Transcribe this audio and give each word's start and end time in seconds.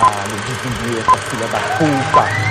Caralho, 0.00 0.36
desvia 0.46 1.00
essa 1.00 1.16
filha 1.18 1.46
da 1.48 1.58
puta. 1.78 2.48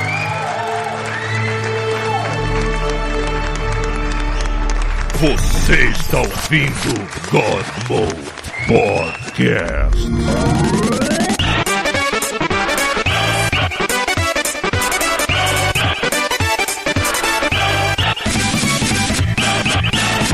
Você 5.19 5.83
está 5.89 6.19
ouvindo 6.19 6.93
God 7.31 7.65
Mode 7.89 8.37
Podcast. 8.67 10.07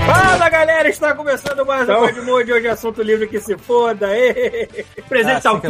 Fala 0.05 0.50
galera, 0.50 0.89
está 0.89 1.14
começando 1.14 1.66
mais 1.66 1.88
um 1.88 1.95
Podmode, 1.95 2.52
hoje 2.52 2.68
é 2.68 2.71
assunto 2.71 3.02
livre 3.02 3.27
que 3.27 3.39
se 3.39 3.57
foda. 3.57 4.07
Ê, 4.16 4.86
Presente 5.07 5.48
Ah, 5.48 5.52
ao 5.52 5.61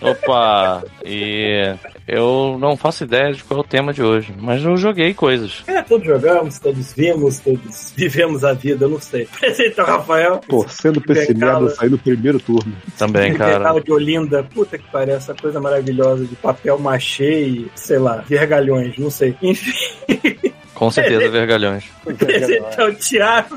Opa, 0.00 0.84
e 1.04 1.74
eu 2.06 2.56
não 2.58 2.76
faço 2.76 3.04
ideia 3.04 3.32
de 3.32 3.44
qual 3.44 3.58
é 3.58 3.62
o 3.62 3.66
tema 3.66 3.92
de 3.92 4.02
hoje, 4.02 4.32
mas 4.38 4.64
eu 4.64 4.76
joguei 4.76 5.12
coisas. 5.12 5.62
É, 5.66 5.82
todos 5.82 6.06
jogamos, 6.06 6.58
todos 6.58 6.92
vimos, 6.92 7.40
todos 7.40 7.92
vivemos 7.96 8.44
a 8.44 8.52
vida, 8.52 8.84
eu 8.84 8.88
não 8.88 9.00
sei. 9.00 9.26
Presente 9.38 9.80
ao 9.80 9.86
Rafael. 9.86 10.40
Torcendo 10.48 11.02
merda 11.06 11.70
sair 11.70 11.90
no 11.90 11.98
primeiro 11.98 12.40
turno. 12.40 12.72
Também, 12.96 13.34
cara. 13.34 13.78
De 13.80 13.92
Olinda, 13.92 14.42
puta 14.42 14.78
que 14.78 14.84
parece, 14.90 15.18
essa 15.18 15.34
coisa 15.34 15.60
maravilhosa 15.60 16.24
de 16.24 16.34
papel 16.36 16.78
machê 16.78 17.42
e, 17.42 17.70
sei 17.74 17.98
lá, 17.98 18.16
vergalhões, 18.26 18.96
não 18.98 19.10
sei. 19.10 19.36
Enfim, 19.42 19.72
Com 20.78 20.90
certeza, 20.90 21.28
vergalhões. 21.30 21.84
presente 22.16 22.62
ao 22.80 22.92
Thiago. 22.94 23.56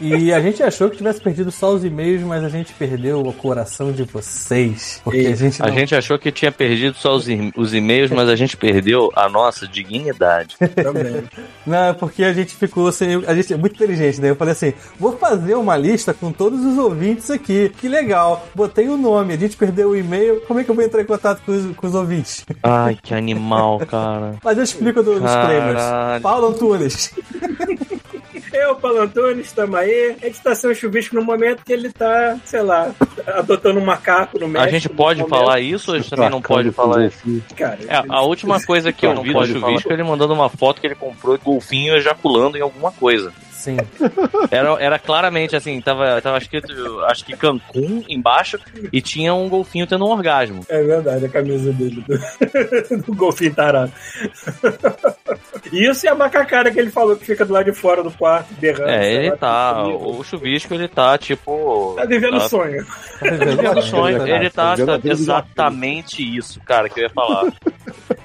E 0.00 0.32
a 0.32 0.40
gente 0.40 0.62
achou 0.62 0.88
que 0.88 0.96
tivesse 0.96 1.20
perdido 1.20 1.50
só 1.50 1.72
os 1.74 1.84
e-mails, 1.84 2.22
mas 2.22 2.42
a 2.44 2.48
gente 2.48 2.72
perdeu 2.72 3.20
o 3.20 3.32
coração 3.32 3.92
de 3.92 4.04
vocês. 4.04 5.00
Porque 5.04 5.26
a 5.26 5.36
gente 5.36 5.60
não... 5.60 5.66
A 5.66 5.70
gente 5.70 5.94
achou 5.94 6.18
que 6.18 6.30
tinha 6.32 6.52
perdido 6.52 6.96
só 6.96 7.14
os, 7.14 7.26
os 7.56 7.74
e-mails, 7.74 8.10
mas 8.10 8.28
a 8.28 8.36
gente 8.36 8.56
perdeu 8.56 9.10
a 9.14 9.28
nossa 9.28 9.66
dignidade. 9.66 10.56
Também. 10.82 11.24
Não, 11.66 11.88
é 11.88 11.92
porque 11.92 12.24
a 12.24 12.32
gente 12.32 12.54
ficou 12.54 12.90
sem. 12.92 13.22
A 13.26 13.34
gente 13.34 13.52
é 13.52 13.56
muito 13.56 13.74
inteligente, 13.74 14.20
né? 14.20 14.30
Eu 14.30 14.36
falei 14.36 14.52
assim: 14.52 14.72
vou 14.98 15.16
fazer 15.16 15.54
uma 15.54 15.76
lista 15.76 16.14
com 16.14 16.32
todos 16.32 16.64
os 16.64 16.78
ouvintes 16.78 17.30
aqui. 17.30 17.70
Que 17.80 17.88
legal. 17.88 18.46
Botei 18.54 18.88
o 18.88 18.96
nome, 18.96 19.34
a 19.34 19.36
gente 19.36 19.56
perdeu 19.56 19.90
o 19.90 19.96
e-mail. 19.96 20.40
Como 20.46 20.60
é 20.60 20.64
que 20.64 20.70
eu 20.70 20.74
vou 20.74 20.84
entrar 20.84 21.02
em 21.02 21.06
contato 21.06 21.42
com 21.44 21.52
os, 21.52 21.76
com 21.76 21.86
os 21.86 21.94
ouvintes? 21.94 22.44
Ai, 22.62 22.96
que 23.02 23.12
animal, 23.14 23.78
cara. 23.80 24.34
Mas 24.42 24.56
eu 24.56 24.64
explico 24.64 25.02
do- 25.02 25.20
nos 25.20 25.30
Caralho. 25.30 25.48
prêmios. 25.58 26.22
Paulo 26.22 26.52
Antunes. 26.64 27.12
Eu, 28.52 28.74
Paulo 28.74 29.00
Antônio, 29.02 29.40
estamos 29.40 29.74
aí. 29.76 30.16
A 30.20 30.26
gente 30.26 30.40
tá 30.42 30.54
sem 30.54 30.70
o 30.70 30.74
chuvisco 30.74 31.14
no 31.14 31.22
momento 31.22 31.62
que 31.64 31.72
ele 31.72 31.90
tá, 31.92 32.36
sei 32.44 32.62
lá, 32.62 32.92
adotando 33.26 33.78
um 33.78 33.84
macaco 33.84 34.38
no 34.38 34.46
A 34.46 34.48
México. 34.48 34.70
gente 34.72 34.88
pode 34.88 35.24
falar 35.28 35.60
isso 35.60 35.90
ou 35.90 35.96
a 35.96 36.00
gente 36.00 36.10
também 36.10 36.28
não 36.30 36.42
pode 36.42 36.70
falar 36.72 37.06
isso? 37.06 37.42
Cara, 37.56 37.78
É, 37.88 38.02
a 38.08 38.22
última 38.22 38.60
coisa 38.60 38.92
que 38.92 39.06
eu 39.06 39.14
Não 39.14 39.22
vi 39.22 39.32
do 39.32 39.46
chuvisco 39.46 39.60
falar. 39.82 39.82
é 39.88 39.92
ele 39.92 40.02
mandando 40.02 40.34
uma 40.34 40.48
foto 40.48 40.80
que 40.80 40.86
ele 40.86 40.94
comprou 40.96 41.38
de 41.38 41.44
golfinho 41.44 41.94
ejaculando 41.94 42.56
em 42.58 42.60
alguma 42.60 42.90
coisa. 42.90 43.32
Sim. 43.60 43.76
Era, 44.50 44.82
era 44.82 44.98
claramente 44.98 45.54
assim, 45.54 45.78
tava, 45.82 46.18
tava 46.22 46.38
escrito, 46.38 46.72
acho 47.02 47.26
que 47.26 47.36
Cancún 47.36 48.02
embaixo 48.08 48.58
e 48.90 49.02
tinha 49.02 49.34
um 49.34 49.50
golfinho 49.50 49.86
tendo 49.86 50.06
um 50.06 50.10
orgasmo. 50.10 50.64
É 50.66 50.82
verdade, 50.82 51.26
a 51.26 51.28
camisa 51.28 51.70
dele 51.74 52.02
do, 52.08 52.96
do 53.04 53.14
golfinho 53.14 53.54
tarado. 53.54 53.92
Isso 55.70 56.06
e 56.06 56.08
a 56.08 56.14
macacada 56.14 56.70
que 56.70 56.80
ele 56.80 56.90
falou 56.90 57.16
que 57.16 57.26
fica 57.26 57.44
do 57.44 57.52
lado 57.52 57.66
de 57.66 57.78
fora 57.78 58.02
do 58.02 58.10
quarto, 58.10 58.48
berrando. 58.54 58.88
É, 58.88 59.12
ele 59.12 59.30
lá, 59.30 59.36
tá. 59.36 59.82
O 59.86 60.24
chuvisco 60.24 60.72
ele 60.72 60.88
tá 60.88 61.18
tipo. 61.18 61.94
Tá 61.98 62.06
vivendo 62.06 62.38
tá- 62.38 62.48
sonho. 62.48 62.86
Tá 62.86 63.30
Vivendo 63.30 63.82
sonho, 63.82 64.18
Tá 64.20 64.28
ele 64.28 64.50
tá, 64.50 64.76
tá 64.76 64.96
do 64.96 65.10
exatamente 65.10 66.22
isso, 66.22 66.58
cara, 66.60 66.88
que 66.88 67.00
eu 67.00 67.04
ia 67.04 67.10
falar. 67.10 67.52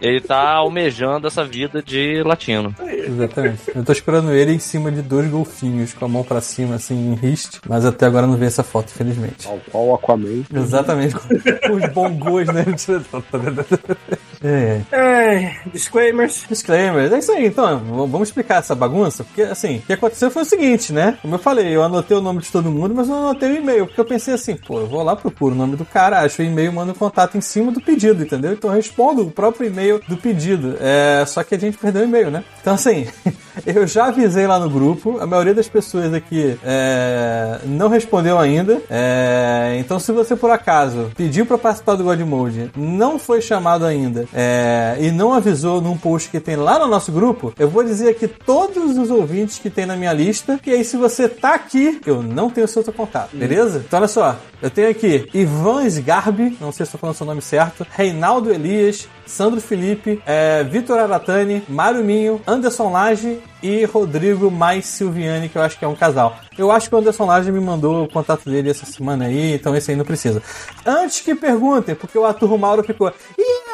Ele 0.05 0.21
tá 0.21 0.51
almejando 0.51 1.27
essa 1.27 1.43
vida 1.43 1.81
de 1.81 2.21
latino. 2.23 2.75
Exatamente. 2.87 3.61
Eu 3.73 3.83
tô 3.83 3.91
esperando 3.91 4.31
ele 4.31 4.53
em 4.53 4.59
cima 4.59 4.91
de 4.91 5.01
dois 5.01 5.29
golfinhos 5.29 5.93
com 5.93 6.05
a 6.05 6.07
mão 6.07 6.23
pra 6.23 6.41
cima, 6.41 6.75
assim, 6.75 6.95
em 6.95 7.15
riste. 7.15 7.59
Mas 7.67 7.85
até 7.85 8.05
agora 8.05 8.27
não 8.27 8.35
vi 8.35 8.45
essa 8.45 8.63
foto, 8.63 8.91
infelizmente. 8.93 9.47
Ao 9.47 9.59
qual 9.71 9.87
o 9.87 9.95
Aquaman. 9.95 10.43
Exatamente, 10.53 11.15
com, 11.15 11.27
os 11.73 11.89
bongos, 11.93 12.47
né? 12.47 12.65
É, 14.43 14.81
é. 14.91 14.95
Ai, 14.95 15.57
disclaimers. 15.73 16.45
Disclaimer, 16.47 17.11
é 17.11 17.17
isso 17.17 17.31
aí, 17.31 17.47
então, 17.47 17.79
vamos 18.07 18.29
explicar 18.29 18.59
essa 18.59 18.75
bagunça, 18.75 19.23
porque 19.23 19.41
assim, 19.41 19.77
o 19.77 19.81
que 19.81 19.93
aconteceu 19.93 20.29
foi 20.29 20.43
o 20.43 20.45
seguinte, 20.45 20.93
né? 20.93 21.17
Como 21.21 21.33
eu 21.33 21.39
falei, 21.39 21.75
eu 21.75 21.81
anotei 21.81 22.15
o 22.15 22.21
nome 22.21 22.41
de 22.41 22.51
todo 22.51 22.69
mundo, 22.69 22.93
mas 22.93 23.07
não 23.07 23.29
anotei 23.29 23.53
o 23.53 23.57
e-mail, 23.57 23.87
porque 23.87 23.99
eu 23.99 24.05
pensei 24.05 24.35
assim, 24.35 24.55
pô, 24.55 24.81
eu 24.81 24.87
vou 24.87 25.01
lá, 25.01 25.15
procuro 25.15 25.55
o 25.55 25.57
nome 25.57 25.75
do 25.75 25.85
cara, 25.85 26.19
acho 26.19 26.41
o 26.41 26.45
e-mail, 26.45 26.71
mando 26.71 26.91
o 26.91 26.95
contato 26.95 27.37
em 27.37 27.41
cima 27.41 27.71
do 27.71 27.81
pedido, 27.81 28.21
entendeu? 28.21 28.53
Então 28.53 28.69
eu 28.69 28.75
respondo 28.75 29.23
o 29.23 29.31
próprio 29.31 29.67
e-mail 29.67 29.94
do 30.07 30.17
pedido, 30.17 30.77
é, 30.79 31.25
só 31.25 31.43
que 31.43 31.55
a 31.55 31.59
gente 31.59 31.77
perdeu 31.77 32.01
o 32.01 32.05
e-mail, 32.05 32.31
né? 32.31 32.43
Então 32.61 32.73
assim, 32.73 33.07
eu 33.65 33.85
já 33.87 34.05
avisei 34.07 34.47
lá 34.47 34.59
no 34.59 34.69
grupo, 34.69 35.19
a 35.19 35.25
maioria 35.25 35.53
das 35.53 35.67
pessoas 35.67 36.13
aqui 36.13 36.57
é, 36.63 37.59
não 37.65 37.89
respondeu 37.89 38.37
ainda, 38.37 38.81
é, 38.89 39.75
então 39.79 39.99
se 39.99 40.11
você 40.11 40.35
por 40.35 40.49
acaso 40.49 41.11
pediu 41.15 41.45
pra 41.45 41.57
participar 41.57 41.95
do 41.95 42.03
God 42.03 42.19
Mode, 42.21 42.71
não 42.75 43.19
foi 43.19 43.41
chamado 43.41 43.85
ainda 43.85 44.27
é, 44.33 44.97
e 44.99 45.11
não 45.11 45.33
avisou 45.33 45.81
num 45.81 45.97
post 45.97 46.29
que 46.29 46.39
tem 46.39 46.55
lá 46.55 46.79
no 46.79 46.87
nosso 46.87 47.11
grupo, 47.11 47.53
eu 47.57 47.69
vou 47.69 47.83
dizer 47.83 48.09
aqui 48.09 48.27
todos 48.27 48.97
os 48.97 49.09
ouvintes 49.09 49.59
que 49.59 49.69
tem 49.69 49.85
na 49.85 49.95
minha 49.95 50.13
lista, 50.13 50.59
que 50.61 50.71
aí 50.71 50.83
se 50.83 50.97
você 50.97 51.29
tá 51.29 51.53
aqui, 51.55 51.99
eu 52.05 52.21
não 52.21 52.49
tenho 52.49 52.67
seu 52.67 52.83
contato, 52.91 53.35
beleza? 53.35 53.83
Então 53.85 53.99
olha 53.99 54.07
só, 54.07 54.37
eu 54.61 54.69
tenho 54.69 54.89
aqui 54.89 55.27
Ivan 55.33 55.85
Sgarbi, 55.85 56.57
não 56.59 56.71
sei 56.71 56.85
se 56.85 56.89
estou 56.89 56.99
falando 56.99 57.15
seu 57.15 57.25
nome 57.25 57.41
certo, 57.41 57.85
Reinaldo 57.89 58.51
Elias, 58.51 59.07
Sandro 59.25 59.59
Felipe, 59.59 60.21
é, 60.25 60.63
Vitor 60.63 60.99
Aratani, 60.99 61.63
Mário 61.67 62.03
Minho, 62.03 62.41
Anderson 62.47 62.91
Lage 62.91 63.39
e 63.61 63.85
Rodrigo 63.85 64.51
Mais 64.51 64.85
Silviani, 64.85 65.49
que 65.49 65.57
eu 65.57 65.61
acho 65.61 65.77
que 65.77 65.85
é 65.85 65.87
um 65.87 65.95
casal. 65.95 66.37
Eu 66.57 66.71
acho 66.71 66.87
que 66.89 66.95
o 66.95 66.97
Anderson 66.97 67.25
Lage 67.25 67.51
me 67.51 67.59
mandou 67.59 68.03
o 68.03 68.07
contato 68.07 68.49
dele 68.49 68.69
essa 68.69 68.85
semana 68.85 69.25
aí, 69.25 69.53
então 69.53 69.75
esse 69.75 69.91
aí 69.91 69.97
não 69.97 70.05
precisa. 70.05 70.41
Antes 70.85 71.21
que 71.21 71.33
perguntem, 71.35 71.95
porque 71.95 72.17
o 72.17 72.25
Arthur 72.25 72.57
Mauro 72.57 72.83
ficou. 72.83 73.11
"Ih, 73.37 73.64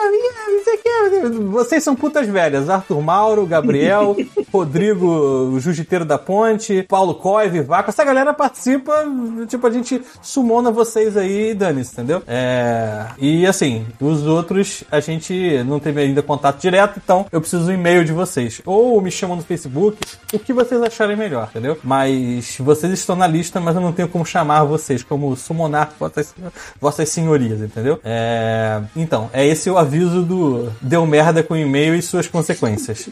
Vocês 1.51 1.83
são 1.83 1.95
putas 1.95 2.27
velhas. 2.27 2.69
Arthur 2.69 3.01
Mauro, 3.01 3.45
Gabriel, 3.45 4.15
Rodrigo, 4.51 5.57
Jiu-Jiteiro 5.59 6.05
da 6.05 6.17
Ponte, 6.17 6.83
Paulo 6.83 7.15
Coy, 7.15 7.49
Vivaco. 7.49 7.89
Essa 7.89 8.03
galera 8.03 8.33
participa, 8.33 9.05
tipo, 9.47 9.65
a 9.65 9.71
gente 9.71 10.01
sumona 10.21 10.71
vocês 10.71 11.15
aí 11.15 11.51
e 11.51 11.53
dane-se, 11.53 11.93
entendeu? 11.93 12.21
É... 12.27 13.05
E 13.17 13.45
assim, 13.45 13.85
os 13.99 14.25
outros 14.25 14.83
a 14.91 14.99
gente 14.99 15.63
não 15.65 15.79
teve 15.79 16.01
ainda 16.01 16.21
contato 16.21 16.59
direto, 16.59 16.99
então 17.03 17.25
eu 17.31 17.39
preciso 17.39 17.65
do 17.65 17.71
e-mail 17.71 18.03
de 18.03 18.11
vocês. 18.11 18.61
Ou 18.65 18.99
me 19.01 19.11
chamam 19.11 19.37
no 19.37 19.43
Facebook, 19.43 19.97
o 20.33 20.39
que 20.39 20.53
vocês 20.53 20.81
acharem 20.81 21.15
melhor, 21.15 21.47
entendeu? 21.49 21.77
Mas 21.83 22.57
vocês 22.59 22.91
estão 22.93 23.15
na 23.15 23.27
lista, 23.27 23.59
mas 23.59 23.75
eu 23.75 23.81
não 23.81 23.91
tenho 23.91 24.07
como 24.07 24.25
chamar 24.25 24.63
vocês, 24.63 25.03
como 25.03 25.35
summonar 25.35 25.93
vossas, 25.99 26.33
vossas 26.79 27.09
senhorias, 27.09 27.61
entendeu? 27.61 27.99
É... 28.03 28.81
Então, 28.95 29.29
é 29.33 29.45
esse 29.45 29.69
o 29.69 29.77
aviso 29.77 29.90
do 29.99 30.71
deu 30.81 31.05
merda 31.05 31.43
com 31.43 31.53
o 31.53 31.57
e-mail 31.57 31.95
e 31.95 32.01
suas 32.01 32.27
consequências. 32.27 33.09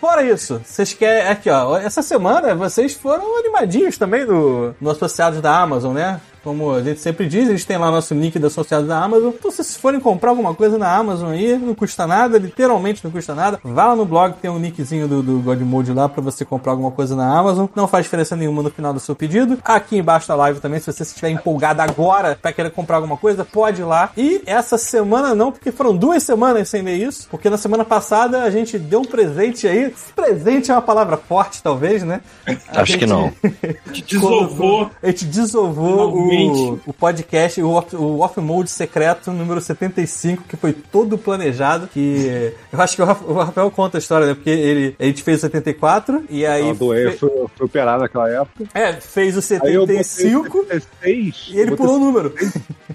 Fora 0.00 0.22
isso, 0.22 0.60
vocês 0.64 0.92
querem. 0.92 1.28
Aqui, 1.28 1.50
ó. 1.50 1.76
Essa 1.76 2.02
semana 2.02 2.54
vocês 2.54 2.94
foram 2.94 3.38
animadinhos 3.38 3.98
também 3.98 4.24
no, 4.24 4.74
no 4.80 4.90
Associados 4.90 5.40
da 5.40 5.58
Amazon, 5.58 5.94
né? 5.94 6.20
Como 6.46 6.72
a 6.72 6.80
gente 6.80 7.00
sempre 7.00 7.26
diz, 7.26 7.48
eles 7.48 7.64
têm 7.64 7.76
lá 7.76 7.90
nosso 7.90 8.14
link 8.14 8.38
do 8.38 8.46
Associados 8.46 8.86
da 8.86 9.02
Amazon. 9.02 9.32
Então, 9.36 9.50
se 9.50 9.56
vocês 9.56 9.76
forem 9.76 9.98
comprar 9.98 10.30
alguma 10.30 10.54
coisa 10.54 10.78
na 10.78 10.96
Amazon 10.96 11.30
aí, 11.30 11.58
não 11.58 11.74
custa 11.74 12.06
nada, 12.06 12.38
literalmente 12.38 13.04
não 13.04 13.10
custa 13.10 13.34
nada. 13.34 13.58
Vá 13.64 13.86
lá 13.86 13.96
no 13.96 14.04
blog, 14.04 14.36
tem 14.40 14.48
um 14.48 14.56
linkzinho 14.56 15.08
do, 15.08 15.24
do 15.24 15.40
God 15.40 15.60
Mode 15.62 15.92
lá 15.92 16.08
pra 16.08 16.22
você 16.22 16.44
comprar 16.44 16.70
alguma 16.70 16.92
coisa 16.92 17.16
na 17.16 17.36
Amazon. 17.36 17.66
Não 17.74 17.88
faz 17.88 18.04
diferença 18.04 18.36
nenhuma 18.36 18.62
no 18.62 18.70
final 18.70 18.92
do 18.92 19.00
seu 19.00 19.16
pedido. 19.16 19.58
Aqui 19.64 19.98
embaixo 19.98 20.28
da 20.28 20.36
live 20.36 20.60
também, 20.60 20.78
se 20.78 20.86
você 20.86 21.02
estiver 21.02 21.30
empolgado 21.30 21.82
agora 21.82 22.38
pra 22.40 22.52
querer 22.52 22.70
comprar 22.70 22.98
alguma 22.98 23.16
coisa, 23.16 23.44
pode 23.44 23.80
ir 23.80 23.84
lá. 23.84 24.12
E 24.16 24.40
essa 24.46 24.78
semana 24.78 25.34
não, 25.34 25.50
porque 25.50 25.72
foram 25.72 25.96
duas 25.96 26.22
semanas 26.22 26.68
sem 26.68 26.80
ler 26.80 26.94
isso. 26.94 27.26
Porque 27.28 27.50
na 27.50 27.58
semana 27.58 27.84
passada 27.84 28.44
a 28.44 28.50
gente 28.50 28.78
deu 28.78 29.00
um 29.00 29.04
presente 29.04 29.66
aí. 29.66 29.92
Presente 30.14 30.70
é 30.70 30.74
uma 30.74 30.82
palavra 30.82 31.16
forte, 31.16 31.60
talvez, 31.60 32.04
né? 32.04 32.20
A 32.68 32.82
Acho 32.82 32.96
que 32.96 33.04
não. 33.04 33.32
Desovou. 34.06 34.88
A 35.02 35.08
gente 35.08 35.24
desovou 35.24 36.35
Finalmente. 36.35 36.35
O, 36.44 36.80
o 36.86 36.92
podcast, 36.92 37.60
o 37.62 37.70
off, 37.70 37.94
o 37.96 38.20
off 38.20 38.40
Mode 38.40 38.70
secreto 38.70 39.30
número 39.32 39.60
75, 39.60 40.44
que 40.48 40.56
foi 40.56 40.72
todo 40.72 41.16
planejado. 41.18 41.86
Que 41.88 42.52
eu 42.72 42.80
acho 42.80 42.96
que 42.96 43.02
o 43.02 43.04
Raf- 43.04 43.22
o 43.26 43.32
Rafael 43.34 43.70
conta 43.70 43.98
a 43.98 44.00
história, 44.00 44.26
né? 44.26 44.34
Porque 44.34 44.50
ele, 44.50 44.94
a 44.98 45.04
gente 45.04 45.22
fez 45.22 45.38
o 45.38 45.40
74 45.42 46.24
e 46.28 46.44
aí. 46.44 46.70
A 46.70 46.74
doença 46.74 47.10
fe- 47.12 47.16
foi, 47.18 47.30
foi 47.56 47.66
operada 47.66 48.02
naquela 48.02 48.28
época. 48.30 48.64
é, 48.74 48.92
fez 48.94 49.36
o 49.36 49.54
Aí 49.64 49.74
eu 49.74 49.82
botei 49.82 50.02
75 50.02 50.66
76. 50.66 51.48
e 51.52 51.58
ele 51.58 51.70
botei 51.70 51.76
pulou 51.86 51.96
o 51.96 52.04
número. 52.04 52.34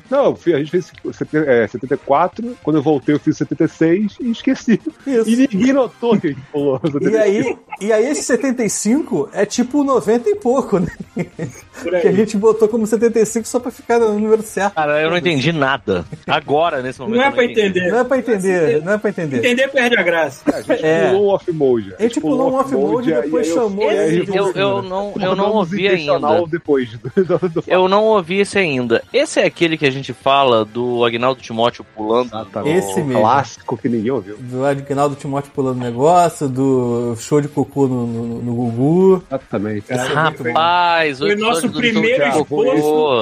Não, 0.10 0.26
eu 0.26 0.36
fui- 0.36 0.54
a 0.54 0.58
gente 0.58 0.72
fez 0.72 0.92
é, 1.48 1.68
74, 1.68 2.58
quando 2.64 2.76
eu 2.78 2.84
voltei 2.84 3.16
eu 3.16 3.20
fiz 3.20 3.38
76 3.38 4.18
e 4.20 4.32
esqueci. 4.32 4.80
Isso. 5.08 5.30
E 5.30 5.36
ninguém 5.52 5.74
notou 5.74 6.20
que 6.20 6.28
a 6.28 6.30
gente 6.32 6.42
pulou. 6.52 6.80
E 7.02 7.18
aí, 7.18 7.58
e 7.80 7.92
aí 7.94 8.06
esse 8.08 8.24
75 8.24 9.30
é 9.34 9.46
tipo 9.46 9.84
90 9.84 10.30
e 10.30 10.36
pouco, 10.36 10.80
né? 10.80 10.88
Que 12.02 12.08
a 12.08 12.12
gente 12.12 12.36
botou 12.38 12.68
como 12.68 12.86
75 12.86 13.21
só 13.26 13.60
pra 13.60 13.72
ficar 13.72 14.00
no 14.00 14.18
número 14.20 14.42
certo. 14.42 14.74
Cara, 14.76 15.02
eu 15.02 15.10
não 15.10 15.18
entendi 15.18 15.52
nada. 15.52 16.06
Agora, 16.28 16.82
nesse 16.82 17.00
momento. 17.00 17.18
Não 17.18 17.24
é 17.26 17.32
pra 17.32 17.44
entender. 17.46 17.92
Não 17.92 18.00
é 18.00 18.04
pra 18.04 18.18
entender, 18.18 18.84
não 18.84 18.94
é 18.94 18.98
pra 18.98 19.10
entender. 19.10 19.38
Entender 19.38 19.68
perde 19.70 19.98
a 19.98 20.04
graça. 20.04 20.42
A 20.54 20.62
gente 20.62 20.86
É. 20.86 21.10
pulou 21.10 21.26
um 21.26 21.28
off-mode. 21.30 21.94
A 21.98 22.02
gente 22.02 22.22
pulou 22.22 22.52
um 22.52 22.56
off-mode 22.56 23.10
e 23.10 23.14
depois 23.22 23.48
chamou 23.48 23.92
eu- 23.92 24.52
Eu, 24.56 24.82
não, 24.82 25.14
eu 25.20 25.36
não 25.36 25.52
ouvi 25.54 25.88
ainda. 25.88 26.46
depois 26.50 26.90
do, 26.98 27.24
do, 27.24 27.50
do 27.50 27.64
Eu 27.68 27.88
não 27.88 28.06
ouvi 28.06 28.40
esse 28.40 28.58
ainda. 28.58 29.04
Esse 29.14 29.40
é 29.40 29.46
aquele 29.46 29.78
que 29.78 29.86
a 29.86 29.92
gente 29.92 30.14
fala 30.14 30.64
do 30.66 31.04
Agnaldo 31.06 31.42
Timóteo 31.42 31.86
pulando. 31.96 32.28
Exatamente. 32.28 32.78
Esse 32.78 33.02
mesmo. 33.04 33.20
clássico 33.22 33.78
que 33.78 33.88
ninguém 33.90 34.12
ouviu. 34.12 34.38
Do 34.40 34.66
Agnaldo 34.66 35.16
Timóteo 35.16 35.52
pulando 35.54 35.80
negócio, 35.80 36.48
do 36.48 37.16
show 37.18 37.42
de 37.42 37.48
cocô 37.48 37.88
no, 37.88 38.06
no, 38.08 38.42
no 38.42 38.54
Gugu. 38.54 39.24
Exatamente. 39.30 39.86
Rapaz, 39.92 41.22
o 41.22 41.28
episódio 41.28 41.38
nosso 41.46 41.70
primeiro 41.72 42.32
Show 42.32 42.46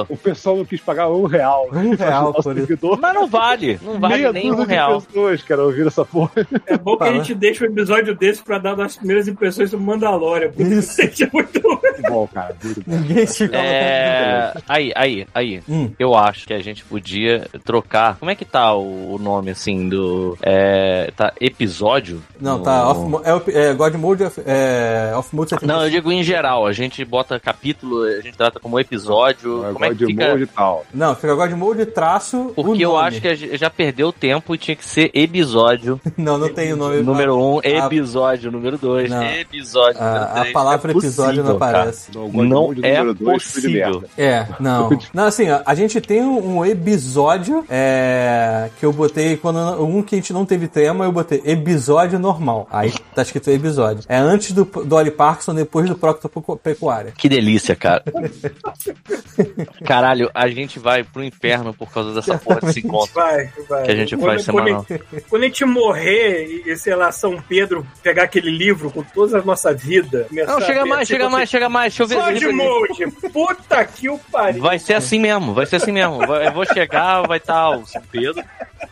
O 0.08 0.16
pessoal 0.16 0.56
não 0.56 0.64
quis 0.64 0.80
pagar 0.80 1.08
um 1.10 1.26
real. 1.26 1.68
Um 1.72 1.94
real 1.94 2.32
por 2.32 2.56
isso. 2.56 2.66
seguidor. 2.66 2.98
Mas 3.00 3.14
não 3.14 3.26
vale, 3.26 3.78
não 3.82 3.98
vale 3.98 4.14
Meia 4.14 4.32
nem 4.32 4.52
um 4.52 4.64
real. 4.64 5.00
pessoas, 5.02 5.42
cara, 5.42 5.64
ouviram 5.64 5.88
essa 5.88 6.04
porra. 6.04 6.30
É 6.66 6.76
bom 6.76 6.96
que 6.96 7.04
a 7.04 7.12
gente 7.12 7.34
deixa 7.34 7.64
um 7.64 7.68
episódio 7.68 8.14
desse 8.14 8.42
pra 8.42 8.58
dar 8.58 8.76
nossas 8.76 8.96
primeiras 8.96 9.28
impressões 9.28 9.70
sobre 9.70 9.84
Mandalorian. 9.86 10.50
Porque 10.50 10.62
Isso. 10.62 11.00
é 11.02 11.28
muito 11.32 11.60
Muito 12.00 12.02
bom, 12.08 12.26
cara. 12.28 12.56
Muito 12.62 12.82
bom. 12.86 12.96
Ninguém 12.96 13.26
se 13.26 13.44
É. 13.52 14.52
Aí, 14.68 14.92
aí, 14.94 15.26
aí. 15.34 15.62
Hum. 15.68 15.90
Eu 15.98 16.14
acho 16.14 16.46
que 16.46 16.54
a 16.54 16.60
gente 16.60 16.84
podia 16.84 17.46
trocar. 17.64 18.16
Como 18.18 18.30
é 18.30 18.34
que 18.34 18.44
tá 18.44 18.74
o, 18.74 19.18
nome 19.18 19.50
assim 19.50 19.88
do. 19.88 20.36
É. 20.42 21.10
Tá 21.16 21.32
episódio? 21.40 22.22
Não, 22.40 22.58
No- 22.58 22.64
tá. 22.64 22.88
Off, 22.88 23.50
é, 23.52 23.68
é 23.68 23.74
God 23.74 23.94
Mode, 23.94 24.24
é, 24.46 25.12
off 25.14 25.34
Mode 25.34 25.50
75. 25.50 25.66
Não, 25.66 25.84
eu 25.84 25.90
digo 25.90 26.10
em 26.10 26.22
geral. 26.22 26.66
A 26.66 26.72
gente 26.72 27.04
bota 27.04 27.38
capítulo, 27.38 28.02
a 28.04 28.20
gente 28.20 28.36
trata 28.36 28.58
como 28.58 28.78
episódio. 28.78 29.64
Como 29.80 29.84
é 29.86 29.88
que 29.90 29.94
de 29.96 30.06
fica? 30.06 30.26
molde 30.28 30.42
e 30.44 30.46
tal. 30.46 30.84
Não, 30.92 31.14
fica 31.14 31.34
God 31.34 31.50
Mode 31.52 31.86
traço. 31.86 32.52
o 32.56 32.64
Porque 32.64 32.84
eu 32.84 32.96
acho 32.96 33.20
que 33.20 33.28
a 33.28 33.34
já 33.34 33.70
perdeu 33.70 34.08
o 34.08 34.12
tempo 34.12 34.54
e 34.54 34.58
tinha 34.58 34.76
que 34.76 34.84
ser 34.84 35.10
episódio 35.14 36.00
Não, 36.16 36.36
não 36.38 36.48
tem 36.48 36.72
o 36.72 36.76
nome. 36.76 37.00
número 37.02 37.36
1, 37.36 37.54
um, 37.54 37.58
a- 37.58 37.86
episódio 37.86 38.50
número 38.50 38.76
2, 38.78 39.10
Não. 39.10 39.22
episódio 39.24 40.00
número 40.00 40.18
A, 40.24 40.24
a 40.24 40.40
3. 40.40 40.52
palavra 40.52 40.90
episódio 40.92 41.42
não 41.44 41.52
aparece. 41.56 42.10
Não, 42.14 42.26
o 42.26 42.28
God 42.28 42.48
Não 42.48 42.62
Mode 42.66 42.86
é 42.86 43.14
possível. 43.14 44.04
É, 44.18 44.46
não. 44.58 44.90
Não, 45.14 45.24
assim, 45.24 45.50
ó, 45.50 45.60
a 45.64 45.74
gente 45.74 46.00
tem 46.00 46.22
um, 46.22 46.58
um 46.58 46.64
episódio 46.66 47.64
é, 47.68 48.68
que 48.78 48.84
eu 48.86 48.92
botei 48.92 49.36
quando 49.36 49.58
um 49.82 50.02
que 50.02 50.14
a 50.14 50.18
gente 50.18 50.32
não 50.32 50.44
teve 50.44 50.68
tema, 50.68 51.04
eu 51.04 51.12
botei 51.12 51.40
episódio 51.44 52.18
normal. 52.18 52.68
Aí 52.70 52.92
tá 53.14 53.22
escrito 53.22 53.50
episódio. 53.50 54.04
É 54.08 54.16
antes 54.18 54.52
do 54.52 54.64
Dolly 54.64 55.10
Parkinson, 55.10 55.54
depois 55.54 55.88
do 55.88 55.96
Proctor 55.96 56.30
Pecuária. 56.58 57.12
Que 57.16 57.28
delícia, 57.28 57.74
cara. 57.76 58.02
Caralho, 59.84 60.30
a 60.34 60.48
gente 60.48 60.78
vai 60.78 61.02
pro 61.02 61.22
inferno 61.24 61.72
por 61.72 61.90
causa 61.90 62.12
dessa 62.14 62.36
porra 62.38 62.60
desse 62.60 62.80
encontro. 62.80 63.14
Vai, 63.14 63.48
vai. 63.68 63.84
Que 63.84 63.90
a 63.90 63.96
gente 63.96 64.16
quando, 64.16 64.26
faz 64.30 64.44
semanal. 64.44 64.84
Quando, 64.86 65.22
quando 65.28 65.42
a 65.42 65.46
gente 65.46 65.64
morrer 65.64 66.62
e, 66.66 66.76
sei 66.76 66.94
lá, 66.94 67.10
São 67.12 67.40
Pedro 67.40 67.86
pegar 68.02 68.24
aquele 68.24 68.50
livro 68.50 68.90
com 68.90 69.02
toda 69.02 69.38
a 69.38 69.42
nossa 69.42 69.72
vida. 69.72 70.26
Não, 70.30 70.60
chega 70.60 70.84
mais, 70.86 71.08
chega 71.08 71.24
você- 71.24 71.30
mais, 71.30 71.48
chega 71.50 71.68
mais. 71.68 71.92
Deixa 71.96 72.02
eu 72.02 72.06
ver. 72.08 72.14
Só 72.16 72.26
deixa 72.30 72.38
de 72.40 72.44
eu 72.46 72.50
ver. 72.50 72.56
molde. 72.56 73.10
Puta 73.32 73.84
que 73.84 74.08
o 74.08 74.18
pariu. 74.18 74.62
Vai 74.62 74.78
ser 74.78 74.94
assim 74.94 75.18
mesmo, 75.18 75.54
vai 75.54 75.66
ser 75.66 75.76
assim 75.76 75.92
mesmo. 75.92 76.18
Vai- 76.26 76.46
Eu 76.46 76.52
vou 76.52 76.64
chegar, 76.66 77.22
vai 77.26 77.38
estar 77.38 77.70
o 77.70 77.86
São 77.86 78.02
Pedro. 78.10 78.42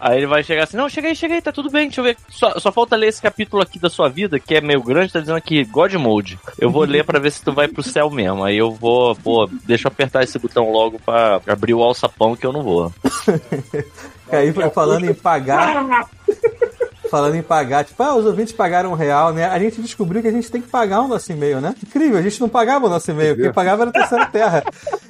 Aí 0.01 0.19
ele 0.19 0.27
vai 0.27 0.43
chegar 0.43 0.65
assim: 0.65 0.77
Não, 0.77 0.89
cheguei, 0.89 1.15
cheguei, 1.15 1.41
tá 1.41 1.51
tudo 1.53 1.71
bem, 1.71 1.87
deixa 1.89 2.01
eu 2.01 2.05
ver. 2.05 2.17
Só, 2.29 2.59
só 2.59 2.71
falta 2.71 2.95
ler 2.97 3.09
esse 3.09 3.21
capítulo 3.23 3.63
aqui 3.63 3.79
da 3.79 3.89
sua 3.91 4.09
vida, 4.09 4.39
que 4.39 4.55
é 4.55 4.61
meio 4.61 4.83
grande, 4.83 5.13
tá 5.13 5.21
dizendo 5.21 5.37
aqui 5.39 5.65
God 5.65 5.95
Mode. 5.95 6.39
Eu 6.59 6.71
vou 6.71 6.85
ler 6.85 7.05
pra 7.05 7.19
ver 7.19 7.31
se 7.33 7.43
tu 7.43 7.53
vai 7.53 7.67
pro 7.69 7.83
céu 7.83 8.11
mesmo. 8.11 8.45
Aí 8.45 8.57
eu 8.57 8.71
vou, 8.71 9.15
pô, 9.17 9.49
deixa 9.65 9.89
eu 9.89 9.93
apertar 9.93 10.23
esse 10.23 10.39
botão 10.39 10.68
logo 10.71 10.99
pra 10.99 11.41
abrir 11.47 11.75
o 11.75 11.83
alçapão 11.83 12.37
que 12.37 12.47
eu 12.47 12.53
não 12.53 12.63
vou. 12.63 12.93
Aí 14.31 14.53
falando 14.71 15.05
em 15.07 15.15
pagar. 15.15 16.09
Falando 17.11 17.35
em 17.35 17.43
pagar, 17.43 17.85
tipo, 17.85 18.03
ah, 18.03 18.15
os 18.15 18.27
ouvintes 18.27 18.53
pagaram 18.53 18.91
um 18.91 18.95
real, 18.95 19.33
né? 19.33 19.47
A 19.47 19.59
gente 19.59 19.81
descobriu 19.81 20.21
que 20.21 20.29
a 20.29 20.33
gente 20.33 20.51
tem 20.51 20.61
que 20.61 20.69
pagar 20.69 21.01
o 21.01 21.09
nosso 21.09 21.31
e-mail, 21.33 21.61
né? 21.61 21.75
Incrível, 21.83 22.19
a 22.19 22.23
gente 22.23 22.41
não 22.41 22.49
pagava 22.49 22.87
o 22.87 22.89
nosso 22.89 23.11
e-mail, 23.11 23.37
quem 23.37 23.53
pagava 23.53 23.83
era 23.83 23.91
a 23.91 23.93
Terceira 23.93 24.27
Terra. 24.27 24.65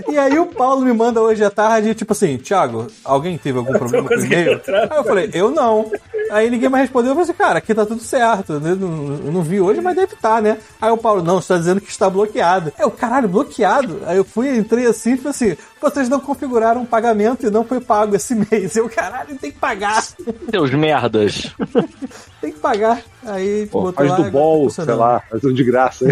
E 0.09 0.19
aí 0.19 0.39
o 0.39 0.47
Paulo 0.47 0.83
me 0.83 0.93
manda 0.93 1.21
hoje 1.21 1.45
à 1.45 1.51
tarde, 1.51 1.95
tipo 1.95 2.13
assim, 2.13 2.39
Thiago, 2.39 2.87
alguém 3.05 3.37
teve 3.37 3.59
algum 3.59 3.73
problema 3.73 4.09
com 4.09 4.15
o 4.15 4.25
e-mail? 4.25 4.59
entrar. 4.59 4.93
Aí 4.93 4.99
eu 4.99 5.05
falei, 5.05 5.31
eu 5.33 5.51
não. 5.51 5.91
Aí 6.31 6.51
ninguém 6.51 6.69
mais 6.69 6.83
respondeu, 6.83 7.11
eu 7.11 7.15
falei 7.15 7.31
assim, 7.31 7.39
cara, 7.39 7.59
aqui 7.59 7.75
tá 7.75 7.87
tudo 7.87 8.03
certo. 8.03 8.55
Eu 8.55 8.77
não, 8.77 9.21
eu 9.25 9.33
não 9.33 9.43
vi 9.43 9.61
hoje, 9.61 9.81
mas 9.81 9.97
deve 9.97 10.15
estar, 10.15 10.43
né? 10.43 10.59
Aí 10.81 10.91
o 10.91 10.97
Paulo, 10.97 11.23
não, 11.23 11.41
você 11.41 11.55
tá 11.55 11.59
dizendo 11.59 11.81
que 11.81 11.91
está 11.91 12.09
bloqueado. 12.11 12.73
Eu, 12.79 12.91
caralho, 12.91 13.29
bloqueado? 13.29 14.01
Aí 14.07 14.17
eu 14.17 14.25
fui, 14.25 14.57
entrei 14.57 14.87
assim 14.87 15.15
e 15.15 15.17
falei 15.17 15.31
assim, 15.31 15.57
vocês 15.81 16.09
não 16.09 16.21
configuraram 16.21 16.83
um 16.83 16.87
pagamento 16.87 17.47
e 17.47 17.51
não 17.51 17.65
foi 17.65 17.81
pago 17.81 18.15
esse 18.17 18.35
mês. 18.35 18.77
Eu, 18.77 18.89
caralho, 18.89 19.37
tem 19.37 19.51
que 19.51 19.59
pagar. 19.59 20.03
Seus 20.51 20.71
merdas. 20.73 21.55
Tem 22.41 22.53
que 22.53 22.61
pagar. 22.61 23.03
Aí 23.25 23.67
Pô, 23.67 23.83
botou 23.83 24.07
faz 24.07 24.11
lá, 24.11 24.17
do 24.17 24.31
bol, 24.31 24.69
tá 24.69 24.85
sei 24.85 24.95
lá, 24.95 25.21
faz 25.29 25.45
um 25.45 25.53
de 25.53 25.65
graça. 25.65 26.07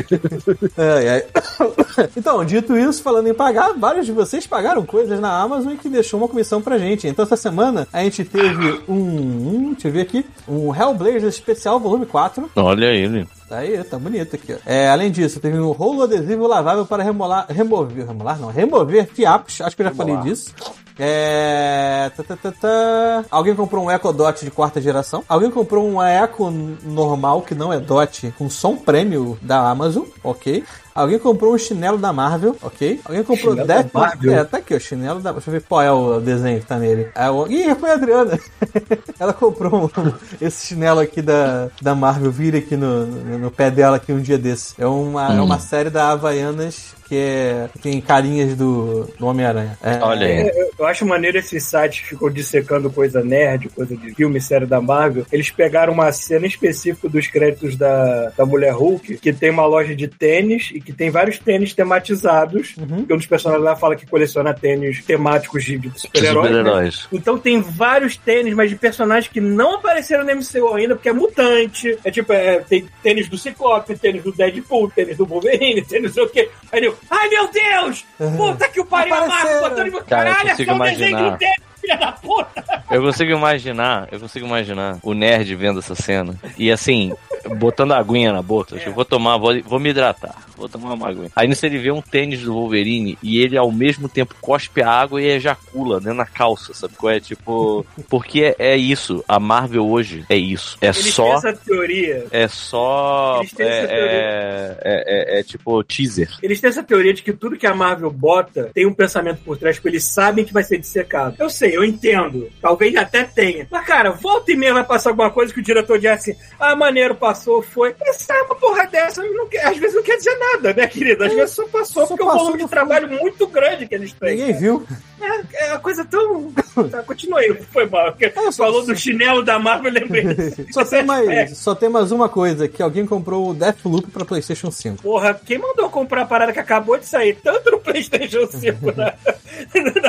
Ai, 0.76 1.08
ai. 1.08 1.24
Então, 2.16 2.44
dito 2.44 2.76
isso, 2.76 3.00
falando 3.00 3.28
em 3.28 3.34
pagar, 3.34 3.72
vários 3.74 4.06
de 4.06 4.12
vocês 4.12 4.44
pagaram 4.46 4.84
coisas 4.84 5.20
na 5.20 5.40
Amazon 5.40 5.72
e 5.72 5.76
que 5.76 5.88
deixou 5.88 6.18
uma 6.18 6.28
comissão 6.28 6.60
pra 6.60 6.78
gente. 6.78 7.06
Então, 7.06 7.24
essa 7.24 7.36
semana 7.36 7.86
a 7.92 8.02
gente 8.02 8.24
teve 8.24 8.82
um, 8.88 8.94
um 8.94 9.72
deixa 9.72 9.88
eu 9.88 9.92
ver 9.92 10.00
aqui, 10.02 10.26
um 10.48 10.74
Hellblazer 10.74 11.28
especial 11.28 11.78
volume 11.78 12.06
4. 12.06 12.50
Olha 12.56 12.86
ele. 12.86 13.26
Tá 13.48 13.58
aí, 13.58 13.82
tá 13.84 13.96
bonito 13.96 14.34
aqui, 14.34 14.54
ó. 14.54 14.56
É, 14.66 14.88
além 14.88 15.10
disso, 15.10 15.38
teve 15.38 15.56
um 15.58 15.70
rolo 15.70 16.02
adesivo 16.02 16.48
lavável 16.48 16.84
para 16.84 17.04
remolar, 17.04 17.46
remover, 17.48 18.04
remolar 18.06 18.40
não, 18.40 18.48
remover 18.48 19.06
fiapos, 19.06 19.60
acho 19.60 19.76
que 19.76 19.82
eu 19.82 19.86
já 19.86 19.94
falei 19.94 20.16
disso. 20.18 20.52
É. 20.98 22.10
tá, 22.16 22.22
tá, 22.22 22.36
tá, 22.36 22.52
tá. 22.52 23.24
Alguém 23.30 23.54
comprou 23.54 23.84
um 23.84 23.90
Echo 23.90 24.12
Dot 24.12 24.44
de 24.44 24.50
quarta 24.50 24.80
geração. 24.80 25.22
Alguém 25.28 25.50
comprou 25.50 25.86
um 25.86 26.02
Echo 26.02 26.50
normal, 26.50 27.42
que 27.42 27.54
não 27.54 27.72
é 27.72 27.78
Dot, 27.78 28.32
com 28.38 28.48
som 28.48 28.76
prêmio 28.76 29.38
da 29.42 29.68
Amazon, 29.70 30.04
ok. 30.22 30.64
Alguém 30.94 31.18
comprou 31.18 31.54
um 31.54 31.58
chinelo 31.58 31.98
da 31.98 32.10
Marvel, 32.10 32.56
ok. 32.62 33.00
Alguém 33.04 33.22
comprou 33.22 33.50
Chinelo 33.52 33.66
Death 33.68 33.92
da 33.92 34.00
Marvel? 34.00 34.32
É, 34.32 34.44
tá 34.44 34.56
aqui, 34.56 34.74
o 34.74 34.80
chinelo 34.80 35.20
da. 35.20 35.30
Deixa 35.32 35.50
eu 35.50 35.52
ver 35.52 35.62
qual 35.68 35.82
é 35.82 35.92
o 35.92 36.20
desenho 36.20 36.58
que 36.58 36.64
tá 36.64 36.78
nele. 36.78 37.10
É 37.14 37.28
o... 37.28 37.46
Ih, 37.46 37.74
foi 37.74 37.90
a 37.90 37.92
Adriana. 37.92 38.40
Ela 39.20 39.34
comprou 39.34 39.90
um- 39.94 40.12
esse 40.40 40.68
chinelo 40.68 41.00
aqui 41.00 41.20
da, 41.20 41.68
da 41.82 41.94
Marvel, 41.94 42.30
vira 42.32 42.56
aqui 42.56 42.78
no, 42.78 43.04
no, 43.04 43.38
no 43.40 43.50
pé 43.50 43.70
dela 43.70 43.96
aqui 43.98 44.10
um 44.10 44.22
dia 44.22 44.38
desse. 44.38 44.72
É 44.78 44.86
uma, 44.86 45.34
é 45.34 45.40
uma 45.42 45.58
série 45.58 45.90
da 45.90 46.12
Havaianas 46.12 46.94
que 47.08 47.16
é, 47.16 47.68
que 47.72 47.78
tem 47.78 48.00
carinhas 48.00 48.56
do, 48.56 49.04
do 49.18 49.26
Homem-Aranha. 49.26 49.78
É, 49.82 49.98
Olha 50.02 50.26
aí. 50.26 50.32
É, 50.48 50.68
Eu 50.78 50.86
acho 50.86 51.06
maneiro 51.06 51.38
esses 51.38 51.64
sites 51.64 52.00
que 52.00 52.08
ficam 52.08 52.30
dissecando 52.30 52.90
coisa 52.90 53.22
nerd, 53.22 53.68
coisa 53.68 53.96
de 53.96 54.14
filme, 54.14 54.40
série 54.40 54.66
da 54.66 54.80
Marvel. 54.80 55.24
Eles 55.30 55.50
pegaram 55.50 55.92
uma 55.92 56.10
cena 56.12 56.46
específica 56.46 57.08
dos 57.08 57.26
créditos 57.28 57.76
da, 57.76 58.32
da 58.36 58.44
Mulher 58.44 58.72
Hulk, 58.72 59.18
que 59.18 59.32
tem 59.32 59.50
uma 59.50 59.66
loja 59.66 59.94
de 59.94 60.08
tênis 60.08 60.70
e 60.74 60.80
que 60.80 60.92
tem 60.92 61.10
vários 61.10 61.38
tênis 61.38 61.72
tematizados. 61.72 62.74
Porque 62.74 63.12
um 63.12 63.16
dos 63.16 63.26
personagens 63.26 63.64
lá 63.64 63.76
fala 63.76 63.96
que 63.96 64.06
coleciona 64.06 64.52
tênis 64.52 65.04
temáticos 65.04 65.64
de, 65.64 65.78
de 65.78 66.00
super-heróis. 66.00 66.50
né? 66.50 66.58
Super-heróis. 66.58 67.08
Então 67.12 67.38
tem 67.38 67.60
vários 67.60 68.16
tênis, 68.16 68.54
mas 68.54 68.70
de 68.70 68.76
personagens 68.76 69.32
que 69.32 69.40
não 69.40 69.76
apareceram 69.76 70.24
no 70.24 70.34
MCU 70.34 70.74
ainda, 70.74 70.94
porque 70.94 71.08
é 71.08 71.12
mutante. 71.12 71.96
É 72.04 72.10
tipo, 72.10 72.32
é, 72.32 72.58
tem 72.60 72.86
tênis 73.02 73.28
do 73.28 73.38
Ciclope, 73.38 73.96
tênis 73.96 74.22
do 74.22 74.32
Deadpool, 74.32 74.90
tênis 74.90 75.16
do 75.16 75.26
Wolverine, 75.26 75.82
tênis 75.86 76.06
não 76.06 76.14
sei 76.14 76.22
o 76.24 76.28
quê. 76.28 76.48
Aí 76.72 76.84
eu, 76.84 76.95
ai 77.10 77.28
meu 77.28 77.48
Deus! 77.50 78.04
Puta 78.36 78.68
que 78.68 78.80
o 78.80 78.84
pariu, 78.84 79.14
a 79.14 79.26
Marvel 79.26 79.36
Apareceram. 79.36 79.70
botando 79.70 79.86
em 79.86 79.90
meu 79.90 80.04
Cara, 80.04 80.30
eu 80.30 80.34
caralho, 80.34 80.48
é 80.48 80.50
consigo 80.50 80.70
só 80.70 80.76
um 80.76 80.84
desenho 80.84 81.38
filha 81.86 81.96
da 81.96 82.12
puta! 82.12 82.84
Eu 82.90 83.02
consigo 83.02 83.32
imaginar, 83.32 84.08
eu 84.10 84.20
consigo 84.20 84.46
imaginar 84.46 84.98
o 85.02 85.14
nerd 85.14 85.54
vendo 85.54 85.78
essa 85.78 85.94
cena. 85.94 86.34
E 86.58 86.70
assim, 86.70 87.12
botando 87.56 87.92
a 87.92 87.98
aguinha 87.98 88.32
na 88.32 88.42
boca. 88.42 88.76
Eu 88.76 88.92
vou 88.92 89.04
tomar, 89.04 89.38
vou, 89.38 89.60
vou 89.62 89.78
me 89.78 89.90
hidratar. 89.90 90.34
Vou 90.56 90.68
tomar 90.68 90.94
uma 90.94 91.08
aguinha. 91.08 91.30
Aí 91.36 91.46
nisso 91.46 91.64
ele 91.66 91.78
vê 91.78 91.90
um 91.90 92.00
tênis 92.02 92.40
do 92.42 92.52
Wolverine 92.54 93.18
e 93.22 93.38
ele 93.38 93.56
ao 93.56 93.70
mesmo 93.70 94.08
tempo 94.08 94.34
cospe 94.40 94.82
a 94.82 94.90
água 94.90 95.20
e 95.20 95.26
ejacula 95.26 96.00
dentro 96.00 96.18
da 96.18 96.24
calça, 96.26 96.72
sabe 96.74 96.94
qual 96.96 97.12
é? 97.12 97.20
Tipo, 97.20 97.84
porque 98.08 98.54
é, 98.58 98.72
é 98.72 98.76
isso. 98.76 99.24
A 99.28 99.38
Marvel 99.38 99.86
hoje 99.86 100.24
é 100.28 100.36
isso. 100.36 100.76
É 100.80 100.86
Eles 100.86 101.14
só. 101.14 101.34
essa 101.34 101.52
teoria. 101.52 102.26
É 102.30 102.48
só. 102.48 103.38
Eles 103.40 103.52
têm 103.52 103.66
É, 103.66 103.78
essa 103.78 103.88
teoria. 103.88 104.10
é, 104.10 104.78
é- 104.84 105.36
é- 105.36 105.40
é 105.40 105.42
tipo 105.42 105.82
teaser. 105.84 106.28
Eles 106.42 106.60
têm 106.60 106.68
essa 106.70 106.82
teoria 106.82 107.12
de 107.12 107.22
que 107.22 107.32
tudo 107.32 107.56
que 107.56 107.66
a 107.66 107.74
Marvel 107.74 108.10
bota 108.10 108.70
tem 108.74 108.86
um 108.86 108.94
pensamento 108.94 109.40
por 109.44 109.56
trás, 109.58 109.76
porque 109.76 109.88
eles 109.88 110.04
sabem 110.04 110.44
que 110.44 110.52
vai 110.52 110.62
ser 110.62 110.78
dissecado. 110.78 111.36
Eu 111.38 111.50
sei, 111.50 111.76
eu 111.76 111.84
entendo. 111.84 112.48
Talvez 112.60 112.94
até 112.96 113.24
tenha. 113.24 113.66
Mas, 113.70 113.86
cara, 113.86 114.10
volta 114.12 114.52
e 114.52 114.56
meia 114.56 114.74
vai 114.74 114.84
passar 114.84 115.10
alguma 115.10 115.30
coisa 115.30 115.52
que 115.52 115.60
o 115.60 115.62
diretor 115.62 115.98
diz 115.98 116.10
assim: 116.10 116.34
ah, 116.58 116.74
maneiro, 116.76 117.14
passou, 117.14 117.62
foi. 117.62 117.94
Essa 118.00 118.32
é 118.32 118.42
uma 118.42 118.54
porra 118.54 118.86
dessa, 118.86 119.22
não 119.22 119.46
às 119.64 119.76
vezes 119.78 119.94
não 119.96 120.02
quer 120.02 120.16
dizer 120.16 120.34
nada, 120.38 120.45
né, 120.74 120.86
querido? 120.86 121.24
Às 121.24 121.32
vezes 121.32 121.54
só 121.54 121.64
passou 121.68 122.02
Só 122.02 122.08
porque 122.08 122.22
é 122.22 122.26
um 122.26 122.28
passou 122.28 122.44
volume 122.46 122.64
de 122.64 122.70
trabalho 122.70 123.08
muito 123.08 123.46
grande 123.46 123.86
que 123.86 123.94
eles 123.94 124.12
têm. 124.12 124.36
Ninguém 124.36 124.58
viu. 124.58 124.86
É, 125.20 125.66
é 125.66 125.70
uma 125.72 125.80
coisa 125.80 126.04
tão. 126.04 126.52
Tá, 126.90 127.02
continua 127.02 127.40
aí, 127.40 127.54
foi 127.72 127.86
mal. 127.86 128.12
Porque 128.12 128.26
É, 128.26 128.52
só- 128.52 128.64
Falou 128.66 128.84
do 128.84 128.94
chinelo 128.94 129.42
da 129.42 129.58
Marvel, 129.58 129.90
eu 129.94 130.00
lembrei. 130.00 130.24
Só 130.70 130.84
tem, 130.84 131.02
mais, 131.06 131.26
aspecto. 131.26 131.54
só 131.56 131.74
tem 131.74 131.88
mais 131.88 132.12
uma 132.12 132.28
coisa, 132.28 132.68
que 132.68 132.82
alguém 132.82 133.06
comprou 133.06 133.48
o 133.48 133.54
Deathloop 133.54 134.10
pra 134.10 134.26
Playstation 134.26 134.70
5. 134.70 135.02
Porra, 135.02 135.32
quem 135.42 135.56
mandou 135.56 135.88
comprar 135.88 136.22
a 136.22 136.26
parada 136.26 136.52
que 136.52 136.58
acabou 136.58 136.98
de 136.98 137.06
sair, 137.06 137.34
tanto 137.42 137.70
no 137.70 137.78
PlayStation 137.80 138.46
5 138.46 138.92
na, 138.94 139.14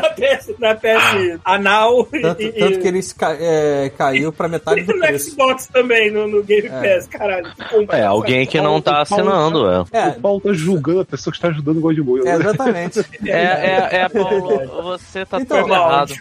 na 0.01 0.09
PS, 0.17 0.53
na 0.59 0.75
PS 0.75 1.39
Anal 1.45 2.03
Tanto, 2.05 2.41
e, 2.41 2.51
tanto 2.51 2.73
e- 2.73 2.81
que 2.81 2.87
ele 2.87 2.99
é, 3.39 3.91
caiu 3.97 4.31
pra 4.33 4.47
metade 4.47 4.81
e 4.81 4.83
do 4.83 4.93
no 4.95 4.99
preço. 4.99 5.31
Xbox 5.31 5.67
também, 5.67 6.11
no, 6.11 6.27
no 6.27 6.43
Game 6.43 6.69
Pass, 6.69 7.07
caralho. 7.07 7.47
É, 7.89 8.03
alguém 8.03 8.45
que 8.45 8.59
não 8.59 8.81
tá 8.81 9.01
assinando, 9.01 9.69
é. 9.69 9.85
É, 9.91 10.07
O 10.09 10.13
Paulo 10.21 10.41
tá 10.41 10.53
julgando 10.53 11.01
a 11.01 11.05
pessoa 11.05 11.31
que 11.31 11.37
está 11.37 11.49
ajudando 11.49 11.77
o 11.77 11.81
Godmode. 11.81 12.27
é, 12.27 12.33
exatamente. 12.35 12.99
É, 13.25 13.31
é, 13.31 13.89
é, 14.01 14.09
Paulo, 14.09 14.83
você 14.83 15.25
tá 15.25 15.39
Então, 15.39 15.61
todo 15.61 15.73
errado. 15.73 16.13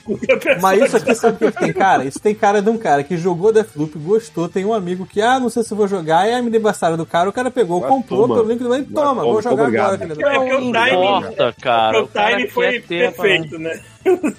Mas 0.61 0.83
isso 0.83 0.97
aqui 0.97 1.15
sabe 1.15 1.45
o 1.47 1.53
que 1.53 1.59
tem 1.59 1.73
cara? 1.73 2.05
Isso 2.05 2.21
tem 2.21 2.35
cara 2.35 2.61
de 2.63 2.71
um 2.71 2.79
cara 2.79 3.03
que 3.03 3.17
jogou 3.17 3.53
Deathloop, 3.53 3.99
gostou, 3.99 4.49
tem 4.49 4.65
um 4.65 4.73
amigo 4.73 5.07
que, 5.07 5.21
ah, 5.23 5.41
não 5.41 5.49
sei 5.49 5.63
se 5.63 5.73
eu 5.73 5.77
vou 5.77 5.89
jogar, 5.89 6.27
é 6.29 6.35
aniversário 6.35 6.97
do 6.97 7.07
cara, 7.07 7.29
o 7.29 7.33
cara 7.33 7.51
pegou, 7.51 7.85
Ah, 7.85 7.89
comprou 7.89 8.23
toma. 8.23 8.35
pelo 8.37 8.49
link 8.49 8.59
do 8.63 8.75
e 8.75 8.81
Ah, 8.81 8.85
toma, 8.95 9.23
vou 9.23 9.43
toma, 9.43 9.57
jogar 9.57 9.67
agora, 9.87 9.99
filho 9.99 10.27
É, 10.27 10.39
o 10.39 10.61
Não 10.61 10.73
timing- 10.73 11.19
importa, 11.19 11.55
cara. 11.61 12.03
o 12.03 12.07
timing 12.09 12.37
cara 12.47 12.51
foi 12.53 12.81
perfeito, 12.81 13.59
né? 13.59 13.81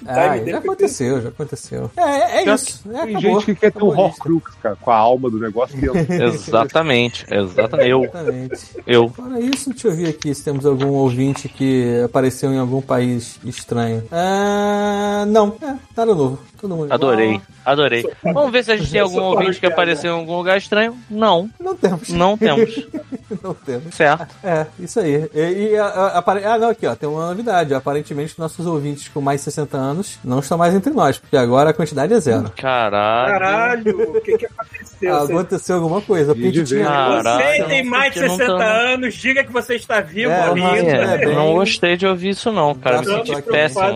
Ah, 0.06 0.38
já 0.38 0.58
aconteceu, 0.58 1.20
já 1.22 1.28
aconteceu. 1.28 1.90
É, 1.96 2.02
é, 2.02 2.44
é 2.48 2.54
isso. 2.54 2.80
É, 2.90 3.04
Tem 3.04 3.16
acabou. 3.16 3.40
gente 3.40 3.44
que 3.46 3.54
quer 3.54 3.72
ter 3.72 3.82
um. 3.82 3.88
Horcrux, 3.88 4.54
cara, 4.62 4.76
com 4.76 4.90
a 4.90 4.96
alma 4.96 5.30
do 5.30 5.38
negócio. 5.38 5.76
Exatamente, 6.08 7.26
exatamente. 7.30 7.88
Eu, 7.90 8.04
Exatamente. 8.04 8.60
eu. 8.86 9.08
Fora 9.10 9.40
isso, 9.40 9.70
deixa 9.70 9.88
eu 9.88 9.96
ver 9.96 10.08
aqui 10.08 10.34
se 10.34 10.44
temos 10.44 10.64
algum 10.66 10.88
ouvinte 10.88 11.48
que 11.48 12.02
apareceu 12.04 12.52
em 12.52 12.58
algum 12.58 12.80
país 12.80 13.38
estranho. 13.44 14.02
Ah, 14.10 15.24
não, 15.28 15.54
é, 15.60 15.74
nada 15.96 16.14
novo. 16.14 16.38
Todo 16.60 16.70
mundo 16.74 16.84
igual. 16.86 16.94
Adorei, 16.94 17.40
adorei. 17.64 18.04
Vamos 18.22 18.50
ver 18.50 18.64
se 18.64 18.72
a 18.72 18.76
gente 18.76 18.90
tem 18.90 19.00
algum 19.00 19.22
ouvinte 19.22 19.54
que 19.54 19.60
piada. 19.60 19.74
apareceu 19.74 20.14
em 20.14 20.18
algum 20.20 20.36
lugar 20.36 20.58
estranho. 20.58 20.96
Não, 21.08 21.48
Não 21.60 21.76
temos. 21.76 22.08
não 22.08 22.36
temos. 22.36 22.86
Não 23.42 23.52
temos. 23.54 23.94
Certo. 23.94 24.34
É, 24.42 24.66
isso 24.80 24.98
aí. 25.00 25.28
E, 25.34 25.68
e 25.72 25.76
a- 25.76 25.84
a- 25.84 26.18
apare- 26.18 26.44
ah, 26.46 26.58
não, 26.58 26.70
aqui, 26.70 26.86
ó, 26.86 26.94
tem 26.96 27.06
uma 27.06 27.26
novidade. 27.28 27.74
Aparentemente, 27.74 28.34
nossos 28.38 28.64
ouvintes 28.64 29.08
com 29.08 29.20
mais 29.20 29.40
de 29.40 29.44
60 29.44 29.76
anos 29.76 30.18
não 30.24 30.38
estão 30.38 30.56
mais 30.56 30.74
entre 30.74 30.90
nós, 30.94 31.18
porque 31.18 31.36
agora 31.36 31.68
a 31.70 31.74
quantidade 31.74 32.14
é 32.14 32.18
zero. 32.20 32.50
Caralho. 32.56 33.32
Caralho, 33.32 34.16
o 34.16 34.20
que 34.22 34.38
que 34.38 34.46
aconteceu? 34.46 34.97
Você- 35.00 35.32
Aconteceu 35.32 35.76
alguma 35.76 36.00
coisa. 36.00 36.32
A 36.32 36.34
tinha. 36.34 37.22
Você 37.22 37.64
tem 37.64 37.84
mais 37.84 38.12
de 38.14 38.20
porque 38.20 38.28
não 38.28 38.36
60 38.36 38.58
tá- 38.58 38.72
anos, 38.72 39.14
diga 39.14 39.44
que 39.44 39.52
você 39.52 39.74
está 39.76 40.00
vivo, 40.00 40.30
É, 40.30 40.54
mas- 40.54 40.84
É, 40.84 41.14
É, 41.14 41.18
bem- 41.18 41.34
não 41.34 41.52
gostei 41.54 41.96
de 41.96 42.06
ouvir 42.06 42.30
isso 42.30 42.50
não, 42.52 42.74
cara. 42.74 42.98
Me 43.00 43.06
senti 43.06 43.42
péssimo. 43.42 43.82
a 43.82 43.88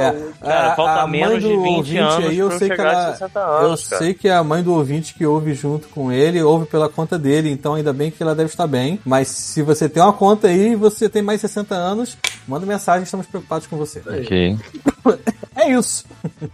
É. 0.00 0.14
Cara, 0.40 0.72
a- 0.72 0.76
falta 0.76 0.92
a 0.92 1.06
mãe 1.06 1.20
menos 1.20 1.42
de 1.42 1.48
do 1.48 1.62
20 1.62 1.76
ouvinte 1.76 1.98
anos 1.98 2.28
aí, 2.28 2.38
eu 2.38 2.50
sei 2.52 2.68
que 2.68 2.80
a 2.80 2.84
ela, 2.84 3.12
60 3.12 3.40
anos, 3.40 3.82
eu 3.84 3.88
cara. 3.90 4.02
sei 4.04 4.14
que 4.14 4.28
a 4.28 4.42
mãe 4.44 4.62
do 4.62 4.74
ouvinte 4.74 5.14
que 5.14 5.24
ouve 5.26 5.54
junto 5.54 5.88
com 5.88 6.10
ele, 6.12 6.42
ouve 6.42 6.66
pela 6.66 6.88
conta 6.88 7.18
dele, 7.18 7.50
então 7.50 7.74
ainda 7.74 7.92
bem 7.92 8.10
que 8.10 8.22
ela 8.22 8.34
deve 8.34 8.50
estar 8.50 8.66
bem. 8.66 8.98
Mas 9.04 9.28
se 9.28 9.62
você 9.62 9.88
tem 9.88 10.02
uma 10.02 10.12
conta 10.12 10.48
aí 10.48 10.72
e 10.72 10.76
você 10.76 11.08
tem 11.08 11.22
mais 11.22 11.38
de 11.40 11.48
60 11.48 11.74
anos, 11.74 12.16
manda 12.46 12.66
mensagem, 12.66 13.04
estamos 13.04 13.26
preocupados 13.26 13.66
com 13.66 13.76
você. 13.76 14.00
Ok. 14.06 14.56
É 15.54 15.70
isso. 15.70 16.04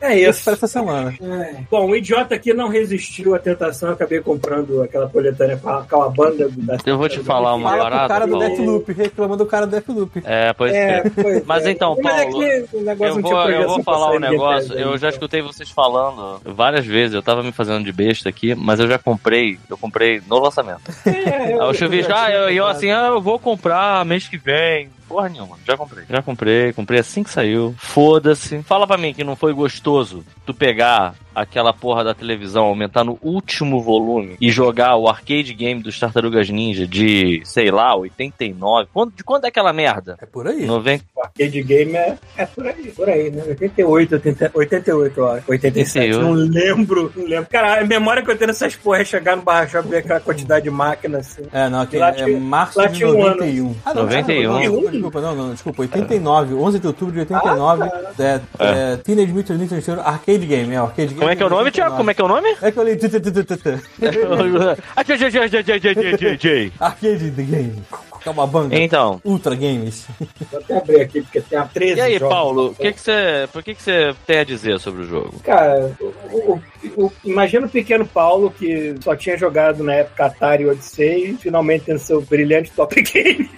É 0.00 0.18
Isso 0.18 0.30
isso. 0.30 0.44
para 0.44 0.52
essa 0.54 0.66
semana. 0.66 1.14
É. 1.22 1.56
Bom, 1.70 1.88
o 1.88 1.94
idiota 1.96 2.34
aqui 2.34 2.52
não 2.52 2.68
resistiu 2.68 3.34
à 3.34 3.38
tentação, 3.38 3.87
eu 3.88 3.94
acabei 3.94 4.20
comprando 4.20 4.82
aquela 4.82 5.08
coletânea 5.08 5.56
com 5.56 5.68
a, 5.68 5.82
com 5.82 6.02
a 6.02 6.08
banda 6.08 6.48
da. 6.56 6.78
Eu 6.84 6.98
vou 6.98 7.08
te 7.08 7.20
falar 7.20 7.54
uma 7.54 7.68
Fala 7.70 7.82
pro 7.82 7.90
parada, 7.90 8.08
cara 8.08 8.26
do 8.26 8.32
Paulo. 8.32 8.46
Deathloop, 8.46 8.92
reclama 8.92 9.36
do 9.36 9.46
cara 9.46 9.66
do 9.66 9.70
Deathloop. 9.70 10.22
É, 10.24 10.52
pois 10.52 10.72
É, 10.72 10.98
é. 10.98 11.10
pois 11.10 11.44
Mas 11.44 11.66
é. 11.66 11.70
então, 11.70 11.96
Mas 12.02 12.20
é 12.20 12.24
Paulo, 12.24 12.40
que 12.40 12.76
o 12.76 12.80
negócio 12.82 13.16
Eu 13.16 13.22
vou, 13.22 13.50
eu 13.50 13.68
vou 13.68 13.82
falar 13.82 14.12
um 14.12 14.18
negócio. 14.18 14.74
Eu 14.74 14.90
Pass, 14.92 15.00
já 15.00 15.06
né? 15.08 15.12
escutei 15.12 15.42
vocês 15.42 15.70
falando 15.70 16.40
várias 16.44 16.86
vezes. 16.86 17.14
Eu 17.14 17.22
tava 17.22 17.42
me 17.42 17.52
fazendo 17.52 17.84
de 17.84 17.92
besta 17.92 18.28
aqui, 18.28 18.54
mas 18.54 18.80
eu 18.80 18.88
já 18.88 18.98
comprei. 18.98 19.58
Eu 19.68 19.76
comprei 19.76 20.20
no 20.28 20.38
lançamento. 20.38 20.80
É, 21.06 21.54
Aí 21.54 21.58
o 21.58 21.74
Chuvisco, 21.74 22.12
ah, 22.14 22.30
eu, 22.30 22.50
eu 22.50 22.66
assim, 22.66 22.90
ah, 22.90 23.08
eu 23.08 23.20
vou 23.20 23.38
comprar 23.38 24.04
mês 24.04 24.28
que 24.28 24.36
vem. 24.36 24.90
Porra 25.08 25.28
nenhuma, 25.28 25.56
já 25.66 25.76
comprei. 25.76 26.04
Já 26.08 26.22
comprei, 26.22 26.72
comprei 26.72 27.00
assim 27.00 27.22
que 27.22 27.30
saiu. 27.30 27.74
Foda-se. 27.78 28.62
Fala 28.62 28.86
pra 28.86 28.98
mim 28.98 29.14
que 29.14 29.24
não 29.24 29.34
foi 29.36 29.52
gostoso 29.52 30.24
tu 30.46 30.52
pegar 30.54 31.14
aquela 31.34 31.72
porra 31.72 32.02
da 32.02 32.14
televisão, 32.14 32.64
aumentar 32.64 33.04
no 33.04 33.16
último 33.22 33.80
volume 33.80 34.36
e 34.40 34.50
jogar 34.50 34.96
o 34.96 35.08
arcade 35.08 35.54
game 35.54 35.80
dos 35.80 35.98
Tartarugas 35.98 36.50
Ninja 36.50 36.84
de, 36.86 37.40
sei 37.44 37.70
lá, 37.70 37.94
89. 37.94 38.88
Quando, 38.92 39.12
de 39.14 39.22
quando 39.22 39.44
é 39.44 39.48
aquela 39.48 39.72
merda? 39.72 40.16
É 40.20 40.26
por 40.26 40.48
aí. 40.48 40.66
90, 40.66 41.04
O 41.14 41.20
arcade 41.22 41.62
game 41.62 41.94
é, 41.94 42.18
é 42.36 42.44
por 42.46 42.66
aí, 42.66 42.90
por 42.90 43.08
aí, 43.08 43.30
né? 43.30 43.42
88, 43.48 44.14
80, 44.14 44.50
88, 44.54 45.20
ó. 45.22 45.38
87, 45.46 46.16
88. 46.16 46.20
não 46.20 46.32
lembro, 46.32 47.12
não 47.14 47.24
lembro. 47.24 47.46
Cara, 47.50 47.80
a 47.82 47.84
memória 47.84 48.22
que 48.22 48.30
eu 48.30 48.36
tenho 48.36 48.48
nessas 48.48 48.74
porra 48.74 49.02
é 49.02 49.04
chegar 49.04 49.36
no 49.36 49.42
barra 49.42 49.66
shop 49.68 49.86
e 49.86 49.90
ver 49.90 49.98
aquela 49.98 50.20
quantidade 50.20 50.64
de 50.64 50.70
máquina, 50.70 51.18
assim. 51.18 51.42
É, 51.52 51.68
não, 51.68 51.82
aqui 51.82 51.98
é 52.02 52.12
tinha- 52.12 52.40
março 52.40 52.80
de 52.88 52.94
tinha 52.94 53.08
um 53.08 53.22
ano. 53.24 53.36
91. 53.36 53.76
Ah, 53.84 53.94
não, 53.94 54.02
91. 54.04 54.58
Desculpa, 54.60 54.97
desculpa, 55.00 55.20
não, 55.20 55.34
não, 55.34 55.52
desculpa. 55.52 55.82
89, 55.82 56.54
11 56.54 56.78
de 56.78 56.86
outubro 56.86 57.14
de 57.14 57.20
89. 57.20 57.82
Ah, 57.84 58.12
é, 58.18 58.22
é. 58.24 58.40
é 58.58 58.96
Teenage 58.96 59.32
Mutant 59.32 59.58
Ninja 59.58 59.76
Turtles 59.76 60.06
Arcade 60.06 60.46
Game. 60.46 60.74
É, 60.74 60.76
arcade 60.76 61.08
game 61.08 61.18
Como 61.18 61.30
é 61.30 61.36
que 61.36 61.42
é 61.42 61.46
o 61.46 61.50
nome, 61.50 61.70
Tiago? 61.70 61.96
Como 61.96 62.10
é 62.10 62.14
que 62.14 62.20
é 62.20 62.24
o 62.24 62.28
nome? 62.28 62.56
É 62.60 62.70
que 62.70 62.78
eu 62.78 62.84
li. 62.84 62.96
Arcade 66.78 67.30
Game. 67.30 67.82
É 67.94 68.08
Calma, 68.20 68.50
Então. 68.72 69.20
Ultra 69.24 69.54
Games. 69.54 70.06
Vou 70.50 70.60
até 70.60 70.76
abrir 70.76 71.00
aqui, 71.00 71.22
porque 71.22 71.40
tem 71.40 71.58
a 71.58 71.64
13 71.64 71.96
E 71.96 72.00
aí, 72.00 72.20
Paulo, 72.20 72.74
que 72.74 72.92
que 72.92 73.00
cê, 73.00 73.48
por 73.52 73.62
que 73.62 73.74
você 73.74 74.14
tem 74.26 74.38
a 74.40 74.44
dizer 74.44 74.78
sobre 74.80 75.02
o 75.02 75.04
jogo? 75.04 75.40
Cara, 75.40 75.94
o, 76.00 76.06
o, 76.36 76.60
o, 76.96 77.12
imagina 77.24 77.66
o 77.66 77.70
pequeno 77.70 78.06
Paulo, 78.06 78.50
que 78.50 78.94
só 79.00 79.14
tinha 79.14 79.36
jogado 79.36 79.82
na 79.82 79.94
época 79.94 80.26
Atari 80.26 80.66
Odyssey, 80.66 81.30
e 81.30 81.36
finalmente 81.36 81.84
tem 81.84 81.98
seu 81.98 82.20
brilhante 82.20 82.70
top 82.72 83.00
game 83.02 83.48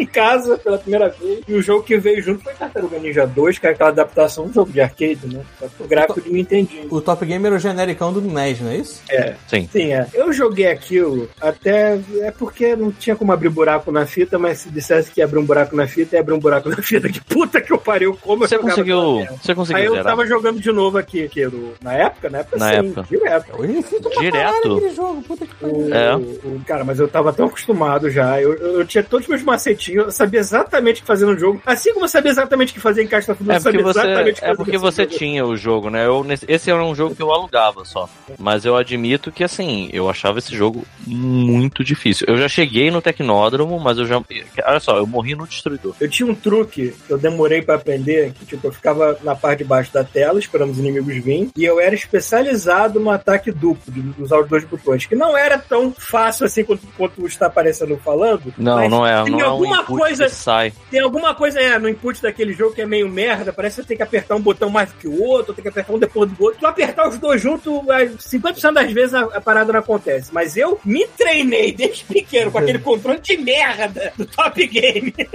em 0.00 0.06
casa 0.06 0.56
pela 0.58 0.78
primeira 0.78 1.08
vez. 1.08 1.40
E 1.46 1.54
o 1.54 1.62
jogo 1.62 1.82
que 1.82 1.96
veio 1.98 2.22
junto 2.22 2.42
foi 2.42 2.52
Tartaruga 2.54 2.98
Ninja 2.98 3.26
2, 3.26 3.58
que 3.58 3.66
é 3.66 3.70
aquela 3.70 3.90
adaptação 3.90 4.46
do 4.46 4.52
jogo 4.54 4.70
de 4.72 4.80
arcade, 4.80 5.20
né? 5.26 5.40
Só 5.58 5.66
que 5.68 5.82
o 5.82 5.86
gráfico 5.86 6.20
de 6.20 6.32
Nintendinho. 6.32 6.88
O 6.90 7.00
Top 7.00 7.24
Game 7.24 7.44
era 7.46 7.54
o 7.54 7.58
genericão 7.58 8.12
do 8.12 8.20
NES, 8.20 8.60
não 8.60 8.70
é 8.70 8.76
isso? 8.76 9.02
É, 9.10 9.34
Sim. 9.48 9.68
sim, 9.72 9.92
é. 9.92 10.06
Eu 10.14 10.32
joguei 10.32 10.66
aquilo 10.68 11.28
até. 11.40 11.98
É 12.20 12.30
porque 12.30 12.74
não 12.76 12.90
tinha 12.92 13.16
como 13.16 13.32
abrir 13.32 13.48
buraco 13.48 13.90
na 13.92 14.06
fita, 14.06 14.38
mas 14.38 14.58
se 14.58 14.70
dissesse 14.70 15.10
que 15.10 15.20
ia 15.20 15.24
abrir 15.24 15.38
um 15.38 15.44
buraco 15.44 15.74
na 15.76 15.86
fita, 15.86 16.16
ia 16.16 16.20
abrir 16.20 16.34
um 16.34 16.38
buraco 16.38 16.68
na 16.68 16.76
fita. 16.76 17.08
Que 17.16 17.20
puta 17.20 17.60
que 17.60 17.72
eu 17.72 17.78
pariu, 17.78 18.16
como 18.20 18.44
eu 18.44 18.48
Você 18.48 18.56
aquela 18.56 18.70
conseguiu, 18.70 19.26
você 19.42 19.54
conseguiu 19.54 19.80
Aí 19.80 19.86
eu 19.86 19.92
zerar? 19.94 20.06
tava 20.06 20.26
jogando 20.26 20.60
de 20.60 20.70
novo 20.72 20.98
aqui, 20.98 21.28
que 21.28 21.44
no- 21.46 21.72
na 21.82 21.94
época, 21.94 22.28
na 22.28 22.38
época 22.38 22.58
Na 22.58 22.70
sim, 22.70 22.76
época. 22.78 23.02
direto. 23.08 23.46
Hoje 23.58 23.84
Direto? 24.20 24.94
jogo. 24.94 25.24
O- 25.62 25.94
É. 25.94 26.16
o- 26.16 26.60
cara, 26.66 26.84
mas 26.84 26.98
eu 26.98 27.08
tava 27.08 27.32
tão 27.32 27.46
acostumado 27.46 28.10
já. 28.10 28.40
Eu, 28.40 28.54
eu, 28.54 28.78
eu 28.80 28.86
tinha 28.86 29.02
todos 29.04 29.24
os 29.26 29.30
meus 29.30 29.42
macetinhos, 29.86 30.04
eu 30.06 30.10
sabia 30.10 30.40
exatamente 30.40 30.98
o 30.98 31.00
que 31.02 31.06
fazer 31.06 31.26
no 31.26 31.38
jogo. 31.38 31.62
Assim 31.64 31.92
como 31.92 32.04
eu 32.04 32.08
sabia 32.08 32.30
exatamente 32.30 32.70
o 32.70 32.74
que 32.74 32.80
fazer 32.80 33.02
em 33.02 33.06
Caixa 33.06 33.34
Fundo, 33.34 33.52
É 33.52 33.56
eu 33.56 33.60
porque 33.62 33.78
sabia 33.78 33.92
você, 33.92 34.00
exatamente 34.00 34.38
o 34.38 34.42
que 34.42 34.44
é 34.44 34.54
porque 34.54 34.78
você 34.78 35.02
jogo. 35.04 35.16
tinha 35.16 35.46
o 35.46 35.56
jogo, 35.56 35.90
né? 35.90 36.06
Eu, 36.06 36.26
esse 36.48 36.70
era 36.70 36.82
um 36.82 36.94
jogo 36.94 37.14
que 37.14 37.22
eu 37.22 37.32
alugava 37.32 37.84
só. 37.84 38.08
Mas 38.38 38.64
eu 38.64 38.76
admito 38.76 39.30
que, 39.30 39.44
assim, 39.44 39.88
eu 39.92 40.08
achava 40.08 40.38
esse 40.38 40.54
jogo 40.54 40.84
muito 41.06 41.84
difícil. 41.84 42.26
Eu 42.28 42.36
já 42.36 42.48
cheguei 42.48 42.90
no 42.90 43.02
Tecnódromo, 43.02 43.78
mas 43.78 43.98
eu 43.98 44.06
já. 44.06 44.22
Olha 44.64 44.80
só, 44.80 44.96
eu 44.96 45.06
morri 45.06 45.34
no 45.34 45.46
Destruidor. 45.46 45.94
Eu 46.00 46.08
tinha 46.08 46.28
um 46.28 46.34
truque 46.34 46.94
que 47.06 47.12
eu 47.12 47.18
demorei 47.18 47.62
pra 47.62 47.76
aprender, 47.76 48.32
que 48.32 48.46
tipo, 48.46 48.66
eu 48.66 48.72
ficava 48.72 49.18
na 49.22 49.34
parte 49.34 49.58
de 49.58 49.64
baixo 49.64 49.92
da 49.92 50.04
tela, 50.04 50.38
esperando 50.38 50.70
os 50.70 50.78
inimigos 50.78 51.06
virem, 51.06 51.50
e 51.56 51.64
eu 51.64 51.80
era 51.80 51.94
especializado 51.94 53.00
no 53.00 53.10
ataque 53.10 53.50
duplo, 53.50 53.92
de 53.92 54.22
usar 54.22 54.40
os 54.40 54.48
dois 54.48 54.64
botões, 54.64 55.06
que 55.06 55.14
não 55.14 55.36
era 55.36 55.58
tão 55.58 55.92
fácil 55.92 56.46
assim 56.46 56.64
quanto, 56.64 56.86
quanto 56.96 57.26
está 57.26 57.46
aparecendo 57.46 57.96
falando. 57.96 58.52
Não, 58.56 58.88
não 58.88 59.06
é. 59.06 59.28
Não 59.28 59.40
é 59.40 59.50
um 59.50 59.75
alguma 59.76 60.00
coisa 60.00 60.28
sai. 60.28 60.72
Tem 60.90 61.00
alguma 61.00 61.34
coisa 61.34 61.60
é, 61.60 61.78
no 61.78 61.88
input 61.88 62.20
daquele 62.22 62.52
jogo 62.52 62.74
que 62.74 62.82
é 62.82 62.86
meio 62.86 63.08
merda, 63.08 63.52
parece 63.52 63.76
que 63.76 63.82
você 63.82 63.88
tem 63.88 63.96
que 63.96 64.02
apertar 64.02 64.34
um 64.36 64.40
botão 64.40 64.70
mais 64.70 64.92
que 64.92 65.08
o 65.08 65.22
outro, 65.22 65.54
tem 65.54 65.62
que 65.62 65.68
apertar 65.68 65.92
um 65.92 65.98
depois 65.98 66.30
do 66.30 66.42
outro. 66.42 66.60
Tu 66.60 66.66
apertar 66.66 67.08
os 67.08 67.18
dois 67.18 67.40
juntos, 67.40 67.72
é, 67.88 68.06
50% 68.06 68.72
das 68.72 68.92
vezes 68.92 69.14
a, 69.14 69.20
a 69.22 69.40
parada 69.40 69.72
não 69.72 69.80
acontece. 69.80 70.32
Mas 70.32 70.56
eu 70.56 70.80
me 70.84 71.06
treinei 71.08 71.72
desde 71.72 72.04
pequeno 72.04 72.50
com 72.50 72.58
aquele 72.58 72.78
controle 72.80 73.20
de 73.20 73.36
merda 73.36 74.12
do 74.16 74.26
Top 74.26 74.66
Game. 74.66 75.14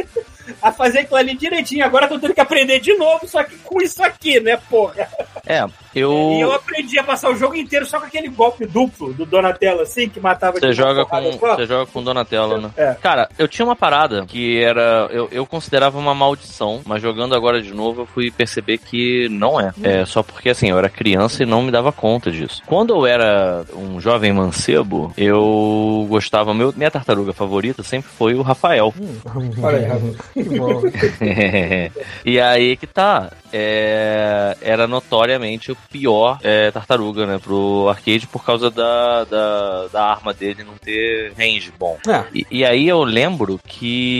A 0.62 0.72
fazer 0.72 1.00
aquilo 1.00 1.18
ali 1.18 1.36
direitinho. 1.36 1.86
Agora 1.86 2.08
tô 2.08 2.20
tendo 2.20 2.34
que 2.34 2.42
aprender 2.42 2.80
de 2.80 2.94
novo, 2.96 3.28
só 3.28 3.44
que 3.44 3.56
com 3.58 3.82
isso 3.82 4.04
aqui, 4.04 4.40
né, 4.40 4.58
porra? 4.70 5.08
É, 5.46 5.64
Eu. 5.94 6.12
E 6.34 6.42
eu 6.42 6.52
aprendi 6.54 6.98
a 7.00 7.04
passar 7.04 7.30
o 7.30 7.36
jogo 7.36 7.56
inteiro 7.56 7.86
só 7.86 8.00
com 8.00 8.06
aquele 8.06 8.28
golpe 8.28 8.66
duplo 8.66 9.14
do 9.14 9.26
Donatello, 9.26 9.82
assim, 9.82 10.10
que 10.10 10.20
matava 10.20 10.60
Você 10.60 10.74
joga 10.74 11.06
com, 11.06 11.32
você 11.32 11.66
joga 11.66 11.86
com 11.86 12.04
Donatello, 12.04 12.60
né? 12.60 12.72
É. 12.76 12.96
Cara, 13.02 13.30
eu 13.38 13.48
tinha 13.48 13.66
uma 13.66 13.76
parada 13.76 14.21
que 14.26 14.62
era. 14.62 15.08
Eu, 15.12 15.28
eu 15.32 15.46
considerava 15.46 15.98
uma 15.98 16.14
maldição, 16.14 16.82
mas 16.86 17.02
jogando 17.02 17.36
agora 17.36 17.62
de 17.62 17.74
novo 17.74 18.02
eu 18.02 18.06
fui 18.06 18.32
perceber 18.32 18.78
que 18.78 19.28
não 19.30 19.60
é. 19.60 19.74
É 19.84 20.06
só 20.06 20.24
porque 20.24 20.50
assim, 20.50 20.70
eu 20.70 20.78
era 20.78 20.90
criança 20.90 21.44
e 21.44 21.46
não 21.46 21.62
me 21.62 21.72
dava 21.72 21.92
conta 21.92 22.32
disso. 22.32 22.62
Quando 22.66 22.94
eu 22.94 23.06
era 23.06 23.66
um 23.74 24.00
jovem 24.00 24.34
mancebo, 24.34 25.14
eu 25.18 26.06
gostava. 26.10 26.54
Meu, 26.54 26.74
minha 26.76 26.92
tartaruga 26.92 27.34
favorita 27.34 27.84
sempre 27.84 28.10
foi 28.10 28.34
o 28.34 28.42
Rafael. 28.42 28.94
Olha 29.62 29.78
aí, 29.78 29.86
Rafa. 29.86 30.24
Que 30.34 30.44
bom. 30.44 30.82
e 32.26 32.40
aí 32.40 32.78
que 32.78 32.88
tá. 32.88 33.32
é, 33.54 34.58
era 34.62 34.88
notoriamente 34.88 35.72
o 35.72 35.78
pior 35.90 36.40
é, 36.44 36.72
tartaruga, 36.72 37.26
né? 37.26 37.40
Pro 37.40 37.88
arcade 37.90 38.28
por 38.28 38.44
causa 38.44 38.70
da, 38.70 39.24
da, 39.26 39.88
da 39.88 40.04
arma 40.04 40.34
dele 40.34 40.64
não 40.64 40.76
ter 40.76 41.34
range 41.38 41.72
bom. 41.78 41.98
É. 42.08 42.24
E, 42.34 42.48
e 42.52 42.66
aí 42.66 42.88
eu 42.88 43.04
lembro 43.04 43.60
que 43.66 44.11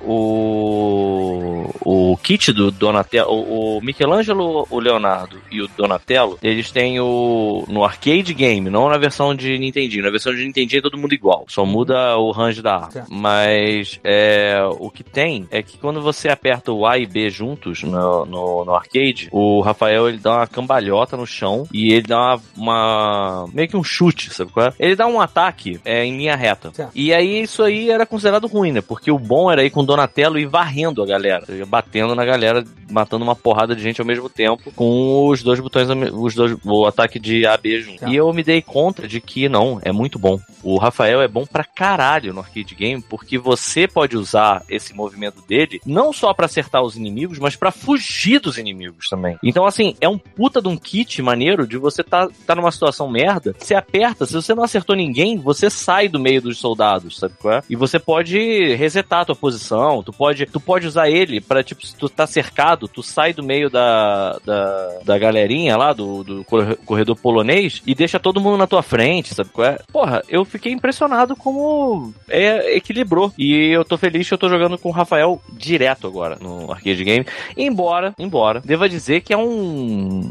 o, 0.00 1.70
o 1.84 2.16
kit 2.18 2.52
do 2.52 2.70
Donatello, 2.70 3.30
o, 3.30 3.78
o 3.78 3.80
Michelangelo, 3.82 4.66
o 4.70 4.78
Leonardo 4.80 5.38
e 5.50 5.60
o 5.62 5.68
Donatello, 5.76 6.38
eles 6.42 6.70
têm 6.70 7.00
o 7.00 7.64
no 7.68 7.84
arcade 7.84 8.32
game, 8.34 8.68
não 8.70 8.88
na 8.88 8.98
versão 8.98 9.34
de 9.34 9.58
Nintendinho. 9.58 10.04
Na 10.04 10.10
versão 10.10 10.34
de 10.34 10.44
Nintendinho 10.44 10.78
é 10.80 10.82
todo 10.82 10.98
mundo 10.98 11.14
igual, 11.14 11.44
só 11.48 11.64
muda 11.64 12.16
o 12.16 12.30
range 12.30 12.62
da 12.62 12.74
arma. 12.76 13.06
Mas 13.08 13.98
é, 14.04 14.56
o 14.78 14.90
que 14.90 15.02
tem 15.02 15.46
é 15.50 15.62
que 15.62 15.78
quando 15.78 16.00
você 16.00 16.28
aperta 16.28 16.72
o 16.72 16.86
A 16.86 16.98
e 16.98 17.06
B 17.06 17.28
juntos 17.30 17.82
no, 17.82 18.24
no, 18.24 18.64
no 18.64 18.74
arcade, 18.74 19.28
o 19.32 19.60
Rafael 19.60 20.08
ele 20.08 20.18
dá 20.18 20.36
uma 20.38 20.46
cambalhota 20.46 21.16
no 21.16 21.26
chão 21.26 21.66
e 21.72 21.92
ele 21.92 22.02
dá 22.02 22.38
uma, 22.56 23.44
uma- 23.44 23.46
meio 23.52 23.68
que 23.68 23.76
um 23.76 23.84
chute, 23.84 24.32
sabe 24.32 24.50
qual 24.52 24.66
é? 24.66 24.72
Ele 24.78 24.96
dá 24.96 25.06
um 25.06 25.20
ataque 25.20 25.80
é, 25.84 26.04
em 26.04 26.16
linha 26.16 26.36
reta. 26.36 26.70
E 26.94 27.12
aí 27.12 27.42
isso 27.42 27.62
aí 27.62 27.90
era 27.90 28.06
considerado 28.06 28.46
ruim, 28.46 28.72
né? 28.72 28.80
Porque 28.80 28.93
o 29.10 29.18
bom 29.18 29.50
era 29.50 29.64
ir 29.64 29.70
com 29.70 29.80
o 29.80 29.86
Donatello 29.86 30.38
e 30.38 30.46
varrendo 30.46 31.02
a 31.02 31.06
galera, 31.06 31.46
batendo 31.66 32.14
na 32.14 32.24
galera, 32.24 32.64
matando 32.90 33.24
uma 33.24 33.36
porrada 33.36 33.74
de 33.74 33.82
gente 33.82 34.00
ao 34.00 34.06
mesmo 34.06 34.28
tempo 34.28 34.72
com 34.72 35.28
os 35.28 35.42
dois 35.42 35.60
botões, 35.60 35.88
os 36.12 36.34
dois, 36.34 36.56
o 36.64 36.86
ataque 36.86 37.18
de 37.18 37.46
A, 37.46 37.56
B 37.56 37.80
junto. 37.80 38.00
Certo. 38.00 38.12
E 38.12 38.16
eu 38.16 38.32
me 38.32 38.42
dei 38.42 38.62
conta 38.62 39.06
de 39.06 39.20
que 39.20 39.48
não, 39.48 39.80
é 39.82 39.92
muito 39.92 40.18
bom. 40.18 40.38
O 40.62 40.78
Rafael 40.78 41.20
é 41.20 41.28
bom 41.28 41.44
pra 41.44 41.64
caralho 41.64 42.32
no 42.32 42.40
arcade 42.40 42.74
game, 42.74 43.02
porque 43.02 43.38
você 43.38 43.86
pode 43.86 44.16
usar 44.16 44.62
esse 44.68 44.94
movimento 44.94 45.42
dele 45.46 45.80
não 45.84 46.12
só 46.12 46.32
pra 46.32 46.46
acertar 46.46 46.82
os 46.82 46.96
inimigos, 46.96 47.38
mas 47.38 47.56
pra 47.56 47.70
fugir 47.70 48.40
dos 48.40 48.58
inimigos 48.58 49.08
também. 49.08 49.36
Então, 49.42 49.66
assim, 49.66 49.94
é 50.00 50.08
um 50.08 50.18
puta 50.18 50.60
de 50.62 50.68
um 50.68 50.76
kit 50.76 51.20
maneiro 51.20 51.66
de 51.66 51.76
você 51.76 52.02
tá, 52.02 52.28
tá 52.46 52.54
numa 52.54 52.72
situação 52.72 53.08
merda, 53.08 53.54
você 53.58 53.74
aperta, 53.74 54.26
se 54.26 54.32
você 54.32 54.54
não 54.54 54.64
acertou 54.64 54.96
ninguém, 54.96 55.38
você 55.38 55.68
sai 55.68 56.08
do 56.08 56.18
meio 56.18 56.40
dos 56.40 56.58
soldados, 56.58 57.18
sabe 57.18 57.34
qual 57.38 57.54
é? 57.54 57.62
E 57.68 57.76
você 57.76 57.98
pode 57.98 58.74
resetar 58.84 59.20
a 59.20 59.24
tua 59.24 59.34
posição, 59.36 60.02
tu 60.02 60.12
pode, 60.12 60.46
tu 60.46 60.60
pode 60.60 60.86
usar 60.86 61.08
ele 61.10 61.40
pra, 61.40 61.62
tipo, 61.64 61.86
se 61.86 61.96
tu 61.96 62.08
tá 62.08 62.26
cercado, 62.26 62.86
tu 62.86 63.02
sai 63.02 63.32
do 63.32 63.42
meio 63.42 63.68
da, 63.70 64.38
da, 64.44 64.98
da 65.04 65.18
galerinha 65.18 65.76
lá, 65.76 65.92
do, 65.92 66.22
do 66.22 66.44
corre- 66.44 66.76
corredor 66.86 67.16
polonês, 67.16 67.82
e 67.86 67.94
deixa 67.94 68.20
todo 68.20 68.40
mundo 68.40 68.58
na 68.58 68.66
tua 68.66 68.82
frente, 68.82 69.34
sabe 69.34 69.50
qual 69.50 69.66
é? 69.66 69.78
Porra, 69.92 70.22
eu 70.28 70.44
fiquei 70.44 70.72
impressionado 70.72 71.34
como 71.34 72.12
é, 72.28 72.76
equilibrou. 72.76 73.32
E 73.38 73.70
eu 73.72 73.84
tô 73.84 73.96
feliz 73.96 74.28
que 74.28 74.34
eu 74.34 74.38
tô 74.38 74.48
jogando 74.48 74.78
com 74.78 74.88
o 74.90 74.92
Rafael 74.92 75.40
direto 75.52 76.06
agora 76.06 76.36
no 76.40 76.70
arcade 76.70 77.02
game. 77.02 77.26
Embora, 77.56 78.14
embora, 78.18 78.60
deva 78.60 78.88
dizer 78.88 79.22
que 79.22 79.32
é 79.32 79.36
um. 79.36 80.30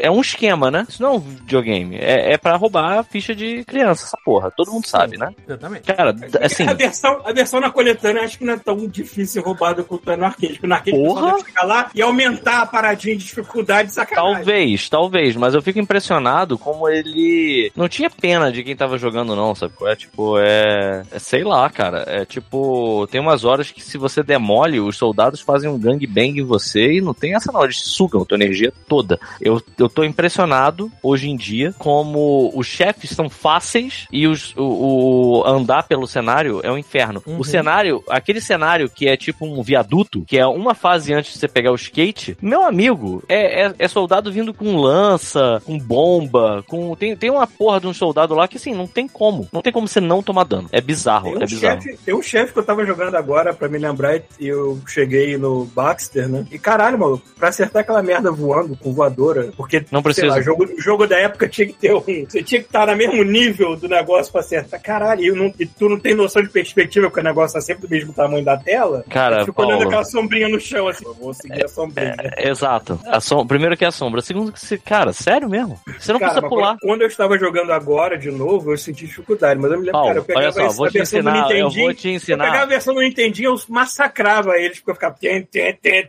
É 0.00 0.10
um 0.10 0.20
esquema, 0.20 0.70
né? 0.70 0.86
Isso 0.88 1.02
não 1.02 1.10
é 1.10 1.12
um 1.14 1.20
videogame. 1.20 1.96
É, 1.96 2.32
é 2.32 2.38
pra 2.38 2.56
roubar 2.56 2.98
a 2.98 3.02
ficha 3.02 3.34
de 3.34 3.64
criança, 3.64 4.04
essa 4.04 4.18
porra. 4.24 4.50
Todo 4.50 4.72
mundo 4.72 4.86
sabe, 4.86 5.16
né? 5.16 5.30
Exatamente. 5.46 5.92
Cara, 5.92 6.14
assim. 6.40 6.66
A 6.66 6.72
versão, 6.72 7.20
a 7.24 7.32
versão 7.32 7.60
na 7.60 7.70
coletânea 7.70 8.22
acho 8.22 8.38
que 8.38 8.44
não 8.44 8.54
é 8.54 8.58
tão 8.58 8.86
difícil 8.88 9.42
roubada 9.42 9.82
quanto 9.82 10.10
é 10.10 10.16
no 10.16 10.24
arcade. 10.24 10.54
Porque 10.54 10.66
no 10.66 10.74
arcade 10.74 10.96
Porra! 10.96 11.32
deve 11.32 11.44
chegar 11.44 11.62
lá 11.62 11.90
e 11.94 12.02
aumentar 12.02 12.62
a 12.62 12.66
paradinha 12.66 13.16
de 13.16 13.24
dificuldade 13.24 13.88
de 13.88 13.94
sacanagem. 13.94 14.34
Talvez, 14.34 14.88
talvez, 14.88 15.36
mas 15.36 15.54
eu 15.54 15.62
fico 15.62 15.78
impressionado 15.78 16.58
como 16.58 16.88
ele 16.88 17.70
não 17.76 17.88
tinha 17.88 18.10
pena 18.10 18.50
de 18.50 18.62
quem 18.62 18.76
tava 18.76 18.98
jogando, 18.98 19.36
não, 19.36 19.54
sabe? 19.54 19.74
É 19.82 19.96
tipo, 19.96 20.38
é, 20.38 21.02
é. 21.10 21.18
Sei 21.18 21.44
lá, 21.44 21.68
cara. 21.70 22.04
É 22.06 22.24
tipo, 22.24 23.06
tem 23.10 23.20
umas 23.20 23.44
horas 23.44 23.70
que 23.70 23.82
se 23.82 23.98
você 23.98 24.22
demole, 24.22 24.80
os 24.80 24.96
soldados 24.96 25.40
fazem 25.40 25.68
um 25.68 25.78
gangbang 25.78 26.40
em 26.40 26.44
você 26.44 26.94
e 26.94 27.00
não 27.00 27.14
tem 27.14 27.34
essa 27.34 27.52
não, 27.52 27.64
eles 27.64 27.82
sugam 27.84 28.22
a 28.22 28.24
tua 28.24 28.36
energia 28.36 28.72
toda. 28.88 29.18
Eu, 29.40 29.60
eu 29.78 29.83
tô 29.88 30.04
impressionado 30.04 30.90
hoje 31.02 31.28
em 31.28 31.36
dia 31.36 31.74
como 31.78 32.52
os 32.54 32.66
chefes 32.66 33.10
são 33.10 33.28
fáceis 33.28 34.06
e 34.12 34.26
os, 34.26 34.54
o, 34.56 35.42
o 35.42 35.46
andar 35.46 35.84
pelo 35.84 36.06
cenário 36.06 36.60
é 36.62 36.70
um 36.70 36.78
inferno. 36.78 37.22
Uhum. 37.26 37.38
O 37.38 37.44
cenário, 37.44 38.02
aquele 38.08 38.40
cenário 38.40 38.88
que 38.88 39.08
é 39.08 39.16
tipo 39.16 39.46
um 39.46 39.62
viaduto, 39.62 40.24
que 40.26 40.38
é 40.38 40.46
uma 40.46 40.74
fase 40.74 41.12
antes 41.12 41.32
de 41.32 41.38
você 41.38 41.48
pegar 41.48 41.72
o 41.72 41.76
skate, 41.76 42.36
meu 42.40 42.64
amigo, 42.64 43.22
é, 43.28 43.66
é, 43.66 43.74
é 43.78 43.88
soldado 43.88 44.32
vindo 44.32 44.52
com 44.54 44.76
lança, 44.76 45.62
com 45.64 45.78
bomba, 45.78 46.64
com. 46.66 46.94
Tem, 46.96 47.16
tem 47.16 47.30
uma 47.30 47.46
porra 47.46 47.80
de 47.80 47.86
um 47.86 47.94
soldado 47.94 48.34
lá 48.34 48.48
que 48.48 48.56
assim, 48.56 48.74
não 48.74 48.86
tem 48.86 49.08
como. 49.08 49.48
Não 49.52 49.62
tem 49.62 49.72
como 49.72 49.88
você 49.88 50.00
não 50.00 50.22
tomar 50.22 50.44
dano. 50.44 50.68
É 50.72 50.80
bizarro, 50.80 51.30
Tem 51.30 51.38
um, 51.38 51.42
é 51.42 51.46
bizarro. 51.46 51.82
chefe, 51.82 51.98
tem 52.04 52.14
um 52.14 52.22
chefe 52.22 52.52
que 52.52 52.58
eu 52.58 52.64
tava 52.64 52.84
jogando 52.84 53.14
agora, 53.16 53.52
pra 53.54 53.68
me 53.68 53.78
lembrar, 53.78 54.20
e 54.38 54.46
eu 54.46 54.80
cheguei 54.86 55.36
no 55.36 55.64
Baxter, 55.66 56.28
né? 56.28 56.46
E 56.50 56.58
caralho, 56.58 56.98
mano, 56.98 57.20
pra 57.36 57.48
acertar 57.48 57.82
aquela 57.82 58.02
merda 58.02 58.30
voando 58.30 58.76
com 58.76 58.92
voadora, 58.92 59.52
porque, 59.56 59.73
Não 59.90 60.00
sei 60.00 60.02
precisa. 60.02 60.26
lá, 60.28 60.40
jogo, 60.40 60.68
jogo 60.78 61.06
da 61.06 61.18
época 61.18 61.48
tinha 61.48 61.66
que 61.66 61.72
ter 61.74 61.94
um. 61.94 62.00
Você 62.00 62.42
tinha 62.42 62.60
que 62.60 62.66
estar 62.66 62.86
no 62.86 62.96
mesmo 62.96 63.22
nível 63.22 63.76
do 63.76 63.88
negócio 63.88 64.30
pra 64.32 64.40
acertar. 64.40 64.80
Caralho, 64.82 65.22
e, 65.22 65.26
eu 65.28 65.36
não- 65.36 65.52
e 65.58 65.66
tu 65.66 65.88
não 65.88 65.98
tem 65.98 66.14
noção 66.14 66.42
de 66.42 66.48
perspectiva, 66.48 67.06
porque 67.08 67.20
o 67.20 67.24
negócio 67.24 67.54
tá 67.54 67.60
sempre 67.60 67.86
do 67.86 67.90
mesmo 67.90 68.12
tamanho 68.12 68.44
da 68.44 68.56
tela. 68.56 69.04
Cara, 69.08 69.40
eu 69.40 69.46
fico 69.46 69.62
olhando 69.62 69.84
aquela 69.84 70.04
sombrinha 70.04 70.48
no 70.48 70.60
chão, 70.60 70.88
assim, 70.88 71.04
eu 71.04 71.14
vou 71.14 71.32
seguir 71.34 71.64
a 71.64 71.68
sombrinha. 71.68 72.14
É, 72.18 72.48
Exato. 72.48 72.98
A 73.06 73.20
som... 73.20 73.46
Primeiro 73.46 73.76
que 73.76 73.84
é 73.84 73.88
a 73.88 73.92
sombra. 73.92 74.20
Segundo 74.20 74.52
que 74.52 74.60
você. 74.60 74.76
Cara, 74.78 75.12
sério 75.12 75.48
mesmo? 75.48 75.78
Você 75.98 76.12
não 76.12 76.18
Cara, 76.20 76.32
precisa 76.32 76.48
pular. 76.48 76.76
Quando, 76.80 77.02
eu 77.02 77.08
estava 77.08 77.38
jogando 77.38 77.72
agora 77.72 78.16
de 78.18 78.30
novo, 78.30 78.72
eu 78.72 78.76
senti 78.78 79.06
dificuldade. 79.06 79.60
Mas 79.60 79.70
eu 79.70 79.78
me 79.78 79.86
lembro, 79.86 79.92
Paulo, 79.92 80.08
cara, 80.08 80.18
eu 80.18 80.24
pegava 80.24 80.44
olha 80.46 80.52
só, 80.52 80.66
esse- 80.66 80.76
vou 80.76 80.86
a 80.86 80.90
te 80.90 80.98
versão 80.98 81.22
do 81.22 81.28
ensinar, 81.30 81.50
eu 81.52 81.70
vou 81.70 81.94
te 81.94 82.08
Eu 82.14 82.20
pegava 82.20 82.42
a 82.42 82.46
ensinar. 82.46 82.66
versão 82.66 82.94
do 82.94 83.00
Nintendinho, 83.00 83.50
eu 83.54 83.60
massacrava 83.68 84.56
eles, 84.58 84.78
porque 84.78 84.90
eu 84.90 84.94
ficava 84.94 85.16
tem, 85.20 85.42
tem, 85.42 85.74
tem, 85.74 86.08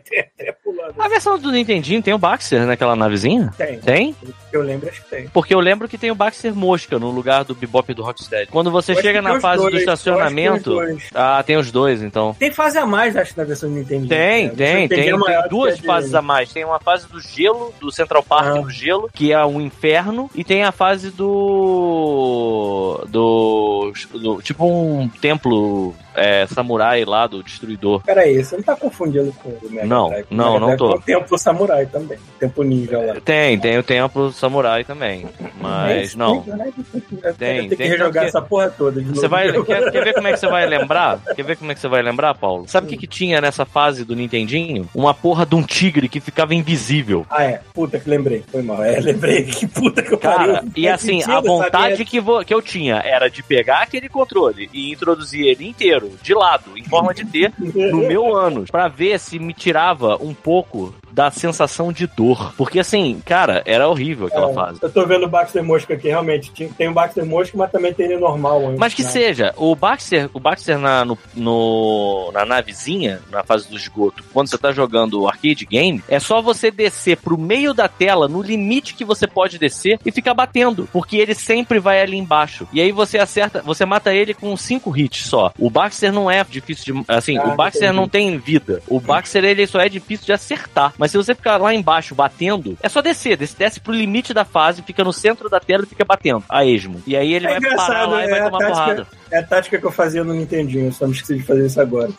pulando. 0.64 0.94
A 0.98 1.08
versão 1.08 1.38
do 1.38 1.50
Nintendinho 1.52 2.02
tem 2.02 2.12
o 2.14 2.18
Baxter 2.18 2.66
naquela 2.66 2.96
navezinha? 2.96 3.52
Tem, 3.56 3.78
Tem? 3.78 4.14
eu 4.52 4.60
lembro, 4.60 4.88
acho 4.88 5.02
que 5.02 5.08
tem. 5.10 5.28
Porque 5.28 5.54
eu 5.54 5.60
lembro 5.60 5.88
que 5.88 5.96
tem 5.96 6.10
o 6.10 6.14
Baxter 6.14 6.54
Mosca 6.54 6.98
no 6.98 7.10
lugar 7.10 7.42
do 7.44 7.54
Bebop 7.54 7.90
e 7.90 7.94
do 7.94 8.02
Rocksteady. 8.02 8.50
Quando 8.50 8.70
você 8.70 8.92
Eu 8.92 9.00
chega 9.00 9.22
na 9.22 9.40
fase 9.40 9.62
dois, 9.62 9.72
do 9.74 9.78
estacionamento. 9.80 10.76
Ah, 11.14 11.42
tem 11.44 11.56
os 11.56 11.70
dois, 11.70 12.02
então. 12.02 12.34
Tem 12.38 12.50
fase 12.50 12.76
a 12.76 12.84
mais, 12.84 13.16
acho, 13.16 13.32
na 13.36 13.44
versão 13.44 13.70
do 13.70 13.76
Nintendinho. 13.76 14.08
Tem, 14.08 14.48
né? 14.48 14.54
Tem, 14.54 14.88
tem, 14.88 15.04
tem 15.04 15.48
duas 15.48 15.78
fases 15.80 16.10
dele. 16.10 16.18
a 16.18 16.22
mais. 16.22 16.52
Tem 16.52 16.64
uma 16.64 16.78
fase 16.78 17.06
do 17.08 17.18
gelo, 17.20 17.72
do 17.80 17.90
Central 17.90 18.22
Park 18.22 18.46
Ah. 18.46 18.54
no 18.60 18.68
gelo, 18.70 19.08
que 19.12 19.32
é 19.32 19.44
um 19.46 19.60
inferno, 19.60 20.30
e 20.34 20.44
tem 20.44 20.62
a 20.62 20.70
fase 20.72 21.10
do. 21.10 23.04
do. 23.08 23.92
do- 24.12 24.42
tipo 24.42 24.66
um 24.66 25.08
templo 25.08 25.94
é, 26.16 26.46
samurai 26.46 27.04
lá 27.04 27.26
do 27.26 27.42
destruidor. 27.42 28.02
Peraí, 28.04 28.42
você 28.42 28.56
não 28.56 28.62
tá 28.62 28.74
confundindo 28.76 29.32
com 29.42 29.50
o 29.50 29.70
Mega 29.70 29.86
Não, 29.86 30.08
Drive. 30.08 30.26
Não, 30.30 30.46
Mega 30.54 30.60
não 30.60 30.66
Drive 30.76 30.78
tô. 30.78 30.98
tem 31.00 31.16
o 31.16 31.20
Templo 31.20 31.38
Samurai 31.38 31.86
também. 31.86 32.18
o 32.18 32.38
Templo 32.38 32.64
Ninja 32.64 32.98
lá. 32.98 33.14
Tem, 33.24 33.58
tem 33.58 33.78
o 33.78 33.82
templo 33.82 34.32
samurai 34.32 34.84
também. 34.84 35.26
Mas 35.60 36.06
Esse 36.08 36.18
não. 36.18 36.42
Tem, 36.42 37.34
Tem, 37.38 37.68
tem 37.68 37.78
que 37.78 37.84
rejogar 37.84 38.12
porque- 38.12 38.18
essa 38.26 38.42
porra 38.42 38.70
toda 38.70 39.00
de 39.00 39.06
novo. 39.08 39.20
Você 39.20 39.28
vai, 39.28 39.50
quer, 39.64 39.90
quer 39.90 40.04
ver 40.04 40.14
como 40.14 40.28
é 40.28 40.32
que 40.32 40.38
você 40.38 40.46
vai 40.48 40.66
lembrar? 40.66 41.20
Quer 41.34 41.42
ver 41.42 41.56
como 41.56 41.70
é 41.70 41.74
que 41.74 41.80
você 41.80 41.88
vai 41.88 42.02
lembrar, 42.02 42.34
Paulo? 42.34 42.68
Sabe 42.68 42.86
o 42.86 42.90
que, 42.90 42.96
que 42.96 43.06
tinha 43.06 43.40
nessa 43.40 43.64
fase 43.64 44.04
do 44.04 44.14
Nintendinho? 44.14 44.88
Uma 44.94 45.14
porra 45.14 45.44
de 45.46 45.54
um 45.54 45.62
tigre 45.62 46.08
que 46.08 46.20
ficava 46.20 46.54
invisível. 46.54 47.26
Ah, 47.30 47.44
é. 47.44 47.60
Puta 47.74 47.98
que 47.98 48.08
lembrei. 48.08 48.42
Foi 48.50 48.62
mal. 48.62 48.82
É, 48.82 48.98
lembrei. 49.00 49.44
Que 49.56 49.66
puta 49.66 50.02
que 50.02 50.12
eu 50.12 50.18
Cara, 50.18 50.54
pariu. 50.54 50.70
e 50.76 50.88
assim, 50.88 51.20
sentido, 51.20 51.32
a 51.36 51.40
vontade 51.40 51.90
sabia? 51.92 52.04
que, 52.06 52.20
vo- 52.20 52.44
que 52.44 52.52
eu 52.52 52.60
tinha 52.60 52.96
era 52.96 53.28
de 53.28 53.42
pegar 53.42 53.82
aquele 53.82 54.08
controle 54.08 54.68
e 54.72 54.92
introduzir 54.92 55.46
ele 55.46 55.66
inteiro, 55.66 56.05
de 56.22 56.34
lado, 56.34 56.76
em 56.76 56.84
forma 56.84 57.12
de 57.14 57.24
T, 57.24 57.52
no 57.90 57.98
meu 57.98 58.34
ânus, 58.34 58.70
pra 58.70 58.88
ver 58.88 59.18
se 59.18 59.38
me 59.38 59.52
tirava 59.52 60.16
um 60.16 60.34
pouco 60.34 60.94
da 61.16 61.30
sensação 61.30 61.90
de 61.90 62.06
dor. 62.06 62.52
Porque 62.58 62.78
assim, 62.78 63.22
cara, 63.24 63.62
era 63.64 63.88
horrível 63.88 64.26
aquela 64.26 64.50
É, 64.50 64.54
fase. 64.54 64.78
Eu 64.82 64.92
tô 64.92 65.06
vendo 65.06 65.24
o 65.24 65.28
Baxter 65.28 65.64
Mosca 65.64 65.94
aqui, 65.94 66.08
realmente. 66.08 66.52
Tem 66.76 66.88
o 66.88 66.92
Baxter 66.92 67.24
Mosca, 67.24 67.56
mas 67.56 67.70
também 67.70 67.94
tem 67.94 68.04
ele 68.04 68.18
normal. 68.18 68.66
antes, 68.66 68.78
Mas 68.78 68.92
que 68.92 69.02
né? 69.02 69.08
seja, 69.08 69.54
o 69.56 69.74
Baxter, 69.74 70.28
o 70.34 70.38
Baxter 70.38 70.78
na, 70.78 71.06
no, 71.06 71.16
no- 71.34 72.30
na 72.34 72.44
navezinha, 72.44 73.20
na 73.30 73.42
fase 73.42 73.66
do 73.70 73.76
esgoto, 73.76 74.22
quando 74.30 74.48
você 74.48 74.58
tá 74.58 74.72
jogando 74.72 75.22
o 75.22 75.26
arcade 75.26 75.64
game, 75.64 76.02
é 76.06 76.20
só 76.20 76.42
você 76.42 76.70
descer 76.70 77.16
pro 77.16 77.38
meio 77.38 77.72
da 77.72 77.88
tela, 77.88 78.28
no 78.28 78.42
limite 78.42 78.94
que 78.94 79.04
você 79.04 79.26
pode 79.26 79.58
descer, 79.58 79.98
e 80.04 80.12
ficar 80.12 80.34
batendo. 80.34 80.86
Porque 80.92 81.16
ele 81.16 81.34
sempre 81.34 81.78
vai 81.78 82.02
ali 82.02 82.18
embaixo. 82.18 82.68
E 82.74 82.80
aí 82.80 82.92
você 82.92 83.16
acerta, 83.18 83.62
você 83.62 83.86
mata 83.86 84.12
ele 84.14 84.34
com 84.34 84.54
cinco 84.54 84.94
hits 84.94 85.24
só. 85.26 85.50
O 85.58 85.70
Baxter 85.70 86.12
não 86.12 86.30
é 86.30 86.44
difícil 86.44 86.94
de. 86.94 87.04
Assim, 87.08 87.38
Ah, 87.38 87.44
o 87.48 87.56
Baxter 87.56 87.90
não 87.92 88.06
tem 88.06 88.36
vida. 88.36 88.82
O 88.86 89.00
Baxter 89.00 89.44
ele 89.44 89.66
só 89.66 89.80
é 89.80 89.88
difícil 89.88 90.26
de 90.26 90.32
acertar. 90.32 90.92
Mas 90.98 91.05
Mas 91.06 91.12
se 91.12 91.16
você 91.18 91.36
ficar 91.36 91.56
lá 91.58 91.72
embaixo 91.72 92.16
batendo, 92.16 92.76
é 92.82 92.88
só 92.88 93.00
descer. 93.00 93.36
Desce, 93.36 93.56
desce 93.56 93.78
pro 93.78 93.92
limite 93.92 94.34
da 94.34 94.44
fase, 94.44 94.82
fica 94.82 95.04
no 95.04 95.12
centro 95.12 95.48
da 95.48 95.60
tela 95.60 95.84
e 95.84 95.86
fica 95.86 96.04
batendo 96.04 96.42
a 96.48 96.64
esmo. 96.64 97.00
E 97.06 97.16
aí 97.16 97.32
ele 97.32 97.46
É 97.46 97.60
vai 97.60 97.76
parar 97.76 98.06
lá 98.08 98.22
e 98.22 98.26
é 98.26 98.28
vai 98.30 98.42
tomar 98.44 98.58
tática- 98.58 98.74
porrada. 98.74 99.06
É 99.30 99.38
a 99.38 99.42
tática 99.44 99.78
que 99.78 99.86
eu 99.86 99.92
fazia 99.92 100.24
no 100.24 100.34
Nintendinho, 100.34 100.92
só 100.92 101.06
me 101.06 101.12
esqueci 101.12 101.36
de 101.36 101.44
fazer 101.44 101.64
isso 101.64 101.80
agora. 101.80 102.10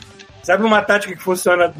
Sabe 0.47 0.63
uma 0.63 0.81
tática 0.81 1.13
que 1.13 1.21
funciona, 1.21 1.73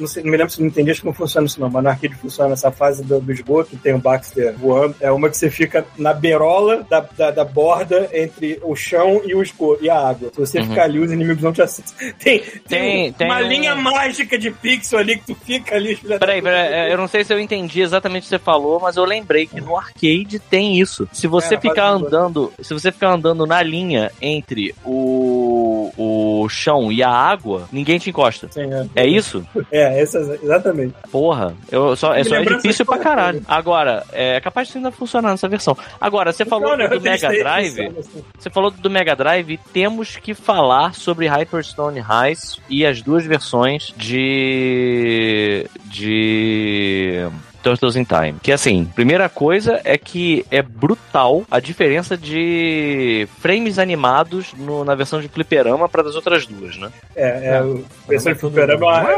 não, 0.00 0.06
sei, 0.06 0.22
não 0.22 0.30
me 0.30 0.36
lembro 0.38 0.50
se 0.50 0.58
no 0.58 0.64
Nintendo 0.64 0.90
acho 0.90 1.00
que 1.00 1.06
não 1.06 1.12
funciona 1.12 1.46
isso 1.46 1.60
não, 1.60 1.68
mas 1.68 1.82
no 1.82 1.90
arcade 1.90 2.14
funciona 2.14 2.54
essa 2.54 2.70
fase 2.72 3.04
do, 3.04 3.20
do 3.20 3.30
esgoto, 3.30 3.76
tem 3.76 3.92
o 3.92 3.98
Baxter 3.98 4.54
voando, 4.56 4.96
é 4.98 5.12
uma 5.12 5.28
que 5.28 5.36
você 5.36 5.50
fica 5.50 5.84
na 5.98 6.14
beirola 6.14 6.86
da, 6.88 7.00
da, 7.00 7.30
da 7.30 7.44
borda 7.44 8.08
entre 8.14 8.58
o 8.62 8.74
chão 8.74 9.20
e 9.26 9.34
o 9.34 9.42
esgoto, 9.42 9.84
e 9.84 9.90
a 9.90 9.98
água. 10.08 10.30
Se 10.32 10.40
você 10.40 10.58
Uhum. 10.58 10.68
ficar 10.68 10.84
ali, 10.84 10.98
os 11.00 11.12
inimigos 11.12 11.42
não 11.42 11.52
te 11.52 11.60
acertam. 11.60 11.92
Tem, 12.18 12.40
Tem- 12.66 13.12
tem 13.12 13.26
uma 13.26 13.40
um- 13.40 13.46
linha 13.46 13.74
mágica 13.74 14.38
de 14.38 14.50
pixel 14.50 15.00
ali 15.00 15.18
que 15.18 15.26
tu 15.26 15.34
fica 15.44 15.74
ali. 15.74 15.94
Peraí, 15.96 16.40
peraí, 16.40 16.90
eu 16.92 16.96
não 16.96 17.06
sei 17.06 17.24
se 17.24 17.34
eu 17.34 17.38
entendi 17.38 17.82
exatamente 17.82 18.22
o 18.22 18.24
que 18.24 18.28
você 18.30 18.38
falou, 18.38 18.80
mas 18.80 18.96
eu 18.96 19.04
lembrei 19.04 19.46
que 19.46 19.60
no 19.60 19.76
arcade 19.76 20.38
tem 20.38 20.80
isso. 20.80 21.06
Se 21.12 21.26
você 21.26 21.56
É, 21.56 21.60
ficar 21.60 21.88
andando, 21.90 22.50
se 22.62 22.72
você 22.72 22.90
ficar 22.90 23.10
andando 23.12 23.44
na 23.44 23.62
linha 23.62 24.10
entre 24.22 24.74
o, 24.82 25.73
o 25.96 26.48
chão 26.48 26.90
e 26.90 27.02
a 27.02 27.10
água, 27.10 27.68
ninguém 27.72 27.98
te 27.98 28.10
encosta. 28.10 28.48
Sim, 28.50 28.72
é. 28.72 29.04
É 29.04 29.06
isso? 29.06 29.46
É, 29.70 30.00
essa, 30.00 30.18
exatamente. 30.42 30.94
Porra, 31.10 31.54
eu 31.70 31.96
só, 31.96 32.14
é, 32.14 32.22
só 32.24 32.36
é 32.36 32.44
difícil 32.44 32.84
de 32.84 32.90
pra 32.90 32.98
caralho. 32.98 33.42
Agora, 33.46 34.04
é 34.12 34.40
capaz 34.40 34.68
de 34.68 34.78
ainda 34.78 34.90
funcionar 34.90 35.30
nessa 35.30 35.48
versão. 35.48 35.76
Agora, 36.00 36.32
você 36.32 36.44
falou 36.44 36.70
Funciona, 36.70 36.88
do 36.88 36.94
eu 36.94 37.00
Mega 37.00 37.28
Drive. 37.28 37.80
assim. 37.98 38.24
Você 38.38 38.50
falou 38.50 38.70
do 38.70 38.90
Mega 38.90 39.14
Drive 39.16 39.50
e 39.50 39.56
temos 39.58 40.16
que 40.16 40.34
falar 40.34 40.94
sobre 40.94 41.26
Hyperstone 41.26 42.00
Heist 42.00 42.60
e 42.68 42.84
as 42.86 43.02
duas 43.02 43.24
versões 43.24 43.92
de. 43.96 45.66
de. 45.86 47.26
Turtles 47.64 47.96
in 47.96 48.04
Time. 48.04 48.34
Que 48.42 48.52
assim, 48.52 48.84
primeira 48.94 49.28
coisa 49.28 49.80
é 49.84 49.96
que 49.98 50.44
é 50.50 50.60
brutal 50.62 51.42
a 51.50 51.58
diferença 51.58 52.16
de 52.16 53.26
frames 53.40 53.78
animados 53.78 54.52
no- 54.56 54.84
na 54.84 54.94
versão 54.94 55.20
de 55.20 55.28
fliperama 55.28 55.88
para 55.88 56.02
das 56.02 56.14
outras 56.14 56.46
duas, 56.46 56.76
né? 56.76 56.90
É, 57.16 57.56
é, 57.56 57.62
o 57.62 57.84
versão 58.06 58.32
de 58.32 58.38
Tudo- 58.38 58.52
fliperama 58.52 59.10
é 59.10 59.16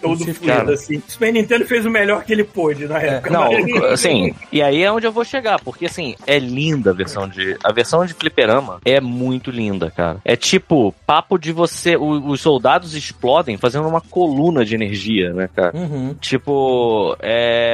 todo 0.00 0.24
fluido, 0.34 0.72
assim. 0.72 0.96
O 0.96 1.02
Super 1.06 1.32
Nintendo 1.32 1.64
fez 1.66 1.84
o 1.84 1.90
melhor 1.90 2.24
que 2.24 2.32
ele 2.32 2.44
pôde 2.44 2.86
na 2.86 2.98
época. 3.00 3.30
Não, 3.30 3.52
mas- 3.52 3.84
assim, 3.92 4.34
e 4.50 4.62
aí 4.62 4.82
é 4.82 4.90
onde 4.90 5.06
eu 5.06 5.12
vou 5.12 5.24
chegar, 5.24 5.60
porque 5.60 5.86
assim, 5.86 6.14
é 6.26 6.38
linda 6.38 6.90
a 6.90 6.94
versão 6.94 7.28
de. 7.28 7.56
A 7.62 7.72
versão 7.72 8.04
de 8.06 8.14
fliperama 8.14 8.80
é 8.84 9.00
muito 9.00 9.50
linda, 9.50 9.90
cara. 9.90 10.18
É 10.24 10.34
tipo, 10.34 10.94
papo 11.06 11.38
de 11.38 11.52
você. 11.52 11.94
o- 11.96 12.26
os 12.30 12.40
soldados 12.40 12.94
explodem 12.94 13.56
fazendo 13.58 13.86
uma 13.86 14.00
coluna 14.00 14.64
de 14.64 14.74
energia, 14.74 15.32
né, 15.32 15.48
cara? 15.54 15.76
Uhum. 15.76 16.14
Tipo, 16.20 17.16
é. 17.20 17.65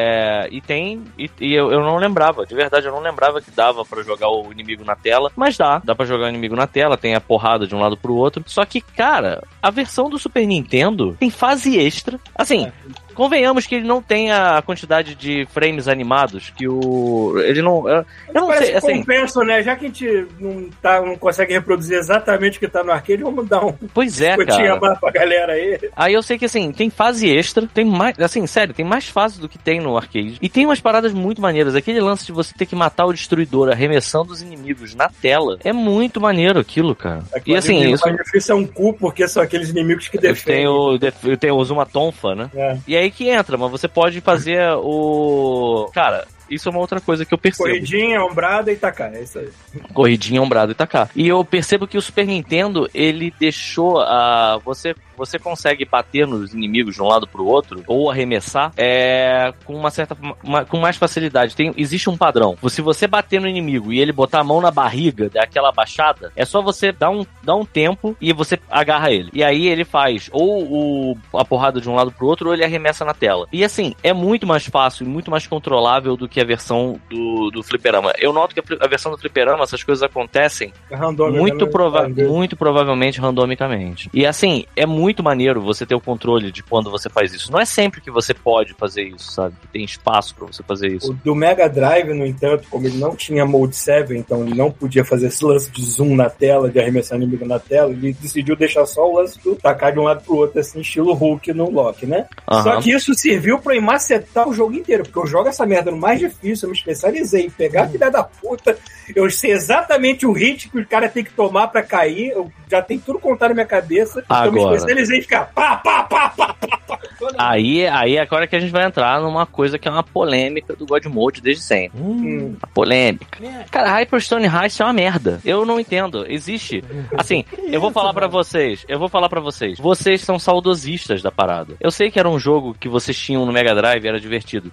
E 0.51 0.61
tem. 0.61 1.05
E, 1.19 1.31
e 1.41 1.55
eu, 1.55 1.73
eu 1.73 1.81
não 1.81 1.97
lembrava, 1.97 2.47
de 2.47 2.55
verdade, 2.55 2.87
eu 2.87 2.93
não 2.93 3.01
lembrava 3.01 3.41
que 3.41 3.51
dava 3.51 3.85
pra 3.85 4.03
jogar 4.03 4.29
o 4.29 4.53
inimigo 4.53 4.85
na 4.85 4.97
tela. 4.97 5.31
Mas 5.37 5.57
dá, 5.57 5.81
dá 5.85 5.95
pra 5.95 6.07
jogar 6.07 6.27
o 6.27 6.29
inimigo 6.29 6.57
na 6.57 6.67
tela, 6.67 6.97
tem 6.97 7.15
a 7.15 7.21
porrada 7.21 7.67
de 7.67 7.75
um 7.75 7.81
lado 7.81 7.97
pro 7.97 8.15
outro. 8.15 8.43
Só 8.47 8.65
que, 8.65 8.81
cara, 8.81 9.43
a 9.63 9.71
versão 9.71 10.09
do 10.09 10.19
Super 10.19 10.47
Nintendo 10.47 11.17
tem 11.19 11.31
fase 11.31 11.79
extra. 11.79 12.19
Assim. 12.35 12.71
Convenhamos 13.15 13.67
que 13.67 13.75
ele 13.77 13.87
não 13.87 14.01
tem 14.03 14.33
a 14.33 14.63
quantidade 14.65 15.15
de 15.15 15.47
frames 15.53 15.89
animados 15.89 16.51
que 16.57 16.67
o. 16.69 17.35
Ele 17.39 17.63
não. 17.63 17.89
Eu 17.89 18.05
eu 18.29 18.41
não 18.41 18.47
Parece 18.49 18.67
sei, 18.67 18.75
assim. 18.77 18.99
compensa, 18.99 19.45
né? 19.45 19.63
Já 19.63 19.77
que 19.77 19.85
a 19.85 19.89
gente 19.89 20.27
não, 20.41 20.69
tá, 20.81 21.01
não 21.03 21.17
consegue 21.17 21.53
reproduzir 21.53 21.97
exatamente 21.99 22.57
o 22.57 22.61
que 22.61 22.69
tá 22.69 22.83
no 22.83 22.91
arcade, 22.93 23.23
vamos 23.23 23.47
dar 23.49 23.65
um 23.65 23.73
Pois 23.95 24.21
é, 24.21 24.37
cara. 24.45 24.79
pra 24.97 25.11
galera 25.11 25.53
aí. 25.53 25.79
Aí 25.97 26.15
eu 26.15 26.23
sei 26.23 26.39
que 26.39 26.45
assim, 26.47 26.73
tem 26.73 26.89
fase 26.91 27.29
extra, 27.31 27.67
tem 27.67 27.85
mais. 27.85 28.19
Assim, 28.19 28.47
sério, 28.47 28.75
tem 28.75 28.85
mais 28.85 29.07
fases 29.09 29.39
do 29.39 29.49
que 29.49 29.59
tem 29.59 29.81
no 29.81 29.97
arcade. 29.97 30.39
E 30.41 30.49
tem 30.49 30.65
umas 30.67 30.81
paradas 30.81 31.13
muito 31.13 31.41
maneiras. 31.43 31.75
Aquele 31.75 32.01
lance 32.01 32.25
de 32.27 32.33
você 32.33 32.55
ter 32.55 32.67
que 32.67 32.75
matar 32.75 33.07
o 33.07 33.13
destruidor 33.13 33.69
arremessando 33.71 34.33
os 34.33 34.43
inimigos 34.43 34.95
na 34.95 35.09
tela. 35.09 35.59
É 35.65 35.73
muito 35.73 36.21
maneiro 36.21 36.59
aquilo, 36.59 36.95
cara. 36.95 37.23
E 37.47 37.55
assim, 37.55 37.87
o 37.87 37.95
isso. 37.95 38.05
mais 38.07 38.17
difícil 38.17 38.55
é 38.57 38.59
um 38.59 38.67
cu, 38.67 38.95
porque 38.95 39.27
são 39.29 39.43
aqueles 39.43 39.69
inimigos 39.71 40.09
que 40.09 40.17
Eu 40.17 40.21
tenho, 40.21 40.35
defendem. 40.35 40.67
o- 40.69 40.99
def- 40.99 41.25
eu 41.25 41.37
tenho 41.37 41.57
uso 41.57 41.75
uma 41.75 41.87
tonfa, 41.87 42.35
né? 42.35 42.51
É. 42.55 42.77
E 42.87 42.97
aí 42.97 43.02
que 43.11 43.29
entra, 43.29 43.57
mas 43.57 43.71
você 43.71 43.89
pode 43.89 44.21
fazer 44.21 44.61
o. 44.77 45.91
Cara, 45.93 46.27
isso 46.53 46.69
é 46.69 46.71
uma 46.71 46.81
outra 46.81 47.01
coisa 47.01 47.25
que 47.25 47.33
eu 47.33 47.39
percebo. 47.39 47.69
Corridinha, 47.69 48.23
ombrada 48.23 48.71
e 48.71 48.77
tacar. 48.77 49.15
É 49.15 49.23
isso 49.23 49.39
aí. 49.39 49.49
Corridinha, 49.95 50.43
ombrado 50.43 50.73
e 50.73 50.75
tacar. 50.75 51.09
E 51.17 51.27
eu 51.27 51.43
percebo 51.45 51.87
que 51.87 51.97
o 51.97 52.03
Super 52.03 52.27
Nintendo, 52.27 52.89
ele 52.93 53.33
deixou 53.39 54.01
a. 54.01 54.59
Você, 54.65 54.95
você 55.25 55.39
consegue 55.39 55.85
bater 55.85 56.27
nos 56.27 56.53
inimigos 56.53 56.97
de 56.97 57.03
um 57.03 57.07
lado 57.07 57.27
pro 57.29 57.47
outro, 57.47 57.83
ou 57.87 58.11
arremessar, 58.11 58.73
é, 58.77 59.53
com 59.65 59.75
uma 59.75 59.91
certa. 59.91 60.17
uma- 60.43 60.65
com 60.65 60.79
mais 60.79 60.97
facilidade. 60.97 61.55
Tem, 61.55 61.73
existe 61.77 62.11
um 62.11 62.17
padrão. 62.17 62.57
Se 62.69 62.83
você 62.83 63.07
bater 63.07 63.41
no 63.41 63.47
inimigo 63.47 63.93
e 63.93 64.01
ele 64.01 64.11
botar 64.13 64.41
a 64.41 64.45
mão 64.45 64.61
na 64.61 64.71
barriga, 64.71 65.29
dar 65.31 65.45
aquela 65.45 65.71
baixada, 65.71 66.33
é 66.35 66.45
só 66.45 66.61
você 66.61 66.91
dar 66.91 67.11
um, 67.11 67.25
dar 67.43 67.55
um 67.55 67.65
tempo 67.65 68.17
e 68.21 68.33
você 68.33 68.59
agarra 68.71 69.13
ele. 69.13 69.31
E 69.33 69.45
aí 69.45 69.69
ele 69.69 69.85
faz 69.85 70.29
ou 70.33 70.65
o, 70.65 71.19
a 71.39 71.45
porrada 71.45 71.81
de 71.81 71.89
um 71.89 71.95
lado 71.95 72.11
pro 72.11 72.27
outro, 72.27 72.49
ou 72.49 72.55
ele 72.55 72.65
arremessa 72.65 73.05
na 73.05 73.15
tela. 73.15 73.47
E 73.53 73.63
assim, 73.65 73.95
é 74.03 74.13
muito 74.13 74.47
mais 74.47 74.67
fácil 74.67 75.05
e 75.07 75.09
muito 75.09 75.31
mais 75.31 75.47
controlável 75.47 76.17
do 76.17 76.29
que 76.29 76.41
a 76.41 76.45
versão 76.45 76.99
do, 77.11 77.51
do 77.51 77.63
fliperama. 77.63 78.13
Eu 78.19 78.33
noto 78.33 78.55
que 78.55 78.61
a, 78.61 78.85
a 78.85 78.89
versão 78.89 79.13
do 79.13 79.19
fliperama, 79.19 79.63
essas 79.63 79.83
coisas 79.83 80.03
acontecem 80.03 80.73
Randômico, 80.91 81.39
muito, 81.39 81.65
né? 81.67 81.71
prova 81.71 82.09
muito 82.09 82.57
provavelmente 82.57 83.21
randomicamente. 83.21 84.09
E 84.15 84.25
assim, 84.25 84.65
é 84.77 84.87
muito 84.87 85.12
maneiro 85.21 85.61
você 85.61 85.85
ter 85.85 85.97
o 85.97 86.01
controle 86.01 86.53
de 86.53 86.63
quando 86.63 86.93
você 86.93 87.11
faz 87.11 87.35
isso. 87.35 87.51
Não 87.51 87.59
é 87.59 87.65
sempre 87.65 88.01
que 88.01 88.11
você 88.11 88.33
pode 88.33 88.73
fazer 88.75 89.03
isso, 89.03 89.33
sabe? 89.33 89.57
Que 89.61 89.67
tem 89.67 89.85
espaço 89.85 90.33
pra 90.37 90.47
você 90.47 90.63
fazer 90.63 90.93
isso. 90.93 91.11
O 91.11 91.15
do 91.15 91.35
Mega 91.35 91.69
Drive, 91.69 92.15
no 92.15 92.25
entanto, 92.25 92.69
como 92.71 92.87
ele 92.87 92.99
não 92.99 93.17
tinha 93.17 93.45
Mode 93.45 93.75
7, 93.75 94.15
então 94.15 94.43
ele 94.43 94.55
não 94.55 94.71
podia 94.71 95.05
fazer 95.05 95.27
esse 95.27 95.45
lance 95.45 95.69
de 95.73 95.85
zoom 95.85 96.15
na 96.15 96.31
tela, 96.31 96.71
de 96.71 96.79
arremessar 96.79 97.19
inimigo 97.19 97.45
na 97.45 97.59
tela, 97.59 97.91
ele 97.91 98.13
decidiu 98.13 98.55
deixar 98.55 98.87
só 98.87 99.11
o 99.11 99.17
lance 99.17 99.43
do 99.43 99.57
tacar 99.57 99.93
de 99.93 99.99
um 99.99 100.05
lado 100.05 100.23
pro 100.23 100.37
outro, 100.37 100.61
assim, 100.61 100.81
estilo 100.81 101.13
Hulk 101.13 101.53
no 101.53 101.69
Loki, 101.71 102.07
né? 102.07 102.27
Só 102.49 102.73
Aham. 102.73 102.81
que 102.81 102.93
isso 102.93 103.13
serviu 103.15 103.59
pra 103.59 103.75
eu 103.75 103.83
macetar 103.83 104.49
o 104.49 104.53
jogo 104.53 104.75
inteiro, 104.75 105.03
porque 105.03 105.19
eu 105.19 105.27
jogo 105.27 105.49
essa 105.49 105.67
merda 105.67 105.91
no 105.91 105.97
mais 105.97 106.21
difícil, 106.21 106.67
eu 106.67 106.71
me 106.71 106.77
especializei 106.77 107.47
em 107.47 107.51
pegar 107.51 107.85
a 107.85 107.89
filha 107.89 108.11
da 108.11 108.23
puta, 108.23 108.77
eu 109.15 109.29
sei 109.31 109.53
exatamente 109.53 110.27
o 110.27 110.33
hit 110.33 110.69
que 110.69 110.79
o 110.79 110.87
cara 110.87 111.09
tem 111.09 111.25
que 111.25 111.33
tomar 111.33 111.69
pra 111.69 111.83
cair, 111.83 112.31
eu 112.31 112.51
já 112.71 112.83
tenho 112.83 113.01
tudo 113.01 113.19
contado 113.19 113.51
na 113.51 113.55
minha 113.55 113.67
cabeça, 113.67 114.21
então 114.25 114.45
eu 114.47 114.53
me 114.53 114.61
Especializei 114.93 115.19
em 115.19 115.23
ficar 115.23 115.47
pá, 115.55 115.77
pá, 115.77 116.05
pá, 116.05 116.29
pá, 116.31 116.55
pá, 116.55 116.79
pá. 116.87 116.99
Aí, 117.39 117.87
aí 117.87 118.17
é 118.17 118.21
agora 118.21 118.47
que 118.47 118.57
a 118.57 118.61
gente 118.61 118.71
vai 118.71 118.85
entrar 118.85 119.21
numa 119.21 119.47
coisa 119.47 119.79
que 119.79 119.89
é 119.89 119.91
uma 119.91 120.03
polêmica 120.03 120.75
do 120.75 120.87
God 120.87 121.05
Mode 121.07 121.41
desde 121.41 121.63
sempre. 121.63 122.01
Hum. 122.01 122.57
Uma 122.59 122.69
polêmica. 122.75 123.39
Cara, 123.71 123.91
Hyperstone 123.91 124.47
Heist 124.47 124.81
é 124.81 124.85
uma 124.85 124.93
merda. 124.93 125.41
Eu 125.45 125.65
não 125.65 125.79
entendo. 125.79 126.27
Existe. 126.29 126.85
Assim, 127.17 127.45
eu 127.71 127.81
vou 127.81 127.91
falar 127.91 128.13
pra 128.13 128.27
vocês. 128.27 128.85
Eu 128.89 128.99
vou 128.99 129.09
falar 129.09 129.29
pra 129.29 129.41
vocês. 129.41 129.79
Vocês 129.79 130.21
são 130.21 130.39
saudosistas 130.39 131.23
da 131.23 131.31
parada. 131.31 131.75
Eu 131.81 131.91
sei 131.91 132.11
que 132.11 132.19
era 132.19 132.29
um 132.29 132.39
jogo 132.39 132.75
que 132.79 132.89
vocês 132.89 133.19
tinham 133.19 133.47
no 133.47 133.53
Mega 133.53 133.75
Drive, 133.75 134.05
era 134.05 134.21
divertido. 134.21 134.73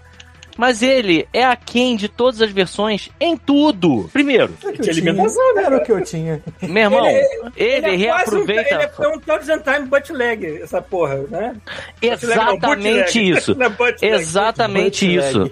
Mas 0.58 0.82
ele 0.82 1.28
é 1.34 1.44
aquém 1.46 1.96
de 1.96 2.08
todas 2.10 2.42
as 2.42 2.52
versões 2.52 3.10
em 3.20 3.38
tudo. 3.38 4.10
Primeiro, 4.12 4.54
Era 4.62 4.70
o 4.72 4.74
que 4.74 4.82
eu 4.82 4.94
tinha. 4.94 5.14
né? 5.14 5.24
Era 5.64 5.78
o 5.78 5.84
que 5.84 5.92
eu 5.92 6.04
tinha. 6.04 6.44
meu 6.62 6.84
irmão, 6.84 7.06
ele, 7.56 7.58
é 7.58 7.80
quase 7.82 7.96
um- 7.96 7.98
reaproveita. 7.98 8.74
ele 8.76 8.84
é 8.84 9.08
um 9.08 9.20
Todd's 9.20 9.50
and 9.50 9.62
Time 9.62 9.88
butt 9.88 10.12
leg, 10.14 10.62
essa 10.62 10.82
porra, 10.82 11.16
né? 11.30 11.56
Não, 12.02 12.10
Exatamente 12.14 13.20
isso. 13.30 13.56
Não 13.56 13.66
é 13.66 13.70
leg. 13.80 13.98
Exatamente 14.02 15.16
isso. 15.16 15.52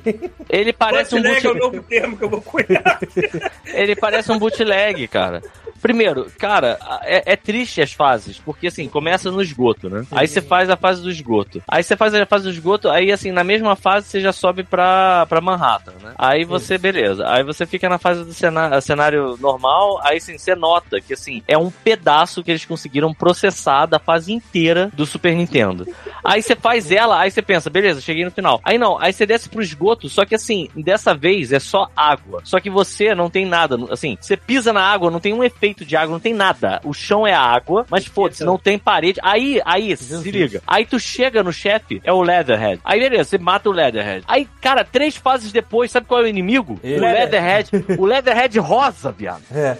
Ele 0.49 0.73
parece 0.73 1.15
um 1.15 1.21
Bootleg 1.21 1.45
é 1.45 1.49
o 1.51 1.55
novo 1.55 1.83
termo 1.83 2.17
que 2.17 2.23
eu 2.23 2.29
vou 2.29 2.41
cunhar. 2.41 2.99
Ele 3.65 3.95
parece 3.95 4.31
um 4.31 4.39
bootleg, 4.39 5.07
cara. 5.07 5.41
Primeiro, 5.81 6.25
cara, 6.39 6.79
é, 7.03 7.33
é 7.33 7.35
triste 7.35 7.81
as 7.81 7.93
fases, 7.93 8.39
porque 8.39 8.67
assim, 8.67 8.89
começa 8.89 9.29
no 9.29 9.41
esgoto, 9.41 9.87
né? 9.89 10.03
Aí 10.11 10.27
você 10.27 10.41
faz 10.41 10.69
a 10.71 10.75
fase 10.75 11.03
do 11.03 11.09
esgoto. 11.11 11.61
Aí 11.67 11.83
você 11.83 11.95
faz 11.95 12.15
a 12.15 12.25
fase 12.25 12.45
do 12.45 12.49
esgoto, 12.49 12.89
aí 12.89 13.11
assim, 13.11 13.31
na 13.31 13.43
mesma 13.43 13.75
fase 13.75 14.07
você 14.07 14.19
já 14.19 14.31
sobe 14.31 14.63
pra, 14.63 14.96
pra 15.27 15.41
Manhattan, 15.41 15.93
né? 16.01 16.13
Aí 16.17 16.45
você, 16.45 16.77
beleza. 16.77 17.27
Aí 17.27 17.43
você 17.43 17.65
fica 17.65 17.89
na 17.89 17.97
fase 17.97 18.23
do 18.23 18.33
cenário, 18.33 18.81
cenário 18.81 19.37
normal, 19.39 19.99
aí 20.03 20.17
assim, 20.17 20.37
você 20.37 20.55
nota 20.55 20.99
que 20.99 21.13
assim, 21.13 21.41
é 21.47 21.57
um 21.57 21.69
pedaço 21.69 22.43
que 22.43 22.51
eles 22.51 22.65
conseguiram 22.65 23.13
processar 23.13 23.85
da 23.85 23.99
fase 23.99 24.33
inteira 24.33 24.89
do 24.93 25.05
Super 25.05 25.35
Nintendo. 25.35 25.87
Aí 26.23 26.41
você 26.41 26.55
faz 26.55 26.91
ela, 26.91 27.19
aí 27.19 27.31
você 27.31 27.41
pensa, 27.41 27.69
beleza, 27.69 28.01
cheguei 28.01 28.25
no 28.25 28.31
final. 28.31 28.59
Aí 28.63 28.77
não, 28.77 28.99
aí 28.99 29.13
você 29.13 29.25
desce 29.25 29.49
pro 29.49 29.61
esgoto, 29.61 30.09
só 30.09 30.25
que 30.25 30.35
assim, 30.35 30.69
dessa 30.75 31.13
vez 31.13 31.51
é 31.51 31.59
só 31.59 31.89
água. 31.95 32.41
Só 32.43 32.59
que 32.59 32.69
você 32.69 33.13
não 33.15 33.29
tem 33.29 33.45
nada, 33.45 33.77
assim, 33.91 34.17
você 34.19 34.35
pisa 34.35 34.73
na 34.73 34.81
água, 34.81 35.11
não 35.11 35.19
tem 35.19 35.33
um 35.33 35.43
efeito 35.43 35.85
de 35.85 35.95
água, 35.95 36.13
não 36.13 36.19
tem 36.19 36.33
nada. 36.33 36.81
O 36.83 36.93
chão 36.93 37.25
é 37.25 37.33
água, 37.33 37.85
mas 37.89 38.05
foda-se, 38.05 38.43
não 38.43 38.57
tem 38.57 38.77
parede. 38.77 39.19
Aí, 39.23 39.61
aí, 39.65 39.95
se 39.95 40.31
liga. 40.31 40.61
Aí 40.67 40.85
tu 40.85 40.99
chega 40.99 41.43
no 41.43 41.53
chefe, 41.53 42.01
é 42.03 42.11
o 42.11 42.21
Leatherhead. 42.21 42.81
Aí 42.83 42.99
beleza, 42.99 43.29
você 43.29 43.37
mata 43.37 43.69
o 43.69 43.73
Leatherhead. 43.73 44.23
Aí, 44.27 44.47
cara, 44.61 44.76
três 44.83 45.15
fases 45.15 45.51
depois, 45.51 45.91
sabe 45.91 46.05
qual 46.07 46.21
é 46.21 46.23
o 46.23 46.27
inimigo? 46.27 46.79
Ele. 46.83 46.97
O 46.99 47.01
Leatherhead. 47.01 47.69
o 47.97 48.05
Leatherhead 48.05 48.59
rosa, 48.59 49.11
viado. 49.11 49.43
É. 49.53 49.77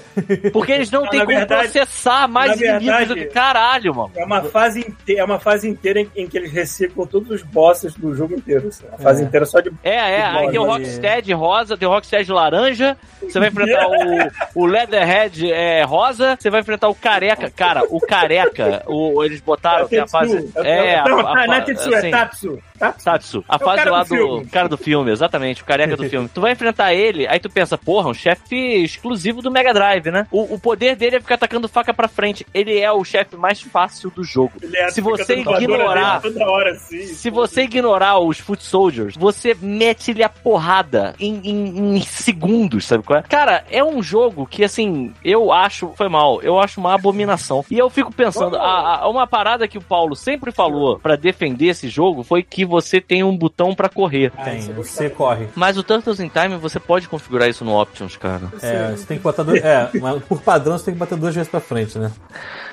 Porque 0.52 0.72
eles 0.72 0.90
não 0.92 1.04
Na 1.04 1.10
têm 1.10 1.20
como 1.26 1.38
verdade- 1.38 1.64
processar 1.72 2.28
mais 2.28 2.60
inimigos 2.60 2.80
do 2.82 2.86
verdade- 3.16 3.20
que 3.22 3.26
caralho, 3.34 3.96
mano. 3.96 4.12
É 4.16 4.24
uma 4.26 4.44
fase 4.44 4.80
inteira, 4.82 5.22
é 5.22 5.26
uma 5.26 5.40
fase 5.40 5.68
inteira 5.70 6.02
em, 6.02 6.10
em 6.16 6.28
que 6.28 6.38
eles 6.38 6.52
reciclam 6.52 7.06
todos 7.08 7.30
os 7.30 7.44
bosses 7.44 7.94
do 7.96 8.14
jogo 8.16 8.34
inteiro. 8.34 8.68
assim. 8.68 8.86
A 8.92 8.98
fase 8.98 9.24
É. 9.24 9.26
inteira 9.26 9.46
só 9.46 9.60
de. 9.60 9.72
É, 9.84 9.96
é, 9.96 10.24
aí 10.24 10.50
tem 10.50 10.60
o 10.60 10.66
Rockstead 10.66 11.34
rosa, 11.34 11.78
tem 11.78 11.88
o 11.88 11.92
Rockstead 11.92 12.32
laranja, 12.32 12.98
você 13.22 13.40
vai 13.40 13.50
enfrentar 13.50 13.88
o, 13.88 14.62
o 14.64 14.66
Leatherhead 14.66 15.52
é, 15.52 15.84
rosa, 15.84 16.36
você 16.40 16.50
vai 16.50 16.62
enfrentar 16.62 16.88
o 16.90 16.96
careca. 16.96 17.50
Cara, 17.50 17.84
o 17.90 18.00
careca, 18.00 18.84
o, 18.88 19.24
eles 19.24 19.40
botaram 19.42 19.88
tem 19.88 20.00
a 20.00 20.08
fase. 20.08 20.50
É, 20.58 21.00
a, 21.00 21.04
não, 21.10 21.20
a, 21.20 21.34
tá, 21.34 21.48
não 21.48 21.54
é 21.54 21.62
Tetsu, 21.62 21.94
é 21.94 21.98
assim, 21.98 22.12
Tatsu. 22.12 22.60
Tatsu. 22.80 23.04
Tatsu. 23.06 23.46
A 23.50 23.56
É 23.56 23.60
fase 23.60 23.78
cara 23.78 23.92
lá 23.92 24.04
do 24.04 24.16
do, 24.40 24.48
cara 24.52 24.70
do 24.70 24.78
filme, 24.88 25.12
exatamente, 25.12 25.62
o 25.62 25.66
careca 25.66 25.98
do 25.98 26.08
filme. 26.10 26.30
Tu 26.34 26.40
vai 26.40 26.54
enfrentar 26.54 26.94
ele, 26.94 27.28
aí 27.28 27.40
tu 27.40 27.50
pensa, 27.50 27.78
porra, 27.78 28.10
um 28.10 28.14
chefe 28.14 28.56
exclusivo 28.84 29.42
do 29.42 29.52
Mega 29.52 29.74
Drive, 29.74 30.10
né? 30.12 30.26
O, 30.32 30.54
o 30.56 30.60
poder 30.60 30.96
dele 30.96 31.18
é 31.18 31.20
ficar 31.20 31.36
atacando 31.36 31.68
faca 31.68 31.94
pra 31.94 32.08
frente. 32.08 32.46
Ele 32.54 32.80
é 32.80 32.90
o 32.92 33.04
chefe 33.04 33.36
mais 33.36 33.60
fácil 33.62 34.10
do 34.12 34.24
jogo. 34.24 34.54
É- 34.74 34.90
Se 34.90 35.02
você 35.02 35.36
ignorar 35.36 36.22
hora, 36.48 36.72
assim. 36.72 37.02
se 37.06 37.30
você 37.30 37.64
ignorar 37.64 38.18
os 38.20 38.40
Foot 38.40 38.64
Soldiers, 38.64 39.16
você 39.18 39.56
mete-lhe 39.60 40.24
a 40.24 40.30
porrada 40.30 41.14
em, 41.20 41.42
em- 41.44 41.98
em 41.98 42.02
segundos, 42.02 42.86
sabe 42.86 43.04
qual 43.04 43.20
é? 43.20 43.24
Cara, 43.24 43.64
é 43.70 43.84
um 43.84 44.02
jogo 44.02 44.46
que, 44.46 44.64
assim, 44.64 45.14
eu 45.24 45.52
acho. 45.52 45.92
Foi 45.98 46.08
mal, 46.08 46.42
eu 46.42 46.60
acho 46.60 46.80
uma 46.80 46.94
abominação. 46.94 47.66
E 47.70 47.78
eu 47.78 47.90
fico 47.90 48.14
pensando, 48.14 48.56
a- 48.56 49.02
a- 49.02 49.10
uma 49.10 49.26
parada 49.28 49.68
que 49.68 49.78
o 49.78 49.82
Paulo 49.82 50.16
sempre 50.16 50.52
falou 50.52 51.00
pra 51.00 51.16
defender 51.16 51.68
esse 51.68 51.90
jogo 51.90 52.24
foi 52.24 52.44
que 52.44 52.64
você 52.66 53.02
tem 53.02 53.24
um 53.24 53.36
botão 53.36 53.74
pra 53.76 53.90
correr. 53.90 54.32
Tem, 54.44 54.60
eu 54.70 54.77
você 54.78 55.10
corre. 55.10 55.48
Mas 55.56 55.78
o 55.78 55.84
Turtles 55.84 56.20
in 56.20 56.30
Time 56.30 56.58
você 56.58 56.80
pode 56.80 57.08
configurar 57.08 57.50
isso 57.50 57.64
no 57.66 57.80
Options, 57.80 58.16
cara. 58.18 58.44
É, 58.62 58.92
você 58.92 59.06
tem 59.06 59.18
que 59.18 59.24
botar 59.24 59.44
dois. 59.44 59.64
É, 59.64 59.90
mas 60.02 60.24
por 60.24 60.42
padrão 60.42 60.78
você 60.78 60.86
tem 60.86 60.94
que 60.94 61.00
bater 61.00 61.18
duas 61.18 61.34
vezes 61.36 61.50
pra 61.50 61.60
frente, 61.60 61.98
né? 61.98 62.12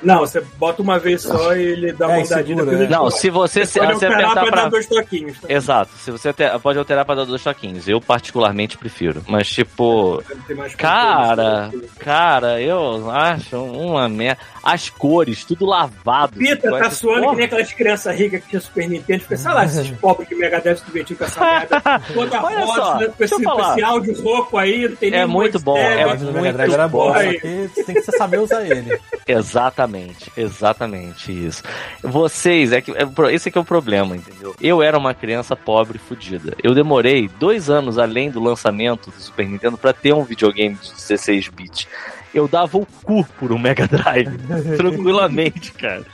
Não, 0.03 0.19
você 0.21 0.41
bota 0.59 0.83
uma 0.83 0.99
vez 0.99 1.23
só 1.23 1.55
e 1.57 1.63
ele 1.63 1.93
dá 1.93 2.07
uma 2.09 2.19
É, 2.19 2.25
segura, 2.25 2.65
né? 2.67 2.87
Não, 2.89 3.11
se 3.11 3.31
você, 3.31 3.65
se, 3.65 3.79
Pode 3.79 3.95
você 3.95 4.07
alterar 4.07 4.33
pra 4.33 4.43
pra. 4.47 4.63
dar 4.65 4.71
dois 4.71 4.87
toquinhos. 4.87 5.41
Tá? 5.41 5.47
Exato, 5.53 5.91
se 5.97 6.11
você 6.11 6.33
pode 6.63 6.79
alterar 6.79 7.05
pra 7.05 7.15
dar 7.15 7.25
dois 7.25 7.43
toquinhos. 7.43 7.89
Eu 7.89 8.01
particularmente 8.01 8.77
prefiro. 8.77 9.23
Mas, 9.27 9.49
tipo, 9.49 10.23
mais 10.57 10.75
Cara, 10.75 11.69
controle. 11.73 11.89
cara, 11.99 12.61
eu 12.61 13.11
acho 13.11 13.57
uma 13.63 14.09
merda. 14.09 14.41
As 14.63 14.89
cores, 14.89 15.45
tudo 15.45 15.67
lavado. 15.67 16.39
Pita 16.39 16.71
tá 16.71 16.91
suando 16.91 17.21
que 17.21 17.25
Porra. 17.27 17.37
nem 17.37 17.45
aquelas 17.47 17.73
crianças 17.73 18.17
ricas 18.17 18.43
que 18.43 18.49
tinha 18.51 18.61
Super 18.61 18.89
Nintendo. 18.89 19.21
Fica, 19.23 19.37
sei 19.37 19.53
lá, 19.53 19.65
esses 19.65 19.91
pobres 20.01 20.29
de 20.29 20.35
Mega 20.35 20.61
Drive 20.61 20.79
se 20.79 20.85
divertiam 20.87 21.17
com 21.19 21.25
essa 21.25 21.41
merda. 21.41 21.83
Toda 22.01 22.43
Olha 22.43 22.65
rosa, 22.65 22.75
só, 22.75 22.99
né, 22.99 23.09
deixa 23.19 23.35
esse, 23.35 23.45
com 23.45 23.51
falar. 23.51 23.73
esse 23.73 23.83
áudio 23.83 24.23
rouco 24.23 24.59
aí. 24.59 24.89
Não 24.89 24.97
tem 24.97 25.09
É 25.13 25.19
nem 25.19 25.27
muito 25.27 25.59
bom, 25.61 25.77
é 25.77 26.05
Mega 26.07 26.17
muito 26.17 26.53
Drive 26.53 26.73
era 26.73 26.89
bom, 26.89 27.13
só 27.13 27.21
que 27.21 27.71
você 27.75 27.85
tem 27.85 27.95
que 27.95 28.03
saber 28.13 28.39
usar 28.41 28.65
ele. 28.67 28.99
Exatamente, 29.27 30.33
exatamente 30.37 31.33
isso. 31.33 31.63
Vocês, 32.03 32.73
é 32.73 32.81
que, 32.81 32.91
é, 32.93 33.33
esse 33.33 33.49
aqui 33.49 33.59
é 33.59 33.61
o 33.61 33.65
problema, 33.65 34.17
entendeu? 34.17 34.55
Eu 34.61 34.83
era 34.83 34.99
uma 34.99 35.15
criança 35.15 35.57
pobre 35.57 35.99
fudida. 35.99 36.55
Eu 36.63 36.75
demorei 36.75 37.29
dois 37.39 37.71
anos 37.71 37.99
além 37.99 38.31
do 38.31 38.43
lançamento 38.43 39.11
do 39.11 39.21
Super 39.21 39.49
Nintendo 39.49 39.77
pra 39.79 39.93
ter 39.93 40.13
um 40.13 40.25
videogame 40.25 40.75
de 40.77 40.93
16 40.93 41.49
bits. 41.49 41.87
Eu 42.35 42.49
dava 42.49 42.77
o 42.79 42.87
cu 43.05 43.25
por 43.39 43.53
um 43.53 43.59
Mega 43.59 43.87
Drive, 43.87 44.29
tranquilamente, 44.77 45.73
cara. 45.73 46.05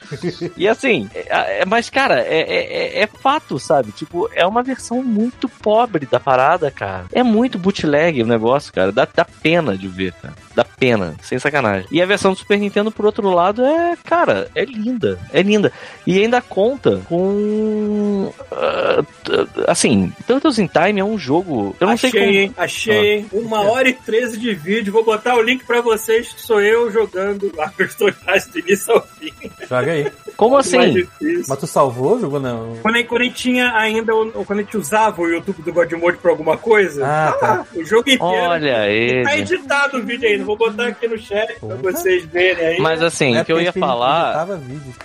E 0.56 0.68
assim, 0.68 1.08
é- 1.14 1.60
é- 1.62 1.64
mas 1.66 1.88
cara, 1.88 2.20
é, 2.20 2.40
é- 2.42 2.98
é- 3.00 3.02
é 3.02 3.06
fato, 3.06 3.58
sabe? 3.58 3.90
Tipo, 3.92 4.28
é 4.34 4.46
uma 4.46 4.62
versão 4.62 5.02
muito 5.02 5.48
pobre 5.48 6.06
da 6.06 6.20
parada, 6.20 6.70
cara. 6.70 7.06
É 7.12 7.22
muito 7.22 7.58
bootleg 7.58 8.22
o 8.22 8.26
negócio, 8.26 8.72
cara. 8.72 8.92
Dá, 8.92 9.08
dá 9.12 9.24
pena 9.24 9.76
de 9.76 9.88
ver, 9.88 10.12
cara. 10.20 10.34
Dá 10.54 10.64
pena, 10.64 11.14
sem 11.22 11.38
sacanagem. 11.38 11.86
E 11.90 12.02
a 12.02 12.06
versão 12.06 12.32
do 12.32 12.38
Super 12.38 12.58
Nintendo, 12.58 12.90
por 12.90 13.06
outro 13.06 13.30
lado, 13.30 13.64
é, 13.64 13.96
cara, 14.04 14.48
é 14.54 14.64
linda. 14.64 15.18
É 15.32 15.40
linda. 15.42 15.72
E 16.06 16.20
ainda 16.20 16.40
conta 16.42 17.00
com. 17.08 18.32
ah, 18.52 19.02
t- 19.24 19.46
assim, 19.66 20.12
Turtles 20.26 20.58
in 20.58 20.66
Time 20.66 21.00
é 21.00 21.04
um 21.04 21.16
jogo. 21.18 21.74
Eu 21.80 21.86
não 21.86 21.94
achei, 21.94 22.10
sei 22.10 22.20
como. 22.20 22.32
hein? 22.32 22.54
Achei, 22.56 23.12
hein? 23.18 23.26
Uma 23.32 23.60
hora 23.62 23.88
e 23.88 23.92
treze 23.94 24.38
de 24.38 24.54
vídeo. 24.54 24.92
Vou 24.92 25.04
botar 25.04 25.36
o 25.36 25.42
link 25.42 25.64
pra 25.64 25.80
vocês, 26.10 26.32
que 26.32 26.42
sou 26.42 26.60
eu 26.60 26.90
jogando 26.90 27.50
eu 27.78 27.86
estou 27.86 28.08
do 28.50 28.58
início 28.58 28.92
ao 28.94 29.02
fim. 29.02 29.32
Joga 29.68 29.92
aí. 29.92 30.10
Como 30.36 30.56
assim? 30.56 30.90
difícil. 30.92 31.44
Mas 31.48 31.58
tu 31.58 31.66
salvou, 31.66 32.18
jogou 32.20 32.40
não? 32.40 32.76
Quando 32.82 32.94
a, 32.94 32.98
gente, 32.98 33.08
quando 33.08 33.22
a 33.22 33.24
tinha 33.30 33.72
ainda, 33.76 34.14
o- 34.14 34.44
quando 34.44 34.60
a 34.60 34.62
gente 34.62 34.76
usava 34.76 35.20
o 35.20 35.28
YouTube 35.28 35.62
do 35.62 35.72
God 35.72 35.92
Mode 35.92 36.18
pra 36.18 36.30
alguma 36.30 36.56
coisa, 36.56 37.06
Ah, 37.06 37.32
tá 37.38 37.46
lá, 37.48 37.66
o 37.74 37.84
jogo 37.84 38.08
inteiro. 38.10 38.22
Olha 38.24 38.72
Tá 38.76 38.88
ele. 38.88 39.30
editado 39.40 39.98
o 39.98 40.02
vídeo 40.02 40.28
ainda, 40.28 40.44
vou 40.44 40.56
botar 40.56 40.88
aqui 40.88 41.06
no 41.06 41.18
chat 41.18 41.58
pra 41.60 41.76
vocês 41.76 42.24
verem 42.24 42.66
aí. 42.66 42.78
Mas 42.80 43.02
assim, 43.02 43.38
o 43.38 43.44
que 43.44 43.52
eu 43.52 43.60
ia 43.60 43.70
a 43.70 43.72
falar 43.72 44.46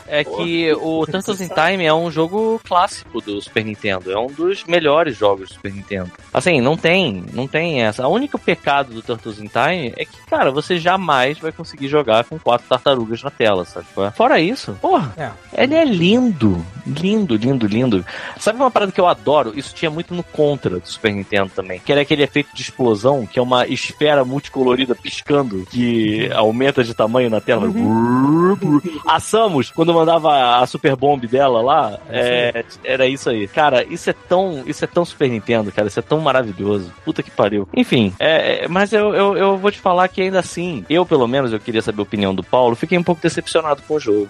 é 0.08 0.24
que 0.24 0.72
o 0.74 1.06
Turtles 1.06 1.42
in 1.42 1.50
Time 1.50 1.86
é 1.86 1.94
um 1.94 2.10
jogo 2.10 2.60
clássico 2.66 3.22
do 3.22 3.42
Super 3.42 3.64
Nintendo. 3.66 4.12
É 4.12 4.18
um 4.18 4.28
dos 4.28 4.64
melhores 4.66 5.18
jogos 5.18 5.50
do 5.50 5.54
Super 5.56 5.74
Nintendo. 5.74 6.12
Assim, 6.34 6.62
não 6.62 6.78
tem, 6.78 7.24
não 7.34 7.48
tem 7.48 7.84
essa. 7.84 8.08
O 8.08 8.12
único 8.14 8.40
pecado 8.40 8.94
do 8.94 9.02
Turtles 9.02 9.40
in 9.40 9.48
Time 9.48 9.94
é 9.98 10.06
que, 10.06 10.18
cara, 10.30 10.50
você 10.52 10.78
jamais 10.96 11.38
vai 11.40 11.52
conseguir 11.52 11.88
jogar 11.88 12.24
com 12.24 12.40
quatro 12.40 12.66
tartarugas 12.68 13.22
na 13.22 13.30
tela, 13.30 13.66
sabe? 13.66 13.86
é? 13.98 14.12
Fora 14.12 14.40
isso, 14.40 14.78
porra, 14.82 15.14
É. 15.18 15.30
ele 15.64 15.76
é 15.76 15.86
lindo. 15.86 16.66
Lindo, 16.88 17.36
lindo, 17.36 17.66
lindo. 17.66 18.06
Sabe 18.40 18.60
uma 18.60 18.70
parada 18.70 18.92
que 18.92 19.02
eu 19.02 19.08
adoro? 19.08 19.54
Isso 19.56 19.74
tinha 19.74 19.90
muito 19.90 20.14
no 20.14 20.22
Contra 20.22 20.80
do 20.80 20.88
Super 20.88 21.12
Nintendo 21.14 21.50
também. 21.56 21.80
Que 21.84 21.92
era 21.92 22.02
aquele 22.02 22.22
efeito 22.24 22.50
de 22.54 22.62
explosão, 22.62 23.26
que 23.26 23.40
é 23.40 23.42
uma 23.42 23.66
esfera 23.68 24.24
multicolorida 24.24 24.94
piscando, 24.94 25.66
que 25.72 26.30
aumenta 26.32 26.84
de 26.84 26.94
tamanho 26.94 27.30
na 27.30 27.42
tela. 27.42 27.68
A 29.08 29.20
Samus, 29.20 29.72
quando 29.72 29.94
mandava 29.94 30.58
a 30.60 30.66
Super 30.68 30.96
Bomb 30.96 31.26
dela 31.28 31.62
lá, 31.62 32.00
é, 32.10 32.64
era 32.84 33.08
isso 33.08 33.30
aí. 33.30 33.48
Cara, 33.48 33.84
isso 33.84 34.10
é 34.10 34.14
tão. 34.14 34.64
Isso 34.68 34.84
é 34.84 34.88
tão 34.88 35.04
Super 35.04 35.30
Nintendo, 35.30 35.72
cara. 35.72 35.88
Isso 35.88 36.00
é 36.00 36.04
tão 36.04 36.20
maravilhoso. 36.20 36.92
Puta 37.04 37.24
que 37.24 37.32
pariu. 37.32 37.68
Enfim, 37.76 38.14
é, 38.20 38.66
é, 38.66 38.68
mas 38.68 38.94
eu, 38.94 39.14
eu, 39.16 39.38
eu 39.38 39.58
vou 39.58 39.72
te 39.72 39.80
falar 39.80 40.08
que 40.08 40.22
ainda 40.22 40.40
assim, 40.40 40.85
eu 40.90 41.06
pelo 41.06 41.28
menos, 41.28 41.52
eu 41.54 41.60
queria 41.60 41.82
saber 41.82 42.00
a 42.00 42.04
opinião 42.04 42.34
do 42.34 42.44
Paulo, 42.44 42.76
fiquei 42.76 42.98
um 42.98 43.04
pouco 43.04 43.22
decepcionado 43.22 43.82
com 43.88 43.96
o 43.96 44.00
jogo. 44.00 44.28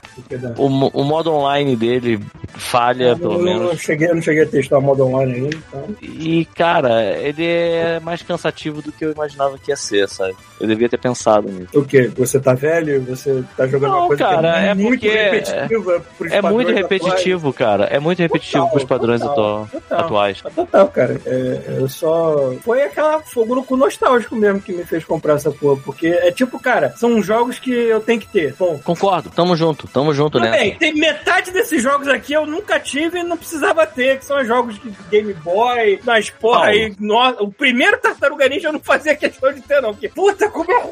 O, 0.57 0.65
o 0.67 1.03
modo 1.03 1.31
online 1.31 1.75
dele 1.75 2.19
falha, 2.55 3.09
eu, 3.09 3.17
pelo 3.17 3.33
eu 3.33 3.37
não 3.37 3.43
menos. 3.65 3.81
cheguei, 3.81 4.09
eu 4.09 4.15
não 4.15 4.21
cheguei 4.21 4.43
a 4.43 4.47
testar 4.47 4.77
o 4.77 4.81
modo 4.81 5.05
online 5.05 5.33
ainda, 5.35 5.57
então. 5.57 5.95
E, 6.01 6.45
cara, 6.45 7.03
ele 7.17 7.45
é 7.45 7.99
mais 7.99 8.21
cansativo 8.21 8.81
do 8.81 8.91
que 8.91 9.05
eu 9.05 9.11
imaginava 9.11 9.57
que 9.57 9.71
ia 9.71 9.75
ser, 9.75 10.07
sabe? 10.07 10.35
Eu 10.59 10.67
devia 10.67 10.87
ter 10.87 10.97
pensado 10.97 11.49
nisso. 11.49 11.77
O 11.77 11.83
quê? 11.83 12.09
Você 12.17 12.39
tá 12.39 12.53
velho? 12.53 13.01
Você 13.03 13.43
tá 13.57 13.67
jogando 13.67 13.91
Não, 13.91 13.99
uma 13.99 14.07
coisa 14.07 14.23
cara, 14.23 14.51
que 14.53 14.57
é, 14.59 14.67
é 14.67 14.73
muito 14.73 14.99
porque 15.01 15.09
repetitiva 15.09 16.03
É 16.31 16.41
muito 16.41 16.71
repetitivo, 16.71 17.53
cara. 17.53 17.83
É 17.85 17.99
muito 17.99 18.19
repetitivo 18.19 18.63
Total, 18.63 18.71
pros 18.71 18.83
padrões 18.85 19.21
total, 19.21 19.33
atual- 19.63 19.67
total. 19.67 19.99
atuais. 19.99 20.37
atuais. 20.39 20.55
Total, 20.55 20.87
cara. 20.87 21.21
É, 21.25 21.75
eu 21.77 21.89
só. 21.89 22.53
Foi 22.63 22.81
aquela 22.83 23.19
fogo 23.21 23.55
no 23.55 23.63
cu 23.63 23.75
nostálgico 23.75 24.35
mesmo 24.35 24.61
que 24.61 24.71
me 24.71 24.85
fez 24.85 25.03
comprar 25.03 25.33
essa 25.33 25.51
porra. 25.51 25.81
Porque 25.83 26.07
é 26.07 26.31
tipo, 26.35 26.59
cara, 26.59 26.93
são 26.97 27.21
jogos 27.23 27.57
que 27.57 27.71
eu 27.71 27.99
tenho 28.01 28.19
que 28.19 28.27
ter. 28.27 28.53
Bom. 28.59 28.79
Concordo, 28.83 29.29
tamo 29.29 29.55
junto, 29.55 29.87
tamo 29.87 30.13
junto 30.13 30.39
bem, 30.39 30.75
tem 30.77 30.93
metade 30.93 31.51
desses 31.51 31.81
jogos 31.81 32.07
aqui 32.07 32.33
eu 32.33 32.45
nunca 32.45 32.79
tive 32.79 33.19
e 33.19 33.23
não 33.23 33.37
precisava 33.37 33.85
ter, 33.87 34.19
que 34.19 34.25
são 34.25 34.39
os 34.39 34.47
jogos 34.47 34.75
de 34.81 34.89
Game 35.09 35.33
Boy, 35.33 35.99
nas 36.03 36.29
porra 36.29 36.65
aí. 36.67 36.93
no- 36.99 37.15
o 37.43 37.51
primeiro 37.51 37.97
Tartaruga 37.99 38.47
Ninja 38.49 38.67
eu 38.67 38.73
não 38.73 38.79
fazia 38.79 39.15
questão 39.15 39.51
de 39.53 39.61
ter, 39.61 39.81
não. 39.81 39.91
Porque, 39.93 40.09
puta, 40.09 40.49
como 40.49 40.71
é. 40.71 40.85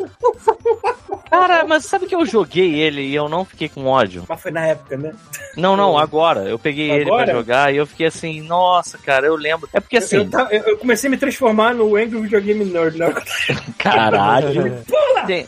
Cara, 1.29 1.65
mas 1.65 1.85
sabe 1.85 2.05
que 2.05 2.15
eu 2.15 2.25
joguei 2.25 2.79
ele 2.79 3.01
e 3.01 3.15
eu 3.15 3.27
não 3.27 3.43
fiquei 3.43 3.67
com 3.67 3.85
ódio? 3.85 4.23
Mas 4.29 4.39
foi 4.41 4.51
na 4.51 4.65
época, 4.67 4.95
né? 4.97 5.13
Não, 5.57 5.75
não, 5.75 5.97
agora. 5.99 6.41
Eu 6.41 6.59
peguei 6.59 6.91
ele 6.91 7.05
Agora? 7.05 7.25
pra 7.25 7.33
jogar 7.33 7.73
e 7.73 7.77
eu 7.77 7.87
fiquei 7.87 8.07
assim, 8.07 8.41
nossa, 8.41 8.97
cara, 8.99 9.25
eu 9.27 9.35
lembro. 9.35 9.67
É 9.73 9.79
porque 9.79 9.97
Eu, 9.97 9.99
assim, 9.99 10.17
eu, 10.17 10.29
ta- 10.29 10.47
eu- 10.51 10.63
eu 10.63 10.77
comecei 10.77 11.07
a 11.07 11.11
me 11.11 11.17
transformar 11.17 11.73
no 11.73 11.95
Angry 11.95 12.21
Videogame 12.21 12.65
Nerd, 12.65 12.97
né? 12.99 13.13
caralho. 13.77 14.83
Tem... 15.33 15.47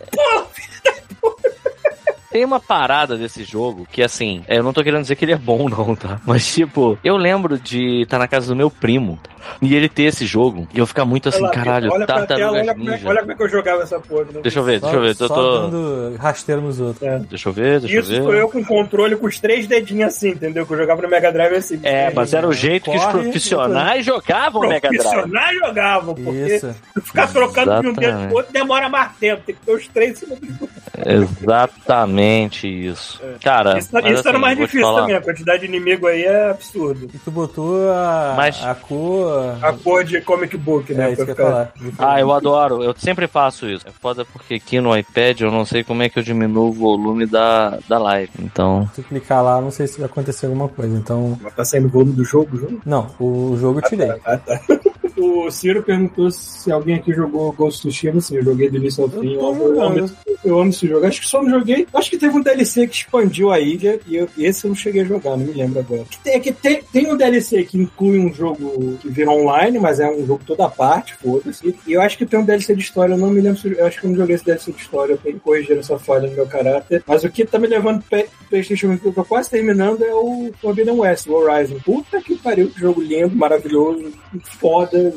Tem 2.36 2.44
uma 2.44 2.60
parada 2.60 3.16
desse 3.16 3.46
jogo 3.46 3.88
que, 3.90 4.04
assim, 4.04 4.44
eu 4.50 4.62
não 4.62 4.74
tô 4.74 4.84
querendo 4.84 5.04
dizer 5.04 5.16
que 5.16 5.24
ele 5.24 5.32
é 5.32 5.38
bom, 5.38 5.70
não, 5.72 5.96
tá? 5.96 6.20
Mas, 6.26 6.54
tipo, 6.54 7.00
eu 7.02 7.16
lembro 7.16 7.58
de 7.58 8.02
estar 8.02 8.20
na 8.20 8.28
casa 8.28 8.48
do 8.48 8.56
meu 8.58 8.70
primo 8.70 9.18
e 9.62 9.74
ele 9.74 9.88
ter 9.88 10.04
esse 10.04 10.26
jogo 10.26 10.68
e 10.74 10.80
eu 10.80 10.86
ficar 10.86 11.06
muito 11.06 11.30
assim, 11.30 11.38
Olha 11.38 11.48
lá, 11.48 11.54
caralho, 11.54 11.92
olha 11.94 12.06
tela, 12.06 12.52
olha, 12.52 12.76
como 12.76 12.92
é, 12.92 13.00
olha 13.06 13.20
como 13.22 13.32
é 13.32 13.36
que 13.36 13.44
eu 13.44 13.50
jogava 13.50 13.84
essa 13.84 14.00
porra. 14.02 14.26
Né? 14.26 14.42
Deixa 14.44 14.60
eu 14.60 14.64
ver, 14.64 14.82
Só, 14.82 14.88
deixa 14.88 14.98
eu 14.98 15.02
ver. 15.02 15.10
Eu 15.10 15.16
só 15.16 15.28
tô... 15.30 15.60
dando 15.60 16.16
rasteiro 16.18 16.62
nos 16.62 16.82
outros. 16.82 17.08
É. 17.08 17.20
Deixa 17.20 17.48
eu 17.48 17.54
ver, 17.54 17.80
deixa 17.80 18.00
Isso 18.00 18.14
eu 18.14 18.24
foi 18.26 18.36
ver. 18.36 18.42
eu 18.42 18.50
com 18.50 18.66
controle 18.66 19.16
com 19.16 19.28
os 19.28 19.40
três 19.40 19.66
dedinhos 19.66 20.14
assim, 20.14 20.32
entendeu? 20.32 20.66
Que 20.66 20.74
eu 20.74 20.78
jogava 20.78 21.02
no 21.02 21.08
Mega 21.08 21.32
Drive 21.32 21.54
assim. 21.54 21.80
É, 21.84 22.12
mas 22.14 22.34
era 22.34 22.46
o 22.46 22.52
jeito 22.52 22.92
que 22.92 22.98
os 22.98 23.06
Corre, 23.06 23.24
profissionais 23.24 24.06
jogavam 24.06 24.62
o 24.62 24.68
Mega 24.68 24.90
Drive. 24.90 25.04
Profissionais 25.04 25.58
jogavam, 25.58 26.16
porque 26.16 26.56
Isso. 26.56 26.76
ficar 27.02 27.32
trocando 27.32 27.82
de 27.82 27.88
um 27.88 27.94
dedo 27.94 28.02
Exatamente. 28.02 28.28
pro 28.28 28.38
outro 28.38 28.52
demora 28.52 28.90
mais 28.90 29.16
tempo. 29.16 29.42
Tem 29.46 29.56
que 29.56 29.62
ter 29.62 29.72
os 29.72 29.88
três 29.88 30.12
em 30.12 30.16
cima 30.16 30.36
do 30.36 30.70
Exatamente 31.06 32.25
isso. 32.30 33.22
Cara, 33.44 33.78
Isso, 33.78 33.92
tá- 33.92 34.02
mas 34.02 34.14
isso 34.14 34.24
tá 34.24 34.30
assim, 34.32 34.40
mais 34.40 34.58
vou 34.58 34.66
te 34.68 34.72
difícil 34.72 34.88
falar. 34.88 35.02
também. 35.02 35.16
A 35.16 35.22
quantidade 35.22 35.60
de 35.62 35.66
inimigo 35.68 36.08
aí 36.08 36.24
é 36.24 36.50
absurdo. 36.50 37.08
E 37.14 37.18
tu 37.18 37.32
botou 37.32 37.90
a, 37.92 38.34
Mas- 38.38 38.64
a 38.64 38.74
cor. 38.76 39.58
A 39.62 39.74
cor 39.74 40.04
de 40.04 40.22
comic 40.22 40.58
book, 40.58 40.94
né? 40.94 41.12
é 41.12 41.16
pra 41.16 41.26
ficar- 41.26 41.44
falar. 41.44 41.74
Ah, 42.00 42.20
eu 42.20 42.32
adoro, 42.34 42.84
eu 42.84 42.94
sempre 42.98 43.28
faço 43.28 43.68
isso. 43.70 43.88
É 43.88 43.92
foda 43.92 44.26
porque 44.26 44.56
aqui 44.56 44.80
no 44.80 44.96
iPad 44.98 45.42
eu 45.42 45.52
não 45.52 45.66
sei 45.66 45.84
como 45.84 46.04
é 46.04 46.10
que 46.10 46.18
eu 46.20 46.24
diminuo 46.24 46.70
o 46.70 46.74
volume 46.74 47.26
da, 47.26 47.78
da 47.88 47.98
live. 47.98 48.32
Então. 48.40 48.90
Se 48.96 49.02
tu 49.02 49.08
clicar 49.08 49.44
lá, 49.44 49.60
não 49.62 49.72
sei 49.72 49.88
se 49.88 49.98
vai 50.00 50.06
acontecer 50.08 50.46
alguma 50.48 50.68
coisa. 50.68 50.96
Então. 50.98 51.38
Mas 51.42 51.54
Tá 51.56 51.64
saindo 51.64 51.88
o 51.88 51.92
volume 51.92 52.12
do 52.14 52.24
jogo, 52.26 52.58
jogo? 52.58 52.82
Não, 52.86 53.08
o 53.20 53.56
jogo 53.58 53.80
eu 53.80 53.90
tirei. 53.90 54.10
Ah, 54.26 54.38
tá. 54.38 54.60
O 55.18 55.50
Ciro 55.50 55.82
perguntou 55.82 56.30
se 56.30 56.70
alguém 56.70 56.96
aqui 56.96 57.14
jogou 57.14 57.50
Ghost 57.54 57.88
of 57.88 57.88
Tsushima. 57.88 58.20
Sim, 58.20 58.36
eu 58.36 58.44
joguei 58.44 58.70
do 58.70 58.76
início 58.76 59.02
ao 59.02 59.10
fim. 59.10 59.34
Eu. 59.36 60.10
Eu 60.46 60.60
amo 60.60 60.70
esse 60.70 60.88
jogo. 60.88 61.06
Acho 61.06 61.22
que 61.22 61.28
só 61.28 61.42
não 61.42 61.50
joguei. 61.60 61.88
Acho 61.94 62.10
que 62.10 62.18
teve 62.18 62.38
um 62.38 62.42
DLC 62.42 62.88
que 62.88 62.96
expandiu 62.96 63.52
a 63.52 63.60
ilha 63.60 64.00
e, 64.08 64.16
eu- 64.18 64.30
esse 64.38 64.66
eu 64.66 64.70
não 64.70 64.76
cheguei 64.76 65.02
a 65.02 65.06
jogar, 65.06 65.32
não 65.32 65.46
me 65.46 65.54
lembro 65.54 65.80
agora. 65.80 66.04
Que 66.10 66.20
tem, 66.20 66.34
é 66.34 66.40
que 66.40 66.52
tem, 66.52 66.82
tem 66.92 67.12
um 67.12 67.18
DLC 67.18 67.64
que 67.64 67.78
inclui 67.78 68.20
um 68.20 68.34
jogo 68.34 68.98
que 69.02 69.10
vira 69.10 69.30
online, 69.32 69.80
mas 69.80 70.00
é 70.00 70.10
um 70.10 70.26
jogo 70.26 70.42
toda 70.46 70.70
parte, 70.70 71.16
foda-se. 71.16 71.76
E 71.88 71.94
eu 71.94 72.02
acho 72.02 72.18
que 72.18 72.26
tem 72.26 72.40
um 72.40 72.46
DLC 72.46 72.76
de 72.76 72.82
história, 72.84 73.14
eu 73.14 73.18
não 73.18 73.30
me 73.30 73.42
lembro 73.42 73.60
se 73.60 73.72
eu 73.78 73.86
acho 73.86 74.00
que 74.00 74.06
eu 74.06 74.10
não 74.12 74.18
joguei 74.18 74.36
esse 74.36 74.46
DLC 74.46 74.72
de 74.72 74.82
história, 74.82 75.14
eu 75.14 75.18
tenho 75.18 75.36
que 75.36 75.42
corrigir 75.42 75.78
essa 75.78 75.98
falha 76.00 76.28
no 76.30 76.36
meu 76.36 76.48
caráter. 76.48 77.04
Mas 77.08 77.24
o 77.24 77.30
que 77.30 77.46
tá 77.46 77.58
me 77.60 77.68
levando 77.68 78.02
pro 78.04 78.24
PlayStation 78.50 78.92
5 78.92 79.02
que 79.02 79.08
eu 79.10 79.14
tô 79.14 79.26
quase 79.26 79.50
terminando 79.50 80.04
é 80.04 80.14
o 80.14 80.52
Forbidden 80.62 80.96
West, 81.00 81.28
o 81.28 81.34
Horizon. 81.34 81.78
Puta 81.84 82.22
que 82.22 82.36
pariu, 82.36 82.70
que 82.70 82.80
jogo 82.80 83.02
lindo, 83.02 83.36
maravilhoso, 83.36 84.12
foda, 84.60 85.14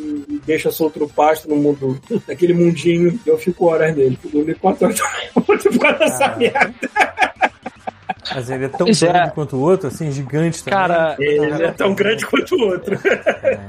deixa 0.47 0.71
solto 0.71 0.99
no 1.01 1.09
pasto 1.09 1.49
no 1.49 1.57
mundo, 1.57 2.01
naquele 2.27 2.53
mundinho, 2.55 3.19
eu 3.27 3.39
fico 3.39 3.67
horas 3.67 3.95
nele. 3.97 4.19
Dormi 4.33 4.55
4 4.55 4.85
horas 4.87 5.01
por 5.35 5.79
causa 5.79 5.99
dessa 5.99 6.25
Ah. 6.27 6.37
merda. 6.37 6.75
Mas 8.35 8.51
ele 8.51 8.67
é 8.67 8.69
tão 8.69 8.87
é. 8.87 8.93
grande 8.93 9.33
quanto 9.33 9.57
o 9.57 9.61
outro, 9.61 9.89
assim, 9.89 10.11
gigante 10.13 10.63
também. 10.63 10.79
Cara, 10.79 11.17
Ele 11.19 11.63
é 11.65 11.71
tão 11.71 11.95
grande 11.95 12.27
quanto 12.27 12.55
o 12.57 12.61
outro. 12.69 12.99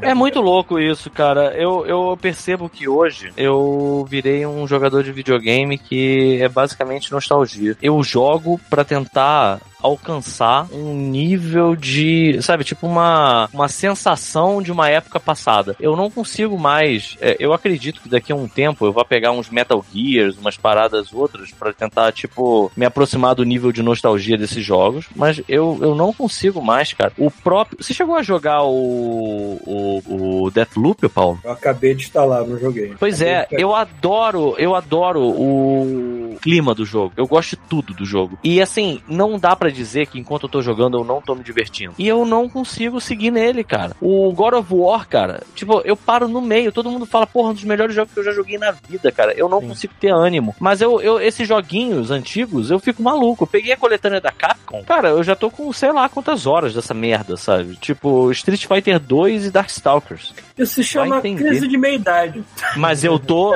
É 0.01 0.13
muito 0.13 0.41
louco 0.41 0.77
isso, 0.79 1.09
cara. 1.09 1.53
Eu, 1.55 1.85
eu 1.85 2.17
percebo 2.21 2.67
que 2.67 2.87
hoje 2.87 3.31
eu 3.37 4.05
virei 4.09 4.45
um 4.45 4.67
jogador 4.67 5.01
de 5.03 5.11
videogame 5.13 5.77
que 5.77 6.41
é 6.41 6.49
basicamente 6.49 7.11
nostalgia. 7.11 7.77
Eu 7.81 8.01
jogo 8.03 8.59
pra 8.69 8.83
tentar 8.83 9.59
alcançar 9.81 10.67
um 10.71 10.93
nível 10.93 11.75
de, 11.75 12.39
sabe, 12.41 12.63
tipo 12.63 12.87
uma, 12.87 13.49
uma 13.53 13.67
sensação 13.67 14.61
de 14.61 14.71
uma 14.71 14.89
época 14.89 15.19
passada. 15.19 15.75
Eu 15.79 15.95
não 15.95 16.09
consigo 16.09 16.57
mais, 16.57 17.17
é, 17.21 17.37
eu 17.39 17.53
acredito 17.53 18.01
que 18.01 18.09
daqui 18.09 18.31
a 18.31 18.35
um 18.35 18.47
tempo 18.47 18.85
eu 18.85 18.91
vou 18.91 19.05
pegar 19.05 19.31
uns 19.31 19.49
Metal 19.49 19.83
Gears, 19.93 20.37
umas 20.37 20.57
paradas 20.57 21.13
outras 21.13 21.51
pra 21.51 21.73
tentar, 21.73 22.11
tipo, 22.11 22.71
me 22.75 22.85
aproximar 22.85 23.35
do 23.35 23.43
nível 23.43 23.71
de 23.71 23.81
nostalgia 23.81 24.37
desses 24.37 24.63
jogos, 24.63 25.07
mas 25.15 25.41
eu, 25.47 25.77
eu 25.81 25.95
não 25.95 26.13
consigo 26.13 26.61
mais, 26.61 26.93
cara. 26.93 27.13
O 27.17 27.31
próprio, 27.31 27.81
você 27.81 27.93
chegou 27.93 28.15
a 28.15 28.23
jogar 28.23 28.63
o, 28.63 29.59
o, 29.65 30.45
o 30.45 30.51
Deathloop, 30.51 31.07
Paulo? 31.09 31.39
Eu 31.43 31.51
acabei 31.51 31.95
de 31.95 32.03
instalar, 32.03 32.45
não 32.45 32.57
joguei. 32.57 32.93
Pois 32.99 33.21
é, 33.21 33.47
eu 33.51 33.73
adoro, 33.75 34.55
eu 34.57 34.75
adoro 34.75 35.21
o 35.21 36.37
clima 36.41 36.73
do 36.73 36.85
jogo. 36.85 37.13
Eu 37.15 37.27
gosto 37.27 37.51
de 37.51 37.57
tudo 37.69 37.93
do 37.93 38.05
jogo. 38.05 38.37
E 38.43 38.61
assim, 38.61 39.01
não 39.07 39.37
dá 39.37 39.55
pra 39.69 39.71
dizer 39.71 40.07
que 40.07 40.19
enquanto 40.19 40.43
eu 40.43 40.49
tô 40.49 40.61
jogando 40.61 40.97
eu 40.97 41.03
não 41.03 41.21
tô 41.21 41.35
me 41.35 41.43
divertindo. 41.43 41.93
E 41.97 42.07
eu 42.07 42.25
não 42.25 42.49
consigo 42.49 42.99
seguir 42.99 43.31
nele, 43.31 43.63
cara. 43.63 43.95
O 44.01 44.31
God 44.33 44.55
of 44.55 44.73
War, 44.73 45.07
cara, 45.07 45.43
tipo, 45.55 45.81
eu 45.85 45.95
paro 45.95 46.27
no 46.27 46.41
meio, 46.41 46.71
todo 46.71 46.89
mundo 46.89 47.05
fala, 47.05 47.27
porra, 47.27 47.49
um 47.49 47.53
dos 47.53 47.63
melhores 47.63 47.95
jogos 47.95 48.13
que 48.13 48.19
eu 48.19 48.23
já 48.23 48.31
joguei 48.31 48.57
na 48.57 48.71
vida, 48.71 49.11
cara. 49.11 49.33
Eu 49.33 49.47
não 49.47 49.61
Sim. 49.61 49.67
consigo 49.69 49.93
ter 49.99 50.11
ânimo. 50.11 50.55
Mas 50.59 50.81
eu, 50.81 50.99
eu 51.01 51.19
esses 51.21 51.47
joguinhos 51.47 52.11
antigos, 52.11 52.71
eu 52.71 52.79
fico 52.79 53.03
maluco. 53.03 53.43
Eu 53.43 53.47
peguei 53.47 53.71
a 53.71 53.77
coletânea 53.77 54.19
da 54.19 54.31
Capcom. 54.31 54.83
Cara, 54.83 55.09
eu 55.09 55.23
já 55.23 55.35
tô 55.35 55.49
com 55.49 55.71
sei 55.71 55.91
lá 55.91 56.09
quantas 56.09 56.45
horas 56.45 56.73
dessa 56.73 56.93
merda, 56.93 57.37
sabe? 57.37 57.75
Tipo, 57.75 58.31
Street 58.31 58.65
Fighter 58.65 58.99
2 58.99 59.45
e 59.45 59.51
Darkstalkers. 59.51 60.33
Isso 60.59 60.75
se 60.75 60.83
chama 60.83 61.21
crise 61.21 61.67
de 61.67 61.77
meia-idade. 61.77 62.43
Mas 62.75 63.03
eu 63.03 63.17
tô 63.17 63.53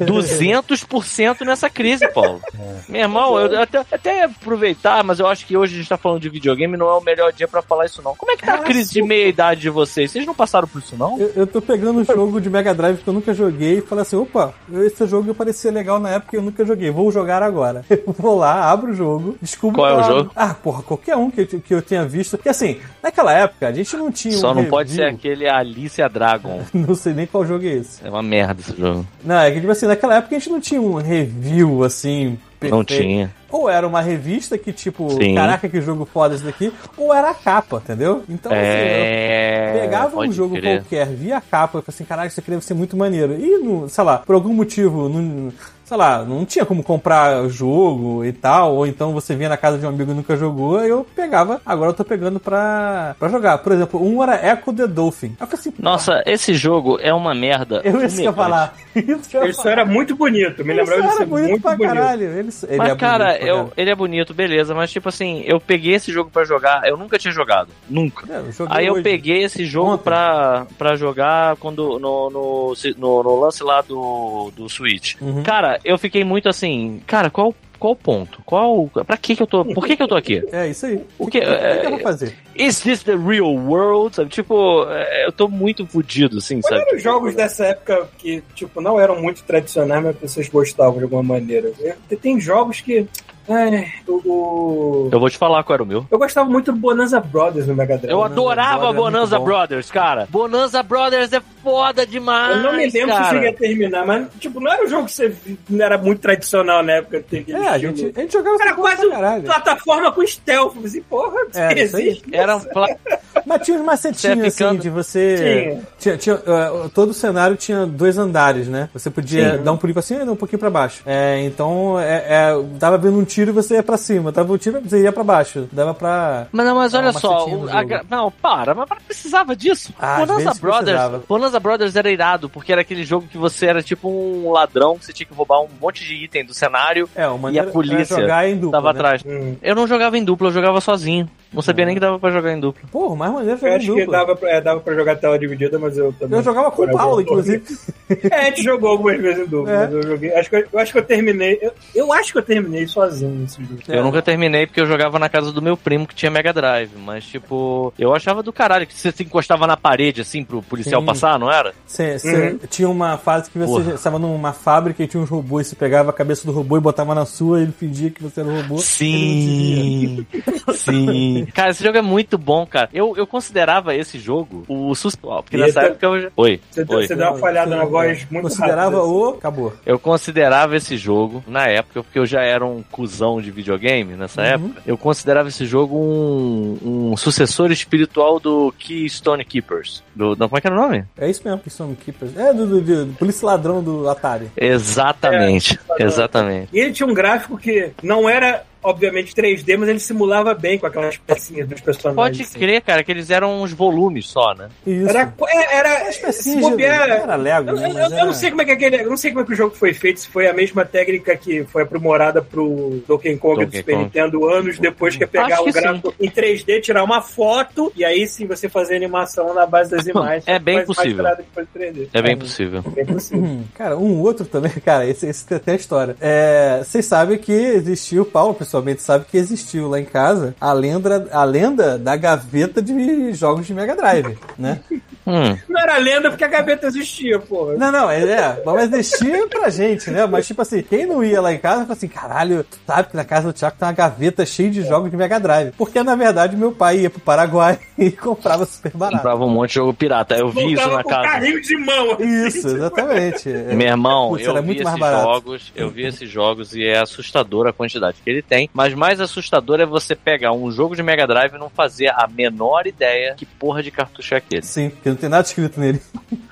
200% 0.00 1.44
nessa 1.44 1.68
crise, 1.70 2.06
Paulo. 2.08 2.40
Meu 2.88 3.00
irmão, 3.02 3.38
eu 3.38 3.60
até, 3.60 3.78
até 3.90 4.18
ia 4.18 4.24
aproveitar, 4.26 5.02
mas 5.04 5.18
eu 5.20 5.26
acho 5.26 5.46
que 5.46 5.56
hoje 5.56 5.74
a 5.74 5.78
gente 5.78 5.88
tá 5.88 5.96
falando 5.96 6.20
de 6.20 6.28
videogame 6.28 6.76
não 6.76 6.88
é 6.88 6.94
o 6.94 7.00
melhor 7.00 7.32
dia 7.32 7.48
pra 7.48 7.62
falar 7.62 7.86
isso, 7.86 8.02
não. 8.02 8.14
Como 8.14 8.30
é 8.32 8.36
que 8.36 8.44
tá 8.44 8.54
a 8.54 8.58
crise 8.58 8.92
de 8.92 9.02
meia-idade 9.02 9.60
de 9.62 9.70
vocês? 9.70 10.10
Vocês 10.10 10.26
não 10.26 10.34
passaram 10.34 10.68
por 10.68 10.80
isso, 10.80 10.96
não? 10.96 11.18
Eu, 11.18 11.32
eu 11.36 11.46
tô 11.46 11.60
pegando 11.60 12.00
um 12.00 12.04
jogo 12.04 12.40
de 12.40 12.50
Mega 12.50 12.74
Drive 12.74 12.98
que 12.98 13.08
eu 13.08 13.14
nunca 13.14 13.32
joguei 13.34 13.78
e 13.78 13.80
falo 13.80 14.00
assim, 14.02 14.16
opa, 14.16 14.52
esse 14.84 15.06
jogo 15.06 15.34
parecia 15.34 15.70
legal 15.70 15.98
na 15.98 16.10
época 16.10 16.36
e 16.36 16.38
eu 16.38 16.42
nunca 16.42 16.64
joguei, 16.64 16.90
vou 16.90 17.10
jogar 17.10 17.42
agora. 17.42 17.84
Eu 18.02 18.12
vou 18.18 18.36
lá, 18.36 18.70
abro 18.70 18.90
o 18.90 18.94
jogo, 18.94 19.36
descubro... 19.40 19.76
Qual 19.80 19.88
é 19.88 19.94
o 19.96 20.02
jogo? 20.02 20.30
Ah, 20.34 20.54
porra, 20.54 20.82
qualquer 20.82 21.14
um 21.16 21.30
que, 21.30 21.42
eu- 21.42 21.60
que 21.60 21.72
eu 21.74 21.80
tenha 21.80 22.04
visto. 22.04 22.36
Porque 22.36 22.48
assim, 22.48 22.80
naquela 23.02 23.32
época 23.32 23.68
a 23.68 23.72
gente 23.72 23.96
não 23.96 24.10
tinha 24.10 24.36
Só 24.36 24.50
um 24.50 24.54
não 24.54 24.64
pode 24.64 24.90
ser 24.90 25.02
review- 25.02 25.16
aquele 25.18 25.48
Alicia 25.48 26.08
Dragon. 26.42 26.64
Não 26.74 26.94
sei 26.94 27.14
nem 27.14 27.26
qual 27.26 27.46
jogo 27.46 27.64
é 27.64 27.74
esse. 27.74 28.04
É 28.04 28.10
uma 28.10 28.22
merda 28.22 28.60
esse 28.60 28.76
jogo. 28.76 29.06
Não, 29.24 29.36
é 29.36 29.50
que 29.50 29.60
tipo 29.60 29.72
assim, 29.72 29.86
naquela 29.86 30.16
época 30.16 30.34
a 30.34 30.38
gente 30.38 30.50
não 30.50 30.60
tinha 30.60 30.80
um 30.80 30.94
review 30.94 31.84
assim... 31.84 32.38
Não 32.62 32.84
perfeito. 32.84 33.02
tinha. 33.02 33.34
Ou 33.52 33.68
era 33.68 33.86
uma 33.86 34.00
revista 34.00 34.56
que, 34.58 34.72
tipo, 34.72 35.10
Sim. 35.10 35.34
caraca, 35.34 35.68
que 35.68 35.80
jogo 35.80 36.04
foda 36.06 36.34
esse 36.34 36.42
daqui, 36.44 36.72
ou 36.96 37.12
era 37.14 37.30
a 37.30 37.34
capa, 37.34 37.76
entendeu? 37.84 38.24
Então, 38.28 38.50
assim, 38.50 38.60
eu 38.60 38.66
É. 38.66 39.78
pegava 39.82 40.08
um 40.08 40.10
pode 40.12 40.32
jogo 40.32 40.56
crer. 40.56 40.80
qualquer, 40.80 41.06
via 41.08 41.36
a 41.36 41.40
capa, 41.40 41.78
e 41.78 41.82
falei 41.82 41.84
assim, 41.88 42.04
caralho, 42.04 42.28
isso 42.28 42.40
aqui 42.40 42.50
deve 42.50 42.64
ser 42.64 42.74
muito 42.74 42.96
maneiro. 42.96 43.34
E, 43.38 43.58
não, 43.58 43.88
sei 43.88 44.02
lá, 44.04 44.18
por 44.18 44.34
algum 44.34 44.52
motivo, 44.54 45.08
não, 45.08 45.52
sei 45.84 45.96
lá, 45.96 46.24
não 46.24 46.44
tinha 46.46 46.64
como 46.64 46.82
comprar 46.82 47.46
jogo 47.48 48.24
e 48.24 48.32
tal, 48.32 48.74
ou 48.76 48.86
então 48.86 49.12
você 49.12 49.34
vinha 49.34 49.48
na 49.50 49.56
casa 49.58 49.76
de 49.78 49.84
um 49.84 49.90
amigo 49.90 50.10
e 50.10 50.14
nunca 50.14 50.34
jogou, 50.36 50.80
eu 50.82 51.06
pegava, 51.14 51.60
agora 51.66 51.90
eu 51.90 51.94
tô 51.94 52.04
pegando 52.04 52.40
pra, 52.40 53.14
pra 53.18 53.28
jogar. 53.28 53.58
Por 53.58 53.72
exemplo, 53.72 54.02
um 54.02 54.22
era 54.22 54.34
Echo 54.52 54.72
the 54.72 54.86
Dolphin. 54.86 55.36
Eu 55.38 55.46
assim, 55.52 55.72
Nossa, 55.78 56.22
esse 56.24 56.54
jogo 56.54 56.98
é 57.02 57.12
uma 57.12 57.34
merda. 57.34 57.82
eu 57.84 58.00
isso 58.04 58.16
que 58.16 58.22
eu 58.22 58.26
ia 58.26 58.32
falar. 58.32 58.74
Isso, 58.96 59.28
que 59.28 59.36
eu 59.36 59.44
Isso 59.46 59.68
era 59.68 59.84
muito 59.84 60.16
bonito, 60.16 60.64
me 60.64 60.72
Isso 60.72 60.80
lembrava 60.80 61.02
de 61.02 61.06
era 61.08 61.16
ser 61.16 61.26
bonito 61.26 61.48
muito 61.50 61.62
pra 61.62 61.76
bonito. 61.76 61.94
caralho. 61.94 62.22
Ele, 62.22 62.38
ele 62.68 62.76
Mas, 62.78 62.90
é 62.90 62.96
cara, 62.96 63.36
pra 63.42 63.48
eu, 63.48 63.72
ele 63.76 63.90
é 63.90 63.94
bonito, 63.94 64.32
beleza, 64.34 64.74
mas 64.74 64.90
tipo 64.90 65.08
assim, 65.08 65.42
eu 65.46 65.60
peguei 65.60 65.94
esse 65.94 66.12
jogo 66.12 66.30
pra 66.30 66.44
jogar, 66.44 66.86
eu 66.86 66.96
nunca 66.96 67.18
tinha 67.18 67.32
jogado. 67.32 67.68
Nunca. 67.88 68.26
É, 68.32 68.38
eu 68.38 68.66
Aí 68.70 68.86
eu 68.86 68.94
hoje. 68.94 69.02
peguei 69.02 69.42
esse 69.44 69.64
jogo 69.64 69.92
Ontem. 69.92 70.04
pra, 70.04 70.66
pra 70.78 70.96
jogar 70.96 71.56
quando 71.56 71.98
no, 71.98 72.30
no, 72.30 72.74
no, 72.96 73.22
no 73.22 73.40
lance 73.40 73.62
lá 73.62 73.80
do, 73.80 74.50
do 74.56 74.68
Switch. 74.68 75.14
Uhum. 75.20 75.42
Cara, 75.42 75.78
eu 75.84 75.98
fiquei 75.98 76.24
muito 76.24 76.48
assim, 76.48 77.02
cara, 77.06 77.30
qual 77.30 77.54
qual 77.82 77.92
o 77.94 77.96
ponto? 77.96 78.40
Qual. 78.46 78.86
Pra 79.04 79.16
que 79.16 79.34
que 79.34 79.42
eu 79.42 79.46
tô. 79.46 79.64
Por 79.64 79.84
que 79.86 79.96
que 79.96 80.02
eu 80.02 80.06
tô 80.08 80.14
aqui? 80.14 80.40
É 80.52 80.68
isso 80.68 80.86
aí. 80.86 81.00
O 81.18 81.26
que- 81.26 81.40
que, 81.40 81.46
o 81.46 81.48
que 81.48 81.54
é- 81.54 81.82
eu 81.86 81.90
vou 81.90 81.98
fazer? 81.98 82.34
Is 82.54 82.80
this 82.80 83.02
the 83.02 83.16
real 83.16 83.52
world? 83.54 84.14
Sabe? 84.14 84.30
Tipo, 84.30 84.84
é, 84.88 85.26
eu 85.26 85.32
tô 85.32 85.48
muito 85.48 85.84
fudido, 85.86 86.38
assim, 86.38 86.60
Quais 86.60 86.68
sabe? 86.76 86.82
eram 86.88 86.96
os 86.96 87.02
jogos 87.02 87.34
dessa 87.34 87.66
época 87.66 88.08
que, 88.18 88.42
tipo, 88.54 88.80
não 88.80 89.00
eram 89.00 89.20
muito 89.20 89.42
tradicionais, 89.42 90.02
mas 90.04 90.16
que 90.16 90.28
vocês 90.28 90.48
gostavam 90.48 90.98
de 90.98 91.04
alguma 91.04 91.22
maneira? 91.22 91.72
Tem 92.20 92.40
jogos 92.40 92.80
que. 92.80 93.06
Ai, 93.48 93.92
o, 94.06 95.08
Eu 95.10 95.18
vou 95.18 95.28
te 95.28 95.36
falar 95.36 95.62
qual 95.64 95.74
era 95.74 95.82
o 95.82 95.86
meu. 95.86 96.06
Eu 96.10 96.18
gostava 96.18 96.48
muito 96.48 96.72
do 96.72 96.78
Bonanza 96.78 97.18
Brothers 97.20 97.66
no 97.66 97.74
Mega 97.74 97.98
Drive. 97.98 98.10
Eu 98.12 98.22
adorava 98.22 98.88
é 98.90 98.92
Bonanza 98.92 99.38
bom. 99.38 99.44
Brothers, 99.44 99.90
cara. 99.90 100.28
Bonanza 100.30 100.82
Brothers 100.82 101.32
é 101.32 101.40
foda 101.62 102.06
demais. 102.06 102.56
Eu 102.56 102.62
não 102.62 102.72
me 102.72 102.78
lembro 102.78 102.90
se 102.92 102.98
eu 103.00 103.08
cara. 103.08 103.24
cheguei 103.30 103.48
a 103.48 103.52
terminar, 103.54 104.06
mas, 104.06 104.28
tipo, 104.38 104.60
não 104.60 104.72
era 104.72 104.84
um 104.84 104.88
jogo 104.88 105.06
que 105.06 105.12
você 105.12 105.34
não 105.68 105.84
era 105.84 105.98
muito 105.98 106.20
tradicional 106.20 106.82
na 106.82 106.92
época. 106.94 107.18
Aquele 107.18 107.52
É, 107.52 107.68
a 107.68 107.78
gente, 107.78 108.12
a 108.16 108.20
gente 108.20 108.32
jogava 108.32 108.62
Era 108.62 108.74
quase 108.74 109.02
plataforma 109.44 110.12
com 110.12 110.26
stealth. 110.26 110.76
Assim, 110.84 111.02
porra, 111.02 111.36
É, 111.54 111.72
isso 111.82 111.98
existe. 111.98 112.34
Era 112.34 112.56
um 112.56 112.60
pla- 112.60 112.88
Mas 113.46 113.62
tinha 113.64 113.78
uns 113.78 113.84
macetinhos 113.84 114.46
assim 114.46 114.76
de 114.78 114.90
você. 114.90 115.80
Tinha, 115.98 116.16
tinha, 116.16 116.36
uh, 116.36 116.88
todo 116.90 117.10
o 117.10 117.14
cenário 117.14 117.56
tinha 117.56 117.86
dois 117.86 118.18
andares, 118.18 118.68
né? 118.68 118.88
Você 118.92 119.10
podia 119.10 119.58
dar 119.58 119.72
um 119.72 119.76
pulinho 119.76 119.94
pra 119.94 120.02
cima 120.02 120.22
e 120.22 120.26
dar 120.26 120.32
um 120.32 120.36
pouquinho 120.36 120.58
pra 120.58 120.70
baixo. 120.70 121.02
É, 121.06 121.40
então, 121.44 121.98
é, 121.98 122.24
é, 122.28 122.62
dava 122.78 122.96
vendo 122.98 123.18
um 123.18 123.24
tiro 123.24 123.50
e 123.50 123.52
você 123.54 123.74
ia 123.74 123.82
pra 123.82 123.96
cima. 123.96 124.32
Dava 124.32 124.52
um 124.52 124.56
tiro 124.58 124.78
e 124.84 124.88
você 124.88 125.02
ia 125.02 125.12
pra 125.12 125.24
baixo. 125.24 125.68
Dava 125.72 125.94
pra. 125.94 126.46
Mas 126.52 126.66
não, 126.66 126.76
mas 126.76 126.94
olha 126.94 127.10
uma 127.10 127.20
só, 127.20 127.46
o- 127.48 127.68
a 127.70 127.82
não, 128.08 128.30
para, 128.30 128.74
mas 128.74 128.88
precisava 129.06 129.54
disso. 129.56 129.92
Ah, 129.98 130.18
Bonanza 130.18 130.54
Brothers, 130.54 130.84
precisava. 130.84 131.22
Bonanza 131.28 131.60
Brothers 131.60 131.96
era 131.96 132.10
irado, 132.10 132.48
porque 132.48 132.72
era 132.72 132.80
aquele 132.80 133.04
jogo 133.04 133.26
que 133.30 133.38
você 133.38 133.66
era 133.66 133.82
tipo 133.82 134.08
um 134.08 134.50
ladrão, 134.50 134.98
que 134.98 135.04
você 135.06 135.12
tinha 135.12 135.26
que 135.26 135.34
roubar 135.34 135.60
um 135.62 135.68
monte 135.80 136.04
de 136.04 136.14
item 136.14 136.44
do 136.44 136.54
cenário 136.54 137.08
É, 137.14 137.26
o 137.28 137.38
maneiro 137.38 137.66
e 137.66 137.68
a 137.68 137.72
polícia 137.72 138.16
jogar 138.20 138.48
em 138.48 138.56
dupla. 138.56 138.72
tava 138.80 138.92
né? 138.92 138.98
atrás. 138.98 139.22
Hum. 139.26 139.56
Eu 139.62 139.74
não 139.74 139.86
jogava 139.86 140.16
em 140.18 140.24
dupla, 140.24 140.48
eu 140.48 140.52
jogava 140.52 140.80
sozinho. 140.80 141.28
Não 141.52 141.60
sabia 141.62 141.84
nem 141.84 141.94
que 141.94 142.00
dava 142.00 142.18
pra 142.18 142.30
jogar 142.30 142.52
em 142.52 142.60
dupla. 142.60 142.82
Porra, 142.90 143.14
mais 143.16 143.32
maneiro 143.32 143.54
Eu 143.54 143.58
foi 143.58 143.70
em 143.70 143.74
acho 143.76 143.92
que 143.94 144.00
dupla. 144.00 144.18
dava 144.18 144.36
pra, 144.36 144.50
é, 144.50 144.60
dava 144.60 144.80
pra 144.80 144.94
jogar 144.94 145.16
tela 145.16 145.38
dividida, 145.38 145.78
mas 145.78 145.98
eu 145.98 146.12
também. 146.18 146.38
Eu 146.38 146.42
jogava 146.44 146.70
com 146.70 146.82
o 146.84 146.90
Paulo, 146.92 147.20
inclusive. 147.20 147.62
É, 148.30 148.40
a 148.40 148.44
gente 148.44 148.62
jogou 148.62 148.90
algumas 148.90 149.18
vezes 149.22 149.46
em 149.46 149.48
dupla, 149.48 149.72
É. 149.72 149.76
mas 149.86 149.92
eu 149.94 150.02
joguei. 150.02 150.34
Acho 150.34 150.50
que 150.50 150.56
eu, 150.56 150.64
eu 150.70 150.78
acho 150.78 150.92
que 150.92 150.98
eu 150.98 151.02
terminei. 151.02 151.58
Eu, 151.62 151.72
eu 151.94 152.12
acho 152.12 152.30
que 152.30 152.36
eu 152.38 152.42
terminei 152.42 152.86
sozinho 152.86 153.42
esse 153.44 153.62
jogo. 153.64 153.80
É. 153.88 153.96
Eu 153.98 154.02
nunca 154.04 154.20
terminei 154.20 154.66
porque 154.66 154.82
eu 154.82 154.86
jogava 154.86 155.18
na 155.18 155.30
casa 155.30 155.50
do 155.50 155.62
meu 155.62 155.78
primo 155.78 156.06
que 156.06 156.14
tinha 156.14 156.30
Mega 156.30 156.52
Drive. 156.52 156.90
Mas, 156.98 157.24
tipo, 157.24 157.90
eu 157.98 158.14
achava 158.14 158.42
do 158.42 158.52
caralho 158.52 158.86
que 158.86 158.92
você 158.92 159.10
se 159.10 159.22
encostava 159.22 159.66
na 159.66 159.78
parede, 159.78 160.20
assim, 160.20 160.44
pro 160.44 160.60
policial 160.62 161.00
Sim. 161.00 161.06
passar, 161.06 161.38
não 161.38 161.50
era? 161.50 161.72
Cê, 161.86 162.18
cê 162.18 162.32
Uhum. 162.50 162.58
Tinha 162.68 162.88
uma 162.90 163.16
fase 163.16 163.50
que 163.50 163.58
você 163.58 163.66
Porra. 163.82 163.94
estava 163.94 164.18
numa 164.18 164.52
fábrica 164.52 165.02
e 165.02 165.06
tinha 165.06 165.22
uns 165.22 165.30
robôs, 165.30 165.68
você 165.68 165.74
pegava 165.76 166.10
a 166.10 166.12
cabeça 166.12 166.44
do 166.46 166.52
robô 166.52 166.76
e 166.76 166.80
botava 166.80 167.14
na 167.14 167.24
sua 167.24 167.60
e 167.60 167.62
ele 167.62 167.72
fingia 167.72 168.10
que 168.10 168.22
você 168.22 168.40
era 168.40 168.48
o 168.50 168.56
robô. 168.60 168.76
Sim, 168.76 170.26
sim. 170.74 171.41
Cara, 171.46 171.70
esse 171.70 171.82
jogo 171.84 171.96
é 171.98 172.02
muito 172.02 172.36
bom, 172.38 172.66
cara. 172.66 172.88
Eu, 172.92 173.14
eu 173.16 173.26
considerava 173.26 173.94
esse 173.94 174.18
jogo 174.18 174.64
o 174.68 174.94
suspensão. 174.94 175.42
Porque 175.42 175.56
nessa 175.56 175.80
Eita. 175.80 175.90
época 175.92 176.06
eu 176.06 176.20
já... 176.22 176.28
Oi, 176.36 176.60
Você, 176.70 176.80
oi. 176.88 177.06
você 177.06 177.16
deu 177.16 177.28
uma 177.28 177.38
falhada 177.38 177.70
Você 177.70 177.76
na 177.76 177.84
voz 177.84 178.26
muito 178.30 178.42
Considerava 178.44 178.82
rápida, 178.82 178.98
assim. 179.02 179.10
o. 179.12 179.28
Acabou. 179.30 179.72
Eu 179.86 179.98
considerava 179.98 180.76
esse 180.76 180.96
jogo, 180.96 181.42
na 181.46 181.66
época, 181.66 182.02
porque 182.02 182.18
eu 182.18 182.26
já 182.26 182.42
era 182.42 182.64
um 182.64 182.82
cuzão 182.90 183.40
de 183.40 183.50
videogame 183.50 184.14
nessa 184.14 184.42
época, 184.42 184.80
eu 184.86 184.96
considerava 184.98 185.48
esse 185.48 185.64
jogo 185.66 185.96
um, 185.96 187.10
um 187.12 187.16
sucessor 187.16 187.70
espiritual 187.72 188.38
do 188.40 188.72
Keystone 188.78 189.44
Keepers. 189.44 190.02
Do, 190.14 190.36
não, 190.36 190.48
como 190.48 190.58
é 190.58 190.60
que 190.60 190.66
era 190.66 190.76
o 190.76 190.80
nome? 190.80 191.04
É 191.16 191.28
isso 191.30 191.42
mesmo, 191.44 191.60
são 191.68 191.94
Keepers. 191.94 192.36
É 192.36 192.52
do, 192.52 192.66
do, 192.66 192.80
do, 192.80 193.06
do 193.06 193.12
Polícia 193.14 193.46
Ladrão 193.46 193.82
do 193.82 194.08
Atari. 194.08 194.50
Exatamente, 194.56 195.78
É. 195.98 196.02
exatamente. 196.04 196.68
E 196.72 196.78
ele 196.80 196.92
tinha 196.92 197.06
um 197.06 197.14
gráfico 197.14 197.56
que 197.56 197.90
não 198.02 198.28
era, 198.28 198.64
obviamente, 198.82 199.34
3D, 199.34 199.76
mas 199.76 199.88
ele 199.88 200.00
simulava 200.00 200.54
bem 200.54 200.78
com 200.78 200.86
aquelas 200.86 201.16
pecinhas 201.16 201.68
dos 201.68 201.80
personagens. 201.80 202.16
Pode 202.16 202.42
assim. 202.42 202.58
crer, 202.58 202.82
cara, 202.82 203.02
que 203.04 203.10
eles 203.12 203.30
eram 203.30 203.62
uns 203.62 203.72
volumes 203.72 204.26
só, 204.28 204.54
né? 204.54 204.68
Isso. 204.86 205.08
Era. 205.08 205.32
é, 205.48 205.76
era 205.76 206.12
se 206.32 206.56
de- 206.76 206.82
era 206.84 207.36
Lego, 207.36 207.70
Eu, 207.70 207.76
né? 207.76 207.88
eu- 207.90 207.92
eu 207.98 208.00
era- 208.12 208.24
não 208.24 208.32
sei 208.32 208.50
como 208.50 208.62
é 208.62 208.64
que 208.64 208.70
aquele, 208.72 208.96
eu 209.02 209.10
não 209.10 209.16
sei 209.16 209.30
como 209.30 209.42
é 209.42 209.46
que 209.46 209.52
o 209.52 209.56
jogo 209.56 209.74
foi 209.74 209.92
feito, 209.94 210.20
se 210.20 210.28
foi 210.28 210.46
a 210.48 210.52
mesma 210.52 210.84
técnica 210.84 211.36
que 211.36 211.64
foi 211.64 211.82
aprimorada 211.82 212.42
pro 212.42 213.02
Donkey 213.06 213.36
Kong 213.36 213.56
do 213.56 213.64
Donkey 213.66 213.78
Super 213.78 213.92
Kong. 213.92 214.04
Nintendo 214.04 214.48
anos 214.48 214.78
depois 214.78 215.16
que 215.16 215.24
é 215.24 215.26
pegar 215.26 215.46
Acho 215.54 215.64
que 215.64 215.72
gráfico 215.72 216.14
em 216.20 216.30
3D, 216.30 216.80
tirar 216.80 217.04
uma 217.04 217.22
foto 217.22 217.92
e 217.96 218.04
aí 218.04 218.26
sim 218.26 218.46
você 218.46 218.68
fazer 218.68 218.96
animação 218.96 219.54
na 219.54 219.66
base 219.66 219.90
das 219.90 220.06
imagens. 220.08 220.44
É 220.46 220.58
bem 220.58 220.84
possível. 220.84 221.22
parada 221.24 221.42
que 221.42 221.48
foi 221.54 221.64
3D. 221.66 222.08
É 222.12 222.22
bem 222.22 222.36
possível. 222.36 222.82
bem 222.82 223.06
possível. 223.06 223.42
Hum, 223.44 223.64
Cara, 223.74 223.96
um 223.96 224.20
outro 224.20 224.44
também, 224.46 224.72
cara, 224.84 225.06
esse, 225.06 225.26
esse 225.26 225.46
tem 225.46 225.56
até 225.56 225.72
a 225.72 225.76
história. 225.76 226.16
É, 226.20 226.82
vocês 226.84 227.04
sabem 227.06 227.38
que 227.38 227.52
existiu, 227.52 228.22
o 228.22 228.26
Paulo 228.26 228.54
pessoalmente 228.72 229.02
sabe 229.02 229.26
que 229.30 229.36
existiu 229.36 229.88
lá 229.88 230.00
em 230.00 230.04
casa 230.04 230.54
a 230.60 230.72
lenda, 230.72 231.28
a 231.30 231.44
lenda 231.44 231.98
da 231.98 232.16
gaveta 232.16 232.80
de 232.80 233.32
jogos 233.34 233.66
de 233.66 233.74
Mega 233.74 233.94
Drive, 233.94 234.38
né? 234.58 234.80
Hum, 235.24 235.56
Não 235.68 235.80
era 235.80 235.98
lenda 235.98 236.30
porque 236.30 236.42
a 236.42 236.48
gaveta 236.48 236.88
existia, 236.88 237.38
porra. 237.38 237.74
Não, 237.74 237.92
não, 237.92 238.10
é, 238.10 238.24
é, 238.24 238.60
mas 238.66 238.92
existia 238.92 239.46
pra 239.46 239.70
gente, 239.70 240.10
né? 240.10 240.26
Mas 240.26 240.48
tipo 240.48 240.60
assim, 240.62 240.82
quem 240.82 241.06
não 241.06 241.22
ia 241.22 241.40
lá 241.40 241.52
em 241.52 241.58
casa 241.58 241.82
fala 241.82 241.92
assim, 241.92 242.08
caralho, 242.08 242.64
tu 242.64 242.76
sabe 242.84 243.08
que 243.10 243.16
na 243.16 243.24
casa 243.24 243.46
do 243.46 243.52
Thiago 243.52 243.76
tem 243.78 243.86
uma 243.86 243.94
gaveta 243.94 244.44
cheia 244.44 244.68
de 244.68 244.82
jogos 244.82 245.12
de 245.12 245.16
Mega 245.16 245.38
Drive. 245.38 245.70
Porque 245.78 246.02
na 246.02 246.16
verdade 246.16 246.56
meu 246.56 246.72
pai 246.72 246.98
ia 247.02 247.08
pro 247.08 247.20
Paraguai 247.20 247.78
e 247.96 248.10
comprava 248.10 248.66
super 248.66 248.90
barato. 248.96 249.18
comprava 249.18 249.44
um 249.44 249.48
monte 249.48 249.68
de 249.68 249.74
jogo 249.76 249.94
pirata. 249.94 250.34
Eu 250.36 250.48
vi 250.50 250.72
isso 250.72 250.88
na 250.90 251.04
com 251.04 251.10
casa. 251.10 251.22
carrinho 251.22 251.62
de 251.62 251.76
mão. 251.78 252.12
assim. 252.14 252.46
Isso, 252.48 252.66
exatamente. 252.66 253.48
É, 253.48 253.74
Meu 253.76 253.86
irmão, 253.86 254.30
Putz, 254.30 254.44
eu 254.44 254.50
era 254.50 254.60
vi 254.60 254.66
muito 254.66 254.82
mais 254.82 254.96
esses 254.96 255.08
barato. 255.08 255.22
jogos, 255.22 255.72
eu 255.76 255.88
vi 255.88 256.04
esses 256.04 256.28
jogos 256.28 256.74
e 256.74 256.82
é 256.84 256.98
assustadora 256.98 257.70
a 257.70 257.72
quantidade 257.72 258.16
que 258.24 258.28
ele 258.28 258.42
tem. 258.42 258.61
Mas 258.72 258.94
mais 258.94 259.20
assustador 259.20 259.80
é 259.80 259.86
você 259.86 260.14
pegar 260.14 260.52
um 260.52 260.70
jogo 260.70 260.96
de 260.96 261.02
Mega 261.02 261.26
Drive 261.26 261.54
e 261.54 261.58
não 261.58 261.70
fazer 261.70 262.08
a 262.08 262.26
menor 262.26 262.86
ideia 262.86 263.34
que 263.36 263.46
porra 263.46 263.82
de 263.82 263.90
cartucho 263.90 264.34
é 264.34 264.38
aquele. 264.38 264.62
Sim, 264.62 264.90
porque 264.90 265.08
não 265.08 265.16
tem 265.16 265.28
nada 265.28 265.46
escrito 265.46 265.78
nele. 265.80 266.00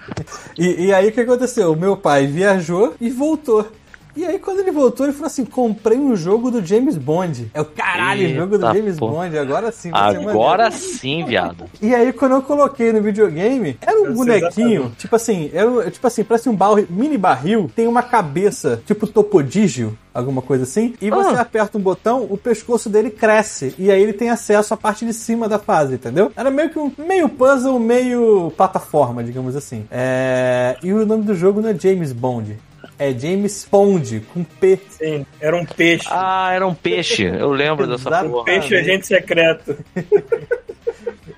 e, 0.59 0.87
e 0.87 0.95
aí 0.95 1.09
o 1.09 1.13
que 1.13 1.21
aconteceu? 1.21 1.73
O 1.73 1.77
meu 1.77 1.97
pai 1.97 2.27
viajou 2.27 2.95
e 3.01 3.11
voltou. 3.11 3.71
E 4.17 4.25
aí, 4.25 4.39
quando 4.39 4.61
ele 4.61 4.71
voltou, 4.71 5.07
ele 5.07 5.13
falou 5.13 5.27
assim: 5.27 5.45
comprei 5.45 5.99
um 5.99 6.15
jogo 6.17 6.51
do 6.51 6.65
James 6.65 6.97
Bond. 6.97 7.51
É 7.55 7.61
o 7.61 7.65
caralho, 7.65 8.23
Eita, 8.23 8.35
jogo 8.41 8.59
do 8.59 8.67
James 8.75 8.99
pô. 8.99 9.09
Bond, 9.09 9.39
agora 9.39 9.71
sim 9.73 9.91
vai 9.91 10.17
Agora 10.17 10.71
sim, 10.71 11.25
viado. 11.25 11.65
E 11.81 11.95
aí, 11.95 12.13
quando 12.13 12.33
eu 12.33 12.43
coloquei 12.43 12.93
no 12.93 13.01
videogame, 13.03 13.77
era 13.81 13.99
um 14.01 14.07
Eu 14.07 14.15
bonequinho, 14.15 14.93
tipo 14.99 15.15
assim, 15.17 15.51
era, 15.53 15.69
um- 15.71 15.89
tipo 15.91 16.07
assim, 16.07 16.23
parece 16.25 16.49
um 16.49 16.57
mini 16.89 17.17
barril, 17.17 17.71
tem 17.75 17.87
uma 17.87 18.03
cabeça, 18.03 18.83
tipo 18.87 19.07
topodígio, 19.07 19.97
alguma 20.13 20.43
coisa 20.43 20.65
assim, 20.65 20.95
e 21.01 21.09
você 21.11 21.37
Ah. 21.37 21.41
aperta 21.43 21.79
um 21.79 21.81
botão, 21.81 22.27
o 22.29 22.37
pescoço 22.37 22.89
dele 22.91 23.11
cresce, 23.11 23.75
e 23.79 23.91
aí 23.91 24.03
ele 24.03 24.13
tem 24.13 24.29
acesso 24.31 24.75
à 24.75 24.77
parte 24.77 25.07
de 25.07 25.13
cima 25.15 25.49
da 25.49 25.59
fase, 25.59 25.95
entendeu? 25.95 26.31
Era 26.37 26.51
meio 26.51 26.71
que 26.71 26.79
um 26.79 26.93
meio 26.99 27.29
puzzle, 27.29 27.79
meio 27.79 28.53
plataforma, 28.57 29.23
digamos 29.25 29.57
assim. 29.57 29.85
É... 29.91 30.77
E 30.83 30.93
o 30.93 31.07
nome 31.07 31.23
do 31.25 31.35
jogo 31.35 31.61
não 31.61 31.71
é 31.71 31.75
James 31.75 32.13
Bond, 32.13 32.59
é 33.01 33.19
James 33.19 33.65
Pond, 33.65 34.21
com 34.33 34.45
P. 34.45 34.79
Sim, 34.91 35.27
era 35.41 35.57
um 35.57 35.65
peixe. 35.65 36.07
Ah, 36.11 36.53
era 36.53 36.67
um 36.67 36.75
peixe. 36.75 37.25
Eu 37.25 37.51
lembro 37.51 37.87
dessa 37.87 38.11
porra. 38.25 38.45
peixe 38.45 38.77
agente 38.77 39.07
secreto. 39.07 39.75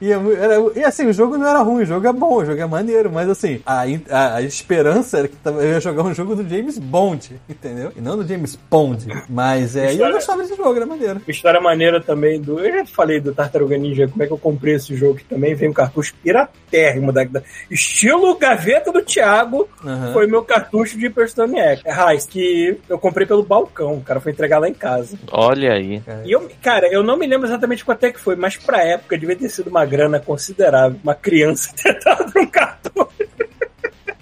E, 0.03 0.11
é 0.13 0.17
era- 0.17 0.57
e, 0.75 0.85
assim, 0.85 1.07
o 1.07 1.13
jogo 1.13 1.39
não 1.39 1.47
era 1.47 1.61
ruim, 1.61 1.83
o 1.85 1.87
jogo 1.87 2.07
é 2.09 2.13
bom, 2.13 2.39
o 2.39 2.45
jogo 2.45 2.61
é 2.61 2.67
maneiro, 2.67 3.09
mas 3.13 3.29
assim, 3.31 3.61
a, 3.65 3.85
a- 4.11 4.35
a 4.35 4.43
esperança 4.43 5.19
era 5.21 5.29
que 5.29 5.37
eu 5.45 5.63
ia 5.63 5.81
jogar 5.81 6.03
um 6.03 6.13
jogo 6.13 6.35
do 6.35 6.49
James 6.49 6.77
Bond, 6.77 7.41
entendeu? 7.49 7.93
E 7.97 8.01
não 8.01 8.17
do 8.17 8.27
James 8.27 8.57
Pond. 8.69 9.07
Mas 9.29 9.77
é, 9.77 9.83
e 9.83 9.85
eu 9.87 9.91
História- 9.93 10.15
gostava 10.15 10.43
desse 10.43 10.57
jogo, 10.57 10.75
era 10.75 10.85
maneiro. 10.87 11.21
História 11.29 11.61
maneira 11.61 12.01
também 12.03 12.41
do. 12.41 12.59
Eu 12.59 12.73
já 12.79 12.85
te 12.85 12.93
falei 12.93 13.21
do 13.21 13.33
Tartaruga 13.33 13.79
Ninja, 13.79 14.09
como 14.09 14.23
é 14.23 14.27
que 14.27 14.33
eu 14.33 14.39
comprei 14.39 14.75
esse 14.75 14.95
jogo 14.97 15.15
que 15.19 15.25
também 15.25 15.55
vem 15.55 15.69
um 15.69 15.73
cartucho 15.73 16.13
piratérrimo 16.23 17.13
da, 17.13 17.23
da- 17.25 17.43
estilo 17.71 18.37
gaveta 18.37 18.91
do 18.91 19.03
Thiago. 19.03 19.69
Aham. 19.85 20.13
Foi 20.13 20.27
meu 20.27 20.43
cartucho 20.43 20.99
de 20.99 21.07
Hearthstone 21.07 21.59
X. 21.59 21.83
É 21.85 21.93
Raiz, 21.93 22.27
que 22.27 22.77
eu 22.89 22.99
comprei 22.99 23.27
pelo 23.27 23.43
balcão. 23.45 23.95
O 23.95 24.01
cara 24.03 24.21
foi 24.21 24.33
entregar 24.33 24.59
lá 24.59 24.69
em 24.69 24.75
casa. 24.75 25.17
Olha 25.31 25.73
aí. 25.75 26.03
E 26.25 26.33
eu, 26.33 26.49
cara, 26.61 26.89
eu 26.93 27.03
não 27.05 27.17
me 27.17 27.27
lembro 27.27 27.47
exatamente 27.47 27.85
quanto 27.85 28.05
é 28.05 28.11
que 28.13 28.19
foi, 28.21 28.35
mas 28.37 28.57
pra 28.57 28.83
época 28.85 29.17
devia 29.17 29.37
ter 29.37 29.49
sido 29.49 29.69
uma 29.71 29.85
grana 29.93 30.19
considerável. 30.19 30.99
Uma 31.05 31.15
criança 31.15 31.71
ter 31.77 31.99
dado 32.03 32.33
um 32.35 32.47
cartucho. 32.47 33.22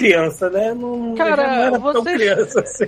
Criança, 0.01 0.51
né? 0.51 0.75
Não, 0.75 1.15
Cara, 1.15 1.47
não 1.47 1.63
era 1.63 1.79
tão 1.79 1.93
vocês- 2.03 2.17
criança 2.17 2.61
assim. 2.61 2.85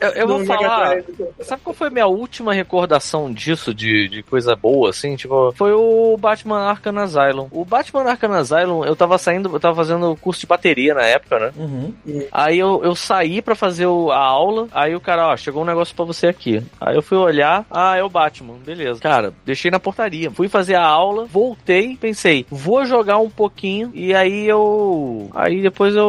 Eu, 0.00 0.08
eu 0.16 0.28
vou 0.28 0.44
falar. 0.44 1.02
Sabe 1.40 1.62
qual 1.62 1.74
foi 1.74 1.88
a 1.88 1.90
minha 1.90 2.06
última 2.06 2.52
recordação 2.52 3.32
disso, 3.32 3.72
de, 3.74 4.08
de 4.08 4.22
coisa 4.22 4.54
boa, 4.56 4.90
assim? 4.90 5.16
Tipo, 5.16 5.52
foi 5.52 5.72
o 5.72 6.16
Batman 6.18 6.60
Arkham 6.68 6.98
Asylum. 6.98 7.48
O 7.52 7.64
Batman 7.64 8.02
Arkham 8.02 8.32
Asylum, 8.32 8.84
eu 8.84 8.96
tava 8.96 9.16
saindo, 9.18 9.48
eu 9.54 9.60
tava 9.60 9.76
fazendo 9.76 10.16
curso 10.20 10.40
de 10.40 10.46
bateria 10.46 10.94
na 10.94 11.02
época, 11.02 11.38
né? 11.38 11.52
Uhum. 11.56 11.94
Aí 12.32 12.58
eu, 12.58 12.80
eu 12.84 12.94
saí 12.94 13.40
pra 13.40 13.54
fazer 13.54 13.86
o- 13.86 14.10
a 14.10 14.18
aula, 14.18 14.68
aí 14.72 14.94
o 14.94 15.00
cara, 15.00 15.28
ó, 15.28 15.36
chegou 15.36 15.62
um 15.62 15.66
negócio 15.66 15.94
pra 15.94 16.04
você 16.04 16.26
aqui. 16.26 16.62
Aí 16.80 16.96
eu 16.96 17.02
fui 17.02 17.16
olhar, 17.18 17.64
ah, 17.70 17.96
é 17.96 18.02
o 18.02 18.08
Batman, 18.08 18.54
beleza. 18.64 19.00
Cara, 19.00 19.32
deixei 19.44 19.70
na 19.70 19.78
portaria. 19.80 20.30
Fui 20.30 20.48
fazer 20.48 20.74
a 20.74 20.84
aula, 20.84 21.24
voltei, 21.26 21.96
pensei, 21.96 22.44
vou 22.50 22.84
jogar 22.84 23.18
um 23.18 23.30
pouquinho, 23.30 23.90
e 23.94 24.14
aí 24.14 24.46
eu. 24.48 25.28
Aí 25.34 25.60
depois 25.62 25.94
eu. 25.94 25.99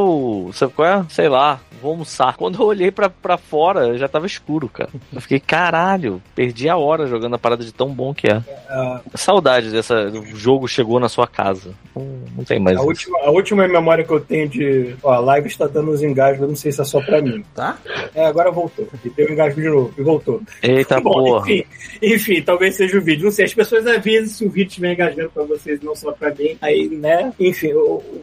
Sabe 0.53 0.73
qual 0.73 0.87
é? 0.87 1.05
Sei 1.09 1.27
lá. 1.29 1.59
Vou 1.81 1.91
almoçar. 1.91 2.37
Quando 2.37 2.61
eu 2.61 2.67
olhei 2.67 2.91
pra, 2.91 3.09
pra 3.09 3.37
fora, 3.37 3.97
já 3.97 4.07
tava 4.07 4.27
escuro, 4.27 4.69
cara. 4.69 4.89
Eu 5.11 5.19
fiquei, 5.19 5.39
caralho, 5.39 6.21
perdi 6.35 6.69
a 6.69 6.77
hora 6.77 7.07
jogando 7.07 7.33
a 7.33 7.39
parada 7.39 7.63
de 7.65 7.73
tão 7.73 7.89
bom 7.89 8.13
que 8.13 8.27
é. 8.27 8.39
Ah, 8.69 9.01
Saudade 9.15 9.71
dessa. 9.71 9.95
O 10.09 10.35
jogo 10.35 10.67
chegou 10.67 10.99
na 10.99 11.09
sua 11.09 11.25
casa. 11.25 11.73
Não, 11.95 12.05
não 12.37 12.43
tem 12.43 12.59
mais 12.59 12.77
a, 12.77 12.81
isso. 12.81 12.87
última, 12.87 13.19
a 13.23 13.31
última 13.31 13.67
memória 13.67 14.03
que 14.03 14.11
eu 14.11 14.19
tenho 14.19 14.47
de. 14.47 14.95
Ó, 15.01 15.11
a 15.11 15.19
live 15.19 15.47
está 15.47 15.65
dando 15.65 15.91
uns 15.91 16.03
engasgos, 16.03 16.41
eu 16.43 16.47
não 16.49 16.55
sei 16.55 16.71
se 16.71 16.81
é 16.81 16.83
só 16.85 17.01
pra 17.01 17.19
mim. 17.19 17.43
Tá? 17.55 17.79
É, 18.13 18.27
agora 18.27 18.51
voltou. 18.51 18.87
E 19.03 19.09
deu 19.09 19.27
um 19.27 19.31
engasgo 19.31 19.59
de 19.59 19.67
novo, 19.69 19.93
e 19.97 20.03
voltou. 20.03 20.39
Eita 20.61 21.01
Bom, 21.01 21.11
porra. 21.11 21.51
enfim, 21.51 21.63
enfim, 22.01 22.41
talvez 22.43 22.75
seja 22.75 22.95
o 22.97 23.01
vídeo. 23.01 23.23
Não 23.25 23.31
sei, 23.31 23.45
as 23.45 23.53
pessoas 23.55 23.87
avisam 23.87 24.27
se 24.27 24.45
o 24.45 24.49
vídeo 24.51 24.69
estiver 24.69 24.93
engajando 24.93 25.31
pra 25.31 25.43
vocês, 25.45 25.81
não 25.81 25.95
só 25.95 26.11
pra 26.11 26.29
mim. 26.35 26.55
Aí, 26.61 26.87
né? 26.89 27.33
Enfim, 27.39 27.71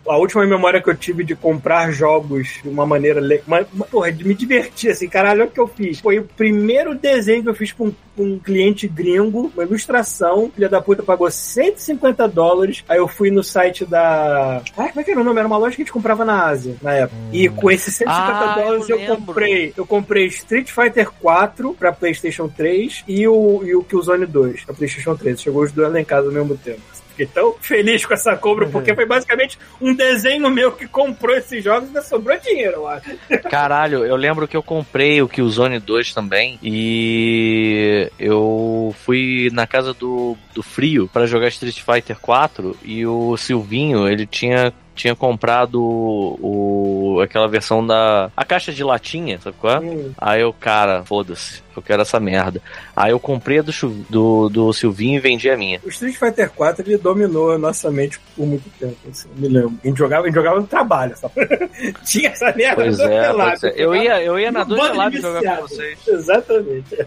a 0.08 0.16
última 0.16 0.46
memória 0.46 0.80
que 0.80 0.88
eu 0.88 0.96
tive 0.96 1.24
de 1.24 1.34
comprar 1.58 1.90
jogos 1.90 2.60
de 2.62 2.68
uma 2.68 2.86
maneira. 2.86 3.20
Le... 3.20 3.42
Uma, 3.46 3.66
uma- 3.72 3.84
porra, 3.86 4.12
de 4.12 4.26
me 4.26 4.34
divertir, 4.34 4.90
assim, 4.90 5.08
caralho, 5.08 5.40
olha 5.42 5.48
o 5.48 5.52
que 5.52 5.60
eu 5.60 5.66
fiz. 5.66 6.00
Foi 6.00 6.18
o 6.18 6.24
primeiro 6.24 6.94
desenho 6.94 7.42
que 7.42 7.48
eu 7.48 7.54
fiz 7.54 7.72
pra 7.72 7.86
um, 7.86 7.92
um 8.16 8.38
cliente 8.38 8.86
gringo, 8.86 9.50
uma 9.54 9.64
ilustração. 9.64 10.50
Filha 10.54 10.68
da 10.68 10.80
puta 10.80 11.02
pagou 11.02 11.30
150 11.30 12.26
dólares. 12.28 12.84
Aí 12.88 12.98
eu 12.98 13.08
fui 13.08 13.30
no 13.30 13.42
site 13.42 13.84
da. 13.84 14.62
Ah, 14.76 14.88
como 14.88 15.00
é 15.00 15.04
que 15.04 15.10
era 15.10 15.20
o 15.20 15.24
nome? 15.24 15.38
Era 15.38 15.48
uma 15.48 15.58
loja 15.58 15.76
que 15.76 15.82
a 15.82 15.84
gente 15.84 15.92
comprava 15.92 16.24
na 16.24 16.44
Ásia, 16.46 16.76
na 16.80 16.92
época. 16.94 17.16
E 17.32 17.48
com 17.48 17.70
esses 17.70 17.94
150 17.96 18.32
Ah, 18.32 18.54
dólares 18.54 18.88
eu 18.88 18.98
eu, 18.98 19.16
comprei. 19.16 19.72
Eu 19.76 19.86
comprei 19.86 20.26
Street 20.26 20.70
Fighter 20.70 21.10
4 21.20 21.74
pra 21.74 21.92
PlayStation 21.92 22.48
3 22.48 23.04
e 23.08 23.26
o, 23.26 23.62
e 23.64 23.74
o 23.74 23.82
Killzone 23.82 24.26
2 24.26 24.64
pra 24.64 24.74
PlayStation 24.74 25.14
3. 25.16 25.40
Chegou 25.40 25.62
os 25.62 25.72
dois 25.72 25.92
lá 25.92 26.00
em 26.00 26.04
casa 26.04 26.26
ao 26.28 26.32
mesmo 26.32 26.56
tempo. 26.56 26.80
Fiquei 27.18 27.26
tão 27.26 27.54
feliz 27.60 28.06
com 28.06 28.14
essa 28.14 28.36
compra, 28.36 28.66
Uhum. 28.66 28.70
porque 28.70 28.94
foi 28.94 29.04
basicamente 29.04 29.58
um 29.80 29.92
desenho 29.94 30.48
meu 30.48 30.70
que 30.72 30.86
comprou 30.86 31.34
esses 31.36 31.62
jogos 31.64 31.84
e 31.84 31.86
ainda 31.88 32.02
sobrou 32.02 32.38
dinheiro, 32.38 32.76
eu 32.76 32.86
acho. 32.88 33.10
Caralho, 33.50 34.04
eu 34.04 34.14
lembro 34.16 34.46
que 34.46 34.56
eu 34.56 34.62
comprei 34.62 35.20
o 35.20 35.28
Killzone 35.28 35.78
2 35.80 36.14
também 36.14 36.58
e 36.62 38.10
eu 38.18 38.94
fui 39.04 39.50
na 39.52 39.66
casa 39.66 39.92
do, 39.92 40.36
do 40.54 40.62
Frio 40.62 41.08
pra 41.12 41.26
jogar 41.26 41.48
Street 41.48 41.80
Fighter 41.80 42.18
4 42.20 42.76
e 42.84 43.04
o 43.06 43.36
Silvinho, 43.36 44.08
ele 44.08 44.26
tinha 44.26 44.72
tinha 44.98 45.14
comprado 45.14 45.80
o, 45.80 47.20
aquela 47.22 47.46
versão 47.46 47.86
da 47.86 48.30
a 48.36 48.44
caixa 48.44 48.72
de 48.72 48.82
latinha, 48.82 49.38
sabe 49.38 49.56
qual 49.60 49.76
é? 49.76 49.80
Hum. 49.80 50.12
Aí 50.18 50.40
eu, 50.40 50.52
cara, 50.52 51.04
foda-se, 51.04 51.62
eu 51.76 51.80
quero 51.80 52.02
essa 52.02 52.18
merda. 52.18 52.60
Aí 52.96 53.12
eu 53.12 53.20
comprei 53.20 53.60
a 53.60 53.62
do, 53.62 53.72
do, 54.10 54.48
do 54.48 54.72
Silvinho 54.72 55.16
e 55.16 55.20
vendi 55.20 55.48
a 55.48 55.56
minha. 55.56 55.80
O 55.84 55.88
Street 55.88 56.16
Fighter 56.16 56.50
4 56.50 56.84
ele 56.84 56.98
dominou 56.98 57.52
a 57.52 57.58
nossa 57.58 57.90
mente 57.92 58.18
por 58.34 58.44
muito 58.44 58.68
tempo, 58.78 58.96
assim, 59.08 59.28
me 59.36 59.46
lembro. 59.46 59.72
A 59.84 59.86
gente 59.86 59.98
jogava, 59.98 60.24
a 60.24 60.26
gente 60.26 60.34
jogava 60.34 60.60
no 60.60 60.66
trabalho, 60.66 61.16
só. 61.16 61.30
Tinha 62.04 62.30
essa 62.30 62.52
merda 62.52 62.82
Pois 62.82 62.96
do 62.96 63.02
é, 63.04 63.20
outro 63.20 63.36
lado. 63.36 63.60
pois 63.60 63.64
é. 63.64 63.74
Eu 63.76 63.94
ia, 63.94 64.22
eu 64.22 64.38
ia 64.38 64.50
na 64.50 64.64
de 64.64 64.74
Gelados 64.74 65.20
jogar 65.20 65.56
com 65.58 65.68
vocês. 65.68 65.98
Exatamente. 66.08 67.06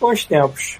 Bons 0.00 0.24
tempos. 0.24 0.78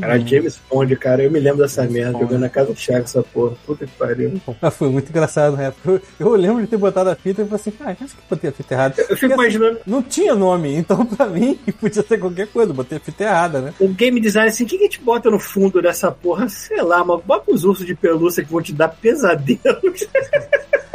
Cara, 0.00 0.18
James 0.18 0.58
Bond, 0.70 0.96
cara, 0.96 1.22
eu 1.22 1.30
me 1.30 1.38
lembro 1.38 1.60
dessa 1.60 1.84
merda, 1.84 2.18
jogando 2.18 2.40
na 2.40 2.48
casa 2.48 2.68
do 2.68 2.74
Thiago 2.74 3.04
essa 3.04 3.22
porra. 3.22 3.54
Puta 3.66 3.86
que 3.86 3.92
pariu. 3.92 4.40
Foi 4.72 4.88
muito 4.88 5.10
engraçado 5.10 5.58
na 5.58 5.64
época. 5.64 5.91
Eu, 6.18 6.26
eu 6.26 6.34
lembro 6.34 6.62
de 6.62 6.68
ter 6.68 6.76
botado 6.76 7.10
a 7.10 7.14
fita 7.14 7.42
e 7.42 7.44
falei 7.44 7.60
assim, 7.60 7.72
ah, 7.80 8.04
acho 8.04 8.16
que 8.16 8.22
botei 8.28 8.50
a 8.50 8.52
fita 8.52 8.74
errada. 8.74 8.94
Eu 8.98 9.04
fico 9.04 9.08
Porque, 9.18 9.26
assim, 9.26 9.34
imaginando 9.34 9.80
não 9.86 10.02
tinha 10.02 10.34
nome, 10.34 10.74
então 10.74 11.04
pra 11.06 11.26
mim 11.26 11.58
podia 11.80 12.02
ser 12.02 12.18
qualquer 12.18 12.46
coisa, 12.48 12.70
eu 12.70 12.76
botei 12.76 12.98
a 12.98 13.00
fita 13.00 13.24
errada, 13.24 13.60
né? 13.60 13.74
o 13.80 13.88
game 13.88 14.20
design 14.20 14.48
assim, 14.48 14.64
o 14.64 14.66
que, 14.66 14.76
que 14.78 14.84
a 14.84 14.86
gente 14.86 15.00
bota 15.00 15.30
no 15.30 15.38
fundo 15.38 15.80
dessa 15.82 16.10
porra? 16.10 16.48
Sei 16.48 16.82
lá, 16.82 17.04
mas 17.04 17.22
bota 17.24 17.52
os 17.52 17.64
ursos 17.64 17.86
de 17.86 17.94
pelúcia 17.94 18.44
que 18.44 18.50
vão 18.50 18.62
te 18.62 18.72
dar 18.72 18.88
pesadelos. 18.88 20.06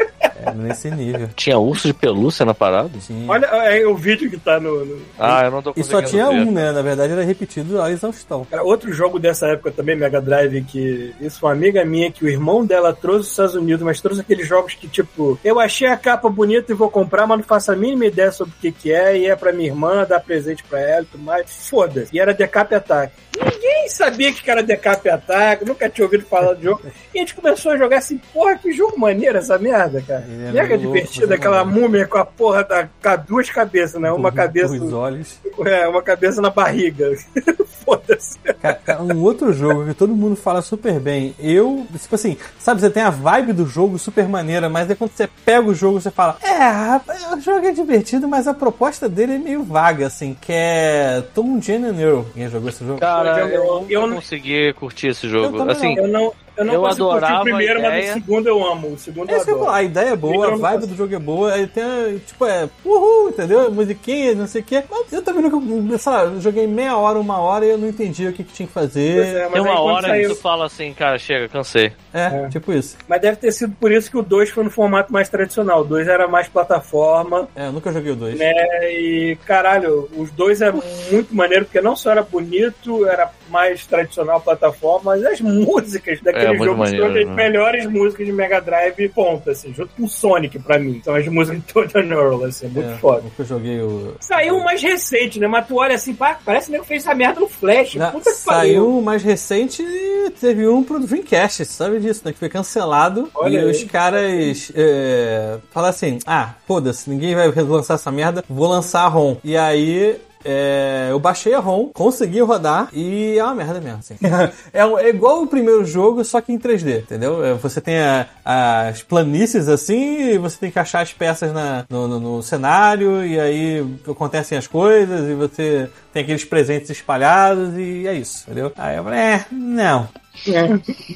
É, 0.47 0.53
nesse 0.53 0.89
nível. 0.91 1.29
Tinha 1.35 1.57
urso 1.57 1.87
de 1.87 1.93
pelúcia 1.93 2.45
na 2.45 2.53
parada? 2.53 2.89
Tinha. 3.05 3.29
Olha 3.31 3.51
aí 3.51 3.85
o 3.85 3.95
vídeo 3.95 4.29
que 4.29 4.37
tá 4.37 4.59
no. 4.59 4.85
no- 4.85 5.01
Ah, 5.19 5.43
eu 5.45 5.51
não 5.51 5.61
tô 5.61 5.71
E 5.75 5.83
só 5.83 6.01
conseguindo 6.01 6.09
tinha 6.09 6.25
ver. 6.43 6.47
um, 6.47 6.51
né? 6.51 6.71
Na 6.71 6.81
verdade 6.81 7.13
era 7.13 7.23
repetido 7.23 7.81
a 7.81 7.91
exaustão. 7.91 8.45
Cara, 8.49 8.63
outro 8.63 8.91
jogo 8.93 9.19
dessa 9.19 9.47
época 9.47 9.71
também, 9.71 9.95
Mega 9.95 10.21
Drive, 10.21 10.63
que 10.63 11.13
isso 11.21 11.39
foi 11.39 11.49
uma 11.49 11.55
amiga 11.55 11.83
minha 11.85 12.11
que 12.11 12.23
o 12.25 12.29
irmão 12.29 12.65
dela 12.65 12.93
trouxe 12.93 13.19
dos 13.21 13.29
Estados 13.31 13.55
Unidos, 13.55 13.83
mas 13.83 14.01
trouxe 14.01 14.21
aqueles 14.21 14.47
jogos 14.47 14.73
que, 14.73 14.87
tipo, 14.87 15.39
eu 15.43 15.59
achei 15.59 15.87
a 15.87 15.97
capa 15.97 16.29
bonita 16.29 16.71
e 16.71 16.75
vou 16.75 16.89
comprar, 16.89 17.25
mas 17.27 17.37
não 17.39 17.43
faço 17.45 17.71
a 17.71 17.75
mínima 17.75 18.05
ideia 18.05 18.31
sobre 18.31 18.53
o 18.53 18.61
que, 18.61 18.71
que 18.71 18.91
é, 18.91 19.17
e 19.17 19.25
é 19.27 19.35
pra 19.35 19.51
minha 19.53 19.69
irmã, 19.69 20.05
dar 20.07 20.19
presente 20.19 20.63
pra 20.63 20.79
ela 20.79 21.01
e 21.01 21.05
tudo 21.05 21.23
mais. 21.23 21.67
Foda-se. 21.69 22.15
E 22.15 22.19
era 22.19 22.33
Decap 22.33 22.73
Attack. 22.73 23.13
Ninguém 23.37 23.87
sabia 23.89 24.33
que 24.33 24.49
era 24.49 24.63
Decap 24.63 25.07
Attack, 25.09 25.63
nunca 25.65 25.87
tinha 25.89 26.05
ouvido 26.05 26.25
falar 26.25 26.53
do 26.53 26.63
jogo. 26.63 26.81
E 27.13 27.17
a 27.19 27.21
gente 27.21 27.35
começou 27.35 27.71
a 27.71 27.77
jogar 27.77 27.97
assim, 27.97 28.19
porra, 28.33 28.55
que 28.57 28.71
jogo 28.71 28.99
maneiro 28.99 29.37
essa 29.37 29.57
merda, 29.57 30.01
cara. 30.05 30.25
Ele 30.37 30.47
é 30.49 30.51
Mega 30.51 30.75
louco, 30.75 30.93
divertido, 30.93 31.33
é 31.33 31.35
aquela 31.35 31.63
maneiro. 31.63 31.81
múmia 31.87 32.07
com 32.07 32.17
a 32.17 32.25
porra 32.25 32.63
da, 32.63 32.83
com 32.85 33.09
as 33.09 33.25
duas 33.25 33.49
cabeças, 33.49 33.99
né? 33.99 34.11
Uma 34.11 34.31
cabeça. 34.31 34.73
Os 34.73 34.93
olhos. 34.93 35.39
É, 35.65 35.87
uma 35.87 36.01
cabeça 36.01 36.41
na 36.41 36.49
barriga. 36.49 37.11
Foda-se. 38.07 38.37
Cara, 38.61 38.73
cara, 38.75 39.03
um 39.03 39.21
outro 39.23 39.51
jogo 39.53 39.85
que 39.85 39.93
todo 39.93 40.15
mundo 40.15 40.35
fala 40.35 40.61
super 40.61 40.99
bem. 40.99 41.35
Eu, 41.39 41.85
tipo 41.99 42.15
assim, 42.15 42.37
sabe, 42.57 42.81
você 42.81 42.89
tem 42.89 43.03
a 43.03 43.09
vibe 43.09 43.53
do 43.53 43.65
jogo 43.67 43.99
super 43.99 44.27
maneira, 44.27 44.69
mas 44.69 44.89
aí 44.89 44.95
quando 44.95 45.11
você 45.11 45.27
pega 45.45 45.67
o 45.67 45.75
jogo, 45.75 45.99
você 45.99 46.09
fala: 46.11 46.37
É, 46.43 47.35
o 47.35 47.39
jogo 47.39 47.65
é 47.67 47.71
divertido, 47.71 48.27
mas 48.27 48.47
a 48.47 48.53
proposta 48.53 49.07
dele 49.09 49.35
é 49.35 49.37
meio 49.37 49.63
vaga, 49.63 50.07
assim, 50.07 50.35
que 50.39 50.51
é 50.53 51.23
Tom 51.35 51.59
Jane 51.61 52.01
Earl. 52.01 52.21
Quem 52.33 52.49
jogou 52.49 52.69
esse 52.69 52.85
jogo? 52.85 52.99
Cara, 52.99 53.39
Eu- 53.41 53.47
eu, 53.49 53.85
eu 53.89 54.01
não 54.01 54.07
não- 54.07 54.15
consegui 54.17 54.73
curtir 54.73 55.07
esse 55.07 55.25
Eu 55.27 55.31
jogo. 55.31 55.57
também 55.57 55.75
Assim, 55.75 55.95
Eu 55.97 56.07
não, 56.07 56.33
eu 56.55 56.65
não 56.65 56.73
Eu 56.73 56.81
consigo 56.81 57.05
curtir 57.09 57.25
adorava 57.25 57.41
o 57.41 57.43
primeiro, 57.43 57.79
a 57.79 57.81
mas 57.83 57.93
ideia. 57.97 58.11
o 58.11 58.13
segundo 58.13 58.47
eu 58.47 58.65
amo. 58.71 58.87
O 58.93 58.97
segundo 58.97 59.29
É 59.29 59.33
eu 59.33 59.37
eu 59.39 59.45
ia 59.45 59.53
adoro. 59.53 59.69
a 59.71 59.83
ideia 59.83 60.09
é 60.09 60.15
boa, 60.15 60.35
Eu 60.35 60.43
a 60.43 60.51
não 60.51 60.57
vibe 60.57 60.87
do 60.87 60.95
jogo 60.95 61.13
é 61.15 61.19
boa, 61.19 61.53
aí 61.53 61.67
tem, 61.67 61.83
tipo, 62.25 62.45
é, 62.45 62.67
uhul, 62.83 63.29
entendeu? 63.29 63.71
Musiquinha, 63.71 64.33
não 64.35 64.47
sei 64.47 64.61
o 64.61 64.63
quê. 64.63 64.83
Mas 64.89 65.11
eu 65.13 65.21
também 65.21 65.43
nunca, 65.43 65.97
sei 65.97 66.11
lá, 66.11 66.23
eu 66.23 66.41
joguei 66.41 66.65
meia 66.65 66.95
hora, 66.97 67.19
uma 67.19 67.37
hora 67.39 67.65
e 67.65 67.69
eu 67.69 67.77
não 67.77 67.87
entendi 68.03 68.27
o 68.27 68.33
que, 68.33 68.43
que 68.43 68.53
tinha 68.53 68.67
que 68.67 68.73
Pois 68.73 68.85
fazer. 68.87 69.35
é, 69.35 69.43
mas 69.43 69.53
tem 69.53 69.61
uma 69.61 69.79
hora 69.81 70.03
que 70.03 70.09
saiu- 70.09 70.29
tu 70.29 70.35
fala 70.35 70.65
assim, 70.65 70.93
cara, 70.93 71.17
chega, 71.17 71.47
cansei. 71.49 71.91
É, 72.19 72.49
tipo 72.49 72.71
isso. 72.73 72.97
Mas 73.07 73.21
deve 73.21 73.37
ter 73.37 73.51
sido 73.51 73.73
por 73.79 73.91
isso 73.91 74.09
que 74.09 74.17
o 74.17 74.21
2 74.21 74.49
foi 74.49 74.63
no 74.63 74.69
formato 74.71 75.11
mais 75.13 75.29
tradicional. 75.29 75.81
O 75.81 75.83
2 75.85 76.07
era 76.07 76.27
mais 76.27 76.47
plataforma, 76.47 77.47
É, 77.55 77.67
eu 77.67 77.71
nunca 77.71 77.91
joguei 77.91 78.11
o 78.11 78.15
2. 78.15 78.37
né? 78.37 78.51
E, 78.91 79.37
caralho, 79.45 80.09
os 80.17 80.31
dois 80.31 80.61
eram 80.61 80.81
muito 81.11 81.33
maneiro, 81.35 81.65
porque 81.65 81.81
não 81.81 81.95
só 81.95 82.11
era 82.11 82.21
bonito, 82.23 83.05
era 83.07 83.29
mais 83.49 83.85
tradicional 83.85 84.41
plataforma, 84.41 85.15
mas 85.15 85.25
as 85.25 85.39
músicas 85.41 86.19
É, 86.19 86.23
daquele 86.23 86.47
muito 86.49 86.65
jogo 86.65 86.77
maneiro, 86.79 87.05
são 87.07 87.15
as 87.15 87.25
né? 87.27 87.33
melhores 87.35 87.85
músicas 87.85 88.25
de 88.25 88.31
Mega 88.33 88.59
Drive, 88.59 89.09
ponta, 89.09 89.51
assim, 89.51 89.73
junto 89.73 89.89
com 89.95 90.03
o 90.03 90.07
Sonic, 90.09 90.59
pra 90.59 90.77
mim. 90.79 91.01
São 91.03 91.15
as 91.15 91.27
músicas 91.27 91.61
de 91.63 91.97
and 91.99 92.13
Earl, 92.13 92.43
assim, 92.45 92.67
muito 92.67 92.89
É, 92.89 92.97
foda. 92.97 93.21
nunca 93.21 93.43
joguei 93.43 93.79
o. 93.81 94.15
Saiu 94.19 94.55
um 94.55 94.63
mais 94.63 94.81
recente, 94.81 95.39
né? 95.39 95.47
Mas 95.47 95.67
tu 95.67 95.77
olha 95.77 95.95
assim, 95.95 96.13
pá, 96.13 96.37
parece 96.43 96.69
que 96.71 96.77
o 96.79 96.83
fez 96.83 97.03
essa 97.05 97.15
merda 97.15 97.39
no 97.39 97.47
Flash. 97.47 97.95
Na- 97.95 98.11
Puta 98.11 98.31
que 98.31 98.43
pariu. 98.45 98.61
saiu 98.73 98.89
um 98.97 99.01
mais 99.01 99.23
recente 99.23 99.81
e 99.83 100.29
teve 100.39 100.67
um 100.67 100.83
pro 100.83 100.99
Dreamcast, 100.99 101.65
sabe 101.65 101.99
disso, 102.07 102.21
né? 102.25 102.31
Que 102.33 102.39
foi 102.39 102.49
cancelado. 102.49 103.29
Olha 103.35 103.55
e 103.55 103.59
aí. 103.59 103.71
os 103.71 103.83
caras 103.85 104.71
é, 104.75 105.57
falaram 105.71 105.89
assim: 105.93 106.19
ah, 106.25 106.53
foda-se, 106.67 107.09
ninguém 107.09 107.35
vai 107.35 107.47
lançar 107.51 107.95
essa 107.95 108.11
merda, 108.11 108.43
vou 108.49 108.67
lançar 108.67 109.01
a 109.01 109.07
ROM. 109.07 109.35
E 109.43 109.55
aí. 109.57 110.17
é, 110.45 111.07
eu 111.11 111.19
baixei 111.19 111.53
a 111.53 111.59
ROM, 111.59 111.89
consegui 111.93 112.39
rodar 112.41 112.89
e 112.93 113.37
é 113.37 113.43
uma 113.43 113.55
merda 113.55 113.81
mesmo. 113.81 113.99
Assim. 113.99 114.15
é, 114.71 114.81
é 114.81 115.09
igual 115.09 115.41
o 115.41 115.47
primeiro 115.47 115.83
jogo, 115.83 116.23
só 116.23 116.39
que 116.39 116.53
em 116.53 116.59
3D, 116.59 116.99
entendeu? 117.01 117.43
É, 117.43 117.53
Você 117.55 117.81
tem 117.81 117.97
a- 117.99 118.27
as 118.45 119.01
planícies 119.03 119.67
assim, 119.67 120.29
e 120.31 120.37
você 120.37 120.57
tem 120.57 120.71
que 120.71 120.79
achar 120.79 121.01
as 121.01 121.11
peças 121.11 121.51
na- 121.51 121.85
no, 121.89 122.07
no- 122.07 122.19
no 122.19 122.43
cenário, 122.43 123.25
e 123.25 123.37
aí 123.39 123.85
acontecem 124.09 124.57
as 124.57 124.67
coisas, 124.67 125.27
e 125.29 125.33
você 125.33 125.89
tem 126.17 126.23
aqueles 126.23 126.43
presentes 126.45 126.89
espalhados, 126.89 127.77
e 127.77 128.07
é 128.07 128.13
isso, 128.13 128.43
entendeu? 128.47 128.71
Aí 128.75 128.97
eu 128.97 129.03
falei, 129.03 129.19
é, 129.19 129.45
não. 129.51 130.07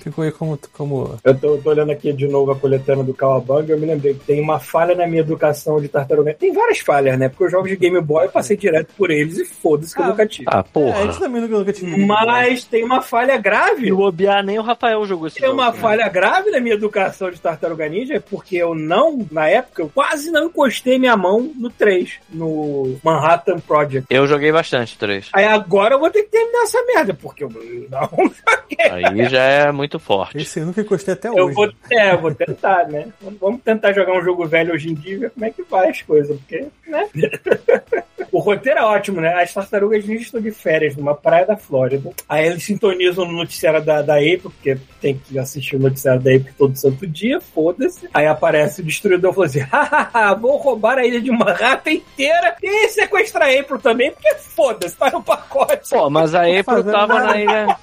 Ficou 0.03 0.23
aí 0.23 0.31
como. 0.31 0.57
como... 0.73 1.15
Eu 1.23 1.37
tô, 1.37 1.55
tô 1.57 1.69
olhando 1.69 1.91
aqui 1.91 2.11
de 2.11 2.27
novo 2.27 2.51
a 2.51 2.55
coletânea 2.55 3.03
do 3.03 3.13
Cowabunga 3.13 3.67
e 3.67 3.71
eu 3.71 3.79
me 3.79 3.85
lembrei 3.85 4.15
que 4.15 4.21
tem 4.25 4.41
uma 4.41 4.59
falha 4.59 4.95
na 4.95 5.05
minha 5.05 5.21
educação 5.21 5.79
de 5.79 5.87
tartaruga. 5.87 6.33
Tem 6.33 6.51
várias 6.51 6.79
falhas, 6.79 7.19
né? 7.19 7.29
Porque 7.29 7.45
os 7.45 7.51
jogos 7.51 7.69
de 7.69 7.75
Game 7.75 8.01
Boy 8.01 8.25
eu 8.25 8.31
passei 8.31 8.57
direto 8.57 8.89
por 8.97 9.11
eles 9.11 9.37
e 9.37 9.45
foda-se 9.45 9.93
que 9.93 10.01
eu 10.01 10.05
Ah. 10.05 10.07
nunca 10.09 10.25
tive. 10.25 10.45
Ah, 10.51 10.59
É, 10.59 10.63
porra. 10.63 11.03
gente 11.03 11.19
também 11.19 11.39
nunca, 11.41 11.55
nunca 11.55 11.71
tive. 11.73 12.03
Mas 12.03 12.63
tem 12.63 12.83
uma 12.83 12.99
falha 13.01 13.37
grave. 13.37 13.85
E 13.87 13.91
o 13.93 13.99
Obiá 13.99 14.41
nem 14.41 14.57
o 14.57 14.63
Rafael 14.63 15.05
jogou 15.05 15.27
esse 15.27 15.37
Tem 15.37 15.47
jogo. 15.47 15.61
uma 15.61 15.71
né? 15.71 15.77
falha 15.77 16.09
grave 16.09 16.49
na 16.49 16.59
minha 16.59 16.73
educação 16.73 17.29
de 17.29 17.39
Tartaruga 17.39 17.87
Ninja, 17.87 18.23
porque 18.27 18.55
eu 18.57 18.73
não, 18.73 19.23
na 19.31 19.47
época, 19.47 19.83
eu 19.83 19.91
quase 19.93 20.31
não 20.31 20.45
encostei 20.45 20.97
minha 20.97 21.15
mão 21.15 21.51
no 21.55 21.69
3, 21.69 22.13
no 22.31 22.97
Manhattan 23.03 23.59
Project. 23.59 24.07
Eu 24.09 24.25
joguei 24.25 24.51
bastante, 24.51 24.90
três. 24.95 25.29
Aí 25.33 25.45
agora 25.45 25.95
eu 25.95 25.99
vou 25.99 26.09
ter 26.09 26.23
que 26.23 26.29
terminar 26.29 26.63
essa 26.63 26.83
merda, 26.85 27.13
porque 27.13 27.43
eu 27.43 27.49
não 27.49 28.09
joguei. 28.09 28.89
Aí 28.89 29.29
já 29.29 29.43
é 29.43 29.71
muito 29.71 29.99
forte. 29.99 30.37
Esse 30.37 30.59
eu 30.59 30.65
nunca 30.65 30.81
encostei 30.81 31.13
até 31.13 31.29
Eu 31.29 31.45
hoje. 31.45 31.55
vou, 31.55 31.71
é, 31.91 32.13
eu 32.13 32.21
vou 32.21 32.33
tentar, 32.33 32.87
né? 32.87 33.07
Vamos 33.39 33.61
tentar 33.61 33.93
jogar 33.93 34.17
um 34.17 34.23
jogo 34.23 34.45
velho 34.47 34.73
hoje 34.73 34.89
em 34.89 34.93
dia 34.93 35.13
e 35.13 35.17
ver 35.17 35.29
como 35.31 35.45
é 35.45 35.49
que 35.51 35.63
vai 35.63 35.89
as 35.89 36.01
coisas, 36.01 36.37
porque, 36.37 36.67
né? 36.87 37.07
O 38.31 38.39
roteiro 38.39 38.79
é 38.79 38.83
ótimo, 38.83 39.19
né? 39.19 39.33
As 39.41 39.53
tartarugas 39.53 40.05
ninja 40.05 40.23
estão 40.23 40.39
de 40.39 40.51
férias 40.51 40.95
numa 40.95 41.13
praia 41.13 41.45
da 41.45 41.57
Flórida. 41.57 42.11
Aí 42.29 42.47
eles 42.47 42.63
sintonizam 42.63 43.25
no 43.25 43.33
noticiário 43.33 43.83
da, 43.83 44.01
da 44.01 44.15
April, 44.15 44.43
porque 44.43 44.77
tem 45.01 45.17
que 45.17 45.37
assistir 45.37 45.75
o 45.75 45.79
noticiário 45.79 46.21
da 46.21 46.33
April 46.33 46.53
todo 46.57 46.77
santo 46.77 47.05
dia, 47.05 47.41
foda-se. 47.41 48.07
Aí 48.13 48.25
aparece 48.25 48.79
o 48.81 48.85
destruidor 48.85 49.31
e 49.31 49.33
falou 49.33 49.45
assim: 49.45 49.59
hahaha, 49.69 50.33
vou 50.35 50.55
roubar 50.57 50.97
a 50.97 51.05
ilha 51.05 51.19
de 51.19 51.29
Manhattan 51.29 51.91
inteira 51.91 52.55
e 52.63 52.87
sequestrar 52.89 53.49
a 53.49 53.59
April 53.59 53.79
também, 53.79 54.11
porque 54.11 54.33
foda-se, 54.81 54.95
tá 54.97 55.11
no 55.11 55.23
pacote. 55.23 55.89
Pô, 55.89 56.09
mas 56.09 56.33
a 56.33 56.41
April 56.41 56.63
fazendo 56.63 56.91
tava 56.91 57.13
nada. 57.15 57.27
na 57.27 57.37
ilha. 57.37 57.77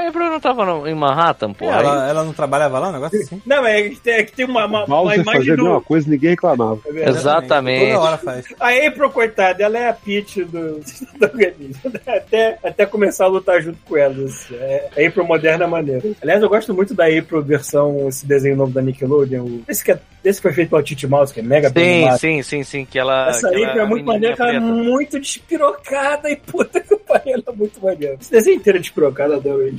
A 0.00 0.08
April 0.08 0.30
não 0.30 0.40
tava 0.40 0.64
no- 0.64 0.86
em 0.88 0.94
Manhattan, 0.94 1.52
pô. 1.52 1.66
Aí- 1.68 1.80
Ela, 1.80 2.08
ela 2.08 2.24
não 2.24 2.32
trabalhava 2.32 2.78
lá, 2.78 2.88
um 2.88 2.92
negócio 2.92 3.20
assim? 3.20 3.42
Não, 3.44 3.66
é 3.66 3.82
que 3.90 3.96
tem, 4.00 4.14
é 4.14 4.22
que 4.22 4.32
tem 4.32 4.44
uma, 4.46 4.64
uma, 4.66 4.84
uma 4.84 5.14
imagem 5.16 5.56
do. 5.56 5.80
coisa 5.82 6.06
e 6.08 6.10
ninguém 6.10 6.30
reclamava. 6.30 6.80
É 6.86 6.92
verdade. 6.92 7.16
Exatamente. 7.18 7.92
Toda 7.92 8.00
hora 8.04 8.18
faz. 8.18 8.46
A 8.58 8.68
April, 8.70 9.10
coitada, 9.10 9.62
ela 9.62 9.78
é 9.78 9.88
a 9.88 9.92
Peach 9.92 10.44
do, 10.44 10.80
do 10.80 11.24
organismo. 11.24 11.92
Até, 12.06 12.58
até 12.64 12.86
começar 12.86 13.24
a 13.24 13.28
lutar 13.28 13.60
junto 13.60 13.78
com 13.84 13.96
elas. 13.96 14.46
É 14.52 14.88
a 15.04 15.06
April 15.08 15.24
moderna 15.24 15.66
maneira. 15.66 16.02
Aliás, 16.22 16.42
eu 16.42 16.48
gosto 16.48 16.72
muito 16.74 16.94
da 16.94 17.04
April 17.06 17.42
versão, 17.42 18.08
esse 18.08 18.26
desenho 18.26 18.56
novo 18.56 18.72
da 18.72 18.80
Nickelodeon. 18.82 19.60
Esse 19.68 19.84
que, 19.84 19.92
é, 19.92 19.98
esse 20.24 20.40
foi 20.40 20.52
feito 20.52 20.70
pela 20.70 20.82
Titi 20.82 21.06
Mouse, 21.06 21.32
que 21.32 21.40
é 21.40 21.42
mega 21.42 21.68
bem 21.70 22.10
Sim, 22.12 22.16
sim, 22.18 22.42
sim, 22.42 22.62
sim, 22.64 22.84
que 22.84 22.98
ela. 22.98 23.28
Essa 23.28 23.48
que 23.48 23.54
ela 23.56 23.66
April 23.68 23.82
é 23.82 23.86
muito 23.86 24.06
maneira, 24.06 24.34
que 24.36 24.42
ela 24.42 24.50
é 24.50 24.58
preta. 24.60 24.66
muito 24.66 25.20
despirocada 25.20 26.30
e 26.30 26.36
puta 26.36 26.80
que 26.80 26.94
ela 27.14 27.42
é 27.46 27.52
muito 27.52 27.80
maneiro. 27.82 28.18
Esse 28.20 28.30
desenho 28.30 28.56
inteiro 28.56 28.78
é 28.78 28.80
desprocado, 28.80 29.34
adoro 29.34 29.70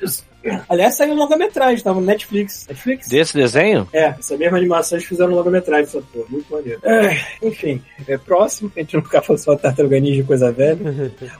disso. 0.00 0.24
Aliás, 0.68 0.96
saiu 0.96 1.14
um 1.14 1.16
longa-metragem, 1.16 1.82
tava 1.82 2.00
no 2.00 2.06
Netflix. 2.06 2.66
Netflix? 2.68 3.08
Desse 3.08 3.34
desenho? 3.34 3.88
É, 3.92 4.14
essa 4.18 4.36
mesma 4.36 4.58
animação 4.58 4.98
eles 4.98 5.08
fizeram 5.08 5.32
um 5.32 5.36
longa-metragem, 5.36 5.84
essa 5.84 6.02
porra. 6.02 6.26
Muito 6.28 6.52
maneiro. 6.52 6.80
É, 6.84 7.20
enfim, 7.42 7.82
é 8.06 8.16
próximo, 8.16 8.70
que 8.70 8.80
a 8.80 8.82
gente 8.82 8.94
não 8.94 9.02
ficar 9.02 9.22
falando 9.22 9.42
só 9.42 9.56
Tartaruga 9.56 10.00
Ninja 10.00 10.16
de 10.16 10.24
coisa 10.24 10.50
velha. 10.52 10.78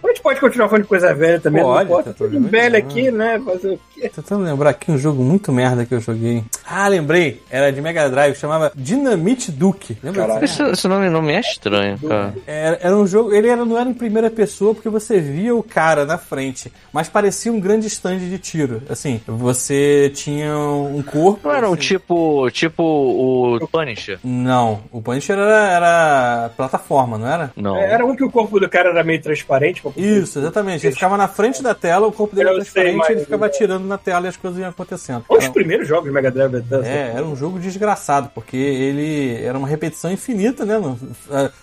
Ou 0.03 0.11
a 0.11 0.13
gente 0.13 0.23
pode 0.23 0.41
continuar 0.41 0.69
falando 0.69 0.83
de 0.83 0.89
coisa 0.89 1.15
velha 1.15 1.41
também, 1.41 1.63
Pode, 1.63 1.89
não 1.89 1.99
importa. 1.99 2.15
Tudo 2.15 2.41
velho 2.49 2.77
aqui, 2.77 3.11
né? 3.11 3.41
Fazer 3.45 3.71
o 3.71 3.81
quê? 3.95 4.09
Tô 4.09 4.23
tentando 4.23 4.45
lembrar 4.45 4.71
aqui 4.71 4.91
um 4.91 4.99
jogo 4.99 5.23
muito 5.23 5.53
merda 5.53 5.85
que 5.85 5.95
eu 5.95 6.01
joguei. 6.01 6.45
Ah, 6.65 6.89
lembrei. 6.89 7.43
Era 7.51 7.71
de 7.73 7.81
Mega 7.81 8.09
Drive, 8.09 8.37
chamava 8.37 8.73
Dynamite 8.75 9.51
Duke. 9.51 9.97
Lembra? 10.03 10.43
Esse, 10.43 10.63
esse 10.63 10.89
nome 10.89 11.09
não 11.09 11.23
me 11.23 11.33
é 11.33 11.41
estranho, 11.41 11.99
cara. 11.99 12.35
Era, 12.47 12.79
era 12.83 12.97
um 12.97 13.07
jogo, 13.07 13.33
ele 13.33 13.49
era, 13.49 13.65
não 13.65 13.79
era 13.79 13.89
em 13.89 13.95
primeira 13.95 14.31
pessoa 14.31 14.75
porque 14.75 14.89
você 14.89 15.21
via 15.21 15.55
o 15.55 15.63
cara 15.63 16.05
na 16.05 16.19
frente, 16.19 16.73
mas 16.93 17.09
parecia 17.09 17.53
um 17.53 17.61
grande 17.61 17.87
stand 17.87 18.19
de 18.19 18.39
tiro. 18.39 18.83
Assim, 18.93 19.21
você 19.27 20.11
tinha 20.15 20.57
um 20.57 21.03
corpo. 21.03 21.49
Não 21.49 21.55
era 21.55 21.69
um 21.69 21.73
assim- 21.73 21.83
tipo, 21.83 22.51
tipo 22.51 22.83
o 22.83 23.69
Punisher? 23.69 24.19
Não, 24.23 24.81
o 24.93 25.01
Punisher 25.01 25.39
era, 25.39 25.71
era 25.71 26.51
plataforma, 26.57 27.17
não 27.19 27.27
era? 27.27 27.51
Não. 27.57 27.77
É, 27.77 27.93
Era 27.93 28.05
um 28.07 28.15
que 28.17 28.25
o 28.25 28.31
corpo 28.31 28.59
do 28.61 28.69
cara 28.69 28.91
era 28.91 29.03
meio 29.05 29.21
transparente. 29.23 29.83
Isso, 29.97 30.39
exatamente. 30.39 30.87
Ele 30.87 30.95
ficava 30.95 31.17
na 31.17 31.29
frente 31.29 31.63
da 31.63 31.75
tela, 31.75 32.07
o 32.07 32.13
corpo 32.13 32.35
dele 32.35 32.49
era 32.51 32.57
transparente, 32.59 33.11
ele 33.13 33.21
ficava 33.21 33.47
atirando 33.47 33.87
na 33.87 33.99
tela 33.99 34.27
e 34.27 34.29
as 34.29 34.37
coisas 34.37 34.59
iam 34.61 34.69
acontecendo. 34.71 35.25
Olha 35.29 35.39
os 35.39 35.45
Era- 35.45 35.53
primeiros 35.53 35.89
jogos 35.89 36.07
do 36.07 36.13
Mega 36.13 36.31
Drive 36.31 36.61
da 36.61 36.87
É, 36.87 37.13
era 37.17 37.25
um 37.25 37.35
jogo 37.37 37.59
desgraçado, 37.59 38.31
porque 38.35 38.57
ele 38.57 39.43
era 39.45 39.57
uma 39.59 39.69
repetição 39.69 40.11
infinita, 40.13 40.65
né? 40.65 40.81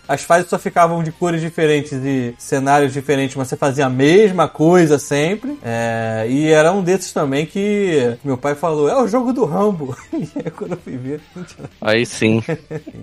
As 0.07 0.23
fases 0.23 0.49
só 0.49 0.57
ficavam 0.57 1.03
de 1.03 1.11
cores 1.11 1.41
diferentes 1.41 1.91
e 1.93 2.33
cenários 2.37 2.93
diferentes, 2.93 3.35
mas 3.35 3.47
você 3.47 3.55
fazia 3.57 3.85
a 3.85 3.89
mesma 3.89 4.47
coisa 4.47 4.97
sempre. 4.97 5.57
É, 5.63 6.25
e 6.29 6.49
era 6.51 6.71
um 6.71 6.81
desses 6.83 7.11
também 7.19 7.45
que 7.45 8.17
meu 8.23 8.37
pai 8.37 8.55
falou: 8.55 8.87
é 8.89 9.01
o 9.01 9.07
jogo 9.07 9.33
do 9.33 9.43
Rambo. 9.43 9.95
e 10.13 10.27
aí 10.37 10.51
quando 10.51 10.71
eu 10.71 10.77
fui 10.77 10.95
ver. 10.95 11.19
Aí 11.81 12.05
sim. 12.05 12.41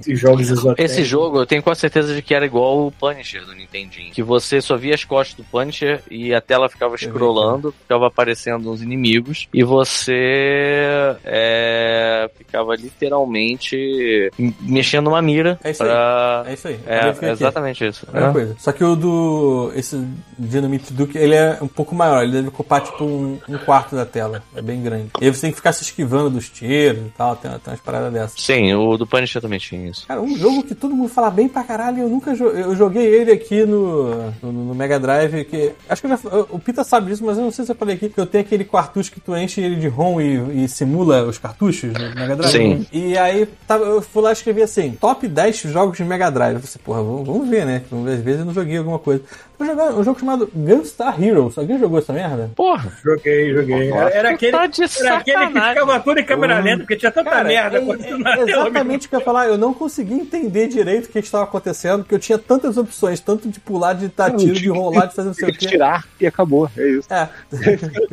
Esses 0.00 0.18
jogos 0.18 0.50
esotéricos. 0.50 0.84
Esse 0.84 1.04
jogo 1.04 1.38
eu 1.38 1.46
tenho 1.46 1.62
quase 1.62 1.80
certeza 1.80 2.14
de 2.14 2.22
que 2.22 2.34
era 2.34 2.46
igual 2.46 2.86
o 2.86 2.92
Punisher 2.92 3.44
do 3.44 3.54
Nintendinho. 3.54 4.12
Que 4.12 4.22
você 4.22 4.60
só 4.60 4.76
via 4.76 4.94
as 4.94 5.04
costas 5.04 5.36
do 5.36 5.44
Punisher 5.44 6.02
e 6.10 6.34
a 6.34 6.40
tela 6.40 6.68
ficava 6.68 6.96
scrollando, 6.96 7.72
ficava 7.72 8.06
aparecendo 8.06 8.70
uns 8.70 8.82
inimigos 8.82 9.48
e 9.52 9.62
você 9.62 11.16
é, 11.24 12.30
ficava 12.36 12.74
literalmente 12.74 14.30
mexendo 14.60 15.08
uma 15.08 15.20
mira. 15.20 15.58
É 15.62 15.70
isso 15.70 15.82
aí. 15.82 15.88
pra... 15.88 16.44
É 16.46 16.52
isso 16.54 16.68
aí. 16.68 16.80
É, 16.86 16.96
é 16.96 17.08
aqui. 17.10 17.26
exatamente 17.26 17.86
isso. 17.86 18.06
É. 18.12 18.32
coisa. 18.32 18.56
Só 18.58 18.72
que 18.72 18.84
o 18.84 18.96
do. 18.96 19.72
Esse 19.74 20.02
Dynamite 20.38 20.92
Duke, 20.92 21.18
ele 21.18 21.34
é 21.34 21.58
um 21.60 21.68
pouco 21.68 21.94
maior. 21.94 22.22
Ele 22.22 22.32
deve 22.32 22.48
ocupar 22.48 22.82
tipo 22.82 23.04
um, 23.04 23.38
um 23.48 23.58
quarto 23.58 23.96
da 23.96 24.05
tela. 24.06 24.42
É 24.54 24.62
bem 24.62 24.82
grande. 24.82 25.10
E 25.20 25.24
aí 25.24 25.34
você 25.34 25.42
tem 25.42 25.50
que 25.50 25.56
ficar 25.56 25.72
se 25.72 25.82
esquivando 25.82 26.30
dos 26.30 26.48
tiros 26.48 27.06
e 27.06 27.10
tal. 27.16 27.36
Tem, 27.36 27.50
tem 27.50 27.60
umas 27.66 27.80
paradas 27.80 28.12
dessas. 28.12 28.40
Sim, 28.40 28.72
o 28.74 28.96
do 28.96 29.06
Punisher 29.06 29.42
também 29.42 29.58
tinha 29.58 29.88
isso. 29.88 30.06
Cara, 30.06 30.20
um 30.20 30.36
jogo 30.36 30.62
que 30.62 30.74
todo 30.74 30.94
mundo 30.94 31.08
fala 31.08 31.30
bem 31.30 31.48
pra 31.48 31.64
caralho, 31.64 32.02
eu 32.02 32.08
nunca 32.08 32.34
jo 32.34 32.46
eu 32.46 32.74
joguei 32.74 33.04
ele 33.04 33.32
aqui 33.32 33.64
no, 33.64 34.32
no, 34.42 34.52
no 34.52 34.74
Mega 34.74 34.98
Drive, 34.98 35.44
que 35.44 35.72
acho 35.88 36.02
que 36.02 36.08
já, 36.08 36.18
o 36.50 36.58
Pita 36.58 36.84
sabe 36.84 37.10
disso, 37.10 37.24
mas 37.24 37.36
eu 37.36 37.44
não 37.44 37.50
sei 37.50 37.64
se 37.64 37.72
eu 37.72 37.76
falei 37.76 37.96
aqui, 37.96 38.08
que 38.08 38.18
eu 38.18 38.26
tenho 38.26 38.44
aquele 38.44 38.64
cartucho 38.64 39.10
que 39.10 39.20
tu 39.20 39.36
enche 39.36 39.60
ele 39.60 39.76
de 39.76 39.88
ROM 39.88 40.20
e, 40.20 40.64
e 40.64 40.68
simula 40.68 41.24
os 41.24 41.38
cartuchos 41.38 41.92
no 41.92 42.14
Mega 42.14 42.36
Drive. 42.36 42.52
Sim. 42.52 42.86
E 42.92 43.16
aí 43.18 43.46
tava, 43.66 43.84
eu 43.84 44.02
fui 44.02 44.22
lá 44.22 44.30
e 44.30 44.32
escrevi 44.32 44.62
assim, 44.62 44.92
top 44.92 45.26
10 45.26 45.62
jogos 45.62 45.96
de 45.96 46.04
Mega 46.04 46.30
Drive. 46.30 46.54
Eu 46.54 46.60
falei, 46.60 46.70
assim, 46.70 46.78
porra, 46.84 47.02
vamos, 47.02 47.26
vamos 47.26 47.48
ver, 47.48 47.66
né? 47.66 47.82
Às 47.90 48.20
vezes 48.20 48.40
eu 48.40 48.46
não 48.46 48.54
joguei 48.54 48.76
alguma 48.76 48.98
coisa. 48.98 49.22
Eu 49.58 49.66
joguei 49.66 49.84
um 49.86 50.04
jogo 50.04 50.20
chamado 50.20 50.50
Gunstar 50.54 51.22
Heroes. 51.22 51.56
Alguém 51.56 51.78
jogou 51.78 51.98
essa 51.98 52.12
merda? 52.12 52.50
Porra! 52.54 52.92
Joguei, 53.02 53.52
joguei. 53.54 53.90
Era, 53.90 54.10
era 54.10 54.30
aquele, 54.30 54.52
Tá 54.52 54.66
de 54.66 54.82
era 55.00 55.16
aquele 55.16 55.46
que 55.46 55.60
ficava 55.60 56.00
todo 56.00 56.18
em 56.18 56.24
câmera 56.24 56.58
lenta, 56.60 56.78
porque 56.78 56.96
tinha 56.96 57.10
tanta 57.10 57.30
Cara, 57.30 57.44
merda 57.48 57.78
é- 57.78 57.80
acontecendo 57.82 58.28
é 58.28 58.40
exatamente 58.42 59.06
o 59.06 59.08
que 59.10 59.14
eu 59.14 59.18
ia 59.20 59.24
falar. 59.24 59.46
Eu 59.46 59.56
não 59.58 59.72
consegui 59.72 60.14
entender 60.14 60.68
direito 60.68 61.06
o 61.06 61.08
que 61.08 61.18
estava 61.18 61.44
acontecendo, 61.44 62.00
porque 62.02 62.14
eu 62.14 62.18
tinha 62.18 62.38
tantas 62.38 62.76
opções, 62.76 63.18
tanto 63.20 63.48
de 63.48 63.58
pular, 63.58 63.94
de 63.94 64.08
dar 64.08 64.30
tiro, 64.36 64.52
de 64.52 64.68
rolar, 64.68 65.06
de 65.06 65.14
fazer 65.14 65.28
não 65.28 65.34
sei 65.34 65.48
o 65.48 65.52
quê. 65.52 65.66
tirar 65.66 66.04
e 66.20 66.26
acabou. 66.26 66.70
É 66.76 66.88
isso. 66.88 67.08
É, 67.12 67.28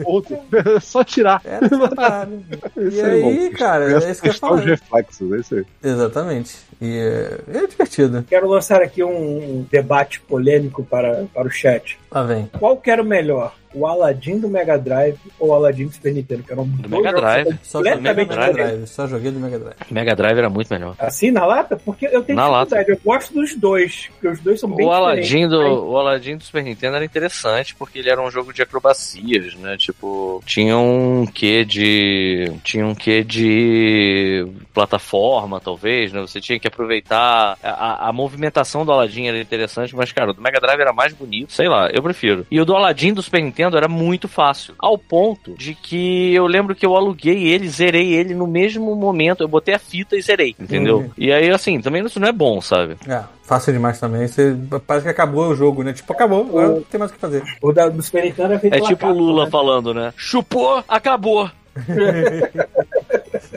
Ponto. 0.03 0.37
Só 0.81 1.03
tirar. 1.03 1.41
era. 1.43 1.65
Isso 1.65 2.97
E 2.97 2.99
é 3.01 3.21
bom. 3.21 3.27
aí, 3.29 3.49
cara, 3.51 3.91
é 4.03 4.11
isso 4.11 4.21
que 4.21 4.29
eu 4.29 4.33
os 4.33 4.39
falar. 4.39 4.61
reflexos, 4.61 5.31
é 5.31 5.37
isso 5.37 5.55
aí. 5.55 5.65
Exatamente. 5.83 6.55
E 6.81 6.97
é, 6.97 7.39
é 7.63 7.67
divertido. 7.67 8.23
Quero 8.27 8.47
lançar 8.49 8.81
aqui 8.81 9.03
um 9.03 9.65
debate 9.71 10.19
polêmico 10.21 10.83
para, 10.83 11.25
para 11.33 11.47
o 11.47 11.51
chat. 11.51 11.97
Lá 12.13 12.23
vem. 12.23 12.49
Qual 12.59 12.77
que 12.77 12.91
era 12.91 13.01
o 13.01 13.05
melhor? 13.05 13.53
O 13.75 13.87
Aladdin 13.87 14.37
do 14.37 14.47
Mega 14.47 14.77
Drive 14.77 15.17
ou 15.39 15.49
o 15.49 15.53
Aladdin 15.53 15.87
do 15.87 15.91
Super 15.93 16.13
Nintendo? 16.13 16.43
Que 16.43 16.51
eram 16.51 16.63
dois 16.67 16.91
Mega 16.91 17.09
jogos 17.09 17.21
Drive. 17.21 17.59
Só 17.63 17.79
joguei 17.79 17.95
do 17.95 18.01
Mega 18.03 18.25
Drive. 18.53 18.87
Só 18.87 19.07
joguei 19.07 19.31
do 19.31 19.39
Mega 19.39 19.57
Drive. 19.59 19.75
Mega 19.89 20.15
Drive 20.15 20.37
era 20.37 20.49
muito 20.49 20.71
melhor. 20.71 20.95
Assim, 20.99 21.31
na 21.31 21.43
lata? 21.43 21.75
Porque 21.75 22.05
eu 22.05 22.21
tenho 22.23 22.35
Na 22.35 22.43
dificuldade. 22.49 22.91
Eu 22.91 22.99
gosto 23.03 23.33
dos 23.33 23.55
dois, 23.55 24.09
porque 24.11 24.27
os 24.27 24.39
dois 24.41 24.59
são 24.59 24.69
bem 24.69 24.85
O 24.85 24.91
Aladdin, 24.91 25.47
do, 25.47 25.57
diferentes. 25.57 25.83
o 25.85 25.97
Aladdin 25.97 26.37
do 26.37 26.43
Super 26.43 26.63
Nintendo 26.63 26.97
era 26.97 27.05
interessante 27.05 27.73
porque 27.73 27.97
ele 27.97 28.11
era 28.11 28.21
um 28.21 28.29
jogo 28.29 28.53
de 28.53 28.61
acrobacias, 28.61 29.55
né? 29.55 29.75
Tipo, 29.75 30.39
tinha 30.45 30.77
um 30.77 31.25
quê 31.25 31.65
de. 31.65 32.51
Tinha 32.63 32.85
um 32.85 32.93
quê 32.93 33.23
de 33.23 34.45
plataforma, 34.71 35.59
talvez, 35.59 36.13
né? 36.13 36.21
Você 36.21 36.39
tinha 36.39 36.59
que 36.59 36.67
aproveitar. 36.67 37.57
A, 37.63 38.09
a 38.09 38.13
movimentação 38.13 38.85
do 38.85 38.91
Aladdin 38.91 39.25
era 39.25 39.39
interessante, 39.39 39.95
mas, 39.95 40.11
cara, 40.11 40.29
o 40.29 40.33
do 40.35 40.41
Mega 40.43 40.59
Drive 40.59 40.79
era 40.79 40.93
mais 40.93 41.11
bonito. 41.11 41.51
Sei 41.53 41.67
lá, 41.67 41.89
eu 41.91 42.02
prefiro. 42.03 42.45
E 42.51 42.59
o 42.59 42.65
do 42.65 42.75
Aladdin 42.75 43.13
do 43.13 43.21
Super 43.21 43.41
Nintendo 43.41 43.77
era 43.77 43.87
muito 43.87 44.27
fácil. 44.27 44.75
Ao 44.77 44.97
ponto 44.97 45.55
de 45.55 45.73
que 45.73 46.33
eu 46.33 46.45
lembro 46.45 46.75
que 46.75 46.85
eu 46.85 46.95
aluguei 46.95 47.47
ele, 47.47 47.67
zerei 47.67 48.13
ele 48.13 48.33
no 48.33 48.45
mesmo 48.45 48.95
momento. 48.95 49.41
Eu 49.41 49.47
botei 49.47 49.73
a 49.73 49.79
fita 49.79 50.15
e 50.15 50.21
zerei, 50.21 50.55
entendeu? 50.59 50.97
Uhum. 50.99 51.11
E 51.17 51.31
aí, 51.31 51.49
assim, 51.49 51.81
também 51.81 52.03
isso 52.05 52.19
não 52.19 52.27
é 52.27 52.31
bom, 52.31 52.61
sabe? 52.61 52.97
É, 53.07 53.23
fácil 53.43 53.73
demais 53.73 53.99
também. 53.99 54.27
Você, 54.27 54.55
parece 54.85 55.05
que 55.05 55.11
acabou 55.11 55.47
o 55.47 55.55
jogo, 55.55 55.83
né? 55.83 55.93
Tipo, 55.93 56.13
acabou, 56.13 56.41
agora 56.41 56.67
não 56.69 56.81
tem 56.81 56.99
mais 56.99 57.11
o 57.11 57.13
que 57.13 57.19
fazer. 57.19 57.43
O 57.61 57.71
da, 57.71 57.89
do 57.89 58.01
Super 58.01 58.25
Nintendo 58.25 58.53
é 58.53 58.59
feito 58.59 58.75
É 58.75 58.81
tipo 58.81 59.07
o 59.07 59.13
Lula 59.13 59.45
né? 59.45 59.51
falando, 59.51 59.93
né? 59.93 60.13
Chupou, 60.15 60.83
acabou. 60.87 61.49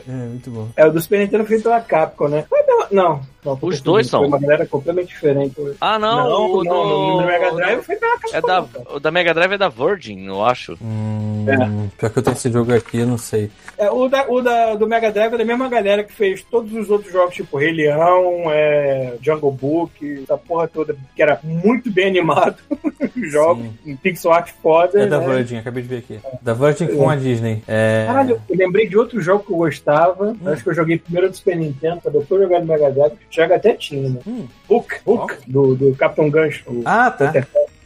É, 0.08 0.12
muito 0.12 0.50
bom. 0.50 0.68
É, 0.76 0.86
o 0.86 0.92
do 0.92 1.00
Super 1.00 1.18
Nintendo 1.18 1.42
é 1.42 1.46
feito 1.46 1.64
pela 1.64 1.80
Capcom, 1.80 2.28
né? 2.28 2.44
Mas 2.50 2.65
não, 2.76 2.88
não. 2.90 3.22
não 3.44 3.58
Os 3.62 3.80
dois 3.80 4.08
foi 4.08 4.18
são. 4.18 4.26
uma 4.26 4.38
galera 4.38 4.66
completamente 4.66 5.08
diferente. 5.08 5.54
Ah, 5.80 5.98
não. 5.98 6.28
não, 6.28 6.50
o 6.52 6.64
não, 6.64 6.72
do... 6.72 7.20
no 7.20 7.26
Mega 7.26 7.52
Drive 7.52 7.82
foi 7.82 7.96
Capcom. 7.96 8.36
É 8.36 8.40
da, 8.40 8.64
o 8.94 9.00
da 9.00 9.10
Mega 9.10 9.34
Drive 9.34 9.52
é 9.52 9.58
da 9.58 9.68
Virgin, 9.68 10.26
eu 10.26 10.44
acho. 10.44 10.76
Hum, 10.82 11.46
É. 11.48 11.56
Pior 11.98 12.10
que 12.10 12.18
eu 12.18 12.22
tenho 12.22 12.34
esse 12.34 12.50
jogo 12.50 12.74
aqui, 12.74 12.98
eu 12.98 13.06
não 13.06 13.18
sei. 13.18 13.50
É, 13.78 13.90
o 13.90 14.08
da, 14.08 14.28
o 14.28 14.40
da, 14.40 14.74
do 14.74 14.86
Mega 14.86 15.10
Drive 15.10 15.34
é 15.34 15.38
da 15.38 15.44
mesma 15.44 15.68
galera 15.68 16.02
que 16.02 16.12
fez 16.12 16.42
todos 16.42 16.72
os 16.72 16.90
outros 16.90 17.12
jogos, 17.12 17.34
tipo 17.34 17.58
Rei 17.58 17.72
Leão, 17.72 18.44
é, 18.50 19.14
Jungle 19.20 19.52
Book, 19.52 20.22
essa 20.22 20.36
porra 20.36 20.68
toda, 20.68 20.96
que 21.14 21.22
era 21.22 21.40
muito 21.42 21.90
bem 21.90 22.08
animado. 22.08 22.56
Jogos, 23.16 23.64
Sim. 23.64 23.92
em 23.92 23.96
pixel 23.96 24.32
art 24.32 24.50
foda. 24.62 25.00
É 25.02 25.06
da 25.06 25.18
né? 25.18 25.26
Virgin, 25.26 25.56
acabei 25.56 25.82
de 25.82 25.88
ver 25.88 25.98
aqui. 25.98 26.20
Da 26.42 26.52
Virgin 26.52 26.86
com 26.88 27.08
a 27.08 27.16
Disney. 27.16 27.62
É... 27.66 28.04
Caralho, 28.06 28.40
eu 28.48 28.56
lembrei 28.56 28.86
de 28.86 28.96
outro 28.96 29.20
jogo 29.20 29.44
que 29.44 29.52
eu 29.52 29.56
gostava. 29.56 30.36
Acho 30.46 30.62
que 30.62 30.70
eu 30.70 30.74
joguei 30.74 30.98
primeiro 30.98 31.30
do 31.30 31.36
Super 31.36 31.56
Nintendo, 31.56 32.00
depois 32.04 32.42
jogar 32.42 32.60
no 32.60 32.65
Mega 32.66 32.90
Drive. 32.90 33.12
Joga 33.30 33.56
até 33.56 33.72
tinha, 33.74 34.10
né? 34.10 34.20
Hum. 34.26 34.46
Hook, 34.68 34.96
Hook, 35.06 35.38
do, 35.46 35.74
do 35.74 35.94
Capitão 35.94 36.28
Gancho. 36.28 36.64
o- 36.68 36.82
Ah, 36.84 37.10
tá. 37.10 37.32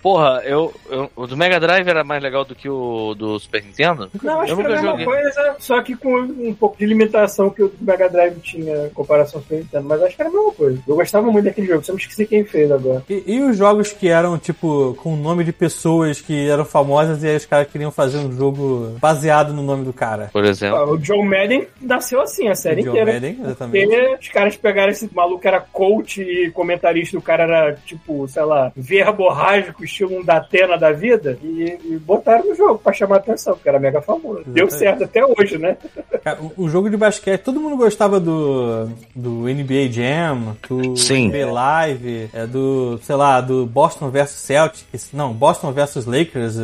Porra, 0.02 0.42
eu, 0.44 0.72
eu- 0.90 1.10
o 1.14 1.26
do 1.26 1.36
Mega 1.36 1.60
Drive 1.60 1.86
era 1.88 2.02
mais 2.02 2.22
legal 2.22 2.44
do 2.44 2.54
que 2.54 2.68
o 2.68 3.14
do 3.14 3.38
Super 3.38 3.62
Nintendo? 3.62 4.10
Não, 4.22 4.40
acho 4.40 4.52
Eu 4.52 4.56
que 4.56 4.62
era 4.62 4.72
a 4.72 4.76
mesma 4.76 4.90
joguei. 4.92 5.04
coisa, 5.06 5.56
só 5.58 5.82
que 5.82 5.96
com 5.96 6.14
um 6.18 6.54
pouco 6.54 6.78
de 6.78 6.86
limitação 6.86 7.50
que 7.50 7.62
o 7.62 7.72
Mega 7.80 8.08
Drive 8.08 8.38
tinha 8.40 8.86
em 8.86 8.90
comparação 8.90 9.38
ao 9.38 9.42
Super 9.42 9.58
Nintendo. 9.58 9.84
Mas 9.88 10.02
acho 10.02 10.16
que 10.16 10.22
era 10.22 10.30
a 10.30 10.32
mesma 10.32 10.52
coisa. 10.52 10.78
Eu 10.86 10.94
gostava 10.96 11.30
muito 11.30 11.44
daquele 11.44 11.66
jogo, 11.66 11.84
só 11.84 11.92
me 11.92 11.98
esqueci 11.98 12.26
quem 12.26 12.44
fez 12.44 12.70
agora. 12.70 13.02
E, 13.08 13.22
e 13.26 13.40
os 13.42 13.56
jogos 13.56 13.92
que 13.92 14.08
eram, 14.08 14.38
tipo, 14.38 14.94
com 15.02 15.14
o 15.14 15.16
nome 15.16 15.44
de 15.44 15.52
pessoas 15.52 16.20
que 16.20 16.48
eram 16.48 16.64
famosas 16.64 17.22
e 17.22 17.28
aí 17.28 17.36
os 17.36 17.46
caras 17.46 17.68
queriam 17.68 17.90
fazer 17.90 18.18
um 18.18 18.32
jogo 18.32 18.96
baseado 19.00 19.52
no 19.52 19.62
nome 19.62 19.84
do 19.84 19.92
cara? 19.92 20.30
Por 20.32 20.44
exemplo. 20.44 20.76
Ah, 20.78 20.84
O 20.90 20.96
John 20.98 21.22
Madden 21.24 21.66
nasceu 21.80 22.20
assim, 22.20 22.48
a 22.48 22.54
série 22.54 22.82
John 22.82 22.90
inteira. 22.90 23.12
Madden, 23.12 23.38
exatamente. 23.42 23.86
Porque 23.88 24.14
os 24.20 24.28
caras 24.28 24.56
pegaram 24.56 24.90
esse 24.92 25.10
maluco 25.14 25.40
que 25.40 25.48
era 25.48 25.60
coach 25.60 26.22
e 26.22 26.50
comentarista, 26.52 27.18
o 27.18 27.22
cara 27.22 27.44
era 27.44 27.74
tipo, 27.84 28.26
sei 28.28 28.42
lá, 28.44 28.72
verborrágico, 28.76 29.84
estilo 29.90 30.18
um 30.18 30.24
Datena 30.24 30.76
da 30.78 30.92
vida, 30.92 31.38
e, 31.42 31.78
e 31.84 31.98
botaram 31.98 32.46
no 32.46 32.54
jogo 32.54 32.78
pra 32.78 32.92
chamar 32.92 33.16
a 33.16 33.18
atenção, 33.18 33.54
porque 33.54 33.68
era 33.68 33.78
mega 33.78 34.00
famoso. 34.00 34.42
Deu 34.46 34.66
Exatamente. 34.66 34.78
certo 34.98 35.04
até 35.04 35.24
hoje, 35.24 35.58
né? 35.58 35.76
Cara, 36.22 36.40
o, 36.40 36.64
o 36.64 36.68
jogo 36.68 36.88
de 36.90 36.96
basquete, 36.96 37.42
todo 37.42 37.60
mundo 37.60 37.76
gostava 37.76 38.18
do, 38.20 38.86
do 39.14 39.30
NBA 39.48 39.88
Jam, 39.90 40.56
do 40.68 40.96
Sim. 40.96 41.28
NBA 41.28 41.52
Live, 41.52 42.30
é 42.32 42.46
do, 42.46 42.98
sei 43.02 43.16
lá, 43.16 43.40
do 43.40 43.66
Boston 43.66 44.10
vs 44.10 44.30
Celtics, 44.30 45.10
não, 45.12 45.32
Boston 45.32 45.72
vs 45.72 46.06
Lakers, 46.06 46.56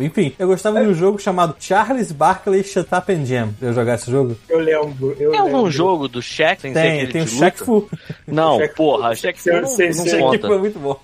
enfim. 0.00 0.32
Eu 0.38 0.46
gostava 0.48 0.80
de 0.82 0.88
um 0.88 0.94
jogo 0.94 1.18
chamado 1.18 1.54
Charles 1.58 2.12
Barkley 2.12 2.62
Shut 2.64 2.88
Up 2.94 3.12
and 3.12 3.24
Jam. 3.24 3.50
Eu 3.60 3.72
jogar 3.72 3.94
esse 3.94 4.10
jogo? 4.10 4.36
Eu 4.48 4.58
lembro. 4.58 5.16
Eu 5.18 5.30
Tem 5.30 5.40
algum 5.40 5.56
lembro. 5.56 5.70
jogo 5.70 6.08
do 6.08 6.20
Shaq 6.22 6.62
Tem, 6.62 6.72
aquele 6.72 7.12
tem 7.12 7.22
o 7.22 7.28
Shaq? 7.28 7.58
Fu. 7.58 7.88
Não, 8.26 8.58
porra, 8.76 9.14
Shaq 9.14 9.40
Fu 9.40 9.50
não, 9.52 9.66
Sei, 9.66 9.88
não 9.88 9.94
sei, 10.04 10.20
conta. 10.20 10.46
foi 10.46 10.58
muito 10.58 10.78
bom. 10.78 10.98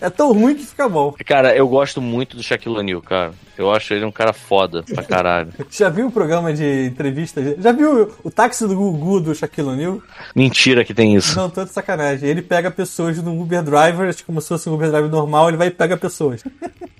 É 0.00 0.08
tão 0.10 0.32
ruim 0.32 0.54
que 0.54 0.64
fica 0.64 0.88
bom. 0.88 1.12
Cara, 1.24 1.56
eu 1.56 1.66
gosto 1.66 2.00
muito 2.00 2.36
do 2.36 2.42
Shaquille 2.42 2.76
O'Neal, 2.76 3.00
cara. 3.00 3.32
Eu 3.56 3.72
acho 3.72 3.94
ele 3.94 4.04
um 4.04 4.10
cara 4.12 4.32
foda 4.32 4.82
pra 4.82 5.02
caralho. 5.04 5.52
Já 5.70 5.88
viu 5.88 6.06
o 6.08 6.10
programa 6.12 6.52
de 6.52 6.86
entrevista? 6.86 7.40
Já 7.58 7.72
viu 7.72 8.12
o 8.22 8.30
táxi 8.30 8.66
do 8.66 8.74
Gugu 8.74 9.20
do 9.20 9.34
Shaquille 9.34 9.68
O'Neal? 9.68 10.00
Mentira 10.34 10.84
que 10.84 10.92
tem 10.94 11.14
isso. 11.14 11.36
Não, 11.36 11.48
de 11.48 11.68
sacanagem. 11.70 12.28
Ele 12.28 12.42
pega 12.42 12.70
pessoas 12.70 13.22
no 13.22 13.40
Uber 13.40 13.62
Driver, 13.62 14.08
acho 14.08 14.18
que 14.18 14.24
como 14.24 14.40
se 14.40 14.48
fosse 14.48 14.68
um 14.68 14.74
Uber 14.74 14.90
Driver 14.90 15.10
normal, 15.10 15.48
ele 15.48 15.56
vai 15.56 15.68
e 15.68 15.70
pega 15.70 15.96
pessoas. 15.96 16.42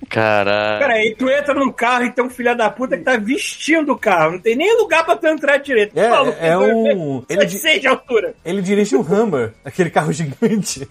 Caralho. 0.08 0.78
Peraí, 0.78 1.14
tu 1.16 1.28
entra 1.28 1.54
num 1.54 1.72
carro 1.72 2.04
e 2.04 2.10
tem 2.12 2.24
um 2.24 2.30
filho 2.30 2.56
da 2.56 2.70
puta 2.70 2.96
que 2.96 3.02
tá 3.02 3.16
vestindo 3.16 3.92
o 3.92 3.98
carro. 3.98 4.32
Não 4.32 4.38
tem 4.38 4.54
nem 4.54 4.76
lugar 4.78 5.04
pra 5.04 5.16
tu 5.16 5.26
entrar 5.26 5.56
direito. 5.56 5.98
É, 5.98 6.08
Maluco, 6.08 6.36
é 6.40 6.58
um- 6.58 7.24
ele 7.28 7.40
Ele 7.40 7.46
di- 7.46 7.58
seis 7.58 7.80
de 7.80 7.88
altura. 7.88 8.34
Ele 8.44 8.62
dirige 8.62 8.94
um 8.94 9.00
Hummer, 9.00 9.52
aquele 9.64 9.90
carro 9.90 10.12
gigante. 10.12 10.88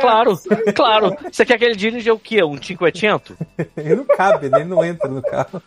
Claro, 0.00 0.38
claro. 0.74 1.14
Você 1.30 1.44
quer 1.44 1.58
que 1.58 1.64
ele 1.64 1.76
dirija 1.76 2.14
o 2.14 2.18
quê? 2.18 2.42
Um 2.42 2.56
500? 2.56 3.36
Ele 3.76 3.96
não 3.96 4.04
cabe, 4.04 4.48
né? 4.48 4.60
Ele 4.60 4.68
não 4.68 4.84
entra 4.84 4.93
no 5.08 5.22
carro. 5.22 5.62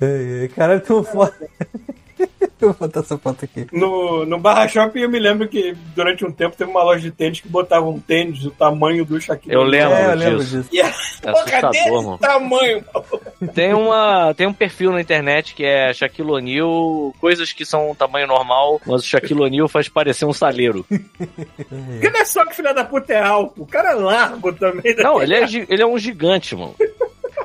Caralho, 0.54 0.80
tem 0.80 0.94
uma 0.96 1.04
foto. 1.04 1.34
Eu 2.60 2.72
vou 2.72 2.74
botar 2.74 3.00
essa 3.00 3.16
foto 3.16 3.44
aqui. 3.44 3.68
No, 3.72 4.26
no 4.26 4.36
Barra 4.40 4.66
Shopping 4.66 4.98
eu 5.02 5.08
me 5.08 5.20
lembro 5.20 5.46
que 5.46 5.76
durante 5.94 6.24
um 6.24 6.32
tempo 6.32 6.56
teve 6.56 6.68
uma 6.68 6.82
loja 6.82 7.00
de 7.02 7.12
tênis 7.12 7.40
que 7.40 7.48
botava 7.48 7.86
um 7.86 8.00
tênis 8.00 8.40
do 8.40 8.50
tamanho 8.50 9.04
do 9.04 9.20
Shaquille 9.20 9.54
Eu 9.54 9.62
lembro 9.62 9.94
é, 9.94 10.06
eu 10.12 10.14
lembro 10.16 10.38
disso. 10.44 10.62
disso. 10.62 10.68
E 10.72 10.80
a 10.80 10.88
É 10.88 11.32
porra 11.32 11.70
desse 11.70 11.90
mano. 11.92 12.18
tamanho. 12.18 12.84
Tem, 13.54 13.72
uma, 13.72 14.34
tem 14.34 14.48
um 14.48 14.52
perfil 14.52 14.90
na 14.90 15.00
internet 15.00 15.54
que 15.54 15.64
é 15.64 15.92
Shaquille 15.94 16.32
O'Neal, 16.32 17.14
coisas 17.20 17.52
que 17.52 17.64
são 17.64 17.94
tamanho 17.94 18.26
normal, 18.26 18.80
mas 18.84 19.02
o 19.02 19.06
Shaquille 19.06 19.40
O'Neal 19.42 19.68
faz 19.68 19.88
parecer 19.88 20.24
um 20.24 20.32
saleiro. 20.32 20.84
Porque 20.90 22.10
não 22.10 22.20
é 22.20 22.24
só 22.24 22.44
que 22.44 22.56
filho 22.56 22.74
da 22.74 22.84
puta 22.84 23.12
é 23.12 23.22
alto, 23.22 23.62
o 23.62 23.66
cara 23.66 23.90
é 23.92 23.94
largo 23.94 24.52
também. 24.52 24.96
né? 24.96 25.02
Não, 25.04 25.22
ele 25.22 25.34
é, 25.34 25.44
ele 25.68 25.82
é 25.82 25.86
um 25.86 25.96
gigante, 25.98 26.56
mano. 26.56 26.74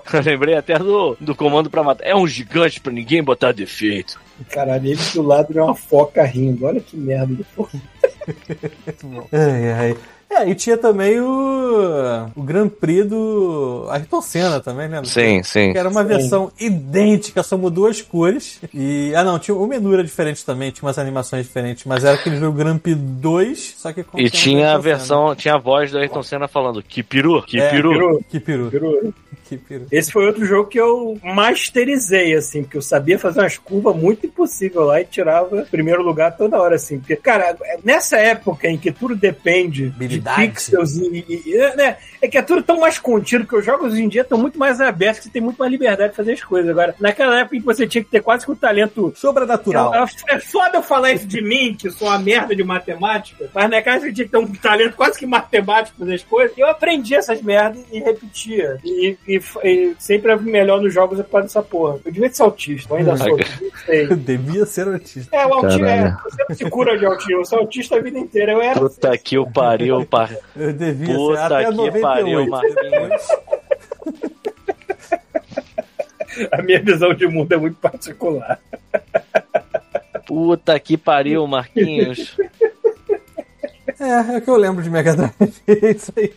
Eu 0.14 0.22
lembrei 0.22 0.56
até 0.56 0.78
do, 0.78 1.16
do 1.20 1.36
comando 1.36 1.70
pra 1.70 1.84
matar. 1.84 2.06
É 2.06 2.16
um 2.16 2.28
gigante 2.28 2.80
pra 2.80 2.92
ninguém 2.92 3.24
botar 3.24 3.52
defeito. 3.52 4.20
Caralho, 4.50 4.88
ele 4.88 5.02
do 5.14 5.22
lado 5.22 5.58
é 5.58 5.64
uma 5.64 5.76
foca 5.76 6.24
rindo. 6.24 6.66
Olha 6.66 6.82
que 6.82 6.98
merda. 6.98 7.36
Ai, 9.32 9.72
ai. 9.72 9.98
É, 10.30 10.50
e 10.50 10.56
tinha 10.56 10.76
também 10.78 11.20
o, 11.20 12.28
o 12.36 12.42
Grand 12.42 12.68
Prix 12.70 13.06
do 13.08 13.86
Ayrton 13.90 14.22
Senna 14.22 14.60
também, 14.60 14.88
lembra? 14.88 15.06
Sim, 15.06 15.44
sim. 15.44 15.72
Que 15.72 15.78
era 15.78 15.88
uma 15.90 16.04
versão 16.04 16.52
idêntica, 16.60 17.44
só 17.44 17.58
mudou 17.58 17.86
as 17.88 18.02
cores. 18.02 18.60
E. 18.74 19.14
Ah 19.16 19.24
não, 19.24 19.38
tinha, 19.38 19.56
o 19.56 19.68
menu 19.68 19.94
era 19.94 20.04
diferente 20.04 20.44
também, 20.46 20.72
tinha 20.72 20.86
umas 20.88 20.98
animações 20.98 21.46
diferentes, 21.46 21.86
mas 21.86 22.04
era 22.04 22.16
aquele 22.16 22.38
jogo 22.38 22.58
Grand 22.58 22.78
Prix 22.80 22.98
2, 23.00 23.76
só 23.78 23.94
que 23.94 24.04
com 24.04 24.20
E 24.20 24.30
tinha 24.30 24.68
a 24.68 24.70
Ayrton 24.72 24.82
Senna. 24.84 24.98
versão, 24.98 25.36
tinha 25.36 25.54
a 25.56 25.60
voz 25.60 25.92
do 25.92 26.00
Ayrton 26.00 26.24
Senna 26.24 26.48
falando 26.48 26.82
que 26.82 27.04
peru, 27.04 27.42
que 27.44 27.60
É, 27.60 27.70
peru. 27.70 28.24
Que 28.30 28.40
peru. 28.40 28.70
virou. 28.70 29.14
Que 29.46 29.58
peru. 29.58 29.86
Esse 29.92 30.10
foi 30.10 30.26
outro 30.26 30.46
jogo 30.46 30.70
que 30.70 30.80
eu 30.80 31.20
masterizei, 31.22 32.34
assim, 32.34 32.64
porque 32.64 32.78
eu 32.78 32.82
sabia 32.82 33.20
fazer 33.20 33.42
umas 33.42 33.58
curvas 33.58 33.94
muito 33.96 34.26
impossível 34.26 34.84
lá 34.84 35.02
e 35.02 35.06
tirava 35.06 35.68
primeiro 35.70 36.02
lugar 36.02 36.36
toda 36.38 36.60
hora, 36.60 36.76
assim. 36.76 36.98
Porque, 36.98 37.18
cara, 37.18 37.56
nessa 37.84 38.18
época 38.18 38.70
em 38.70 38.78
que 38.78 38.90
tudo 38.92 39.16
depende 39.16 39.90
De 40.20 40.36
pixels 40.36 40.96
e, 40.98 41.26
e- 41.28 41.44
e- 41.54 41.76
né, 41.76 41.98
é 42.22 42.28
que 42.28 42.38
é 42.38 42.42
tudo 42.42 42.64
tão 42.64 42.80
mais 42.80 42.98
contido, 43.00 43.46
que 43.46 43.56
os 43.56 43.66
jogos 43.66 43.94
hoje 43.94 44.04
em 44.04 44.08
dia 44.08 44.22
estão 44.22 44.38
muito 44.38 44.58
mais 44.58 44.80
abertos, 44.80 45.20
que 45.20 45.26
você 45.26 45.32
tem 45.32 45.42
muito 45.42 45.58
mais 45.58 45.72
liberdade 45.72 46.12
de 46.12 46.16
fazer 46.16 46.34
as 46.34 46.44
coisas. 46.44 46.70
Agora, 46.72 46.96
naquela 47.00 47.40
época 47.40 47.56
em 47.56 47.60
que 47.60 47.66
você 47.66 47.86
tinha 47.88 48.04
que 48.04 48.10
ter 48.10 48.22
quase 48.22 48.46
que 48.46 48.52
o 48.52 48.56
talento 48.56 49.14
Sobrenatural. 49.16 49.94
é, 49.94 50.06
é 50.36 50.40
foda 50.40 50.78
eu 50.78 50.84
falar 50.84 51.12
isso 51.12 51.28
de 51.28 51.42
mim, 51.42 51.76
que 51.78 51.90
sou 51.90 52.08
uma 52.08 52.20
merda 52.20 52.56
de 52.56 52.64
matemática, 52.64 53.50
mas 53.54 53.70
na 53.70 53.82
casa 53.82 54.08
eu 54.08 54.14
tinha 54.14 54.26
que 54.26 54.32
ter 54.32 54.38
um 54.38 54.48
talento 54.54 54.96
quase 54.96 55.18
que 55.20 55.26
matemático 55.26 55.98
pra 55.98 56.06
fazer 56.06 56.16
as 56.16 56.24
coisas. 56.24 56.58
Eu 56.58 56.68
aprendi 56.68 57.16
essas 57.16 57.42
merdas 57.42 57.84
e 57.92 58.00
repetia. 58.00 58.78
E, 58.84 59.18
e- 59.28 59.42
e 59.64 59.96
sempre 60.00 60.32
é 60.32 60.36
melhor 60.38 60.82
nos 60.82 60.94
jogos 60.94 61.20
é 61.20 61.24
por 61.24 61.32
causa 61.32 61.48
dessa 61.48 61.62
porra. 61.62 62.00
Eu 62.06 62.12
devia 62.12 62.32
ser 62.32 62.44
autista, 62.44 62.94
eu 62.94 62.98
ainda 62.98 63.18
sou. 63.18 63.38
Ai, 63.38 63.46
não 63.62 63.72
sei. 63.86 64.04
Eu 64.10 64.16
devia 64.18 64.66
ser 64.66 64.88
autista. 64.88 65.36
É, 65.36 65.46
o 65.46 65.54
autismo 65.54 65.86
é. 65.86 66.18
Você 66.24 66.46
não 66.50 66.56
se 66.56 66.70
cura 66.70 66.98
de 66.98 67.06
autismo, 67.06 67.34
eu 67.42 67.46
sou 67.46 67.60
autista 67.60 67.96
a 67.98 68.02
vida 68.02 68.18
inteira. 68.20 68.52
Eu 68.54 68.62
era. 68.62 68.80
Puta 68.80 69.18
que 69.18 69.38
o 69.38 69.46
pariu, 69.50 70.03
par... 70.06 70.30
Eu 70.56 70.74
devia 70.74 71.08
ser 71.08 71.16
Puta 71.16 71.46
até 71.46 71.66
que 71.66 71.72
98. 71.72 72.02
pariu, 72.02 72.48
Marquinhos. 72.48 73.28
A 76.52 76.62
minha 76.64 76.82
visão 76.82 77.14
de 77.14 77.28
mundo 77.28 77.52
é 77.54 77.58
muito 77.58 77.78
particular. 77.78 78.60
Puta 80.26 80.80
que 80.80 80.98
pariu, 80.98 81.46
Marquinhos. 81.46 82.36
É, 84.04 84.36
é 84.36 84.38
o 84.38 84.42
que 84.42 84.50
eu 84.50 84.58
lembro 84.58 84.84
de 84.84 84.90
Mega 84.90 85.16
Drive. 85.16 85.34
É 85.68 85.92
isso 85.92 86.12
aí. 86.18 86.34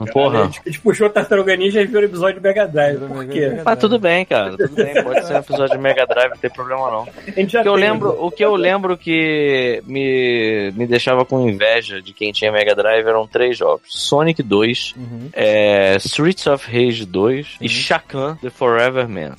A 0.00 0.06
Porra. 0.06 0.44
gente, 0.44 0.60
a 0.64 0.68
gente 0.68 0.80
puxou 0.80 1.08
Tartaruga 1.10 1.54
Ninja 1.56 1.80
e 1.82 1.86
viu 1.86 2.00
o 2.00 2.04
episódio 2.04 2.36
de 2.36 2.46
Mega 2.46 2.66
Drive. 2.66 2.98
Por 2.98 3.26
quê? 3.26 3.60
Mas 3.64 3.78
tudo 3.78 3.98
bem, 3.98 4.24
cara. 4.24 4.56
Tudo 4.56 4.74
bem. 4.74 5.02
Pode 5.02 5.26
ser 5.26 5.34
um 5.34 5.38
episódio 5.38 5.76
de 5.76 5.82
Mega 5.82 6.06
Drive, 6.06 6.30
não 6.30 6.36
tem 6.38 6.50
problema 6.50 6.90
não. 6.90 7.00
A 7.02 7.60
O 7.60 7.62
que 7.62 7.68
eu 7.68 7.74
lembro, 7.74 8.16
o 8.26 8.30
que 8.30 8.44
eu 8.44 8.54
lembro 8.56 8.96
que 8.96 9.82
me, 9.86 10.72
me 10.76 10.86
deixava 10.86 11.24
com 11.24 11.48
inveja 11.48 12.00
de 12.02 12.12
quem 12.12 12.32
tinha 12.32 12.50
Mega 12.52 12.74
Drive 12.74 13.06
eram 13.06 13.26
três 13.26 13.56
jogos: 13.56 13.82
Sonic 13.88 14.42
2, 14.42 14.94
Uhum. 14.96 15.28
é, 15.32 15.96
Streets 15.96 16.46
of 16.46 16.66
Rage 16.70 17.04
2 17.06 17.56
e 17.60 17.68
Shakan 17.68 18.36
The 18.42 18.50
Forever 18.50 19.08
Man. 19.08 19.34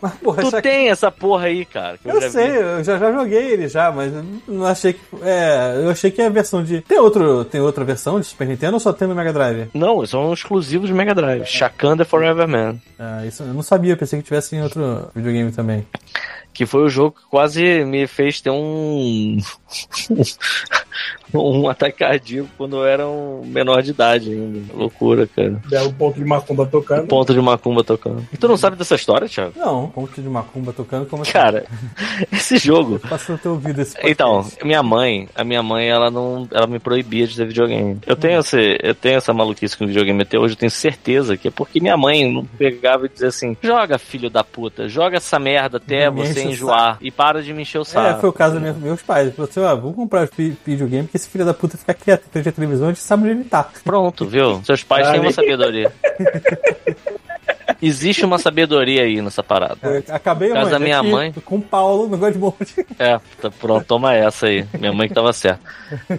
Mas, 0.00 0.14
porra, 0.22 0.42
Tu 0.42 0.50
Chacan. 0.50 0.62
tem 0.62 0.88
essa 0.90 1.10
porra 1.10 1.46
aí, 1.46 1.64
cara. 1.64 1.98
que 1.98 2.08
Eu 2.08 2.20
já 2.20 2.30
sei, 2.30 2.50
vi. 2.50 2.56
eu 2.56 2.84
já, 2.84 2.98
já 2.98 3.12
joguei 3.12 3.52
ele 3.52 3.68
já, 3.68 3.90
mas 3.92 4.12
eu 4.12 4.24
não 4.48 4.66
achei 4.66 4.92
que. 4.92 5.00
É, 5.22 5.80
eu 5.84 5.90
achei 5.90 6.10
que 6.10 6.19
a 6.26 6.30
versão 6.30 6.62
de. 6.62 6.80
Tem, 6.82 6.98
outro, 6.98 7.44
tem 7.44 7.60
outra 7.60 7.84
versão 7.84 8.20
de 8.20 8.26
Super 8.26 8.46
Nintendo 8.46 8.74
ou 8.74 8.80
só 8.80 8.92
tem 8.92 9.06
no 9.08 9.14
Mega 9.14 9.32
Drive? 9.32 9.68
Não, 9.74 10.04
são 10.06 10.32
exclusivos 10.32 10.88
de 10.88 10.94
Mega 10.94 11.14
Drive. 11.14 11.46
Shakan 11.46 11.96
The 11.96 12.04
Forever 12.04 12.48
Man. 12.48 12.76
Ah, 12.98 13.24
isso 13.26 13.42
eu 13.42 13.54
não 13.54 13.62
sabia, 13.62 13.96
pensei 13.96 14.18
que 14.18 14.24
tivesse 14.24 14.54
em 14.56 14.62
outro 14.62 15.08
videogame 15.14 15.52
também. 15.52 15.86
Que 16.52 16.66
foi 16.66 16.82
o 16.82 16.88
jogo 16.88 17.16
que 17.16 17.26
quase 17.30 17.84
me 17.84 18.06
fez 18.06 18.40
ter 18.40 18.50
um. 18.50 19.38
um 21.38 21.68
ataque 21.68 21.98
cardíaco 21.98 22.48
quando 22.56 22.76
eu 22.76 22.84
era 22.86 23.06
um 23.06 23.42
menor 23.44 23.82
de 23.82 23.90
idade 23.90 24.30
ainda. 24.32 24.60
Loucura, 24.74 25.26
cara. 25.26 25.60
É 25.72 25.82
o 25.82 25.92
ponto 25.92 26.18
de 26.18 26.24
macumba 26.24 26.66
tocando. 26.66 27.06
Ponto 27.06 27.32
de 27.34 27.40
macumba 27.40 27.84
tocando. 27.84 28.22
Tu 28.38 28.48
não 28.48 28.56
sabe 28.56 28.76
dessa 28.76 28.94
história, 28.94 29.28
Thiago? 29.28 29.52
Não, 29.56 29.88
ponto 29.88 30.20
de 30.20 30.28
macumba 30.28 30.72
tocando 30.72 31.06
como 31.06 31.22
assim? 31.22 31.32
Cara, 31.32 31.64
esse 32.32 32.58
jogo. 32.58 32.98
Passa 32.98 33.32
no 33.32 33.38
teu 33.38 33.52
ouvido 33.52 33.80
esse 33.80 33.92
podcast. 33.94 34.12
Então, 34.12 34.46
minha 34.64 34.82
mãe, 34.82 35.28
a 35.34 35.44
minha 35.44 35.62
mãe, 35.62 35.88
ela 35.88 36.10
não, 36.10 36.48
ela 36.52 36.66
me 36.66 36.78
proibia 36.78 37.26
de 37.26 37.36
ter 37.36 37.46
videogame. 37.46 37.98
Eu 38.06 38.16
tenho 38.16 38.40
esse, 38.40 38.78
eu 38.82 38.94
tenho 38.94 39.16
essa 39.18 39.32
maluquice 39.32 39.76
com 39.76 39.86
videogame 39.86 40.22
até 40.22 40.38
hoje, 40.38 40.54
eu 40.54 40.58
tenho 40.58 40.70
certeza 40.70 41.36
que 41.36 41.48
é 41.48 41.50
porque 41.50 41.80
minha 41.80 41.96
mãe 41.96 42.30
não 42.32 42.44
pegava 42.44 43.06
e 43.06 43.08
dizia 43.08 43.28
assim: 43.28 43.56
"Joga, 43.62 43.98
filho 43.98 44.30
da 44.30 44.42
puta, 44.44 44.88
joga 44.88 45.16
essa 45.16 45.38
merda 45.38 45.76
até 45.76 46.10
me 46.10 46.26
você 46.26 46.40
o 46.46 46.50
enjoar 46.50 46.98
e 47.00 47.10
para 47.10 47.42
de 47.42 47.52
me 47.52 47.62
encher 47.62 47.78
o 47.78 47.82
É, 47.82 47.84
saco". 47.84 48.20
foi 48.20 48.30
o 48.30 48.32
caso 48.32 48.58
dos 48.60 48.76
meus, 48.76 49.02
pais. 49.02 49.26
Ele 49.26 49.36
falou 49.36 49.48
assim: 49.50 49.60
ó, 49.60 49.74
vamos 49.76 49.96
comprar 49.96 50.28
vi- 50.36 50.56
videogame 50.64 51.04
porque 51.04 51.18
esse 51.20 51.28
filho 51.28 51.44
da 51.44 51.54
puta 51.54 51.76
fica 51.76 51.94
quieto 51.94 52.24
em 52.26 52.30
frente 52.30 52.48
à 52.48 52.52
televisão, 52.52 52.88
a 52.88 52.92
gente 52.92 53.02
sabe 53.02 53.24
onde 53.24 53.32
ele 53.32 53.44
tá. 53.44 53.68
Pronto, 53.84 54.26
viu? 54.26 54.62
Seus 54.64 54.82
pais 54.82 55.08
têm 55.10 55.20
uma 55.20 55.28
Aí. 55.28 55.32
sabedoria. 55.34 55.92
Existe 57.82 58.26
uma 58.26 58.38
sabedoria 58.38 59.02
aí 59.04 59.22
nessa 59.22 59.42
parada. 59.42 59.78
Eu 59.82 60.14
acabei 60.14 60.50
Caso 60.50 60.62
mãe, 60.64 60.70
da 60.70 60.78
minha 60.78 61.00
aqui 61.00 61.10
mãe. 61.10 61.32
Com 61.44 61.56
o 61.56 61.62
Paulo 61.62 62.08
no 62.08 62.18
God 62.18 62.36
Mode. 62.36 62.74
É, 62.98 63.18
tá, 63.40 63.50
pronto, 63.50 63.86
toma 63.86 64.14
essa 64.14 64.48
aí. 64.48 64.66
Minha 64.78 64.92
mãe 64.92 65.08
que 65.08 65.14
tava 65.14 65.32
certa. 65.32 65.60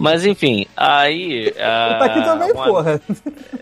Mas 0.00 0.26
enfim, 0.26 0.66
aí. 0.76 1.54
a- 1.60 1.98
tá 2.00 2.04
aqui 2.06 2.22
também, 2.24 2.52
uma- 2.52 2.64
porra. 2.64 3.00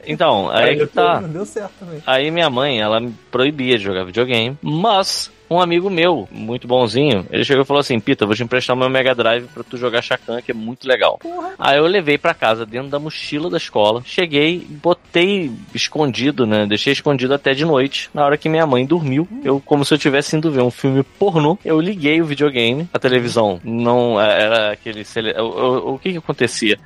Então, 0.06 0.48
aí 0.50 0.78
que 0.78 0.86
tá. 0.86 1.20
Não 1.20 1.28
deu 1.28 1.44
certo 1.44 1.72
também. 1.78 2.02
Aí 2.06 2.30
minha 2.30 2.48
mãe, 2.48 2.80
ela 2.80 3.00
me 3.00 3.12
proibia 3.30 3.76
de 3.76 3.84
jogar 3.84 4.04
videogame, 4.04 4.56
mas 4.62 5.30
um 5.50 5.60
amigo 5.60 5.90
meu, 5.90 6.28
muito 6.30 6.68
bonzinho, 6.68 7.26
ele 7.30 7.44
chegou 7.44 7.62
e 7.64 7.66
falou 7.66 7.80
assim: 7.80 7.98
Pita, 7.98 8.24
eu 8.24 8.28
vou 8.28 8.36
te 8.36 8.42
emprestar 8.42 8.74
o 8.76 8.78
meu 8.78 8.88
Mega 8.88 9.14
Drive 9.14 9.46
pra 9.52 9.62
tu 9.64 9.76
jogar 9.76 10.00
Shakan, 10.02 10.40
que 10.40 10.52
é 10.52 10.54
muito 10.54 10.86
legal. 10.86 11.18
Aí 11.58 11.76
eu 11.78 11.86
levei 11.86 12.16
pra 12.16 12.32
casa 12.34 12.64
dentro 12.64 12.88
da 12.88 12.98
mochila 12.98 13.50
da 13.50 13.56
escola, 13.56 14.02
cheguei, 14.04 14.66
botei 14.68 15.50
escondido, 15.74 16.46
né? 16.46 16.66
Deixei 16.66 16.92
escondido 16.92 17.34
até 17.34 17.52
de 17.52 17.64
noite. 17.64 18.08
Na 18.14 18.24
hora 18.24 18.36
que 18.36 18.48
minha 18.48 18.66
mãe 18.66 18.86
dormiu, 18.86 19.26
eu, 19.44 19.60
como 19.64 19.84
se 19.84 19.92
eu 19.94 19.98
tivesse 19.98 20.36
indo 20.36 20.50
ver 20.50 20.62
um 20.62 20.70
filme 20.70 21.02
pornô, 21.02 21.58
eu 21.64 21.80
liguei 21.80 22.20
o 22.20 22.24
videogame, 22.24 22.88
a 22.92 22.98
televisão 22.98 23.60
não 23.64 24.20
é, 24.20 24.42
era 24.42 24.72
aquele. 24.72 25.04
sele- 25.04 25.34
O, 25.38 25.44
o, 25.44 25.94
o 25.94 25.98
que 25.98 26.12
que 26.12 26.18
acontecia? 26.18 26.78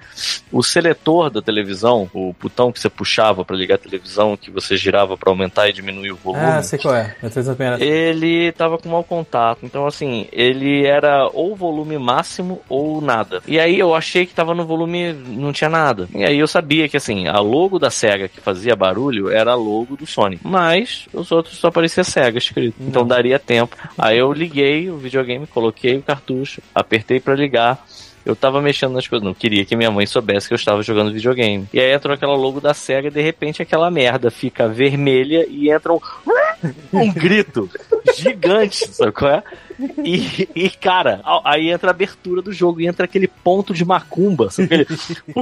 O 0.50 0.62
seletor 0.62 1.30
da 1.30 1.42
televisão, 1.42 2.08
o 2.14 2.34
botão 2.40 2.72
que 2.72 2.80
você 2.80 2.88
puxava 2.88 3.44
pra 3.44 3.56
ligar 3.56 3.74
a 3.74 3.78
televisão, 3.78 4.36
que 4.36 4.50
você 4.50 4.76
girava 4.76 5.16
pra 5.16 5.30
aumentar 5.30 5.68
e 5.68 5.72
diminuir 5.72 6.12
o 6.12 6.16
volume. 6.16 6.44
Ah, 6.44 6.62
sei 6.62 6.78
qual 6.78 6.94
é. 6.94 7.14
Televisão 7.20 7.54
também 7.54 7.66
era- 7.74 7.84
Ele 7.84 8.52
tava 8.55 8.78
com 8.78 8.88
mau 8.88 9.05
contato, 9.05 9.61
então 9.62 9.86
assim, 9.86 10.26
ele 10.32 10.86
era 10.86 11.28
ou 11.32 11.55
volume 11.55 11.98
máximo 11.98 12.61
ou 12.68 13.00
nada. 13.00 13.42
E 13.46 13.59
aí 13.59 13.78
eu 13.78 13.94
achei 13.94 14.26
que 14.26 14.34
tava 14.34 14.55
no 14.55 14.64
volume, 14.64 15.12
não 15.12 15.52
tinha 15.52 15.70
nada. 15.70 16.09
E 16.14 16.24
aí 16.24 16.38
eu 16.38 16.46
sabia 16.46 16.88
que 16.88 16.96
assim, 16.96 17.26
a 17.26 17.38
logo 17.40 17.78
da 17.78 17.90
SEGA 17.90 18.28
que 18.28 18.40
fazia 18.40 18.76
barulho 18.76 19.30
era 19.30 19.52
a 19.52 19.57
logo 19.57 19.96
do 19.96 20.07
Sony. 20.07 20.38
Mas 20.42 21.07
os 21.12 21.30
outros 21.32 21.57
só 21.59 21.68
aparecia 21.68 22.05
SEGA 22.05 22.38
escrito. 22.38 22.76
Então 22.80 23.02
Não. 23.02 23.09
daria 23.09 23.38
tempo. 23.38 23.76
Aí 23.98 24.18
eu 24.18 24.32
liguei 24.32 24.90
o 24.90 24.96
videogame, 24.96 25.46
coloquei 25.46 25.96
o 25.96 26.02
cartucho, 26.02 26.62
apertei 26.74 27.20
pra 27.20 27.34
ligar. 27.34 27.84
Eu 28.24 28.34
tava 28.34 28.62
mexendo 28.62 28.92
nas 28.94 29.07
coisas, 29.07 29.24
não 29.24 29.34
queria 29.34 29.66
que 29.66 29.76
minha 29.76 29.90
mãe 29.90 30.07
soubesse 30.07 30.48
que 30.48 30.55
eu 30.55 30.57
estava 30.57 30.82
jogando 30.82 31.12
videogame. 31.12 31.68
E 31.74 31.78
aí 31.78 31.92
entrou 31.92 32.14
aquela 32.14 32.34
logo 32.34 32.59
da 32.59 32.72
SEGA 32.72 33.09
e 33.09 33.11
de 33.11 33.20
repente 33.20 33.61
aquela 33.61 33.90
merda 33.90 34.30
fica 34.30 34.66
vermelha 34.66 35.44
e 35.46 35.70
entra 35.70 35.92
um, 35.92 36.00
um 36.92 37.12
grito 37.12 37.68
gigante, 38.12 38.88
sabe 38.88 39.12
qual 39.12 39.30
é? 39.32 39.42
E, 40.04 40.48
e, 40.54 40.70
cara, 40.70 41.20
aí 41.44 41.70
entra 41.70 41.90
a 41.90 41.92
abertura 41.92 42.40
do 42.42 42.52
jogo 42.52 42.80
e 42.80 42.86
entra 42.86 43.04
aquele 43.04 43.26
ponto 43.28 43.72
de 43.74 43.84
macumba, 43.84 44.50
sabe? 44.50 44.66
Aquele... 44.74 44.86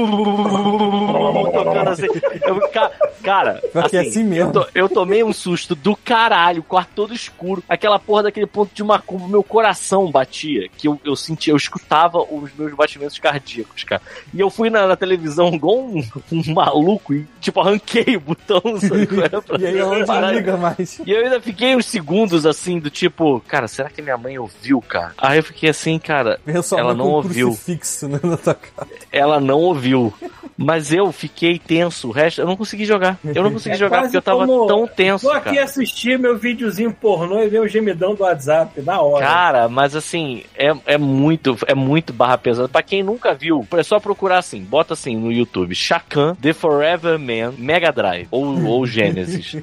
tocando 1.53 1.89
assim. 1.89 2.07
Eu, 2.45 2.69
ca- 2.69 2.91
cara, 3.23 3.63
Pior 3.73 3.89
que 3.89 3.97
é 3.97 4.01
assim 4.01 4.25
mesmo. 4.25 4.49
Eu, 4.51 4.53
to- 4.53 4.69
eu 4.75 4.89
tomei 4.89 5.23
um 5.23 5.33
susto 5.33 5.75
do 5.75 5.95
caralho, 5.97 6.61
o 6.61 6.65
quarto 6.65 6.91
todo 6.95 7.15
escuro. 7.15 7.63
Aquela 7.69 7.99
porra 7.99 8.25
daquele 8.25 8.47
ponto 8.47 8.75
de 8.75 8.83
macumba, 8.83 9.29
meu 9.29 9.43
coração 9.43 10.11
batia, 10.11 10.69
que 10.77 10.89
eu, 10.89 11.01
eu 11.05 11.15
sentia, 11.17 11.53
eu 11.53 11.57
escutava 11.57 12.19
os 12.19 12.51
meus 12.57 12.75
batimentos 12.75 13.19
cardíacos, 13.19 13.85
cara. 13.85 14.03
E 14.33 14.41
eu 14.41 14.51
fui 14.51 14.71
na, 14.71 14.87
na 14.87 14.97
televisão 14.97 15.49
igual 15.55 15.79
um, 15.79 16.03
um 16.33 16.53
maluco 16.55 17.15
e, 17.15 17.27
tipo, 17.41 17.61
arranquei 17.61 18.17
o 18.17 18.21
botão, 18.21 18.61
sabe? 18.81 19.03
é? 19.59 19.63
E 19.63 19.67
aí 19.67 19.79
ela 19.79 19.99
não 19.99 20.07
parar. 20.07 20.29
te 20.29 20.35
liga 20.35 20.57
mais. 20.57 20.99
E 21.07 21.11
eu 21.11 21.25
ainda 21.25 21.41
fiquei 21.41 21.77
uns 21.77 21.87
segundos 21.87 22.47
assim, 22.47 22.79
do 22.79 22.91
tipo, 22.91 23.41
cara, 23.47 23.69
será 23.69 23.89
que 23.91 24.03
minha 24.03 24.17
mãe 24.23 24.39
ouviu, 24.39 24.81
cara? 24.81 25.13
Aí 25.19 25.39
eu 25.39 25.43
fiquei 25.45 25.69
assim, 25.71 25.99
cara, 25.99 26.39
ela 26.77 26.95
não 26.95 27.07
ouviu. 27.09 27.49
crucifixo 27.49 28.09
né, 28.09 28.21
na 28.23 28.37
tua 28.37 28.55
cara. 28.55 28.89
Ela 29.11 29.41
não 29.41 29.59
ouviu. 29.59 30.13
Mas 30.57 30.93
eu 30.93 31.11
fiquei 31.11 31.59
tenso. 31.59 32.09
O 32.09 32.13
resto, 32.13 32.41
eu 32.41 32.47
não 32.47 32.57
consegui 32.57 32.85
jogar. 32.85 33.19
Eu 33.25 33.43
não 33.43 33.51
consegui 33.53 33.75
É 33.75 33.79
jogar 33.79 34.03
porque 34.03 34.17
eu 34.17 34.23
tava 34.23 34.47
como- 34.47 34.67
tão 34.67 34.87
tenso, 34.87 35.25
Vou 35.25 35.33
aqui 35.33 35.51
cara. 35.51 35.65
assistir 35.65 36.19
meu 36.19 36.37
videozinho 36.37 36.93
pornô 36.93 37.41
e 37.43 37.49
ver 37.49 37.61
o 37.61 37.67
gemidão 37.69 38.15
do 38.15 38.23
WhatsApp 38.23 38.81
na 38.83 39.01
hora. 39.01 39.25
Cara, 39.27 39.69
mas 39.69 39.97
assim, 39.97 40.45
é, 40.55 40.73
é 40.87 40.99
muito 40.99 41.57
é 41.67 41.75
muito 41.75 42.13
barra 42.13 42.39
pesada. 42.39 42.69
Pra 42.69 42.83
quem 42.83 43.03
nunca 43.03 43.35
viu, 43.35 43.67
é 43.73 43.83
só 43.83 43.99
procurar 43.99 44.39
assim, 44.39 44.61
bota 44.63 44.93
assim 44.93 45.17
no 45.17 45.33
YouTube, 45.33 45.75
Shakan, 45.75 46.35
The 46.37 46.53
Forever 46.53 47.19
Man, 47.19 47.55
Mega 47.59 47.91
Drive 47.91 48.29
ou, 48.31 48.63
ou 48.67 48.87
Genesis. 48.87 49.57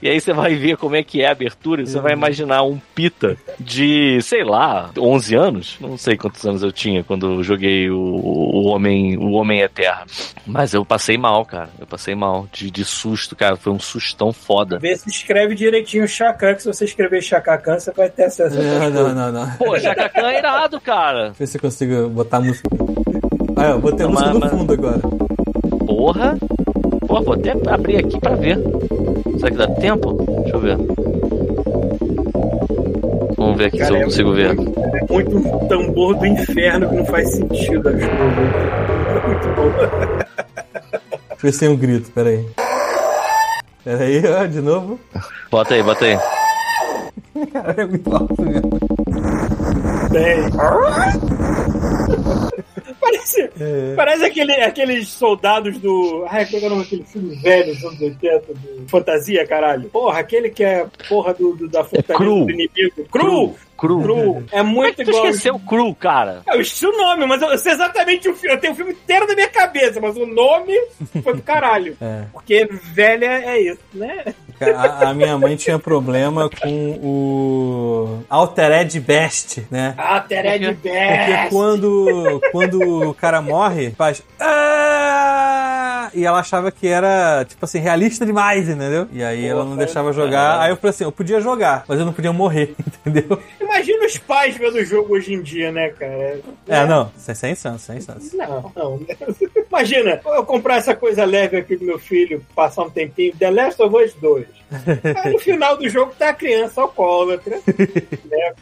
e 0.00 0.08
aí 0.08 0.20
você 0.20 0.32
vai 0.32 0.54
ver 0.54 0.76
como 0.76 0.96
é 0.96 1.02
que 1.02 1.20
é 1.22 1.26
a 1.28 1.32
abertura 1.32 1.82
e 1.82 1.86
você 1.86 2.00
vai 2.00 2.12
imaginar 2.12 2.62
um 2.62 2.78
pita 2.94 3.36
de, 3.58 4.05
sei 4.22 4.42
lá, 4.44 4.90
11 4.98 5.34
anos? 5.34 5.76
Não 5.80 5.96
sei 5.96 6.16
quantos 6.16 6.44
anos 6.46 6.62
eu 6.62 6.72
tinha 6.72 7.02
quando 7.04 7.26
eu 7.34 7.42
joguei 7.42 7.88
o, 7.90 7.96
o 7.98 8.64
Homem 8.66 9.16
o 9.16 9.32
Homem 9.32 9.62
é 9.62 9.68
Terra. 9.68 10.04
Mas 10.46 10.72
eu 10.74 10.84
passei 10.84 11.16
mal, 11.18 11.44
cara. 11.44 11.68
Eu 11.78 11.86
passei 11.86 12.14
mal 12.14 12.46
de, 12.52 12.70
de 12.70 12.84
susto, 12.84 13.34
cara. 13.36 13.56
Foi 13.56 13.72
um 13.72 13.78
sustão 13.78 14.32
foda. 14.32 14.78
Vê 14.78 14.96
se 14.96 15.08
escreve 15.08 15.54
direitinho 15.54 16.06
Chacan, 16.08 16.54
que 16.54 16.62
se 16.62 16.68
você 16.72 16.84
escrever 16.84 17.22
Chacacan, 17.22 17.78
você 17.78 17.92
vai 17.92 18.08
ter 18.10 18.24
acesso 18.24 18.58
a 18.58 18.62
Não, 18.62 18.90
não, 18.90 19.14
não, 19.14 19.32
não. 19.32 19.50
Pô, 19.56 19.78
Shakan 19.78 20.28
é 20.30 20.38
irado, 20.38 20.80
cara. 20.80 21.32
Ver 21.38 21.46
se 21.46 21.56
eu 21.56 21.60
consigo 21.60 22.08
botar 22.08 22.38
a 22.38 22.40
música. 22.40 22.68
Ah, 23.56 23.70
eu 23.70 23.80
botei 23.80 24.04
a 24.06 24.08
música 24.08 24.26
mas- 24.30 24.34
no 24.34 24.40
mas- 24.40 24.50
fundo 24.50 24.72
agora. 24.72 25.00
Porra! 25.86 26.36
Pô, 27.06 27.22
vou 27.22 27.34
até 27.34 27.52
abrir 27.70 27.98
aqui 27.98 28.18
pra 28.20 28.34
ver. 28.34 28.58
Será 29.38 29.50
que 29.50 29.56
dá 29.56 29.68
tempo? 29.68 30.12
Deixa 30.42 30.56
eu 30.56 30.60
ver. 30.60 30.76
Vamos 33.46 33.58
ver 33.58 33.66
aqui 33.66 33.76
se 33.78 33.82
Cara, 33.84 33.94
eu 33.94 34.00
é 34.00 34.04
consigo 34.04 34.32
ver. 34.32 34.54
muito- 34.54 34.80
É 34.80 35.12
muito 35.12 35.36
um 35.38 35.68
tambor 35.68 36.14
do 36.16 36.26
inferno 36.26 36.88
que 36.88 36.96
não 36.96 37.04
faz 37.06 37.30
sentido 37.30 37.82
coisas. 37.82 38.02
É 38.02 39.26
muito 39.26 39.48
bom. 39.54 39.70
Deixa 39.70 40.26
eu 41.32 41.36
ver 41.42 41.52
se 41.52 41.60
tem 41.60 41.68
um 41.68 41.76
grito, 41.76 42.10
peraí. 42.10 42.44
Peraí, 43.84 44.22
ó, 44.26 44.46
de 44.46 44.60
novo. 44.60 44.98
Bota 45.50 45.74
aí, 45.74 45.82
bota 45.82 46.04
aí. 46.04 46.18
Cara, 47.52 47.74
é 47.76 47.84
muito 47.86 48.16
alto 48.16 48.42
mesmo. 48.42 48.70
Bem. 50.10 51.35
Parece, 53.36 53.52
É. 53.60 53.94
parece 53.94 54.24
aquele, 54.24 54.52
aqueles 54.54 55.08
soldados 55.08 55.78
do. 55.78 56.24
Ai, 56.28 56.46
como 56.46 56.58
é 56.58 56.64
é 56.64 56.66
o 56.66 56.70
nome 56.70 56.82
daquele 56.84 57.04
filme 57.04 57.36
velho 57.36 57.74
dos 57.74 57.84
anos 57.84 58.00
80, 58.00 58.54
do 58.54 58.88
Fantasia, 58.88 59.46
caralho? 59.46 59.88
Porra, 59.90 60.20
aquele 60.20 60.50
que 60.50 60.64
é 60.64 60.86
porra 61.08 61.34
do, 61.34 61.54
do- 61.54 61.68
da 61.68 61.84
fortaleza 61.84 62.14
Cru. 62.14 62.44
do 62.44 62.50
inimigo. 62.50 63.04
Cru! 63.10 63.54
Cru. 63.76 64.00
Cru! 64.02 64.44
É 64.50 64.58
Como 64.58 64.60
é 64.60 64.62
muito 64.62 64.96
que 64.96 65.04
tu 65.04 65.10
igual. 65.10 65.26
esqueceu 65.26 65.54
o 65.56 65.60
Cru, 65.60 65.94
cara? 65.94 66.42
Eu 66.48 66.60
esqueci 66.62 66.86
o 66.86 66.96
nome, 66.96 67.26
mas 67.26 67.42
eu 67.42 67.58
sei 67.58 67.72
exatamente 67.72 68.26
o 68.28 68.34
filme. 68.34 68.56
Eu 68.56 68.60
tenho 68.60 68.72
o 68.72 68.76
filme 68.76 68.92
inteiro 68.92 69.26
na 69.26 69.34
minha 69.34 69.48
cabeça, 69.50 70.00
mas 70.00 70.16
o 70.16 70.24
nome 70.24 70.72
foi 71.22 71.34
do 71.34 71.42
caralho. 71.42 71.94
É. 72.00 72.24
Porque 72.32 72.66
velha 72.94 73.26
é 73.26 73.60
isso, 73.60 73.80
né? 73.92 74.34
A, 74.60 75.10
a 75.10 75.14
minha 75.14 75.36
mãe 75.38 75.56
tinha 75.56 75.78
problema 75.78 76.48
com 76.48 76.90
o 77.02 78.18
Altered 78.28 78.98
Best, 79.00 79.66
né? 79.70 79.94
Tere 80.28 80.58
de 80.58 80.66
Porque 80.74 80.88
Best. 80.88 81.50
quando, 81.50 82.40
quando 82.52 83.08
o 83.10 83.14
cara 83.14 83.40
morre, 83.42 83.90
faz. 83.90 84.22
"Ah!" 84.40 86.10
E 86.14 86.24
ela 86.24 86.38
achava 86.40 86.70
que 86.70 86.86
era, 86.86 87.44
tipo 87.44 87.64
assim, 87.64 87.78
realista 87.78 88.24
demais, 88.24 88.68
entendeu? 88.68 89.06
E 89.12 89.22
aí 89.22 89.44
ela 89.46 89.64
não 89.64 89.76
deixava 89.76 90.12
jogar. 90.12 90.60
Aí 90.60 90.70
eu 90.70 90.76
falei 90.76 90.90
assim: 90.90 91.04
eu 91.04 91.12
podia 91.12 91.40
jogar, 91.40 91.84
mas 91.86 91.98
eu 91.98 92.06
não 92.06 92.12
podia 92.12 92.32
morrer, 92.32 92.74
entendeu? 93.06 93.38
Imagina 93.60 94.06
os 94.06 94.16
pais 94.16 94.56
vendo 94.56 94.76
o 94.76 94.84
jogo 94.84 95.14
hoje 95.14 95.34
em 95.34 95.42
dia, 95.42 95.70
né, 95.70 95.90
cara? 95.90 96.40
É, 96.66 96.86
não, 96.86 97.10
sem, 97.16 97.34
sem 97.34 97.54
chance, 97.54 97.84
sem 97.84 98.00
chance. 98.00 98.34
Não, 98.36 98.72
não. 98.74 99.00
Imagina, 99.68 100.20
eu 100.24 100.44
comprar 100.44 100.76
essa 100.76 100.94
coisa 100.94 101.24
leve 101.24 101.56
aqui 101.58 101.76
do 101.76 101.84
meu 101.84 101.98
filho, 101.98 102.42
passar 102.54 102.84
um 102.84 102.90
tempinho, 102.90 103.34
The 103.36 103.50
Last 103.50 103.82
of 103.82 103.94
Us 103.94 104.14
2. 104.14 104.45
Aí 105.24 105.32
no 105.32 105.38
final 105.38 105.76
do 105.76 105.88
jogo 105.88 106.12
tá 106.18 106.30
a 106.30 106.34
criança 106.34 106.80
alcoólatra. 106.80 107.60
né? 107.66 108.52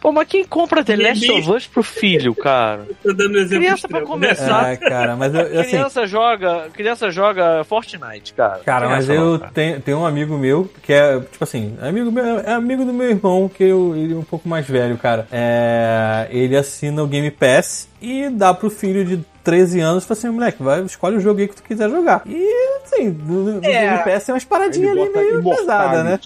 Pô, 0.00 0.10
mas 0.10 0.26
quem 0.26 0.44
compra 0.44 0.82
The 0.82 0.96
Last 0.96 1.30
of 1.30 1.50
Us 1.50 1.66
pro 1.66 1.82
filho, 1.82 2.34
cara? 2.34 2.86
Tô 3.02 3.12
dando 3.12 3.36
um 3.36 3.40
exemplo 3.40 3.64
Criança 3.64 3.88
pra 3.88 4.00
começar. 4.02 4.72
É, 4.72 4.76
cara, 4.76 5.16
mas 5.16 5.34
eu, 5.34 5.40
eu, 5.42 5.60
assim. 5.60 5.70
Criança 5.70 6.06
joga, 6.06 6.68
criança 6.72 7.10
joga 7.10 7.62
Fortnite, 7.64 8.32
cara. 8.32 8.60
Cara, 8.64 8.88
mas 8.88 9.04
Criança 9.04 9.24
não, 9.24 9.32
eu 9.34 9.38
cara. 9.38 9.52
tenho, 9.52 9.80
tenho 9.80 9.98
um 9.98 10.06
amigo 10.06 10.38
meu 10.38 10.70
que 10.82 10.92
é, 10.92 11.20
tipo 11.20 11.44
assim, 11.44 11.76
amigo 11.80 12.10
meu, 12.10 12.40
é 12.40 12.52
amigo 12.52 12.84
do 12.84 12.92
meu 12.92 13.10
irmão, 13.10 13.50
que 13.54 13.64
eu, 13.64 13.94
ele 13.94 14.14
é 14.14 14.16
um 14.16 14.22
pouco 14.22 14.48
mais 14.48 14.66
velho, 14.66 14.96
cara. 14.96 15.26
É, 15.30 16.26
ele 16.30 16.56
assina 16.56 17.02
o 17.02 17.06
Game 17.06 17.30
Pass 17.30 17.88
e 18.00 18.30
dá 18.30 18.54
pro 18.54 18.70
filho 18.70 19.04
de 19.04 19.22
13 19.44 19.80
anos, 19.80 20.04
fala 20.04 20.18
assim, 20.18 20.28
moleque, 20.30 20.62
vai, 20.62 20.82
escolhe 20.82 21.16
o 21.16 21.20
jogo 21.20 21.40
aí 21.40 21.48
que 21.48 21.56
tu 21.56 21.62
quiser 21.62 21.88
jogar. 21.88 22.22
E, 22.26 22.54
assim, 22.84 23.08
no, 23.08 23.44
no 23.60 23.64
É. 23.64 23.70
Game 23.70 24.04
Pass 24.04 24.24
tem 24.24 24.34
umas 24.34 24.44
paradinhas 24.44 24.90
ali 24.96 25.08
meio 25.10 25.42
pesadas, 25.42 26.04
né? 26.04 26.20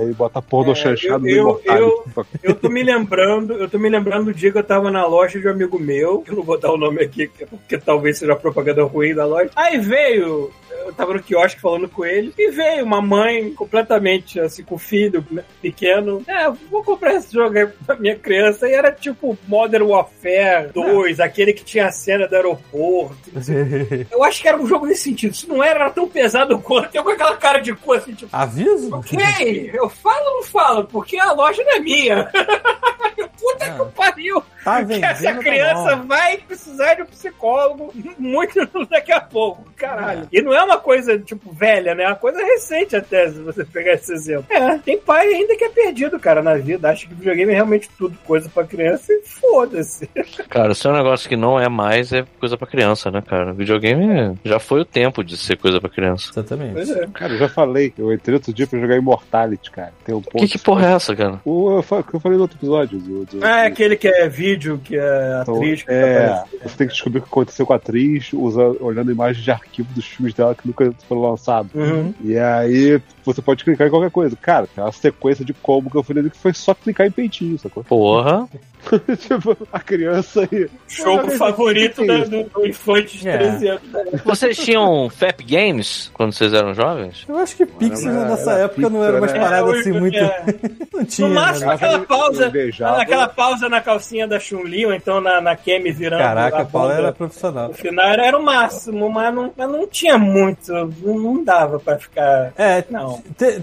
Aí 0.00 0.12
bota 0.12 0.38
a 0.38 0.42
porra 0.42 0.66
do 0.66 0.72
É, 0.72 0.74
chanchado 0.74 1.20
do 1.24 1.28
eu- 1.28 1.34
eu- 1.36 1.42
Immortality. 1.42 2.38
Eu 2.42 2.54
tô 2.54 2.68
me 2.68 2.82
lembrando, 2.82 3.54
eu 3.54 3.68
tô 3.68 3.78
me 3.78 3.88
lembrando 3.88 4.26
do 4.26 4.34
dia 4.34 4.52
que 4.52 4.58
eu 4.58 4.62
tava 4.62 4.90
na 4.90 5.04
loja 5.06 5.40
de 5.40 5.46
um 5.48 5.50
amigo 5.50 5.78
meu, 5.78 6.20
que 6.20 6.30
eu 6.30 6.36
não 6.36 6.42
vou 6.42 6.58
dar 6.58 6.70
o 6.72 6.76
nome 6.76 7.02
aqui, 7.02 7.26
que- 7.28 7.46
porque 7.46 7.78
talvez 7.78 8.18
seja 8.18 8.36
propaganda 8.36 8.82
ruim 8.84 9.14
da 9.14 9.24
loja. 9.24 9.50
Aí 9.56 9.78
veio, 9.78 10.50
eu 10.86 10.92
tava 10.92 11.14
no 11.14 11.22
quiosque 11.22 11.60
falando 11.60 11.88
com 11.88 12.04
ele, 12.04 12.32
e 12.38 12.50
veio 12.50 12.84
uma 12.84 13.00
mãe 13.00 13.52
completamente 13.54 14.40
assim, 14.40 14.62
com 14.62 14.74
o 14.74 14.78
filho 14.78 15.24
pequeno. 15.60 16.22
É, 16.26 16.50
vou 16.70 16.82
comprar 16.82 17.14
esse 17.14 17.32
jogo 17.32 17.56
aí 17.56 17.66
pra 17.86 17.96
minha 17.96 18.16
criança. 18.16 18.68
E 18.68 18.72
era 18.72 18.92
tipo 18.92 19.38
Modern 19.46 19.84
Warfare 19.84 20.70
2, 20.72 21.20
aquele 21.20 21.52
que 21.52 21.64
tinha 21.64 21.86
a 21.86 21.92
cena 21.92 22.26
do 22.26 22.34
aeroporto. 22.34 23.30
Eu 24.10 24.22
acho 24.22 24.42
que 24.42 24.48
era 24.48 24.56
um 24.56 24.66
jogo 24.66 24.86
nesse 24.86 25.02
sentido. 25.02 25.34
Se 25.34 25.48
não 25.48 25.62
era, 25.62 25.78
era 25.78 25.90
tão 25.90 26.08
pesado 26.08 26.58
quanto. 26.58 26.94
Eu 26.94 27.04
com 27.04 27.10
aquela 27.10 27.36
cara 27.36 27.58
de 27.60 27.74
cu 27.74 27.92
assim, 27.92 28.14
tipo. 28.14 28.34
Aviso? 28.34 28.94
Ok, 28.94 29.70
eu 29.72 29.88
falo 29.88 30.24
ou 30.26 30.36
não 30.36 30.42
falo? 30.42 30.84
Porque 30.84 31.16
a 31.16 31.32
loja 31.32 31.62
não 31.62 31.76
é 31.76 31.80
minha. 31.80 32.30
Puta 33.38 33.64
Ah, 33.66 33.70
que 33.84 33.92
pariu! 33.94 34.42
Tá 34.64 34.84
Que 34.84 34.92
essa 35.04 35.34
tá 35.34 35.38
criança 35.38 35.96
bom. 35.96 36.06
vai 36.08 36.36
precisar 36.38 36.94
de 36.94 37.02
um 37.02 37.06
psicólogo 37.06 37.92
muito 38.18 38.54
daqui 38.90 39.12
a 39.12 39.20
pouco. 39.20 39.64
Caralho. 39.76 40.28
E 40.32 40.42
não 40.42 40.52
é 40.52 40.62
uma 40.62 40.78
coisa, 40.78 41.18
tipo, 41.18 41.52
velha, 41.52 41.94
né? 41.94 42.04
É 42.04 42.06
uma 42.08 42.16
coisa 42.16 42.38
recente 42.38 42.96
até, 42.96 43.30
se 43.30 43.38
você 43.40 43.64
pegar 43.64 43.94
esse 43.94 44.12
exemplo. 44.12 44.46
É, 44.50 44.76
tem 44.78 44.98
pai 44.98 45.26
ainda 45.28 45.56
que 45.56 45.64
é 45.64 45.68
perdido, 45.68 46.18
cara, 46.18 46.42
na 46.42 46.54
vida. 46.56 46.90
Acha 46.90 47.06
que 47.06 47.14
videogame 47.14 47.52
é 47.52 47.54
realmente 47.54 47.88
tudo 47.96 48.16
coisa 48.26 48.48
pra 48.48 48.64
criança 48.64 49.12
e 49.12 49.22
foda-se. 49.26 50.06
Cara, 50.48 50.74
se 50.74 50.86
é 50.86 50.90
um 50.90 50.96
negócio 50.96 51.28
que 51.28 51.36
não 51.36 51.58
é 51.58 51.68
mais, 51.68 52.12
é 52.12 52.24
coisa 52.40 52.56
pra 52.56 52.66
criança, 52.66 53.10
né, 53.10 53.22
cara? 53.22 53.52
Videogame 53.52 54.38
já 54.44 54.58
foi 54.58 54.80
o 54.80 54.84
tempo 54.84 55.22
de 55.22 55.36
ser 55.36 55.56
coisa 55.56 55.80
pra 55.80 55.88
criança. 55.90 56.30
Exatamente. 56.32 56.72
Pois 56.74 56.90
é. 56.90 57.06
Cara, 57.14 57.32
eu 57.34 57.38
já 57.38 57.48
falei, 57.48 57.92
eu 57.96 58.12
entrei 58.12 58.34
outro 58.34 58.52
dia 58.52 58.66
pra 58.66 58.78
jogar 58.78 58.96
Immortality, 58.96 59.70
cara. 59.70 59.92
Tem 60.04 60.14
um 60.14 60.20
ponto. 60.22 60.38
Que, 60.38 60.48
que 60.48 60.58
porra 60.58 60.86
é 60.88 60.92
essa, 60.94 61.14
cara? 61.14 61.40
O 61.44 61.82
que 62.02 62.14
eu 62.14 62.20
falei 62.20 62.36
no 62.36 62.42
outro 62.42 62.58
episódio. 62.58 62.98
Do- 63.30 63.44
Ah, 63.44 63.64
é 63.64 63.66
aquele 63.66 63.96
que 63.96 64.08
é 64.08 64.28
vídeo, 64.28 64.80
que 64.82 64.96
é 64.96 65.38
então, 65.42 65.56
atriz 65.56 65.82
que 65.82 65.90
é, 65.90 66.26
aparece. 66.26 66.56
você 66.62 66.76
tem 66.76 66.86
que 66.86 66.92
descobrir 66.92 67.18
o 67.18 67.22
que 67.22 67.28
aconteceu 67.28 67.66
com 67.66 67.72
a 67.72 67.76
atriz, 67.76 68.30
usa, 68.32 68.62
olhando 68.80 69.10
imagens 69.12 69.44
de 69.44 69.50
arquivo 69.50 69.88
dos 69.94 70.04
filmes 70.06 70.34
dela 70.34 70.54
que 70.54 70.66
nunca 70.66 70.92
foram 71.08 71.22
lançados. 71.22 71.72
Uhum. 71.74 72.12
E 72.24 72.36
aí 72.38 73.00
você 73.24 73.40
pode 73.42 73.64
clicar 73.64 73.86
em 73.86 73.90
qualquer 73.90 74.10
coisa. 74.10 74.36
Cara, 74.36 74.66
tem 74.66 74.82
uma 74.82 74.92
sequência 74.92 75.44
de 75.44 75.52
combo 75.52 75.90
que 75.90 75.96
eu 75.96 76.02
falei 76.02 76.28
que 76.28 76.36
foi 76.36 76.52
só 76.54 76.74
clicar 76.74 77.06
em 77.06 77.10
peitinho, 77.10 77.58
sacou? 77.58 77.84
Porra. 77.84 78.48
tipo, 79.18 79.56
a 79.72 79.80
criança 79.80 80.48
e. 80.52 80.68
Jogo 80.88 81.30
favorito 81.32 82.04
da- 82.06 82.24
do, 82.24 82.44
do 82.44 82.66
infante 82.66 83.18
de 83.18 83.28
É. 83.28 83.36
13 83.38 83.68
anos. 83.68 83.82
Vocês 84.24 84.56
tinham 84.56 85.08
FAP 85.10 85.40
Games 85.46 86.10
quando 86.14 86.32
vocês 86.32 86.52
eram 86.52 86.74
jovens? 86.74 87.24
Eu 87.28 87.36
acho 87.38 87.56
que 87.56 87.66
Pixel 87.66 88.10
Era- 88.12 88.28
nessa 88.28 88.52
era 88.52 88.64
época 88.64 88.88
não 88.88 89.04
era 89.04 89.18
umas 89.18 89.32
né? 89.32 89.38
paradas 89.40 89.74
É, 89.76 89.78
assim 89.80 89.92
muito. 89.92 90.16
é. 90.16 90.44
não 90.94 91.04
tinha. 91.04 91.28
No 91.28 91.34
máximo, 91.34 91.66
né? 91.68 91.74
aquela 91.74 91.98
pausa, 92.00 92.52
aquela 92.98 93.28
pausa 93.28 93.68
na 93.68 93.80
calcinha 93.80 94.26
da 94.26 94.38
Chun-Li, 94.40 94.86
ou 94.86 94.94
então 94.94 95.20
na, 95.20 95.40
na 95.40 95.56
Kemi 95.56 95.92
virando 95.92 96.20
Caraca, 96.22 96.58
a 96.58 96.64
Paula 96.64 96.94
era 96.94 97.12
profissional. 97.12 97.68
No 97.68 97.74
final 97.74 98.06
era, 98.06 98.26
era 98.26 98.38
o 98.38 98.42
máximo, 98.42 99.08
mas 99.10 99.34
não, 99.34 99.52
mas 99.56 99.68
não 99.70 99.86
tinha 99.86 100.16
muito, 100.18 100.72
não, 100.72 101.18
não 101.18 101.44
dava 101.44 101.78
pra 101.78 101.98
ficar... 101.98 102.52
É, 102.56 102.84
Não. 102.90 103.22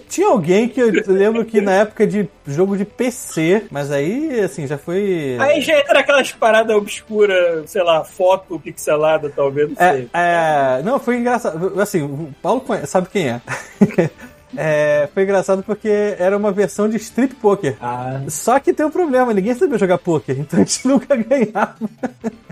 Tinha 0.09 0.27
alguém 0.27 0.67
que 0.67 0.79
eu 0.81 0.91
lembro 1.07 1.43
que 1.45 1.61
na 1.61 1.71
época 1.73 2.05
de 2.05 2.27
jogo 2.47 2.77
de 2.77 2.85
PC, 2.85 3.63
mas 3.71 3.91
aí, 3.91 4.39
assim, 4.39 4.67
já 4.67 4.77
foi. 4.77 5.14
Aí 5.39 5.61
já 5.61 5.79
entra 5.79 5.99
aquelas 5.99 6.31
paradas 6.31 6.75
obscuras, 6.75 7.69
sei 7.69 7.83
lá, 7.83 8.03
foto 8.03 8.59
pixelada, 8.59 9.31
talvez, 9.35 9.69
não 9.69 9.75
É, 9.83 9.91
sei. 9.93 10.09
é, 10.13 10.81
não, 10.83 10.99
foi 10.99 11.17
engraçado. 11.17 11.79
Assim, 11.81 12.01
o 12.01 12.33
Paulo 12.41 12.61
conhece- 12.61 12.87
sabe 12.87 13.07
quem 13.09 13.29
é. 13.29 13.41
É, 14.57 15.09
foi 15.13 15.23
engraçado 15.23 15.61
porque 15.63 16.15
era 16.17 16.37
uma 16.37 16.49
versão 16.49 16.87
de 16.87 16.95
strip 16.95 17.35
poker. 17.35 17.75
Ah, 17.81 18.21
Só 18.29 18.57
que 18.57 18.71
tem 18.73 18.85
um 18.85 18.89
problema, 18.91 19.33
ninguém 19.33 19.53
sabia 19.53 19.77
jogar 19.77 19.97
poker, 19.97 20.33
então 20.39 20.57
a 20.61 20.63
gente 20.63 20.87
nunca 20.87 21.13
ganhava. 21.13 21.75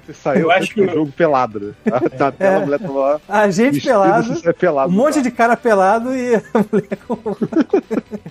Você 0.05 0.13
saiu 0.13 0.41
Eu 0.43 0.51
acho 0.51 0.73
que 0.73 0.81
o 0.81 0.89
jogo 0.89 1.11
pelado, 1.11 1.59
né? 1.59 1.73
Tá 2.17 2.27
até 2.27 2.55
a 2.55 2.59
mulher 2.59 2.79
tava 2.79 2.99
lá. 2.99 3.21
A 3.29 3.49
gente 3.49 3.81
pelado, 3.81 4.41
é 4.45 4.53
pelado. 4.53 4.89
um 4.91 4.95
monte 4.95 5.21
de 5.21 5.31
cara 5.31 5.55
pelado 5.55 6.15
e 6.15 6.35
a 6.35 6.41
mulher 6.71 6.97
com. 7.07 7.17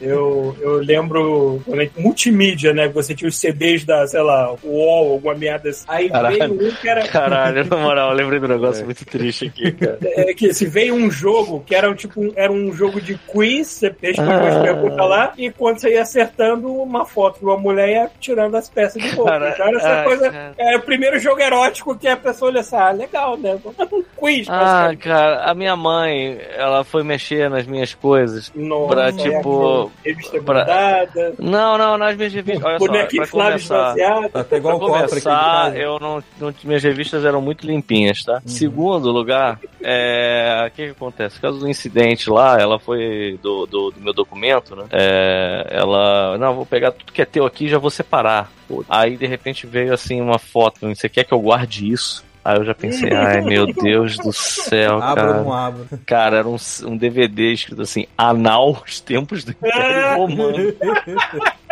eu, 0.00 0.56
eu 0.60 0.76
lembro 0.78 1.62
multimídia, 1.98 2.72
né? 2.72 2.88
que 2.88 2.94
Você 2.94 3.14
tinha 3.14 3.28
os 3.28 3.36
CDs 3.38 3.84
da, 3.84 4.06
sei 4.06 4.20
lá, 4.22 4.54
UOL, 4.62 5.12
alguma 5.12 5.34
merda 5.34 5.70
assim. 5.70 5.84
Aí 5.88 6.08
Caralho. 6.10 6.38
veio 6.56 6.68
um 6.70 6.74
que 6.74 6.88
era. 6.88 7.08
Caralho, 7.08 7.64
na 7.66 7.76
moral, 7.76 8.10
eu 8.10 8.16
lembrei 8.16 8.38
do 8.40 8.48
negócio 8.48 8.84
muito 8.84 9.04
triste 9.04 9.46
aqui, 9.46 9.72
cara. 9.72 9.98
É, 10.02 10.34
que 10.34 10.52
se 10.52 10.66
veio 10.66 10.94
um 10.94 11.10
jogo 11.10 11.62
que 11.64 11.74
era 11.74 11.90
um, 11.90 11.94
tipo 11.94 12.20
um- 12.20 12.32
era 12.36 12.52
um 12.52 12.72
jogo 12.72 13.00
de 13.00 13.14
quiz, 13.14 13.66
você 13.68 13.94
respondia 14.00 14.34
Ah. 14.34 14.48
as 14.56 14.62
perguntas 14.62 15.08
lá, 15.08 15.32
e 15.36 15.50
quando 15.50 15.78
você 15.78 15.90
ia 15.94 16.02
acertando, 16.02 16.72
uma 16.72 17.04
foto 17.04 17.38
de 17.38 17.44
uma 17.44 17.56
mulher 17.56 17.88
ia 17.88 18.10
tirando 18.20 18.54
as 18.56 18.68
peças 18.68 19.02
de 19.02 19.08
roupa. 19.10 19.30
Cara, 19.32 19.50
então 19.50 19.66
era 19.68 19.76
essa 19.78 19.88
ai, 19.88 20.04
coisa. 20.04 20.30
cara. 20.30 20.54
É 20.58 20.76
o 20.76 20.82
primeiro 20.82 21.18
jogo 21.18 21.40
erótico 21.40 21.62
que 21.98 22.08
a 22.08 22.16
pessoa 22.16 22.50
olha 22.50 22.60
assim, 22.60 22.76
ah, 22.76 22.90
legal, 22.90 23.36
né? 23.36 23.58
Um 23.92 24.02
quiz, 24.16 24.48
Ah, 24.48 24.58
basicamente. 24.58 24.98
cara, 24.98 25.44
a 25.44 25.54
minha 25.54 25.74
mãe, 25.76 26.38
ela 26.56 26.84
foi 26.84 27.02
mexer 27.02 27.48
nas 27.50 27.66
minhas 27.66 27.94
coisas. 27.94 28.52
Nossa, 28.54 28.94
pra, 28.94 29.08
é, 29.08 29.12
tipo, 29.12 29.90
Revista 30.04 30.42
pra- 30.42 31.06
Não, 31.38 31.78
não, 31.78 31.96
nas 31.98 32.16
minhas 32.16 32.32
revistas. 32.32 32.64
Olha 32.64 32.78
só, 32.78 32.86
bonequinho 32.86 33.22
pra 33.22 33.30
Flávio 33.30 33.52
começar. 33.68 33.94
Até 34.34 34.56
igual 34.56 34.78
Pra 34.78 34.86
o 34.86 34.90
cofre 34.90 35.04
aqui 35.04 35.14
de 35.16 35.22
começar, 35.22 35.76
eu 35.76 35.98
não, 35.98 36.22
não- 36.40 36.54
minhas 36.64 36.82
revistas 36.82 37.24
eram 37.24 37.40
muito 37.40 37.66
limpinhas, 37.66 38.22
tá? 38.24 38.40
Segundo 38.46 39.10
lugar, 39.10 39.58
é, 39.84 40.64
o 40.66 40.70
que, 40.70 40.84
que 40.86 40.90
acontece? 40.90 41.36
Por 41.36 41.42
causa 41.42 41.58
do 41.60 41.68
incidente 41.68 42.30
lá, 42.30 42.58
ela 42.60 42.78
foi 42.78 43.38
do, 43.42 43.66
do, 43.66 43.90
do 43.90 44.00
meu 44.00 44.12
documento, 44.12 44.74
né? 44.76 44.84
É, 44.90 45.66
ela, 45.70 46.36
não, 46.38 46.54
vou 46.54 46.66
pegar 46.66 46.92
tudo 46.92 47.12
que 47.12 47.22
é 47.22 47.24
teu 47.24 47.44
aqui 47.44 47.66
e 47.66 47.68
já 47.68 47.78
vou 47.78 47.90
separar. 47.90 48.50
Aí 48.88 49.16
de 49.16 49.26
repente 49.26 49.66
veio 49.66 49.92
assim 49.92 50.20
uma 50.20 50.38
foto, 50.38 50.88
você 50.88 51.08
quer 51.08 51.24
que 51.24 51.32
eu 51.34 51.40
guarde 51.40 51.90
isso? 51.90 52.24
Aí 52.44 52.56
eu 52.56 52.64
já 52.64 52.74
pensei, 52.74 53.10
ai 53.14 53.40
meu 53.40 53.66
Deus 53.66 54.16
do 54.18 54.32
céu, 54.32 55.00
Abra 55.00 55.24
cara. 55.26 55.42
não 55.42 55.52
abra. 55.52 55.84
Cara, 56.06 56.36
era 56.38 56.48
um, 56.48 56.56
um 56.84 56.96
DVD 56.96 57.52
escrito 57.52 57.82
assim, 57.82 58.06
Anal, 58.18 58.82
os 58.86 59.00
tempos 59.00 59.44
do 59.44 59.52
Império 59.52 60.16
Romano. 60.16 60.74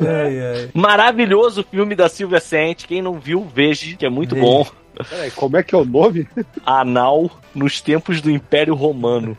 Ai, 0.00 0.40
ai. 0.40 0.70
Maravilhoso 0.74 1.64
filme 1.70 1.94
da 1.94 2.08
Silvia 2.08 2.40
Sente. 2.40 2.86
Quem 2.88 3.00
não 3.00 3.20
viu, 3.20 3.44
veja, 3.44 3.96
que 3.96 4.04
é 4.04 4.10
muito 4.10 4.34
Veja. 4.34 4.46
bom. 4.46 4.66
Peraí, 5.08 5.30
como 5.30 5.56
é 5.56 5.62
que 5.62 5.74
é 5.74 5.78
o 5.78 5.84
nome? 5.84 6.28
Anal 6.64 7.30
nos 7.54 7.80
tempos 7.80 8.20
do 8.20 8.30
Império 8.30 8.74
Romano. 8.74 9.36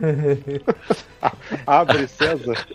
Abre 1.66 2.08
César. 2.08 2.66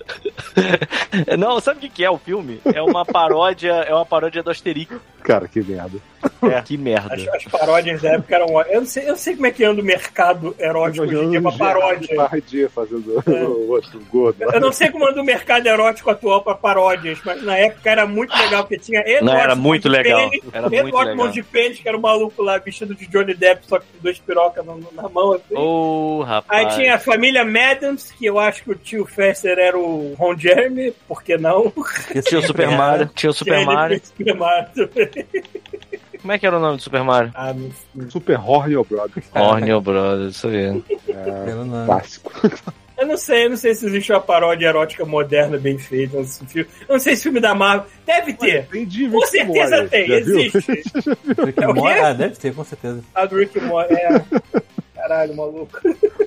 Não, 1.39 1.61
sabe 1.61 1.78
o 1.78 1.81
que 1.83 1.89
que 1.89 2.05
é 2.05 2.11
o 2.11 2.18
filme? 2.18 2.61
É 2.64 2.83
uma 2.83 3.05
paródia, 3.05 3.72
é 3.72 3.95
uma 3.95 4.07
paródia 4.07 4.43
do 4.43 4.51
Asterix. 4.51 4.95
Cara, 5.22 5.47
que 5.47 5.61
merda. 5.62 5.99
É, 6.43 6.61
que 6.62 6.76
merda. 6.76 7.14
As, 7.14 7.28
as 7.28 7.45
paródias 7.45 8.03
da 8.03 8.11
época 8.11 8.35
eram. 8.35 8.61
Eu 8.62 8.81
não 8.81 8.87
sei, 8.87 9.05
eu 9.05 9.09
não 9.11 9.16
sei 9.16 9.35
como 9.35 9.47
é 9.47 9.51
que 9.51 9.64
anda 9.64 9.81
o 9.81 9.85
mercado 9.85 10.55
erótico 10.59 11.05
hoje 11.05 11.16
em 11.16 11.31
dia, 11.31 11.39
é 11.39 11.41
uma 11.41 11.57
paródia. 11.57 12.16
Paródia 12.16 12.70
fazendo 12.70 13.22
o 13.26 13.70
outro 13.70 14.01
gordo. 14.11 14.43
Eu 14.43 14.61
não 14.61 14.72
sei 14.72 14.91
como 14.91 15.07
anda 15.07 15.20
o 15.20 15.24
mercado 15.24 15.66
erótico 15.66 16.11
atual 16.11 16.43
pra 16.43 16.55
paródias, 16.55 17.18
mas 17.24 17.43
na 17.43 17.57
época 17.57 17.91
era 17.91 18.07
muito 18.07 18.37
legal, 18.37 18.64
porque 18.64 18.78
tinha 18.78 19.01
Edward 19.01 19.24
Não, 19.24 19.37
era 19.37 19.55
muito 19.55 19.89
legal. 19.89 20.31
Pênis, 20.31 20.45
Era 20.53 20.66
Edward 20.66 20.83
muito 20.83 20.99
legal. 20.99 21.16
Mão 21.16 21.31
de 21.31 21.43
Pênis, 21.43 21.81
que 21.81 21.89
era 21.89 21.97
o 21.97 22.01
maluco 22.01 22.43
lá 22.43 22.59
vestido 22.71 22.95
de 22.95 23.07
Johnny 23.07 23.35
Depp, 23.35 23.66
só 23.66 23.79
que 23.79 23.87
com 23.87 24.03
dois 24.03 24.18
pirocas 24.18 24.64
na, 24.64 24.75
na 25.03 25.09
mão. 25.09 25.33
Assim. 25.33 25.55
Aí 25.57 26.25
rapaz. 26.27 26.75
tinha 26.75 26.95
a 26.95 26.99
família 26.99 27.45
Madams, 27.45 28.11
que 28.12 28.25
eu 28.27 28.39
acho 28.39 28.62
que 28.64 28.71
o 28.71 28.75
tio 28.75 29.05
Fester 29.05 29.59
era 29.59 29.79
o 29.79 30.14
Ron 30.14 30.37
Jeremy, 30.37 30.93
por 31.07 31.23
que 31.23 31.37
não? 31.37 31.73
Esse 32.14 32.29
Tinha 32.31 32.41
o 32.41 32.47
Super 32.47 32.68
era- 32.68 32.77
Mario. 32.77 33.11
Tinha 33.14 33.31
o 33.31 33.35
Super 33.35 33.64
Mario. 33.66 34.01
Super 34.05 34.35
Mario 34.35 34.68
também. 34.75 35.27
Como 36.21 36.33
é 36.33 36.39
que 36.39 36.47
era 36.47 36.57
o 36.59 36.61
nome 36.61 36.77
do 36.77 36.83
Super 36.83 37.03
Mario? 37.03 37.31
Ah, 37.35 37.53
não- 37.55 38.11
Super 38.11 38.39
Horny, 38.39 38.77
ô 38.77 38.85
brother. 38.85 39.23
Horny 39.35 39.81
Brothers, 39.81 40.37
isso 40.37 40.49
aí. 40.49 40.83
Era 41.09 41.64
na- 41.64 41.87
Clássico. 41.87 42.31
Eu 43.01 43.07
não 43.07 43.17
sei, 43.17 43.47
eu 43.47 43.51
não 43.51 43.57
sei 43.57 43.75
se 43.75 43.87
existe 43.87 44.13
uma 44.13 44.21
paródia 44.21 44.67
erótica 44.67 45.05
moderna 45.07 45.57
bem 45.57 45.79
feita. 45.79 46.17
Eu 46.17 46.21
não 46.21 46.27
sei- 46.29 46.63
eu 46.63 46.67
não 46.91 46.99
sei 46.99 47.17
se 47.17 47.23
filme 47.23 47.41
da 47.41 47.55
Marvel. 47.55 47.87
Deve 48.05 48.35
ter. 48.35 48.67
Tem 48.67 48.85
Com 49.11 49.27
certeza 49.27 49.89
tem, 49.89 50.11
existe. 50.13 50.59
Rick 51.45 51.63
É 51.65 51.69
o 51.69 51.75
quê? 51.75 51.81
Ah, 52.03 52.13
deve 52.13 52.37
ter, 52.37 52.55
com 52.55 52.63
certeza. 52.65 53.03
A 53.15 53.25
do 53.25 53.37
Rick 53.39 53.59
Morty. 53.61 53.95
É. 53.95 54.23
Caralho, 55.11 55.35
maluco. 55.35 55.81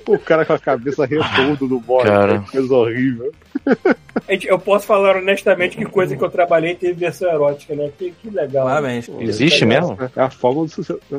O 0.06 0.18
cara 0.18 0.44
com 0.44 0.52
a 0.52 0.58
cabeça 0.58 1.06
redonda 1.06 1.64
no 1.64 1.80
bode. 1.80 2.06
Cara. 2.06 2.40
Que 2.40 2.50
coisa 2.50 2.74
horrível. 2.74 3.32
Gente, 4.28 4.46
Eu 4.46 4.58
posso 4.58 4.86
falar 4.86 5.16
honestamente 5.16 5.74
que 5.78 5.86
coisa 5.86 6.14
que 6.14 6.22
eu 6.22 6.28
trabalhei 6.28 6.74
teve 6.74 6.92
versão 6.92 7.30
erótica, 7.30 7.74
né? 7.74 7.90
Que, 7.98 8.10
que 8.10 8.28
legal. 8.28 8.66
Parabéns. 8.66 9.06
Pô, 9.06 9.22
Existe 9.22 9.64
mesmo? 9.64 9.96
É 10.14 10.20
a 10.20 10.28
forma 10.28 10.64
do 10.64 10.68
sucesso. 10.68 11.00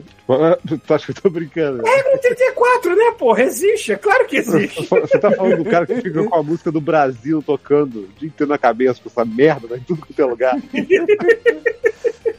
Tu 0.86 0.94
acha 0.94 1.06
que 1.06 1.18
eu 1.18 1.24
tô 1.24 1.30
brincando? 1.32 1.82
É 1.88 2.14
no 2.14 2.20
34, 2.20 2.96
né, 2.96 3.16
porra? 3.18 3.42
Existe, 3.42 3.94
é 3.94 3.96
claro 3.96 4.28
que 4.28 4.38
existe. 4.38 4.86
Você 4.86 5.18
tá 5.18 5.32
falando 5.32 5.64
do 5.64 5.70
cara 5.70 5.88
que 5.88 5.96
fica 6.02 6.24
com 6.24 6.36
a 6.36 6.44
música 6.44 6.72
do 6.72 6.80
Brasil 6.80 7.42
tocando 7.42 8.02
o 8.02 8.08
dia 8.20 8.28
inteiro 8.28 8.52
na 8.52 8.60
cabeça 8.60 9.02
com 9.02 9.10
essa 9.10 9.26
merda 9.26 9.68
né, 9.70 9.78
em 9.78 9.84
tudo 9.84 10.06
quanto 10.06 10.22
é 10.22 10.26
lugar. 10.26 10.56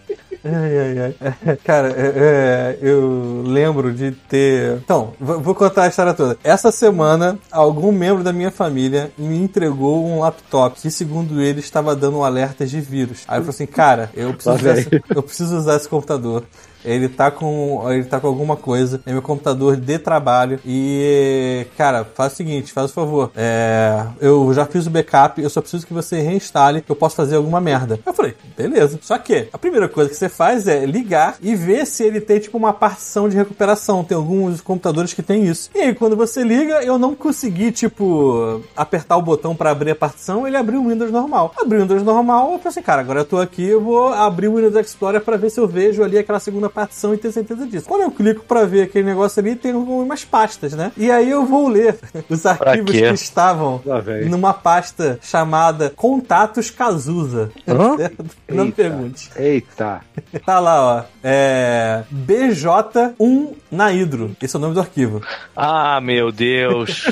Ai, 0.46 0.78
ai, 0.78 1.14
ai. 1.20 1.56
Cara, 1.64 1.88
é, 1.88 2.12
é, 2.16 2.78
eu 2.80 3.42
lembro 3.44 3.92
de 3.92 4.12
ter. 4.12 4.76
Então, 4.76 5.12
vou 5.18 5.54
contar 5.54 5.84
a 5.84 5.88
história 5.88 6.14
toda. 6.14 6.38
Essa 6.44 6.70
semana, 6.70 7.38
algum 7.50 7.90
membro 7.90 8.22
da 8.22 8.32
minha 8.32 8.50
família 8.50 9.10
me 9.18 9.36
entregou 9.36 10.06
um 10.06 10.20
laptop 10.20 10.80
que, 10.80 10.90
segundo 10.90 11.40
ele, 11.40 11.60
estava 11.60 11.96
dando 11.96 12.18
um 12.18 12.24
alerta 12.24 12.64
de 12.64 12.80
vírus. 12.80 13.24
Aí 13.26 13.38
eu 13.38 13.42
falei 13.42 13.50
assim, 13.50 13.66
cara, 13.66 14.10
eu 14.14 14.32
preciso, 14.32 14.56
usar 14.56 14.78
esse, 14.78 15.02
eu 15.14 15.22
preciso 15.22 15.56
usar 15.56 15.76
esse 15.76 15.88
computador. 15.88 16.44
Ele 16.86 17.08
tá 17.08 17.30
com. 17.30 17.84
Ele 17.90 18.04
tá 18.04 18.20
com 18.20 18.28
alguma 18.28 18.56
coisa. 18.56 19.00
É 19.04 19.12
meu 19.12 19.22
computador 19.22 19.76
de 19.76 19.98
trabalho. 19.98 20.60
E, 20.64 21.66
cara, 21.76 22.04
faz 22.04 22.32
o 22.32 22.36
seguinte, 22.36 22.72
faz 22.72 22.90
o 22.90 22.94
favor. 22.94 23.32
É, 23.36 24.04
eu 24.20 24.52
já 24.54 24.64
fiz 24.64 24.86
o 24.86 24.90
backup, 24.90 25.42
eu 25.42 25.50
só 25.50 25.60
preciso 25.60 25.86
que 25.86 25.92
você 25.92 26.20
reinstale, 26.20 26.80
que 26.80 26.90
eu 26.90 26.96
posso 26.96 27.16
fazer 27.16 27.36
alguma 27.36 27.60
merda. 27.60 27.98
Eu 28.06 28.14
falei, 28.14 28.34
beleza. 28.56 28.98
Só 29.02 29.18
que 29.18 29.48
a 29.52 29.58
primeira 29.58 29.88
coisa 29.88 30.08
que 30.10 30.16
você 30.16 30.28
faz 30.28 30.68
é 30.68 30.86
ligar 30.86 31.36
e 31.42 31.54
ver 31.54 31.86
se 31.86 32.04
ele 32.04 32.20
tem, 32.20 32.38
tipo, 32.38 32.56
uma 32.56 32.72
partição 32.72 33.28
de 33.28 33.36
recuperação. 33.36 34.04
Tem 34.04 34.16
alguns 34.16 34.60
computadores 34.60 35.12
que 35.12 35.22
tem 35.22 35.44
isso. 35.46 35.70
E 35.74 35.80
aí, 35.80 35.94
quando 35.94 36.16
você 36.16 36.42
liga, 36.42 36.82
eu 36.82 36.98
não 36.98 37.14
consegui, 37.14 37.72
tipo, 37.72 38.62
apertar 38.76 39.16
o 39.16 39.22
botão 39.22 39.54
pra 39.56 39.70
abrir 39.70 39.90
a 39.90 39.96
partição, 39.96 40.46
ele 40.46 40.56
abriu 40.56 40.80
o 40.80 40.88
Windows 40.88 41.10
normal. 41.10 41.52
Abriu 41.58 41.80
o 41.80 41.82
Windows 41.82 42.02
normal, 42.02 42.52
eu 42.52 42.58
falei 42.58 42.68
assim, 42.68 42.82
cara, 42.82 43.00
agora 43.00 43.20
eu 43.20 43.24
tô 43.24 43.38
aqui, 43.38 43.66
eu 43.66 43.80
vou 43.80 44.12
abrir 44.12 44.48
o 44.48 44.56
Windows 44.56 44.76
Explorer 44.76 45.20
pra 45.20 45.36
ver 45.36 45.50
se 45.50 45.58
eu 45.58 45.66
vejo 45.66 46.02
ali 46.02 46.18
aquela 46.18 46.38
segunda 46.38 46.68
partição 46.76 47.14
e 47.14 47.16
ter 47.16 47.32
certeza 47.32 47.66
disso. 47.66 47.88
Quando 47.88 48.02
eu 48.02 48.10
clico 48.10 48.44
pra 48.44 48.66
ver 48.66 48.82
aquele 48.82 49.06
negócio 49.06 49.40
ali, 49.40 49.56
tem 49.56 49.72
umas 49.72 50.26
pastas, 50.26 50.74
né? 50.74 50.92
E 50.94 51.10
aí 51.10 51.30
eu 51.30 51.46
vou 51.46 51.68
ler 51.68 51.98
os 52.28 52.44
arquivos 52.44 52.90
que 52.90 53.14
estavam 53.14 53.80
vem. 54.04 54.28
numa 54.28 54.52
pasta 54.52 55.18
chamada 55.22 55.90
Contatos 55.96 56.68
Cazuza. 56.70 57.50
Hã? 57.66 57.96
Não 58.46 58.64
Eita. 58.66 58.76
pergunte. 58.76 59.30
Eita. 59.36 60.02
Tá 60.44 60.60
lá, 60.60 60.82
ó. 60.82 61.02
É. 61.24 62.04
BJ1 62.12 63.54
na 63.70 63.90
Hidro. 63.92 64.36
Esse 64.40 64.54
é 64.54 64.58
o 64.58 64.60
nome 64.62 64.74
do 64.74 64.80
arquivo. 64.80 65.22
Ah, 65.56 65.98
meu 66.00 66.30
Deus. 66.30 67.04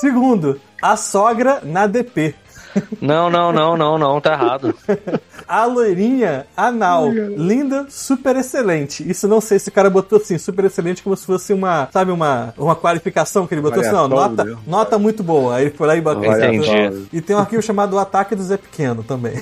Segundo, 0.00 0.58
a 0.82 0.96
sogra 0.96 1.60
na 1.62 1.86
DP. 1.86 2.34
Não, 3.00 3.28
não, 3.30 3.52
não, 3.52 3.76
não, 3.76 3.98
não, 3.98 4.20
tá 4.20 4.32
errado. 4.32 4.74
A 5.48 5.64
loirinha 5.64 6.46
anal. 6.56 7.10
Linda, 7.10 7.86
super 7.88 8.36
excelente. 8.36 9.08
Isso 9.08 9.26
não 9.26 9.40
sei 9.40 9.58
se 9.58 9.68
o 9.68 9.72
cara 9.72 9.88
botou 9.88 10.18
assim, 10.18 10.38
super 10.38 10.64
excelente, 10.64 11.02
como 11.02 11.16
se 11.16 11.24
fosse 11.24 11.52
uma, 11.52 11.88
sabe, 11.92 12.10
uma, 12.10 12.52
uma 12.56 12.76
qualificação 12.76 13.46
que 13.46 13.54
ele 13.54 13.62
botou 13.62 13.80
assim, 13.80 13.92
não, 13.92 14.08
nota, 14.08 14.44
mesmo. 14.44 14.60
nota 14.66 14.98
muito 14.98 15.22
boa. 15.22 15.56
Aí 15.56 15.66
ele 15.66 15.74
foi 15.74 15.86
lá 15.86 15.96
e. 15.96 16.00
Entendi. 16.00 17.08
E 17.12 17.20
tem 17.20 17.34
um 17.34 17.38
arquivo 17.38 17.62
chamado 17.62 17.94
O 17.94 17.98
Ataque 17.98 18.34
do 18.34 18.42
Zé 18.42 18.56
Pequeno 18.56 19.02
também. 19.02 19.40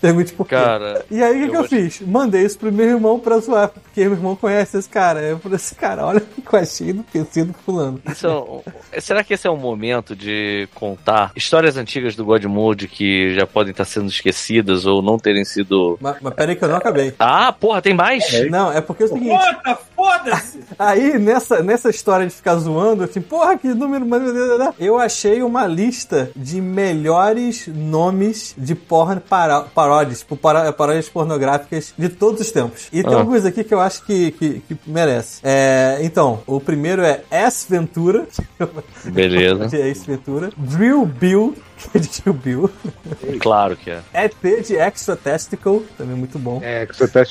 Pergunte 0.00 0.32
por 0.32 0.46
quê. 0.46 0.54
Cara, 0.54 1.04
E 1.10 1.22
aí, 1.22 1.36
o 1.36 1.38
que, 1.38 1.44
eu 1.46 1.50
que 1.50 1.56
eu 1.56 1.60
acho- 1.60 1.68
fiz? 1.70 2.00
Mandei 2.02 2.42
isso 2.44 2.58
pro 2.58 2.70
meu 2.70 2.86
irmão 2.86 3.18
pra 3.18 3.38
zoar, 3.38 3.68
porque 3.70 4.02
meu 4.04 4.12
irmão 4.12 4.36
conhece 4.36 4.76
esse 4.78 4.88
cara. 4.88 5.20
Eu 5.20 5.38
falei 5.38 5.56
assim, 5.56 5.74
cara, 5.74 6.04
olha 6.06 6.18
o 6.36 6.42
que 6.42 6.54
eu 6.54 6.58
achei 6.60 6.92
do 6.92 7.02
PC 7.02 7.44
do 7.44 7.52
fulano. 7.54 8.00
é 8.06 8.28
um- 8.28 8.62
será 9.00 9.24
que 9.24 9.34
esse 9.34 9.46
é 9.46 9.50
um 9.50 9.56
momento 9.56 10.14
de 10.14 10.68
contar 10.74 11.32
histórias 11.34 11.76
antigas 11.76 12.14
do 12.14 12.24
God 12.24 12.44
Mode 12.44 12.88
que 12.88 13.34
já 13.34 13.46
podem 13.46 13.70
estar 13.70 13.84
sendo 13.84 14.08
esquecidas 14.08 14.84
ou 14.86 15.00
não 15.02 15.18
terem 15.18 15.44
sido. 15.44 15.98
Mas, 16.00 16.16
mas 16.20 16.34
peraí 16.34 16.56
que 16.56 16.64
eu 16.64 16.68
não 16.68 16.76
acabei. 16.76 17.14
Ah, 17.18 17.52
porra, 17.52 17.80
tem 17.82 17.94
mais? 17.94 18.24
Não, 18.50 18.70
é 18.72 18.80
porque 18.80 19.04
é 19.04 19.06
o 19.06 19.08
seguinte, 19.08 19.28
Foda, 19.28 19.78
foda-se! 19.96 20.60
aí 20.78 21.18
nessa, 21.18 21.62
nessa 21.62 21.90
história 21.90 22.26
de 22.26 22.34
ficar 22.34 22.56
zoando, 22.56 23.02
assim, 23.04 23.20
porra, 23.20 23.56
que 23.56 23.68
número, 23.68 24.04
maneiro, 24.06 24.74
eu 24.78 24.98
achei 24.98 25.42
uma 25.42 25.66
lista 25.66 26.30
de 26.36 26.60
melhores 26.60 27.66
nomes 27.68 28.54
de 28.56 28.74
porn 28.74 29.20
para, 29.20 29.62
paródias, 29.62 30.20
tipo, 30.20 30.36
para, 30.36 30.72
paródias 30.72 31.08
pornográficas 31.08 31.94
de 31.96 32.08
todos 32.08 32.40
os 32.42 32.50
tempos. 32.50 32.88
E 32.92 33.02
tem 33.02 33.14
Ah. 33.14 33.18
alguns 33.18 33.44
aqui 33.44 33.64
que 33.64 33.72
eu 33.74 33.80
acho 33.80 34.04
que, 34.04 34.30
que, 34.32 34.60
que 34.60 34.76
merece. 34.86 35.40
É, 35.42 35.98
então, 36.02 36.40
o 36.46 36.60
primeiro 36.60 37.02
é 37.02 37.22
S 37.30 37.66
Ventura, 37.68 38.26
Beleza, 39.04 39.66
de 39.68 39.76
Ace 39.76 40.06
Ventura, 40.06 40.50
Drill 40.56 41.06
Bill, 41.06 41.54
que 41.76 41.98
é 41.98 42.00
de 42.00 42.32
Bill, 42.32 42.70
claro 43.40 43.76
que 43.76 43.90
é. 43.90 44.00
ET 44.14 44.34
de 44.66 44.76
Extra 44.76 45.16
Testicle, 45.16 45.80
também 45.96 46.16
muito 46.16 46.38
bom. 46.38 46.60
É, 46.62 46.86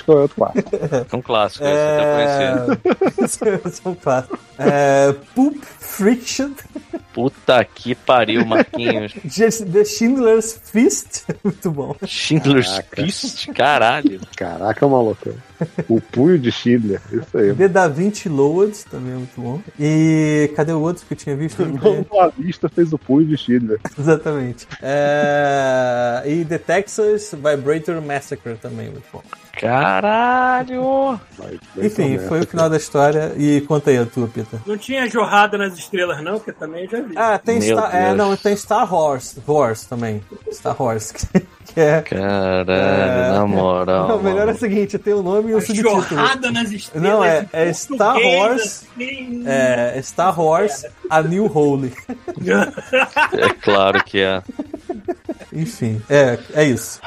com 0.06 0.12
o 0.14 0.18
outro 0.22 0.36
quarto. 0.36 0.56
É 1.12 1.16
um 1.16 1.22
clássico, 1.22 1.64
esse 1.66 1.74
eu 1.74 2.00
até 2.00 2.76
conheci. 2.76 3.22
É... 3.22 3.26
Esse 3.26 3.86
é 3.86 3.90
um 3.90 3.96
clássico. 3.96 4.40
É... 4.58 5.14
Poop 5.34 5.60
Friction, 5.80 6.52
Puta 7.14 7.64
que 7.64 7.96
pariu, 7.96 8.46
Marquinhos. 8.46 9.14
de- 9.24 9.66
The 9.66 9.86
Schindler's 9.86 10.60
Fist, 10.64 11.24
muito 11.44 11.72
bom. 11.72 11.96
Schindler's 12.06 12.68
Caraca. 12.68 13.04
Fist, 13.04 13.48
caralho. 13.54 14.22
Caraca, 14.36 14.88
maluco. 14.88 15.34
O 15.88 16.02
punho 16.02 16.38
de 16.38 16.52
Schindler. 16.52 17.02
Isso 17.12 17.38
aí. 17.38 17.54
The 17.54 17.68
Da 17.68 17.88
Vinci 17.88 18.30
Loads, 18.30 18.84
também 18.84 19.14
é 19.14 19.16
muito 19.16 19.40
bom. 19.40 19.62
E 19.80 20.52
cadê 20.56 20.74
o 20.74 20.80
outro 20.80 21.06
que 21.06 21.14
eu 21.14 21.18
tinha 21.18 21.36
visto? 21.36 21.64
A 22.20 22.32
lista 22.38 22.70
fez 22.70 22.92
o 22.94 22.98
punho 22.98 23.28
de 23.28 23.38
Schindler. 23.38 23.80
Exatamente. 23.98 24.68
É... 24.82 26.24
E 26.26 26.46
The 26.46 26.58
Texas 26.58 27.32
Vibrator 27.34 28.02
Massacre 28.02 28.56
também, 28.56 28.90
muito 28.90 29.06
bom. 29.12 29.24
Caralho. 29.60 31.20
Enfim, 31.78 32.18
foi 32.20 32.42
o 32.42 32.48
final 32.48 32.70
da 32.70 32.78
história. 32.78 33.34
E 33.38 33.62
conta 33.62 33.90
aí 33.90 33.98
a 33.98 34.06
tua, 34.06 34.28
Pita. 34.28 34.62
Não 34.66 34.78
tinha 34.78 35.10
jorrada 35.10 35.58
nas 35.58 35.78
estrelas, 35.78 36.22
não, 36.22 36.40
que 36.40 36.50
eu 36.50 36.54
também 36.54 36.88
já 36.90 37.02
vi. 37.02 37.14
Ah, 37.18 37.38
tem 37.38 37.60
Meu 37.60 37.78
Star... 37.78 37.96
É, 37.96 38.14
não, 38.14 38.36
tem 38.36 38.56
Star 38.56 38.94
Wars. 38.94 39.38
Wars 39.48 39.86
também. 39.86 40.22
Star 40.52 40.82
Wars. 40.82 41.14
Que 41.74 41.80
é... 41.82 42.02
Caralho, 42.02 42.72
É. 42.72 43.32
na 43.32 43.46
moral. 43.48 44.08
Não, 44.08 44.18
o 44.18 44.24
melhor 44.24 44.48
é 44.48 44.52
o 44.52 44.58
seguinte, 44.58 44.98
tem 44.98 45.14
o 45.14 45.22
nome 45.24 45.52
e 45.52 45.56
o 45.56 45.58
A 45.58 45.62
subtítulo. 45.62 46.02
jorrada 46.04 46.52
nas 46.52 46.72
estrelas. 46.72 47.10
Não, 47.10 47.24
é- 47.24 47.48
é 47.52 47.74
Star 47.74 48.18
Wars. 48.18 48.86
assim. 48.96 49.44
É 49.46 50.02
Star 50.02 50.40
Wars, 50.40 50.86
a 51.10 51.22
New 51.22 51.46
Holy. 51.54 51.94
É 53.34 53.50
claro 53.64 54.04
que 54.04 54.20
é. 54.20 54.42
Enfim, 55.56 56.02
é, 56.10 56.38
é 56.54 56.66
isso. 56.66 57.00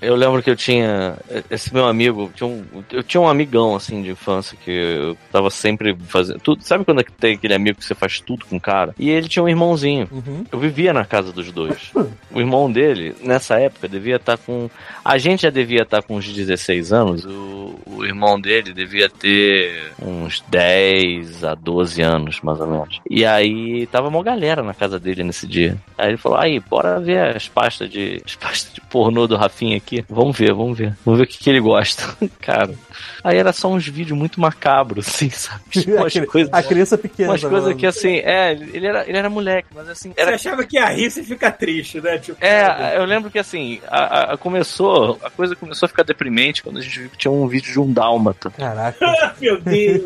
Eu 0.00 0.16
lembro 0.16 0.42
que 0.42 0.48
eu 0.48 0.56
tinha. 0.56 1.16
Esse 1.50 1.74
meu 1.74 1.86
amigo. 1.86 2.30
Tinha 2.34 2.48
um, 2.48 2.64
eu 2.90 3.02
tinha 3.02 3.20
um 3.20 3.28
amigão, 3.28 3.76
assim, 3.76 4.02
de 4.02 4.10
infância, 4.10 4.56
que 4.64 4.70
eu 4.70 5.16
tava 5.30 5.50
sempre 5.50 5.94
fazendo. 6.08 6.40
Tudo, 6.40 6.62
sabe 6.62 6.84
quando 6.84 7.00
é 7.00 7.04
que 7.04 7.12
tem 7.12 7.34
aquele 7.34 7.54
amigo 7.54 7.78
que 7.78 7.84
você 7.84 7.94
faz 7.94 8.18
tudo 8.20 8.46
com 8.46 8.56
o 8.56 8.60
cara? 8.60 8.94
E 8.98 9.10
ele 9.10 9.28
tinha 9.28 9.42
um 9.42 9.48
irmãozinho. 9.48 10.08
Uhum. 10.10 10.44
Eu 10.50 10.58
vivia 10.58 10.92
na 10.92 11.04
casa 11.04 11.32
dos 11.32 11.52
dois. 11.52 11.92
O 12.32 12.40
irmão 12.40 12.70
dele, 12.70 13.14
nessa 13.22 13.58
época, 13.58 13.88
devia 13.88 14.16
estar 14.16 14.38
com. 14.38 14.70
A 15.04 15.18
gente 15.18 15.42
já 15.42 15.50
devia 15.50 15.82
estar 15.82 16.02
com 16.02 16.16
uns 16.16 16.32
16 16.32 16.92
anos. 16.92 17.24
O, 17.24 17.78
o 17.86 18.04
irmão 18.04 18.40
dele 18.40 18.72
devia 18.72 19.08
ter 19.08 19.92
uns 20.00 20.42
10 20.48 21.44
a 21.44 21.54
12 21.54 22.00
anos, 22.00 22.40
mais 22.40 22.60
ou 22.60 22.66
menos. 22.66 23.00
E 23.10 23.24
aí 23.24 23.86
tava 23.88 24.08
uma 24.08 24.22
galera 24.22 24.62
na 24.62 24.72
casa 24.72 24.98
dele 24.98 25.24
nesse 25.24 25.46
dia. 25.46 25.76
Aí 25.98 26.10
ele 26.10 26.16
falou: 26.16 26.38
aí, 26.38 26.60
bora 26.60 27.00
ver 27.00 27.36
as 27.36 27.48
pastas 27.48 27.79
de. 27.88 28.22
As 28.24 28.34
pastas 28.34 28.72
de 28.72 28.80
pornô 28.80 29.26
do 29.26 29.36
Rafinha 29.36 29.76
aqui. 29.76 30.04
Vamos 30.08 30.36
ver, 30.36 30.52
vamos 30.52 30.76
ver. 30.78 30.96
Vamos 31.04 31.18
ver 31.18 31.24
o 31.24 31.26
que, 31.26 31.38
que 31.38 31.50
ele 31.50 31.60
gosta. 31.60 32.02
Cara. 32.40 32.74
Aí 33.22 33.36
era 33.36 33.52
só 33.52 33.68
uns 33.68 33.86
vídeos 33.86 34.18
muito 34.18 34.40
macabros, 34.40 35.06
assim, 35.08 35.30
sabe? 35.30 35.60
Tipo, 35.70 35.96
A, 35.96 36.00
umas 36.02 36.12
cri- 36.12 36.26
coisas. 36.26 36.52
a 36.52 36.62
criança 36.62 36.98
pequena. 36.98 37.30
Umas 37.30 37.44
coisas 37.44 37.74
que 37.74 37.86
assim, 37.86 38.16
é, 38.18 38.52
ele 38.52 38.86
era, 38.86 39.08
ele 39.08 39.16
era 39.18 39.30
moleque, 39.30 39.68
mas 39.74 39.88
assim, 39.88 40.12
Você 40.12 40.20
era 40.20 40.34
achava 40.34 40.64
que 40.64 40.76
ia 40.76 40.86
rir, 40.86 41.10
você 41.10 41.22
fica 41.22 41.50
triste, 41.50 42.00
né? 42.00 42.18
Tipo, 42.18 42.42
é, 42.44 42.96
eu 42.96 43.04
lembro 43.04 43.30
que 43.30 43.38
assim, 43.38 43.80
a, 43.88 43.98
a- 43.98 44.32
a 44.34 44.36
começou, 44.36 45.18
a 45.22 45.30
coisa 45.30 45.54
começou 45.56 45.86
a 45.86 45.88
ficar 45.88 46.02
deprimente 46.02 46.62
quando 46.62 46.78
a 46.78 46.82
gente 46.82 46.98
viu 46.98 47.10
que 47.10 47.16
tinha 47.18 47.30
um 47.30 47.46
vídeo 47.46 47.72
de 47.72 47.78
um 47.80 47.92
dálmata. 47.92 48.50
Caraca. 48.50 48.98
ah, 49.04 49.34
meu 49.40 49.60
Deus. 49.60 50.02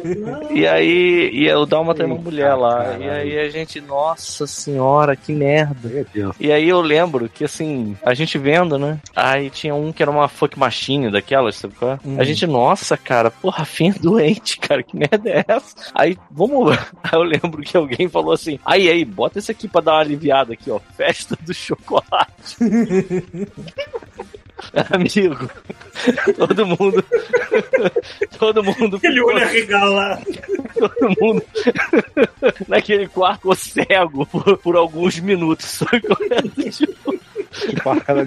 E 0.51 0.67
aí, 0.67 1.31
e 1.33 1.53
o 1.53 1.67
dálmata 1.67 2.03
é 2.03 2.07
uma 2.07 2.17
mulher 2.17 2.55
lá. 2.55 2.85
caralho. 2.85 3.03
E 3.05 3.11
aí 3.11 3.39
a 3.39 3.49
gente, 3.49 3.81
nossa 3.81 4.47
senhora, 4.47 5.15
que 5.17 5.33
merda. 5.33 6.07
É. 6.15 6.31
E 6.41 6.53
aí 6.53 6.69
eu 6.69 6.81
lembro 6.81 7.29
que 7.29 7.45
assim, 7.55 7.97
a 8.05 8.13
gente 8.15 8.37
vendo, 8.37 8.77
né? 8.79 8.99
Aí 9.15 9.49
tinha 9.49 9.75
um 9.75 9.93
que 9.93 10.03
era 10.03 10.11
uma 10.11 10.29
fuck 10.29 10.59
machine 10.59 11.11
daquelas, 11.11 11.55
sabe 11.57 11.75
qual 11.75 11.93
é? 11.93 11.99
Hum. 12.05 12.17
A 12.19 12.25
gente, 12.25 12.47
nossa, 12.47 12.97
cara, 12.97 13.31
porra, 13.31 13.65
fim 13.65 13.93
doente, 13.93 14.59
cara, 14.67 14.83
que 14.83 14.97
merda 14.97 15.31
é 15.31 15.45
essa? 15.47 15.75
Aí, 15.95 16.19
vamos. 16.31 16.77
Aí 17.03 17.13
eu 17.13 17.23
lembro 17.23 17.63
que 17.63 17.77
alguém 17.77 18.09
falou 18.09 18.33
assim: 18.33 18.59
aí, 18.65 18.89
aí, 18.89 19.05
bota 19.05 19.39
esse 19.39 19.53
aqui 19.53 19.69
pra 19.69 19.81
dar 19.81 19.93
uma 19.93 20.01
aliviada 20.01 20.55
aqui, 20.55 20.71
ó. 20.71 20.81
Festa 20.97 21.39
do 21.41 21.55
chocolate. 21.55 22.57
Amigo, 24.91 25.51
todo 26.37 26.67
mundo. 26.67 27.05
Todo 28.39 28.65
mundo. 28.65 28.97
Aquele 28.97 29.21
olho 29.21 29.45
arregalado. 29.45 30.25
Todo 30.79 31.15
mundo 31.21 31.43
naquele 32.69 33.09
quarto 33.09 33.37
ficou 33.37 33.55
cego 33.55 34.27
por, 34.27 34.57
por 34.59 34.77
alguns 34.77 35.19
minutos. 35.19 35.67
Só 35.67 35.87
que 35.87 36.71
tipo, 36.71 37.15
Tipo 37.51 37.91
a 37.91 37.95
arca 37.95 38.15
da 38.15 38.25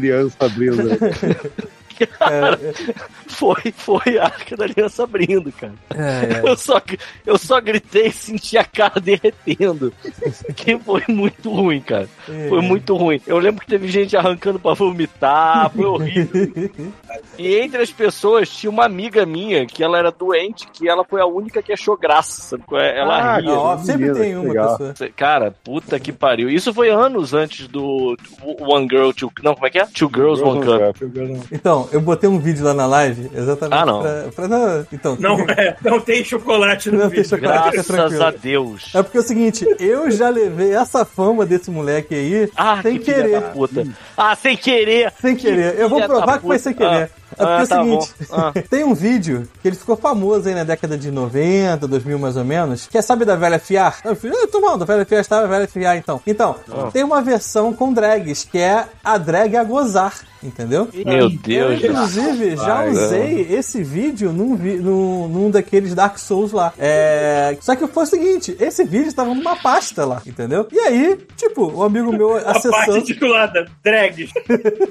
né? 2.06 2.74
foi, 3.28 3.72
foi 3.76 4.18
a 4.18 4.26
arca 4.26 4.56
da 4.56 4.66
aliança 4.66 5.04
abrindo, 5.04 5.52
cara. 5.52 5.74
É, 5.96 6.42
é. 6.46 6.50
Eu 6.50 6.58
só, 6.58 6.82
eu 7.26 7.38
só 7.38 7.60
gritei 7.62 8.08
e 8.08 8.12
senti 8.12 8.58
a 8.58 8.64
cara 8.64 9.00
derretendo. 9.00 9.94
Que 10.56 10.78
foi 10.78 11.04
muito 11.08 11.50
ruim, 11.52 11.82
cara. 11.82 12.08
Foi 12.50 12.62
muito 12.62 12.96
ruim. 12.96 13.22
Eu 13.26 13.38
lembro 13.40 13.62
que 13.62 13.68
teve 13.68 13.88
gente 13.88 14.16
arrancando 14.16 14.60
pra 14.60 14.74
vomitar, 14.74 15.70
foi 15.72 15.86
horrível. 15.86 16.54
E 17.38 17.56
entre 17.58 17.82
as 17.82 17.92
pessoas 17.92 18.50
tinha 18.50 18.70
uma 18.70 18.86
amiga 18.86 19.26
minha 19.26 19.66
que 19.66 19.84
ela 19.84 19.98
era 19.98 20.12
doente, 20.12 20.68
que 20.68 20.88
ela 20.88 21.04
foi 21.04 21.22
a 21.22 21.26
única 21.26 21.62
que 21.62 21.72
achou 21.74 21.98
graça. 21.98 22.42
sabe 22.42 22.64
é? 22.74 23.00
Ela 23.00 23.18
Ah, 23.18 23.38
ria. 23.38 23.50
Não, 23.50 23.58
ó, 23.58 23.78
sempre 23.78 24.14
tem 24.14 24.36
uma 24.36 24.48
legal. 24.48 24.78
pessoa. 24.78 25.10
Cara, 25.16 25.54
puta 25.64 26.00
que 26.00 26.12
pariu. 26.12 26.50
Isso 26.50 26.74
foi 26.74 26.90
anos 26.90 27.34
antes 27.34 27.68
do 27.68 28.16
One 28.44 28.88
Girl, 28.90 29.12
Two... 29.12 29.32
Não, 29.44 29.54
como 29.54 29.68
é 29.68 29.70
que 29.70 29.80
é? 29.80 29.86
Two 29.86 30.10
Girls, 30.14 30.42
One 30.44 30.66
Cup. 30.66 30.98
Então, 31.52 31.87
eu 31.92 32.02
botei 32.02 32.30
um 32.30 32.40
vídeo 32.40 32.64
lá 32.66 32.74
na 32.74 32.86
live 32.86 33.30
exatamente 33.34 33.80
Ah, 33.82 33.86
não. 33.86 34.02
pra. 34.02 34.24
pra 34.36 34.48
não, 34.48 34.86
então, 34.92 35.18
Não, 35.20 35.40
é, 35.52 35.76
não 35.84 36.00
tem 36.00 36.24
chocolate 36.24 36.90
no 36.92 36.98
Não 37.00 37.10
tem 37.10 37.22
vídeo. 37.22 37.30
chocolate. 37.30 37.58
Fica 37.64 37.72
Graças 37.72 37.88
tranquilo. 37.88 38.24
a 38.24 38.32
Deus. 38.32 38.92
É 38.96 39.04
porque 39.04 39.18
é 39.18 39.22
o 39.22 39.24
seguinte, 39.24 39.68
eu 39.80 40.10
já 40.12 40.30
levei 40.30 40.74
essa 40.74 41.04
fama 41.06 41.46
desse 41.46 41.70
moleque 41.72 42.14
aí 42.16 42.50
Ah, 42.56 42.80
sem 42.82 42.98
que 43.00 43.06
querer. 43.06 43.32
da 43.32 43.42
puta. 43.50 43.86
Ah, 44.16 44.36
sem 44.36 44.56
querer. 44.58 45.12
Sem 45.20 45.36
querer. 45.36 45.76
Eu 45.80 45.90
vou 45.90 46.02
provar 46.04 46.40
que 46.40 46.46
foi 46.48 46.60
sem 46.60 46.74
querer. 46.74 47.10
É 47.40 47.46
porque 47.46 47.50
Ah, 47.54 47.60
é 47.60 47.64
o 47.64 47.68
tá 47.68 47.84
seguinte, 47.84 48.14
bom. 48.30 48.36
Ah. 48.36 48.54
tem 48.70 48.84
um 48.84 48.94
vídeo 48.94 49.48
que 49.62 49.68
ele 49.68 49.76
ficou 49.76 49.96
famoso 49.96 50.48
aí 50.48 50.56
na 50.56 50.64
década 50.64 50.98
de 50.98 51.12
90, 51.12 51.88
2000 51.88 52.20
mais 52.20 52.36
ou 52.38 52.44
menos, 52.44 52.88
que 52.88 52.98
é, 52.98 53.02
sabe 53.02 53.26
da 53.26 53.36
velha 53.36 53.60
fiar? 53.60 54.00
Eu 54.04 54.16
falei, 54.16 54.42
eu 54.42 54.48
tô 54.48 54.60
da 54.78 54.86
velha 54.86 55.06
fiar 55.06 55.22
estava 55.22 55.46
a 55.46 55.48
velha 55.48 55.68
fiar 55.68 55.98
então. 55.98 56.22
Então, 56.26 56.56
Ah. 56.72 56.90
tem 56.92 57.04
uma 57.04 57.22
versão 57.22 57.72
com 57.74 57.94
drags, 57.94 58.44
que 58.44 58.58
é 58.58 58.86
a 59.04 59.18
drag 59.18 59.56
a 59.56 59.64
gozar, 59.64 60.14
entendeu? 60.44 60.88
Meu 60.94 61.06
Eu, 61.06 61.30
Deus. 61.30 61.84
inclusive, 61.84 62.56
já 62.58 62.80
Ai, 62.80 62.90
usei 62.92 63.42
esse 63.52 63.84
vídeo 63.84 64.32
num, 64.34 64.56
vi- 64.56 64.78
num, 64.78 65.28
num 65.28 65.50
daqueles 65.52 65.94
Dark 65.96 66.18
Souls 66.18 66.52
lá. 66.52 66.74
É... 66.78 67.58
Só 67.62 67.76
que 67.76 67.88
foi 67.88 68.04
o 68.04 68.08
seguinte, 68.08 68.56
esse 68.60 68.84
vídeo 68.84 69.14
tava 69.14 69.34
numa 69.34 69.56
pasta 69.56 70.06
lá, 70.06 70.22
entendeu? 70.26 70.68
E 70.72 70.80
aí, 70.80 71.18
tipo, 71.36 71.72
um 71.72 71.82
amigo 71.84 72.12
meu 72.12 72.36
A 72.38 72.42
parte 72.42 72.58
acessando... 72.68 73.02
titulada, 73.04 73.66
drag. 73.84 74.30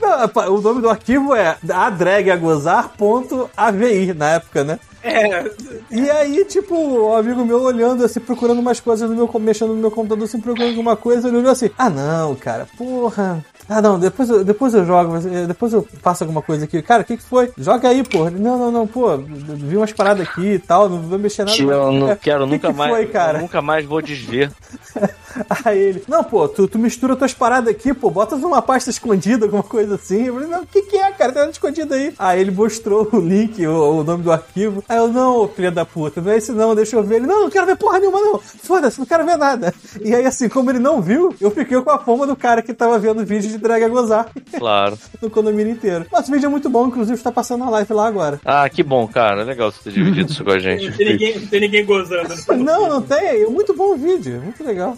Não, 0.00 0.54
o 0.54 0.60
nome 0.62 0.80
do 0.80 0.88
arquivo 0.88 1.34
é 1.34 1.56
adragagozar.avi 1.86 4.14
na 4.14 4.30
época, 4.30 4.64
né? 4.64 4.80
É, 5.02 5.50
E 5.90 6.10
aí, 6.10 6.44
tipo, 6.44 6.74
um 6.76 7.16
amigo 7.16 7.44
meu 7.44 7.62
olhando 7.62 8.04
assim, 8.04 8.20
procurando 8.20 8.58
umas 8.58 8.80
coisas 8.80 9.08
no 9.08 9.16
meu, 9.16 9.30
mexendo 9.40 9.74
no 9.74 9.80
meu 9.80 9.90
computador, 9.90 10.24
assim, 10.24 10.40
procurando 10.40 10.70
alguma 10.70 10.96
coisa, 10.96 11.28
ele 11.28 11.38
olhou 11.38 11.50
assim, 11.50 11.70
ah 11.78 11.88
não, 11.88 12.34
cara, 12.34 12.66
porra. 12.76 13.44
Ah 13.72 13.80
não, 13.80 14.00
depois 14.00 14.28
eu, 14.28 14.44
depois 14.44 14.74
eu 14.74 14.84
jogo, 14.84 15.16
eh, 15.16 15.46
depois 15.46 15.72
eu 15.72 15.86
faço 16.02 16.24
alguma 16.24 16.42
coisa 16.42 16.64
aqui. 16.64 16.82
Cara, 16.82 17.02
o 17.02 17.04
que, 17.04 17.16
que 17.16 17.22
foi? 17.22 17.52
Joga 17.56 17.88
aí. 17.88 18.00
Ele, 18.00 18.38
Não, 18.40 18.58
não, 18.58 18.72
não, 18.72 18.84
pô, 18.84 19.16
vi 19.16 19.76
umas 19.76 19.92
paradas 19.92 20.26
aqui 20.26 20.54
e 20.54 20.58
tal, 20.58 20.88
não 20.88 20.98
vou 21.02 21.16
mexer 21.20 21.44
nada. 21.44 21.56
Eu 21.56 21.92
não 21.92 22.10
É, 22.10 22.16
quero 22.16 22.46
que 22.46 22.50
nunca 22.50 22.72
que 22.72 22.76
mais. 22.76 22.90
Foi, 22.90 23.06
cara? 23.06 23.38
nunca 23.38 23.62
mais 23.62 23.84
vou 23.86 24.02
desver. 24.02 24.50
Aí 25.64 25.78
ele, 25.78 26.02
não, 26.08 26.24
pô, 26.24 26.48
tu, 26.48 26.66
tu 26.66 26.80
mistura 26.80 27.14
tuas 27.14 27.32
paradas 27.32 27.68
aqui, 27.68 27.94
pô, 27.94 28.10
bota 28.10 28.34
numa 28.36 28.60
pasta 28.60 28.90
escondida, 28.90 29.46
alguma 29.46 29.62
coisa 29.62 29.94
assim. 29.94 30.24
Eu 30.24 30.34
falei, 30.34 30.48
não, 30.48 30.62
o 30.62 30.66
que 30.66 30.82
que 30.82 30.96
é, 30.96 31.12
cara? 31.12 31.30
Tá 31.32 31.40
nada 31.40 31.52
escondido 31.52 31.94
aí. 31.94 32.12
Aí 32.18 32.40
ele 32.40 32.50
mostrou 32.50 33.08
o 33.12 33.20
link, 33.20 33.64
o, 33.64 34.00
o 34.00 34.02
nome 34.02 34.24
do 34.24 34.32
arquivo. 34.32 34.82
Aí 34.88 34.96
eu, 34.96 35.06
não, 35.06 35.46
filha 35.46 35.70
da 35.70 35.84
puta, 35.84 36.20
não 36.20 36.32
é 36.32 36.38
esse 36.38 36.50
não, 36.50 36.74
deixa 36.74 36.96
eu 36.96 37.04
ver. 37.04 37.16
Ele, 37.16 37.26
não, 37.28 37.42
não 37.42 37.50
quero 37.50 37.66
ver 37.66 37.76
porra 37.76 38.00
nenhuma, 38.00 38.20
não. 38.20 38.40
Foda-se, 38.40 38.98
não 38.98 39.06
quero 39.06 39.24
ver 39.24 39.36
nada. 39.36 39.72
E 40.02 40.12
aí, 40.12 40.26
assim, 40.26 40.48
como 40.48 40.70
ele 40.70 40.80
não 40.80 41.00
viu, 41.00 41.32
eu 41.40 41.52
fiquei 41.52 41.80
com 41.80 41.90
a 41.90 41.98
fama 42.00 42.26
do 42.26 42.34
cara 42.34 42.62
que 42.62 42.74
tava 42.74 42.98
vendo 42.98 43.24
vídeo 43.24 43.48
de 43.48 43.59
drag 43.60 43.82
a 43.84 43.88
gozar 43.88 44.28
Claro. 44.58 44.98
no 45.22 45.30
condomínio 45.30 45.72
inteiro. 45.72 46.06
Mas 46.10 46.28
o 46.28 46.32
vídeo 46.32 46.46
é 46.46 46.48
muito 46.50 46.68
bom, 46.68 46.86
inclusive 46.88 47.20
tá 47.22 47.30
passando 47.30 47.64
na 47.64 47.70
live 47.70 47.92
lá 47.92 48.06
agora. 48.06 48.40
Ah, 48.44 48.68
que 48.68 48.82
bom, 48.82 49.06
cara. 49.06 49.42
Legal 49.44 49.70
você 49.70 49.84
ter 49.84 49.92
dividido 49.92 50.30
isso 50.32 50.42
com 50.44 50.50
a 50.50 50.54
Não 50.54 50.60
gente. 50.60 50.96
tem 50.96 51.06
ninguém, 51.12 51.38
não 51.38 51.46
tem 51.46 51.60
ninguém 51.60 51.84
gozando. 51.84 52.34
Não, 52.56 52.88
não 52.88 53.02
tem. 53.02 53.18
É 53.42 53.46
muito 53.46 53.74
bom 53.74 53.94
o 53.94 53.96
vídeo. 53.96 54.40
Muito 54.42 54.64
legal. 54.64 54.96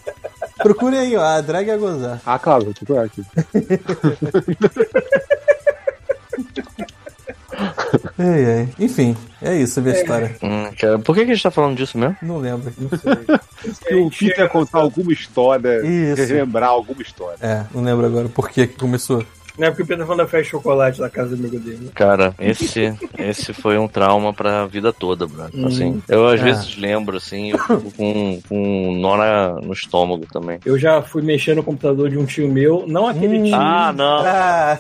Procurem 0.59 0.99
aí, 1.01 1.17
ó. 1.17 1.23
A 1.23 1.41
drag 1.41 1.71
a 1.71 1.77
gozar. 1.77 2.21
Ah, 2.25 2.39
claro, 2.39 2.65
vou 2.65 2.75
procurar 2.75 3.05
aqui. 3.05 3.23
Ei, 8.19 8.45
ei. 8.45 8.69
Enfim, 8.79 9.17
é 9.41 9.57
isso 9.57 9.81
a 9.81 9.83
minha 9.83 9.95
história. 9.95 10.37
Hum, 10.43 10.71
cara, 10.79 10.99
por 10.99 11.15
que, 11.15 11.25
que 11.25 11.31
a 11.31 11.35
gente 11.35 11.43
tá 11.43 11.51
falando 11.51 11.77
disso 11.77 11.97
mesmo? 11.97 12.17
Não 12.23 12.39
lembro. 12.39 12.73
Que 13.87 13.95
o 13.95 14.11
Peter 14.11 14.41
ia 14.41 14.49
contar 14.49 14.79
alguma 14.81 15.13
história, 15.13 15.87
Isso. 15.87 16.21
relembrar 16.21 16.71
alguma 16.71 17.01
história. 17.01 17.39
É, 17.41 17.65
não 17.73 17.85
lembro 17.85 18.05
agora 18.07 18.29
por 18.29 18.51
que 18.51 18.67
que 18.67 18.77
começou. 18.77 19.25
Não 19.59 19.67
é 19.67 19.71
porque 19.71 19.83
o 19.83 19.87
Pedro 19.87 20.05
falando 20.07 20.21
da 20.21 20.27
festa 20.27 20.45
de 20.45 20.49
chocolate 20.51 21.01
na 21.01 21.11
casa 21.11 21.37
do 21.37 21.41
amigo 21.47 21.59
dele. 21.59 21.91
Cara, 21.95 22.35
esse, 22.41 22.95
esse 23.19 23.53
foi 23.53 23.77
um 23.79 23.87
trauma 23.87 24.33
pra 24.33 24.67
vida 24.67 24.93
toda, 24.93 25.27
brother. 25.27 25.67
Assim, 25.67 26.03
eu 26.09 26.27
às 26.27 26.41
Ah. 26.41 26.45
vezes 26.45 26.77
lembro, 26.79 27.17
assim, 27.17 27.51
eu 27.51 27.59
fico 27.59 27.91
com, 27.93 28.41
com 28.49 28.89
um 28.89 28.99
nó 28.99 29.17
na- 29.17 29.53
no 29.61 29.73
estômago 29.73 30.27
também. 30.33 30.59
Eu 30.65 30.79
já 30.79 31.03
fui 31.03 31.23
mexer 31.23 31.55
no 31.55 31.63
computador 31.63 32.09
de 32.09 32.17
um 32.19 32.25
tio 32.25 32.49
meu, 32.49 32.85
não 32.87 33.07
aquele 33.07 33.39
Hum. 33.39 33.45
tio. 33.45 33.55
Ah, 33.57 33.93
não. 33.93 34.19
Ah, 34.25 34.79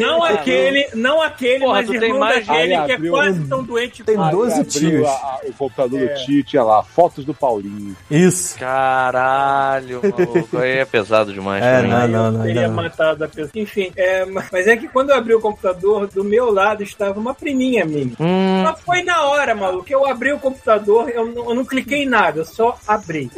Não 0.00 0.22
aquele, 0.24 0.86
não 0.94 1.20
aquele, 1.22 1.60
Porra, 1.60 1.74
mas 1.74 1.86
tu 1.86 1.98
tem 2.00 2.12
mais 2.18 2.46
daquele 2.46 2.84
que 2.86 2.92
é 2.92 3.10
quase 3.10 3.44
tão 3.46 3.62
doente 3.62 4.02
Tem 4.04 4.16
Aí 4.16 4.22
abriu 4.22 4.64
tios. 4.64 5.06
a- 5.06 5.10
a- 5.10 5.40
o 5.48 5.52
computador 5.52 6.00
É. 6.00 6.06
do 6.06 6.24
tio, 6.24 6.44
tinha 6.44 6.62
lá, 6.62 6.82
fotos 6.82 7.24
do 7.24 7.34
Paulinho. 7.34 7.96
isso. 8.10 8.58
Caralho, 8.58 10.00
maluco. 10.02 10.58
Aí 10.58 10.78
é 10.78 10.84
pesado 10.84 11.32
demais. 11.32 11.62
É, 11.62 11.82
mim. 11.82 11.88
não, 11.88 12.08
não, 12.08 12.24
eu 12.26 12.32
não. 12.32 12.42
teria 12.42 12.68
não. 12.68 12.74
matado 12.74 13.24
a 13.24 13.28
pessoa. 13.28 13.50
Enfim, 13.54 13.92
é, 13.96 14.13
mas 14.52 14.66
é 14.66 14.76
que 14.76 14.88
quando 14.88 15.10
eu 15.10 15.16
abri 15.16 15.34
o 15.34 15.40
computador, 15.40 16.06
do 16.06 16.24
meu 16.24 16.50
lado 16.52 16.82
estava 16.82 17.18
uma 17.18 17.34
priminha 17.34 17.84
minha. 17.84 18.14
Hum, 18.20 18.62
Mas 18.62 18.80
foi 18.80 19.02
na 19.02 19.24
hora, 19.24 19.54
maluco. 19.54 19.86
Eu 19.88 20.06
abri 20.06 20.32
o 20.32 20.38
computador, 20.38 21.08
eu 21.08 21.26
não, 21.26 21.50
eu 21.50 21.54
não 21.54 21.64
cliquei 21.64 22.02
em 22.02 22.08
nada, 22.08 22.40
eu 22.40 22.44
só 22.44 22.78
abri. 22.86 23.30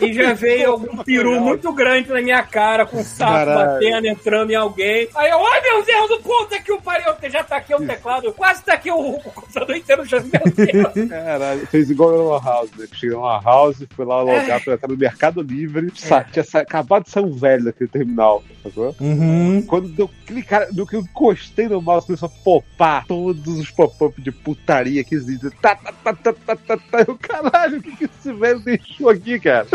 E 0.00 0.12
já 0.12 0.32
veio 0.34 0.72
algum 0.72 0.96
peru 1.04 1.40
muito 1.40 1.72
grande 1.72 2.08
na 2.10 2.20
minha 2.20 2.42
cara, 2.42 2.84
com 2.86 3.00
o 3.00 3.04
saco 3.04 3.32
Caralho. 3.32 3.72
batendo, 3.74 4.06
entrando 4.06 4.50
em 4.50 4.54
alguém. 4.54 5.08
Aí 5.14 5.30
eu, 5.30 5.46
ai 5.46 5.60
meu 5.62 5.84
Deus, 5.84 6.08
do 6.08 6.20
puta 6.20 6.60
que 6.60 6.72
o 6.72 6.80
pariu, 6.80 7.12
já 7.30 7.42
tá 7.44 7.56
aqui 7.56 7.74
o 7.74 7.86
teclado, 7.86 8.32
quase 8.32 8.62
tá 8.62 8.74
aqui 8.74 8.90
o, 8.90 9.16
o 9.16 9.20
computador 9.20 9.76
inteiro, 9.76 10.04
já, 10.04 10.20
meu 10.20 10.30
Deus. 10.54 11.08
Caralho, 11.08 11.66
fez 11.66 11.90
igual 11.90 12.10
Lan 12.10 12.40
House, 12.42 12.70
né? 12.76 12.86
Cheguei 12.92 13.16
na 13.16 13.40
House, 13.40 13.84
fui 13.94 14.04
lá 14.04 14.22
logar 14.22 14.62
pra 14.62 14.74
entrar 14.74 14.88
no 14.88 14.96
Mercado 14.96 15.42
Livre, 15.42 15.90
sa- 15.94 16.24
tinha 16.24 16.44
sa- 16.44 16.60
acabado 16.60 17.04
de 17.04 17.10
sair 17.10 17.24
um 17.24 17.32
velho 17.32 17.64
daquele 17.64 17.88
terminal, 17.90 18.42
sacou? 18.62 18.94
Uhum. 19.00 19.62
Quando 19.66 19.92
eu 19.98 20.10
clicar, 20.26 20.68
no 20.72 20.86
que 20.86 20.96
eu 20.96 21.00
encostei 21.00 21.68
no 21.68 21.80
mouse, 21.80 22.06
começou 22.06 22.26
a 22.28 22.44
popar 22.44 23.06
todos 23.06 23.58
os 23.58 23.70
pop-up 23.70 24.20
de 24.20 24.30
putaria 24.32 25.02
que 25.04 25.14
existem. 25.14 25.50
Tá, 25.60 25.74
tá, 25.74 25.92
tá, 25.92 26.12
tá, 26.14 26.32
tá, 26.32 26.56
tá, 26.56 26.76
tá. 26.76 27.04
Eu, 27.06 27.16
caralho, 27.16 27.78
o 27.78 27.82
que, 27.82 27.96
que 27.96 28.04
esse 28.04 28.32
velho 28.32 28.60
deixou 28.60 29.08
aqui, 29.10 29.38
cara? 29.40 29.66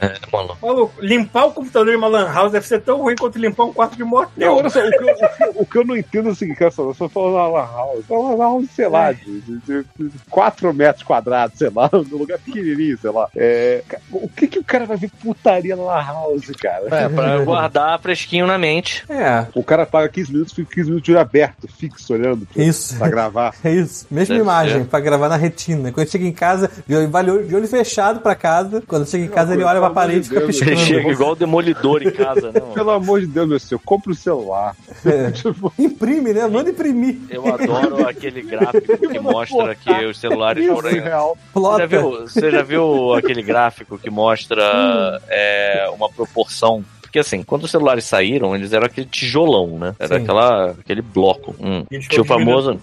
É, 0.00 0.12
mano. 0.32 0.56
Maluco, 0.60 0.94
limpar 1.00 1.46
o 1.46 1.52
computador 1.52 1.92
em 1.92 1.96
uma 1.96 2.08
lan 2.08 2.30
house 2.32 2.52
deve 2.52 2.66
ser 2.66 2.80
tão 2.80 2.98
ruim 2.98 3.14
quanto 3.16 3.38
limpar 3.38 3.64
um 3.64 3.72
quarto 3.72 3.92
de 3.96 4.00
Não, 4.00 4.08
motel. 4.08 4.56
olha 4.56 4.70
só, 4.70 4.80
o 4.80 4.90
que, 4.90 4.96
eu, 4.96 5.52
o 5.56 5.66
que- 5.66 5.78
eu 5.78 5.84
não 5.84 5.96
entendo 5.96 6.28
é 6.28 6.32
o 6.32 6.34
seguinte, 6.34 6.56
cara, 6.58 6.70
só 6.70 6.92
falo 7.08 7.34
na 7.36 7.46
Lan 7.46 7.66
House. 7.72 8.04
É 8.10 8.12
uma 8.14 8.34
Lan 8.34 8.44
House, 8.44 8.70
sei 8.74 8.88
lá, 8.88 9.12
de, 9.12 9.40
de, 9.40 9.84
4 10.30 10.72
metros 10.74 11.04
quadrados, 11.04 11.58
sei 11.58 11.70
lá, 11.74 11.88
num 11.92 12.18
lugar 12.18 12.38
pequenininho, 12.38 12.98
sei 12.98 13.10
lá. 13.10 13.28
É, 13.36 13.82
o 14.10 14.28
que, 14.28 14.46
que 14.48 14.58
o 14.58 14.64
cara 14.64 14.84
vai 14.86 14.96
ver 14.96 15.10
putaria 15.22 15.76
na 15.76 15.82
Lan 15.84 16.02
House, 16.04 16.46
cara? 16.60 16.86
É, 16.90 17.08
pra 17.08 17.38
guardar 17.44 17.98
fresquinho 18.00 18.46
na 18.46 18.58
mente. 18.58 19.04
É, 19.08 19.46
O 19.54 19.62
cara 19.62 19.86
paga 19.86 20.08
15 20.08 20.32
minutos, 20.32 20.54
fica 20.54 20.74
15 20.74 20.88
minutos 20.88 21.04
de 21.04 21.12
olho 21.12 21.20
aberto, 21.20 21.68
fixo, 21.68 22.12
olhando 22.12 22.46
pra, 22.46 22.62
isso. 22.62 22.96
pra 22.98 23.08
gravar. 23.08 23.54
É 23.64 23.70
isso. 23.72 24.06
Mesma 24.10 24.34
Deve 24.34 24.44
imagem 24.44 24.82
ser. 24.82 24.88
pra 24.88 25.00
gravar 25.00 25.28
na 25.28 25.36
retina. 25.36 25.90
Quando 25.92 26.08
chega 26.10 26.24
em 26.24 26.32
casa, 26.32 26.70
de 26.86 26.94
olho, 26.94 27.46
de 27.46 27.54
olho 27.56 27.66
fechado 27.68 28.20
pra 28.20 28.34
casa. 28.34 28.82
Quando 28.86 29.06
chega 29.14 29.24
em 29.24 29.28
casa, 29.28 29.54
ele 29.54 29.62
olha 29.62 29.80
pra 29.80 29.90
parede 29.90 30.26
e 30.26 30.28
fica 30.28 30.40
piscando. 30.42 30.72
Ele 30.72 30.80
chega 30.80 31.08
igual 31.08 31.32
o 31.32 31.36
demolidor 31.36 32.02
em 32.02 32.10
casa, 32.10 32.50
né? 32.52 32.60
Pelo 32.60 32.90
amor 32.90 33.20
de 33.20 33.26
Deus, 33.26 33.48
meu 33.48 33.58
senhor, 33.58 33.80
compra 33.84 34.12
o 34.12 34.14
celular. 34.14 34.76
É. 35.04 35.30
Tipo, 35.30 35.72
Imprime, 35.78 36.32
né? 36.32 36.46
Manda 36.46 36.70
imprimir. 36.70 37.18
Eu 37.28 37.46
adoro 37.52 38.06
aquele 38.08 38.42
gráfico 38.42 38.96
que 38.96 39.18
mostra 39.18 39.74
que 39.74 40.04
os 40.04 40.18
celulares 40.18 40.66
foram. 40.66 40.90
Você 40.90 41.78
já, 41.78 41.86
viu, 41.86 42.10
você 42.10 42.50
já 42.50 42.62
viu 42.62 43.14
aquele 43.14 43.42
gráfico 43.42 43.98
que 43.98 44.10
mostra 44.10 45.20
é, 45.28 45.88
uma 45.94 46.08
proporção? 46.08 46.84
Porque 47.14 47.20
assim, 47.20 47.44
quando 47.44 47.62
os 47.62 47.70
celulares 47.70 48.02
saíram, 48.06 48.56
eles 48.56 48.72
eram 48.72 48.86
aquele 48.86 49.06
tijolão, 49.06 49.78
né? 49.78 49.94
Era 50.00 50.16
Sim. 50.16 50.22
aquela, 50.24 50.70
aquele 50.72 51.00
bloco. 51.00 51.54
Hum. 51.60 51.84
Tinha 52.08 52.22
o 52.22 52.24
famoso, 52.24 52.74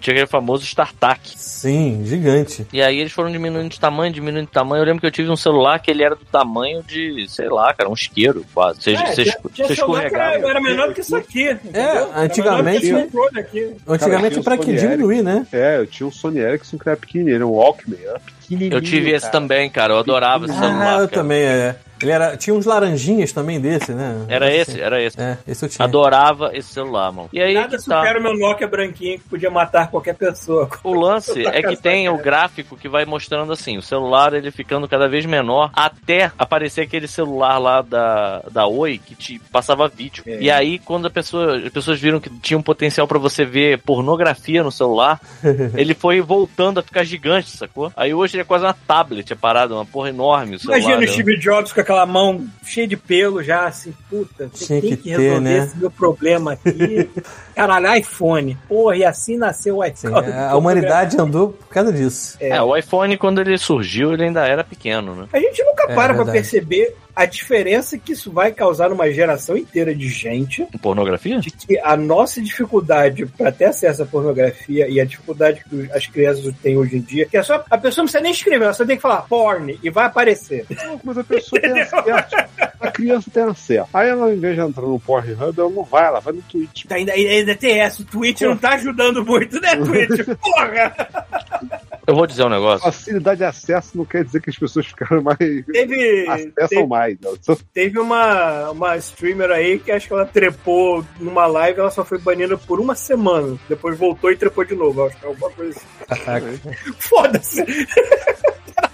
tinha 0.00 0.14
aquele 0.14 0.26
famoso 0.26 0.64
StarTAC. 0.64 1.34
Sim, 1.36 2.00
gigante. 2.06 2.66
E 2.72 2.80
aí 2.80 2.98
eles 2.98 3.12
foram 3.12 3.30
diminuindo 3.30 3.68
de 3.68 3.78
tamanho, 3.78 4.10
diminuindo 4.10 4.46
de 4.46 4.52
tamanho. 4.52 4.80
Eu 4.80 4.86
lembro 4.86 5.02
que 5.02 5.06
eu 5.06 5.10
tive 5.10 5.28
um 5.28 5.36
celular 5.36 5.78
que 5.80 5.90
ele 5.90 6.02
era 6.02 6.14
do 6.16 6.24
tamanho 6.24 6.82
de, 6.82 7.26
sei 7.28 7.50
lá, 7.50 7.74
cara, 7.74 7.90
um 7.90 7.92
isqueiro 7.92 8.42
quase. 8.54 8.80
Você, 8.84 8.92
É, 8.92 9.06
você, 9.12 9.24
tinha- 9.24 9.66
você 9.66 9.72
escorregava. 9.74 10.24
era, 10.36 10.48
era 10.48 10.60
menor 10.62 10.88
do 10.88 10.94
que 10.94 11.02
isso 11.02 11.14
aqui. 11.14 11.50
entendeu? 11.50 11.82
Era 11.82 12.20
antigamente- 12.20 12.86
menor 12.86 13.02
do 13.02 13.04
que 13.04 13.04
esse 13.04 13.12
controle 13.12 13.38
aqui. 13.40 13.76
Antigamente, 13.86 14.38
o 14.38 14.42
pra 14.42 14.56
que 14.56 14.74
diminuir, 14.74 15.20
né? 15.22 15.46
É, 15.52 15.76
eu 15.76 15.86
tinha 15.86 16.06
um 16.06 16.10
Sony 16.10 16.38
Ericsson 16.40 16.78
que 16.78 16.88
era 16.88 16.96
pequenininho, 16.96 17.34
era 17.34 17.46
um 17.46 17.50
Walkman, 17.50 17.98
era 18.02 18.18
pequenininho. 18.18 18.72
Eu 18.78 18.80
tive 18.80 19.10
esse 19.10 19.26
cara. 19.26 19.32
também, 19.32 19.68
cara. 19.68 19.92
Eu 19.92 19.98
adorava 19.98 20.46
esse 20.46 20.54
celular. 20.54 20.80
Ah, 20.80 21.02
eu 21.02 21.08
cara. 21.08 21.08
também, 21.08 21.42
é. 21.42 21.76
Ele 22.02 22.12
era. 22.12 22.36
Tinha 22.36 22.54
uns 22.54 22.66
laranjinhas 22.66 23.32
também 23.32 23.60
desse, 23.60 23.92
né? 23.92 24.24
Era 24.28 24.54
esse, 24.54 24.80
era 24.80 25.02
esse. 25.02 25.20
É, 25.20 25.38
esse 25.46 25.64
eu 25.64 25.68
tinha. 25.68 25.84
Adorava 25.84 26.50
esse 26.54 26.72
celular, 26.72 27.12
mano. 27.12 27.28
E 27.32 27.40
aí 27.40 27.54
Nada 27.54 27.76
tá. 27.76 27.78
supera 27.78 28.18
o 28.18 28.22
meu 28.22 28.36
Nokia 28.36 28.66
branquinho 28.66 29.18
que 29.18 29.28
podia 29.28 29.50
matar 29.50 29.90
qualquer 29.90 30.14
pessoa. 30.14 30.68
O 30.82 30.94
lance 30.94 31.44
é 31.46 31.62
que 31.62 31.76
tem 31.76 32.08
o 32.08 32.16
gráfico 32.16 32.76
que 32.76 32.88
vai 32.88 33.04
mostrando 33.04 33.52
assim, 33.52 33.76
o 33.78 33.82
celular 33.82 34.32
ele 34.34 34.50
ficando 34.50 34.88
cada 34.88 35.08
vez 35.08 35.26
menor 35.26 35.70
até 35.74 36.32
aparecer 36.38 36.82
aquele 36.82 37.06
celular 37.06 37.58
lá 37.58 37.82
da, 37.82 38.42
da 38.50 38.66
Oi 38.66 38.98
que 38.98 39.14
te 39.14 39.38
passava 39.50 39.88
vídeo. 39.88 40.24
É. 40.26 40.40
E 40.40 40.50
aí 40.50 40.78
quando 40.78 41.06
a 41.06 41.10
pessoa, 41.10 41.58
as 41.58 41.72
pessoas 41.72 42.00
viram 42.00 42.20
que 42.20 42.30
tinha 42.40 42.58
um 42.58 42.62
potencial 42.62 43.06
pra 43.06 43.18
você 43.18 43.44
ver 43.44 43.78
pornografia 43.80 44.62
no 44.62 44.72
celular, 44.72 45.20
ele 45.76 45.94
foi 45.94 46.20
voltando 46.20 46.80
a 46.80 46.82
ficar 46.82 47.04
gigante, 47.04 47.50
sacou? 47.50 47.92
Aí 47.96 48.14
hoje 48.14 48.36
ele 48.36 48.42
é 48.42 48.44
quase 48.44 48.64
uma 48.64 48.74
tablet, 48.74 49.32
é 49.32 49.36
parado, 49.36 49.74
uma 49.74 49.86
porra 49.86 50.08
enorme 50.08 50.56
o 50.56 50.58
celular. 50.58 50.78
Imagina 50.78 50.96
o 50.96 51.00
né? 51.00 51.06
Steve 51.06 51.38
Jobs 51.38 51.72
com 51.72 51.80
aquela 51.80 51.91
mão 52.06 52.46
cheia 52.64 52.86
de 52.86 52.96
pelo 52.96 53.42
já, 53.42 53.66
assim, 53.66 53.92
puta, 54.08 54.48
Tinha 54.52 54.80
tem 54.80 54.90
que 54.90 54.96
que, 54.96 55.02
ter, 55.04 55.18
resolver 55.18 55.40
né? 55.40 55.58
esse 55.58 55.76
meu 55.78 55.90
problema 55.90 56.52
aqui. 56.52 57.10
Caralho, 57.54 57.94
iPhone. 57.96 58.56
Porra, 58.68 58.96
e 58.96 59.04
assim 59.04 59.36
nasceu 59.36 59.78
o 59.78 59.84
Sim, 59.84 59.90
iPhone. 60.08 60.32
a 60.32 60.54
humanidade 60.56 61.20
andou 61.20 61.50
por 61.50 61.68
causa 61.68 61.92
disso. 61.92 62.36
É, 62.40 62.60
o 62.62 62.76
iPhone 62.76 63.16
quando 63.16 63.40
ele 63.40 63.56
surgiu, 63.58 64.12
ele 64.12 64.24
ainda 64.24 64.46
era 64.46 64.64
pequeno, 64.64 65.14
né? 65.14 65.26
A 65.32 65.38
gente 65.38 65.62
nunca 65.64 65.84
É, 65.84 65.86
para 65.94 66.14
pra 66.14 66.24
verdade. 66.24 66.32
perceber 66.38 66.96
a 67.14 67.26
diferença 67.26 67.98
que 67.98 68.12
isso 68.12 68.30
vai 68.30 68.52
causar 68.52 68.88
numa 68.90 69.10
geração 69.10 69.56
inteira 69.56 69.94
de 69.94 70.08
gente, 70.08 70.66
Pornografia? 70.80 71.40
de 71.40 71.50
que 71.50 71.78
a 71.78 71.96
nossa 71.96 72.40
dificuldade 72.40 73.26
para 73.26 73.52
ter 73.52 73.66
acesso 73.66 74.02
à 74.02 74.06
pornografia 74.06 74.88
e 74.88 75.00
a 75.00 75.04
dificuldade 75.04 75.64
que 75.68 75.90
as 75.92 76.06
crianças 76.06 76.54
têm 76.62 76.76
hoje 76.76 76.96
em 76.96 77.00
dia, 77.00 77.26
que 77.26 77.36
é 77.36 77.42
só 77.42 77.64
a 77.70 77.78
pessoa 77.78 78.02
não 78.02 78.06
precisa 78.06 78.22
nem 78.22 78.32
escrever, 78.32 78.64
ela 78.64 78.72
só 78.72 78.84
tem 78.84 78.96
que 78.96 79.02
falar 79.02 79.22
porn 79.22 79.78
e 79.82 79.90
vai 79.90 80.06
aparecer. 80.06 80.66
Não, 80.84 81.00
mas 81.04 81.18
a 81.18 81.24
pessoa 81.24 81.60
tem 81.60 81.80
acesso. 81.80 82.36
A 82.80 82.90
criança 82.90 83.30
tem 83.30 83.42
acesso. 83.44 83.88
Aí 83.92 84.08
ela, 84.08 84.24
ao 84.24 84.32
invés 84.32 84.56
de 84.56 84.60
entrar 84.60 84.82
no 84.82 84.98
Pornhub, 84.98 85.40
ela 85.40 85.70
não 85.70 85.84
vai, 85.84 86.06
ela 86.06 86.20
vai 86.20 86.32
no 86.32 86.42
Twitch. 86.42 86.84
Ainda, 86.90 87.12
ainda 87.12 87.54
tem 87.54 87.80
essa, 87.80 88.02
o 88.02 88.04
Twitch 88.04 88.40
não 88.42 88.56
tá 88.56 88.74
ajudando 88.74 89.24
muito, 89.24 89.60
né, 89.60 89.76
Twitch? 89.76 90.26
Porra! 90.40 91.81
Eu 92.06 92.14
vou 92.16 92.26
dizer 92.26 92.44
um 92.44 92.48
negócio. 92.48 92.80
Facilidade 92.84 93.38
de 93.38 93.44
acesso 93.44 93.96
não 93.96 94.04
quer 94.04 94.24
dizer 94.24 94.40
que 94.42 94.50
as 94.50 94.58
pessoas 94.58 94.86
ficaram 94.86 95.22
mais. 95.22 95.38
Teve, 95.38 96.26
acessam 96.28 96.68
teve, 96.68 96.86
mais. 96.86 97.16
Só- 97.40 97.56
teve 97.72 97.98
uma, 97.98 98.70
uma 98.70 98.96
streamer 98.96 99.50
aí 99.50 99.78
que 99.78 99.92
acho 99.92 100.08
que 100.08 100.12
ela 100.12 100.26
trepou 100.26 101.04
numa 101.20 101.46
live, 101.46 101.78
ela 101.80 101.90
só 101.90 102.04
foi 102.04 102.18
banida 102.18 102.58
por 102.58 102.80
uma 102.80 102.94
semana. 102.96 103.56
Depois 103.68 103.96
voltou 103.96 104.30
e 104.32 104.36
trepou 104.36 104.64
de 104.64 104.74
novo. 104.74 105.04
Acho 105.06 105.16
que 105.16 105.24
é 105.24 105.28
alguma 105.28 105.50
coisa 105.50 105.80
assim. 106.08 106.60
Foda-se! 106.98 107.64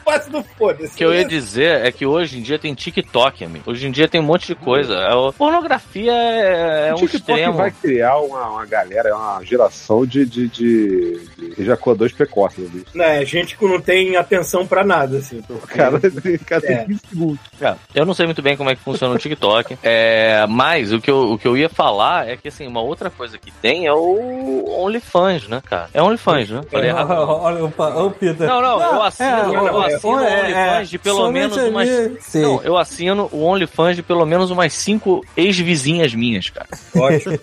Falando, 0.08 0.44
foda-se. 0.56 0.94
O 0.94 0.96
que 0.96 1.04
eu 1.04 1.14
ia 1.14 1.24
dizer 1.24 1.84
é 1.86 1.92
que 1.92 2.06
hoje 2.06 2.38
em 2.38 2.42
dia 2.42 2.58
tem 2.58 2.74
TikTok, 2.74 3.44
amigo. 3.44 3.70
Hoje 3.70 3.86
em 3.86 3.90
dia 3.90 4.08
tem 4.08 4.20
um 4.20 4.24
monte 4.24 4.46
de 4.48 4.54
coisa. 4.54 4.94
É 4.94 5.14
o- 5.14 5.32
pornografia 5.32 6.12
é, 6.12 6.88
é 6.88 6.92
o 6.92 6.96
um 6.96 7.00
TikTok 7.00 7.16
extremo. 7.32 7.52
vai 7.58 7.70
criar 7.70 8.16
uma, 8.18 8.48
uma 8.50 8.66
galera, 8.66 9.14
uma 9.14 9.42
geração 9.44 10.06
de, 10.06 10.24
de, 10.24 10.48
de, 10.48 11.20
de 11.36 11.62
ejaculadores 11.62 12.12
precoces. 12.14 12.58
né, 12.64 12.70
bicho? 12.72 12.86
Né, 12.98 13.24
gente 13.24 13.56
que 13.56 13.64
não 13.66 13.80
tem 13.80 14.16
atenção 14.16 14.66
pra 14.66 14.84
nada, 14.84 15.18
assim. 15.18 15.42
O 15.48 15.58
cara, 15.66 15.96
o 15.96 16.44
cara 16.44 16.64
É. 16.66 16.76
tem 16.78 16.86
15 16.86 17.00
segundos. 17.10 17.38
É, 17.60 17.74
eu 17.94 18.06
não 18.06 18.14
sei 18.14 18.26
muito 18.26 18.42
bem 18.42 18.56
como 18.56 18.70
é 18.70 18.74
que 18.76 18.82
funciona 18.82 19.14
o 19.14 19.18
TikTok. 19.18 19.78
É, 19.82 20.46
mas 20.48 20.92
o 20.92 21.00
que, 21.00 21.10
eu, 21.10 21.32
o 21.32 21.38
que 21.38 21.46
eu 21.46 21.56
ia 21.56 21.68
falar 21.68 22.28
é 22.28 22.36
que, 22.36 22.48
assim, 22.48 22.66
uma 22.66 22.80
outra 22.80 23.10
coisa 23.10 23.36
que 23.38 23.50
tem 23.50 23.86
é 23.86 23.92
o 23.92 24.64
OnlyFans, 24.82 25.48
né, 25.48 25.60
cara? 25.64 25.88
É 25.92 26.02
OnlyFans, 26.02 26.50
né? 26.50 26.60
Falei 26.70 26.88
errado. 26.90 27.08
não. 27.08 27.28
Olha, 27.28 27.64
ô, 27.64 28.10
Peter. 28.10 28.46
Não, 28.46 28.60
não, 28.60 28.80
eu 28.82 29.02
assino, 29.02 29.28
é, 29.28 29.68
eu 29.68 29.82
é, 29.84 29.97
assino 29.98 30.20
é, 30.24 30.40
o 30.40 30.40
OnlyFans 30.44 30.90
de 30.90 30.98
pelo 30.98 31.16
somente 31.18 31.50
menos 31.56 31.56
umas. 31.70 31.88
Sim. 32.24 32.42
Não, 32.42 32.62
eu 32.62 32.76
assino 32.78 33.28
o 33.32 33.42
OnlyFans 33.44 33.96
de 33.96 34.02
pelo 34.02 34.24
menos 34.26 34.50
umas 34.50 34.72
cinco 34.72 35.24
ex-vizinhas 35.36 36.14
minhas, 36.14 36.48
cara. 36.50 36.68
Ótimo. 36.96 37.38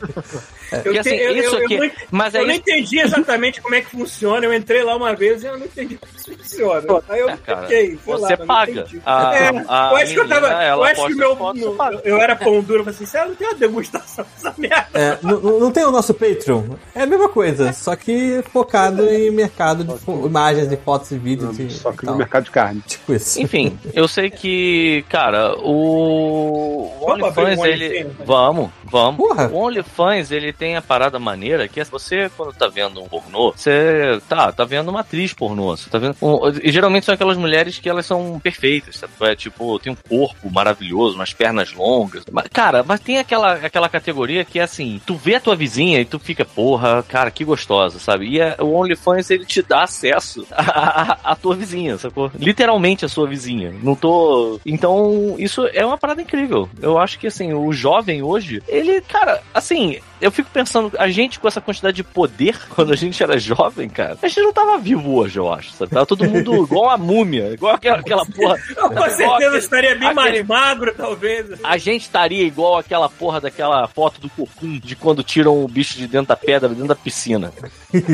Porque 0.84 0.98
assim, 0.98 1.16
isso 1.16 1.56
aqui. 1.58 1.78
não, 1.78 1.92
Mas 2.10 2.34
eu 2.34 2.42
aí. 2.42 2.48
não 2.48 2.54
entendi 2.56 3.00
exatamente 3.00 3.62
como 3.62 3.76
é 3.76 3.82
que 3.82 3.92
funciona. 3.92 4.44
Eu 4.46 4.54
entrei 4.54 4.84
lá 4.84 4.96
uma 4.96 5.16
vez 5.16 5.44
e 5.44 5.46
eu 5.46 5.58
não 5.60 5.66
entendi 5.68 5.96
como 5.96 6.12
isso 6.18 6.36
funciona. 6.36 7.04
Aí 7.08 7.20
eu 7.20 7.30
É, 7.30 7.38
cara, 7.38 7.62
fiquei, 7.62 7.92
lá, 7.94 8.00
você 8.18 8.36
mas 8.38 8.48
paga. 8.48 8.88
A- 9.06 9.36
É, 9.36 9.48
a 9.68 9.90
eu 9.92 9.96
acho 9.98 10.14
que 10.14 10.20
eu 10.20 10.28
tava. 10.28 10.48
menina, 10.50 10.64
Eu 10.70 10.84
acho 10.84 11.06
que 11.08 11.14
meu, 11.14 11.38
foto, 11.38 11.60
no- 11.60 12.02
eu 12.04 12.18
era 12.18 12.36
pão 12.36 12.62
duro, 12.62 12.80
eu 12.80 12.84
falei 12.84 12.96
assim, 12.96 13.06
você 13.06 13.24
não 13.26 13.36
tem 13.36 13.48
uma 13.48 13.54
degustação 13.54 14.26
dessa 14.36 14.54
merda. 14.58 14.88
É, 14.96 15.18
não, 15.22 15.72
tem 15.72 15.86
o 15.86 15.92
nosso 15.92 16.14
Patreon? 16.16 16.64
É 16.96 17.04
a 17.04 17.06
mesma 17.06 17.30
coisa, 17.30 17.72
só 17.72 17.96
que 17.96 18.44
focado 18.52 19.08
em 19.08 19.30
mercado 19.30 19.84
de 19.84 20.12
imagens 20.26 20.72
e 20.72 20.78
fotos 20.78 21.12
e 21.12 21.18
vídeos. 21.20 21.60
e, 21.60 21.70
Só 21.70 21.92
que 21.92 22.06
no 22.08 22.16
mercado 22.16 22.45
de 22.46 22.52
carne. 22.52 22.82
Tipo 22.88 23.14
isso. 23.14 23.42
Enfim, 23.42 23.78
eu 23.94 24.08
sei 24.08 24.30
que, 24.30 25.04
cara, 25.10 25.56
o, 25.58 26.92
o 27.02 27.12
OnlyFans, 27.12 27.60
um 27.60 27.66
ele. 27.66 27.86
OnlyFans? 27.86 28.14
Vamos, 28.26 28.70
vamos. 28.84 29.18
Porra. 29.18 29.48
O 29.50 29.58
OnlyFans, 29.58 30.32
ele 30.32 30.54
tem 30.54 30.76
a 30.76 30.82
parada 30.82 31.20
maneira 31.20 31.68
que 31.68 31.80
é 31.80 31.84
você, 31.84 32.30
quando 32.36 32.54
tá 32.54 32.68
vendo 32.68 33.02
um 33.02 33.08
pornô, 33.08 33.54
você 33.56 34.20
tá, 34.28 34.52
tá 34.52 34.64
vendo 34.64 34.90
uma 34.90 35.02
atriz 35.02 35.34
pornô. 35.34 35.76
Você 35.76 35.90
tá 35.90 35.98
vendo. 35.98 36.16
e 36.64 36.72
geralmente 36.72 37.06
são 37.06 37.14
aquelas 37.16 37.38
mulheres 37.38 37.80
que 37.80 37.90
elas 37.90 38.06
são 38.06 38.40
perfeitas, 38.40 38.98
sabe? 38.98 39.14
É 39.22 39.36
tipo, 39.36 39.78
tem 39.80 39.92
um 39.92 39.98
corpo 40.08 40.50
maravilhoso, 40.52 41.16
umas 41.16 41.34
pernas 41.34 41.74
longas. 41.74 42.24
Mas, 42.32 42.48
cara, 42.52 42.84
mas 42.84 43.00
tem 43.00 43.18
aquela, 43.18 43.54
aquela 43.54 43.90
categoria 43.90 44.46
que 44.46 44.60
é 44.60 44.64
assim: 44.64 45.02
tu 45.06 45.16
vê 45.16 45.36
a 45.36 45.40
tua 45.40 45.56
vizinha 45.56 46.00
e 46.00 46.06
tu 46.06 46.20
fica, 46.20 46.46
porra, 46.46 47.04
cara, 47.04 47.32
que 47.32 47.44
gostosa, 47.44 48.00
sabe? 48.00 48.28
E 48.28 48.40
é- 48.40 48.56
o 48.60 48.74
OnlyFans, 48.74 49.30
ele 49.30 49.46
te 49.46 49.62
dá 49.62 49.84
acesso 49.84 50.46
à, 50.52 50.62
à- 51.12 51.18
à 51.32 51.36
tua 51.36 51.56
vizinha, 51.56 51.98
sacou? 51.98 52.32
Literalmente 52.40 53.06
a 53.06 53.10
sua 53.10 53.28
vizinha. 53.28 53.74
Não 53.82 53.96
tô. 53.96 54.60
Então, 54.66 55.36
isso 55.38 55.66
é 55.74 55.86
uma 55.86 55.98
parada 55.98 56.22
incrível. 56.22 56.70
Eu 56.82 56.98
acho 56.98 57.18
que, 57.20 57.28
assim, 57.28 57.54
o 57.54 57.72
jovem 57.74 58.22
hoje, 58.22 58.62
ele, 58.68 59.02
cara, 59.02 59.42
assim, 59.54 60.00
eu 60.22 60.32
fico 60.32 60.50
pensando, 60.52 60.92
a 60.98 61.08
gente 61.10 61.40
com 61.40 61.48
essa 61.48 61.62
quantidade 61.62 61.96
de 61.98 62.04
poder, 62.04 62.58
quando 62.76 62.92
a 62.94 62.96
gente 62.96 63.22
era 63.22 63.38
jovem, 63.38 63.88
cara, 63.90 64.18
a 64.22 64.28
gente 64.28 64.42
não 64.42 64.54
tava 64.54 64.78
vivo 64.78 65.16
hoje, 65.16 65.38
eu 65.40 65.52
acho, 65.52 65.72
sabe? 65.72 65.92
Tava 65.92 66.06
todo 66.06 66.26
mundo 66.30 66.56
igual 66.64 66.90
a 66.90 66.98
múmia, 66.98 67.52
igual 67.54 67.76
aquela, 67.76 67.98
aquela 68.00 68.26
porra. 68.26 68.58
Eu, 68.76 68.90
com 68.90 69.02
certeza 69.10 69.34
aquele- 69.36 69.58
estaria 69.58 69.96
bem 69.96 70.10
aquele- 70.10 70.14
mais 70.44 70.46
magro, 70.48 70.94
talvez. 70.96 71.48
a 71.64 71.78
gente 71.78 72.02
estaria 72.04 72.44
igual 72.44 72.78
aquela 72.78 73.10
porra 73.10 73.42
daquela 73.42 73.88
foto 73.88 74.20
do 74.22 74.30
Cocum, 74.30 74.80
de 74.80 74.96
quando 74.96 75.24
tiram 75.24 75.64
o 75.64 75.68
bicho 75.68 75.98
de 75.98 76.08
dentro 76.08 76.28
da 76.28 76.36
pedra, 76.36 76.70
dentro 76.70 76.88
da 76.88 76.96
piscina. 76.96 77.52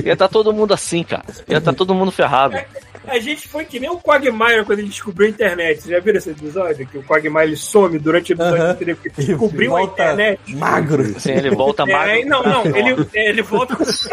Ia 0.05 0.15
tá 0.15 0.27
todo 0.27 0.53
mundo 0.53 0.73
assim, 0.73 1.03
cara. 1.03 1.23
Ia 1.47 1.59
tá 1.61 1.73
todo 1.73 1.93
mundo 1.93 2.11
ferrado. 2.11 2.57
A 3.07 3.19
gente 3.19 3.47
foi 3.47 3.65
que 3.65 3.79
nem 3.79 3.89
o 3.89 3.97
Quagmire 3.99 4.63
quando 4.65 4.79
a 4.79 4.81
gente 4.81 4.91
descobriu 4.91 5.27
a 5.27 5.29
internet. 5.31 5.81
Vocês 5.81 5.89
já 5.95 5.99
viram 5.99 6.17
esse 6.19 6.29
episódio? 6.29 6.85
Que 6.87 6.97
o 6.97 7.03
Quagmire 7.03 7.47
ele 7.47 7.55
some 7.57 7.97
durante 7.97 8.31
o 8.31 8.35
episódio 8.35 8.63
Aham. 8.63 8.71
inteiro, 8.73 8.95
porque 9.01 9.21
descobriu 9.21 9.75
a 9.75 9.83
internet. 9.83 10.55
Magro. 10.55 11.01
Assim, 11.15 11.31
ele 11.31 11.49
volta 11.49 11.83
É, 11.83 11.85
magro. 11.85 12.29
não, 12.29 12.43
não, 12.43 12.65
ele, 12.77 13.07
ele 13.13 13.41
volta 13.41 13.75
com 13.75 13.83
os 13.83 14.07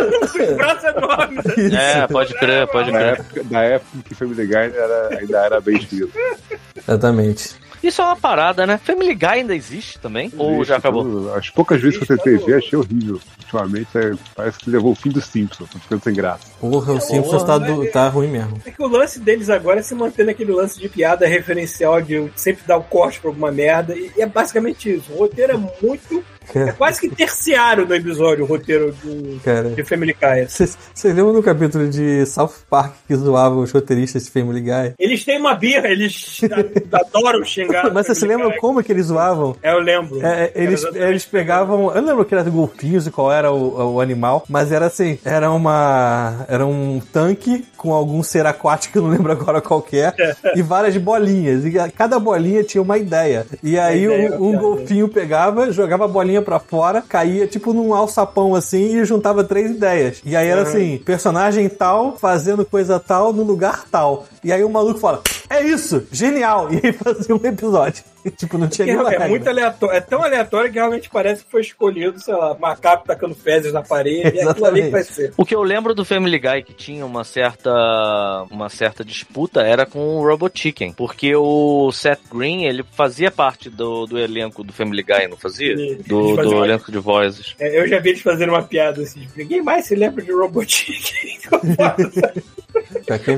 braços 0.56 0.85
enormes. 0.85 1.73
É, 1.74 2.06
pode 2.06 2.35
crer, 2.35 2.66
pode 2.69 2.90
Na 2.90 2.98
crer. 2.98 3.12
época, 3.20 3.44
na 3.51 3.62
época 3.65 3.98
que 4.06 4.15
Family 4.15 4.47
Guy 4.47 4.55
era, 4.56 5.19
ainda 5.20 5.39
era 5.44 5.60
bem 5.60 5.77
escrito. 5.77 6.10
Exatamente. 6.77 7.55
Isso 7.83 8.01
é 8.03 8.05
uma 8.05 8.17
parada, 8.17 8.67
né? 8.67 8.79
Family 8.79 9.15
Guy 9.15 9.27
ainda 9.29 9.55
existe 9.55 9.99
também? 9.99 10.33
Ou 10.37 10.65
já 10.65 10.77
acabou? 10.77 11.35
As 11.35 11.49
poucas 11.51 11.81
vezes 11.81 11.99
que 11.99 12.11
eu 12.11 12.17
tentei 12.17 12.37
ver, 12.39 12.57
achei 12.59 12.79
horrível. 12.79 13.21
Ultimamente 13.41 13.89
é, 13.97 14.13
parece 14.35 14.59
que 14.59 14.69
levou 14.71 14.93
o 14.93 14.95
fim 14.95 15.11
dos 15.11 15.25
Simpsons, 15.25 15.71
tô 15.71 15.79
ficando 15.79 16.03
sem 16.03 16.13
graça. 16.15 16.45
Porra, 16.61 16.93
o 16.93 17.01
Simpsons 17.01 17.45
tá, 17.45 17.57
do- 17.59 17.91
tá 17.91 18.09
ruim 18.09 18.29
mesmo. 18.29 18.61
É 18.67 18.71
que 18.71 18.83
o 18.83 18.87
lance 18.89 19.19
deles 19.21 19.49
agora 19.49 19.81
é 19.81 19.83
se 19.83 19.95
manter 19.95 20.27
naquele 20.27 20.53
lance 20.53 20.79
de 20.79 20.89
piada 20.89 21.27
referencial 21.27 22.01
de 22.03 22.31
sempre 22.37 22.65
dar 22.67 22.77
o 22.77 22.83
corte 22.83 23.21
pra 23.21 23.31
alguma 23.31 23.51
merda. 23.51 23.97
E 23.97 24.13
é 24.19 24.27
basicamente 24.27 24.95
isso. 24.97 25.13
O 25.13 25.19
roteiro 25.21 25.53
é 25.53 25.57
muito. 25.87 26.23
É 26.55 26.73
quase 26.73 27.01
que 27.01 27.09
terciário 27.09 27.87
no 27.87 27.95
episódio, 27.95 28.45
o 28.45 28.47
roteiro 28.47 28.95
do, 29.03 29.41
Cara. 29.41 29.70
de 29.70 29.85
Family 29.85 30.15
Guy. 30.15 30.49
Vocês 30.49 30.79
vocês 30.95 31.15
lembram 31.15 31.35
do 31.35 31.43
capítulo 31.43 31.89
de 31.89 32.25
South 32.27 32.53
Park 32.69 32.95
que 33.07 33.15
zoava 33.15 33.57
os 33.57 33.70
roteiristas 33.70 34.25
de 34.25 34.31
Family 34.31 34.61
Guy? 34.61 34.95
Eles 34.99 35.25
têm 35.25 35.39
uma 35.39 35.55
birra, 35.55 35.89
eles 35.89 36.41
adoram 36.93 37.45
xingar. 37.45 37.93
Mas 37.93 38.07
vocês 38.07 38.19
se 38.19 38.27
lembram 38.27 38.51
Guy. 38.51 38.59
como 38.59 38.83
que 38.83 38.93
eles 38.93 39.07
zoavam? 39.07 39.57
É, 39.62 39.73
eu 39.73 39.81
lembro. 39.81 40.25
É, 40.25 40.45
é, 40.45 40.53
eles, 40.55 40.85
eles 40.95 41.25
pegavam. 41.25 41.95
Eu 41.95 42.03
não 42.03 42.09
lembro 42.09 42.25
que 42.25 42.35
era 42.35 42.45
de 42.45 42.51
golfinhos 42.51 43.07
e 43.07 43.11
qual 43.11 43.31
era 43.33 43.53
o, 43.53 43.95
o 43.95 44.01
animal, 44.01 44.45
mas 44.49 44.73
era 44.73 44.87
assim: 44.87 45.19
era 45.25 45.51
uma. 45.51 46.47
Era 46.49 46.66
um 46.66 47.01
tanque 47.12 47.65
com 47.77 47.93
algum 47.93 48.23
ser 48.23 48.47
aquático, 48.47 48.99
eu 48.99 49.03
não 49.03 49.11
lembro 49.11 49.31
agora 49.31 49.61
qual 49.61 49.81
que 49.81 49.99
é, 49.99 50.12
e 50.55 50.62
várias 50.62 50.97
bolinhas. 50.97 51.65
E 51.65 51.73
cada 51.93 52.19
bolinha 52.19 52.65
tinha 52.65 52.83
uma 52.83 52.99
ideia. 52.99 53.47
E 53.62 53.79
aí 53.79 54.05
ideia, 54.05 54.37
um, 54.39 54.49
um 54.49 54.59
golfinho 54.59 55.09
pegava, 55.09 55.70
jogava 55.70 56.05
a 56.05 56.09
bolinha 56.09 56.38
pra 56.43 56.59
fora, 56.59 57.02
caía 57.02 57.47
tipo 57.47 57.73
num 57.73 57.94
alçapão 57.94 58.55
assim 58.55 58.98
e 59.01 59.05
juntava 59.05 59.44
três 59.44 59.70
ideias. 59.70 60.20
E 60.24 60.35
aí 60.36 60.48
era 60.48 60.62
assim: 60.62 60.98
personagem 60.98 61.69
tal 61.69 62.16
fazendo 62.16 62.65
coisa 62.65 62.98
tal 63.01 63.32
no 63.32 63.43
lugar 63.43 63.85
tal. 63.90 64.27
E 64.44 64.52
aí 64.52 64.62
o 64.65 64.69
maluco 64.70 65.01
fala: 65.01 65.23
É 65.51 65.62
isso, 65.62 66.06
genial! 66.12 66.69
E 66.73 66.86
aí 66.86 66.93
fazia 66.93 67.35
um 67.35 67.44
episódio. 67.44 68.05
tipo, 68.36 68.59
não 68.59 68.69
tinha 68.69 68.86
É, 68.86 68.90
nenhuma 68.90 69.09
é 69.09 69.12
regra. 69.12 69.28
muito 69.28 69.48
aleatório, 69.48 69.97
é 69.97 70.01
tão 70.01 70.23
aleatório 70.23 70.70
que 70.70 70.78
realmente 70.78 71.09
parece 71.09 71.44
que 71.44 71.51
foi 71.51 71.60
escolhido, 71.60 72.20
sei 72.20 72.35
lá, 72.35 72.56
macaco 72.59 73.06
tacando 73.06 73.35
fezes 73.35 73.73
na 73.73 73.81
parede, 73.82 74.36
e 74.36 74.40
aquilo 74.40 74.66
ali 74.66 74.82
que 74.82 74.90
vai 74.90 75.02
ser. 75.05 75.32
O 75.36 75.44
que 75.44 75.55
eu 75.55 75.62
lembro 75.62 75.94
do 75.94 76.05
Family 76.05 76.39
Guy 76.39 76.62
que 76.65 76.74
tinha 76.74 77.06
uma 77.06 77.24
certa 77.24 78.44
uma 78.51 78.69
certa 78.69 79.05
disputa 79.05 79.60
era 79.62 79.86
com 79.86 80.19
o 80.19 80.27
Robot 80.27 80.52
Chicken, 80.60 80.93
porque 80.93 81.35
o 81.36 81.90
Seth 81.93 82.20
Green, 82.32 82.65
ele 82.65 82.85
fazia 82.93 83.31
parte 83.31 83.70
do, 83.70 84.06
do 84.06 84.19
elenco 84.19 84.62
do 84.65 84.73
Family 84.73 85.02
Guy, 85.02 85.28
não 85.28 85.36
fazia? 85.36 85.73
Eles 85.73 86.06
Do, 86.37 86.51
uma- 86.51 86.67
elenco 86.67 86.91
de 86.93 86.99
vozes. 86.99 87.55
É, 87.59 87.81
eu 87.81 87.89
já 87.89 87.99
vi 87.99 88.11
eles 88.11 88.23
fazendo 88.23 88.51
uma 88.51 88.63
piada 88.63 89.03
assim, 89.03 89.21
tipo, 89.21 89.39
ninguém 89.39 89.63
mais 89.63 89.87
se 89.87 89.95
lembra 89.95 90.25
de 90.25 90.33
Robotnik. 90.33 91.39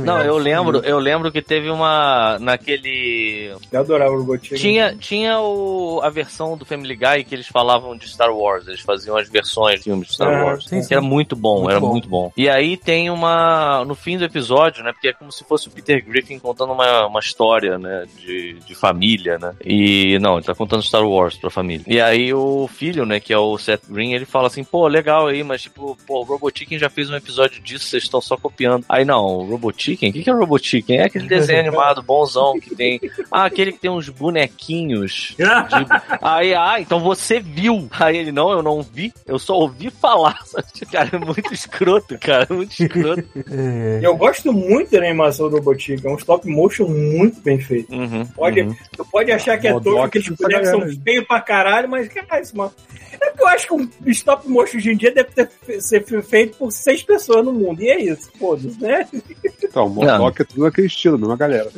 Não, 0.05 0.21
eu 0.23 0.37
lembro, 0.39 0.79
eu 0.81 0.99
lembro 0.99 1.31
que 1.33 1.41
teve 1.43 1.71
uma 1.71 2.39
naquele 2.41 3.55
eu 3.73 3.81
adorava 3.81 4.13
o 4.13 4.19
Robotnik. 4.19 4.61
tinha 4.61 4.95
tinha 4.97 5.41
o, 5.41 6.01
a 6.03 6.11
versão 6.11 6.57
do 6.57 6.65
Family 6.65 6.97
Guy 6.97 7.25
que 7.25 7.35
eles 7.35 7.47
falavam 7.47 7.97
de 7.97 8.09
Star 8.09 8.31
Wars, 8.35 8.67
eles 8.69 8.81
faziam 8.81 9.17
as 9.17 9.29
versões 9.29 9.79
de 9.79 9.85
filmes 9.85 10.09
de 10.09 10.15
Star 10.15 10.29
Ah, 10.33 10.45
Wars. 10.45 10.65
sim, 10.67 10.83
sim. 10.83 10.89
Que 10.89 10.95
era 10.95 11.03
muito 11.03 11.35
bom, 11.37 11.59
Muito 11.59 11.71
era 11.71 11.81
bom. 11.81 11.89
muito 11.91 12.09
bom. 12.09 12.33
E 12.37 12.49
aí 12.49 12.77
tem 12.77 13.11
uma 13.11 13.85
no 13.85 13.95
fim 13.95 14.19
do 14.19 14.25
episódio, 14.25 14.83
né, 14.85 14.93
porque 14.93 15.09
é 15.09 15.13
como 15.13 15.31
se 15.33 15.45
fosse 15.45 15.69
o 15.69 15.71
Peter 15.71 16.05
Griffin 16.05 16.39
contando 16.39 16.73
uma, 16.73 17.07
uma 17.07 17.21
história, 17.21 17.79
né, 17.79 18.07
de, 18.19 18.55
de 18.67 18.75
família, 18.75 19.39
né? 19.39 19.55
E 19.65 20.19
não, 20.21 20.35
ele 20.37 20.45
tá 20.47 20.55
contando 20.55 20.83
Star 20.83 21.07
Wars 21.07 21.37
pra 21.37 21.51
família. 21.51 21.85
E 21.87 22.01
aí 22.01 22.33
o 22.35 22.69
filho, 22.69 23.05
né, 23.07 23.21
que 23.21 23.33
é 23.33 23.39
o 23.39 23.57
Seth 23.59 23.83
Green, 23.89 24.13
ele 24.13 24.25
fala 24.25 24.47
assim: 24.49 24.65
"Pô, 24.65 24.87
legal 24.89 25.27
aí, 25.27 25.43
mas 25.43 25.63
tipo, 25.63 25.97
pô, 26.07 26.21
o 26.21 26.25
Robot 26.25 26.59
Chicken 26.59 26.79
já 26.79 26.89
fez 26.91 27.11
um 27.11 27.17
episódio 27.17 27.61
disso, 27.63 27.87
vocês 27.87 28.03
estão 28.05 28.21
só 28.21 28.37
copiando". 28.37 28.85
Aí 28.89 29.05
não, 29.05 29.25
o 29.27 29.45
Robot 29.61 29.83
Chicken? 29.85 30.11
O 30.11 30.13
que 30.13 30.23
que 30.23 30.31
é 30.31 30.35
o 30.35 30.39
Robot 30.39 30.67
Chicken? 30.67 30.99
É 30.99 31.05
aquele 31.05 31.29
desenho 31.29 31.61
animado 31.69 32.03
bonzão 32.03 32.59
que 32.59 32.75
tem 32.75 33.01
Ah, 33.31 33.45
aquele 33.45 33.73
que 33.73 33.79
tem 33.79 33.91
uns 33.91 34.09
bonequinhos 34.09 35.35
de- 35.37 36.17
Aí, 36.23 36.55
ah, 36.55 36.77
então 36.81 37.01
você 37.01 37.41
viu. 37.41 37.89
Aí 37.99 38.17
ele, 38.17 38.33
não, 38.33 38.51
eu 38.51 38.63
não 38.63 38.83
vi, 38.83 39.13
eu 39.27 39.39
só 39.39 39.55
ouvi 39.55 39.91
falar. 39.91 40.39
Cara, 40.91 41.11
é 41.13 41.19
muito 41.19 41.53
escroto, 41.53 42.19
cara, 42.19 42.47
muito 42.51 42.73
escroto. 42.73 43.25
É, 43.51 44.01
Eu 44.03 44.17
gosto 44.17 44.53
muito 44.53 44.91
da 44.91 44.99
animação 44.99 45.49
do 45.49 45.57
Robotnik, 45.57 46.05
é 46.07 46.11
um 46.11 46.17
stop 46.17 46.49
motion 46.49 46.87
muito 46.89 47.41
bem 47.41 47.61
feito. 47.61 47.95
Uhum, 47.95 48.27
Pode, 48.27 48.61
uhum. 48.63 48.75
Tu 48.97 49.05
pode 49.05 49.31
achar 49.31 49.59
que 49.59 49.69
é 49.69 49.73
tosco, 49.79 50.11
que 50.11 50.19
os 50.19 50.27
pra 50.29 50.37
bonecos 50.49 50.69
são 50.69 50.81
caralho. 50.81 51.01
feios 51.05 51.27
pra 51.27 51.41
caralho, 51.41 51.89
mas, 51.89 52.09
cara, 52.09 52.41
isso, 52.41 52.57
mano. 52.57 52.73
É 53.23 53.31
que 53.31 53.43
eu 53.43 53.49
acho 53.49 53.67
que 53.67 53.75
um 53.75 53.89
stop 54.07 54.49
motion 54.49 54.79
hoje 54.79 54.91
em 54.93 54.97
dia 54.97 55.13
deve 55.13 55.31
ter, 55.31 55.51
ser 55.81 56.05
fe- 56.05 56.23
feito 56.23 56.57
por 56.57 56.71
seis 56.73 57.03
pessoas 57.03 57.45
no 57.45 57.53
mundo. 57.53 57.83
E 57.83 57.89
é 57.89 58.01
isso, 58.03 58.31
foda-se, 58.39 58.81
né? 58.81 59.07
Então, 59.63 59.89
Modok 59.89 60.43
é 60.43 60.45
tudo 60.45 60.65
naquele 60.65 60.87
estilo, 60.87 61.19
mesma 61.19 61.37
galera. 61.37 61.71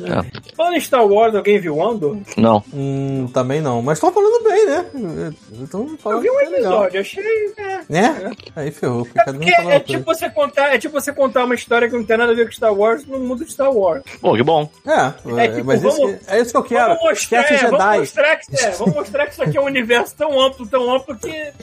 Falando 0.55 0.75
em 0.75 0.79
Star 0.81 1.05
Wars, 1.05 1.35
alguém 1.35 1.59
viu 1.59 1.81
Andor? 1.81 2.17
Não. 2.37 2.63
Hum, 2.73 3.27
também 3.33 3.61
não. 3.61 3.81
Mas 3.81 3.97
estão 3.97 4.11
falando 4.11 4.43
bem, 4.43 4.65
né? 4.65 5.33
Estão 5.63 5.81
Eu 5.87 5.97
falando 5.97 6.21
vi 6.21 6.29
um 6.29 6.37
que 6.37 6.43
é 6.43 6.47
episódio, 6.53 6.99
achei. 7.01 7.53
É. 7.57 7.79
Né? 7.89 8.31
Aí 8.55 8.71
ferrou. 8.71 9.01
Um 9.01 9.05
Porque 9.05 9.51
é 9.53 9.79
tipo 9.79 10.03
coisa. 10.05 10.19
você 10.19 10.29
contar, 10.29 10.73
é 10.73 10.77
tipo 10.77 10.93
você 10.99 11.11
contar 11.13 11.45
uma 11.45 11.55
história 11.55 11.87
que 11.89 11.95
não 11.95 12.03
tem 12.03 12.17
nada 12.17 12.31
a 12.31 12.35
ver 12.35 12.45
com 12.45 12.51
Star 12.51 12.73
Wars 12.73 13.05
no 13.05 13.19
mundo 13.19 13.43
de 13.45 13.51
Star 13.51 13.71
Wars. 13.71 14.03
Pô, 14.21 14.35
que 14.35 14.43
bom. 14.43 14.69
É, 14.85 15.13
É, 15.43 15.47
tipo, 15.49 15.65
mas 15.65 15.81
vamos- 15.81 15.97
isso, 15.99 16.19
é 16.27 16.39
isso 16.41 16.51
que 16.51 16.57
eu 16.57 16.63
quero. 16.63 16.95
Vamos 16.95 17.03
mostrar, 17.03 17.41
Esquece 17.41 17.53
é, 17.53 17.69
vamos 17.69 17.79
Jedi. 17.83 17.99
mostrar 17.99 18.35
que 18.37 18.55
é, 18.63 18.69
vamos 18.71 18.95
mostrar 18.95 19.25
que 19.27 19.31
isso 19.33 19.43
aqui 19.43 19.57
é 19.57 19.61
um 19.61 19.65
universo 19.65 20.15
tão 20.15 20.39
amplo, 20.41 20.67
tão 20.67 20.95
amplo 20.95 21.15
que. 21.17 21.29
É, 21.29 21.53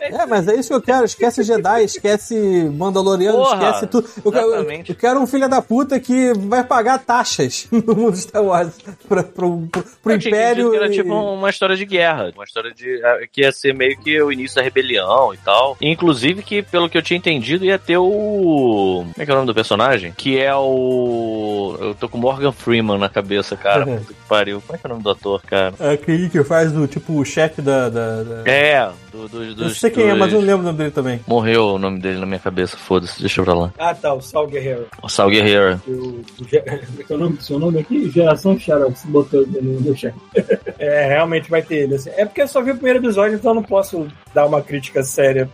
é, 0.00 0.14
É, 0.14 0.26
mas 0.26 0.48
é 0.48 0.54
isso 0.56 0.68
que 0.68 0.74
eu 0.74 0.82
quero. 0.82 1.04
Esquece 1.04 1.42
Jedi, 1.42 1.84
esquece 1.84 2.34
Mandaloriano, 2.76 3.38
Porra, 3.38 3.54
esquece 3.68 3.86
tudo. 3.86 4.08
Eu 4.24 4.32
quero, 4.32 4.46
exatamente. 4.54 4.90
eu 4.90 4.96
quero 4.96 5.20
um 5.20 5.26
filho 5.26 5.48
da 5.48 5.55
puta 5.62 5.98
que 6.00 6.32
vai 6.34 6.62
pagar 6.64 6.98
taxas 6.98 7.66
no 7.72 7.94
mundo 7.94 8.12
de 8.12 8.18
Star 8.20 8.42
Wars 8.44 8.74
pra, 9.08 9.22
pro, 9.22 9.66
pro, 9.72 9.82
pro 10.02 10.12
Eu 10.12 10.16
Império. 10.18 10.70
que 10.70 10.76
era 10.76 10.86
e- 10.88 10.90
tipo 10.90 11.14
uma 11.14 11.50
história 11.50 11.76
de 11.76 11.84
guerra, 11.84 12.30
uma 12.34 12.44
história 12.44 12.72
de 12.72 13.00
eh, 13.04 13.28
que 13.30 13.40
ia 13.42 13.52
ser 13.52 13.74
meio 13.74 13.98
que 13.98 14.20
o 14.22 14.32
início 14.32 14.56
da 14.56 14.62
rebelião 14.62 15.32
e 15.34 15.36
tal. 15.38 15.76
Inclusive 15.80 16.42
que 16.42 16.62
pelo 16.62 16.88
que 16.88 16.96
eu 16.98 17.02
tinha 17.02 17.16
entendido 17.18 17.64
ia 17.64 17.78
ter 17.78 17.96
o 17.98 19.04
como 19.06 19.12
é 19.18 19.24
que 19.24 19.30
é 19.30 19.34
o 19.34 19.36
nome 19.36 19.46
do 19.46 19.54
personagem? 19.54 20.12
Que 20.16 20.38
é 20.38 20.54
o 20.54 21.76
eu 21.80 21.94
tô 21.94 22.08
com 22.08 22.18
Morgan 22.18 22.52
Freeman 22.52 22.98
na 22.98 23.08
cabeça, 23.08 23.56
cara. 23.56 23.84
Puta 23.86 24.04
que 24.04 24.14
pariu. 24.28 24.60
Como 24.66 24.76
é 24.76 24.78
que 24.78 24.86
é 24.86 24.88
o 24.88 24.92
nome 24.92 25.02
do 25.02 25.10
ator, 25.10 25.42
cara? 25.42 25.74
Aquele 25.92 26.28
que 26.28 26.42
faz 26.44 26.76
o 26.76 26.86
tipo 26.86 27.12
o 27.18 27.24
chefe 27.24 27.60
da. 27.62 27.88
da, 27.88 28.22
da- 28.22 28.50
É, 28.50 28.88
do, 29.16 29.28
dos 29.28 29.48
eu 29.48 29.54
dos 29.54 29.78
sei 29.78 29.90
quem 29.90 30.04
é, 30.08 30.14
mas 30.14 30.32
eu 30.32 30.40
não 30.40 30.46
lembro 30.46 30.62
o 30.62 30.64
nome 30.66 30.78
dele 30.78 30.90
também. 30.90 31.20
Morreu 31.26 31.74
o 31.74 31.78
nome 31.78 32.00
dele 32.00 32.18
na 32.18 32.26
minha 32.26 32.38
cabeça, 32.38 32.76
foda-se, 32.76 33.20
deixa 33.20 33.40
eu 33.40 33.44
pra 33.44 33.54
lá. 33.54 33.72
Ah, 33.78 33.94
tá, 33.94 34.12
o 34.14 34.20
Sal 34.20 34.46
Guerreiro. 34.46 34.86
O 35.02 35.08
Sal 35.08 35.28
Guerreiro. 35.30 35.80
O, 35.88 36.22
é 36.52 36.78
que 37.04 37.12
é 37.12 37.14
o 37.16 37.18
nome 37.18 37.36
do 37.36 37.42
seu 37.42 37.58
nome 37.58 37.80
aqui? 37.80 38.10
Geração 38.10 38.58
Xerox, 38.58 39.04
botou 39.06 39.46
no, 39.46 39.80
no 39.80 39.96
chat. 39.96 40.14
É, 40.78 41.06
realmente 41.08 41.48
vai 41.48 41.62
ter 41.62 41.76
ele. 41.84 41.94
assim. 41.94 42.10
É 42.16 42.24
porque 42.26 42.42
eu 42.42 42.48
só 42.48 42.60
vi 42.60 42.70
o 42.70 42.74
primeiro 42.74 42.98
episódio, 42.98 43.34
então 43.36 43.52
eu 43.52 43.54
não 43.56 43.62
posso 43.62 44.06
dar 44.34 44.44
uma 44.44 44.60
crítica 44.60 45.02
séria. 45.02 45.48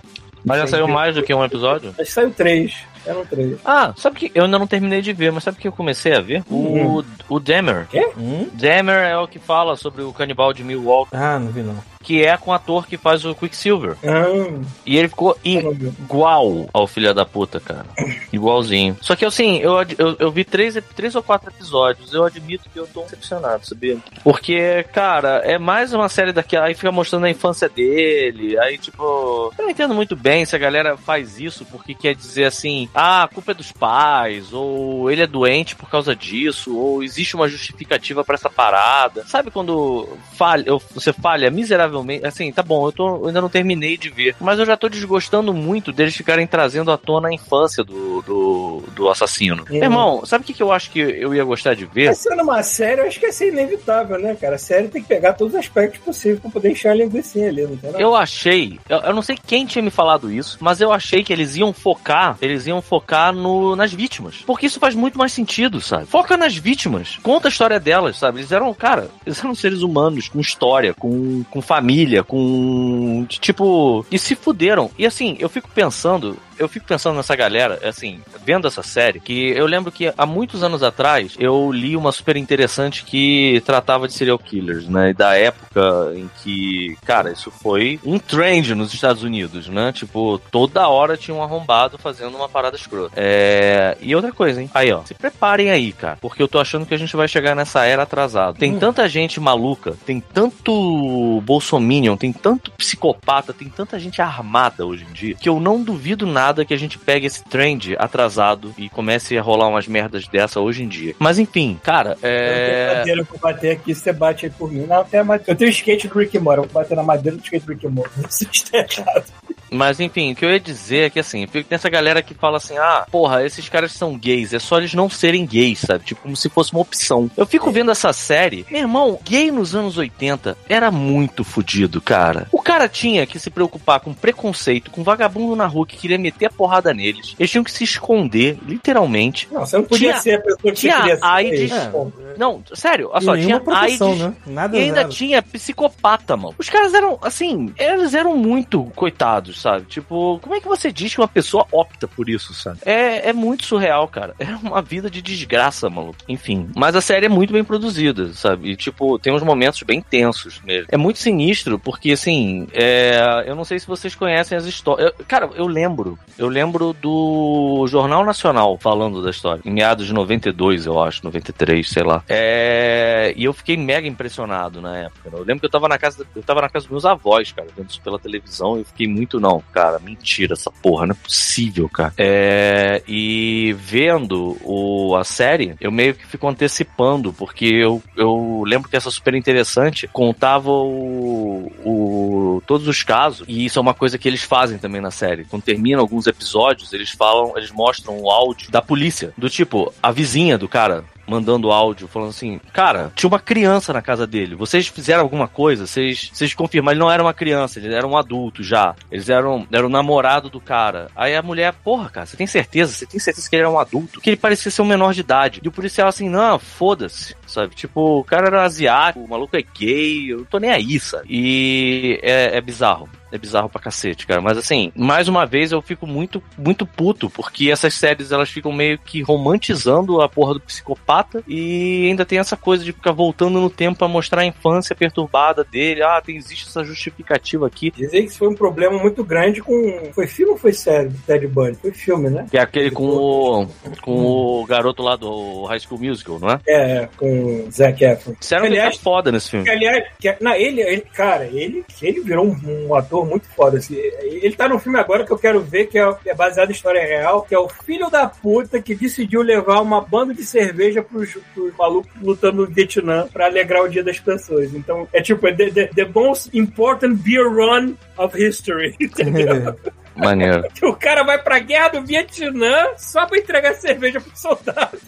Mas 0.45 0.59
já 0.59 0.67
saiu 0.67 0.89
mais 0.89 1.15
do 1.15 1.23
que 1.23 1.33
um 1.33 1.45
episódio? 1.45 1.91
Acho 1.91 1.99
que 1.99 2.07
saiu 2.13 2.31
três. 2.33 2.75
Eram 3.07 3.25
três. 3.25 3.57
Ah, 3.65 3.93
sabe 3.97 4.19
que 4.19 4.33
eu 4.35 4.45
ainda 4.45 4.59
não 4.59 4.67
terminei 4.67 5.01
de 5.01 5.13
ver, 5.13 5.31
mas 5.33 5.45
sabe 5.45 5.59
o 5.59 5.61
que 5.61 5.69
eu 5.69 5.73
comecei 5.73 6.15
a 6.15 6.21
ver? 6.21 6.43
O, 6.51 7.03
o 7.29 7.41
Demer. 7.41 7.87
Hum? 8.17 8.49
Demer 8.53 9.05
é 9.05 9.17
o 9.17 9.29
que 9.29 9.39
fala 9.39 9.77
sobre 9.77 10.03
o 10.03 10.13
canibal 10.13 10.53
de 10.53 10.65
Milwaukee, 10.65 11.15
Ah, 11.17 11.39
não 11.39 11.51
vi 11.53 11.63
não. 11.63 11.77
Que 12.03 12.25
é 12.25 12.37
com 12.37 12.51
o 12.51 12.55
ator 12.55 12.87
que 12.87 12.97
faz 12.97 13.25
o 13.25 13.35
Quicksilver. 13.35 13.97
Ah, 14.05 14.61
E 14.85 14.97
ele 14.99 15.09
ficou 15.09 15.37
vi. 15.43 15.61
igual 16.01 16.69
ao 16.73 16.87
filho 16.87 17.15
da 17.15 17.25
puta, 17.25 17.61
cara. 17.61 17.87
Igualzinho. 18.33 18.97
Só 19.01 19.15
que 19.15 19.25
assim, 19.25 19.59
eu, 19.59 19.75
eu, 19.99 20.17
eu 20.19 20.31
vi 20.31 20.45
três, 20.45 20.77
três 20.97 21.15
ou 21.15 21.23
quatro 21.23 21.51
episódios. 21.51 22.13
Eu 22.13 22.25
admito 22.25 22.69
que 22.73 22.79
eu 22.79 22.87
tô 22.87 23.03
decepcionado, 23.03 23.67
sabia? 23.67 23.99
Porque, 24.25 24.85
cara, 24.93 25.43
é 25.45 25.59
mais 25.59 25.93
uma 25.93 26.09
série 26.09 26.33
daquela. 26.33 26.67
Aí 26.67 26.75
fica 26.75 26.91
mostrando 26.93 27.27
a 27.27 27.31
infância 27.31 27.69
dele. 27.69 28.59
Aí, 28.59 28.79
tipo. 28.79 29.53
Eu 29.59 29.65
não 29.65 29.71
entendo 29.71 29.95
muito 29.95 30.17
bem 30.17 30.45
se 30.45 30.55
a 30.57 30.59
galera 30.59 30.97
faz 30.97 31.39
isso 31.41 31.65
porque 31.67 31.95
quer 31.95 32.15
dizer 32.15 32.45
assim: 32.45 32.89
ah, 32.95 33.25
a 33.25 33.29
culpa 33.29 33.53
é 33.53 33.55
dos 33.55 33.73
pais. 33.73 34.53
Ou 34.53 35.11
ele 35.11 35.23
é 35.23 35.27
doente 35.27 35.77
por 35.77 35.89
causa 35.89 36.15
disso. 36.17 36.77
Ou 36.77 37.03
existe 37.03 37.37
uma 37.37 37.49
justificativa 37.49 38.25
pra 38.25 38.35
essa 38.35 38.51
parada. 38.51 39.25
Sabe 39.27 39.51
quando 39.51 40.09
falha, 40.37 40.65
você 40.95 41.13
falha 41.13 41.51
miseravelmente? 41.51 41.92
Assim, 42.25 42.53
tá 42.53 42.63
bom, 42.63 42.87
eu, 42.87 42.93
tô, 42.93 43.17
eu 43.17 43.27
ainda 43.27 43.41
não 43.41 43.49
terminei 43.49 43.97
de 43.97 44.11
ver. 44.11 44.37
Mas 44.41 44.59
eu 44.59 44.67
já 44.67 44.77
tô 44.77 44.89
desgostando 44.89 45.53
muito 45.53 45.93
deles 45.93 46.17
ficarem 46.17 46.47
trazendo 46.47 46.91
à 46.91 46.99
tona 46.99 47.29
a 47.29 47.33
infância 47.33 47.85
do, 47.85 48.23
do, 48.23 48.83
do 48.95 49.09
assassino. 49.09 49.65
Meu 49.69 49.83
irmão, 49.83 50.25
sabe 50.25 50.43
o 50.43 50.47
que, 50.47 50.55
que 50.55 50.63
eu 50.63 50.73
acho 50.73 50.91
que 50.91 51.01
eu 51.01 51.35
ia 51.35 51.45
gostar 51.45 51.75
de 51.75 51.87
ver? 51.87 52.07
Mas 52.07 52.19
sendo 52.19 52.43
uma 52.43 52.63
série, 52.63 53.01
eu 53.01 53.07
acho 53.07 53.19
que 53.19 53.27
ia 53.27 53.33
ser 53.33 53.49
inevitável, 53.49 54.19
né, 54.19 54.35
cara? 54.35 54.57
A 54.57 54.59
série 54.59 54.89
tem 54.89 55.03
que 55.03 55.09
pegar 55.09 55.33
todos 55.35 55.55
os 55.55 55.61
aspectos 55.61 56.01
possíveis 56.01 56.41
pra 56.41 56.51
poder 56.51 56.71
encher 56.71 56.89
a 56.89 56.95
linguiça 56.95 57.39
ali, 57.39 57.63
não 57.63 57.77
tem 57.77 57.91
nada? 57.91 58.03
Eu 58.03 58.15
achei, 58.15 58.79
eu, 58.89 58.99
eu 58.99 59.15
não 59.15 59.23
sei 59.23 59.37
quem 59.47 59.67
tinha 59.67 59.83
me 59.83 59.91
falado 59.91 60.31
isso, 60.31 60.59
mas 60.61 60.81
eu 60.81 60.93
achei 60.93 61.25
que 61.25 61.33
eles 61.33 61.57
iam 61.57 61.73
focar, 61.73 62.37
eles 62.41 62.67
iam 62.67 62.83
focar 62.83 63.33
no, 63.33 63.77
nas 63.77 63.93
vítimas. 63.93 64.43
Porque 64.47 64.67
isso 64.67 64.81
faz 64.81 64.95
muito 64.95 65.19
mais 65.19 65.33
sentido, 65.33 65.81
sabe? 65.81 66.07
Foca 66.07 66.37
nas 66.37 66.57
vítimas, 66.57 67.19
conta 67.23 67.49
a 67.49 67.51
história 67.51 67.81
delas, 67.81 68.17
sabe? 68.17 68.41
Eles 68.41 68.53
eram, 68.53 68.73
cara, 68.75 69.09
eles 69.27 69.39
eram 69.39 69.55
seres 69.55 69.83
humanos, 69.83 70.29
com 70.29 70.41
história, 70.41 70.95
com, 70.95 71.45
com 71.51 71.61
família, 71.61 71.82
com. 72.23 73.27
Tipo. 73.29 74.05
E 74.11 74.19
se 74.19 74.35
fuderam. 74.35 74.91
E 74.99 75.07
assim, 75.07 75.37
eu 75.39 75.49
fico 75.49 75.69
pensando, 75.75 76.37
eu 76.59 76.69
fico 76.69 76.87
pensando 76.87 77.17
nessa 77.17 77.35
galera, 77.35 77.79
assim, 77.85 78.21
vendo 78.45 78.67
essa 78.67 78.83
série, 78.83 79.21
que 79.21 79.51
eu 79.51 79.67
lembro 79.67 79.91
que 79.91 80.13
há 80.17 80.27
muitos 80.27 80.63
anos 80.63 80.83
atrás 80.83 81.35
eu 81.39 81.71
li 81.73 81.97
uma 81.97 82.13
super 82.13 82.37
interessante 82.37 83.05
que 83.05 83.63
tratava 83.65 84.07
de 84.07 84.15
serial 84.15 84.39
killers, 84.39 84.89
né? 84.89 85.11
E 85.11 85.15
da 85.15 85.37
época 85.37 86.13
em 86.15 86.31
que, 86.43 86.97
cara, 87.05 87.33
isso 87.33 87.51
foi 87.51 87.99
um 88.05 88.19
trend 88.19 88.75
nos 88.75 88.93
Estados 88.93 89.23
Unidos, 89.23 89.69
né? 89.69 89.93
Tipo, 89.93 90.41
toda 90.51 90.89
hora 90.89 91.17
tinha 91.17 91.35
um 91.35 91.43
arrombado 91.43 91.99
fazendo 91.99 92.37
uma 92.37 92.49
parada 92.49 92.77
escrota. 92.77 93.13
É... 93.17 93.97
E 94.01 94.15
outra 94.15 94.33
coisa, 94.33 94.61
hein? 94.61 94.71
Aí, 94.75 94.93
ó, 94.93 95.03
se 95.05 95.15
preparem 95.15 95.71
aí, 95.71 95.93
cara, 95.93 96.19
porque 96.21 96.43
eu 96.43 96.49
tô 96.49 96.59
achando 96.59 96.87
que 96.87 96.95
a 96.95 96.99
gente 96.99 97.17
vai 97.17 97.29
chegar 97.29 97.55
nessa 97.55 97.85
era 97.85 98.03
atrasado. 98.03 98.59
Tem 98.59 98.79
tanta 98.79 99.09
gente 99.09 99.41
maluca, 99.41 99.97
tem 100.07 100.21
tanto 100.21 101.41
bolsominion, 101.43 102.17
tem 102.17 102.33
tanto 102.33 102.71
psicopata, 102.73 103.53
tem 103.53 103.69
tanta 103.69 103.99
gente 103.99 104.21
armada 104.21 104.85
hoje 104.85 105.07
em 105.09 105.13
dia, 105.13 105.35
que 105.35 105.49
eu 105.49 105.59
não 105.59 105.83
duvido 105.83 106.27
nada 106.27 106.42
que 106.65 106.75
a 106.75 106.77
gente 106.77 106.99
pegue 106.99 107.27
esse 107.27 107.45
trend 107.45 107.95
atrasado 107.99 108.75
e 108.77 108.89
comece 108.89 109.37
a 109.37 109.43
rolar 109.43 109.69
umas 109.69 109.87
merdas 109.87 110.27
dessa 110.27 110.61
hoje 110.61 110.83
em 110.83 110.89
dia. 110.89 111.15
Mas 111.19 111.39
enfim, 111.39 111.79
cara, 111.83 112.17
Eu 112.23 112.29
é. 112.29 112.95
madeira 112.99 113.25
pra 113.25 113.39
bater 113.39 113.71
aqui, 113.73 113.95
você 113.95 114.13
bate 114.13 114.47
aí 114.47 114.53
por 114.53 114.71
mim. 114.73 114.87
Não, 114.87 115.05
madeira. 115.25 115.45
Eu 115.53 115.57
tenho 115.57 115.71
skate 115.71 116.09
do 116.09 116.19
Rick 116.19 116.39
Morty, 116.39 116.59
eu 116.59 116.65
vou 116.65 116.73
bater 116.83 116.97
na 116.97 117.03
madeira 117.03 117.37
do 117.37 117.43
skate 117.43 117.65
do 117.65 117.73
Rick 117.73 117.89
Morty. 117.89 118.11
Isso 118.29 118.49
está 118.51 118.79
errado. 118.79 119.25
Mas 119.73 119.99
enfim, 120.01 120.33
o 120.33 120.37
que 120.37 120.45
eu 120.45 120.51
ia 120.51 120.61
dizer 120.61 121.07
é 121.07 121.11
que 121.11 121.19
assim, 121.19 121.47
tem 121.47 121.65
essa 121.71 121.89
galera 121.89 122.23
que 122.23 122.35
fala 122.35 122.59
assim: 122.59 122.77
ah, 122.79 123.07
porra, 123.11 123.45
esses 123.45 123.69
caras 123.69 123.93
são 123.93 124.17
gays, 124.17 124.53
é 124.53 124.59
só 124.59 124.79
eles 124.79 124.95
não 124.95 125.09
serem 125.09 125.47
gays, 125.47 125.81
sabe? 125.81 126.05
Tipo, 126.05 126.23
como 126.23 126.37
se 126.37 126.49
fosse 126.49 126.73
uma 126.73 126.83
opção. 126.83 127.31
Eu 127.37 127.47
fico 127.47 127.71
vendo 127.71 127.91
essa 127.91 128.13
série, 128.13 128.65
meu 128.71 128.81
irmão, 128.81 129.19
gay 129.25 129.51
nos 129.51 129.75
anos 129.75 129.97
80 129.97 130.57
era 130.69 130.91
muito 130.91 131.43
fodido, 131.45 132.01
cara. 132.01 132.47
O 132.53 132.61
cara 132.63 132.89
tinha 132.89 133.27
que 133.27 133.39
se 133.39 133.51
preocupar 133.51 134.01
com 134.01 134.13
preconceito, 134.13 134.91
com 134.91 135.03
vagabundo 135.03 135.57
na 135.57 135.67
rua 135.67 135.87
que 135.87 135.97
queria 135.97 136.19
meter 136.19 136.47
a 136.47 136.51
porrada 136.51 136.93
neles. 136.93 137.35
Eles 137.39 137.51
tinham 137.51 137.65
que 137.65 137.71
se 137.73 137.85
esconder, 137.85 138.59
literalmente. 138.67 139.49
Não, 139.51 139.65
você 139.65 139.77
não 139.77 139.85
podia 139.85 140.11
Tinha- 140.11 140.21
ser 140.21 140.35
a 140.35 140.41
pessoa 140.41 140.59
que 140.63 140.73
tinha 140.73 140.95
você 140.97 141.01
queria 141.03 141.17
ser. 141.17 141.25
AIDS. 141.25 141.73
É. 141.73 141.93
Não, 142.39 142.63
sério, 142.75 143.11
olha 143.13 143.21
só, 143.23 143.37
tinha 143.37 143.61
proteção, 143.61 144.09
AIDS. 144.11 144.23
né? 144.23 144.35
Nada 144.47 144.77
E 144.77 144.81
ainda 144.83 144.95
zero. 144.97 145.09
tinha 145.11 145.43
psicopata, 145.43 146.37
mano. 146.37 146.55
Os 146.59 146.69
caras 146.69 146.93
eram, 146.95 147.19
assim, 147.23 147.73
eles 147.79 148.15
eram 148.15 148.37
muito 148.37 148.85
coitados, 148.95 149.62
sabe? 149.63 149.87
Tipo, 149.87 150.39
como 150.43 150.55
é 150.55 150.61
que 150.61 150.67
você 150.69 150.91
diz 150.93 151.15
que 151.15 151.21
uma 151.21 151.29
pessoa 151.29 151.67
opta 151.71 152.09
por 152.09 152.29
isso, 152.29 152.53
sabe? 152.53 152.79
É, 152.85 153.29
é 153.29 153.33
muito 153.33 153.65
surreal, 153.65 154.07
cara. 154.09 154.35
É 154.53 154.57
uma 154.57 154.83
vida 154.83 155.09
de 155.09 155.23
desgraça, 155.23 155.89
maluco. 155.89 156.17
Enfim. 156.29 156.69
Mas 156.77 156.95
a 156.97 157.01
série 157.01 157.27
é 157.27 157.29
muito 157.29 157.53
bem 157.53 157.65
produzida, 157.65 158.33
sabe? 158.35 158.71
E, 158.71 158.77
tipo, 158.77 159.19
tem 159.19 159.33
uns 159.33 159.43
momentos 159.43 159.83
bem 159.83 160.01
tensos 160.01 160.61
mesmo. 160.63 160.89
É 160.91 160.97
muito 160.97 161.19
sinistro, 161.21 161.79
porque, 161.79 162.13
assim, 162.13 162.67
é... 162.73 163.45
eu 163.47 163.55
não 163.55 163.65
sei 163.65 163.79
se 163.79 163.87
vocês 163.87 164.15
conhecem 164.15 164.59
as 164.59 164.67
histórias. 164.67 165.13
Eu- 165.19 165.25
Cara, 165.27 165.49
eu 165.55 165.67
lembro. 165.67 166.19
Eu 166.37 166.49
lembro 166.49 166.93
do 166.93 167.87
Jornal 167.89 168.25
Nacional 168.25 168.77
falando 168.79 169.23
da 169.23 169.31
história. 169.31 169.63
Em 169.65 169.71
meados 169.71 170.07
de 170.07 170.13
92, 170.13 170.87
eu 170.87 171.01
acho, 171.01 171.25
93, 171.25 171.89
sei 171.89 172.03
lá. 172.03 172.23
É... 172.29 173.33
E 173.37 173.45
eu 173.45 173.53
fiquei 173.53 173.77
mega 173.77 174.07
impressionado 174.07 174.81
na 174.81 174.97
época. 174.99 175.31
Eu 175.33 175.45
lembro 175.45 175.61
que 175.61 175.67
eu 175.67 175.71
tava 175.71 175.89
na 175.89 175.99
casa, 175.99 176.27
eu 176.35 176.43
tava 176.43 176.61
na 176.61 176.69
casa 176.69 176.85
dos 176.85 176.91
meus 176.91 177.05
avós, 177.05 177.53
cara, 177.53 177.69
vendo 177.77 177.91
isso 177.91 178.01
pela 178.03 178.19
televisão, 178.19 178.77
eu 178.79 178.85
fiquei 178.85 179.07
muito, 179.07 179.41
não, 179.41 179.52
cara, 179.61 179.99
mentira 179.99 180.55
essa 180.55 180.71
porra, 180.71 181.07
não 181.07 181.13
é 181.13 181.19
possível, 181.23 181.89
cara. 181.89 182.13
É... 182.17 183.03
E 183.07 183.75
vendo 183.79 184.57
o... 184.63 185.17
a 185.17 185.25
série, 185.25 185.75
eu 185.81 185.91
meio 185.91 186.15
que 186.15 186.27
fico 186.27 186.49
antecipando, 186.49 187.33
porque 187.33 187.67
eu, 187.67 188.03
eu 188.17 188.63
lembro 188.67 188.89
que 188.89 188.97
essa 188.97 189.11
super 189.11 189.35
interessante 189.35 190.09
contava 190.09 190.71
o, 190.71 191.71
o... 191.85 192.63
todos 192.67 192.87
os 192.89 193.03
casos, 193.03 193.45
e 193.49 193.65
isso 193.65 193.79
é 193.79 193.83
uma 193.83 193.95
coisa 193.95 194.19
que 194.19 194.29
eles 194.29 194.43
fazem 194.43 194.79
também 194.79 195.01
na 195.01 195.11
série. 195.11 195.45
Quando 195.45 195.63
termina 195.63 196.01
alguns 196.01 196.27
episódios, 196.27 196.93
eles 196.93 197.11
falam, 197.11 197.53
eles 197.57 197.71
mostram 197.71 198.19
o 198.21 198.31
áudio 198.31 198.71
da 198.71 198.81
polícia, 198.83 199.33
do 199.37 199.49
tipo, 199.49 199.93
a 200.03 200.11
vizinha 200.11 200.57
do 200.57 200.69
cara 200.69 201.05
mandando 201.27 201.71
áudio, 201.71 202.09
falando 202.09 202.31
assim, 202.31 202.61
cara, 202.73 203.13
tinha 203.15 203.29
uma 203.29 203.39
criança 203.39 203.93
na 203.93 204.03
casa 204.03 204.27
dele. 204.27 204.55
Vocês 204.55 204.89
fizeram 204.89 205.23
alguma 205.23 205.49
coisa? 205.49 205.87
Vocês, 205.87 206.31
vocês 206.33 206.55
confirmaram? 206.55 206.93
Ele 206.93 207.01
não 207.01 207.11
era 207.11 207.23
uma 207.23 207.35
criança, 207.35 207.79
ele 207.79 207.95
era 207.95 208.07
um 208.07 208.17
adulto 208.17 208.63
já. 208.63 208.95
Eles 209.11 209.29
eram, 209.29 209.67
era 209.71 209.87
o 209.87 209.91
namorado 209.91 210.51
do 210.51 210.61
cara. 210.61 211.09
Aí 211.15 211.35
a 211.35 211.43
mulher, 211.43 211.73
porra, 211.85 212.09
cara, 212.11 212.27
você 212.27 212.37
tem 212.37 212.47
certeza? 212.47 212.93
Você 212.93 213.07
tem 213.07 213.21
certeza 213.21 213.49
que 213.49 213.57
ele 213.57 213.63
era 213.63 213.71
um 213.71 213.79
adulto? 213.79 214.21
Que 214.21 214.31
ele 214.31 214.37
parecia 214.37 214.71
ser 214.71 214.83
um 214.83 214.87
menor 214.87 215.15
de 215.15 215.21
idade. 215.21 215.61
E 215.63 215.69
o 215.69 215.73
policial 215.73 216.09
assim, 216.09 216.29
não, 216.29 216.59
foda-se, 216.59 217.35
sabe? 217.47 217.75
Tipo, 217.75 218.21
o 218.21 218.25
cara 218.25 218.47
era 218.47 218.65
asiático, 218.65 219.25
o 219.25 219.29
maluco 219.29 219.57
é 219.57 219.63
gay, 219.63 220.33
eu 220.33 220.39
não 220.39 220.45
tô 220.45 220.59
nem 220.59 220.71
aí, 220.71 220.99
sabe? 220.99 221.27
E 221.29 222.19
é, 222.23 222.57
é 222.57 222.61
bizarro. 222.61 223.09
É 223.33 223.39
bizarro 223.39 223.69
pra 223.69 223.81
cacete, 223.81 224.27
cara. 224.27 224.41
Mas 224.41 224.59
assim, 224.59 224.93
mais 224.95 225.27
uma 225.27 225.47
vez 225.47 225.73
eu 225.73 225.81
fico 225.81 226.07
muito, 226.07 226.43
muito 226.57 226.87
puto, 226.87 227.31
porque 227.31 227.71
essas 227.71 227.95
séries 227.95 228.31
elas 228.31 228.51
ficam 228.51 228.73
meio 228.73 228.99
que 228.99 229.23
romantizando 229.23 230.21
a 230.21 230.29
porra 230.29 230.55
do 230.55 230.61
psicopata 230.61 231.43
e 231.49 232.07
ainda 232.09 232.25
tem 232.25 232.39
essa 232.39 232.57
coisa 232.57 232.85
de 232.85 232.93
ficar 232.93 233.13
voltando 233.13 233.61
no 233.61 233.71
tempo 233.71 233.99
pra 233.99 234.09
mostrar 234.09 234.43
a 234.43 234.47
infância 234.47 234.95
perturbada 234.95 235.65
dele. 235.65 236.03
Ah, 236.03 236.21
tem, 236.25 236.37
existe 236.37 236.69
essa 236.69 236.85
justificativa 236.85 237.67
aqui. 237.67 237.91
Dizem 237.91 238.25
que 238.25 238.31
isso 238.31 238.39
foi 238.39 238.49
um 238.49 238.55
problema 238.55 238.99
muito 238.99 239.25
grande 239.25 239.63
com. 239.63 240.11
Foi 240.13 240.27
filme 240.27 240.53
ou 240.53 240.59
foi 240.59 240.73
série 240.73 241.09
do 241.09 241.19
Ted 241.27 241.47
Bundy? 241.47 241.79
Foi 241.79 241.93
filme, 241.93 242.29
né? 242.29 242.47
Que 242.51 242.59
é 242.59 242.61
aquele 242.61 242.91
com 242.91 243.05
o, 243.05 243.69
com 244.03 244.25
o 244.25 244.67
garoto 244.67 245.03
lá 245.03 245.17
do 245.17 245.65
High 245.65 245.81
School 245.81 246.01
Musical, 246.01 246.39
não 246.39 246.51
é? 246.51 246.61
É, 246.67 246.93
é, 246.93 247.09
com 247.17 247.65
o 247.67 247.71
Zac 247.71 248.05
Efron. 248.05 248.35
Disseram 248.39 248.63
que 248.63 248.69
ele 248.69 248.81
tá 248.81 248.93
foda 248.93 249.33
nesse 249.33 249.51
filme. 249.51 249.65
Que, 249.65 249.71
aliás, 249.71 250.05
que, 250.19 250.37
não, 250.41 250.53
ele, 250.53 250.83
ele, 250.83 251.03
cara, 251.13 251.47
ele, 251.47 251.85
ele 252.01 252.21
virou 252.21 252.47
um, 252.47 252.89
um 252.89 252.95
ator 252.95 253.22
muito 253.25 253.49
foda. 253.49 253.79
Assim. 253.79 253.97
Ele 253.97 254.55
tá 254.55 254.69
no 254.69 254.79
filme 254.79 254.99
agora 254.99 255.25
que 255.25 255.33
eu 255.33 255.39
quero 255.39 255.61
ver, 255.61 255.87
que 255.87 255.99
é, 255.99 256.17
é 256.27 256.35
baseado 256.35 256.71
em 256.71 256.73
história 256.73 257.03
real, 257.03 257.43
que 257.43 257.55
é 257.55 257.59
o 257.59 257.69
filho 257.69 258.11
da 258.11 258.27
puta 258.27 258.81
que 258.81 258.95
decidiu 258.95 259.43
levar 259.43 259.81
uma 259.81 260.01
banda 260.01 260.35
de 260.35 260.45
cerveja 260.45 261.03
pros, 261.03 261.37
pros 261.55 261.77
malucos 261.77 262.11
lutando 262.21 262.63
no 262.63 262.67
Vietnã 262.67 263.29
pra 263.33 263.47
alegrar 263.47 263.83
o 263.83 263.89
dia 263.89 264.03
das 264.03 264.19
pessoas. 264.19 264.75
Então, 264.75 265.09
é 265.13 265.21
tipo, 265.21 265.47
é 265.47 265.55
the, 265.55 265.71
the, 265.71 265.87
the 265.89 266.05
most 266.05 266.51
important 266.57 267.17
beer 267.23 267.49
run 267.49 267.95
of 268.17 268.37
history, 268.37 268.97
entendeu? 269.01 269.77
Maneiro. 270.15 270.69
o 270.83 270.95
cara 270.95 271.23
vai 271.23 271.43
pra 271.43 271.59
guerra 271.59 271.89
do 271.89 272.05
Vietnã 272.05 272.89
só 272.99 273.27
pra 273.27 273.39
entregar 273.39 273.75
cerveja 273.75 274.21
pros 274.21 274.39
soldados. 274.39 275.01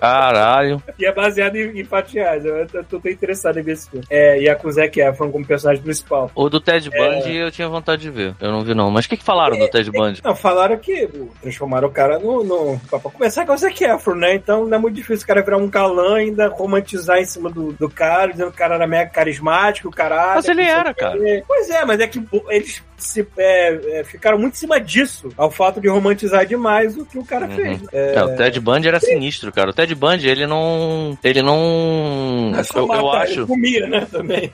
Caralho. 0.00 0.82
E 0.98 1.04
é 1.04 1.12
baseado 1.12 1.56
em, 1.56 1.78
em 1.78 1.84
fatos 1.84 2.14
reais. 2.14 2.42
Eu, 2.44 2.66
eu 2.72 2.84
tô 2.84 2.98
bem 2.98 3.12
interessado 3.12 3.58
em 3.58 3.62
ver 3.62 3.72
esse 3.72 3.90
filme. 3.90 4.06
É, 4.08 4.40
e 4.40 4.48
a 4.48 4.56
com 4.56 4.68
o 4.68 4.72
Zac 4.72 4.98
Efron 4.98 5.30
como 5.30 5.46
personagem 5.46 5.82
principal. 5.82 6.30
O 6.34 6.48
do 6.48 6.58
Ted 6.58 6.88
Bundy 6.88 7.36
eu 7.36 7.50
tinha 7.50 7.68
vontade 7.68 8.02
de 8.02 8.10
ver. 8.10 8.34
Eu 8.40 8.50
não 8.50 8.62
vi, 8.62 8.74
não. 8.74 8.90
Mas 8.90 9.04
o 9.04 9.08
que, 9.10 9.18
que 9.18 9.24
falaram 9.24 9.58
do 9.58 9.68
Ted 9.68 9.90
Bundy? 9.90 10.22
Não, 10.24 10.34
falaram 10.34 10.78
que 10.78 11.06
transformaram 11.42 11.88
o 11.88 11.92
cara 11.92 12.18
no. 12.18 12.42
no 12.42 12.80
pra 12.88 12.98
começar 12.98 13.44
com 13.44 13.52
o 13.52 13.58
Zac 13.58 13.84
Efron, 13.84 14.14
né? 14.14 14.34
Então 14.34 14.66
não 14.66 14.76
é 14.76 14.80
muito 14.80 14.94
difícil 14.94 15.24
o 15.24 15.26
cara 15.26 15.42
virar 15.42 15.58
um 15.58 15.68
galã 15.68 16.18
e 16.22 16.30
ainda 16.30 16.48
romantizar 16.48 17.18
em 17.18 17.26
cima 17.26 17.50
do, 17.50 17.72
do 17.72 17.90
cara, 17.90 18.32
dizendo 18.32 18.48
que 18.50 18.56
o 18.56 18.58
cara 18.58 18.76
era 18.76 18.86
mega 18.86 19.10
carismático, 19.10 19.88
o 19.88 19.92
caralho. 19.92 20.36
Mas 20.36 20.48
ele 20.48 20.62
era, 20.62 20.94
cara. 20.94 21.18
Pois 21.46 21.68
é, 21.68 21.84
mas 21.84 22.00
é 22.00 22.06
que 22.06 22.22
eles 22.48 22.82
se, 23.00 23.26
é, 23.36 24.00
é, 24.00 24.04
ficaram 24.04 24.38
muito 24.38 24.54
em 24.54 24.58
cima 24.58 24.80
disso, 24.80 25.30
ao 25.36 25.50
fato 25.50 25.80
de 25.80 25.88
romantizar 25.88 26.46
demais 26.46 26.96
o 26.96 27.04
que 27.04 27.18
o 27.18 27.24
cara 27.24 27.46
Uhum. 27.46 27.56
fez. 27.56 27.80
É, 27.92 28.22
o 28.22 28.36
Ted 28.36 28.60
Bundy 28.60 28.88
era 28.88 29.00
sinistro, 29.00 29.52
cara. 29.52 29.70
O 29.70 29.72
Ted 29.72 29.89
Bundy, 29.94 30.28
ele 30.28 30.46
não. 30.46 31.16
Ele 31.22 31.42
não. 31.42 32.52
É 32.56 32.78
Eu, 32.78 32.92
eu 32.92 33.10
acho. 33.12 33.32
Ele 33.40 33.46
comia, 33.46 33.86
né? 33.86 34.06
Também. 34.10 34.52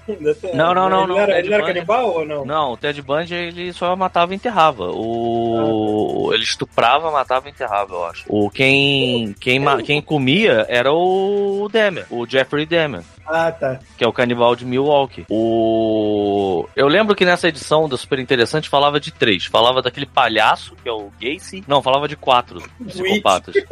Não, 0.55 0.75
não, 0.75 0.89
não, 0.89 1.03
Ele 1.05 1.09
não, 1.13 1.19
era, 1.19 1.35
Ted 1.35 1.47
ele 1.47 1.55
era 1.55 1.63
Bundy- 1.63 1.75
canibal 1.75 2.15
ou 2.15 2.27
não? 2.27 2.45
Não, 2.45 2.73
o 2.73 2.77
Ted 2.77 3.01
Bundy 3.03 3.35
ele 3.35 3.73
só 3.73 3.95
matava 3.97 4.33
e 4.33 4.37
enterrava. 4.37 4.91
O 4.91 6.31
ele 6.33 6.43
estuprava, 6.43 7.11
matava 7.11 7.49
e 7.49 7.51
enterrava, 7.51 7.95
eu 7.95 8.05
acho. 8.05 8.25
O 8.29 8.51
quem 8.51 9.35
quem, 9.41 9.63
quem 9.85 10.01
comia 10.03 10.67
era 10.69 10.93
o 10.93 11.69
Demer, 11.71 12.07
o 12.11 12.27
Jeffrey 12.27 12.67
Demer, 12.67 13.03
Ah, 13.29 13.51
tá. 13.53 13.79
que 13.97 14.05
é 14.05 14.09
o 14.09 14.13
canibal 14.13 14.55
de 14.57 14.65
Milwaukee. 14.65 15.25
O 15.31 16.69
eu 16.77 16.87
lembro 16.89 17.15
que 17.15 17.25
nessa 17.25 17.49
edição 17.49 17.89
do 17.89 17.97
Super 17.97 18.19
Interessante 18.19 18.69
falava 18.69 18.99
de 19.01 19.11
três, 19.13 19.45
falava 19.47 19.81
daquele 19.83 20.07
palhaço 20.07 20.75
que 20.83 20.89
é 20.89 20.93
o 20.93 21.11
Gacy, 21.21 21.65
não, 21.67 21.83
falava 21.83 22.07
de 22.09 22.17
quatro 22.17 22.63
psicopatas. 22.87 23.55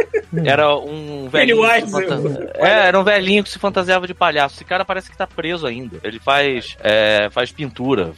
Era 0.45 0.77
um 0.77 1.29
velhinho. 1.29 1.63
fanta- 1.89 2.51
É, 2.57 2.89
era 2.89 2.99
um 2.99 3.05
velhinho 3.05 3.45
que 3.45 3.51
se 3.51 3.59
fantasiava 3.59 4.05
de 4.05 4.13
palhaço. 4.15 4.57
Esse 4.57 4.65
cara 4.65 4.85
parece 4.85 5.09
que 5.09 5.17
tá 5.17 5.29
preso 5.29 5.65
ainda. 5.65 5.99
Ele 6.03 6.19
faz, 6.19 6.77
é, 6.83 7.29
faz 7.31 7.53
pintura. 7.53 8.13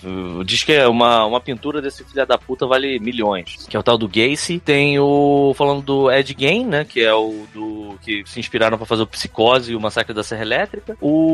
Diz 0.47 0.65
que 0.65 0.73
é 0.73 0.89
uma, 0.89 1.27
uma 1.27 1.41
pintura 1.43 1.83
desse 1.83 2.03
filho 2.05 2.25
da 2.27 2.39
puta 2.39 2.67
vale 2.67 2.99
milhões. 3.01 3.67
Que 3.69 3.77
é 3.77 3.81
o 3.81 3.83
tal 3.83 3.99
do 3.99 4.09
Gacy. 4.09 4.59
Tem 4.61 4.99
o. 4.99 5.53
Falando 5.59 5.83
do 5.83 6.11
Ed 6.11 6.35
Gein, 6.39 6.65
né? 6.65 6.87
Que 6.87 7.03
é 7.03 7.13
o 7.13 7.45
do. 7.53 7.99
Que 8.03 8.23
se 8.25 8.41
inspiraram 8.41 8.79
pra 8.79 8.87
fazer 8.87 9.03
o 9.03 9.07
Psicose 9.07 9.73
e 9.73 9.77
o 9.77 9.81
Massacre 9.81 10.15
da 10.15 10.23
Serra 10.23 10.41
Elétrica. 10.43 10.97
O. 11.03 11.26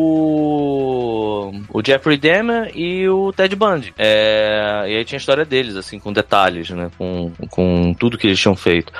O 1.69 1.83
Jeffrey 1.85 2.17
Dahmer 2.17 2.71
e 2.75 3.09
o 3.09 3.33
Ted 3.33 3.57
Bundy. 3.57 3.95
É, 3.99 4.85
e 4.89 4.97
aí 4.97 5.05
tinha 5.05 5.17
a 5.17 5.21
história 5.21 5.45
deles, 5.45 5.77
assim, 5.77 5.99
com 5.99 6.13
detalhes, 6.13 6.71
né? 6.71 6.91
Com, 6.97 7.33
com 7.51 7.95
tudo 7.95 8.19
que 8.19 8.27
eles 8.27 8.39
tinham 8.39 8.55
feito. 8.55 8.93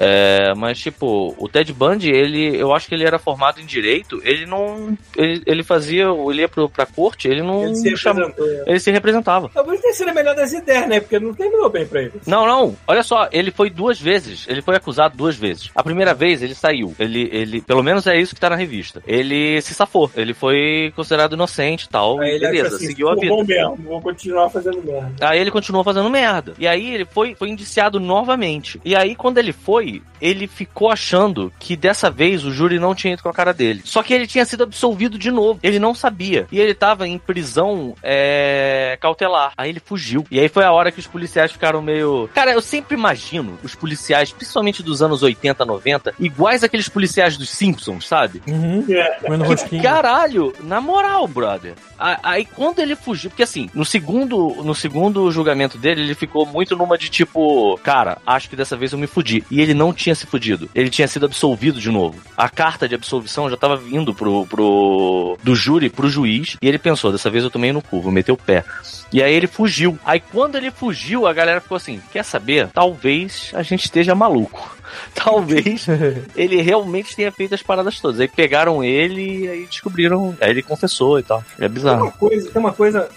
É, 0.00 0.54
mas, 0.56 0.78
tipo, 0.78 1.34
o 1.36 1.48
Ted 1.48 1.72
Bundy, 1.72 2.08
ele, 2.10 2.56
eu 2.56 2.72
acho 2.72 2.86
que 2.88 2.94
ele 2.94 3.04
era 3.04 3.18
formado 3.18 3.60
em 3.60 3.66
direito, 3.66 4.20
ele 4.24 4.46
não. 4.46 4.96
Ele, 5.16 5.42
ele 5.44 5.62
fazia. 5.64 6.04
Ele 6.30 6.40
ia 6.42 6.48
pro, 6.48 6.68
pra 6.68 6.86
corte, 6.86 7.26
ele 7.28 7.42
não. 7.42 7.64
Ele 7.64 7.74
se 7.74 7.96
chama- 7.96 8.26
representou. 8.26 8.64
ele 8.66 8.80
se 8.80 8.90
representava. 8.92 9.50
Talvez 9.52 9.80
tenha 9.80 9.92
sido 9.94 10.10
a 10.10 10.14
melhor 10.14 10.34
das 10.36 10.52
ideias, 10.52 10.88
né? 10.88 11.00
Porque 11.00 11.18
não 11.18 11.34
terminou 11.34 11.68
bem 11.68 11.86
pra 11.86 12.02
ele. 12.02 12.12
Não, 12.26 12.46
não, 12.46 12.76
olha 12.86 13.02
só, 13.02 13.28
ele 13.32 13.50
foi 13.50 13.70
duas 13.70 14.00
vezes, 14.00 14.46
ele 14.48 14.62
foi 14.62 14.76
acusado 14.76 15.16
duas 15.16 15.34
vezes. 15.36 15.70
A 15.74 15.82
primeira 15.82 16.14
vez 16.14 16.42
ele 16.42 16.54
saiu, 16.54 16.94
ele, 16.98 17.28
ele, 17.32 17.60
pelo 17.60 17.82
menos 17.82 18.06
é 18.06 18.16
isso 18.16 18.34
que 18.34 18.40
tá 18.40 18.50
na 18.50 18.56
revista. 18.56 19.02
Ele 19.06 19.60
se 19.60 19.74
safou, 19.74 20.10
ele 20.16 20.32
foi 20.34 20.92
considerado 20.94 21.34
inocente 21.34 21.84
e 21.86 21.88
tal, 21.88 22.20
Aí 22.20 22.30
ele 22.36 22.46
beleza, 22.48 22.76
assim, 22.76 22.86
seguiu 22.86 23.08
a 23.08 23.14
"Pô, 23.14 23.20
vida. 23.20 23.34
bom 23.34 23.44
mesmo, 23.44 23.76
vou 23.84 24.00
continuar 24.00 24.48
fazendo 24.50 24.80
merda. 24.82 25.12
Aí 25.20 25.40
ele 25.40 25.50
continuou 25.50 25.82
fazendo 25.84 26.08
merda. 26.08 26.54
E 26.58 26.66
aí 26.68 26.94
ele 26.94 27.04
foi, 27.04 27.34
foi 27.34 27.48
indiciado 27.48 27.98
novamente. 27.98 28.80
E 28.84 28.94
aí, 28.94 29.14
quando 29.16 29.38
ele 29.38 29.52
foi, 29.52 29.87
ele 30.20 30.46
ficou 30.46 30.90
achando 30.90 31.52
que 31.58 31.76
dessa 31.76 32.10
vez 32.10 32.44
o 32.44 32.50
júri 32.50 32.78
não 32.78 32.94
tinha 32.94 33.14
ido 33.14 33.22
com 33.22 33.28
a 33.28 33.34
cara 33.34 33.52
dele. 33.52 33.82
Só 33.84 34.02
que 34.02 34.12
ele 34.12 34.26
tinha 34.26 34.44
sido 34.44 34.64
absolvido 34.64 35.18
de 35.18 35.30
novo. 35.30 35.60
Ele 35.62 35.78
não 35.78 35.94
sabia. 35.94 36.46
E 36.50 36.60
ele 36.60 36.74
tava 36.74 37.06
em 37.06 37.18
prisão 37.18 37.94
é, 38.02 38.98
cautelar. 39.00 39.52
Aí 39.56 39.70
ele 39.70 39.80
fugiu. 39.80 40.26
E 40.30 40.38
aí 40.40 40.48
foi 40.48 40.64
a 40.64 40.72
hora 40.72 40.90
que 40.90 41.00
os 41.00 41.06
policiais 41.06 41.52
ficaram 41.52 41.80
meio. 41.80 42.28
Cara, 42.34 42.52
eu 42.52 42.60
sempre 42.60 42.96
imagino 42.96 43.58
os 43.62 43.74
policiais, 43.74 44.32
principalmente 44.32 44.82
dos 44.82 45.02
anos 45.02 45.22
80, 45.22 45.64
90, 45.64 46.14
iguais 46.18 46.64
aqueles 46.64 46.88
policiais 46.88 47.36
dos 47.36 47.50
Simpsons, 47.50 48.06
sabe? 48.06 48.42
Uhum. 48.46 48.84
É. 48.88 49.18
Comendo 49.20 49.44
Que 49.68 49.80
caralho, 49.80 50.52
na 50.60 50.80
moral, 50.80 51.26
brother. 51.26 51.74
Aí 51.98 52.44
quando 52.44 52.78
ele 52.78 52.94
fugiu, 52.94 53.30
porque 53.30 53.42
assim, 53.42 53.68
no 53.74 53.84
segundo, 53.84 54.56
no 54.62 54.74
segundo 54.74 55.30
julgamento 55.30 55.76
dele, 55.76 56.02
ele 56.02 56.14
ficou 56.14 56.46
muito 56.46 56.76
numa 56.76 56.96
de 56.96 57.08
tipo, 57.08 57.78
cara, 57.82 58.18
acho 58.26 58.48
que 58.48 58.56
dessa 58.56 58.76
vez 58.76 58.92
eu 58.92 58.98
me 58.98 59.06
fudi. 59.06 59.44
E 59.50 59.60
ele 59.60 59.74
não 59.78 59.92
tinha 59.92 60.14
se 60.14 60.26
fudido. 60.26 60.68
Ele 60.74 60.90
tinha 60.90 61.08
sido 61.08 61.26
absolvido 61.26 61.80
de 61.80 61.90
novo. 61.90 62.18
A 62.36 62.48
carta 62.48 62.88
de 62.88 62.94
absolvição 62.94 63.48
já 63.48 63.56
tava 63.56 63.76
vindo 63.76 64.12
pro, 64.12 64.44
pro 64.46 65.38
do 65.42 65.54
júri 65.54 65.88
pro 65.88 66.10
juiz. 66.10 66.56
E 66.60 66.68
ele 66.68 66.78
pensou, 66.78 67.12
dessa 67.12 67.30
vez 67.30 67.44
eu 67.44 67.50
tomei 67.50 67.72
no 67.72 67.80
cu, 67.80 68.00
vou 68.00 68.12
meter 68.12 68.32
o 68.32 68.36
pé. 68.36 68.64
E 69.12 69.22
aí 69.22 69.32
ele 69.32 69.46
fugiu. 69.46 69.98
Aí 70.04 70.20
quando 70.20 70.56
ele 70.56 70.70
fugiu, 70.70 71.26
a 71.26 71.32
galera 71.32 71.60
ficou 71.60 71.76
assim: 71.76 72.00
quer 72.12 72.24
saber? 72.24 72.68
Talvez 72.68 73.50
a 73.54 73.62
gente 73.62 73.84
esteja 73.84 74.14
maluco. 74.14 74.76
Talvez 75.14 75.86
ele 76.34 76.60
realmente 76.60 77.14
tenha 77.14 77.30
feito 77.30 77.54
as 77.54 77.62
paradas 77.62 78.00
todas. 78.00 78.20
Aí 78.20 78.28
pegaram 78.28 78.82
ele 78.82 79.44
e 79.44 79.48
aí 79.48 79.66
descobriram. 79.66 80.36
Aí 80.40 80.50
ele 80.50 80.62
confessou 80.62 81.18
e 81.18 81.22
tal. 81.22 81.42
É 81.56 81.60
Tem 81.60 81.68
bizarro. 81.68 82.02
uma 82.04 82.12
coisa, 82.12 82.50
tem 82.50 82.60
uma 82.60 82.72
coisa 82.72 83.08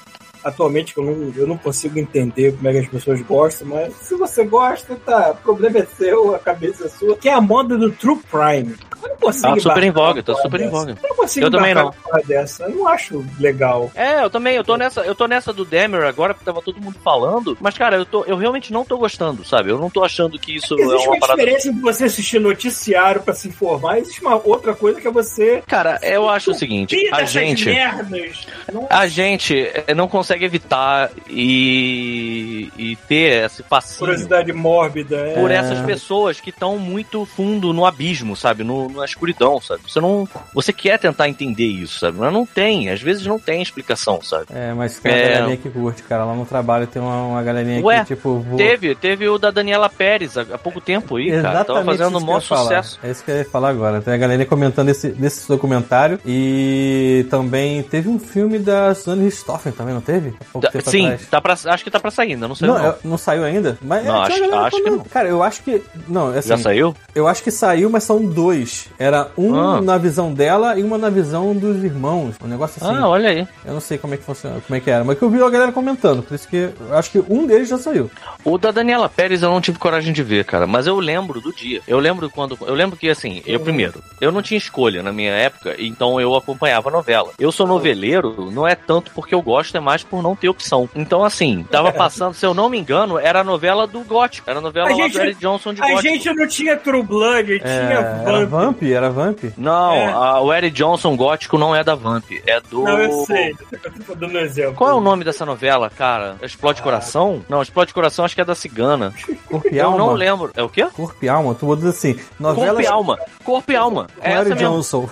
atualmente 0.43 0.93
que 0.93 0.99
eu 0.99 1.03
não, 1.05 1.33
eu 1.35 1.47
não 1.47 1.57
consigo 1.57 1.99
entender 1.99 2.53
como 2.55 2.67
é 2.67 2.71
que 2.73 2.79
as 2.79 2.87
pessoas 2.87 3.21
gostam, 3.21 3.67
mas 3.67 3.93
se 3.95 4.15
você 4.15 4.43
gosta, 4.43 4.95
tá, 4.95 5.31
o 5.31 5.35
problema 5.37 5.79
é 5.79 5.85
seu, 5.85 6.35
a 6.35 6.39
cabeça 6.39 6.85
é 6.85 6.89
sua, 6.89 7.15
que 7.15 7.29
é 7.29 7.33
a 7.33 7.41
moda 7.41 7.77
do 7.77 7.91
True 7.91 8.19
Crime. 8.29 8.75
Eu 9.01 9.09
não 9.09 9.17
consigo 9.17 9.55
Tá 9.55 9.59
super 9.59 9.83
em 9.83 9.91
voga, 9.91 10.23
tá 10.23 10.35
super 10.35 10.61
em 10.61 10.69
voga. 10.69 10.95
Eu 11.01 11.09
não 11.09 11.15
consigo 11.15 11.45
Eu 11.45 11.51
também 11.51 11.73
não. 11.73 11.93
dessa. 12.25 12.63
Eu 12.63 12.69
não 12.71 12.87
acho 12.87 13.25
legal. 13.39 13.91
É, 13.95 14.23
eu 14.23 14.29
também, 14.29 14.55
eu 14.55 14.63
tô 14.63 14.77
nessa, 14.77 15.01
eu 15.01 15.15
tô 15.15 15.27
nessa 15.27 15.51
do 15.51 15.65
Demer 15.65 16.03
agora, 16.03 16.33
porque 16.33 16.45
tava 16.45 16.61
todo 16.61 16.79
mundo 16.81 16.97
falando, 17.03 17.57
mas 17.59 17.77
cara, 17.77 17.95
eu 17.97 18.05
tô, 18.05 18.23
eu 18.25 18.37
realmente 18.37 18.71
não 18.71 18.85
tô 18.85 18.97
gostando, 18.97 19.43
sabe? 19.43 19.69
Eu 19.69 19.77
não 19.79 19.89
tô 19.89 20.03
achando 20.03 20.37
que 20.37 20.55
isso 20.55 20.75
é 20.79 20.81
Existe 20.81 21.07
uma 21.07 21.13
uma 21.15 21.19
parada. 21.19 21.39
diferença 21.39 21.67
entre 21.69 21.81
você 21.81 22.05
assistir 22.05 22.39
noticiário 22.39 23.21
pra 23.21 23.33
se 23.33 23.47
informar, 23.47 23.99
existe 23.99 24.21
uma 24.21 24.35
outra 24.35 24.73
coisa 24.73 25.01
que 25.01 25.07
é 25.07 25.11
você 25.11 25.63
Cara, 25.67 25.99
eu 26.01 26.29
acho 26.29 26.51
o 26.51 26.53
seguinte, 26.53 26.95
a 27.11 27.23
gente, 27.23 27.65
merdas. 27.65 28.45
A 28.89 29.07
gente 29.07 29.55
eh, 29.57 29.93
não 29.93 30.07
consegue 30.07 30.30
evitar 30.39 31.09
e, 31.29 32.71
e 32.77 32.95
ter 33.07 33.45
esse 33.45 33.63
fascínio 33.63 33.99
curiosidade 33.99 34.53
mórbida. 34.53 35.17
É. 35.17 35.33
por 35.33 35.51
essas 35.51 35.79
pessoas 35.81 36.39
que 36.39 36.49
estão 36.49 36.77
muito 36.77 37.25
fundo 37.25 37.73
no 37.73 37.85
abismo, 37.85 38.35
sabe? 38.35 38.63
No, 38.63 38.89
na 38.89 39.05
escuridão, 39.05 39.59
sabe? 39.61 39.81
Você 39.87 39.99
não. 39.99 40.27
Você 40.53 40.71
quer 40.73 40.97
tentar 40.99 41.27
entender 41.29 41.65
isso, 41.65 41.99
sabe? 41.99 42.17
Mas 42.19 42.31
não 42.33 42.45
tem. 42.45 42.89
Às 42.89 43.01
vezes 43.01 43.25
não 43.25 43.39
tem 43.39 43.61
explicação, 43.61 44.21
sabe? 44.21 44.45
É, 44.53 44.73
mas 44.73 44.99
tem 44.99 45.11
uma 45.11 45.17
É. 45.17 45.33
galerinha 45.33 45.57
que 45.57 45.69
curte, 45.69 46.03
cara. 46.03 46.25
Lá 46.25 46.33
no 46.35 46.45
trabalho 46.45 46.87
tem 46.87 47.01
uma, 47.01 47.23
uma 47.23 47.43
galerinha 47.43 47.83
Ué, 47.83 47.99
que, 48.01 48.15
tipo, 48.15 48.39
vou... 48.39 48.57
Teve, 48.57 48.95
teve 48.95 49.27
o 49.27 49.37
da 49.37 49.51
Daniela 49.51 49.89
Pérez 49.89 50.37
há, 50.37 50.41
há 50.41 50.57
pouco 50.57 50.79
tempo 50.81 51.17
aí, 51.17 51.31
cara. 51.41 51.63
Tava 51.63 51.83
fazendo 51.83 52.17
um 52.17 52.21
maior 52.21 52.41
falar. 52.41 52.61
sucesso. 52.63 52.99
É 53.03 53.11
isso 53.11 53.23
que 53.23 53.31
eu 53.31 53.37
ia 53.37 53.45
falar 53.45 53.69
agora. 53.69 54.01
Tem 54.01 54.13
a 54.13 54.17
galerinha 54.17 54.45
comentando 54.45 54.89
esse, 54.89 55.09
desse 55.09 55.47
documentário. 55.47 56.19
E 56.25 57.25
também 57.29 57.81
teve 57.83 58.09
um 58.09 58.19
filme 58.19 58.59
da 58.59 58.93
Suzanne 58.95 59.25
Richthofen 59.25 59.71
também, 59.71 59.93
não 59.93 60.01
teve? 60.01 60.20
Pouco 60.51 60.67
Tá- 60.71 60.81
Sim, 60.81 61.05
atrás. 61.05 61.27
tá 61.29 61.41
pra, 61.41 61.53
acho 61.73 61.83
que 61.83 61.91
tá 61.91 61.99
pra 61.99 62.11
sair 62.11 62.33
ainda, 62.33 62.47
não 62.47 62.55
sei 62.55 62.67
Não, 62.67 62.77
não. 62.77 62.85
eu- 62.85 62.95
não 63.03 63.17
saiu 63.17 63.43
ainda? 63.43 63.77
Mas 63.81 64.05
Não, 64.05 64.15
é, 64.15 64.19
acho- 64.27 64.55
acho 64.55 64.83
que 64.83 64.89
não. 64.89 64.99
Cara, 64.99 65.27
eu 65.29 65.43
acho 65.43 65.63
que. 65.63 65.81
Não, 66.07 66.27
assim, 66.29 66.49
Já 66.49 66.57
saiu? 66.57 66.95
eu 67.15 67.27
acho 67.27 67.43
que 67.43 67.51
saiu, 67.51 67.89
mas 67.89 68.03
são 68.03 68.23
dois. 68.23 68.87
Era 68.99 69.29
um 69.37 69.55
Ah. 69.55 69.81
na 69.81 69.97
visão 69.97 70.33
dela 70.33 70.77
e 70.77 70.83
uma 70.83 70.97
na 70.97 71.09
visão 71.09 71.55
dos 71.55 71.83
irmãos. 71.83 72.35
Um 72.43 72.47
negócio 72.47 72.83
assim. 72.83 72.95
Ah, 72.97 73.07
olha 73.07 73.29
aí. 73.29 73.47
Eu 73.65 73.73
não 73.73 73.81
sei 73.81 73.97
como 73.97 74.13
é 74.13 74.17
que 74.17 74.23
funciona, 74.23 74.61
como 74.65 74.77
é 74.77 74.79
que 74.79 74.89
era, 74.89 75.03
mas 75.03 75.17
que 75.17 75.23
eu 75.23 75.29
vi 75.29 75.41
a 75.41 75.49
galera 75.49 75.71
comentando, 75.71 76.21
por 76.23 76.35
isso 76.35 76.47
que 76.47 76.69
eu 76.89 76.97
acho 76.97 77.11
que 77.11 77.19
um 77.29 77.45
deles 77.47 77.67
já 77.69 77.77
saiu. 77.77 78.09
O 78.43 78.57
da 78.57 78.71
Daniela 78.71 79.09
Pérez 79.09 79.41
eu 79.41 79.49
não 79.49 79.61
tive 79.61 79.77
coragem 79.79 80.13
de 80.13 80.23
ver, 80.23 80.45
cara, 80.45 80.65
mas 80.67 80.87
eu 80.87 80.99
lembro 80.99 81.39
do 81.41 81.53
dia. 81.53 81.81
Eu 81.87 81.99
lembro 81.99 82.29
quando. 82.29 82.57
Eu 82.61 82.73
lembro 82.73 82.97
que, 82.97 83.09
assim, 83.09 83.41
eu 83.45 83.59
primeiro, 83.59 84.01
eu 84.19 84.31
não 84.31 84.41
tinha 84.41 84.57
escolha 84.57 85.01
na 85.03 85.11
minha 85.11 85.31
época, 85.31 85.75
então 85.79 86.19
eu 86.19 86.35
acompanhava 86.35 86.89
a 86.89 86.91
novela. 86.91 87.29
Eu 87.39 87.51
sou 87.51 87.65
noveleiro, 87.67 88.49
não 88.51 88.67
é 88.67 88.75
tanto 88.75 89.11
porque 89.13 89.33
eu 89.33 89.41
gosto, 89.41 89.75
é 89.75 89.79
mais 89.79 90.03
por 90.11 90.21
não 90.21 90.35
ter 90.35 90.49
opção. 90.49 90.89
Então, 90.93 91.23
assim, 91.23 91.65
tava 91.71 91.91
passando, 91.93 92.33
se 92.33 92.45
eu 92.45 92.53
não 92.53 92.67
me 92.69 92.77
engano, 92.77 93.17
era 93.17 93.39
a 93.39 93.43
novela 93.43 93.87
do 93.87 94.01
Gótico. 94.01 94.49
Era 94.49 94.59
a 94.59 94.61
novela 94.61 94.89
A 94.89 94.91
gente- 94.93 95.13
do 95.13 95.21
Eric 95.21 95.39
Johnson 95.39 95.73
de 95.73 95.81
A 95.81 95.85
Gótico. 95.87 96.01
gente 96.01 96.33
não 96.33 96.47
tinha 96.47 96.75
True 96.77 97.01
Blood, 97.03 97.53
É, 97.53 97.57
tinha 97.59 97.71
era 97.71 98.45
Vamp. 98.45 98.49
Vamp, 98.49 98.83
era 98.83 99.09
Vamp. 99.09 99.39
Não, 99.57 99.93
É. 99.93 100.11
a- 100.11 100.41
o 100.41 100.53
Eric 100.53 100.75
Johnson 100.75 101.15
gótico 101.15 101.57
não 101.57 101.73
é 101.75 101.83
da 101.83 101.95
Vamp, 101.95 102.25
é 102.45 102.59
do. 102.59 102.83
Não, 102.83 102.99
eu 102.99 103.25
sei. 103.25 103.55
Eu 103.71 103.91
tô 104.05 104.15
dando 104.15 104.35
um 104.37 104.39
exemplo. 104.41 104.73
Qual 104.75 104.89
é 104.89 104.93
o 104.93 104.99
nome 104.99 105.23
dessa 105.23 105.45
novela, 105.45 105.89
cara? 105.89 106.35
Explode 106.41 106.81
Coração? 106.81 107.41
Não, 107.47 107.61
Explode 107.61 107.93
Coração 107.93 108.25
acho 108.25 108.35
que 108.35 108.41
é 108.41 108.45
da 108.45 108.53
Cigana. 108.55 109.13
Corpo 109.47 109.67
e 109.71 109.77
Eu 109.77 109.91
não 109.97 110.11
lembro. 110.13 110.51
É 110.55 110.61
o 110.61 110.67
quê? 110.69 110.85
Corpo 110.93 111.15
e 111.23 111.29
alma, 111.29 111.55
tu 111.55 111.65
botou 111.65 111.89
assim. 111.89 112.19
Novela 112.39 112.67
Corpo 112.67 112.81
e 112.81 112.87
Alma. 112.87 113.19
Corpo 113.43 113.71
e 113.71 113.75
Alma. 113.75 114.07
com 114.17 114.25
É 114.27 114.31
essa 114.31 114.41
Eric 114.41 114.55
mesmo. 114.61 114.75
Johnson. 114.75 115.09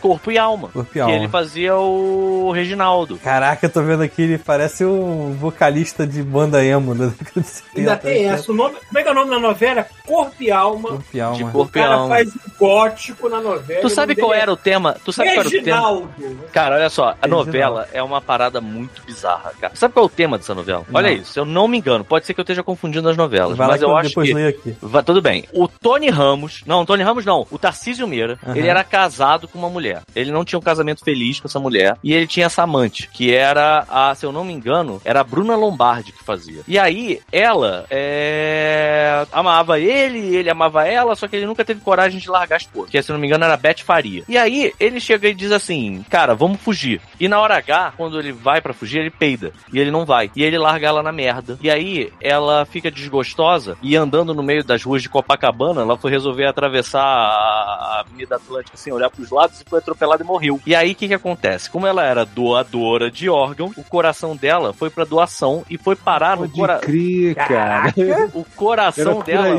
Corpo 0.00 0.30
e 0.30 0.38
Alma. 0.38 0.68
Corpo 0.68 0.90
e 0.90 0.92
Que 0.94 1.00
alma. 1.00 1.14
ele 1.14 1.28
fazia 1.28 1.74
o 1.76 2.50
Reginaldo. 2.52 3.16
Caraca, 3.18 3.66
eu 3.66 3.70
tô 3.70 3.82
vendo 3.82 4.02
aqui, 4.02 4.11
ele 4.20 4.36
parece 4.36 4.84
um 4.84 5.32
vocalista 5.34 6.06
de 6.06 6.22
banda 6.22 6.62
emo 6.64 6.94
da 6.94 7.06
década 7.06 7.40
de 7.40 7.46
70. 7.46 7.78
Ainda 7.80 7.96
tem 7.96 8.24
essa. 8.28 8.52
O 8.52 8.54
nome, 8.54 8.74
como 8.86 8.98
é 8.98 9.02
que 9.02 9.08
é 9.08 9.12
o 9.12 9.14
nome 9.14 9.30
da 9.30 9.38
novela? 9.38 9.86
Corpo 10.06 10.34
e 10.42 10.50
Alma. 10.50 10.88
Corpo 10.90 11.04
e 11.10 11.14
De 11.14 11.20
alma. 11.20 11.48
O 11.48 11.52
corpo 11.52 11.70
e 11.78 11.80
cara 11.80 11.94
alma. 11.94 12.08
faz 12.08 12.28
o 12.34 12.40
gótico 12.58 13.28
na 13.28 13.40
novela. 13.40 13.80
Tu 13.80 13.88
sabe 13.90 14.14
qual 14.16 14.34
era 14.34 14.52
o 14.52 14.56
tema? 14.56 14.96
Tu 15.04 15.12
sabe 15.12 15.30
qual 15.30 15.40
era 15.40 15.48
o 15.48 15.50
tema? 15.50 15.62
Reginaldo. 15.62 16.10
Cara, 16.52 16.74
olha 16.76 16.90
só, 16.90 17.04
a 17.10 17.12
Reginaldo. 17.22 17.46
novela 17.46 17.88
é 17.92 18.02
uma 18.02 18.20
parada 18.20 18.60
muito 18.60 19.02
bizarra, 19.06 19.52
cara. 19.60 19.74
Sabe 19.76 19.94
qual 19.94 20.04
é 20.04 20.06
o 20.06 20.10
tema 20.10 20.36
dessa 20.36 20.54
novela? 20.54 20.84
Olha 20.92 21.10
Não. 21.10 21.16
isso, 21.16 21.38
eu 21.38 21.44
não 21.44 21.68
me 21.68 21.78
engano, 21.78 22.04
pode 22.04 22.26
ser 22.26 22.34
que 22.34 22.40
eu 22.40 22.42
esteja 22.42 22.62
confundindo 22.62 23.08
as 23.08 23.16
novelas, 23.16 23.56
Vai 23.56 23.68
mas 23.68 23.78
que 23.78 23.84
eu 23.84 23.88
eu 23.90 23.96
acho 23.96 24.08
depois 24.10 24.28
que 24.28 24.34
leio 24.34 24.48
aqui. 24.48 24.76
Vai, 24.82 25.02
tudo 25.02 25.22
bem. 25.22 25.44
O 25.52 25.68
Tony 25.68 26.08
Ramos, 26.10 26.62
não, 26.66 26.82
o 26.82 26.86
Tony 26.86 27.02
Ramos 27.02 27.24
não, 27.24 27.46
o 27.50 27.58
Tarcísio 27.58 28.06
Meira, 28.08 28.38
Aham. 28.44 28.56
ele 28.56 28.66
era 28.68 28.82
casado 28.84 29.46
com 29.48 29.58
uma 29.58 29.68
mulher. 29.68 30.02
Ele 30.14 30.30
não 30.32 30.44
tinha 30.44 30.58
um 30.58 30.62
casamento 30.62 31.04
feliz 31.04 31.38
com 31.40 31.46
essa 31.48 31.60
mulher. 31.60 31.96
E 32.02 32.12
ele 32.12 32.26
tinha 32.26 32.46
essa 32.46 32.62
amante, 32.62 33.08
que 33.12 33.32
era 33.34 33.84
a, 33.88 34.01
se 34.14 34.26
eu 34.26 34.32
não 34.32 34.44
me 34.44 34.52
engano, 34.52 35.00
era 35.04 35.20
a 35.20 35.24
Bruna 35.24 35.56
Lombardi 35.56 36.12
que 36.12 36.24
fazia. 36.24 36.62
E 36.66 36.78
aí, 36.78 37.20
ela 37.30 37.86
é, 37.90 39.26
amava 39.32 39.78
ele, 39.78 40.36
ele 40.36 40.50
amava 40.50 40.86
ela, 40.86 41.14
só 41.14 41.28
que 41.28 41.36
ele 41.36 41.46
nunca 41.46 41.64
teve 41.64 41.80
coragem 41.80 42.18
de 42.18 42.28
largar 42.28 42.56
a 42.56 42.58
esposa. 42.58 42.90
Que, 42.90 43.02
se 43.02 43.10
eu 43.10 43.14
não 43.14 43.20
me 43.20 43.26
engano, 43.26 43.44
era 43.44 43.54
a 43.54 43.58
Beth 43.58 43.82
Faria. 43.84 44.24
E 44.28 44.36
aí, 44.36 44.72
ele 44.78 45.00
chega 45.00 45.28
e 45.28 45.34
diz 45.34 45.52
assim, 45.52 46.04
cara, 46.08 46.34
vamos 46.34 46.60
fugir. 46.60 47.00
E 47.18 47.28
na 47.28 47.40
hora 47.40 47.56
H, 47.56 47.94
quando 47.96 48.18
ele 48.18 48.32
vai 48.32 48.60
pra 48.60 48.74
fugir, 48.74 49.00
ele 49.00 49.10
peida. 49.10 49.52
E 49.72 49.78
ele 49.78 49.90
não 49.90 50.04
vai. 50.04 50.30
E 50.34 50.42
ele 50.42 50.58
larga 50.58 50.88
ela 50.88 51.02
na 51.02 51.12
merda. 51.12 51.58
E 51.62 51.70
aí, 51.70 52.12
ela 52.20 52.64
fica 52.64 52.90
desgostosa 52.90 53.76
e 53.82 53.96
andando 53.96 54.34
no 54.34 54.42
meio 54.42 54.64
das 54.64 54.82
ruas 54.82 55.02
de 55.02 55.08
Copacabana, 55.08 55.82
ela 55.82 55.96
foi 55.96 56.10
resolver 56.10 56.46
atravessar 56.46 57.02
a 57.02 57.82
a 57.82 58.00
Avenida 58.00 58.36
Atlântica, 58.36 58.74
assim, 58.74 58.90
olhar 58.90 59.10
pros 59.10 59.30
lados 59.30 59.60
e 59.60 59.64
foi 59.68 59.78
atropelada 59.78 60.22
e 60.22 60.26
morreu. 60.26 60.60
E 60.64 60.74
aí, 60.74 60.92
o 60.92 60.94
que 60.94 61.08
que 61.08 61.14
acontece? 61.14 61.70
Como 61.70 61.86
ela 61.86 62.04
era 62.04 62.24
doadora 62.24 63.10
de 63.10 63.28
órgão, 63.28 63.72
o 63.76 63.84
coração 63.92 64.34
dela 64.34 64.72
foi 64.72 64.88
pra 64.88 65.04
doação 65.04 65.62
e 65.68 65.76
foi 65.76 65.94
parar 65.94 66.36
no 66.36 66.44
Pode 66.48 66.52
coração. 66.54 66.80
crer, 66.88 67.34
cara. 67.34 67.94
O 68.32 68.42
coração 68.56 69.20
dela 69.20 69.58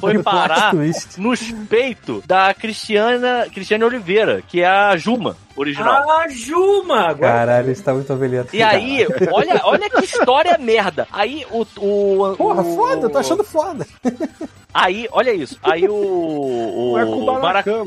foi 0.00 0.22
parar 0.22 0.72
nos 1.18 1.52
peitos 1.68 2.24
da 2.24 2.54
Cristiana, 2.54 3.46
Cristiane 3.52 3.84
Oliveira, 3.84 4.42
que 4.48 4.62
é 4.62 4.66
a 4.66 4.96
Juma 4.96 5.36
original. 5.54 6.08
Ah, 6.10 6.26
Juma! 6.28 7.08
Agora 7.10 7.32
Caralho, 7.32 7.70
isso 7.72 7.82
tá 7.82 7.92
muito 7.92 8.10
ovelhento. 8.12 8.54
E 8.56 8.62
aí, 8.62 9.06
olha, 9.30 9.60
olha 9.64 9.90
que 9.90 10.04
história 10.04 10.56
merda. 10.58 11.06
Aí 11.12 11.44
o. 11.50 11.60
o 11.62 12.34
Porra, 12.36 12.62
o- 12.62 12.74
foda, 12.76 13.06
eu 13.06 13.10
tô 13.10 13.18
achando 13.18 13.44
foda. 13.44 13.86
Aí, 14.76 15.08
olha 15.10 15.32
isso. 15.32 15.58
Aí 15.62 15.88
o. 15.88 15.94
o 15.94 16.98
é 16.98 17.04
o. 17.04 17.22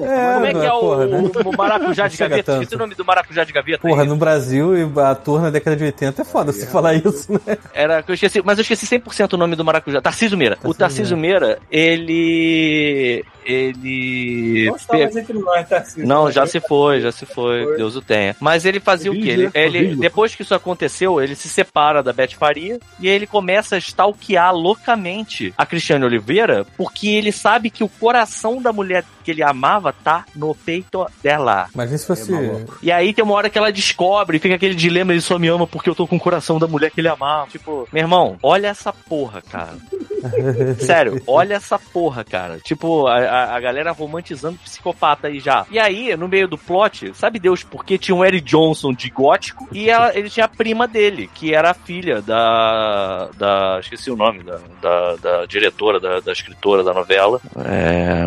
É, 0.04 0.34
Como 0.34 0.46
é 0.46 0.54
que 0.54 0.66
é 0.66 0.74
o, 0.74 0.80
porra, 0.80 1.06
né? 1.06 1.32
o 1.46 1.58
maracujá 1.58 2.08
de 2.08 2.18
gaveta? 2.18 2.54
Esqueci 2.54 2.76
o 2.76 2.80
nome 2.80 2.96
do 2.96 3.06
maracujá 3.06 3.44
de 3.44 3.54
gaveta. 3.54 3.88
Porra, 3.88 4.02
aí. 4.02 4.08
no 4.08 4.16
Brasil 4.16 4.76
e 4.76 5.00
a 5.00 5.14
tour 5.14 5.40
na 5.40 5.52
década 5.52 5.76
de 5.78 5.84
80 5.84 6.20
é 6.20 6.26
foda 6.26 6.52
você 6.52 6.66
falar 6.66 6.96
isso, 6.96 7.32
né? 7.32 7.58
Era 7.74 8.02
que 8.02 8.10
eu 8.10 8.16
esqueci, 8.16 8.42
mas 8.44 8.58
eu 8.58 8.64
esqueci 8.64 8.88
100% 8.88 9.34
o 9.34 9.38
nome 9.38 9.56
do 9.56 9.64
maracujá. 9.64 10.02
Tarcísio 10.02 10.36
Meira. 10.36 10.56
o 10.64 10.74
Tarcísio 10.74 10.80
Tarcísio 10.80 11.18
Meira, 11.18 11.60
ele. 11.70 13.24
Ele. 13.46 14.66
não 14.68 14.76
está 14.76 14.98
mais 14.98 15.16
entre 15.16 15.34
nós, 15.40 15.68
Tarcísio. 15.68 16.08
Não, 16.08 16.32
já 16.32 16.46
se 16.46 16.60
foi, 16.60 17.02
já 17.02 17.12
se 17.12 17.26
foi, 17.26 17.64
Foi. 17.64 17.78
Deus 17.78 17.96
o 17.96 18.02
tenha. 18.02 18.36
Mas 18.40 18.66
ele 18.66 18.80
fazia 18.80 19.12
o 19.12 19.16
quê? 19.16 19.30
Ele, 19.30 19.50
ele- 19.54 19.96
depois 19.96 20.36
que 20.36 20.42
isso 20.42 20.54
aconteceu, 20.56 21.22
ele 21.22 21.36
se 21.36 21.50
separa 21.50 22.02
da 22.04 22.14
Beth 22.14 22.36
Faria 22.38 22.80
e 23.00 23.08
aí 23.10 23.16
ele 23.16 23.28
começa 23.28 23.76
a 23.76 23.80
stalkear 23.80 24.54
loucamente 24.54 25.54
a 25.58 25.66
Cristiane 25.66 26.06
Oliveira, 26.06 26.66
porque 26.78 27.08
ele 27.10 27.32
sabe 27.32 27.70
que 27.70 27.84
o 27.84 27.90
coração 27.90 28.62
da 28.62 28.72
mulher 28.72 29.04
que 29.30 29.32
ele 29.32 29.44
amava 29.44 29.94
tá 29.94 30.26
no 30.36 30.56
peito 30.56 31.06
dela. 31.22 31.68
Imagina 31.74 31.98
se 32.00 32.08
fosse. 32.08 32.32
maluco. 32.32 32.78
E 32.82 32.92
aí 32.92 33.14
tem 33.14 33.24
uma 33.24 33.36
hora 33.36 33.50
que 33.50 33.58
ela 33.60 33.72
descobre, 33.72 34.40
fica 34.40 34.56
aquele 34.56 34.74
dilema, 34.74 35.12
ele 35.14 35.22
só 35.22 35.38
me 35.38 35.48
ama 35.48 35.68
porque 35.68 35.88
eu 35.90 35.94
tô 35.96 36.08
com 36.08 36.16
o 36.16 36.20
coração 36.20 36.58
da 36.58 36.68
mulher 36.68 36.90
que 36.90 37.00
ele 37.00 37.08
amava. 37.08 37.48
Tipo, 37.50 37.88
meu 37.94 38.02
irmão, 38.02 38.38
olha 38.42 38.68
essa 38.68 38.92
porra, 38.92 39.42
cara. 39.42 39.76
Sério, 40.80 41.22
olha 41.28 41.56
essa 41.56 41.78
porra, 41.78 42.24
cara. 42.24 42.60
Tipo, 42.60 43.06
a, 43.08 43.18
a- 43.20 43.56
a 43.56 43.60
galera 43.60 43.92
romantizando 43.92 44.58
psicopata 44.60 45.28
aí 45.28 45.40
já. 45.40 45.66
E 45.72 45.78
aí, 45.80 46.16
no 46.18 46.28
meio 46.28 46.48
do 46.48 46.58
plot, 46.58 47.12
sabe 47.14 47.40
Deus 47.40 47.64
por 47.64 47.86
que 47.86 47.98
tinha 47.98 48.16
um 48.16 48.26
Eric 48.26 48.46
Johnson 48.50 48.92
de 48.94 49.10
gótico 49.10 49.68
e 49.72 49.90
ela- 49.90 50.16
ele 50.18 50.30
tinha 50.30 50.46
a 50.46 50.50
prima 50.50 50.88
dele, 50.88 51.30
que 51.34 51.54
era 51.54 51.72
a 51.72 51.74
filha 51.74 52.22
da. 52.22 53.30
da 53.38 53.78
esqueci 53.80 54.10
o 54.12 54.16
nome, 54.16 54.44
da, 54.44 54.60
da, 54.82 55.16
da 55.16 55.46
diretora, 55.46 56.00
da, 56.00 56.20
da 56.20 56.32
escritora 56.32 56.84
da 56.84 56.94
novela. 56.94 57.40
É. 57.66 58.26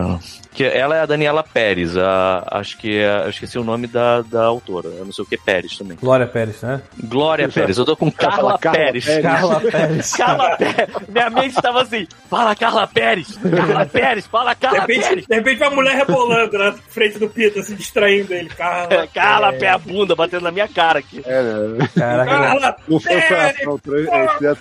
Que 0.53 0.65
ela 0.65 0.97
é 0.97 1.01
a 1.01 1.07
Daniela 1.07 1.43
Pérez, 1.43 1.97
a, 1.97 2.47
acho 2.51 2.77
que 2.77 2.99
é, 2.99 3.25
eu 3.25 3.31
esqueci 3.31 3.59
o 3.59 3.65
nome 3.65 3.87
da, 3.87 4.21
da 4.21 4.45
autora, 4.45 4.89
eu 4.89 5.05
não 5.05 5.13
sei 5.13 5.25
o 5.25 5.27
que 5.27 5.39
Pérez 5.39 5.79
também. 5.79 5.97
Glória 5.97 6.27
Pérez, 6.27 6.61
né? 6.61 6.83
Glória 7.05 7.49
Pérez, 7.49 7.79
eu 7.79 7.85
tô 7.87 7.97
com 7.97 8.11
Carla, 8.13 8.59
Carla 8.59 8.77
Pérez. 8.77 9.05
Pérez. 9.05 9.23
Carla 9.23 9.61
Pérez. 9.73 10.13
Carla 10.13 10.57
Pérez. 10.57 10.89
Minha 11.09 11.31
mente 11.31 11.57
estava 11.57 11.83
assim: 11.83 12.07
fala 12.29 12.55
Carla 12.55 12.87
Pérez, 12.87 13.39
Carla 13.39 13.87
Pérez, 13.87 14.27
fala 14.27 14.53
De 14.53 14.61
Carla 14.61 14.81
repente, 14.81 15.09
Pérez. 15.09 15.27
de 15.27 15.35
repente, 15.35 15.63
uma 15.63 15.71
mulher 15.71 15.97
rebolando 15.97 16.59
na 16.59 16.73
frente 16.73 17.19
do 17.19 17.29
Pita, 17.31 17.63
se 17.63 17.75
distraindo 17.75 18.35
ele. 18.35 18.51
Carla. 18.51 19.07
Carla 19.09 19.55
é. 19.55 19.59
pé 19.59 19.69
a 19.69 19.79
bunda, 19.79 20.15
batendo 20.15 20.43
na 20.43 20.51
minha 20.51 20.69
cara 20.69 20.99
aqui. 20.99 21.23
É, 21.25 21.43
né? 21.43 21.89
Caraca. 21.97 22.31
Carla. 22.31 22.77
Não 22.87 23.01
foi 23.01 23.21
Pérez. 23.23 23.57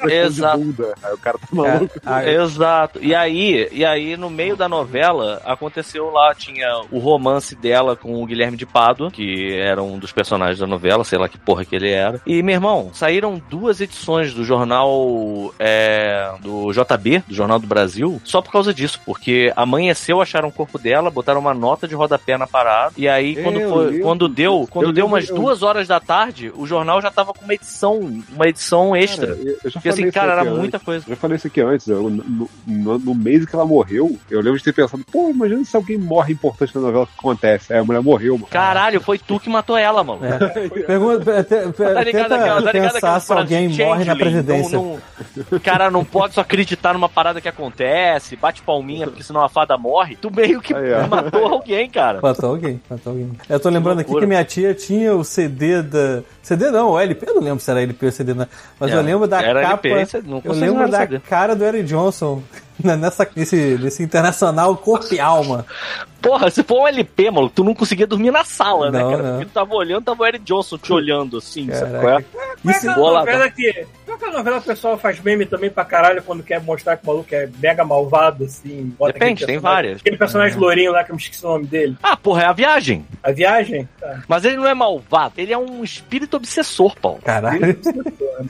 é 0.09 0.25
Exato. 0.25 0.57
de 0.57 0.65
bunda. 0.65 0.93
Aí 1.03 1.13
o 1.13 1.17
cara 1.17 1.37
tá 1.37 1.47
maluco. 1.51 1.99
Ah, 2.05 2.25
Exato. 2.25 2.99
E 3.01 3.13
aí, 3.13 3.67
e 3.73 3.83
aí, 3.83 4.15
no 4.15 4.29
meio 4.29 4.55
da 4.55 4.69
novela, 4.69 5.41
aconteceu 5.43 5.80
lá, 6.11 6.33
tinha 6.35 6.67
o 6.91 6.99
romance 6.99 7.55
dela 7.55 7.95
com 7.95 8.21
o 8.21 8.25
Guilherme 8.25 8.57
de 8.57 8.65
Pádua, 8.65 9.09
que 9.11 9.53
era 9.59 9.81
um 9.81 9.97
dos 9.97 10.11
personagens 10.11 10.59
da 10.59 10.67
novela, 10.67 11.03
sei 11.03 11.17
lá 11.19 11.27
que 11.27 11.37
porra 11.37 11.65
que 11.65 11.75
ele 11.75 11.89
era. 11.89 12.21
E, 12.25 12.41
meu 12.43 12.55
irmão, 12.55 12.89
saíram 12.93 13.41
duas 13.49 13.81
edições 13.81 14.33
do 14.33 14.43
jornal 14.43 15.53
é, 15.59 16.31
do 16.41 16.71
JB, 16.71 17.23
do 17.27 17.33
Jornal 17.33 17.59
do 17.59 17.67
Brasil, 17.67 18.21
só 18.23 18.41
por 18.41 18.51
causa 18.51 18.73
disso, 18.73 18.99
porque 19.05 19.51
amanheceu, 19.55 20.21
acharam 20.21 20.49
o 20.49 20.51
corpo 20.51 20.77
dela, 20.77 21.09
botaram 21.09 21.39
uma 21.39 21.53
nota 21.53 21.87
de 21.87 21.95
rodapé 21.95 22.37
na 22.37 22.47
parada, 22.47 22.93
e 22.97 23.07
aí, 23.07 23.35
quando, 23.41 23.59
Eu 23.59 23.69
foi, 23.69 23.85
lembro 23.87 24.01
quando 24.01 24.27
deu, 24.29 24.67
quando 24.69 24.85
Eu 24.87 24.93
deu 24.93 25.05
umas 25.05 25.29
eu- 25.29 25.35
duas 25.35 25.63
horas 25.63 25.87
da 25.87 25.99
tarde, 25.99 26.51
o 26.55 26.65
jornal 26.65 27.01
já 27.01 27.11
tava 27.11 27.33
com 27.33 27.43
uma 27.43 27.53
edição, 27.53 27.99
uma 28.33 28.47
edição 28.47 28.95
extra. 28.95 29.27
Cara, 29.35 29.39
eu- 29.39 29.57
eu 29.63 29.69
já 29.69 29.71
Porque 29.79 29.89
assim, 29.89 29.97
falei 29.97 30.09
isso 30.09 30.13
cara, 30.13 30.31
aqui 30.33 30.39
era 30.41 30.49
antes. 30.49 30.59
muita 30.59 30.79
coisa. 30.79 31.05
Eu 31.05 31.09
já 31.09 31.15
falei 31.15 31.37
isso 31.37 31.47
aqui 31.47 31.61
antes, 31.61 31.87
eu- 31.87 32.09
no, 32.09 32.49
no- 32.67 32.99
no 32.99 33.15
mês 33.15 33.45
que 33.45 33.55
ela 33.55 33.65
morreu, 33.65 34.17
eu 34.29 34.41
lembro 34.41 34.57
de 34.57 34.63
ter 34.63 34.73
pensado, 34.73 35.03
pô, 35.11 35.29
imagina 35.29 35.63
se 35.71 35.77
alguém 35.77 35.97
morre 35.97 36.33
importante 36.33 36.75
na 36.75 36.81
novela, 36.81 37.03
o 37.05 37.07
que 37.07 37.13
acontece? 37.17 37.73
Aí 37.73 37.79
a 37.79 37.83
mulher 37.83 38.01
morreu, 38.01 38.33
mano. 38.35 38.47
Caralho, 38.49 39.01
foi 39.01 39.17
tu 39.17 39.39
que 39.39 39.49
matou 39.49 39.77
ela, 39.77 40.03
mano. 40.03 40.19
É. 40.25 40.69
Pergunta, 40.85 41.43
te- 41.43 41.71
te- 41.71 41.93
Tá 41.93 42.03
ligado 42.03 42.31
aquela, 42.33 42.61
tá 42.61 42.71
ligado 42.71 42.93
pensar 42.93 42.97
aquela 42.97 43.19
se 43.19 43.33
alguém 43.33 43.69
morre 43.69 44.05
na 44.05 44.15
presidência. 44.15 44.77
Não, 44.77 44.85
não, 44.85 45.57
o 45.57 45.59
cara 45.59 45.89
não 45.89 46.03
pode 46.05 46.33
só 46.35 46.41
acreditar 46.41 46.93
numa 46.93 47.09
parada 47.09 47.39
que 47.41 47.47
acontece, 47.47 48.35
bate 48.35 48.61
palminha, 48.61 49.07
porque 49.07 49.23
senão 49.23 49.43
a 49.43 49.49
fada 49.49 49.77
morre. 49.77 50.15
Tu 50.15 50.29
meio 50.33 50.61
que 50.61 50.73
Aí, 50.73 51.07
matou 51.07 51.47
alguém, 51.47 51.89
cara. 51.89 52.19
Matou 52.21 52.49
alguém, 52.51 52.81
matou 52.89 53.13
alguém. 53.13 53.31
Eu 53.49 53.59
tô 53.59 53.69
lembrando 53.69 53.99
aqui 54.01 54.13
que 54.13 54.25
minha 54.25 54.43
tia 54.43 54.73
tinha 54.73 55.15
o 55.15 55.23
CD 55.23 55.81
da. 55.81 56.21
CD 56.43 56.69
não, 56.71 56.91
o 56.91 56.99
LP, 56.99 57.29
eu 57.29 57.35
não 57.35 57.41
lembro 57.41 57.59
se 57.59 57.71
era 57.71 57.81
LP 57.81 58.05
ou 58.07 58.11
CD, 58.11 58.33
não. 58.33 58.47
mas 58.79 58.91
É, 58.91 58.95
eu 58.95 59.01
lembro 59.01 59.27
da 59.27 59.41
era 59.41 59.61
capa. 59.61 59.87
LP, 59.87 60.19
eu 60.43 60.53
lembro 60.53 60.89
da 60.89 60.97
saber. 60.97 61.21
cara 61.21 61.55
do 61.55 61.63
Eric 61.63 61.83
Johnson 61.85 62.41
nessa, 62.83 63.27
nesse, 63.35 63.77
nesse 63.81 64.03
internacional 64.03 64.75
corpo 64.77 65.13
e 65.13 65.19
alma. 65.19 65.65
Porra, 66.21 66.49
se 66.51 66.61
for 66.63 66.81
um 66.83 66.87
LP, 66.87 67.31
mano, 67.31 67.49
tu 67.49 67.63
não 67.63 67.73
conseguia 67.73 68.05
dormir 68.05 68.29
na 68.31 68.43
sala, 68.43 68.91
né, 68.91 68.99
Não, 69.01 69.09
cara? 69.11 69.23
não. 69.23 69.31
Porque 69.31 69.45
tu 69.45 69.53
tava 69.53 69.73
olhando, 69.73 70.03
tava 70.05 70.21
o 70.23 70.25
Eric 70.27 70.45
Johnson 70.45 70.77
te 70.77 70.93
olhando 70.93 71.37
assim, 71.37 71.67
sabe 71.71 71.91
Caraca. 71.93 71.99
qual 72.01 72.09
é? 72.19 72.25
É 72.67 72.71
Isso- 72.77 72.93
Bola. 72.93 73.25
Como 74.11 74.19
Qual 74.19 74.19
que 74.19 74.25
é 74.25 74.27
a 74.27 74.31
novela 74.31 74.57
o 74.57 74.61
pessoal 74.61 74.97
faz 74.97 75.19
meme 75.21 75.45
também 75.45 75.69
pra 75.69 75.85
caralho 75.85 76.21
quando 76.23 76.43
quer 76.43 76.59
mostrar 76.59 76.97
que 76.97 77.03
o 77.03 77.07
maluco 77.07 77.33
é 77.33 77.49
mega 77.59 77.85
malvado, 77.85 78.43
assim? 78.43 78.93
bota 78.97 79.13
Depende, 79.13 79.45
tem 79.45 79.57
várias. 79.57 80.01
Aquele 80.01 80.17
personagem 80.17 80.57
lourinho 80.57 80.91
lá 80.91 81.03
que 81.03 81.11
eu 81.11 81.15
me 81.15 81.21
esqueci 81.21 81.45
o 81.45 81.49
nome 81.49 81.65
dele. 81.65 81.95
Ah, 82.03 82.17
porra, 82.17 82.43
é 82.43 82.45
a 82.45 82.51
viagem. 82.51 83.05
A 83.23 83.31
viagem? 83.31 83.87
Tá. 83.99 84.21
Mas 84.27 84.43
ele 84.43 84.57
não 84.57 84.67
é 84.67 84.73
malvado, 84.73 85.35
ele 85.37 85.53
é 85.53 85.57
um 85.57 85.81
espírito 85.83 86.35
obsessor, 86.35 86.93
Paulo. 86.99 87.19
Caralho. 87.23 87.79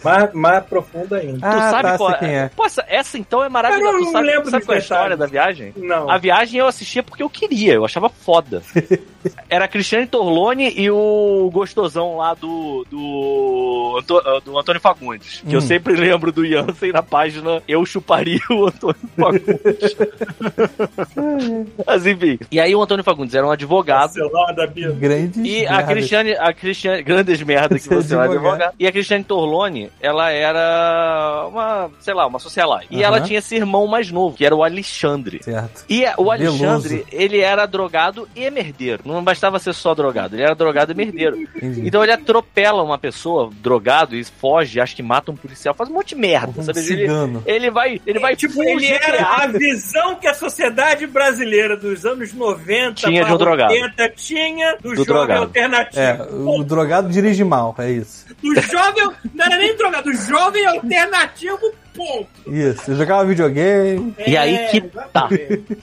mais, 0.04 0.34
mais 0.34 0.66
profundo 0.66 1.14
ainda. 1.14 1.40
Tu 1.40 1.46
Ah, 1.46 1.70
sabe 1.70 1.90
tá, 1.90 1.98
qual 1.98 2.18
quem 2.18 2.36
é. 2.36 2.50
Pô, 2.56 2.66
essa, 2.66 2.84
essa 2.88 3.18
então 3.20 3.44
é 3.44 3.50
maravilhosa. 3.50 3.86
Eu 3.86 4.00
não 4.00 4.06
Tu 4.06 4.12
sabe, 4.12 4.28
lembro 4.28 4.50
sabe 4.50 4.66
qual 4.66 4.76
é 4.76 4.78
a 4.78 4.82
história 4.82 5.18
da 5.18 5.28
viagem? 5.28 5.74
Não. 5.78 6.10
A 6.10 6.18
viagem 6.18 6.60
eu 6.60 6.68
assistia 6.68 7.04
porque 7.04 7.22
eu 7.22 7.30
queria, 7.30 7.74
eu 7.74 7.86
achava 7.86 8.10
foda. 8.10 8.64
Era 9.48 9.68
Cristiane 9.68 10.08
Torlone 10.08 10.74
e 10.76 10.90
o 10.90 11.50
gostosão 11.54 12.18
lá 12.18 12.34
do. 12.34 12.86
do, 12.90 14.02
do 14.44 14.58
Antônio 14.58 14.82
Fagundes. 14.82 15.44
Que 15.52 15.56
eu 15.56 15.60
Hum. 15.60 15.62
sempre 15.62 15.96
lembro 15.96 16.32
do 16.32 16.46
Jansen 16.48 16.92
na 16.92 17.04
página 17.04 17.62
Eu 17.68 17.86
chuparia 17.86 18.40
o 18.50 18.66
Antônio 18.68 18.96
Fagundes. 19.18 19.96
Mas 21.86 22.06
enfim. 22.06 22.40
E 22.52 22.60
aí 22.60 22.74
o 22.76 22.82
Antônio 22.82 23.04
Fagundes 23.04 23.36
era 23.36 23.46
um 23.46 23.52
advogado. 23.52 24.14
Celular 24.14 24.54
da 24.54 24.68
Bia. 24.68 24.92
Grande. 24.92 25.42
E 25.42 25.66
a 25.68 25.84
Cristiane, 25.84 26.34
a 26.34 26.54
Cristiane, 26.54 27.04
grandes 27.04 27.42
merda 27.44 27.78
que 27.78 27.88
Você 27.88 28.14
é 28.14 28.18
vai 28.18 28.28
advogado. 28.28 28.54
advogar. 28.54 28.74
E 28.80 28.88
a 28.88 28.92
Cristiane 28.92 29.24
Torlone, 29.24 29.92
ela 30.00 30.32
era 30.32 31.48
uma, 31.50 31.90
sei 32.00 32.14
lá, 32.14 32.26
uma 32.28 32.40
socialite. 32.40 32.88
E 32.92 33.04
ela 33.04 33.22
tinha 33.22 33.40
esse 33.40 33.56
irmão 33.56 33.88
mais 33.88 34.12
novo, 34.12 34.36
que 34.36 34.46
era 34.46 34.56
o 34.56 34.64
Alexandre. 34.64 35.42
Certo. 35.44 35.84
E 35.90 36.04
o 36.18 36.32
Alexandre, 36.32 36.90
Veloso. 36.98 37.08
ele 37.12 37.40
era 37.40 37.66
drogado 37.66 38.28
e 38.36 38.50
merdeiro. 38.50 39.02
Não 39.06 39.24
bastava 39.24 39.60
ser 39.60 39.74
só 39.74 39.94
drogado, 39.94 40.36
ele 40.36 40.44
era 40.44 40.56
drogado 40.56 40.92
e 40.92 40.96
merdeiro. 40.96 41.38
Entendi. 41.42 41.88
Então 41.88 42.04
ele 42.04 42.12
atropela 42.12 42.84
uma 42.84 42.98
pessoa 42.98 43.50
drogado 43.62 44.16
e 44.16 44.24
foge, 44.24 44.80
acha 44.80 44.96
que 44.96 45.04
mata 45.04 45.32
um 45.32 45.36
policial, 45.42 45.74
faz 45.74 45.90
um 45.90 45.94
monte 45.94 46.10
de 46.10 46.16
merda, 46.16 46.62
Um 46.62 46.64
sabe? 46.64 46.80
Ele, 46.80 46.88
cigano. 46.88 47.44
ele 47.46 47.72
vai, 47.72 48.02
ele 48.06 48.20
vai 48.20 48.36
Tipo, 48.36 48.54
full 48.54 48.64
ele 48.64 48.88
era 48.88 49.18
GTA. 49.18 49.44
a 49.44 49.48
visão 49.48 50.16
que 50.16 50.28
a 50.28 50.34
sociedade 50.34 51.08
brasileira 51.08 51.76
dos 51.76 52.06
anos 52.06 52.34
90 52.34 52.94
Tinha 52.94 53.26
de 53.26 53.34
um 53.34 53.38
drogado. 53.38 53.74
80 53.74 54.10
tinha 54.10 54.76
do, 54.78 54.90
Do 54.90 54.96
jovem 54.96 55.06
drogado. 55.06 55.42
alternativo. 55.44 56.02
É, 56.02 56.28
o 56.32 56.64
drogado 56.64 57.10
dirige 57.10 57.44
mal, 57.44 57.76
é 57.78 57.92
isso. 57.92 58.26
Do 58.42 58.54
jovem. 58.62 59.10
Não 59.34 59.46
era 59.46 59.58
nem 59.58 59.76
drogado, 59.76 60.12
do 60.12 60.18
jovem 60.18 60.66
alternativo, 60.66 61.74
ponto. 61.96 62.28
Isso. 62.48 62.92
Eu 62.92 62.96
jogava 62.96 63.26
videogame. 63.26 64.14
E 64.26 64.38
aí 64.38 64.56
É, 64.56 64.68
que 64.68 64.82
tá. 64.82 65.30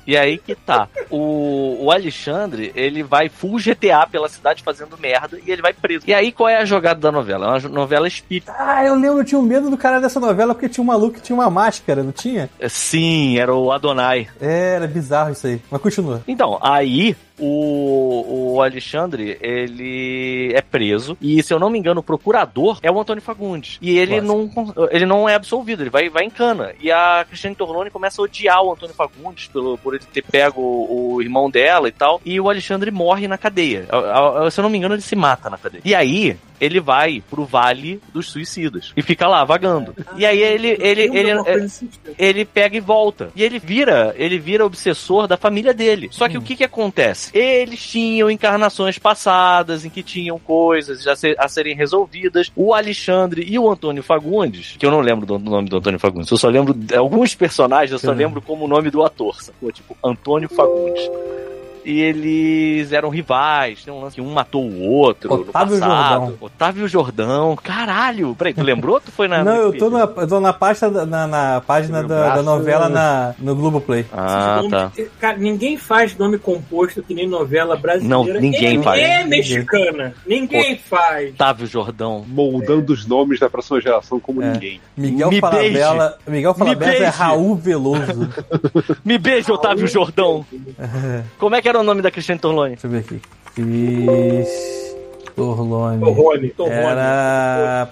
E 0.07 0.17
aí 0.17 0.39
que 0.39 0.55
tá. 0.55 0.89
O, 1.11 1.85
o 1.85 1.91
Alexandre, 1.91 2.73
ele 2.75 3.03
vai 3.03 3.29
full 3.29 3.59
GTA 3.59 4.07
pela 4.07 4.29
cidade 4.29 4.63
fazendo 4.63 4.99
merda 4.99 5.39
e 5.45 5.51
ele 5.51 5.63
vai 5.63 5.73
preso. 5.73 6.05
E 6.07 6.15
aí 6.15 6.33
qual 6.33 6.49
é 6.49 6.57
a 6.57 6.65
jogada 6.65 7.01
da 7.01 7.13
novela? 7.13 7.47
É 7.47 7.49
uma 7.61 7.69
novela 7.69 8.09
espírita. 8.09 8.55
Ah, 8.59 8.85
eu 8.85 8.95
lembro, 8.95 9.19
eu 9.21 9.25
tinha 9.25 9.39
um 9.39 9.43
medo 9.43 9.71
do 9.71 9.77
cara 9.77 10.01
dessa 10.01 10.21
novela 10.21 10.55
porque 10.55 10.69
tinha 10.69 10.83
um 10.83 10.87
maluco 10.87 11.15
que 11.15 11.23
tinha 11.23 11.37
uma 11.37 11.51
máscara, 11.51 12.03
não 12.03 12.13
tinha? 12.13 12.49
Sim, 12.69 13.39
era 13.39 13.55
o 13.55 13.71
Adonai. 13.73 14.29
É, 14.41 14.75
era 14.77 14.87
bizarro 14.87 15.33
isso 15.33 15.47
aí. 15.47 15.61
Mas 15.71 15.81
continua. 15.81 16.23
Então, 16.27 16.59
aí 16.61 17.17
o, 17.39 18.55
o 18.55 18.63
Alexandre, 18.63 19.39
ele 19.41 20.53
é 20.55 20.61
preso. 20.61 21.17
E, 21.21 21.43
se 21.43 21.53
eu 21.53 21.59
não 21.59 21.71
me 21.71 21.79
engano, 21.79 22.01
o 22.01 22.03
procurador 22.03 22.79
é 22.83 22.91
o 22.91 23.01
Antônio 23.01 23.23
Fagundes. 23.23 23.79
E 23.81 23.99
ele, 23.99 24.21
não, 24.21 24.51
ele 24.91 25.07
não 25.07 25.29
é 25.29 25.35
absolvido, 25.35 25.83
ele 25.83 25.91
vai, 25.91 26.09
vai 26.09 26.25
em 26.25 26.31
cana. 26.31 26.73
E 26.81 26.91
a 26.91 27.25
Cristiane 27.29 27.57
Torlone 27.57 27.91
começa 27.91 28.21
a 28.21 28.25
odiar 28.25 28.63
o 28.63 28.73
Antônio 28.73 28.95
Fagundes 28.95 29.49
pelo, 29.49 29.79
por 29.79 29.95
ele 29.95 30.05
ter 30.13 30.23
pego 30.23 30.61
o, 30.61 31.15
o 31.15 31.23
irmão 31.23 31.51
dela 31.51 31.89
e 31.89 31.93
tal. 31.93 32.21
E 32.25 32.41
o 32.41 32.49
Alexandre 32.49 32.91
morre 32.91 33.29
na 33.29 33.39
cadeia. 33.39 33.87
Se 34.51 34.61
eu 34.61 34.63
não 34.63 34.71
me 34.71 34.79
engano, 34.79 34.95
ele 34.95 35.03
se 35.03 35.17
mata 35.17 35.49
na 35.49 35.59
cadeia. 35.59 35.83
E 35.85 35.95
aí, 35.95 36.37
ele 36.61 36.81
vai 36.81 37.23
pro 37.31 37.45
Vale 37.45 38.01
dos 38.13 38.31
Suicidas. 38.31 38.93
E 38.97 39.03
fica 39.03 39.27
lá, 39.29 39.45
vagando. 39.45 39.95
E 40.17 40.27
aí 40.27 40.43
ele, 40.43 40.77
ele, 40.81 41.03
ele, 41.17 41.35
uma 41.35 41.45
coisa 41.45 41.65
assim, 41.65 41.89
ele 42.19 42.45
pega 42.45 42.77
e 42.77 42.81
volta. 42.81 43.31
E 43.35 43.43
ele 43.43 43.59
vira, 43.59 44.15
ele 44.17 44.39
vira 44.39 44.67
obsessor 44.67 45.27
da 45.27 45.37
família 45.37 45.73
dele. 45.73 46.09
Só 46.11 46.29
que 46.29 46.37
o 46.37 46.43
que 46.43 46.57
que 46.57 46.65
acontece? 46.65 47.28
Eles 47.35 47.81
tinham 47.87 48.31
encarnações 48.31 48.99
passadas 48.99 49.85
em 49.85 49.91
que 49.91 50.03
tinham 50.03 50.39
coisas 50.39 51.07
a, 51.07 51.15
ser- 51.17 51.37
a 51.39 51.49
serem 51.49 51.75
resolvidas. 51.75 52.51
O 52.57 52.73
Alexandre 52.75 53.45
e 53.49 53.59
o 53.59 53.71
Antônio 53.71 54.03
Fagundes, 54.03 54.77
que 54.79 54.85
eu 54.87 54.91
não 54.91 55.01
lembro 55.01 55.27
do, 55.27 55.39
do 55.39 55.51
nome 55.51 55.69
do 55.69 55.77
Antônio 55.77 55.99
Fagundes, 55.99 56.31
eu 56.31 56.39
só 56.39 56.49
lembro 56.49 56.73
de 56.75 56.95
alguns 56.95 57.35
personagens, 57.35 57.91
eu 57.93 57.99
só 57.99 58.13
lembro 58.13 58.41
como 58.43 58.65
o 58.65 58.69
nome 58.69 58.91
do 58.91 59.05
ator, 59.05 59.43
sacou? 59.43 59.71
Tipo, 59.73 59.97
Antônio 60.05 60.49
Fagundes. 60.49 61.03
E 61.89 62.01
eles 62.03 62.93
eram 62.93 63.09
rivais, 63.09 63.83
tem 63.83 63.95
um 63.95 64.03
lance 64.03 64.15
que 64.17 64.21
um 64.21 64.31
matou 64.31 64.63
o 64.63 64.83
outro 64.91 65.33
Otávio 65.33 65.77
no 65.77 65.81
passado. 65.81 66.11
Jordão. 66.21 66.35
Otávio 66.39 66.89
Jordão, 66.89 67.57
caralho. 67.57 68.35
Peraí, 68.37 68.53
tu 68.53 68.63
lembrou 68.63 68.97
ou 68.97 69.01
tu 69.01 69.11
foi 69.11 69.27
na 69.27 69.43
não, 69.43 69.57
eu 69.57 69.73
tô 69.73 69.89
na, 69.89 70.01
eu 70.01 70.29
tô 70.29 70.39
na, 70.39 70.53
pasta, 70.53 70.91
na, 71.07 71.27
na 71.27 71.63
página 71.67 72.03
da, 72.03 72.37
da 72.37 72.43
novela 72.43 72.91
na, 72.91 73.35
no 73.39 73.57
Globoplay. 73.57 74.05
Ah, 74.13 74.57
Nome- 74.57 74.71
tá. 74.71 74.93
Cara, 75.19 75.39
ninguém 75.39 75.79
faz 75.79 76.15
nome 76.19 76.37
composto 76.39 77.03
que 77.03 77.15
nem 77.15 77.27
novela 77.27 77.75
brasileira. 77.75 78.15
Não, 78.35 78.41
ninguém 78.41 78.81
e, 78.81 78.83
faz. 78.83 79.01
E 79.03 79.25
mexicana. 79.27 80.15
Ninguém 80.27 80.77
faz. 80.77 81.31
Otávio 81.31 81.67
Jordão. 81.67 82.23
Moldando 82.29 82.93
os 82.93 83.07
nomes 83.07 83.41
da 83.41 83.49
próxima 83.49 83.81
geração 83.81 84.21
como 84.21 84.43
É. 84.43 84.53
ninguém. 84.53 84.81
Miguel 84.95 85.31
Me 85.31 85.41
Falabella. 85.41 86.19
Miguel 86.27 86.53
Falabella 86.53 86.93
é 86.93 86.99
beije. 87.01 87.17
Raul 87.17 87.55
Veloso. 87.57 88.29
Me 89.03 89.17
beija, 89.17 89.55
Otávio 89.55 89.87
Jordão. 89.89 90.45
Como 91.39 91.55
é 91.55 91.63
que 91.63 91.69
era 91.69 91.78
o 91.81 91.85
nome 91.85 92.03
da 92.03 92.11
Cristiane 92.11 92.41
Torlone? 92.41 92.71
Deixa 92.71 92.87
eu 92.87 92.91
ver 92.91 92.99
aqui. 92.99 93.21
Cris. 93.55 94.79
Torlone. 95.35 96.01
Torrone. 96.01 96.49
Torrone. 96.51 96.77
Era. 96.77 97.89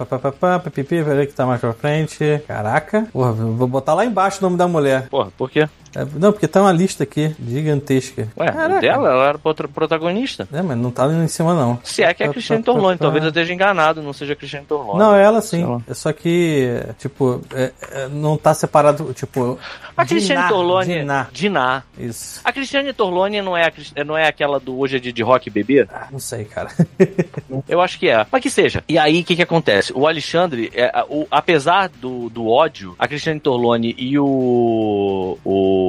pipipi, 0.63 1.05
peraí 1.05 1.27
que 1.27 1.33
tá 1.33 1.47
mais 1.47 1.61
pra 1.61 1.73
frente. 1.73 2.43
Caraca. 2.47 3.07
Porra, 3.13 3.33
vou 3.33 3.69
botar 3.69 3.95
lá 3.95 4.05
embaixo 4.05 4.39
o 4.41 4.43
nome 4.43 4.57
da 4.57 4.67
mulher. 4.67 5.09
Porra, 5.09 5.31
por 5.37 5.51
quê? 5.51 5.69
É, 5.97 6.07
não, 6.19 6.31
porque 6.31 6.47
tá 6.47 6.61
uma 6.61 6.73
lista 6.73 7.05
aqui, 7.05 7.35
gigantesca. 7.49 8.29
Ué, 8.37 8.53
Caraca. 8.53 8.81
dela, 8.81 9.09
ela 9.11 9.29
era 9.29 9.39
prota- 9.39 9.67
protagonista. 9.67 10.47
É, 10.53 10.61
mas 10.61 10.77
não 10.77 10.91
tá 10.91 11.05
ali 11.05 11.15
em 11.15 11.29
cima, 11.29 11.55
não. 11.55 11.79
Se 11.83 12.03
é 12.03 12.13
que 12.13 12.23
é 12.23 12.27
a 12.27 12.31
Cristiane 12.31 12.63
Torlone, 12.63 12.99
talvez 12.99 13.25
eu 13.25 13.29
esteja 13.31 13.55
enganado, 13.55 14.03
não 14.03 14.13
seja 14.13 14.35
a 14.35 14.37
Cristiane 14.37 14.67
Torlone. 14.67 14.99
Não, 14.99 15.15
ela 15.15 15.41
sim. 15.41 15.83
É 15.89 15.95
só 15.95 16.13
que, 16.13 16.83
tipo, 16.99 17.41
é- 17.55 17.73
é, 17.93 18.09
não 18.09 18.37
tá 18.37 18.53
separado, 18.53 19.13
tipo. 19.15 19.59
A 19.97 20.05
Cristiane 20.05 20.43
Diná, 20.43 20.49
Torlone. 20.53 20.95
Diná. 20.95 21.27
Diná. 21.33 21.83
Isso. 21.99 22.41
A 22.45 22.53
Cristiane 22.53 22.93
Torlone 22.93 23.41
não 23.41 23.57
é, 23.57 23.65
a, 23.67 24.05
não 24.05 24.19
é 24.19 24.29
aquela 24.29 24.61
do 24.61 24.79
Hoje 24.79 24.97
é 24.97 25.01
Dia 25.01 25.13
de 25.13 25.23
Rock 25.23 25.49
Bebê? 25.49 25.87
Ah, 25.91 26.09
não 26.13 26.19
sei, 26.19 26.45
cara. 26.45 26.69
Eu 27.67 27.81
acho 27.81 27.99
que 27.99 28.09
é. 28.11 28.27
Mas 28.31 28.43
que 28.43 28.51
seja. 28.51 28.85
E 28.89 28.99
aí, 28.99 29.21
o 29.21 29.25
que 29.25 29.35
que 29.37 29.43
acontece? 29.43 29.93
O 29.95 30.07
Alexandre, 30.07 30.71
é, 30.75 30.93
o- 31.09 31.27
apesar 31.31 31.89
do, 31.89 32.29
do 32.29 32.49
ódio, 32.49 32.95
a 32.99 33.09
Cristiane 33.09 33.41
Torlone 33.41 33.95
e 33.97 34.19
o, 34.19 35.39
o 35.45 35.86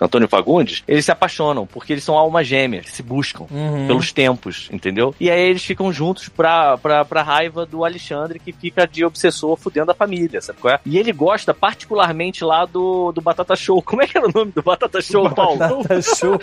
Antônio 0.00 0.28
Fagundes, 0.28 0.82
eles 0.88 1.04
se 1.04 1.12
apaixonam, 1.12 1.66
porque 1.66 1.92
eles 1.92 2.04
são 2.04 2.16
almas 2.16 2.46
gêmeas, 2.46 2.86
se 2.88 3.02
buscam. 3.02 3.46
Uhum. 3.50 3.86
Pelos 3.86 4.12
tempos, 4.12 4.68
entendeu? 4.72 5.14
E 5.20 5.30
aí 5.30 5.40
eles 5.40 5.64
ficam 5.64 5.92
juntos 5.92 6.28
pra, 6.28 6.78
pra, 6.78 7.04
pra 7.04 7.22
raiva 7.22 7.66
do 7.66 7.84
Alexandre, 7.84 8.38
que 8.38 8.52
fica 8.52 8.86
de 8.86 9.04
obsessor 9.04 9.56
fudendo 9.56 9.90
a 9.90 9.94
família, 9.94 10.40
sabe 10.40 10.58
qual 10.60 10.74
é? 10.74 10.80
E 10.84 10.98
ele 10.98 11.12
gosta 11.12 11.52
particularmente 11.52 12.44
lá 12.44 12.64
do, 12.64 13.12
do 13.12 13.20
Batata 13.20 13.54
Show. 13.56 13.82
Como 13.82 14.02
é 14.02 14.06
que 14.06 14.16
era 14.16 14.26
o 14.26 14.32
nome 14.32 14.52
do 14.52 14.62
Batata 14.62 15.00
Show, 15.00 15.28
Paulo? 15.30 15.58
Batata 15.58 16.00
show. 16.02 16.40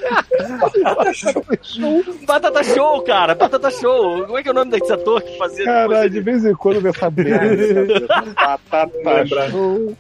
Batata 2.26 2.64
Show, 2.64 3.02
cara! 3.02 3.36
Batata 3.36 3.72
Show! 3.72 4.26
Como 4.26 4.38
é 4.38 4.44
que 4.44 4.50
é 4.50 4.52
o 4.52 4.56
nome 4.56 4.72
desse 4.72 4.92
ator 4.92 5.22
que 5.22 5.38
fazia 5.38 5.66
Caralho, 5.66 6.10
de 6.10 6.20
vez 6.22 6.46
em 6.46 6.54
quando 6.54 6.82
nessa 6.82 7.10
merda. 7.10 8.18
Batata 8.38 9.50
show. 9.50 9.98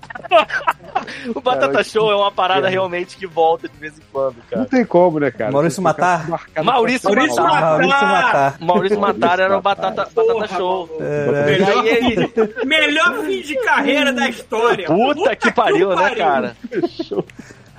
O 1.35 1.41
Batata 1.41 1.83
Show 1.83 2.11
é 2.11 2.15
uma 2.15 2.31
parada 2.31 2.66
realmente 2.69 3.17
que 3.17 3.25
volta 3.27 3.67
de 3.67 3.77
vez 3.77 3.97
em 3.97 4.01
quando, 4.11 4.35
Não 4.37 4.43
cara. 4.49 4.65
tem 4.65 4.85
como, 4.85 5.19
né, 5.19 5.31
cara? 5.31 5.51
Maurício 5.51 5.81
Matar. 5.81 6.27
Maurício 6.63 7.09
Maurício. 7.09 7.43
Matar. 7.43 7.61
Maurício 7.79 8.07
Matar. 8.07 8.57
Maurício 8.59 8.99
Matar 8.99 9.39
era 9.39 9.57
o 9.57 9.61
Batata, 9.61 10.05
Porra, 10.13 10.33
batata 10.35 10.55
Show. 10.55 10.89
É, 10.99 11.63
aí 11.63 11.89
ele. 11.89 12.33
Melhor 12.65 13.23
fim 13.25 13.41
de 13.41 13.55
carreira 13.63 14.11
da 14.13 14.27
história. 14.29 14.87
Puta 14.87 15.35
que 15.35 15.51
pariu, 15.51 15.95
né, 15.95 16.15
cara? 16.15 16.55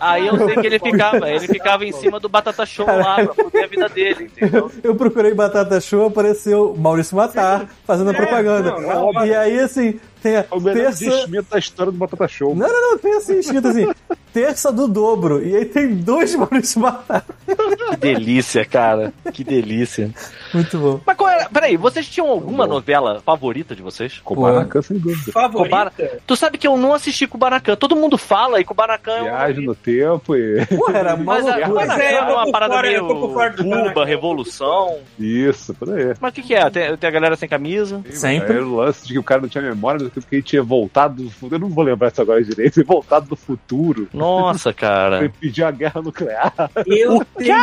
Aí 0.01 0.29
eu 0.29 0.37
sei 0.47 0.55
que 0.55 0.67
ele 0.69 0.79
ficava, 0.79 1.29
ele 1.29 1.49
ficava 1.49 1.85
em 1.85 1.91
cima 1.91 2.21
do 2.21 2.29
Batata 2.29 2.65
Show 2.65 2.87
lá 2.87 3.17
pra 3.17 3.35
poder 3.35 3.65
a 3.65 3.67
vida 3.67 3.89
dele, 3.89 4.25
entendeu? 4.27 4.71
Eu 4.81 4.95
procurei 4.95 5.35
Batata 5.35 5.81
Show, 5.81 6.07
apareceu 6.07 6.73
Maurício 6.79 7.17
Matar 7.17 7.67
fazendo 7.85 8.11
a 8.11 8.13
É, 8.13 8.17
propaganda. 8.17 8.71
não, 8.79 9.13
não, 9.13 9.27
e 9.27 9.35
aí, 9.35 9.59
assim, 9.59 9.99
tem 10.23 10.37
a 10.37 10.41
É 10.41 10.47
o 10.53 10.61
melhor 10.61 10.95
terça. 10.95 11.27
da 11.51 11.59
história 11.59 11.91
do 11.91 11.99
Batata 11.99 12.29
Show. 12.29 12.55
Não, 12.55 12.69
não, 12.69 12.91
não, 12.93 12.99
tem 12.99 13.13
assim, 13.17 13.41
escrito 13.41 13.67
assim. 13.67 13.89
Terça 14.33 14.73
do 14.73 14.87
dobro. 14.89 15.45
E 15.47 15.57
aí 15.57 15.65
tem 15.65 15.95
dois 15.97 16.35
Maurício 16.37 16.81
Matar. 16.81 17.25
Que 17.91 17.97
delícia, 17.97 18.65
cara. 18.65 19.13
Que 19.33 19.43
delícia. 19.45 20.11
Muito 20.55 20.79
bom. 20.79 21.01
Mas 21.07 21.17
qual 21.17 21.31
era? 21.31 21.49
Peraí, 21.49 21.77
vocês 21.77 22.09
tinham 22.09 22.29
alguma 22.29 22.67
novela 22.67 23.21
favorita 23.25 23.75
de 23.75 23.83
vocês? 23.83 24.19
Kubanacan, 24.25 24.83
sem 24.83 24.99
dúvida. 24.99 25.33
Favorita? 25.33 25.65
Kubara- 25.91 26.21
Tu 26.27 26.37
sabe 26.37 26.59
que 26.59 26.67
eu 26.67 26.77
não 26.77 26.93
assisti 26.95 27.27
Kubanacan. 27.27 27.77
Todo 27.77 27.97
mundo 27.97 28.17
fala 28.19 28.61
e 28.61 28.65
Kubanacan 28.65 29.13
é 29.13 29.23
um... 29.23 29.25
Viagem 29.25 29.65
no 29.67 29.75
tempo 29.75 30.35
e. 30.37 30.65
Porra, 30.67 30.99
era 30.99 31.17
Mas 31.17 31.47
a. 31.47 31.61
Kubanacan 31.67 32.03
é, 32.03 32.15
é 32.15 32.25
tô 32.25 32.33
uma 32.35 32.51
parada 32.53 32.75
fora, 32.75 32.89
meio 32.89 33.07
Cuba, 33.07 33.21
Kubanacan. 33.57 34.05
revolução. 34.05 34.99
Isso, 35.19 35.75
por 35.75 35.93
aí. 35.93 36.15
Mas 36.21 36.31
o 36.31 36.35
que 36.35 36.43
que 36.43 36.55
é? 36.55 36.69
Tem, 36.71 36.97
tem 36.97 37.09
a 37.09 37.13
galera 37.13 37.37
sem 37.37 37.49
camisa? 37.49 38.03
Sempre. 38.11 38.55
Era 38.57 38.67
o 38.67 38.77
lance 38.77 39.07
de 39.07 39.13
que 39.13 39.19
o 39.19 39.23
cara 39.23 39.41
não 39.43 39.49
tinha 39.49 39.63
memória 39.63 39.99
do 40.01 40.11
que 40.11 40.37
ele 40.37 40.43
tinha 40.43 40.63
voltado 40.63 41.23
do 41.23 41.31
futuro. 41.31 41.57
Eu 41.57 41.61
não 41.61 41.69
vou 41.69 41.85
lembrar 41.85 42.09
isso 42.09 42.21
agora 42.23 42.43
direito. 42.43 42.79
Ele 42.79 42.87
voltado 42.87 43.27
do 43.29 43.37
futuro. 43.37 44.09
Nossa, 44.19 44.73
cara. 44.73 45.33
pediu 45.41 45.67
a 45.67 45.71
guerra 45.71 46.03
nuclear. 46.03 46.53
Eu 46.87 47.25
tenho. 47.37 47.55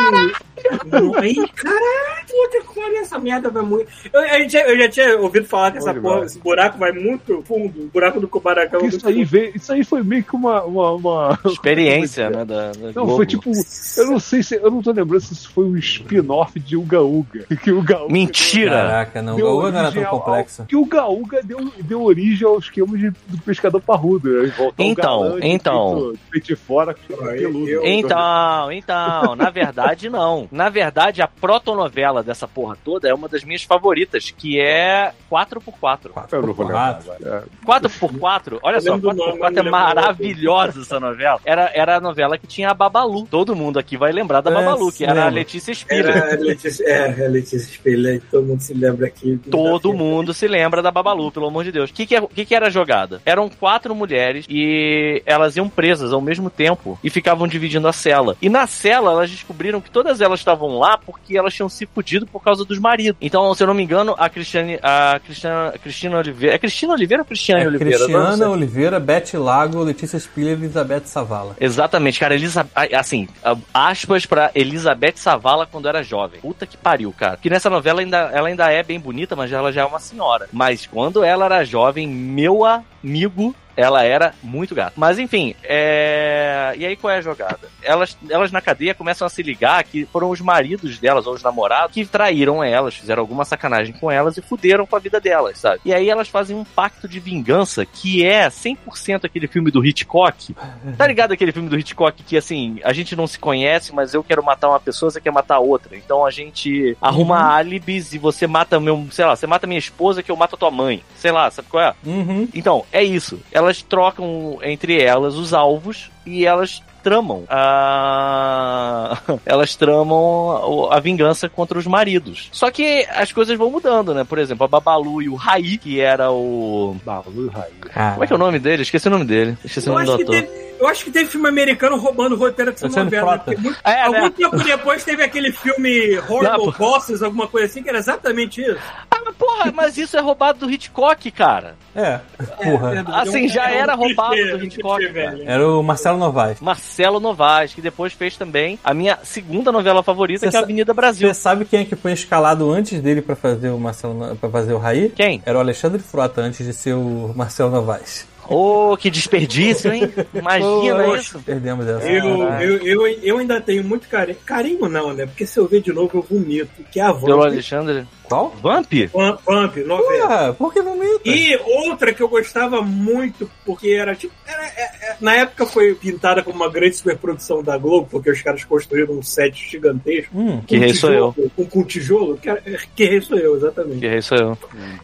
Não, 0.86 1.16
aí, 1.16 1.36
caralho, 1.50 2.26
pariu, 2.74 2.98
essa 3.02 3.20
merda 3.20 3.50
vai 3.50 3.62
muito. 3.64 3.88
Eu, 4.12 4.22
eu 4.22 4.50
já, 4.50 4.62
eu 4.62 4.78
já 4.78 4.90
tinha 4.90 5.18
ouvido 5.20 5.46
falar 5.46 5.72
que 5.72 5.78
essa 5.78 5.94
porra, 5.94 6.26
esse 6.26 6.40
buraco 6.40 6.78
vai 6.78 6.92
muito 6.92 7.42
fundo. 7.44 7.84
O 7.84 7.88
buraco 7.88 8.20
do 8.20 8.28
Kubanacan 8.28 8.80
vai 8.80 8.88
Isso 8.88 9.04
muito 9.06 9.18
aí, 9.18 9.24
veio, 9.24 9.52
isso 9.56 9.72
aí 9.72 9.84
foi 9.84 10.04
meio 10.04 10.24
que 10.24 10.36
uma. 10.36 10.64
uma, 10.64 10.92
uma- 10.94 11.40
Experiência, 11.46 12.30
né? 12.32 12.46
Da, 12.46 12.72
da 12.72 12.78
Não, 12.88 12.94
Globo. 13.06 13.16
foi 13.18 13.26
tipo. 13.26 13.52
Eu 13.98 14.06
não 14.08 14.20
sei 14.20 14.42
se. 14.44 14.56
Eu 14.56 14.72
não 14.72 14.82
tô 14.82 14.92
lembrando 14.92 15.22
se 15.22 15.34
isso 15.34 15.50
foi 15.50 15.66
um 15.66 15.78
spin-off 15.78 16.60
de 16.60 16.76
Uga 16.78 17.02
Uga. 17.02 17.46
Que 17.62 17.72
o 17.72 17.80
Uga 17.80 18.04
Uga 18.04 18.14
Mentira! 18.14 18.72
Caraca, 18.72 19.22
não. 19.22 19.34
O 19.34 19.38
deu 19.38 19.46
Gaúga 19.48 19.72
não 19.72 19.80
era 19.80 19.92
tão 19.92 20.04
complexo. 20.06 20.62
ao- 20.62 20.68
Que 20.68 20.76
o 20.76 20.86
Gaúga 20.86 21.42
deu, 21.44 21.72
deu 21.82 22.04
origem 22.04 22.48
ao 22.48 22.60
esquema 22.60 22.98
de, 22.98 23.10
do 23.28 23.38
pescador 23.46 23.82
parrudo. 23.82 24.30
Né? 24.30 24.52
Então, 24.78 25.22
galã 25.22 25.40
de 25.40 25.48
então. 25.48 26.12
de 26.14 26.20
peito 26.32 26.45
de 26.46 26.56
fora 26.56 26.92
Ah, 27.12 27.16
peludo. 27.32 27.68
eu- 27.70 27.86
Então, 27.86 28.72
então, 28.72 29.36
na 29.36 29.50
verdade 29.50 30.10
não. 30.10 30.48
Na 30.52 30.70
verdade, 30.70 31.22
a 31.22 31.28
protonovela 31.28 32.22
dessa 32.24 32.48
porra 32.48 32.78
toda 32.84 33.08
é 33.08 33.14
uma 33.14 33.28
das 33.28 33.44
minhas 33.44 33.64
favoritas, 33.64 34.32
que 34.32 34.60
é 34.60 35.12
4x4. 35.30 36.12
Eu 36.32 36.42
não 36.42 36.54
vou 36.54 36.66
lembrar 36.66 36.94
Quatro. 37.04 37.12
agora. 37.14 37.44
4x4, 37.66 38.60
olha 38.62 38.82
só, 38.82 38.94
lembro 38.94 39.12
do 39.12 39.16
nome, 39.16 39.40
4x4 39.40 39.40
mas 39.40 39.58
é 39.58 39.70
maravilhosa 39.70 40.82
essa 40.82 41.00
novela. 41.00 41.40
Era, 41.46 41.72
era 41.74 41.98
a 41.98 42.02
novela 42.02 42.38
que 42.38 42.48
tinha 42.48 42.70
a 42.70 42.74
Babalu. 42.74 43.26
Todo 43.30 43.56
mundo 43.56 43.80
aqui 43.80 43.98
vai 43.98 44.12
lembrar 44.12 44.42
da 44.42 44.52
É, 44.52 44.54
Babalu, 44.54 44.92
que 44.92 45.06
era 45.06 45.26
a. 45.26 45.30
Letícia 45.30 45.74
Spiller. 45.74 46.16
Era 46.16 46.34
a 46.34 46.38
Letícia, 46.38 46.84
é, 46.86 47.26
a 47.26 47.30
Letícia 47.30 47.60
Spiller, 47.60 48.22
todo 48.32 48.46
mundo 48.46 48.60
se 48.62 48.74
lembra 48.74 49.08
aqui. 49.08 49.38
Todo 49.50 49.94
mundo 49.94 50.34
se 50.34 50.48
lembra 50.48 50.82
da 50.82 50.92
Babalu, 50.92 51.32
pelo 51.32 51.48
amor 51.48 51.64
de 51.64 51.72
Deus. 51.72 51.90
O 51.90 51.94
que, 51.94 52.06
que, 52.06 52.16
é- 52.16 52.22
que, 52.22 52.46
que 52.46 52.56
era 52.56 52.68
a 52.68 52.70
jogada? 52.70 53.22
Eram 53.26 53.50
quatro 53.50 53.94
mulheres 53.96 54.46
e 54.50 55.22
elas 55.26 55.56
iam 55.56 55.70
presas 55.70 56.12
ao 56.14 56.22
mesmo 56.22 56.35
tempo 56.50 56.98
e 57.04 57.10
ficavam 57.10 57.48
dividindo 57.48 57.88
a 57.88 57.94
cela. 57.94 58.36
E 58.42 58.50
na 58.50 58.68
cela 58.68 59.12
elas 59.12 59.30
descobriram 59.30 59.82
que 59.82 59.90
todas 59.90 60.22
elas 60.22 60.40
estavam 60.40 60.78
lá 60.78 60.98
porque 60.98 61.38
elas 61.38 61.54
tinham 61.54 61.70
se 61.70 61.86
fudido 61.86 62.26
por 62.26 62.42
causa 62.44 62.66
dos 62.66 62.80
maridos. 62.80 63.18
Então, 63.22 63.54
se 63.54 63.64
eu 63.64 63.68
não 63.68 63.74
me 63.74 63.84
engano, 63.84 64.16
a 64.18 64.30
Cristiane, 64.30 64.80
a 64.82 65.20
Cristina, 65.24 65.74
Cristina 65.82 66.18
Oliveira. 66.18 66.56
É 66.56 66.58
Cristina 66.60 66.94
Oliveira 66.94 67.22
ou 67.24 67.28
Cristiane 67.28 67.64
É 67.64 67.68
Oliveira? 67.68 67.98
Cristiana 67.98 68.50
Oliveira, 68.50 69.00
Beth 69.00 69.34
Lago, 69.34 69.84
Letícia 69.84 70.20
Spiller 70.20 70.58
e 70.58 70.62
Elizabeth 70.62 71.06
Savala. 71.06 71.56
Exatamente, 71.60 72.20
cara, 72.20 72.36
Elisa... 72.36 72.68
assim, 72.96 73.28
aspas 73.74 74.26
pra 74.26 74.52
Elizabeth 74.54 75.16
Savala 75.18 75.66
quando 75.66 75.88
era 75.88 76.04
jovem. 76.04 76.40
Puta 76.42 76.66
que 76.66 76.78
pariu, 76.78 77.14
cara. 77.18 77.38
Que 77.38 77.50
nessa 77.50 77.70
novela 77.70 78.02
ainda, 78.02 78.18
ela 78.34 78.48
ainda 78.48 78.72
é 78.72 78.84
bem 78.84 79.00
bonita, 79.00 79.36
mas 79.36 79.52
ela 79.52 79.72
já 79.72 79.82
é 79.82 79.86
uma 79.86 80.00
senhora. 80.00 80.48
Mas 80.52 80.86
quando 80.86 81.24
ela 81.24 81.46
era 81.46 81.64
jovem, 81.64 82.08
meu 82.08 82.64
amigo, 82.66 83.56
ela 83.76 84.04
era 84.04 84.34
muito 84.42 84.76
gata. 84.76 84.94
Mas 84.96 85.20
enfim, 85.20 85.56
é... 85.64 86.74
e 86.78 86.86
aí 86.86 86.96
qual 86.96 87.12
é 87.12 87.18
a 87.18 87.22
jogada? 87.22 87.60
Elas, 87.82 88.18
elas 88.30 88.52
na 88.52 88.62
cadeia 88.62 88.94
começam 88.94 89.26
a 89.26 89.30
se 89.30 89.44
ligar 89.44 89.84
que 89.84 90.06
foram 90.06 90.30
os 90.30 90.42
maridos 90.42 90.98
delas, 91.00 91.28
ou 91.28 91.34
os 91.34 91.44
namorados, 91.44 91.94
que 91.94 92.06
traíram 92.06 92.64
elas, 92.64 92.96
fizeram 92.96 93.22
alguma 93.22 93.46
sacanagem 93.46 93.94
com 93.94 94.10
elas 94.12 94.38
e 94.38 94.42
fuderam 94.42 94.86
com 94.86 94.96
a 94.96 95.00
vida 95.00 95.20
delas, 95.20 95.60
sabe? 95.60 95.82
E 95.86 95.94
aí 95.94 96.10
elas 96.10 96.28
fazem 96.28 96.56
um 96.56 96.64
pacto 96.64 97.08
de 97.08 97.20
vingança 97.20 97.86
que 97.86 98.26
é 98.26 98.48
100% 98.48 99.26
aquele 99.26 99.48
filme 99.48 99.72
do 99.72 99.86
Hitchcock. 99.86 100.56
Tá 100.98 101.08
ligado 101.08 101.32
aquele 101.32 101.52
filme 101.52 101.68
do 101.68 101.78
Hitchcock 101.78 102.24
que, 102.24 102.38
assim, 102.38 102.80
a 102.84 102.94
gente 102.94 103.16
não 103.16 103.28
se 103.28 103.38
conhece, 103.38 103.94
mas 103.94 104.14
eu 104.14 104.24
quero 104.24 104.44
matar 104.44 104.70
uma 104.70 104.80
pessoa, 104.80 105.12
você 105.12 105.20
quer 105.20 105.32
matar 105.32 105.60
outra. 105.60 105.96
Então 105.98 106.26
a 106.26 106.32
gente 106.32 106.96
arruma 107.02 107.40
álibis 107.40 108.14
e 108.14 108.18
você 108.18 108.48
mata 108.48 108.80
meu, 108.80 109.08
sei 109.12 109.26
lá, 109.26 109.36
você 109.36 109.48
mata 109.48 109.68
minha 109.68 109.80
esposa 109.80 110.24
que 110.24 110.32
eu 110.32 110.36
mato 110.36 110.56
a 110.56 110.58
tua 110.58 110.72
mãe. 110.72 111.04
Sei 111.18 111.32
lá, 111.32 111.50
sabe 111.52 111.68
qual 111.70 111.84
é? 111.84 111.94
Uhum. 112.06 112.48
Então, 112.54 112.86
é 112.92 113.04
isso. 113.04 113.40
Elas 113.66 113.82
trocam 113.82 114.60
entre 114.62 115.02
elas 115.02 115.34
os 115.34 115.52
alvos 115.52 116.12
e 116.24 116.46
elas 116.46 116.84
tramam 117.06 117.44
a... 117.48 119.18
elas 119.46 119.76
tramam 119.76 120.90
a 120.92 121.00
vingança 121.00 121.48
contra 121.48 121.78
os 121.78 121.86
maridos. 121.86 122.50
Só 122.52 122.72
que 122.72 123.06
as 123.12 123.32
coisas 123.32 123.56
vão 123.58 123.70
mudando, 123.70 124.14
né? 124.14 124.24
Por 124.24 124.40
exemplo, 124.40 124.66
a 124.66 124.68
Babalu 124.68 125.22
e 125.22 125.30
o 125.30 125.36
Raí, 125.36 125.78
que 125.78 126.00
era 126.02 126.32
o... 126.32 126.96
Balu 127.06 127.50
Raí. 127.50 127.72
Como 128.14 128.24
é 128.24 128.28
que 128.28 128.34
é 128.34 128.36
o 128.36 128.40
nome 128.40 128.58
dele? 128.60 128.82
Esqueci 128.82 129.08
o 129.08 129.12
nome 129.12 129.26
dele. 129.26 129.56
Esqueci 129.64 129.88
o 129.88 129.92
Eu 129.92 129.94
nome 129.96 130.06
do 130.08 130.14
acho, 130.14 130.18
que 130.26 130.36
ator. 130.36 130.50
teve, 130.50 130.66
eu 130.80 130.88
acho 130.88 131.04
que 131.06 131.12
teve 131.12 131.30
filme 131.30 131.48
americano 131.48 131.98
roubando 131.98 132.34
o 132.34 132.38
roteiro 132.40 132.72
dessa 132.72 132.88
Luciano 132.88 133.06
novela. 133.06 133.38
Porque 133.38 133.62
muito- 133.62 133.80
É, 133.86 134.02
algum 134.02 134.22
né? 134.24 134.34
tempo 134.36 134.58
depois 134.58 135.04
teve 135.04 135.24
aquele 135.24 135.52
filme 135.52 136.18
Horrible 136.28 136.66
Não, 136.66 136.72
Bosses, 136.72 137.22
alguma 137.22 137.48
coisa 137.48 137.68
assim, 137.68 137.84
que 137.84 137.90
era 137.90 138.00
exatamente 138.00 138.62
isso. 138.62 138.80
Ah, 139.12 139.20
mas 139.24 139.36
porra, 139.36 139.72
mas 139.72 139.98
isso 139.98 140.18
é 140.18 140.22
roubado 140.22 140.60
do 140.66 140.72
Hitchcock, 140.72 141.30
cara. 141.32 141.76
É, 141.96 142.20
porra. 142.64 142.92
verdade. 142.92 143.30
Assim, 143.30 143.48
já 143.48 143.70
É 143.70 143.78
um 143.78 143.82
era 143.82 143.94
roubado 143.96 144.36
do 144.58 144.66
Hitchcock. 144.66 145.04
Era 145.46 145.68
o 145.70 145.82
Marcelo 145.84 146.18
Novaes. 146.18 146.60
Marcelo 146.60 146.95
Novaes, 147.20 147.74
que 147.74 147.82
depois 147.82 148.14
fez 148.14 148.38
também 148.38 148.80
a 148.84 148.94
minha 148.94 149.20
segunda 149.24 149.72
novela 149.72 150.02
favorita, 150.04 150.46
Você 150.46 150.50
que 150.50 150.56
é 150.56 150.60
a 150.60 150.64
Avenida 150.64 150.94
Brasil. 150.94 151.28
Você 151.28 151.34
sabe 151.34 151.66
quem 151.66 151.82
é 151.82 151.86
que 151.86 151.96
foi 151.96 152.14
escalado 152.14 152.72
antes 152.72 153.02
dele 153.02 153.22
pra 153.22 153.36
fazer 153.36 153.70
o 153.70 153.80
Marcelo 153.80 154.36
para 154.36 154.50
fazer 154.50 154.74
o 154.74 154.78
Raí? 154.78 155.10
Quem? 155.10 155.42
Era 155.46 155.58
o 155.58 155.62
Alexandre 155.62 156.00
Frota 156.00 156.42
antes 156.42 156.66
de 156.66 156.74
ser 156.74 156.94
o 156.94 157.34
Marcelo 157.36 157.72
Novaes. 157.72 158.28
Ô, 158.50 158.96
que 158.98 159.10
desperdício, 159.10 159.92
hein? 159.92 160.12
Imagina 160.34 161.04
Poxa, 161.04 161.22
isso. 161.22 161.40
Perdemos 161.46 161.88
essa. 161.88 162.08
Eu, 162.10 162.38
Caralho. 162.40 162.78
eu, 162.86 163.08
eu, 163.08 163.20
eu 163.24 163.38
ainda 163.40 163.60
tenho 163.62 163.84
muito 163.84 164.08
carinho. 164.08 164.38
Carinho 164.46 164.88
não, 164.88 165.14
né? 165.14 165.26
Porque 165.26 165.46
se 165.46 165.58
eu 165.60 165.68
ver 165.68 165.82
de 165.82 165.92
novo 165.92 166.12
eu 166.18 166.22
vomito. 166.22 166.70
Que 166.92 167.00
é 167.00 167.04
a 167.04 167.14
Pelo 167.14 167.38
Vamp. 167.38 167.48
Alexandre. 167.48 168.08
Qual? 168.24 168.56
Vamp? 168.62 168.92
Vamp, 169.14 169.40
Vamp, 169.46 169.78
novela. 169.86 170.50
Ah, 170.50 170.54
por 170.54 170.74
que 170.74 170.82
vomita? 170.82 171.22
E 171.26 171.56
outra 171.64 172.12
que 172.12 172.24
eu 172.24 172.28
gostava 172.28 172.82
muito, 172.82 173.50
porque 173.64 173.90
era 173.90 174.16
tipo. 174.16 174.34
era- 174.48 174.66
é- 174.66 175.12
é- 175.12 175.16
na 175.22 175.36
época 175.36 175.66
foi 175.68 175.94
pintada 175.94 176.42
como 176.42 176.56
uma 176.56 176.70
grande 176.70 176.96
superprodução 176.96 177.62
da 177.62 177.78
Globo, 177.78 178.08
porque 178.10 178.32
os 178.32 178.42
caras 178.42 178.64
construíram 178.64 179.14
um 179.14 179.22
set 179.22 179.70
gigantesco. 179.70 180.36
Hum, 180.36 180.60
Que 180.66 180.78
rei 180.78 180.94
sou 180.96 181.12
eu. 181.14 181.32
tijolo, 181.34 181.52
Com, 181.56 181.66
com 181.68 181.84
tijolo, 181.84 182.38
que, 182.38 182.50
era- 182.50 182.62
que 182.96 183.06
rei 183.06 183.22
sou 183.22 183.38
eu, 183.38 183.56
exatamente. 183.58 184.00
Que 184.00 184.08
rei 184.08 184.22
sou 184.24 184.38
eu. 184.40 184.58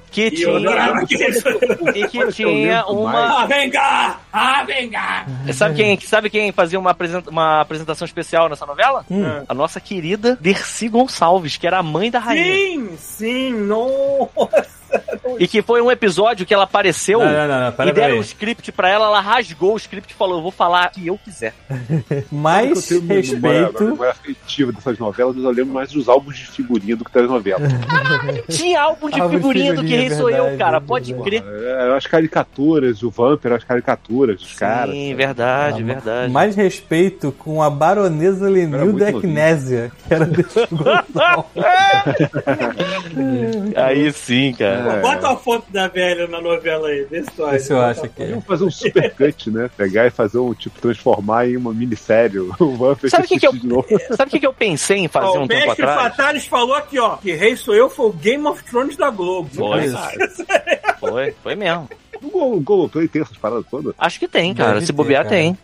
Que 0.10 0.28
E 0.30 0.42
eu 0.42 0.56
adorava 0.58 1.06
tinha. 1.06 1.08
que 1.08 1.16
rei 1.24 1.34
sou 1.34 1.52
eu. 1.52 1.60
E 1.96 2.08
que 2.08 2.28
tinha 2.34 2.86
uma. 2.88 3.12
Ah, 3.34 3.46
vem 3.46 3.70
cá! 3.72 4.20
Ah, 4.34 4.64
vem 4.64 4.90
cá! 4.90 5.26
Sabe 5.54 5.76
quem, 5.76 6.00
sabe 6.02 6.30
quem 6.30 6.52
fazia 6.52 6.78
uma, 6.80 6.92
apresenta- 6.92 7.30
uma 7.30 7.62
apresentação 7.62 8.06
especial 8.06 8.50
nessa 8.50 8.66
novela? 8.66 9.06
hum. 9.10 9.44
A 9.48 9.54
nossa 9.54 9.80
querida 9.80 10.38
Dercy 10.40 10.88
Gonçalves, 10.90 11.56
que 11.58 11.66
era 11.66 11.80
a 11.80 11.84
mãe 11.84 12.12
da 12.12 12.20
rainha. 12.20 12.44
Sim, 12.54 12.98
sim, 12.98 13.52
nossa! 13.54 14.81
E 15.40 15.48
que 15.48 15.62
foi 15.62 15.82
um 15.82 15.90
episódio 15.90 16.46
que 16.46 16.54
ela 16.54 16.66
apareceu 16.66 17.20
Não, 17.20 17.48
não, 17.48 17.72
não, 17.78 17.88
e 17.88 17.92
deram 17.94 18.16
o 18.16 18.18
aí. 18.18 18.22
script 18.22 18.72
pra 18.72 18.90
ela, 18.90 19.06
ela 19.06 19.22
rasgou 19.22 19.74
o 19.74 19.78
script 19.78 20.14
e 20.14 20.16
falou: 20.16 20.38
Eu 20.38 20.42
vou 20.42 20.52
falar 20.52 20.88
o 20.88 20.92
que 21.00 21.08
eu 21.08 21.18
quiser. 21.18 21.54
Mais 22.32 22.92
Eu 22.92 23.02
respeito. 23.08 23.84
memória 23.84 24.12
afetiva 24.12 24.72
dessas 24.72 25.00
novelas, 25.00 25.36
mas 25.36 25.46
eu 25.46 25.52
lembro 25.52 25.74
mais 25.74 25.92
dos 25.92 26.10
álbuns 26.10 26.38
de 26.38 26.48
figurinha 26.48 26.96
do 26.96 27.06
que 27.06 27.14
das 27.14 27.30
novelas. 27.30 27.72
Tinha 28.50 28.82
álbum 28.82 29.10
de 29.10 29.20
Álbum 29.22 29.30
de 29.36 29.38
figurinha 29.38 29.74
do 29.74 29.82
que 29.82 29.88
figurinha, 29.88 30.10
Rei 30.10 30.18
Sou 30.18 30.30
Eu, 30.30 30.58
cara. 30.58 30.82
Pode 30.82 31.14
verdade. 31.14 31.42
crer. 31.42 31.44
É, 31.64 31.96
as 31.96 32.06
caricaturas, 32.08 33.02
o 33.02 33.10
Vamp 33.10 33.44
eram 33.46 33.56
as 33.56 33.64
caricaturas 33.64 34.38
dos 34.40 34.54
caras. 34.54 34.94
Sim, 34.94 35.16
verdade, 35.16 35.82
Ah, 35.82 35.86
verdade. 35.86 36.32
Mais 36.34 36.56
respeito 36.56 37.32
com 37.32 37.64
a 37.64 37.70
baronesa 37.70 38.50
Lenilda. 38.50 39.10
Eknésia, 39.10 39.92
que 40.08 40.14
era 40.14 40.26
desse. 40.26 40.60
Aí 43.76 44.12
sim, 44.12 44.54
cara. 44.54 44.81
É. 44.90 45.02
Bota 45.02 45.30
a 45.30 45.36
foto 45.36 45.72
da 45.72 45.88
velha 45.88 46.28
na 46.28 46.42
novela 46.42 46.88
aí, 46.88 47.04
vê 47.04 47.24
se 47.24 47.32
tu 47.32 47.46
acha. 47.46 47.56
Esse 47.56 47.74
eu 47.74 47.82
acho 47.82 48.02
que 48.02 48.08
é. 48.08 48.26
Podiam 48.26 48.42
fazer 48.42 48.64
um 48.64 48.72
supercut, 48.72 49.52
né? 49.52 49.70
Pegar 49.76 50.08
e 50.08 50.10
fazer 50.10 50.38
um, 50.38 50.54
tipo, 50.54 50.80
transformar 50.80 51.48
em 51.48 51.58
uma 51.58 51.74
minissérie. 51.74 52.40
O 52.62 53.10
Sabe 53.10 53.26
o 53.26 53.28
que, 53.28 53.40
que 53.40 53.48
eu, 53.48 53.54
de 53.54 53.68
novo. 53.68 53.88
sabe 54.16 54.30
o 54.30 54.32
que, 54.32 54.40
que 54.40 54.48
eu 54.48 54.54
pensei 54.54 55.00
em 55.00 55.08
fazer 55.08 55.38
Ó, 55.38 55.42
um 55.42 55.44
o 55.44 55.48
tempo 55.48 55.66
Mestre 55.66 55.84
atrás? 55.84 56.16
Fatalis 56.16 56.46
falou 56.46 56.76
aqui, 56.76 57.00
ó, 57.00 57.18
que 57.18 57.34
Rei 57.34 57.56
Sou 57.56 57.76
Eu 57.76 57.90
foi 57.90 58.08
o 58.08 58.14
Game 58.14 58.46
of 58.48 58.64
Thrones 58.64 58.96
da 58.96 59.10
Globo. 59.10 59.50
Foi, 59.54 59.86
Isso. 59.86 59.98
Foi, 61.00 61.34
foi 61.42 61.56
mesmo. 61.56 61.90
O 62.22 62.30
Gol- 62.30 62.58
o 62.58 62.62
Globoplay 62.62 63.08
tem 63.08 63.22
essas 63.22 63.38
paradas 63.38 63.66
todas? 63.70 63.94
Acho 63.98 64.20
que 64.20 64.28
tem, 64.28 64.54
cara. 64.54 64.74
Deve 64.74 64.82
Se 64.86 64.92
ter, 64.92 64.94
bobear, 64.96 65.24
cara. 65.24 65.36
tem. 65.36 65.58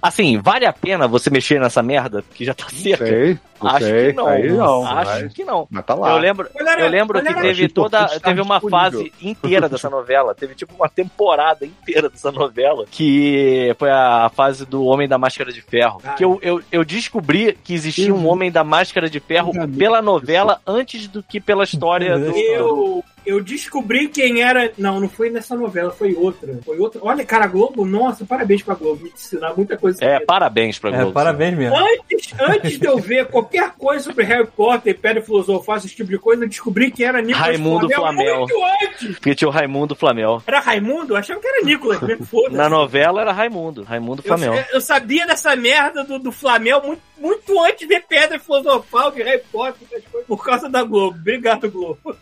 Assim, 0.00 0.38
vale 0.38 0.64
a 0.64 0.72
pena 0.72 1.08
você 1.08 1.28
mexer 1.28 1.60
nessa 1.60 1.82
merda, 1.82 2.22
que 2.32 2.44
já 2.44 2.54
tá 2.54 2.66
cerca? 2.70 3.04
Sei, 3.04 3.36
não 3.60 3.68
Acho 3.70 3.84
sei. 3.84 4.06
que 4.10 4.12
não. 4.16 4.26
Aí 4.28 4.52
não. 4.52 4.86
Acho 4.86 5.10
mas, 5.22 5.32
que 5.32 5.44
não. 5.44 5.66
mas 5.68 5.84
tá 5.84 5.94
lá. 5.94 6.12
Eu 6.12 6.18
lembro, 6.18 6.48
Olha, 6.54 6.80
eu 6.80 6.88
lembro 6.88 7.18
olha, 7.18 7.34
que 7.34 7.40
teve 7.40 7.68
toda, 7.68 8.06
teve 8.20 8.40
uma 8.40 8.60
disponível. 8.60 8.68
fase 9.00 9.12
inteira 9.20 9.68
dessa 9.68 9.90
novela, 9.90 10.36
teve 10.36 10.54
tipo 10.54 10.72
uma 10.76 10.88
temporada 10.88 11.66
inteira 11.66 12.08
dessa 12.08 12.30
novela, 12.30 12.84
que 12.88 13.74
foi 13.76 13.90
a 13.90 14.30
fase 14.32 14.64
do 14.64 14.84
Homem 14.84 15.08
da 15.08 15.18
Máscara 15.18 15.52
de 15.52 15.60
Ferro. 15.60 16.00
Ah. 16.04 16.12
Que 16.12 16.24
eu, 16.24 16.38
eu, 16.42 16.62
eu 16.70 16.84
descobri 16.84 17.58
que 17.64 17.74
existia 17.74 18.14
um 18.14 18.28
Homem 18.28 18.52
da 18.52 18.62
Máscara 18.62 19.10
de 19.10 19.18
Ferro 19.18 19.50
Eu 19.52 19.68
pela 19.68 20.00
novela 20.00 20.60
antes 20.64 21.08
do 21.08 21.24
que 21.24 21.40
pela 21.40 21.64
história 21.64 22.16
do. 22.16 22.36
Eu, 22.36 23.04
eu 23.28 23.42
descobri 23.42 24.08
quem 24.08 24.42
era. 24.42 24.72
Não, 24.78 25.00
não 25.00 25.08
foi 25.08 25.30
nessa 25.30 25.54
novela, 25.54 25.90
foi 25.90 26.14
outra. 26.14 26.58
Foi 26.64 26.78
outra. 26.78 27.00
Olha, 27.04 27.24
cara, 27.24 27.44
a 27.44 27.48
Globo, 27.48 27.84
nossa, 27.84 28.24
parabéns 28.24 28.62
pra 28.62 28.74
Globo. 28.74 29.02
Me 29.04 29.10
ensinar 29.10 29.54
muita 29.56 29.76
coisa. 29.76 30.02
É, 30.04 30.20
parabéns 30.20 30.78
pra 30.78 30.90
É, 30.90 30.96
Globo. 30.98 31.12
parabéns 31.12 31.56
mesmo. 31.56 31.76
Antes, 31.76 32.32
antes 32.40 32.78
de 32.78 32.86
eu 32.86 32.96
ver 32.98 33.26
qualquer 33.26 33.72
coisa 33.72 34.04
sobre 34.04 34.24
Harry 34.24 34.46
Potter, 34.46 34.98
Pedra 34.98 35.22
Filosofal, 35.22 35.76
esse 35.76 35.88
tipo 35.88 36.10
de 36.10 36.18
coisa, 36.18 36.44
eu 36.44 36.48
descobri 36.48 36.90
que 36.90 37.04
era 37.04 37.20
Nicolas 37.22 37.48
Raimundo 37.48 37.88
Flamel. 37.90 38.38
muito 38.38 38.54
antes. 38.82 39.08
Porque 39.18 39.34
tinha 39.34 39.48
o 39.48 39.52
Raimundo 39.52 39.94
Flamel. 39.94 40.42
Era 40.46 40.60
Raimundo? 40.60 41.12
Eu 41.12 41.16
achava 41.16 41.40
que 41.40 41.46
era 41.46 41.64
Nicolas 41.64 42.00
mesmo, 42.00 42.24
foda-se. 42.26 42.56
Na 42.56 42.68
novela 42.68 43.20
era 43.20 43.32
Raimundo, 43.32 43.82
Raimundo 43.82 44.22
Eu, 44.24 44.28
Flamel. 44.28 44.64
eu 44.72 44.80
sabia 44.80 45.26
dessa 45.26 45.54
merda 45.54 46.04
do, 46.04 46.18
do 46.18 46.32
Flamel 46.32 46.82
muito, 46.82 47.02
muito 47.18 47.60
antes 47.64 47.80
de 47.80 47.86
ver 47.86 48.04
Pedra 48.08 48.38
Filosofal, 48.38 49.10
de 49.10 49.22
Harry 49.22 49.42
Potter, 49.52 49.86
por 50.26 50.44
causa 50.44 50.68
da 50.68 50.82
Globo. 50.82 51.16
Obrigado, 51.18 51.70
Globo. 51.70 51.98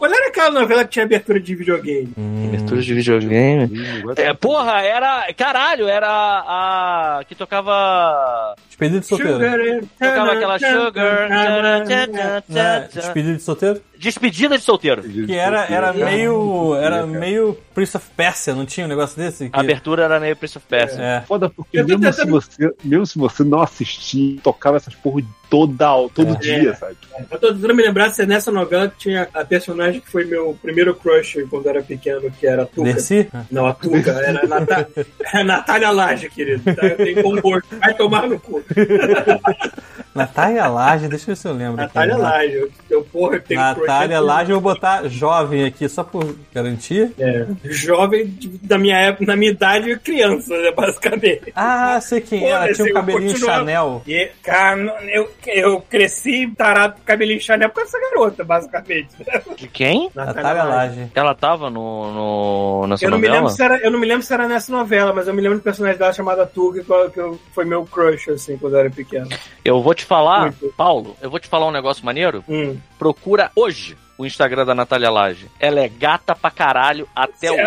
Qual 0.00 0.10
era 0.10 0.28
aquela 0.28 0.50
novela 0.50 0.82
que 0.82 0.92
tinha 0.92 1.04
abertura 1.04 1.38
de 1.38 1.54
videogame? 1.54 2.10
Abertura 2.48 2.80
de 2.80 2.94
videogame. 2.94 3.70
É, 4.16 4.32
porra, 4.32 4.80
era. 4.80 5.30
Caralho, 5.34 5.86
era 5.86 6.08
a. 6.08 7.20
que 7.28 7.34
tocava. 7.34 8.54
Despedido 8.80 9.00
de 9.00 9.06
solteiro. 9.06 9.86
Tocava 9.98 10.32
aquela 10.32 10.58
Sugar. 10.58 11.28
Né? 12.48 12.88
Despedido 12.92 13.36
de 13.36 13.42
solteiro? 13.42 13.80
Despedida 13.98 14.56
de 14.56 14.64
solteiro. 14.64 15.02
Que 15.02 15.34
era, 15.34 15.66
era 15.66 15.92
meio. 15.92 16.74
Era 16.76 17.06
meio 17.06 17.56
Prince 17.74 17.96
of 17.96 18.06
Persia, 18.16 18.54
não 18.54 18.64
tinha 18.64 18.86
um 18.86 18.88
negócio 18.88 19.16
desse? 19.16 19.50
Que, 19.50 19.56
A 19.56 19.60
abertura 19.60 20.04
era 20.04 20.18
meio 20.18 20.34
Prince 20.36 20.56
of 20.56 20.66
Persia. 20.66 21.02
é. 21.02 21.20
Foda 21.20 21.50
porque 21.50 21.82
mesmo, 21.82 22.12
se 22.12 22.24
você, 22.26 22.74
mesmo 22.82 23.06
se 23.06 23.18
você 23.18 23.44
não 23.44 23.60
assistir, 23.60 24.40
tocava 24.42 24.78
essas 24.78 24.94
porra 24.94 25.22
toda, 25.50 25.86
todo 26.14 26.32
É. 26.34 26.38
dia, 26.38 26.74
sabe? 26.76 26.96
Eu 27.30 27.38
tô 27.38 27.52
tentando 27.52 27.74
me 27.74 27.82
lembrar 27.82 28.08
se 28.10 28.22
é 28.22 28.26
nessa 28.26 28.50
novela 28.50 28.88
que 28.88 28.96
tinha 28.98 29.28
a 29.34 29.44
personagem 29.44 30.00
que 30.00 30.10
foi 30.10 30.24
meu 30.24 30.56
primeiro 30.62 30.94
crush 30.94 31.44
quando 31.50 31.66
eu 31.66 31.70
era 31.70 31.82
pequeno, 31.82 32.30
que 32.30 32.46
era 32.46 32.62
a 32.62 32.66
Tuca. 32.66 32.84
Dercy? 32.84 33.28
Não, 33.50 33.66
a 33.66 33.74
Tuca, 33.74 34.12
era 34.12 34.40
a 34.40 34.50
a 35.40 35.44
Natália 35.44 35.90
Laje, 35.90 36.30
querido. 36.30 36.62
Tá? 36.74 36.90
Tem 36.90 37.20
bom 37.20 37.36
gosto. 37.40 37.66
Vai 37.78 37.92
tomar 37.94 38.26
no 38.28 38.38
cu. 38.40 38.62
Natália 40.14 40.66
Laje, 40.66 41.06
deixa 41.08 41.24
eu 41.30 41.34
ver 41.34 41.40
se 41.40 41.46
eu 41.48 41.52
lembro. 41.52 41.80
aqui. 41.82 41.94
Natália 41.94 42.16
Laje. 42.16 42.52
Eu, 42.54 42.70
eu, 42.90 43.04
porra, 43.04 43.36
eu 43.36 43.40
tenho 43.42 43.60
Natália 43.60 44.20
na 44.20 44.26
Laje, 44.26 44.50
eu 44.50 44.60
vou 44.60 44.74
botar 44.74 45.08
jovem 45.08 45.64
aqui, 45.64 45.88
só 45.88 46.02
por 46.02 46.36
garantia. 46.52 47.12
É, 47.18 47.46
jovem 47.64 48.26
de- 48.26 48.48
da 48.66 48.76
minha 48.76 48.96
época, 48.96 49.24
na 49.26 49.36
minha 49.36 49.52
idade, 49.52 49.96
criança, 50.00 50.56
né, 50.60 50.72
basicamente. 50.72 51.52
Ah, 51.54 52.00
sei 52.00 52.20
quem 52.20 52.44
era, 52.44 52.62
Foda-se, 52.62 52.82
tinha 52.82 52.90
um 52.90 52.94
cabelinho 52.94 53.36
Chanel. 53.38 54.02
E, 54.06 54.30
cara, 54.42 54.80
eu, 55.12 55.30
eu 55.46 55.80
cresci 55.82 56.52
tarado 56.56 56.94
com 56.94 57.00
cabelinho 57.04 57.40
Chanel 57.40 57.68
por 57.70 57.76
causa 57.76 57.92
dessa 57.98 58.10
garota, 58.10 58.42
basicamente. 58.44 59.08
De 59.56 59.68
quem? 59.68 60.10
Natália 60.14 60.64
Laje. 60.64 61.06
Ela 61.14 61.34
tava 61.36 61.70
no, 61.70 62.12
no, 62.12 62.86
nessa 62.88 63.04
Eu 63.04 63.10
não, 63.10 63.18
me 63.18 63.28
novela? 63.28 63.42
lembro 63.46 63.56
se 63.56 63.62
era, 63.62 63.78
eu 63.78 63.90
não 63.92 63.98
me 64.00 64.06
lembro 64.06 64.22
se 64.24 64.34
era 64.34 64.48
nessa 64.48 64.72
novela, 64.72 65.12
mas 65.14 65.28
eu 65.28 65.34
me 65.34 65.40
lembro 65.40 65.58
do 65.58 65.62
personagem 65.62 65.98
dela 65.98 66.12
chamada 66.12 66.44
Tuga, 66.46 66.82
que, 66.82 66.90
eu- 66.90 67.10
que 67.10 67.20
eu- 67.20 67.38
foi 67.54 67.64
meu 67.64 67.84
crush, 67.84 68.28
assim, 68.30 68.56
quando 68.60 68.74
eu 68.74 68.80
era 68.80 68.90
pequeno. 68.90 69.28
Eu 69.64 69.82
vou 69.82 69.94
te 69.94 70.04
falar, 70.04 70.42
Muito. 70.42 70.74
Paulo, 70.76 71.16
eu 71.20 71.30
vou 71.30 71.40
te 71.40 71.48
falar 71.48 71.66
um 71.66 71.72
negócio 71.72 72.04
maneiro. 72.04 72.44
Hum. 72.48 72.76
Procura 72.98 73.50
hoje 73.56 73.96
o 74.20 74.26
Instagram 74.26 74.64
da 74.66 74.74
Natália 74.74 75.10
Laje. 75.10 75.46
Ela 75.58 75.80
é 75.80 75.88
gata 75.88 76.34
pra 76.34 76.50
caralho 76.50 77.08
até 77.16 77.50
hoje. 77.50 77.60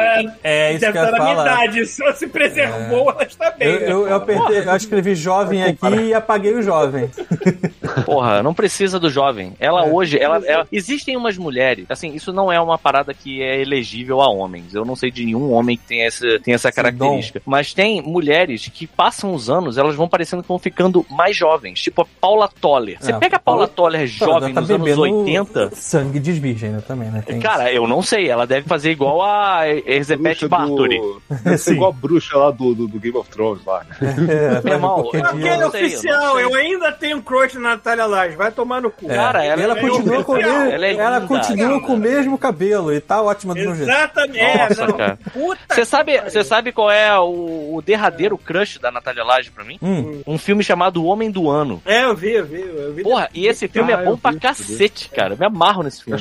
É, 0.44 0.70
É 0.70 0.72
isso 0.74 0.86
que 0.86 0.92
deve 0.92 0.98
eu 0.98 1.02
ia 1.04 1.10
estar 1.10 1.18
na 1.18 1.24
minha 1.24 1.36
falar. 1.36 1.66
idade, 1.66 1.86
só 1.88 2.12
se 2.14 2.28
preservou, 2.28 3.10
ela 3.12 3.24
está 3.24 3.52
bem. 3.52 3.68
Eu, 3.68 3.80
né? 3.80 3.92
eu, 3.92 4.08
eu, 4.08 4.16
apertei, 4.16 4.60
eu 4.60 4.76
escrevi 4.76 5.16
jovem 5.16 5.64
aqui 5.64 5.88
e 6.10 6.14
apaguei 6.14 6.54
o 6.54 6.62
jovem. 6.62 7.10
Porra, 8.06 8.42
não 8.44 8.54
precisa 8.54 9.00
do 9.00 9.10
jovem. 9.10 9.54
Ela 9.60 9.86
hoje, 9.86 10.18
ela, 10.20 10.42
ela- 10.46 10.68
Existem 10.72 11.16
umas 11.18 11.38
mulheres, 11.38 11.86
assim, 11.90 12.14
isso 12.14 12.32
não 12.34 12.52
é 12.52 12.60
uma 12.60 12.78
parada 12.78 13.14
que 13.14 13.42
é 13.42 13.62
elegível 13.62 14.22
a 14.22 14.30
homens. 14.30 14.74
Eu 14.74 14.86
não 14.86 14.96
sei 14.96 15.12
de 15.12 15.26
nenhum 15.26 15.52
homem 15.52 15.78
que 15.78 15.84
tem 15.86 16.06
essa, 16.06 16.40
tem 16.40 16.54
essa 16.54 16.72
característica. 16.72 17.42
Mas 17.46 17.74
tem 17.74 18.02
mulheres 18.02 18.70
que 18.74 18.86
passam 18.88 19.34
os 19.34 19.50
anos, 19.50 19.78
elas 19.78 19.96
vão 19.96 20.08
parecendo 20.08 20.42
que 20.42 20.48
vão 20.48 20.60
ficando 20.60 21.06
mais 21.10 21.36
jovens. 21.36 21.82
Tipo 21.82 22.02
a 22.04 22.06
Paula 22.22 22.50
Toller. 22.62 22.98
Você 23.00 23.12
É, 23.12 23.18
pega 23.18 23.38
a 23.38 23.40
Paula 23.40 23.68
Toller 23.68 24.06
jovem 24.08 24.54
tá 24.54 24.62
nos 24.62 24.70
anos 24.70 24.84
bebendo 24.84 25.02
80. 25.02 25.72
Sangue 25.76 26.20
de 26.20 26.34
virgem, 26.44 26.72
né, 26.72 26.84
também, 26.86 27.10
né? 27.10 27.24
Tem 27.26 27.40
Cara, 27.40 27.72
eu 27.72 27.88
não 27.88 28.02
sei, 28.02 28.30
ela 28.30 28.46
deve 28.46 28.68
fazer 28.68 28.92
igual 28.92 29.22
a 29.24 29.68
Elizabeth 29.68 30.48
Bathory. 30.48 30.98
do... 31.00 31.22
Deve 31.30 31.58
ser 31.58 31.70
Sim. 31.72 31.76
igual 31.76 31.90
a 31.92 31.94
bruxa 31.94 32.38
lá 32.38 32.52
do, 32.52 32.76
do, 32.76 32.88
do 32.88 33.00
Game 33.00 33.18
of 33.18 33.30
Thrones 33.30 33.64
lá. 33.66 33.86
É, 34.02 34.62
faz 34.62 34.66
irmão, 34.66 34.98
eu- 35.06 35.12
dia. 35.12 35.24
Aquele 35.26 35.48
eu 35.50 35.62
eu 35.62 35.68
oficial, 35.70 36.36
sei. 36.36 36.44
eu, 36.46 36.56
ainda 36.56 36.92
tenho 36.92 37.22
crush 37.22 37.56
na 37.56 37.70
Natália 37.74 38.06
Laje, 38.06 38.36
vai 38.36 38.52
tomar 38.52 38.82
no 38.82 38.92
cu. 38.92 39.10
É. 39.10 39.16
Cara, 39.16 39.44
ela 39.46 39.62
ela 39.64 39.78
é 39.78 39.82
continua, 39.82 40.24
com, 40.24 40.34
o 40.34 40.36
oficial. 40.36 40.60
mesmo- 40.60 40.72
Ela 40.74 40.86
é 40.86 40.94
ela 40.96 41.22
continua 41.22 41.68
cara. 41.70 41.80
com 41.82 41.94
o 41.94 41.98
mesmo 41.98 42.38
cabelo 42.38 42.94
e 42.94 43.00
tá 43.00 43.22
ótima 43.22 43.54
do 43.54 43.60
mesmo 43.60 43.76
jeito. 43.76 43.90
Exatamente. 43.90 44.40
É, 44.40 44.58
Nossa, 44.70 44.94
cara. 44.94 45.20
Puta 45.32 45.60
Você 45.76 45.86
sabe, 45.86 46.22
você 46.22 46.44
sabe 46.44 46.72
qual 46.72 46.92
é 46.92 47.18
o, 47.20 47.76
o 47.76 47.82
derradeiro 47.82 48.38
crush 48.38 48.80
da 48.80 48.92
Natália 48.92 49.24
Laje 49.24 49.50
pra 49.52 49.64
mim? 49.64 49.78
Hum, 49.82 50.22
Um 50.28 50.38
filme 50.38 50.64
chamado 50.64 51.02
O 51.04 51.06
Homem 51.06 51.32
do 51.32 51.50
Ano. 51.50 51.82
É, 51.86 52.04
eu 52.06 52.16
vi, 52.16 52.32
eu 52.34 52.46
vi. 52.46 52.62
Eu 52.62 52.94
vi 52.94 53.04
Porra, 53.04 53.30
e 53.34 53.48
esse 53.48 53.68
filme 53.68 53.94
Ah, 53.94 54.00
é 54.02 54.04
bom 54.06 54.12
eu 54.12 54.18
pra 54.18 54.34
cacete, 54.36 55.10
cara. 55.10 55.34
Eu 55.34 55.38
me 55.38 55.46
amarro 55.46 55.84
nesse 55.84 56.04
filme. 56.04 56.20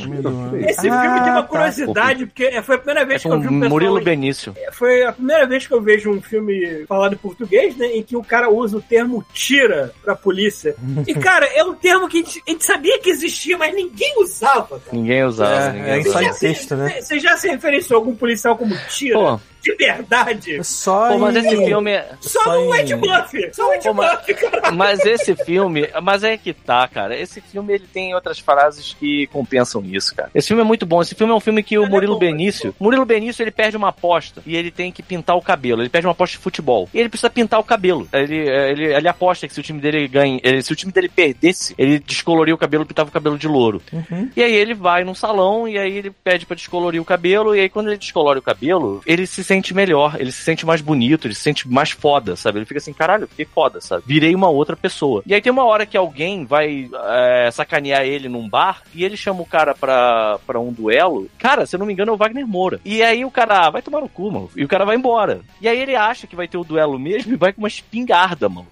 Esse 0.69 0.89
Ah, 0.89 1.01
filme 1.03 1.21
tem 1.23 1.31
uma 1.33 1.43
tá. 1.43 1.49
curiosidade, 1.49 2.27
porque 2.27 2.63
foi 2.63 2.75
a 2.75 2.79
primeira 2.79 3.01
É 3.01 3.05
vez 3.05 3.23
que 3.23 3.29
com 3.29 3.35
eu 3.35 3.41
vi 3.41 3.49
um. 3.49 3.69
Murilo 3.69 4.01
Benício. 4.01 4.55
Foi 4.73 5.03
a 5.05 5.13
primeira 5.13 5.47
vez 5.47 5.67
que 5.67 5.73
eu 5.75 5.81
vejo 5.81 6.11
um 6.11 6.21
filme 6.21 6.85
falado 6.87 7.15
em 7.15 7.19
português, 7.19 7.77
né? 7.77 7.87
Em 7.87 8.03
que 8.03 8.17
o 8.17 8.23
cara 8.23 8.51
usa 8.51 8.77
o 8.77 8.83
termo 8.83 9.25
tira 9.33 9.93
pra 10.05 10.15
polícia. 10.15 10.75
E, 11.07 11.15
cara, 11.17 11.47
é 11.47 11.63
um 11.65 11.75
termo 11.75 12.09
que 12.09 12.19
a 12.19 12.21
gente, 12.23 12.43
a 12.47 12.51
gente 12.51 12.65
sabia 12.65 12.99
que 12.99 13.11
existia, 13.11 13.57
mas 13.59 13.75
ninguém 13.75 14.15
usava, 14.23 14.79
cara. 14.81 14.93
Ninguém 14.97 15.25
usava. 15.25 15.53
É, 15.55 15.73
ninguém 15.73 15.93
é 15.93 15.99
usava. 16.01 16.25
só 16.27 16.33
se- 16.33 16.41
texto, 16.41 16.77
né? 16.77 17.01
Você 17.01 17.19
já 17.19 17.37
se 17.37 17.49
referenciou 17.49 17.99
a 17.99 18.03
algum 18.03 18.15
policial 18.15 18.57
como 18.57 18.75
tira? 18.89 19.19
Pô, 19.19 19.41
De 19.63 19.75
verdade? 19.77 20.63
Só 20.65 21.09
pô, 21.11 21.19
mas 21.19 21.37
esse 21.37 21.57
filme 21.65 21.91
é. 21.93 22.09
Só, 22.21 22.43
só 22.43 22.61
no 22.61 22.75
Ed 22.75 22.95
Buff! 22.97 23.51
Só 23.53 23.69
o 23.69 23.75
Ed 23.75 23.89
Buff, 23.93 24.35
cara! 24.35 24.73
Mas 24.73 25.05
esse 25.07 25.35
filme, 25.37 25.89
mas 26.03 26.25
é 26.25 26.37
que 26.37 26.53
tá, 26.53 26.87
cara. 26.89 27.17
Esse 27.17 27.41
filme 27.41 27.75
ele 27.75 27.87
tem 27.87 28.15
outras 28.15 28.39
frases 28.39 28.95
que 28.99 29.27
compensam 29.29 29.83
isso, 29.85 30.15
cara. 30.15 30.31
Esse 30.35 30.49
filme 30.49 30.63
é 30.63 30.65
muito 30.67 30.85
bom. 30.85 31.01
Esse 31.01 31.15
filme 31.15 31.33
é 31.33 31.37
um 31.37 31.41
filme 31.41 31.63
que 31.63 31.79
o 31.79 31.83
Ele 31.83 31.87
é 31.87 31.91
Murilo 31.91 32.15
bom, 32.15 32.19
Benício, 32.21 32.75
Murilo 32.81 33.05
Benício, 33.05 33.43
ele 33.43 33.51
perde 33.51 33.77
uma 33.77 33.89
aposta 33.89 34.43
e 34.47 34.57
ele 34.57 34.71
tem 34.71 34.91
que 34.91 35.03
pintar 35.03 35.37
o 35.37 35.43
cabelo. 35.43 35.83
Ele 35.83 35.89
perde 35.89 36.07
uma 36.07 36.13
aposta 36.13 36.37
de 36.37 36.43
futebol 36.43 36.89
e 36.93 36.99
ele 36.99 37.09
precisa 37.09 37.31
pintar 37.31 37.61
o 37.61 37.65
cabelo. 37.65 38.09
Ele, 38.13 38.37
ele, 38.37 38.85
ele 38.95 39.09
aposta 39.09 39.47
que 39.47 39.55
se 39.55 39.61
o 39.61 39.63
time 39.63 39.81
dele 39.81 40.09
ganha, 40.09 40.41
ele- 40.43 40.63
se 40.63 40.73
o 40.73 40.77
time 40.77 40.93
dele 40.93 41.09
perdesse, 41.09 41.75
ele 41.79 41.99
descoloria 41.99 42.55
o 42.55 42.59
cabelo, 42.59 42.85
e 42.85 42.87
pintava 42.87 43.09
o 43.11 43.13
cabelo 43.13 43.39
de 43.39 43.47
louro. 43.47 43.81
Uhum. 43.93 44.29
E 44.37 44.43
aí 44.43 44.55
ele 44.55 44.75
vai 44.75 45.05
num 45.05 45.15
salão 45.15 45.69
e 45.69 45.79
aí 45.79 45.97
ele 45.99 46.11
pede 46.11 46.47
pra 46.47 46.57
descolorir 46.57 47.01
o 47.01 47.05
cabelo 47.05 47.55
e 47.55 47.61
aí 47.61 47.69
quando 47.69 47.89
ele 47.89 47.99
descolore 47.99 48.39
o 48.39 48.43
cabelo, 48.43 49.03
ele 49.07 49.27
se 49.27 49.45
sente 49.53 49.75
melhor, 49.75 50.17
ele 50.19 50.33
se 50.33 50.43
sente 50.43 50.65
mais 50.65 50.81
bonito, 50.81 51.27
ele 51.27 51.35
se 51.35 51.43
sente 51.43 51.69
mais 51.69 51.91
foda, 51.91 52.35
sabe? 52.37 52.59
Ele 52.59 52.65
fica 52.65 52.79
assim, 52.79 52.93
caralho, 52.93 53.29
fiquei 53.29 53.45
foda, 53.45 53.83
sabe? 53.83 54.03
Virei 54.07 54.35
uma 54.35 54.49
outra 54.49 54.75
pessoa. 54.75 55.23
E 55.27 55.35
aí 55.35 55.43
tem 55.43 55.53
uma 55.53 55.65
hora 55.65 55.85
que 55.85 55.97
alguém 55.97 56.47
vai 56.47 56.89
é, 57.11 57.51
sacanear 57.51 58.03
ele 58.03 58.31
num 58.31 58.49
bar 58.49 58.83
e 58.95 59.05
ele 59.05 59.17
chama 59.17 59.43
o 59.43 59.47
cara 59.47 59.75
pra, 59.75 60.39
pra 60.47 60.59
um 60.59 60.73
duelo. 60.73 61.29
Cara, 61.39 61.67
se 61.67 61.77
eu 61.77 61.79
não 61.79 61.87
me 61.87 61.93
engano 61.93 62.13
é 62.13 62.15
o 62.15 62.17
Wagner 62.17 62.47
Moura. 62.47 62.81
E 62.83 63.03
aí 63.03 63.27
o 63.27 63.31
cara, 63.31 63.67
ah, 63.67 63.71
vai 63.71 63.83
tomar 63.83 64.01
no 64.01 64.09
cu, 64.09 64.31
mano. 64.31 64.51
E 64.57 64.65
o 64.65 64.69
cara 64.69 64.87
vai 64.87 64.97
embora. 64.97 65.41
E 65.61 65.69
aí 65.69 65.79
ele 65.79 65.95
acha 65.95 66.27
que 66.27 66.37
vai 66.37 66.49
ter 66.49 66.57
o 66.57 66.65
duelo 66.65 66.99
mesmo 66.99 67.35
e 67.35 67.37
vai 67.37 67.53
com 67.53 67.61
uma 67.61 67.69
espingarda, 67.69 68.49
mano. 68.49 68.69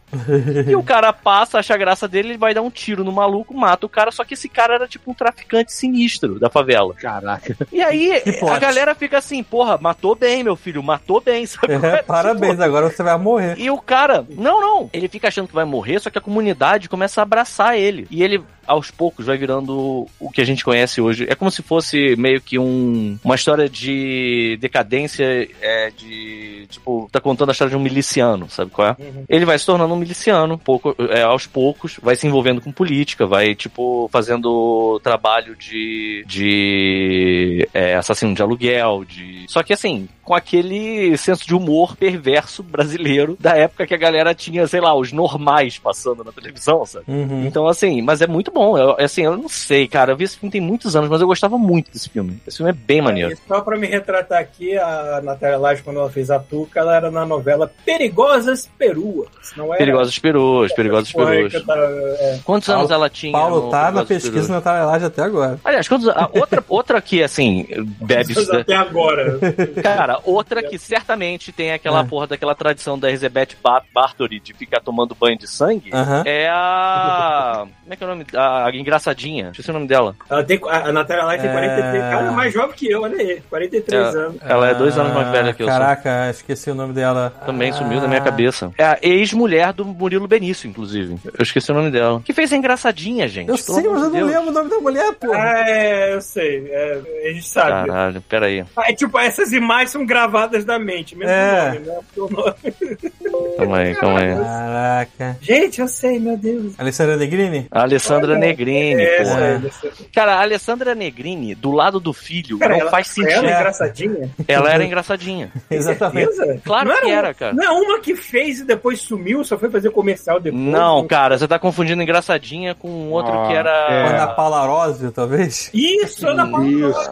E 0.66 0.74
o 0.74 0.82
cara 0.82 1.12
passa, 1.12 1.58
acha 1.58 1.74
a 1.74 1.78
graça 1.78 2.08
dele, 2.08 2.30
ele 2.30 2.38
vai 2.38 2.54
dar 2.54 2.62
um 2.62 2.70
tiro 2.70 3.04
no 3.04 3.12
maluco, 3.12 3.54
mata 3.54 3.86
o 3.86 3.88
cara, 3.88 4.10
só 4.10 4.24
que 4.24 4.34
esse 4.34 4.48
cara 4.48 4.74
era 4.74 4.88
tipo 4.88 5.10
um 5.10 5.14
traficante 5.14 5.72
sinistro 5.72 6.38
da 6.38 6.48
favela. 6.48 6.94
Caraca. 6.94 7.56
E 7.70 7.82
aí 7.82 8.22
a 8.50 8.58
galera 8.58 8.94
fica 8.94 9.18
assim, 9.18 9.42
porra, 9.42 9.78
matou 9.78 10.14
bem, 10.14 10.42
meu 10.42 10.56
filho, 10.56 10.69
matou 10.78 11.20
bem, 11.20 11.46
sabe? 11.46 11.72
É, 11.72 11.76
é? 11.76 12.02
parabéns, 12.04 12.52
Tipo, 12.52 12.62
agora 12.62 12.90
você 12.90 13.02
vai 13.02 13.18
morrer. 13.18 13.54
E 13.58 13.70
o 13.70 13.78
cara, 13.78 14.24
não, 14.30 14.60
não, 14.60 14.90
ele 14.92 15.08
fica 15.08 15.28
achando 15.28 15.48
que 15.48 15.54
vai 15.54 15.64
morrer, 15.64 16.00
só 16.00 16.10
que 16.10 16.18
a 16.18 16.22
comunidade 16.22 16.88
começa 16.88 17.20
a 17.20 17.22
abraçar 17.22 17.76
ele. 17.76 18.06
E 18.10 18.22
ele 18.22 18.42
aos 18.70 18.88
poucos 18.88 19.26
vai 19.26 19.36
virando 19.36 20.06
o 20.20 20.30
que 20.30 20.40
a 20.40 20.44
gente 20.44 20.64
conhece 20.64 21.00
hoje. 21.00 21.26
É 21.28 21.34
como 21.34 21.50
se 21.50 21.60
fosse 21.60 22.14
meio 22.16 22.40
que 22.40 22.56
um, 22.56 23.18
uma 23.24 23.34
história 23.34 23.68
de 23.68 24.56
decadência, 24.60 25.48
é, 25.60 25.90
de. 25.90 26.66
Tipo, 26.70 27.08
tá 27.10 27.20
contando 27.20 27.48
a 27.48 27.52
história 27.52 27.70
de 27.70 27.76
um 27.76 27.80
miliciano, 27.80 28.48
sabe 28.48 28.70
qual 28.70 28.88
é? 28.88 28.96
Uhum. 29.02 29.24
Ele 29.28 29.44
vai 29.44 29.58
se 29.58 29.66
tornando 29.66 29.92
um 29.92 29.96
miliciano, 29.96 30.56
pouco, 30.56 30.94
é, 31.10 31.22
aos 31.22 31.46
poucos, 31.46 31.98
vai 32.00 32.14
se 32.14 32.28
envolvendo 32.28 32.60
com 32.60 32.70
política, 32.70 33.26
vai, 33.26 33.56
tipo, 33.56 34.08
fazendo 34.12 35.00
trabalho 35.02 35.56
de. 35.56 36.24
de. 36.28 37.68
É, 37.74 37.96
assassino 37.96 38.34
de 38.34 38.42
aluguel, 38.42 39.04
de. 39.04 39.46
Só 39.48 39.64
que 39.64 39.72
assim, 39.72 40.08
com 40.30 40.34
aquele 40.36 41.16
senso 41.16 41.44
de 41.44 41.52
humor 41.52 41.96
perverso 41.96 42.62
brasileiro 42.62 43.36
da 43.40 43.56
época 43.56 43.84
que 43.84 43.94
a 43.94 43.98
galera 43.98 44.32
tinha, 44.32 44.64
sei 44.68 44.80
lá, 44.80 44.94
os 44.94 45.10
normais 45.10 45.76
passando 45.76 46.22
na 46.22 46.30
televisão, 46.30 46.86
sabe? 46.86 47.06
Uhum. 47.08 47.46
Então, 47.46 47.66
assim, 47.66 48.00
mas 48.00 48.22
é 48.22 48.28
muito 48.28 48.52
bom. 48.52 48.59
Eu, 48.76 48.96
assim, 48.98 49.22
eu 49.22 49.36
não 49.36 49.48
sei, 49.48 49.86
cara. 49.88 50.12
Eu 50.12 50.16
vi 50.16 50.24
esse 50.24 50.36
filme 50.38 50.50
tem 50.50 50.60
muitos 50.60 50.94
anos, 50.96 51.08
mas 51.08 51.20
eu 51.20 51.26
gostava 51.26 51.56
muito 51.58 51.90
desse 51.92 52.08
filme. 52.08 52.40
Esse 52.46 52.58
filme 52.58 52.70
é 52.70 52.74
bem 52.74 53.00
maneiro. 53.00 53.32
E 53.32 53.36
só 53.48 53.60
pra 53.60 53.76
me 53.78 53.86
retratar 53.86 54.38
aqui, 54.40 54.76
a 54.76 55.20
Natália 55.22 55.58
Laje, 55.58 55.82
quando 55.82 55.98
ela 56.00 56.10
fez 56.10 56.30
a 56.30 56.38
Tuca, 56.38 56.80
ela 56.80 56.94
era 56.96 57.10
na 57.10 57.24
novela 57.26 57.70
Perigosas 57.84 58.68
Peruas. 58.78 59.28
Não 59.56 59.66
era 59.68 59.78
Perigosas 59.78 60.18
Peruas, 60.18 60.72
Perigosas 60.72 61.12
Peruas. 61.12 61.54
é. 61.54 62.38
Quantos 62.44 62.66
Paulo- 62.66 62.80
anos 62.80 62.90
ela 62.90 63.08
tinha? 63.10 63.32
Paulo 63.32 63.64
no 63.66 63.70
tá 63.70 63.90
na 63.90 64.04
pesquisa 64.04 64.30
Peruas? 64.32 64.48
na 64.48 64.60
Tailândia 64.60 65.06
até 65.08 65.22
agora. 65.22 65.58
Aliás, 65.64 65.88
quantos, 65.88 66.08
a 66.08 66.28
outra, 66.32 66.64
outra 66.68 67.00
que, 67.00 67.22
assim, 67.22 67.66
bebe. 68.00 68.34
Até 68.60 68.74
agora. 68.76 69.38
Cara, 69.82 70.18
outra 70.24 70.62
que 70.62 70.78
certamente 70.78 71.52
tem 71.52 71.72
aquela 71.72 72.00
É. 72.00 72.04
porra 72.04 72.26
daquela 72.26 72.54
tradição 72.54 72.98
da 72.98 73.08
Elizabeth 73.08 73.48
Ba- 73.62 73.82
Bathory 73.94 74.40
de 74.40 74.52
ficar 74.54 74.80
tomando 74.80 75.14
banho 75.14 75.38
de 75.38 75.48
sangue. 75.48 75.90
Aham. 75.92 76.22
É 76.26 76.48
a. 76.48 77.66
Como 77.82 77.92
é 77.92 77.96
que 77.96 78.04
é 78.04 78.06
o 78.06 78.10
nome? 78.10 78.26
A 78.34 78.49
engraçadinha. 78.72 79.48
Esqueci 79.50 79.70
o 79.70 79.72
nome 79.72 79.86
dela. 79.86 80.14
Ela 80.28 80.44
tem, 80.44 80.60
a 80.68 80.88
a 80.88 80.92
Natália 80.92 81.24
Laje 81.24 81.42
tem 81.42 81.50
É. 81.50 81.52
43. 81.52 82.02
Cara, 82.02 82.26
é 82.26 82.30
mais 82.30 82.52
jovem 82.52 82.76
que 82.76 82.90
eu, 82.90 83.02
olha 83.02 83.16
aí. 83.16 83.42
43 83.48 84.14
anos. 84.16 84.36
Ela 84.42 84.70
é 84.70 84.74
dois 84.74 84.96
anos 84.98 85.12
mais 85.14 85.28
Ah, 85.28 85.30
velha 85.30 85.52
que 85.54 85.62
eu. 85.62 85.66
sou. 85.68 85.76
Caraca, 85.78 86.30
esqueci 86.30 86.70
o 86.70 86.74
nome 86.74 86.92
dela. 86.92 87.32
Também 87.46 87.72
sumiu 87.72 88.00
da 88.00 88.08
minha 88.08 88.20
Ah. 88.20 88.24
cabeça. 88.24 88.70
É 88.78 88.84
a 88.84 88.98
ex-mulher 89.02 89.72
do 89.72 89.84
Murilo 89.84 90.26
Benício, 90.26 90.68
inclusive. 90.68 91.16
Eu 91.24 91.42
esqueci 91.42 91.70
o 91.70 91.74
nome 91.74 91.90
dela. 91.90 92.20
Que 92.24 92.32
fez 92.32 92.52
a 92.52 92.56
engraçadinha, 92.56 93.26
gente. 93.28 93.48
Eu 93.48 93.56
sei, 93.56 93.74
mas 93.88 94.02
eu 94.02 94.10
não 94.10 94.26
lembro 94.26 94.48
o 94.48 94.52
nome 94.52 94.70
da 94.70 94.76
mulher, 94.78 95.12
pô. 95.14 95.32
Ah, 95.32 95.64
é, 95.68 96.14
eu 96.14 96.20
sei. 96.20 96.66
É, 96.70 97.00
a 97.28 97.32
gente 97.32 97.46
sabe. 97.48 97.88
Caralho, 97.88 98.20
peraí. 98.22 98.64
Ah, 98.76 98.90
é, 98.90 98.94
tipo, 98.94 99.18
essas 99.18 99.52
imagens 99.52 99.90
são 99.90 100.04
gravadas 100.06 100.64
na 100.64 100.78
mente, 100.78 101.16
mesmo 101.16 101.32
É. 101.32 101.66
nome, 101.74 101.78
né? 101.86 101.98
Porque 102.14 102.20
o 102.20 102.36
nome- 102.36 103.56
Calma 103.56 103.78
aí, 103.78 103.94
calma 103.94 104.20
aí. 104.20 104.34
Caraca. 104.34 105.36
Gente, 105.40 105.80
eu 105.80 105.88
sei, 105.88 106.18
meu 106.18 106.36
Deus. 106.36 106.74
Alessandra 106.78 107.16
Negrini? 107.16 107.66
A 107.70 107.82
Alessandra 107.82 108.29
Olha, 108.32 108.40
Negrini, 108.40 109.02
É, 109.02 109.22
porra. 109.24 109.44
aí, 109.44 109.66
essa- 109.66 109.90
Cara, 110.14 110.34
a 110.36 110.40
Alessandra 110.42 110.94
Negrini, 110.94 111.54
do 111.54 111.70
lado 111.70 111.98
do 112.00 112.12
filho, 112.12 112.58
Cara, 112.58 112.74
não 112.74 112.80
ela, 112.82 112.90
faz 112.90 113.16
Ela 113.18 113.28
sentido. 113.30 113.46
é 113.46 113.50
engraçadinha? 113.58 114.30
Ela 114.48 114.70
era 114.72 114.84
engraçadinha. 114.84 115.52
Exatamente. 115.70 116.30
Claro 116.64 116.88
Não 116.88 116.96
que 117.00 117.06
uma- 117.06 117.14
era, 117.14 117.34
cara. 117.34 117.52
Não 117.52 117.64
é 117.64 117.70
uma 117.70 118.00
que 118.00 118.14
fez 118.16 118.60
e 118.60 118.64
depois 118.64 119.00
sumiu, 119.00 119.42
só 119.44 119.56
foi 119.58 119.70
fazer 119.70 119.90
comercial 119.90 120.40
depois. 120.40 120.62
Não, 120.62 121.06
cara, 121.06 121.38
você 121.38 121.46
tá 121.48 121.58
confundindo 121.58 122.02
engraçadinha 122.02 122.74
com 122.74 122.88
um 122.88 123.10
outro 123.12 123.32
Ah, 123.32 123.46
que 123.48 123.54
era. 123.54 123.70
é. 123.90 124.06
Ana 124.08 124.26
Paula 124.28 124.60
Arósio, 124.62 125.10
talvez? 125.12 125.70
Isso, 125.74 126.26
Ana 126.28 126.46
Paula. 126.48 126.66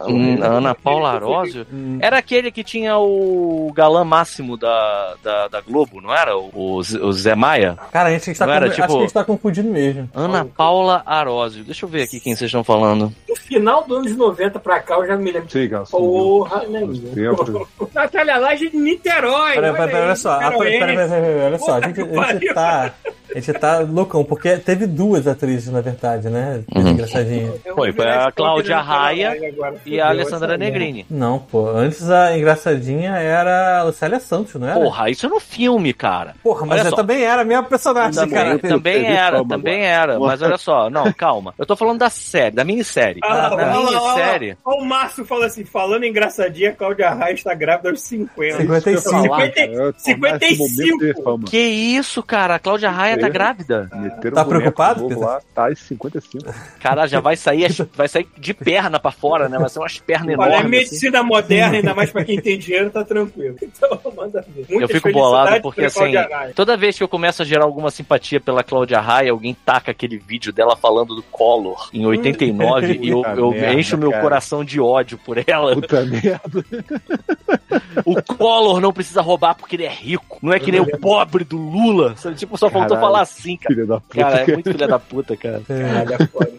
Hum, 0.07 0.37
Ana 0.43 0.75
Paula 0.75 1.11
Arósio? 1.13 1.65
Era 1.99 2.17
aquele 2.17 2.51
que 2.51 2.63
tinha 2.63 2.97
o 2.97 3.71
galã 3.75 4.03
máximo 4.03 4.57
da, 4.57 5.15
da, 5.23 5.47
da 5.47 5.61
Globo, 5.61 6.01
não 6.01 6.13
era? 6.13 6.37
O, 6.37 6.77
o 6.77 7.13
Zé 7.13 7.35
Maia? 7.35 7.77
Cara, 7.91 8.09
a 8.09 8.11
gente 8.11 8.33
tá 8.37 8.45
Não 8.45 8.53
era, 8.53 8.65
confu- 8.67 8.75
tipo- 8.75 8.83
acho 8.85 8.93
que 8.93 8.99
a 8.99 9.01
gente 9.05 9.13
tá 9.13 9.23
confundindo 9.23 9.69
mesmo. 9.71 10.09
Ana 10.13 10.45
Paula 10.45 11.03
Arósio. 11.09 11.63
Deixa 11.63 11.85
eu 11.85 11.89
ver 11.89 12.03
aqui 12.03 12.19
quem 12.19 12.35
vocês 12.35 12.49
estão 12.49 12.63
falando. 12.63 13.11
No 13.27 13.35
final 13.35 13.83
dos 13.83 13.97
anos 13.97 14.15
90 14.15 14.59
pra 14.59 14.79
cá, 14.79 14.95
eu 14.95 15.07
já 15.07 15.17
me 15.17 15.31
lembro. 15.31 15.49
Sim, 15.49 15.67
cara. 15.67 15.83
Porra, 15.85 16.67
né? 16.67 16.81
Natália 17.93 18.37
Laje 18.37 18.69
de 18.69 18.77
Niterói. 18.77 19.55
Peraí, 19.55 19.71
peraí, 19.71 19.87
peraí, 19.89 20.03
olha 20.03 20.15
só. 20.15 20.31
Ah, 20.31 20.51
peraí, 20.51 20.79
peraí, 20.79 20.95
peraí, 20.95 21.09
peraí, 21.09 21.41
olha 21.47 21.57
só. 21.57 21.73
A 21.73 21.81
gente, 21.81 22.01
a 22.01 22.53
tá. 22.53 22.93
A 23.35 23.39
gente 23.39 23.53
tá 23.53 23.79
loucão, 23.79 24.23
porque 24.23 24.57
teve 24.57 24.87
duas 24.87 25.27
atrizes, 25.27 25.71
na 25.71 25.81
verdade, 25.81 26.29
né? 26.29 26.61
Uhum. 26.75 26.87
Engraçadinha. 26.89 27.53
Foi, 27.75 27.91
foi 27.93 28.07
a 28.09 28.31
Cláudia 28.31 28.79
Raia 28.79 29.33
E 29.85 29.99
a 30.01 30.09
Alessandra 30.09 30.57
Negrini. 30.57 31.05
Não, 31.09 31.39
pô. 31.39 31.69
Antes 31.69 32.09
a 32.09 32.35
engraçadinha 32.37 33.11
era 33.17 33.79
a 33.79 33.83
Lucélia 33.83 34.19
Santos, 34.19 34.55
não 34.55 34.67
era? 34.67 34.79
Porra, 34.79 35.09
isso 35.09 35.25
é 35.25 35.29
no 35.29 35.39
filme, 35.39 35.93
cara. 35.93 36.33
Porra, 36.41 36.65
mas 36.65 36.85
eu 36.85 36.91
também 36.93 37.23
era 37.23 37.41
a 37.41 37.45
mesma 37.45 37.63
personagem, 37.63 38.13
Também, 38.19 38.33
cara. 38.33 38.59
também 38.59 39.05
era, 39.05 39.45
também 39.45 39.87
agora. 39.91 40.13
era. 40.13 40.19
Mas 40.19 40.41
olha 40.41 40.57
só, 40.57 40.89
não, 40.89 41.11
calma. 41.13 41.53
Eu 41.57 41.65
tô 41.65 41.75
falando 41.75 41.99
da 41.99 42.09
série, 42.09 42.55
da 42.55 42.63
minissérie. 42.63 43.19
Ah, 43.23 43.49
Na 43.55 43.77
minissérie. 43.77 44.57
O 44.65 44.83
Márcio 44.83 45.23
fala 45.25 45.45
assim: 45.45 45.63
falando 45.63 46.03
engraçadinha, 46.05 46.71
a 46.71 46.73
Cláudia 46.73 47.09
Raia 47.11 47.33
está 47.33 47.53
grávida 47.53 47.89
aos 47.89 48.01
50. 48.01 48.57
55. 48.57 49.01
falar, 49.01 49.45
50 49.45 49.59
Eu 49.61 49.93
tô 49.93 50.17
mais 50.17 50.41
esse 50.41 50.57
momento 50.57 50.79
de 50.79 51.07
55. 51.13 51.23
fama. 51.23 51.43
Que 51.45 51.57
isso, 51.59 52.23
cara? 52.23 52.55
A 52.55 52.59
Cláudia 52.59 52.89
Raia 52.89 53.18
tá 53.21 53.29
grávida. 53.29 53.89
Meteram 53.93 54.35
Tá 54.35 54.41
um 54.41 54.45
boneco 54.45 54.49
preocupado, 54.75 55.07
Peter? 55.07 55.19
lá, 55.19 55.41
tá 55.53 55.71
em 55.71 55.75
55. 55.75 56.53
Cara, 56.79 57.07
já 57.07 57.19
vai 57.19 57.35
sair, 57.35 57.69
vai 57.95 58.07
sair 58.07 58.27
de 58.37 58.53
perna 58.53 58.99
pra 58.99 59.11
fora, 59.11 59.47
né? 59.49 59.57
Vai 59.57 59.69
ser 59.69 59.79
umas 59.79 59.97
pernas 59.99 60.37
Olha, 60.37 60.53
é 60.53 60.57
enormes. 60.59 60.59
assim. 60.59 60.69
medicina 60.69 61.23
moderna, 61.23 61.75
ainda 61.77 61.93
mais 61.95 62.11
pra 62.11 62.23
quem 62.23 62.39
tem 62.41 62.57
dinheiro, 62.57 62.89
tá 62.89 63.03
tranquilo. 63.03 63.55
Então, 63.79 63.99
manda 64.15 64.41
ver. 64.47 64.65
Eu 64.69 64.79
Muitas 64.79 64.91
fico 64.97 65.11
bolado 65.11 65.61
porque, 65.61 65.85
assim, 65.85 66.11
toda 66.55 66.75
vez 66.75 66.97
que 66.97 67.03
eu 67.03 67.07
começo 67.07 67.41
a 67.41 67.45
gerar 67.45 67.63
alguma 67.65 67.89
simpatia 67.91 68.39
pela 68.41 68.63
Cláudia 68.63 68.99
Raia, 68.99 69.31
alguém 69.31 69.53
taca 69.53 69.91
aquele 69.91 70.17
vídeo 70.17 70.51
dela 70.51 70.75
falando 70.75 71.15
do 71.15 71.23
Collor 71.23 71.89
em 71.93 72.05
89 72.05 72.97
e 73.01 73.09
eu, 73.09 73.23
eu 73.23 73.51
merda, 73.51 73.73
encho 73.73 73.97
meu 73.97 74.11
cara. 74.11 74.23
coração 74.23 74.63
de 74.65 74.79
ódio 74.81 75.17
por 75.17 75.37
ela. 75.47 75.73
Puta 75.75 76.03
merda. 76.05 76.65
O 78.05 78.21
Collor 78.21 78.79
não 78.81 78.91
precisa 78.91 79.21
roubar 79.21 79.55
porque 79.55 79.75
ele 79.75 79.85
é 79.85 79.89
rico. 79.93 80.39
Não 80.41 80.51
é 80.53 80.59
que 80.59 80.71
nem 80.71 80.81
o 80.81 80.97
pobre 80.99 81.43
do 81.43 81.57
Lula. 81.57 82.15
Sabe? 82.17 82.35
Tipo, 82.35 82.57
só 82.57 82.69
faltou 82.69 82.97
Caralho. 82.97 83.08
Falar 83.11 83.21
assim, 83.21 83.57
cara. 83.57 83.75
Filha 83.75 83.85
da 83.87 83.99
puta. 83.99 84.19
Cara, 84.19 84.39
é 84.41 84.53
muito 84.53 84.71
filha 84.71 84.87
da 84.87 84.99
puta, 84.99 85.37
cara. 85.37 85.61
Caralho, 85.67 86.13
é 86.13 86.27
foda. 86.27 86.51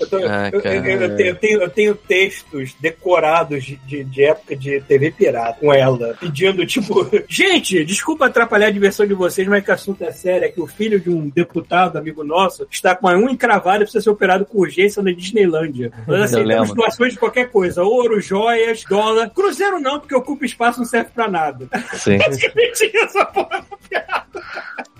Eu, 0.00 0.06
tô- 0.08 0.16
Ah, 0.18 0.50
eu- 0.52 0.60
eu- 0.60 1.00
eu 1.18 1.36
tenho, 1.36 1.62
eu 1.62 1.68
tenho- 1.70 1.94
textos 1.94 2.74
decorados 2.80 3.64
de, 3.64 3.76
de- 3.76 4.04
de 4.04 4.24
época 4.24 4.56
de 4.56 4.80
TV 4.82 5.10
pirata 5.10 5.58
com 5.60 5.72
ela, 5.72 6.16
pedindo, 6.18 6.64
tipo, 6.66 7.08
gente, 7.28 7.84
desculpa 7.84 8.26
atrapalhar 8.26 8.66
a 8.66 8.70
diversão 8.70 9.06
de 9.06 9.14
vocês, 9.14 9.46
mas 9.48 9.64
que 9.64 9.70
o 9.70 9.74
assunto 9.74 10.02
é 10.04 10.12
sério, 10.12 10.46
é 10.46 10.48
que 10.48 10.60
o 10.60 10.66
filho 10.66 10.98
de 11.00 11.10
um 11.10 11.28
deputado, 11.28 11.96
amigo 11.98 12.22
nosso, 12.24 12.66
está 12.70 12.94
com 12.94 13.08
a 13.08 13.16
unha 13.16 13.30
encravada 13.32 13.78
e 13.78 13.80
precisa 13.80 14.02
ser 14.02 14.10
operado 14.10 14.44
com 14.44 14.58
urgência 14.58 15.02
na 15.02 15.12
Disneylândia. 15.12 15.92
Nós 16.06 16.18
Eu 16.18 16.24
aceitamos 16.24 16.74
doações 16.74 17.12
de 17.12 17.18
qualquer 17.18 17.50
coisa, 17.50 17.82
ouro, 17.82 18.20
joias, 18.20 18.84
dólar. 18.88 19.30
Cruzeiro 19.30 19.78
não, 19.80 19.98
porque 20.00 20.14
ocupa 20.14 20.44
espaço, 20.44 20.78
não 20.80 20.86
serve 20.86 21.10
pra 21.14 21.28
nada. 21.28 21.68
Sim. 21.94 22.18
Basicamente 22.22 22.90
essa 22.96 23.24
porra. 23.26 23.64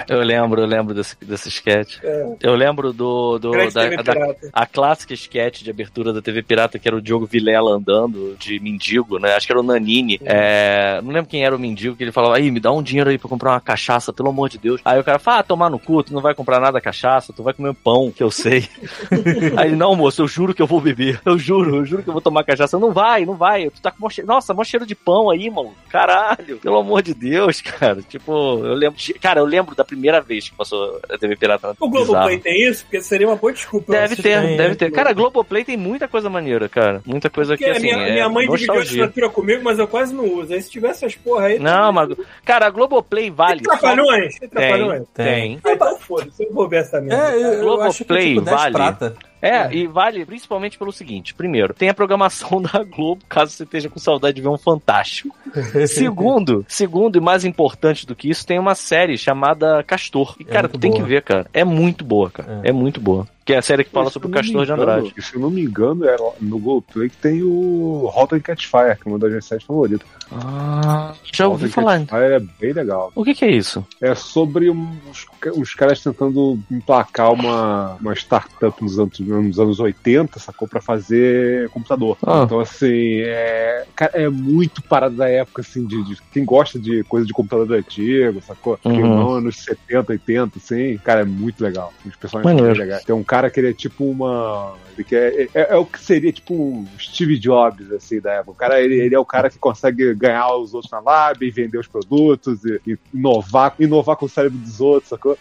Eu 0.08 0.20
lembro, 0.20 0.60
eu 0.60 0.66
lembro 0.66 0.94
desse, 0.94 1.16
desse 1.22 1.48
sketch. 1.48 1.98
É. 2.02 2.26
Eu 2.42 2.54
lembro 2.54 2.92
do. 2.92 3.38
do 3.38 3.50
Grande 3.52 3.72
da, 3.74 3.88
da- 4.02 4.34
a 4.52 4.66
clássica 4.82 5.14
sketch 5.14 5.62
de 5.62 5.70
abertura 5.70 6.12
da 6.12 6.20
TV 6.20 6.42
Pirata, 6.42 6.76
que 6.76 6.88
era 6.88 6.96
o 6.96 7.00
Diogo 7.00 7.24
Vilela 7.24 7.70
andando 7.70 8.34
de 8.36 8.58
mendigo, 8.58 9.16
né? 9.20 9.36
Acho 9.36 9.46
que 9.46 9.52
era 9.52 9.60
o 9.60 9.62
Nanini. 9.62 10.18
É, 10.24 11.00
não 11.04 11.12
lembro 11.12 11.30
quem 11.30 11.44
era 11.44 11.54
o 11.54 11.58
mendigo, 11.58 11.94
que 11.94 12.02
ele 12.02 12.10
falava, 12.10 12.36
aí, 12.36 12.50
me 12.50 12.58
dá 12.58 12.72
um 12.72 12.82
dinheiro 12.82 13.08
aí 13.08 13.16
pra 13.16 13.28
comprar 13.28 13.52
uma 13.52 13.60
cachaça, 13.60 14.12
pelo 14.12 14.30
amor 14.30 14.48
de 14.48 14.58
Deus. 14.58 14.80
Aí 14.84 14.98
o 14.98 15.04
cara 15.04 15.20
fala, 15.20 15.38
ah, 15.38 15.42
tomar 15.44 15.70
no 15.70 15.78
cu, 15.78 16.02
tu 16.02 16.12
não 16.12 16.20
vai 16.20 16.34
comprar 16.34 16.58
nada 16.58 16.80
cachaça, 16.80 17.32
tu 17.32 17.44
vai 17.44 17.54
comer 17.54 17.72
pão, 17.74 18.10
que 18.10 18.24
eu 18.24 18.30
sei. 18.30 18.68
aí 19.56 19.68
ele, 19.68 19.76
não, 19.76 19.94
moço, 19.94 20.20
eu 20.20 20.26
juro 20.26 20.52
que 20.52 20.60
eu 20.60 20.66
vou 20.66 20.80
beber. 20.80 21.20
Eu 21.24 21.38
juro, 21.38 21.76
eu 21.76 21.84
juro 21.86 22.02
que 22.02 22.08
eu 22.08 22.12
vou 22.12 22.20
tomar 22.20 22.42
cachaça. 22.42 22.76
Não 22.76 22.90
vai, 22.90 23.24
não 23.24 23.36
vai. 23.36 23.70
Tu 23.70 23.80
tá 23.80 23.92
com 23.92 23.98
mó 24.00 24.10
cheiro... 24.10 24.26
Nossa, 24.26 24.52
mó 24.52 24.64
cheiro 24.64 24.84
de 24.84 24.96
pão 24.96 25.30
aí, 25.30 25.48
mano. 25.48 25.72
Caralho, 25.88 26.58
pelo 26.58 26.78
amor 26.78 27.02
de 27.02 27.14
Deus, 27.14 27.60
cara. 27.62 28.02
Tipo, 28.02 28.32
eu 28.64 28.74
lembro. 28.74 28.98
Cara, 29.20 29.38
eu 29.38 29.46
lembro 29.46 29.76
da 29.76 29.84
primeira 29.84 30.20
vez 30.20 30.48
que 30.48 30.56
passou 30.56 31.00
a 31.08 31.16
TV 31.16 31.36
Pirata. 31.36 31.76
O 31.78 31.88
Bizarro. 31.88 32.06
Globoplay 32.06 32.38
tem 32.40 32.68
isso? 32.68 32.82
Porque 32.82 33.00
seria 33.00 33.28
uma 33.28 33.36
boa 33.36 33.52
desculpa. 33.52 33.92
Deve 33.92 34.16
ter, 34.16 34.56
deve 34.62 34.74
ter. 34.76 34.84
né? 34.90 34.90
Cara, 34.96 35.12
Globoplay 35.12 35.64
tem 35.64 35.76
muita 35.76 36.08
coisa 36.08 36.28
maneira, 36.30 36.68
cara. 36.68 37.00
Muita 37.04 37.28
coisa 37.30 37.56
que, 37.56 37.64
Porque 37.64 37.70
a 37.70 37.78
assim, 37.78 37.94
minha, 37.94 38.08
é 38.08 38.12
minha 38.12 38.28
mãe 38.28 38.46
dividiu 38.48 38.74
a 38.74 38.78
assinatura 38.80 39.28
comigo, 39.28 39.62
mas 39.64 39.78
eu 39.78 39.86
quase 39.88 40.14
não 40.14 40.24
uso. 40.26 40.52
Aí 40.52 40.62
se 40.62 40.70
tivesse 40.70 41.04
essas 41.04 41.16
porra 41.16 41.46
aí. 41.46 41.58
Não, 41.58 41.92
mas... 41.92 42.10
Cara, 42.44 42.66
a 42.66 42.70
Globoplay 42.70 43.30
vale... 43.30 43.60
Tem 43.60 43.70
trapalhões? 43.78 44.38
Tem 44.38 44.48
Tem, 44.48 44.48
trapalhões? 44.48 45.02
tem. 45.14 45.60
Ah, 45.64 45.72
então 45.72 45.98
foda-se, 45.98 46.42
eu 46.44 46.52
vou 46.52 46.68
ver 46.68 46.80
essa 46.80 47.00
merda. 47.00 47.30
É, 47.32 47.34
eu, 47.36 47.40
eu 47.62 47.80
acho 47.82 47.98
que 47.98 48.04
Globoplay 48.04 48.28
tipo 48.34 48.40
10 48.42 48.56
vale. 48.56 48.72
prata. 48.74 49.16
É, 49.44 49.74
e 49.74 49.88
vale 49.88 50.24
principalmente 50.24 50.78
pelo 50.78 50.92
seguinte: 50.92 51.34
primeiro, 51.34 51.74
tem 51.74 51.88
a 51.88 51.94
programação 51.94 52.62
da 52.62 52.84
Globo, 52.84 53.24
caso 53.28 53.50
você 53.50 53.64
esteja 53.64 53.88
com 53.88 53.98
saudade 53.98 54.36
de 54.36 54.40
ver 54.42 54.46
um 54.48 54.56
Fantástico. 54.56 55.34
Segundo, 55.88 56.64
segundo 56.68 57.16
e 57.18 57.20
mais 57.20 57.44
importante 57.44 58.06
do 58.06 58.14
que 58.14 58.30
isso, 58.30 58.46
tem 58.46 58.58
uma 58.58 58.74
série 58.76 59.18
chamada 59.18 59.82
Castor. 59.82 60.36
E, 60.38 60.42
É 60.42 60.46
cara, 60.46 60.62
muito 60.68 60.78
tu 60.78 60.80
tem 60.80 60.90
boa. 60.92 61.02
que 61.02 61.08
ver, 61.08 61.22
cara. 61.22 61.46
É 61.52 61.64
muito 61.64 62.04
boa, 62.04 62.30
cara. 62.30 62.60
É, 62.62 62.70
muito 62.72 63.00
boa. 63.00 63.26
Que 63.44 63.54
é 63.54 63.58
a 63.58 63.62
série 63.62 63.82
que 63.84 63.90
fala 63.90 64.08
sobre 64.10 64.28
o 64.28 64.30
Castor 64.30 64.64
de 64.64 64.72
engano- 64.72 64.82
Andrade. 64.82 65.14
Se 65.20 65.34
eu 65.34 65.40
não 65.40 65.50
me 65.50 65.62
engano, 65.62 66.04
é 66.08 66.16
no 66.40 66.58
Globoplay 66.58 67.08
que 67.10 67.16
tem 67.16 67.42
o 67.42 68.08
Rotten 68.12 68.38
Catfire, 68.40 68.96
que 69.00 69.08
é 69.08 69.10
uma 69.10 69.18
das 69.18 69.30
minhas 69.30 69.44
séries 69.44 69.64
favoritas. 69.64 70.06
Ah, 70.30 71.12
já 71.32 71.48
ouvi 71.48 71.64
Rotten 71.66 71.72
falar. 71.84 71.98
Catfire 72.06 72.32
é 72.34 72.40
bem 72.60 72.72
legal. 72.72 73.10
O 73.14 73.24
que, 73.24 73.34
que 73.34 73.44
é 73.44 73.50
isso? 73.50 73.84
É 74.00 74.14
sobre 74.14 74.70
uns, 74.70 75.26
uns 75.56 75.74
caras 75.74 76.00
tentando 76.02 76.58
emplacar 76.70 77.32
uma, 77.32 77.96
uma 78.00 78.12
startup 78.14 78.80
nos 78.82 78.98
anos, 78.98 79.18
nos 79.18 79.58
anos 79.58 79.80
80, 79.80 80.38
sacou? 80.38 80.68
Pra 80.68 80.80
fazer 80.80 81.68
computador. 81.70 82.16
Ah. 82.24 82.42
Então, 82.46 82.60
assim, 82.60 83.20
é, 83.22 83.84
cara, 83.96 84.12
é 84.14 84.28
muito 84.28 84.82
parada 84.82 85.14
da 85.16 85.28
época, 85.28 85.62
assim, 85.62 85.84
de, 85.84 86.02
de- 86.04 86.18
quem 86.32 86.44
gosta 86.44 86.78
de 86.78 87.02
coisa 87.04 87.26
de 87.26 87.32
computador 87.32 87.76
antigo, 87.76 88.40
sacou? 88.40 88.78
Quem 88.78 89.02
Uhum. 89.02 89.16
não, 89.16 89.30
anos 89.34 89.56
70, 89.64 90.12
80, 90.12 90.58
assim, 90.58 90.96
cara, 90.98 91.22
é 91.22 91.24
muito 91.24 91.62
legal. 91.62 91.92
Os 92.06 92.16
personagens 92.16 92.56
são 92.58 92.70
legais. 92.72 93.04
Tem 93.04 93.14
um 93.14 93.24
cara 93.32 93.48
que 93.48 93.58
ele 93.58 93.70
é 93.70 93.72
tipo 93.72 94.04
uma. 94.04 94.74
É, 95.10 95.48
é, 95.54 95.66
é 95.70 95.76
o 95.76 95.86
que 95.86 95.98
seria 95.98 96.30
tipo 96.30 96.52
um 96.52 96.86
Steve 97.00 97.38
Jobs, 97.38 97.90
assim, 97.92 98.20
da 98.20 98.34
época. 98.34 98.50
O 98.50 98.54
cara, 98.54 98.78
ele, 98.78 99.00
ele 99.00 99.14
é 99.14 99.18
o 99.18 99.24
cara 99.24 99.48
que 99.48 99.58
consegue 99.58 100.14
ganhar 100.14 100.54
os 100.54 100.74
outros 100.74 100.92
na 100.92 101.00
lab, 101.00 101.42
e 101.42 101.50
vender 101.50 101.78
os 101.78 101.88
produtos, 101.88 102.62
e, 102.62 102.78
e 102.86 102.98
inovar, 103.14 103.74
inovar 103.78 104.16
com 104.16 104.26
o 104.26 104.28
cérebro 104.28 104.58
dos 104.58 104.82
outros, 104.82 105.08
sacou? 105.08 105.38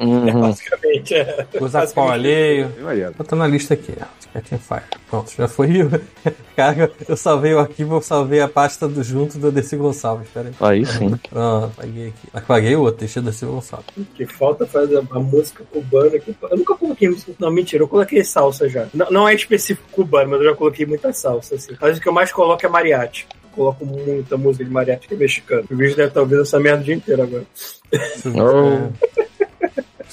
Uhum. 0.00 0.40
Basicamente, 0.48 1.14
é. 1.14 1.46
Usar 1.60 1.86
pau 1.88 2.08
alheio. 2.08 2.68
Bem 2.68 2.84
maneiro. 2.84 3.14
Bota 3.18 3.36
na 3.36 3.46
lista 3.46 3.74
aqui, 3.74 3.92
ó. 4.00 4.26
Fire. 4.58 4.82
Pronto, 5.08 5.32
já 5.36 5.48
foi. 5.48 5.68
Cara, 6.56 6.90
eu 7.08 7.16
salvei 7.16 7.54
o 7.54 7.58
arquivo, 7.58 7.96
eu 7.96 8.02
salvei 8.02 8.40
a 8.40 8.48
pasta 8.48 8.88
do 8.88 9.02
junto 9.02 9.38
do 9.38 9.52
Desi 9.52 9.76
Gonçalves. 9.76 10.28
Pera 10.28 10.48
aí. 10.48 10.54
Aí 10.60 10.86
sim. 10.86 11.16
Pronto, 11.28 11.74
paguei 11.76 12.08
aqui. 12.08 12.28
Apaguei 12.32 12.76
o 12.76 12.80
outro, 12.80 13.00
deixei 13.00 13.20
o 13.20 13.24
Desi 13.24 13.44
Gonçalves. 13.46 13.86
Que 14.14 14.26
falta 14.26 14.66
fazer 14.66 14.98
a 14.98 15.20
música 15.20 15.64
cubana. 15.70 16.18
Que... 16.18 16.34
Eu 16.50 16.58
nunca 16.58 16.74
coloquei 16.74 17.08
música. 17.08 17.25
Não, 17.38 17.50
mentira, 17.50 17.82
eu 17.82 17.88
coloquei 17.88 18.22
salsa 18.24 18.68
já. 18.68 18.86
Não, 18.94 19.10
não 19.10 19.28
é 19.28 19.34
específico 19.34 19.88
cubano, 19.92 20.30
mas 20.30 20.40
eu 20.40 20.46
já 20.50 20.54
coloquei 20.54 20.86
muita 20.86 21.12
salsa. 21.12 21.54
Assim. 21.56 21.74
Mas 21.80 21.98
o 21.98 22.00
que 22.00 22.08
eu 22.08 22.12
mais 22.12 22.32
coloco 22.32 22.64
é 22.64 22.68
mariachi. 22.68 23.26
Coloco 23.52 23.84
muita 23.86 24.36
música 24.36 24.64
de 24.64 24.70
mariachi 24.70 25.08
que 25.08 25.14
é 25.14 25.16
mexicano. 25.16 25.64
O 25.70 25.76
vídeo 25.76 25.96
deve 25.96 26.08
estar 26.08 26.20
ouvindo 26.20 26.42
essa 26.42 26.60
merda 26.60 26.82
o 26.82 26.84
dia 26.84 26.94
inteiro 26.94 27.22
agora. 27.22 27.44
É, 27.92 27.98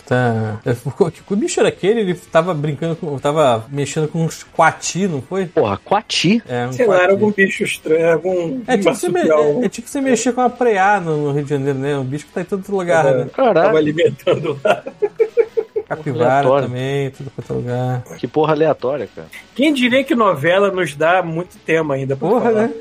Tá. 0.06 0.60
é, 0.66 0.74
Que 1.26 1.36
bicho 1.36 1.60
era 1.62 1.70
aquele? 1.70 2.02
Ele 2.02 2.14
tava 2.14 2.54
brincando 2.54 2.94
com. 2.96 3.18
Tava 3.20 3.66
mexendo 3.70 4.08
com 4.10 4.26
uns 4.26 4.44
quati, 4.44 5.08
não 5.08 5.22
foi? 5.22 5.46
Porra, 5.46 5.78
Quati? 5.78 6.44
É, 6.48 6.68
um 6.68 6.74
Sei 6.74 6.86
lá, 6.86 6.94
quati. 6.96 7.04
era 7.06 7.14
algum 7.14 7.32
bicho 7.32 7.64
estranho, 7.64 8.12
algum 8.12 8.62
É 8.68 8.78
tipo, 8.78 8.94
você 8.94 9.08
me, 9.08 9.22
é, 9.22 9.66
é 9.66 9.70
tipo 9.70 9.88
você 9.88 10.02
mexer 10.02 10.34
com 10.34 10.42
uma 10.42 10.50
preá 10.50 11.00
no, 11.00 11.28
no 11.28 11.32
Rio 11.32 11.44
de 11.44 11.50
Janeiro, 11.52 11.80
né? 11.80 11.98
Um 11.98 12.04
bicho 12.04 12.26
que 12.26 12.34
tá 12.34 12.42
em 12.42 12.46
todo 12.46 12.70
lugar, 12.70 13.06
É. 13.06 13.18
né? 13.20 13.30
Tava 13.34 13.54
Caralho, 13.54 13.78
alimentando 13.78 14.60
lá. 14.64 14.84
Capivara 15.88 16.32
Aleatório. 16.32 16.68
também, 16.68 17.10
tudo 17.12 17.32
quanto 17.36 17.52
é 17.52 17.56
lugar. 17.56 18.04
que 18.18 18.28
porra 18.28 18.54
aleatória, 18.54 19.08
cara. 19.16 19.28
Quem 19.56 19.74
diria 19.74 20.04
que 20.04 20.16
novela 20.16 20.72
nos 20.72 20.96
dá 20.96 21.22
muito 21.24 21.58
tema 21.66 21.96
ainda 21.96 22.16
pra 22.16 22.28
Porra, 22.28 22.42
falar? 22.52 22.68
né? 22.68 22.74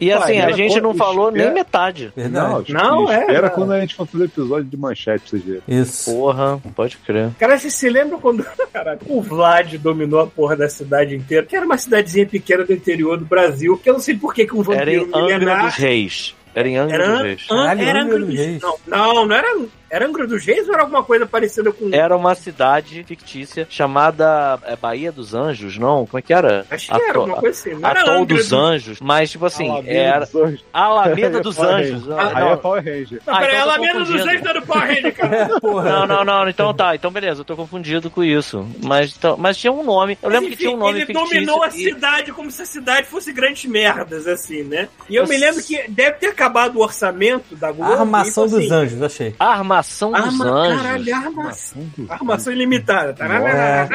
E 0.00 0.12
assim, 0.12 0.38
a 0.38 0.52
gente 0.52 0.80
não 0.80 0.94
falou 0.94 1.30
nem 1.30 1.40
espera. 1.42 1.54
metade. 1.54 2.12
Verdade. 2.16 2.72
Não, 2.72 3.10
é, 3.10 3.20
Espera 3.20 3.48
não. 3.48 3.54
quando 3.54 3.72
a 3.72 3.80
gente 3.80 3.94
for 3.94 4.06
fazer 4.06 4.24
episódio 4.24 4.64
de 4.64 4.76
manchete 4.76 5.28
vocês 5.30 5.42
verem. 5.44 5.62
Isso. 5.66 6.10
Porra, 6.12 6.60
pode 6.76 6.96
crer. 6.98 7.30
Cara, 7.38 7.58
você 7.58 7.70
se 7.70 7.88
lembra 7.88 8.16
quando 8.18 8.44
Caraca, 8.72 9.04
o 9.08 9.20
Vlad 9.20 9.74
dominou 9.78 10.20
a 10.20 10.26
porra 10.26 10.56
da 10.56 10.68
cidade 10.68 11.16
inteira? 11.16 11.44
Que 11.44 11.56
era 11.56 11.66
uma 11.66 11.76
cidadezinha 11.76 12.26
pequena 12.26 12.64
do 12.64 12.72
interior 12.72 13.16
do 13.18 13.24
Brasil, 13.24 13.76
que 13.76 13.88
eu 13.90 13.94
não 13.94 14.00
sei 14.00 14.16
por 14.16 14.32
que 14.32 14.46
que 14.46 14.54
um 14.54 14.60
Era 14.60 14.84
vampiro 14.84 15.04
em 15.04 15.18
Angra 15.22 15.38
milenar... 15.38 15.66
dos 15.66 15.74
Reis. 15.76 16.34
Era 16.54 16.68
em 16.68 16.76
Angra 16.76 16.94
Era, 16.96 17.12
dos 17.12 17.22
Reis. 17.22 17.46
An- 17.50 17.80
era 17.80 18.02
Angra 18.02 18.18
dos 18.18 18.34
Reis. 18.34 18.62
Não, 18.62 18.74
não, 18.86 19.26
não 19.26 19.36
era, 19.36 19.58
era 19.90 20.06
Angra 20.06 20.26
dos 20.26 20.44
Reis 20.44 20.66
ou 20.68 20.74
era 20.74 20.82
alguma 20.82 21.02
coisa 21.02 21.26
parecida 21.26 21.72
com... 21.72 21.90
Era 21.92 22.16
uma 22.16 22.34
cidade 22.34 23.02
fictícia 23.04 23.66
chamada 23.68 24.58
é, 24.64 24.76
Bahia 24.76 25.10
dos 25.10 25.34
Anjos, 25.34 25.76
não? 25.78 26.06
Como 26.06 26.18
é 26.18 26.22
que 26.22 26.32
era? 26.32 26.64
Acho 26.70 26.86
que 26.88 26.94
era 26.94 27.10
Atol- 27.10 27.22
alguma 27.22 27.40
coisa 27.40 27.58
assim. 27.60 27.74
Não 27.80 27.88
era 27.90 28.00
Atol 28.02 28.14
Angra 28.14 28.36
dos 28.36 28.52
Anjos, 28.52 29.00
mas 29.00 29.30
tipo 29.30 29.44
assim, 29.46 29.68
Alameda 29.68 29.90
era 29.92 30.20
dos 30.26 30.34
Anjos. 30.36 30.64
Alameda 30.72 31.40
dos 31.40 31.56
Power 31.56 31.74
Anjos. 31.74 32.10
Aí 32.10 32.26
é 32.34 32.50
não. 32.50 32.56
Power 32.58 32.84
Ranger. 32.84 33.20
Não, 33.26 33.34
Ah, 33.34 33.38
peraí, 33.40 33.54
então 33.56 33.64
eu 33.66 33.70
Alameda 33.70 33.98
dos. 34.00 34.10
Anjos 34.26 34.40
tá 34.42 34.54
no 34.54 34.62
Power 34.66 34.86
Ranger, 34.88 35.14
cara. 35.16 35.30
É. 35.50 35.82
Não, 35.90 36.06
não, 36.06 36.24
não, 36.24 36.48
então 36.48 36.72
tá, 36.74 36.94
então 36.94 37.10
beleza, 37.10 37.40
eu 37.40 37.44
tô 37.44 37.56
confundido 37.56 38.10
com 38.10 38.22
isso. 38.22 38.66
Mas, 38.84 39.14
então, 39.16 39.36
mas 39.36 39.56
tinha 39.56 39.72
um 39.72 39.82
nome, 39.82 40.16
eu 40.22 40.28
lembro 40.28 40.48
que 40.48 40.54
Enfim, 40.54 40.64
tinha 40.64 40.76
um 40.76 40.78
nome 40.78 40.98
ele 40.98 41.06
fictício. 41.06 41.28
dominou 41.28 41.62
a 41.62 41.68
e- 41.68 41.70
cidade 41.72 42.32
como 42.32 42.50
se 42.50 42.62
a 42.62 42.66
cidade 42.66 43.06
fosse 43.06 43.32
grandes 43.32 43.64
merdas, 43.70 44.26
assim, 44.26 44.62
né? 44.62 44.88
E 45.08 45.16
eu 45.16 45.22
Mas- 45.22 45.30
me 45.30 45.36
lembro 45.38 45.62
que 45.62 45.82
deve 45.88 46.18
ter 46.18 46.26
acabado 46.28 46.76
o 46.78 46.82
orçamento 46.82 47.54
da 47.56 47.72
Globo. 47.72 47.92
Armação 47.92 48.46
então, 48.46 48.58
dos 48.58 48.66
assim, 48.66 48.74
anjos, 48.74 49.02
achei. 49.02 49.34
A 49.38 49.46
armação 49.46 49.79
dos 49.82 50.14
Arma, 50.14 50.44
anjos. 50.46 50.82
caralho, 50.82 51.14
armação. 51.16 51.86
Armação 52.08 52.52
ilimitada. 52.52 53.14
É. 53.24 53.88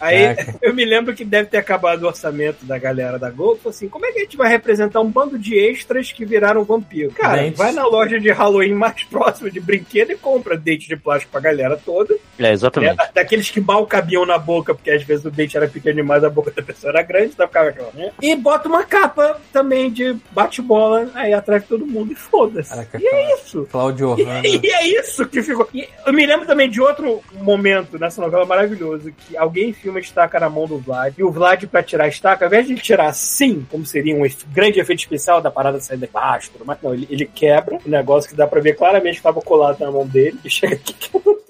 Aí 0.00 0.36
eu 0.62 0.74
me 0.74 0.84
lembro 0.84 1.14
que 1.14 1.24
deve 1.24 1.48
ter 1.48 1.58
acabado 1.58 2.02
o 2.02 2.06
orçamento 2.06 2.64
da 2.64 2.78
galera 2.78 3.18
da 3.18 3.30
Globo. 3.30 3.56
Falei 3.56 3.70
assim, 3.76 3.88
como 3.88 4.06
é 4.06 4.12
que 4.12 4.18
a 4.18 4.22
gente 4.22 4.36
vai 4.36 4.48
representar 4.48 5.00
um 5.00 5.10
bando 5.10 5.38
de 5.38 5.54
extras 5.58 6.12
que 6.12 6.24
viraram 6.24 6.64
vampiro? 6.64 7.10
Cara, 7.12 7.42
Dentes. 7.42 7.58
vai 7.58 7.72
na 7.72 7.86
loja 7.86 8.18
de 8.18 8.30
Halloween 8.30 8.74
mais 8.74 9.02
próxima 9.04 9.50
de 9.50 9.60
brinquedo 9.60 10.10
e 10.12 10.16
compra 10.16 10.56
dente 10.56 10.88
de 10.88 10.96
plástico 10.96 11.32
pra 11.32 11.40
galera 11.40 11.76
toda. 11.76 12.14
É, 12.38 12.52
exatamente. 12.52 12.96
Da- 12.96 13.10
Daqueles 13.14 13.50
que 13.50 13.60
mal 13.60 13.86
cabiam 13.86 14.26
na 14.26 14.38
boca, 14.38 14.74
porque 14.74 14.90
às 14.90 15.02
vezes 15.02 15.24
o 15.24 15.30
dente 15.30 15.56
era 15.56 15.66
pequeno 15.68 15.96
demais, 15.96 16.22
a 16.24 16.30
boca 16.30 16.50
da 16.50 16.62
pessoa 16.62 16.90
era 16.92 17.02
grande, 17.02 17.30
então 17.34 17.46
ficava 17.46 17.68
aquela, 17.70 17.90
né? 17.94 18.10
E 18.20 18.34
bota 18.36 18.68
uma 18.68 18.84
capa 18.84 19.40
também 19.52 19.90
de 19.90 20.16
bate-bola 20.32 21.10
aí 21.14 21.32
atrás 21.32 21.62
de 21.62 21.68
todo 21.68 21.86
mundo 21.86 22.12
e 22.12 22.14
foda-se. 22.14 22.72
E 23.00 23.06
é 23.06 23.34
isso. 23.34 23.66
Claudio 23.70 24.14
Hanna. 24.14 24.25
E 24.44 24.70
é 24.70 24.86
isso 24.86 25.26
que 25.26 25.42
ficou. 25.42 25.68
E 25.72 25.88
eu 26.04 26.12
me 26.12 26.26
lembro 26.26 26.46
também 26.46 26.68
de 26.68 26.80
outro 26.80 27.22
momento 27.34 27.98
nessa 27.98 28.20
novela 28.20 28.44
maravilhoso, 28.44 29.12
que 29.12 29.36
alguém 29.36 29.72
filma 29.72 30.00
estaca 30.00 30.38
na 30.40 30.48
mão 30.48 30.66
do 30.66 30.78
Vlad, 30.78 31.14
e 31.16 31.22
o 31.22 31.30
Vlad, 31.30 31.64
pra 31.66 31.82
tirar 31.82 32.04
a 32.04 32.08
estaca, 32.08 32.44
ao 32.44 32.48
invés 32.48 32.66
de 32.66 32.74
tirar 32.76 33.08
assim, 33.08 33.66
como 33.70 33.84
seria 33.84 34.14
um 34.14 34.26
grande 34.52 34.80
efeito 34.80 35.00
especial 35.00 35.40
da 35.40 35.50
parada 35.50 35.80
sair 35.80 35.98
de 35.98 36.06
baixo, 36.06 36.50
mais, 36.64 36.78
não, 36.82 36.94
ele, 36.94 37.06
ele 37.10 37.26
quebra 37.26 37.78
o 37.84 37.88
negócio 37.88 38.28
que 38.28 38.36
dá 38.36 38.46
pra 38.46 38.60
ver 38.60 38.74
claramente 38.74 39.12
que 39.12 39.18
estava 39.18 39.40
colado 39.40 39.80
na 39.80 39.90
mão 39.90 40.06
dele, 40.06 40.38
e 40.44 40.50
chega 40.50 40.74
aqui 40.74 40.94
um. 41.14 41.36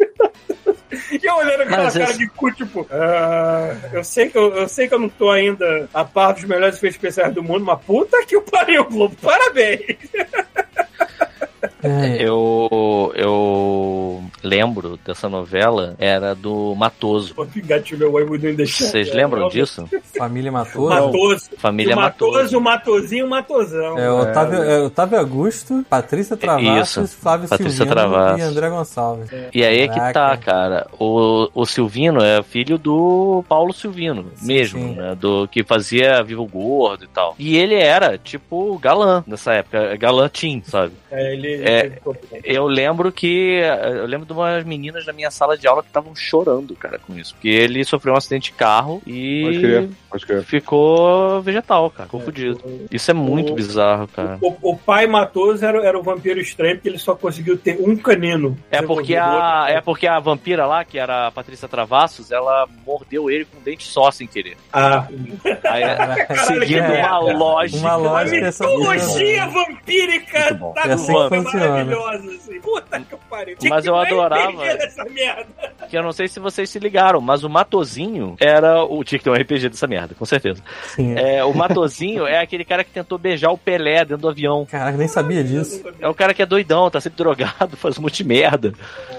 E 1.10 1.26
eu 1.26 1.34
olhando 1.36 1.62
aquela 1.62 1.84
Mas 1.84 1.94
cara 1.94 2.12
de 2.14 2.28
cu, 2.28 2.50
tipo, 2.52 2.86
"Ah, 2.90 3.76
eu, 3.92 4.04
sei 4.04 4.28
que 4.28 4.38
eu, 4.38 4.54
eu 4.54 4.68
sei 4.68 4.88
que 4.88 4.94
eu 4.94 4.98
não 4.98 5.08
tô 5.08 5.30
ainda 5.30 5.88
a 5.92 6.04
par 6.04 6.32
dos 6.32 6.44
melhores 6.44 6.76
efeitos 6.76 6.96
especiais 6.96 7.34
do 7.34 7.42
mundo, 7.42 7.64
mas 7.64 7.80
puta 7.82 8.24
que 8.24 8.36
o 8.36 8.42
pariu, 8.42 8.84
Globo, 8.84 9.14
parabéns! 9.20 9.96
É, 11.86 12.16
Eu, 12.26 13.12
eu 13.14 14.22
lembro 14.42 14.98
dessa 15.04 15.28
novela, 15.28 15.94
era 15.98 16.34
do 16.34 16.74
Matoso. 16.74 17.34
Vocês 18.56 19.12
lembram 19.12 19.48
disso? 19.48 19.88
Família 20.16 20.50
Matoso. 20.52 20.88
Matoso. 20.88 21.50
Família 21.58 21.94
o 21.94 21.98
Matoso, 22.00 22.32
Matoso. 22.32 22.58
o 22.58 22.60
Matozinho, 22.60 23.26
o 23.26 23.30
Matosão. 23.30 23.98
É, 23.98 24.10
Otávio, 24.10 24.62
é, 24.62 24.82
Otávio 24.82 25.18
Augusto, 25.18 25.84
Patrícia 25.88 26.36
Travassos, 26.36 27.10
Isso, 27.10 27.16
Flávio 27.18 27.48
Patrícia 27.48 27.76
Silvino 27.84 27.94
Travassos. 27.94 28.38
e 28.38 28.42
André 28.42 28.70
Gonçalves. 28.70 29.30
E 29.54 29.64
aí 29.64 29.80
é 29.80 29.88
que 29.88 30.12
tá, 30.12 30.36
cara. 30.36 30.86
O, 30.98 31.48
o 31.54 31.66
Silvino 31.66 32.22
é 32.22 32.42
filho 32.42 32.78
do 32.78 33.44
Paulo 33.48 33.72
Silvino, 33.72 34.26
Sim, 34.36 34.46
mesmo, 34.46 34.80
sim. 34.80 34.94
né? 34.94 35.14
Do 35.18 35.48
que 35.48 35.62
fazia 35.62 36.22
Vivo 36.22 36.46
Gordo 36.46 37.04
e 37.04 37.08
tal. 37.08 37.34
E 37.38 37.56
ele 37.56 37.74
era, 37.74 38.16
tipo, 38.18 38.78
galã 38.78 39.22
nessa 39.26 39.52
época, 39.54 39.96
galã 39.96 40.28
teen, 40.28 40.62
sabe? 40.64 40.92
É, 41.10 41.32
ele, 41.32 41.62
É. 41.62 41.75
ficou- 41.90 42.16
Eu 42.44 42.66
lembro 42.66 43.10
que. 43.12 43.60
Eu 43.60 44.06
lembro 44.06 44.26
de 44.26 44.32
umas 44.32 44.64
meninas 44.64 45.04
da 45.04 45.12
minha 45.12 45.30
sala 45.30 45.56
de 45.56 45.66
aula 45.66 45.82
que 45.82 45.88
estavam 45.88 46.14
chorando, 46.14 46.74
cara, 46.76 46.98
com 46.98 47.16
isso. 47.16 47.34
Porque 47.34 47.48
ele 47.48 47.84
sofreu 47.84 48.14
um 48.14 48.16
acidente 48.16 48.50
de 48.50 48.56
carro 48.58 49.00
Pode 49.04 49.58
crer, 49.60 49.82
e 49.84 49.88
pode 50.10 50.26
crer. 50.26 50.42
ficou 50.44 51.40
vegetal, 51.42 51.90
cara. 51.90 52.06
Ficou 52.06 52.20
fudido. 52.20 52.60
Isso 52.90 53.10
é 53.10 53.14
muito 53.14 53.52
O- 53.52 53.54
bizarro, 53.54 54.08
cara. 54.08 54.38
O, 54.40 54.70
o 54.72 54.76
pai 54.76 55.06
Matoso 55.06 55.64
era, 55.64 55.84
era 55.86 55.98
o 55.98 56.02
vampiro 56.02 56.40
estranho 56.40 56.76
porque 56.76 56.88
ele 56.88 56.98
só 56.98 57.14
conseguiu 57.14 57.56
ter 57.56 57.76
um 57.80 57.96
canino. 57.96 58.56
É 58.70 58.82
porque, 58.82 59.16
a, 59.16 59.66
é 59.68 59.80
porque 59.80 60.06
a 60.06 60.18
vampira 60.18 60.66
lá, 60.66 60.84
que 60.84 60.98
era 60.98 61.26
a 61.28 61.30
Patrícia 61.30 61.68
Travassos, 61.68 62.30
ela 62.30 62.66
mordeu 62.86 63.30
ele 63.30 63.44
com 63.44 63.58
um 63.58 63.62
dente 63.62 63.84
só 63.84 64.10
sem 64.10 64.26
querer. 64.26 64.56
Ah, 64.72 65.06
Aí, 65.64 65.82
Caraca, 65.96 66.34
seguindo 66.44 66.78
é, 66.82 67.06
uma 67.06 67.18
lógica. 67.18 67.78
Uma 67.78 67.90
a 67.92 67.96
lógica 67.96 68.46
essa 68.46 68.66
mitologia 68.66 69.46
vampírica 69.46 70.38
Muito 70.50 70.58
bom. 70.58 70.72
tá 70.72 70.82
É 70.88 70.92
assim 70.92 71.06
que 71.06 71.12
boa, 71.12 71.28
funciona. 71.28 71.65
Maravilhosa. 71.68 72.30
Assim. 72.30 72.60
Puta 72.60 73.00
que 73.00 73.16
pariu. 73.28 73.56
Mas 73.68 73.84
que 73.84 73.90
eu 73.90 73.96
adorava. 73.96 74.64
RPG 74.64 74.78
dessa 74.78 75.04
merda. 75.04 75.46
Que 75.88 75.98
eu 75.98 76.02
não 76.02 76.12
sei 76.12 76.28
se 76.28 76.40
vocês 76.40 76.68
se 76.70 76.78
ligaram, 76.78 77.20
mas 77.20 77.44
o 77.44 77.50
Matozinho 77.50 78.36
era 78.40 78.82
o. 78.84 79.04
Tinha 79.04 79.18
que 79.18 79.24
ter 79.24 79.30
um 79.30 79.34
RPG 79.34 79.68
dessa 79.68 79.86
merda, 79.86 80.14
com 80.14 80.24
certeza. 80.24 80.62
Sim, 80.94 81.16
é. 81.16 81.36
É, 81.36 81.44
o 81.44 81.52
Matozinho 81.54 82.26
é 82.26 82.40
aquele 82.40 82.64
cara 82.64 82.82
que 82.82 82.90
tentou 82.90 83.18
beijar 83.18 83.50
o 83.50 83.58
Pelé 83.58 83.98
dentro 83.98 84.18
do 84.18 84.28
avião. 84.28 84.66
Caraca, 84.66 84.96
nem 84.96 85.08
sabia 85.08 85.42
disso. 85.42 85.82
É 86.00 86.08
o 86.08 86.14
cara 86.14 86.32
que 86.32 86.42
é 86.42 86.46
doidão, 86.46 86.90
tá 86.90 87.00
sempre 87.00 87.18
drogado, 87.18 87.76
faz 87.78 87.98
um 87.98 88.02
monte 88.02 88.18
de 88.18 88.24
merda. 88.24 88.72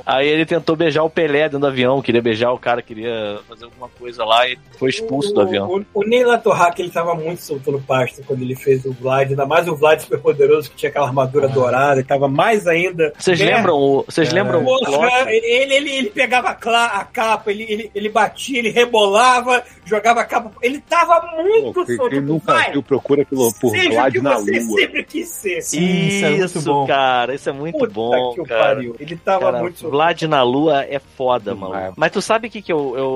Aí 0.05 0.27
ele 0.27 0.45
tentou 0.45 0.75
beijar 0.75 1.03
o 1.03 1.09
Pelé 1.09 1.43
dentro 1.43 1.59
do 1.59 1.67
avião, 1.67 2.01
queria 2.01 2.21
beijar 2.21 2.51
o 2.51 2.57
cara, 2.57 2.81
queria 2.81 3.39
fazer 3.47 3.65
alguma 3.65 3.89
coisa 3.89 4.23
lá 4.23 4.47
e 4.47 4.57
foi 4.77 4.89
expulso 4.89 5.33
do 5.33 5.41
avião. 5.41 5.67
O, 5.69 5.79
o, 5.79 5.85
o 6.01 6.03
Neila 6.03 6.37
Torraca, 6.37 6.81
ele 6.81 6.91
tava 6.91 7.13
muito 7.13 7.41
soltando 7.41 7.79
pasto 7.79 8.23
quando 8.23 8.41
ele 8.41 8.55
fez 8.55 8.85
o 8.85 8.93
Vlad, 8.93 9.29
ainda 9.29 9.45
mais 9.45 9.67
o 9.67 9.75
Vlad 9.75 9.99
super 9.99 10.19
poderoso 10.19 10.69
que 10.69 10.75
tinha 10.75 10.89
aquela 10.89 11.07
armadura 11.07 11.47
dourada, 11.47 12.01
que 12.01 12.07
tava 12.07 12.26
mais 12.27 12.67
ainda. 12.67 13.13
Vocês 13.17 13.39
merda. 13.39 13.55
lembram, 13.55 13.75
o- 13.77 14.03
vocês 14.07 14.29
É. 14.29 14.33
lembram 14.33 14.59
Aham, 14.67 15.29
ele, 15.29 15.73
ele, 15.73 15.89
ele 15.97 16.09
pegava 16.09 16.49
a, 16.49 17.03
capa, 17.05 17.51
ele, 17.51 17.63
ele, 17.67 17.91
ele 17.93 18.09
batia, 18.09 18.59
ele 18.59 18.69
rebolava, 18.69 19.63
jogava 19.85 20.21
a 20.21 20.25
capa. 20.25 20.51
Ele 20.61 20.79
tava 20.81 21.21
muito 21.41 21.73
Pô, 21.73 21.85
quem, 21.85 21.95
solto. 21.95 22.09
quem 22.11 22.21
nunca 22.21 22.53
Vai, 22.53 22.71
viu 22.71 22.83
procura 22.83 23.25
pelo, 23.25 23.53
por 23.53 23.71
Vlad 23.75 24.13
que 24.13 24.21
na 24.21 24.35
você 24.37 24.59
Lua. 24.59 24.79
sempre 24.79 25.03
quis 25.03 25.29
ser. 25.29 25.61
Sim, 25.61 26.07
isso 26.07 26.25
é 26.25 26.29
muito 26.29 26.61
bom. 26.61 26.87
cara, 26.87 27.35
isso 27.35 27.49
é 27.49 27.53
muito 27.53 27.77
Puta 27.77 27.93
bom, 27.93 28.33
que 28.33 28.41
o 28.41 28.45
cara. 28.45 28.75
pariu. 28.75 28.95
Ele 28.99 29.15
tava 29.17 29.45
Cara, 29.45 29.59
muito 29.59 29.79
solto. 29.79 29.91
Vlad 29.91 30.21
na 30.23 30.43
Lua 30.43 30.83
é 30.83 30.99
foda, 30.99 31.53
mano. 31.55 31.93
Mas 31.95 32.11
tu 32.11 32.21
sabe 32.21 32.47
o 32.47 32.51
que 32.51 32.61
que 32.61 32.71
eu, 32.71 32.93
eu... 32.97 33.07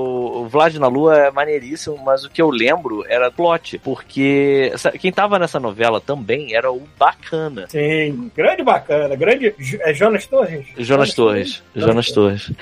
O 0.42 0.48
Vlad 0.48 0.74
na 0.76 0.88
Lua 0.88 1.16
é 1.16 1.30
maneiríssimo, 1.30 1.98
mas 2.04 2.24
o 2.24 2.30
que 2.30 2.40
eu 2.40 2.50
lembro 2.50 3.04
era 3.08 3.30
plot. 3.30 3.78
Porque 3.78 4.72
quem 5.00 5.12
tava 5.12 5.38
nessa 5.38 5.58
novela 5.60 6.00
também 6.00 6.54
era 6.54 6.70
o 6.70 6.82
Bacana. 6.98 7.66
Sim, 7.68 8.30
grande 8.34 8.62
bacana. 8.62 9.01
Grande. 9.08 9.54
É 9.80 9.92
Jonas 9.94 10.26
Torres? 10.26 10.66
Jonas 10.78 11.14
Torres. 11.14 11.62
Jonas 11.74 12.10
Torres. 12.10 12.52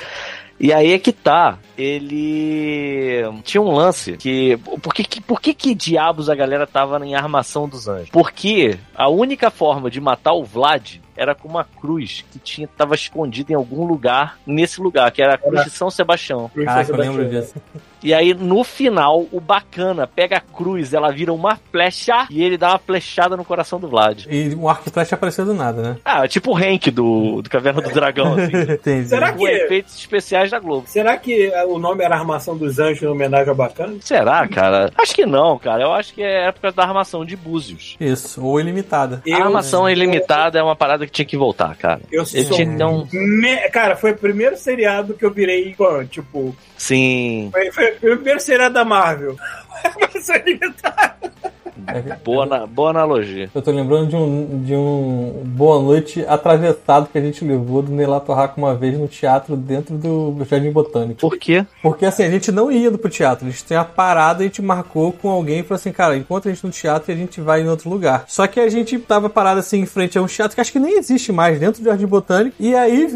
E 0.59 0.73
aí 0.75 0.93
é 0.93 0.99
que 0.99 1.11
tá. 1.13 1.59
Ele 1.77 3.23
tinha 3.45 3.61
um 3.63 3.73
lance 3.73 4.17
que. 4.17 4.57
Por 4.83 4.93
que, 4.95 5.05
que- 5.05 5.21
por 5.21 5.41
que, 5.41 5.55
que 5.55 5.75
diabos 5.75 6.29
a 6.29 6.35
galera 6.35 6.67
tava 6.67 7.05
em 7.05 7.15
armação 7.15 7.69
dos 7.69 7.89
anjos? 7.89 8.11
Porque 8.11 8.79
a 8.95 9.09
única 9.09 9.51
forma 9.51 9.91
de 9.91 10.01
matar 10.01 10.33
o 10.35 10.45
Vlad 10.45 10.97
era 11.17 11.35
com 11.35 11.49
uma 11.49 11.65
cruz 11.65 12.25
que 12.31 12.39
tinha 12.39 12.67
tava 12.69 12.95
escondida 12.95 13.53
em 13.53 13.55
algum 13.57 13.87
lugar 13.87 14.39
nesse 14.47 14.81
lugar, 14.81 15.11
que 15.13 15.23
era 15.23 15.35
a 15.35 15.39
cruz 15.39 15.65
de 15.65 15.71
São 15.71 15.91
Sebastião. 15.91 16.49
Cruz 16.51 16.67
Caraca, 16.67 16.83
eu 16.83 16.97
Sebastião. 16.97 17.17
lembro 17.17 17.41
disso. 17.41 17.55
E 18.03 18.15
aí, 18.15 18.33
no 18.35 18.65
final, 18.65 19.27
o 19.31 19.41
bacana 19.41 20.07
pega 20.07 20.37
a 20.39 20.41
cruz, 20.41 20.95
ela 20.95 21.11
vira 21.13 21.33
uma 21.33 21.57
flecha 21.71 22.27
e 22.31 22.43
ele 22.43 22.57
dá 22.57 22.71
uma 22.71 22.79
flechada 22.79 23.37
no 23.37 23.45
coração 23.45 23.79
do 23.79 23.89
Vlad. 23.89 24.25
E 24.29 24.55
um 24.55 24.69
arco 24.69 24.89
e 24.89 24.91
flecha 24.93 25.15
apareceu 25.15 25.45
do 25.45 25.55
nada, 25.55 25.83
né? 25.83 25.97
Ah, 26.05 26.27
tipo 26.27 26.53
o 26.53 26.57
Hank 26.57 26.91
do, 26.91 27.43
do 27.43 27.51
Caverna 27.51 27.81
do 27.83 27.91
Dragão, 27.91 28.35
assim. 28.35 28.57
Entendi. 28.73 29.09
Será 29.09 29.33
que- 29.33 29.45
efeitos 29.47 29.95
especiais 29.97 30.51
da 30.51 30.59
Globo. 30.59 30.85
Será 30.87 31.17
que 31.17 31.47
eh, 31.53 31.65
o 31.67 31.79
nome 31.79 32.05
era 32.05 32.17
Armação 32.17 32.57
dos 32.57 32.79
Anjos 32.79 33.03
em 33.03 33.07
homenagem 33.07 33.49
ao 33.49 33.55
Bacana? 33.55 33.95
Será, 34.01 34.47
cara? 34.49 34.91
Acho 34.97 35.15
que 35.15 35.27
não, 35.27 35.59
cara. 35.59 35.83
Eu 35.83 35.93
acho 35.93 36.15
que 36.15 36.23
é 36.23 36.47
época 36.49 36.73
da 36.73 36.83
armação 36.85 37.25
de 37.25 37.37
Búzios. 37.37 37.97
Isso, 38.01 38.45
ou 38.45 38.61
ilimitada. 38.61 39.23
a 39.31 39.37
armação 39.37 39.89
ilimitada 39.89 40.59
é 40.59 40.63
uma 40.63 40.77
parada 40.77 41.05
que 41.07 41.13
tinha 41.13 41.27
que 41.27 41.37
voltar, 41.37 41.77
cara. 41.77 42.01
Eu 42.11 42.23
Ele 42.33 42.45
sou. 42.47 42.57
tinha 42.57 42.71
que 42.71 42.77
ter 42.77 42.85
um. 42.85 43.07
Me- 43.13 43.69
Cara, 43.71 43.97
foi 43.97 44.13
o 44.13 44.17
primeiro 44.17 44.57
seriado 44.57 45.15
que 45.15 45.25
eu 45.25 45.31
virei 45.31 45.75
fã. 45.75 46.05
Tipo, 46.07 46.55
Sim. 46.77 47.49
foi, 47.53 47.71
foi 47.71 47.90
primeiro 47.99 48.41
seriado 48.41 48.75
da 48.75 48.85
Marvel. 48.85 49.37
Armação 49.85 50.37
ilimitada. 50.37 51.33
Boa, 52.25 52.47
na- 52.47 52.67
boa 52.67 52.91
analogia. 52.91 53.51
Eu 53.55 53.63
tô 53.63 53.71
lembrando 53.71 54.09
de 54.09 54.17
um, 54.17 54.63
de 54.65 54.75
um 54.75 55.43
Boa 55.45 55.81
Noite 55.83 56.25
atravessado 56.29 57.09
que 57.11 57.19
a 57.19 57.21
gente 57.21 57.45
levou 57.45 57.83
do 57.83 57.93
Neyla 57.93 58.21
Torraca 58.21 58.55
uma 58.57 58.75
vez 58.75 58.97
no 58.99 59.09
teatro 59.09 59.57
dentro 59.57 59.97
do 59.97 60.37
Jardim 60.49 60.71
Botânico. 60.71 61.21
Por 61.21 61.37
quê? 61.37 61.65
Porque 61.83 62.05
assim, 62.07 62.25
a 62.25 62.31
gente 62.31 62.51
não 62.53 62.71
ia 62.71 62.91
pro 62.91 63.09
teatro, 63.11 63.47
a 63.47 63.51
gente 63.51 63.65
tinha 63.65 63.85
parado 63.85 64.43
e 64.43 64.45
a 64.45 64.47
gente 64.47 64.63
marcou 64.63 65.13
com 65.13 65.31
alguém 65.31 65.61
e 65.61 65.63
falou 65.63 65.77
assim, 65.77 65.93
cara, 65.93 66.17
encontra 66.17 66.51
a 66.51 66.55
gente 66.55 66.65
no 66.65 66.71
teatro 66.73 67.11
e 67.11 67.15
a 67.15 67.17
gente 67.17 67.41
vai 67.41 67.63
em 67.63 67.69
outro 67.69 67.89
lugar. 67.89 68.25
Só 68.29 68.47
que 68.47 68.61
a 68.61 68.69
gente 68.69 68.99
tava 68.99 69.29
parado 69.31 69.61
assim 69.61 69.81
em 69.81 69.87
frente 69.87 70.19
a 70.19 70.23
um 70.23 70.27
teatro 70.27 70.55
que 70.55 70.61
acho 70.61 70.73
que 70.73 70.79
nem 70.79 70.99
existe 70.99 71.33
mais 71.33 71.59
dentro 71.59 71.83
do 71.83 71.85
Jardim 71.89 72.07
Botânico. 72.07 72.57
E 72.59 72.75
aí 72.75 73.07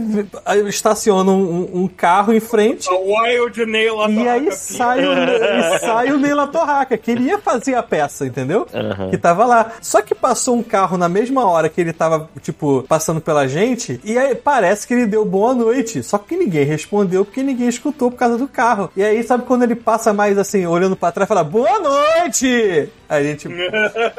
estaciona 0.69 1.31
um, 1.31 1.83
um 1.83 1.89
carro 1.89 2.33
em 2.33 2.41
frente. 2.41 2.89
A 2.89 2.95
Wild 2.97 3.67
Nail 3.67 3.97
lá 3.97 4.11
E 4.11 4.29
aí 4.29 4.53
sai 4.53 5.05
o, 5.07 5.13
e 5.13 5.79
sai 5.81 6.11
o 6.13 6.19
Neila 6.19 6.47
Torraca, 6.47 6.97
que 6.97 7.11
ele 7.11 7.25
ia 7.25 7.39
fazer 7.39 7.75
a 7.75 7.83
peça, 7.83 8.27
entendeu? 8.27 8.44
Aham. 8.73 9.11
Que 9.11 9.19
tava 9.19 9.45
lá. 9.45 9.73
Só 9.81 10.01
que 10.03 10.15
passou 10.15 10.57
um 10.57 10.63
carro 10.63 10.97
na 10.97 11.09
mesma 11.09 11.45
hora 11.47 11.69
que 11.69 11.81
ele 11.81 11.93
tava, 11.93 12.29
tipo, 12.41 12.85
passando 12.89 13.21
pela 13.21 13.47
gente, 13.49 14.01
e 14.05 14.19
aí 14.19 14.35
parece 14.35 14.87
que 14.87 14.95
ele 14.95 15.07
deu 15.07 15.25
boa 15.25 15.55
noite. 15.55 16.03
Só 16.03 16.19
que 16.19 16.37
ninguém 16.37 16.65
respondeu 16.65 17.25
porque 17.25 17.43
ninguém 17.43 17.69
escutou 17.69 18.11
por 18.11 18.17
causa 18.17 18.39
do 18.39 18.49
carro. 18.49 18.91
E 18.97 19.03
aí, 19.03 19.23
sabe 19.23 19.45
quando 19.45 19.63
ele 19.63 19.75
passa 19.75 20.13
mais 20.13 20.39
assim, 20.39 20.67
olhando 20.67 20.97
pra 20.97 21.13
trás 21.13 21.27
e 21.27 21.29
fala, 21.29 21.45
boa 21.45 21.79
noite! 21.79 22.89
Aí 23.09 23.27
a 23.27 23.31
gente, 23.31 23.49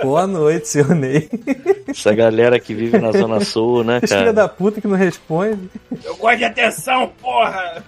boa 0.02 0.28
noite, 0.28 0.68
seu 0.68 0.88
Ney. 0.94 1.30
Essa 1.88 2.14
galera 2.14 2.60
que 2.60 2.74
vive 2.74 3.00
na 3.00 3.12
Zona 3.12 3.40
Sul, 3.44 3.84
né, 3.84 4.00
cara? 4.02 4.32
da 4.32 4.48
puta 4.48 4.80
que 4.80 4.88
não 4.88 4.96
responde. 4.96 5.70
Eu 6.04 6.16
gosto 6.16 6.38
de 6.38 6.46
atenção, 6.46 7.12
porra! 7.22 7.84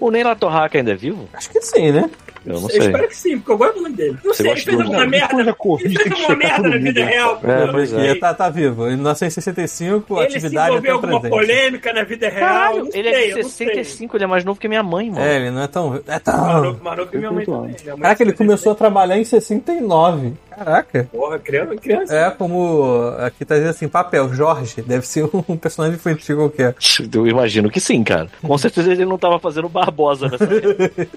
O 0.00 0.10
Ney 0.10 0.24
Torraca 0.36 0.78
ainda 0.78 0.92
é 0.92 0.96
vivo? 0.96 1.28
Acho 1.32 1.50
que 1.50 1.60
sim, 1.60 1.92
né? 1.92 2.10
Eu 2.46 2.54
não 2.54 2.62
Eu 2.62 2.68
sei. 2.70 2.78
espero 2.80 3.08
que 3.08 3.16
sim, 3.16 3.38
porque 3.38 3.52
eu 3.52 3.58
gosto 3.58 3.80
muito 3.80 3.96
dele. 3.96 4.16
Não 4.24 4.32
Você 4.34 4.42
sei, 4.42 4.52
ele 4.52 4.60
fez 4.60 4.76
do- 4.76 4.82
alguma 4.82 5.02
Não, 5.04 5.10
merda. 5.10 5.34
ele 5.80 5.98
fez 5.98 6.12
alguma 6.12 6.36
merda 6.36 6.68
na 6.68 6.76
vida 6.78 7.04
real. 7.04 7.40
É, 7.44 7.66
pois 7.70 7.92
é. 7.92 8.14
tá, 8.14 8.34
tá 8.34 8.48
vivo. 8.48 8.86
Ele 8.86 8.96
nasceu 8.96 9.28
em 9.28 9.30
65, 9.30 10.14
Ele 10.20 10.30
se 10.30 10.36
atividade 10.38 10.70
envolveu 10.70 10.90
até 10.90 10.90
o 10.90 10.94
alguma 11.14 11.20
presente. 11.20 11.38
polêmica 11.46 11.92
na 11.92 12.02
vida 12.02 12.28
real. 12.28 12.48
Caralho, 12.48 12.84
não 12.84 12.90
ele 12.94 13.08
é 13.08 13.12
sei, 13.12 13.24
de 13.24 13.30
eu 13.30 13.36
não 13.42 13.50
sei. 13.50 13.66
65, 13.68 14.16
ele 14.16 14.24
é 14.24 14.26
mais 14.26 14.44
novo 14.44 14.58
que 14.60 14.68
minha 14.68 14.82
mãe, 14.82 15.10
mano. 15.10 15.22
É, 15.24 15.36
ele 15.36 15.50
não 15.50 15.62
é 15.62 15.66
tão. 15.68 16.00
É 16.06 16.18
tão. 16.18 16.36
Manu, 16.40 16.80
Manu 16.82 17.06
que 17.06 17.18
minha 17.18 17.30
mãe 17.30 17.44
também. 17.44 17.60
Minha 17.82 17.94
mãe 17.96 18.02
Caraca, 18.02 18.22
ele 18.22 18.32
começou 18.32 18.72
a 18.72 18.74
trabalhar 18.74 19.18
em 19.18 19.24
69. 19.24 20.32
Caraca. 20.60 21.08
Porra, 21.10 21.38
criança, 21.38 21.76
criança. 21.76 22.14
É 22.14 22.30
como. 22.30 23.14
Aqui 23.18 23.46
tá 23.46 23.54
dizendo 23.54 23.70
assim: 23.70 23.88
papel, 23.88 24.32
Jorge. 24.34 24.82
Deve 24.82 25.06
ser 25.06 25.24
um 25.24 25.56
personagem 25.56 25.96
infantil 25.96 26.36
qualquer. 26.36 26.74
Eu 27.14 27.26
imagino 27.26 27.70
que 27.70 27.80
sim, 27.80 28.04
cara. 28.04 28.28
Com 28.42 28.58
certeza 28.58 28.92
ele 28.92 29.06
não 29.06 29.16
tava 29.16 29.38
fazendo 29.38 29.70
Barbosa 29.70 30.28
nessa 30.28 30.44
época. 30.44 31.08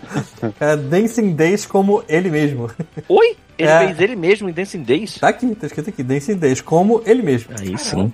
É, 0.60 0.76
Dancing 0.76 1.34
Days 1.34 1.66
como 1.66 2.04
ele 2.08 2.30
mesmo. 2.30 2.70
Oi? 3.10 3.36
Ele 3.58 3.70
É. 3.70 3.80
fez 3.88 4.00
ele 4.00 4.16
mesmo 4.16 4.50
em 4.50 4.52
Dancing 4.52 4.84
Days? 4.84 5.18
Tá 5.20 5.30
aqui, 5.30 5.54
tá 5.56 5.68
escrito 5.68 5.90
aqui: 5.90 6.04
Dancing 6.04 6.36
Days 6.36 6.62
como 6.62 7.02
ele 7.06 7.22
mesmo. 7.22 7.54
Aí 7.60 7.78
sim. 7.78 8.12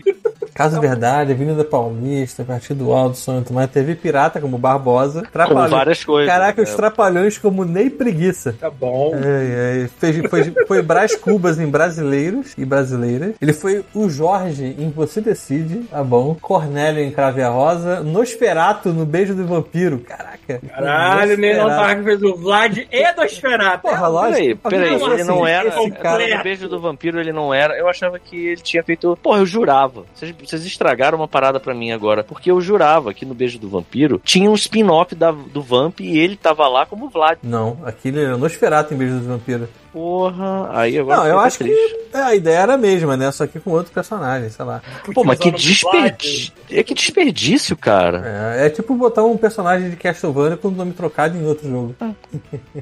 Caso 0.59 0.81
Verdade, 0.81 1.31
Avenida 1.31 1.63
Paulista, 1.63 2.43
Partido 2.43 2.91
Alto, 2.91 3.17
Sonho 3.17 3.41
Tomar, 3.45 3.69
TV 3.69 3.95
Pirata 3.95 4.41
como 4.41 4.57
Barbosa. 4.57 5.23
Como 5.47 5.67
várias 5.69 6.03
coisas. 6.03 6.29
Caraca, 6.29 6.61
os 6.61 6.69
né? 6.69 6.75
Trapalhões 6.75 7.37
como 7.37 7.63
Ney 7.63 7.89
Preguiça. 7.89 8.53
Tá 8.59 8.69
bom. 8.69 9.13
É, 9.15 9.85
é, 9.85 9.89
fez, 9.99 10.17
foi, 10.29 10.53
foi 10.67 10.81
Brás 10.81 11.15
Cubas 11.15 11.61
em 11.61 11.67
Brasileiros 11.67 12.55
e 12.57 12.65
Brasileiras. 12.65 13.35
Ele 13.41 13.53
foi 13.53 13.85
o 13.93 14.09
Jorge 14.09 14.75
em 14.77 14.89
Você 14.89 15.21
Decide, 15.21 15.83
tá 15.89 16.03
bom. 16.03 16.35
Cornélio 16.41 17.03
em 17.03 17.11
Crave 17.11 17.41
a 17.41 17.47
Rosa. 17.49 18.01
Nosferato 18.01 18.89
no 18.91 19.05
Beijo 19.05 19.33
do 19.33 19.47
Vampiro. 19.47 19.99
Caraca. 19.99 20.59
Caralho, 20.67 21.37
tava 21.55 21.95
que 21.95 22.03
fez 22.03 22.21
o 22.21 22.35
Vlad 22.35 22.77
e 22.91 23.13
do 23.13 23.23
Esferato. 23.23 23.83
Porra, 23.83 24.07
lógico. 24.07 24.57
Peraí, 24.69 24.99
peraí, 24.99 25.13
ele 25.21 25.23
não 25.29 25.47
era. 25.47 25.69
esse 25.69 25.91
cara- 25.91 26.37
no 26.37 26.43
beijo 26.43 26.67
do 26.69 26.79
vampiro 26.79 27.19
ele 27.19 27.31
não 27.31 27.53
era. 27.53 27.77
Eu 27.77 27.87
achava 27.87 28.19
que 28.19 28.35
ele 28.47 28.61
tinha 28.61 28.83
feito. 28.83 29.17
Porra, 29.21 29.39
eu 29.39 29.45
jurava. 29.45 30.05
Vocês, 30.13 30.33
vocês 30.43 30.65
estragaram 30.65 31.17
uma 31.17 31.27
parada 31.27 31.59
pra 31.59 31.73
mim 31.73 31.91
agora. 31.91 32.23
Porque 32.23 32.51
eu 32.51 32.59
jurava 32.61 33.13
que 33.13 33.25
no 33.25 33.33
beijo 33.33 33.57
do 33.59 33.69
vampiro 33.69 34.21
tinha 34.23 34.49
um 34.49 34.55
spin-off 34.55 35.15
da- 35.15 35.31
do 35.31 35.61
Vamp 35.61 35.99
e 36.01 36.17
ele 36.17 36.35
tava 36.35 36.67
lá 36.67 36.85
como 36.85 37.09
Vlad. 37.09 37.37
Não, 37.43 37.77
aquele 37.85 38.21
era 38.23 38.37
Nosferato 38.37 38.93
em 38.93 38.97
Beijo 38.97 39.15
do 39.19 39.27
Vampiro. 39.27 39.67
Porra, 39.91 40.69
aí 40.71 40.99
agora 40.99 41.17
Não, 41.17 41.25
eu 41.27 41.39
acho 41.39 41.57
triste. 41.57 41.95
que 42.11 42.15
é, 42.17 42.21
a 42.21 42.35
ideia 42.35 42.57
era 42.59 42.73
a 42.75 42.77
mesma, 42.77 43.17
né? 43.17 43.31
Só 43.31 43.47
que 43.47 43.59
com 43.59 43.71
outro 43.71 43.91
personagem, 43.91 44.47
sei 44.49 44.63
lá. 44.63 44.81
Pô, 45.13 45.23
mas 45.23 45.39
que 45.39 45.49
o 45.49 45.51
desperdício. 45.51 46.53
É 46.69 46.83
que 46.83 46.93
desperdício, 46.93 47.75
cara. 47.75 48.55
É, 48.55 48.67
é 48.67 48.69
tipo 48.69 48.93
botar 48.95 49.23
um 49.23 49.35
personagem 49.35 49.89
de 49.89 49.95
Castlevania 49.95 50.57
com 50.57 50.67
o 50.67 50.71
nome 50.71 50.93
trocado 50.93 51.35
em 51.35 51.43
outro 51.43 51.67
jogo. 51.67 51.95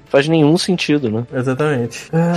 Faz 0.08 0.28
nenhum 0.28 0.58
sentido, 0.58 1.10
né? 1.10 1.26
Exatamente. 1.34 2.10
Ah, 2.12 2.34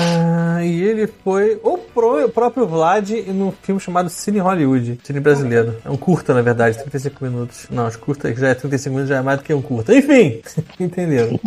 e 0.65 0.83
ele 0.83 1.07
foi 1.07 1.59
o, 1.63 1.79
pro- 1.79 2.25
o 2.25 2.29
próprio 2.29 2.67
Vlad 2.67 3.11
num 3.29 3.51
filme 3.63 3.81
chamado 3.81 4.09
Cine 4.11 4.39
Hollywood, 4.39 4.99
cine 5.03 5.21
brasileiro. 5.21 5.77
É 5.85 5.91
um 5.91 5.97
curta, 5.97 6.35
na 6.35 6.43
verdade, 6.43 6.77
35 6.79 7.25
minutos. 7.25 7.67
Não, 7.71 7.87
os 7.87 7.97
curtas 7.97 8.39
já 8.39 8.49
é 8.49 8.55
35 8.55 8.91
minutos, 8.95 9.09
já 9.09 9.17
é 9.19 9.23
mais 9.23 9.39
do 9.39 9.45
que 9.45 9.53
um 9.55 9.63
curta. 9.63 9.95
Enfim, 9.95 10.41
entenderam. 10.81 11.39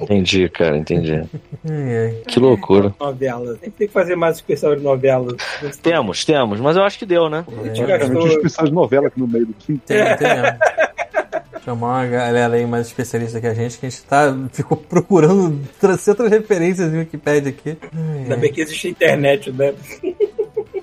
Entendi, 0.00 0.48
cara, 0.48 0.76
entendi. 0.76 1.22
Ai. 1.68 2.22
Que 2.26 2.38
loucura. 2.40 2.94
Novela. 2.98 3.56
Tem 3.60 3.70
que 3.70 3.88
fazer 3.88 4.16
mais 4.16 4.36
especial 4.36 4.74
de 4.76 4.82
novela. 4.82 5.34
Temos, 5.82 6.24
temos, 6.24 6.60
mas 6.60 6.76
eu 6.76 6.82
acho 6.84 6.98
que 6.98 7.06
deu, 7.06 7.28
né? 7.28 7.44
A 7.48 7.66
gente 7.68 7.82
É, 7.82 7.84
Praticamente 7.86 8.10
um 8.10 8.22
gastou. 8.24 8.36
especial 8.38 8.66
de 8.66 8.72
novela 8.72 9.06
aqui 9.08 9.20
no 9.20 9.28
meio 9.28 9.46
do 9.46 9.52
quinto. 9.54 9.82
Tem, 9.86 10.16
tem 10.16 10.28
mesmo. 10.42 10.58
Chamar 11.64 12.00
uma 12.00 12.06
galera 12.06 12.54
aí 12.56 12.66
mais 12.66 12.88
especialista 12.88 13.40
que 13.40 13.46
a 13.46 13.54
gente, 13.54 13.78
que 13.78 13.86
a 13.86 13.88
gente 13.88 14.02
tá, 14.02 14.36
ficou 14.52 14.76
procurando 14.76 15.60
trocentas 15.80 16.28
referências 16.28 16.92
em 16.92 16.98
Wikipedia 16.98 17.50
aqui. 17.50 17.76
Ai, 17.94 18.18
Ainda 18.18 18.34
ai. 18.34 18.40
bem 18.40 18.52
que 18.52 18.60
existe 18.60 18.88
internet, 18.88 19.52
né? 19.52 19.72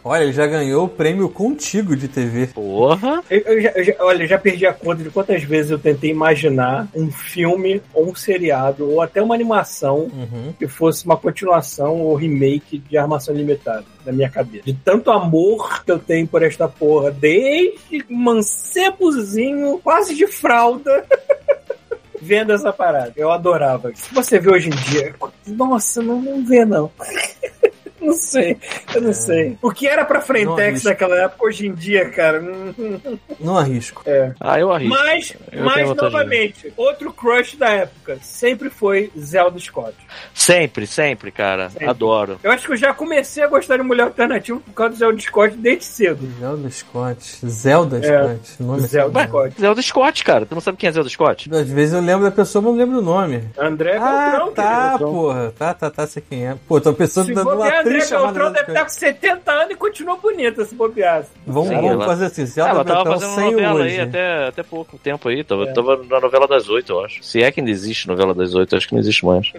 Olha, 0.04 0.24
ele 0.24 0.32
já 0.34 0.48
ganhou 0.48 0.86
o 0.86 0.90
prêmio 0.90 1.28
Contigo 1.30 1.96
de 1.96 2.08
TV. 2.08 2.48
Porra. 2.48 3.22
Eu, 3.30 3.40
eu 3.42 3.62
já, 3.62 3.70
eu 3.72 3.84
já- 3.84 3.96
olha, 4.00 4.24
eu 4.24 4.28
já 4.28 4.38
perdi 4.38 4.66
a 4.66 4.74
conta 4.74 5.04
de 5.04 5.10
quantas 5.10 5.44
vezes 5.44 5.72
eu 5.72 5.78
tentei 5.80 6.10
imaginar 6.10 6.88
um 6.96 7.12
filme 7.12 7.82
ou 7.94 8.10
um 8.10 8.16
seriado 8.16 8.90
ou 8.90 9.02
até 9.02 9.22
uma 9.22 9.36
animação 9.36 10.10
Uhum. 10.14 10.54
que 10.58 10.68
fosse 10.68 11.06
uma 11.06 11.18
continuação 11.18 12.00
ou 12.02 12.16
remake 12.16 12.78
de 12.80 12.98
Armação 12.98 13.36
Limitada 13.36 13.84
na 14.06 14.12
minha 14.12 14.30
cabeça. 14.30 14.64
De 14.66 14.74
tanto 14.74 15.12
amor 15.12 15.84
que 15.84 15.92
eu 15.92 16.00
tenho 16.00 16.26
por 16.28 16.44
esta 16.44 16.68
porra, 16.68 17.12
desde 17.12 18.06
mancebozinho, 18.10 19.80
quase 19.84 20.16
de 20.16 20.26
fralda. 20.28 21.06
Vendo 22.22 22.52
essa 22.52 22.74
parada. 22.74 23.14
Eu 23.16 23.32
adorava. 23.32 23.92
Se 23.96 24.14
você 24.14 24.40
vê 24.40 24.52
hoje 24.52 24.68
em 24.70 24.76
dia, 24.92 25.16
nossa, 25.48 26.02
não, 26.02 26.22
não 26.22 26.46
vê 26.46 26.66
não. 26.66 26.92
Não 28.10 28.14
sei, 28.14 28.58
eu 28.96 29.02
não 29.02 29.14
sei. 29.14 29.58
O 29.62 29.72
que 29.72 29.88
era 29.88 30.06
pra 30.06 30.22
Frentex 30.22 30.84
naquela 30.84 31.16
época, 31.24 31.46
hoje 31.46 31.68
em 31.68 31.74
dia, 31.74 32.10
cara. 32.10 32.42
Não 33.40 33.58
arrisco. 33.58 34.02
É. 34.06 34.32
Ah, 34.40 34.60
eu 34.60 34.72
arrisco. 34.72 34.96
Mas, 34.96 35.34
Eu 35.52 35.64
mas 35.64 35.96
novamente, 35.96 36.74
outro 36.78 37.12
crush 37.14 37.56
da 37.58 37.70
época 37.70 38.18
sempre 38.22 38.70
foi 38.70 39.12
Zelda 39.18 39.60
Scott. 39.60 39.94
Sempre, 40.34 40.88
sempre, 40.88 41.32
cara. 41.32 41.70
Sempre. 41.70 41.88
Adoro. 41.88 42.40
Eu 42.44 42.52
acho 42.52 42.66
que 42.66 42.74
eu 42.74 42.78
já 42.78 42.94
comecei 42.94 43.44
a 43.44 43.48
gostar 43.48 43.78
de 43.78 43.84
mulher 43.84 44.04
alternativa 44.04 44.60
por 44.60 44.74
causa 44.74 44.94
do 44.94 44.98
Zelda 44.98 45.20
Scott 45.22 45.56
desde 45.58 45.86
cedo. 45.86 46.28
Zelda 46.40 46.70
Scott. 46.70 47.46
Zelda 47.46 47.98
É. 47.98 48.02
Scott. 48.02 48.64
Nome 48.64 48.82
Zelda 48.82 49.20
Ué, 49.20 49.28
Scott. 49.28 49.56
Zelda 49.62 49.82
Scott, 49.82 50.24
cara. 50.24 50.46
Tu 50.46 50.54
não 50.56 50.62
sabe 50.62 50.78
quem 50.78 50.90
é 50.90 50.92
Zelda 50.92 51.10
Scott? 51.10 51.50
Às 51.54 51.70
vezes 51.70 51.94
eu 51.94 52.02
lembro 52.02 52.24
da 52.26 52.32
pessoa, 52.32 52.62
mas 52.62 52.72
não 52.72 52.78
lembro 52.80 53.00
o 53.00 53.02
nome. 53.02 53.44
André 53.58 53.98
Ah, 53.98 54.30
Beltrão, 54.32 54.54
tá, 54.54 54.92
querido. 54.94 55.12
porra. 55.12 55.54
Tá, 55.58 55.74
tá, 55.74 55.90
tá, 55.90 56.08
sei 56.08 56.24
quem 56.28 56.48
é. 56.48 56.56
Pô, 56.68 56.80
tô 56.80 56.94
pensando 56.94 57.26
Se 57.28 57.34
bobear, 57.34 57.82
André 57.82 57.89
Christian 57.90 58.18
Andrea 58.18 58.32
Galtrão 58.34 58.52
deve 58.52 58.72
estar 58.72 58.80
tá 58.80 58.84
com 58.84 58.90
70 58.90 59.52
anos 59.52 59.72
e 59.72 59.76
continua 59.76 60.16
bonita 60.18 60.66
se 60.66 60.76
bobear. 60.76 61.26
Vamos, 61.46 61.70
Sim, 61.70 61.76
vamos 61.76 62.06
fazer 62.06 62.26
assim. 62.26 62.46
Se 62.46 62.60
ela, 62.60 62.70
ela 62.70 62.82
ah, 62.82 62.86
tava 62.86 63.20
fazendo 63.20 63.52
novela 63.52 63.74
hoje. 63.76 63.96
aí 63.96 64.02
até, 64.02 64.48
até 64.48 64.64
pouco 64.64 64.98
tempo 64.98 65.30
aí. 65.30 65.44
Tava, 65.44 65.64
é. 65.64 65.74
tava 65.74 66.04
na 66.04 66.20
novela 66.20 66.48
das 66.48 66.70
oito, 66.70 66.94
eu 66.94 67.04
acho. 67.04 67.24
Se 67.24 67.42
é 67.42 67.52
que 67.52 67.60
ainda 67.60 67.72
existe 67.72 68.08
novela 68.08 68.34
das 68.34 68.54
oito, 68.56 68.76
acho 68.76 68.88
que 68.88 68.94
não 68.94 69.00
existe 69.00 69.26
mais. 69.26 69.52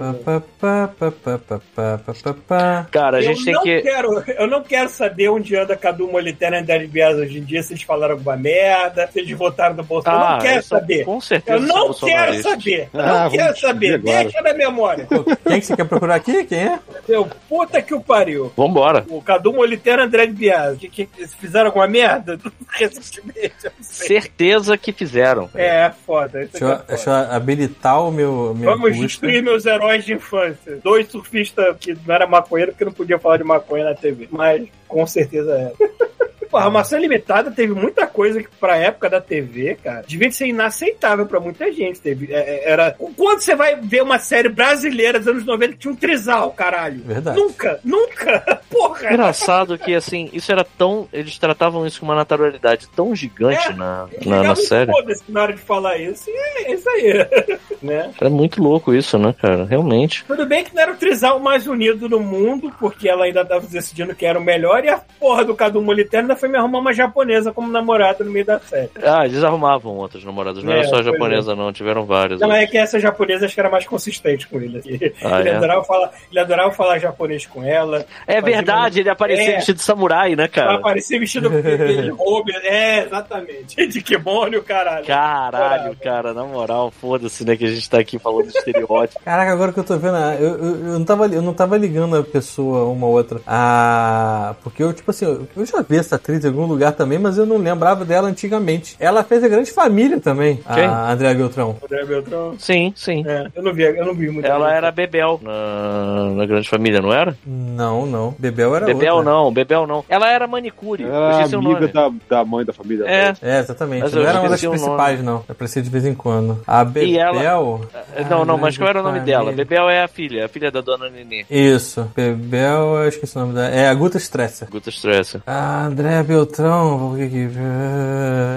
Cara, 2.91 3.19
a 3.19 3.23
gente 3.23 3.41
eu 3.41 3.45
tem 3.45 3.55
não 3.55 3.63
que. 3.63 3.83
Quero, 3.83 4.25
eu 4.39 4.47
não 4.47 4.63
quero 4.63 4.89
saber 4.89 5.29
onde 5.29 5.57
anda 5.57 5.77
Cadu 5.77 6.09
Moliterna 6.09 6.59
e 6.59 6.61
André 6.61 6.87
Bias 6.87 7.17
hoje 7.17 7.39
em 7.39 7.45
dia, 7.45 7.63
se 7.63 7.73
eles 7.73 7.83
falaram 7.83 8.15
alguma 8.15 8.37
merda, 8.37 9.09
se 9.13 9.21
eles 9.21 9.37
votaram 9.37 9.75
no 9.75 9.85
Bolsonaro. 9.85 10.21
Ah, 10.21 10.27
eu 10.27 10.31
não 10.31 10.37
ah, 10.37 10.41
quero 10.41 10.63
saber. 10.63 11.05
Com 11.05 11.21
certeza. 11.21 11.59
Eu 11.59 11.65
ah, 11.65 11.67
não 11.67 11.95
quero 11.95 12.43
saber. 12.43 12.89
Não 12.93 13.31
quero 13.31 13.59
saber. 13.59 13.99
Deixa 13.99 14.41
na 14.43 14.55
memória. 14.55 15.07
Quem 15.47 15.57
é 15.57 15.61
que 15.61 15.67
você 15.67 15.77
quer 15.77 15.85
procurar 15.85 16.17
aqui? 16.17 16.45
Quem 16.45 16.59
é? 16.59 16.79
Seu 17.07 17.29
puta 17.49 17.83
que 17.83 17.95
o 17.95 18.01
pariu. 18.01 18.20
Vambora. 18.57 19.05
O 19.09 19.23
Cadu 19.23 19.53
Moliterno 19.53 20.05
e 20.05 20.07
André 20.07 20.27
Bias. 20.27 20.79
Que, 20.79 20.89
que, 20.89 21.27
fizeram 21.29 21.67
alguma 21.67 21.87
merda? 21.87 22.39
Recentemente. 22.69 23.71
Certeza 23.81 24.77
que 24.77 24.93
fizeram. 24.93 25.49
É, 25.55 25.91
foda. 26.07 26.47
Deixa 26.51 26.65
eu, 26.65 26.69
é 26.69 26.77
foda. 26.77 26.85
deixa 26.89 27.11
eu 27.11 27.37
habilitar 27.37 28.03
o 28.03 28.11
meu. 28.11 28.55
Vamos 28.55 28.91
busca. 28.91 29.07
destruir 29.07 29.43
meus 29.43 29.67
heróis 29.67 30.05
de 30.05 30.15
infância. 30.15 30.79
Dois 30.83 31.09
surfistas 31.09 31.77
que 31.79 31.97
não 32.07 32.15
era 32.15 32.27
maconheiro 32.27 32.73
porque 32.73 32.85
não 32.85 32.93
podia 32.93 33.19
falar 33.19 33.39
de 33.39 33.45
maconha 33.45 33.85
na 33.85 33.95
TV. 33.95 34.29
Mas 34.31 34.69
com 34.87 35.07
certeza 35.07 35.53
era. 35.53 35.73
Porra, 36.51 36.67
a 36.67 36.71
Maçã 36.71 36.99
Limitada 36.99 37.51
teve 37.51 37.73
muita 37.73 38.07
coisa 38.07 38.43
que 38.43 38.49
pra 38.59 38.77
época 38.77 39.09
da 39.09 39.21
TV, 39.21 39.79
cara, 39.83 40.03
devia 40.07 40.31
ser 40.33 40.47
inaceitável 40.47 41.27
pra 41.27 41.39
muita 41.39 41.71
gente. 41.73 42.01
Teve, 42.01 42.33
é, 42.33 42.39
é, 42.39 42.71
era... 42.71 42.97
Quando 43.17 43.41
você 43.41 43.55
vai 43.55 43.77
ver 43.77 44.03
uma 44.03 44.19
série 44.19 44.49
brasileira 44.49 45.19
dos 45.19 45.29
anos 45.29 45.45
90 45.45 45.73
que 45.75 45.79
tinha 45.79 45.93
um 45.93 45.97
trisal, 45.97 46.51
caralho? 46.53 47.03
Verdade. 47.05 47.39
Nunca, 47.39 47.81
nunca. 47.85 48.61
Porra. 48.69 49.13
Engraçado 49.13 49.79
que, 49.79 49.95
assim, 49.95 50.29
isso 50.33 50.51
era 50.51 50.65
tão. 50.65 51.09
Eles 51.13 51.39
tratavam 51.39 51.87
isso 51.87 52.01
com 52.01 52.07
uma 52.07 52.15
naturalidade 52.15 52.89
tão 52.95 53.15
gigante 53.15 53.69
É. 53.69 53.73
na, 53.75 54.09
na, 54.25 54.43
na 54.43 54.57
série. 54.57 54.91
Foda-se 54.91 55.23
na 55.29 55.43
hora 55.43 55.53
de 55.53 55.61
falar 55.61 55.99
isso. 55.99 56.25
E 56.29 56.33
é 56.33 56.73
isso 56.73 56.89
aí. 56.89 57.13
né? 57.83 58.11
Era 58.21 58.31
muito 58.31 58.63
louco 58.63 58.95
isso, 58.95 59.19
né, 59.19 59.35
cara? 59.41 59.65
Realmente. 59.65 60.25
Tudo 60.25 60.47
bem 60.47 60.65
que 60.65 60.75
não 60.75 60.83
era 60.83 60.93
o 60.93 60.97
trisal 60.97 61.39
mais 61.39 61.67
unido 61.67 62.09
do 62.09 62.21
mundo, 62.21 62.73
porque 62.79 63.09
ela 63.09 63.25
ainda 63.25 63.45
tava 63.45 63.67
decidindo 63.67 64.15
que 64.15 64.27
era 64.27 64.39
o 64.39 64.43
melhor, 64.43 64.85
e 64.85 64.89
a 64.89 65.01
porra 65.19 65.45
do 65.45 65.55
Cadu 65.55 65.81
Moliterno 65.83 66.29
foi 66.41 66.49
me 66.49 66.57
arrumar 66.59 66.79
uma 66.79 66.93
japonesa 66.93 67.53
como 67.53 67.71
namorada 67.71 68.25
no 68.25 68.31
meio 68.31 68.45
da 68.45 68.59
série. 68.59 68.91
Ah, 69.03 69.25
eles 69.25 69.43
arrumavam 69.45 69.97
outras 69.97 70.25
namoradas. 70.25 70.63
Não 70.65 70.73
É, 70.73 70.79
era 70.81 70.89
só 70.89 71.03
japonesa, 71.03 71.55
não. 71.55 71.73
Tiveram 71.73 72.05
várias. 72.05 72.41
Não, 72.41 72.53
é 72.53 72.67
que 72.67 72.77
essa 72.79 72.99
japonesa 72.99 73.47
acho 73.47 73.55
que 73.55 73.61
era 73.61 73.71
mais 73.71 73.87
consistente 73.87 74.49
com 74.49 74.59
ele. 74.61 74.79
assim. 74.79 74.99
Ah, 75.23 75.41
ele, 75.41 75.51
é? 75.51 75.57
adorava 75.57 75.85
falar, 75.85 76.11
ele 76.31 76.41
adorava 76.41 76.71
falar 76.73 76.99
japonês 76.99 77.47
com 77.47 77.63
ela. 77.63 78.05
É 78.27 78.41
verdade, 78.41 79.01
ele 79.01 79.11
aparecia 79.11 79.53
É. 79.53 79.57
vestido 79.57 79.77
de 79.77 79.83
samurai, 79.83 80.35
né, 80.35 80.49
cara? 80.49 80.75
aparecia 80.77 81.19
vestido 81.21 81.49
de 81.51 82.09
roubo. 82.11 82.51
É, 82.65 83.05
exatamente. 83.05 83.77
De 83.91 84.01
kimono, 84.03 84.63
caralho. 84.63 85.05
Caralho, 85.07 85.97
cara, 85.97 86.33
na 86.33 86.45
moral, 86.45 86.91
foda-se, 86.91 87.45
né, 87.45 87.57
que 87.57 87.65
a 87.65 87.71
gente 87.71 87.89
tá 87.91 87.99
aqui 87.99 88.19
falando 88.19 88.49
de 88.51 88.57
estereótipo. 88.57 89.21
Caraca, 89.25 89.53
agora 89.53 89.73
que 89.73 89.81
eu 89.81 89.85
tô 89.85 89.97
vendo, 89.99 90.17
ah, 90.17 90.35
eu, 90.39 90.51
eu, 90.59 90.87
eu 90.87 90.99
não 90.99 91.05
tava, 91.05 91.27
eu 91.27 91.43
não 91.43 91.53
tava 91.53 91.77
ligando 91.77 92.17
a 92.17 92.23
pessoa 92.23 92.85
uma 92.87 93.07
ou 93.07 93.13
outra. 93.15 93.41
Ah, 93.47 94.55
porque 94.63 94.83
eu, 94.83 94.93
tipo 94.93 95.11
assim, 95.11 95.25
eu, 95.25 95.47
eu 95.57 95.67
já 95.67 95.83
vi 95.83 95.99
essa 95.99 96.19
atriz 96.31 96.45
em 96.45 96.49
algum 96.49 96.67
lugar 96.67 96.93
também, 96.93 97.19
mas 97.19 97.37
eu 97.39 97.45
não 97.47 97.57
lembrava 97.57 98.05
dela 98.05 98.29
antigamente. 98.29 98.97
Ela 98.99 99.23
fez 99.25 99.43
a 99.45 99.49
grande 99.49 99.71
família 99.71 100.21
também, 100.21 100.57
Quem? 100.75 100.85
a 100.85 101.11
Andrea 101.13 101.35
Beltrão. 101.35 101.77
André 101.85 102.05
Beltrão. 102.05 102.55
Sim, 102.59 102.93
sim. 102.97 103.25
É, 103.27 103.47
eu 103.55 103.63
não 103.63 103.73
vi, 103.73 103.83
eu 103.83 104.05
não 104.05 104.15
vi 104.15 104.31
muito. 104.31 104.47
Ela 104.47 104.73
era 104.73 104.91
Bebel 104.91 105.41
na, 105.43 106.31
na 106.37 106.47
Grande 106.47 106.69
Família, 106.69 107.01
não 107.01 107.13
era? 107.13 107.37
Não, 107.47 108.07
não. 108.07 108.35
Bebel 108.39 108.77
era 108.77 108.87
Bebel 108.87 109.17
outra. 109.17 109.31
não, 109.31 109.53
Bebel 109.53 109.87
não. 109.87 110.05
Ela 110.09 110.31
era 110.31 110.47
manicure. 110.47 111.05
Era 111.05 111.31
esqueci 111.33 111.57
o 111.57 111.63
nome. 111.63 111.77
amiga 111.77 111.93
da, 111.93 112.11
da 112.39 112.45
mãe 112.45 112.65
da 112.65 112.73
família. 112.73 113.05
É. 113.07 113.35
É, 113.43 113.59
exatamente. 113.61 114.03
Mas 114.03 114.13
não 114.15 114.23
era 114.23 114.41
uma 114.41 114.49
das 114.49 114.65
principais, 114.65 115.23
não. 115.23 115.45
Aparecia 115.49 115.83
de 115.83 115.91
vez 115.91 116.07
em 116.07 116.15
quando. 116.15 116.61
A 116.67 116.85
Bebel. 116.85 117.35
Ela- 117.35 117.81
não, 118.29 118.45
não, 118.45 118.59
mas 118.59 118.77
qual 118.77 118.89
era 118.91 119.01
o 119.01 119.03
nome 119.03 119.19
Família. 119.19 119.39
dela? 119.39 119.53
Bebel 119.53 119.89
é 119.89 120.03
a 120.05 120.09
filha, 120.09 120.45
a 120.45 120.49
filha 120.49 120.71
da 120.71 120.81
dona 120.81 121.09
Nenê. 121.11 121.45
Isso. 121.51 122.11
Bebel, 122.15 122.97
eu 123.03 123.09
esqueci 123.09 123.37
o 123.37 123.41
nome 123.41 123.55
dela. 123.55 123.69
É 123.69 123.89
a 123.89 123.95
Guta 123.95 124.19
Stresser. 124.19 124.69
Guta 124.71 124.91
Stresser. 124.91 125.41
Ah, 125.47 125.87
André 125.87 126.20
Beltrão. 126.23 127.13
o 127.13 127.17
que 127.17 127.29
que- 127.29 127.37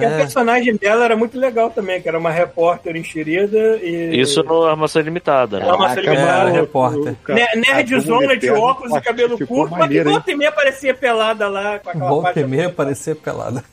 E 0.01 0.05
a 0.05 0.09
É. 0.09 0.17
personagem 0.17 0.75
dela 0.75 1.05
era 1.05 1.15
muito 1.15 1.39
legal 1.39 1.69
também, 1.69 2.01
que 2.01 2.07
era 2.07 2.17
uma 2.19 2.31
repórter 2.31 2.95
enxerida 2.95 3.77
e. 3.77 4.19
Isso 4.19 4.43
no 4.43 4.63
Armação 4.63 5.01
Limitada, 5.01 5.59
né? 5.59 5.65
É 5.67 5.89
celebridade, 5.93 6.45
mano, 6.45 6.53
repórter. 6.55 7.15
Nerdzona 7.55 8.37
de 8.37 8.49
óculos 8.49 8.95
e 8.95 9.01
cabelo 9.01 9.37
curto, 9.47 9.75
mas 9.77 9.89
que 9.89 10.03
volta 10.03 10.31
e 10.31 10.35
meia 10.35 10.49
aparecia 10.49 10.93
pelada 10.93 11.47
lá 11.47 11.79
com 11.79 11.89
aquela 11.89 12.09
Volta 12.09 12.39
e 12.39 12.43
meia 12.45 12.69
parecia 12.69 13.15
pelada. 13.15 13.63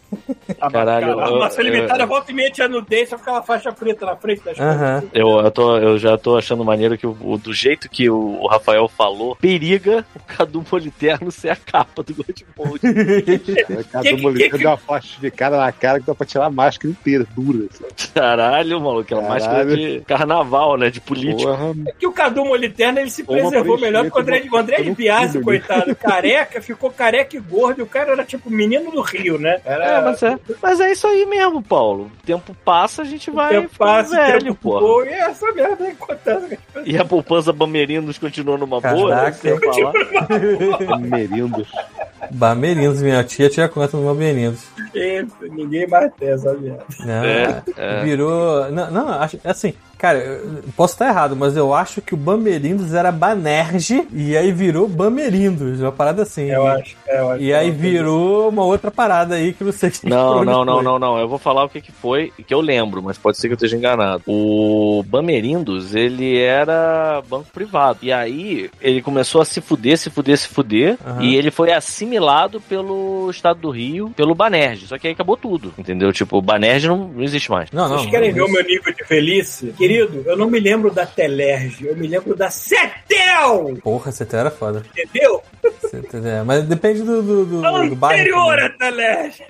Caralho, 0.72 1.20
A 1.20 1.30
nossa 1.30 1.62
limitada 1.62 2.04
volta 2.04 2.32
e 2.32 2.34
meia 2.34 2.50
tinha 2.50 2.66
nudez, 2.68 3.08
só 3.08 3.16
ficava 3.16 3.42
faixa 3.42 3.70
preta 3.72 4.04
na 4.06 4.16
frente 4.16 4.42
das 4.44 4.56
coisas. 4.58 5.04
Eu, 5.12 5.38
eu, 5.40 5.50
tô, 5.52 5.76
eu 5.78 5.98
já 5.98 6.18
tô 6.18 6.36
achando 6.36 6.64
maneiro 6.64 6.98
que 6.98 7.06
o, 7.06 7.14
do 7.38 7.52
jeito 7.54 7.88
que 7.88 8.10
o, 8.10 8.46
Rafael 8.48 8.88
falou, 8.88 9.36
periga 9.36 10.04
o 10.16 10.20
Cadu 10.20 10.64
Moliterno 10.70 11.30
ser 11.30 11.50
a 11.50 11.56
capa 11.56 12.02
do 12.02 12.12
God 12.14 12.40
Mode. 12.58 12.80
Cada 13.84 14.02
Que- 14.04 14.14
uma 14.14 14.32
que- 14.32 14.48
que- 14.50 14.58
deu 14.58 14.68
uma 14.70 14.76
plastificada 14.78 15.56
na 15.58 15.70
cara 15.72 16.00
que 16.00 16.06
dá 16.06 16.14
pra 16.14 16.26
tirar 16.26 16.46
a 16.46 16.50
máscara 16.50 16.90
inteira, 16.90 17.26
dura. 17.36 17.66
assim. 17.70 18.10
Caralho, 18.14 18.80
maluco, 18.80 19.00
aquela 19.02 19.22
Caralho. 19.22 19.40
máscara 19.44 19.76
de 19.76 20.00
carnaval, 20.06 20.76
né? 20.76 20.90
De 20.90 21.00
político. 21.00 21.50
Porra, 21.50 21.74
É 21.88 21.92
que 21.92 22.06
o 22.06 22.12
Cadu 22.12 22.44
Moliterno 22.44 23.00
ele 23.00 23.10
se 23.10 23.22
preservou 23.24 23.78
melhor 23.78 24.04
do 24.04 24.10
que 24.10 24.16
o 24.16 24.20
André, 24.20 24.42
o 24.50 24.56
André 24.56 24.82
de 24.82 24.90
Biasi, 24.92 25.32
filho, 25.32 25.44
coitado. 25.44 25.94
Careca, 25.96 26.60
ficou 26.62 26.90
careca 26.90 27.36
e 27.36 27.40
gordo. 27.40 27.80
E 27.80 27.82
o 27.82 27.86
cara 27.86 28.12
era 28.12 28.24
tipo 28.24 28.50
menino 28.50 28.90
do 28.90 29.00
Rio, 29.02 29.38
né? 29.38 29.60
Era, 29.64 29.84
É, 29.84 30.00
mas 30.02 30.22
é, 30.22 30.38
mas 30.62 30.80
é 30.80 30.92
isso 30.92 31.06
aí 31.06 31.24
mesmo, 31.26 31.62
Paulo. 31.62 32.10
O 32.22 32.26
tempo 32.26 32.54
passa, 32.64 33.02
a 33.02 33.04
gente 33.04 33.30
vai 33.30 33.50
tempo 33.54 33.68
ficando 33.70 33.88
passa, 33.88 34.16
velho, 34.16 34.44
tempo 34.44 34.70
voa, 34.80 35.06
E 35.06 35.12
essa 35.12 35.52
merda 35.52 35.84
aí 35.84 35.90
acontece. 35.92 36.58
E 36.84 36.96
a 36.98 37.04
poupança 37.04 37.52
Bamerinos 37.52 38.18
continua 38.18 38.56
numa 38.58 38.80
boa, 38.80 39.10
né? 39.10 39.16
Caraca. 39.16 39.36
Você 39.40 39.48
ia 39.48 39.58
falar. 39.60 40.98
merindo. 41.00 41.66
Bamerindos, 42.30 43.02
minha 43.02 43.24
tia 43.24 43.48
tinha 43.48 43.59
encher 43.60 43.62
a 43.62 43.68
conta 43.68 43.96
no 43.96 44.04
meu 44.04 44.14
Benito. 44.14 44.58
Ninguém 45.50 45.86
mais 45.86 46.12
tem 46.14 46.30
essa 46.30 46.54
merda. 46.54 46.84
É, 47.06 47.62
é. 48.00 48.04
Virou. 48.04 48.70
Não, 48.70 48.90
não, 48.90 49.08
assim, 49.44 49.74
cara, 50.00 50.18
eu 50.18 50.64
posso 50.74 50.94
estar 50.94 51.08
errado, 51.08 51.36
mas 51.36 51.56
eu 51.56 51.74
acho 51.74 52.00
que 52.00 52.14
o 52.14 52.16
Bamerindos 52.16 52.94
era 52.94 53.12
Banerje 53.12 54.06
e 54.12 54.36
aí 54.36 54.50
virou 54.50 54.88
Bamerindos, 54.88 55.80
uma 55.80 55.92
parada 55.92 56.22
assim. 56.22 56.50
Eu 56.50 56.66
acho. 56.66 56.96
é, 57.06 57.20
eu 57.20 57.30
acho 57.30 57.42
E 57.42 57.46
que 57.46 57.52
aí 57.52 57.70
virou 57.70 58.48
uma 58.48 58.64
outra 58.64 58.90
parada 58.90 59.34
aí 59.34 59.52
que 59.52 59.62
eu 59.62 59.66
não 59.66 59.72
sei 59.72 59.90
que 59.90 60.08
Não, 60.08 60.44
não, 60.44 60.64
não, 60.64 60.82
não, 60.82 60.98
não. 60.98 61.18
Eu 61.18 61.28
vou 61.28 61.38
falar 61.38 61.64
o 61.64 61.68
que, 61.68 61.80
que 61.80 61.92
foi, 61.92 62.32
que 62.46 62.54
eu 62.54 62.60
lembro, 62.60 63.02
mas 63.02 63.18
pode 63.18 63.36
ser 63.36 63.48
que 63.48 63.52
eu 63.52 63.56
esteja 63.56 63.76
enganado. 63.76 64.22
O 64.26 65.04
Bamerindos, 65.06 65.94
ele 65.94 66.38
era 66.40 67.22
banco 67.28 67.48
privado. 67.52 67.98
E 68.02 68.10
aí, 68.12 68.70
ele 68.80 69.02
começou 69.02 69.42
a 69.42 69.44
se 69.44 69.60
fuder, 69.60 69.98
se 69.98 70.08
fuder, 70.08 70.38
se 70.38 70.48
fuder. 70.48 70.96
Aham. 71.06 71.22
E 71.22 71.36
ele 71.36 71.50
foi 71.50 71.72
assimilado 71.72 72.60
pelo 72.62 73.28
Estado 73.30 73.60
do 73.60 73.70
Rio, 73.70 74.10
pelo 74.16 74.34
Banerj. 74.34 74.86
Só 74.86 74.98
que 74.98 75.06
aí 75.06 75.12
acabou 75.12 75.36
tudo, 75.36 75.74
entendeu? 75.76 76.12
Tipo, 76.12 76.38
o 76.38 76.42
Banerj 76.42 76.86
não, 76.88 77.08
não 77.08 77.22
existe 77.22 77.50
mais. 77.50 77.70
Não, 77.70 77.88
não. 77.88 77.98
Vocês 77.98 78.10
querem 78.10 78.32
ver 78.32 78.40
não, 78.40 78.46
o 78.46 78.52
meu 78.52 78.64
nível 78.64 78.92
de 78.94 79.04
velhice? 79.04 79.74
Querido, 79.90 80.22
eu 80.26 80.36
não 80.36 80.48
me 80.50 80.60
lembro 80.60 80.90
da 80.90 81.04
Telerge, 81.06 81.86
eu 81.86 81.96
me 81.96 82.06
lembro 82.06 82.34
da 82.36 82.50
Cetel! 82.50 83.76
Porra, 83.82 84.12
você 84.12 84.26
era 84.32 84.50
foda. 84.50 84.82
Entendeu? 84.96 85.42
Você- 85.80 86.02
é, 86.28 86.42
mas 86.44 86.64
depende 86.64 87.02
do, 87.02 87.22
do, 87.22 87.44
do, 87.46 87.88
do 87.88 87.96
bairro. 87.96 88.20
Anterior 88.20 88.58
à 88.58 88.68
Telerge! 88.70 89.42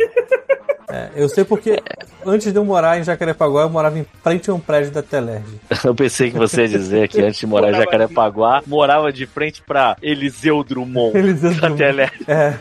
É, 0.92 1.08
eu 1.14 1.28
sei 1.28 1.44
porque 1.44 1.80
antes 2.26 2.52
de 2.52 2.58
eu 2.58 2.64
morar 2.64 2.98
em 2.98 3.04
Jacarepaguá, 3.04 3.62
eu 3.62 3.70
morava 3.70 3.96
em 3.96 4.04
frente 4.24 4.50
a 4.50 4.54
um 4.54 4.58
prédio 4.58 4.90
da 4.90 5.00
Telerge. 5.02 5.60
Eu 5.84 5.94
pensei 5.94 6.32
que 6.32 6.36
você 6.36 6.62
ia 6.62 6.68
dizer 6.68 7.06
que 7.08 7.20
antes 7.22 7.38
de 7.38 7.46
morar 7.46 7.70
em 7.70 7.76
Jacarepaguá, 7.76 8.60
morava 8.66 9.12
de 9.12 9.24
frente 9.24 9.62
pra 9.62 9.96
Eliseu 10.02 10.64
Drummond. 10.64 11.16
Eliseu 11.16 11.50
da 11.54 11.68
Drummond. 11.68 11.78
Tele. 11.78 12.02
É, 12.26 12.54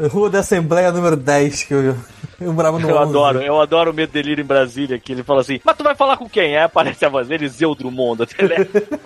é, 0.00 0.06
Rua 0.06 0.30
da 0.30 0.38
Assembleia 0.38 0.90
número 0.90 1.16
10, 1.16 1.64
que 1.64 1.74
eu, 1.74 1.94
eu 2.40 2.52
morava 2.52 2.78
no 2.78 2.88
Eu 2.88 2.96
11. 2.96 3.08
adoro, 3.10 3.42
eu 3.42 3.60
adoro 3.60 3.90
o 3.90 3.94
Medo 3.94 4.12
Delírio 4.12 4.42
em 4.42 4.46
Brasília, 4.46 4.98
que 4.98 5.12
ele 5.12 5.22
fala 5.22 5.40
assim, 5.40 5.60
mas 5.64 5.76
tu 5.76 5.84
vai 5.84 5.94
falar 5.94 6.16
com 6.16 6.28
quem? 6.28 6.56
Aí 6.56 6.62
aparece 6.62 7.04
a 7.04 7.08
voz, 7.08 7.30
Eliseu 7.30 7.74
Drummond 7.74 8.18
da 8.18 8.26
Tele. 8.26 8.68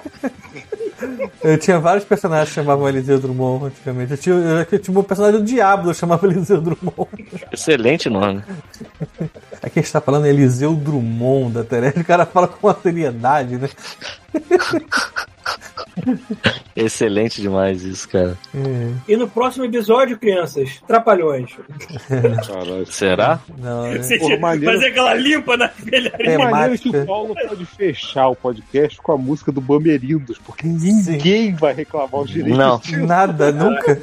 Eu 1.43 1.59
tinha 1.59 1.81
vários 1.81 2.05
personagens 2.05 2.51
que 2.51 2.55
chamavam 2.55 2.89
Eliseu 2.89 3.19
Drummond 3.19 3.67
antigamente. 3.67 4.13
Eu 4.13 4.19
tinha, 4.19 4.35
eu, 4.37 4.67
eu 4.71 4.79
tinha 4.79 4.97
um 4.97 5.03
personagem 5.03 5.41
do 5.41 5.45
Diablo 5.45 5.91
que 5.91 5.99
chamava 5.99 6.25
Eliseu 6.27 6.61
Drummond. 6.61 7.09
Excelente 7.51 8.09
nome. 8.09 8.41
Aqui 9.61 9.81
a 9.81 9.83
gente 9.83 9.93
tá 9.93 10.01
falando 10.01 10.27
Eliseu 10.27 10.73
Drummond 10.75 11.55
da 11.55 11.65
Teresa. 11.65 12.01
O 12.01 12.05
cara 12.05 12.25
fala 12.25 12.47
com 12.47 12.69
uma 12.69 12.79
seriedade, 12.81 13.57
né? 13.57 13.69
Excelente 16.74 17.40
demais 17.40 17.82
isso, 17.82 18.09
cara. 18.09 18.36
E 19.07 19.16
no 19.16 19.28
próximo 19.28 19.65
episódio, 19.65 20.19
crianças, 20.19 20.81
Trapalhões. 20.86 21.51
Caralho. 22.09 22.86
Será? 22.86 23.40
Não, 23.59 23.85
né? 23.93 24.01
Pô, 24.19 24.39
maneiro. 24.39 24.73
fazer 24.74 24.86
aquela 24.89 25.15
limpa 25.15 25.57
na 25.57 25.70
velharia. 25.78 26.27
É, 26.31 26.32
É 26.35 26.39
maneiro 26.39 26.78
que 26.82 26.89
o 26.89 27.07
Paulo 27.07 27.35
pode 27.35 27.65
fechar 27.66 28.28
o 28.28 28.36
podcast 28.36 28.99
com 29.01 29.12
a 29.12 29.19
música 29.19 29.53
do 29.53 29.61
Bamerindos, 29.61 30.39
porque 30.39 30.66
ninguém 30.66 31.55
vai 31.55 31.74
reclamar 31.74 32.20
os 32.20 32.31
direitos. 32.31 32.59
Não. 32.59 32.81
Nada, 33.07 33.53
nunca. 33.53 34.01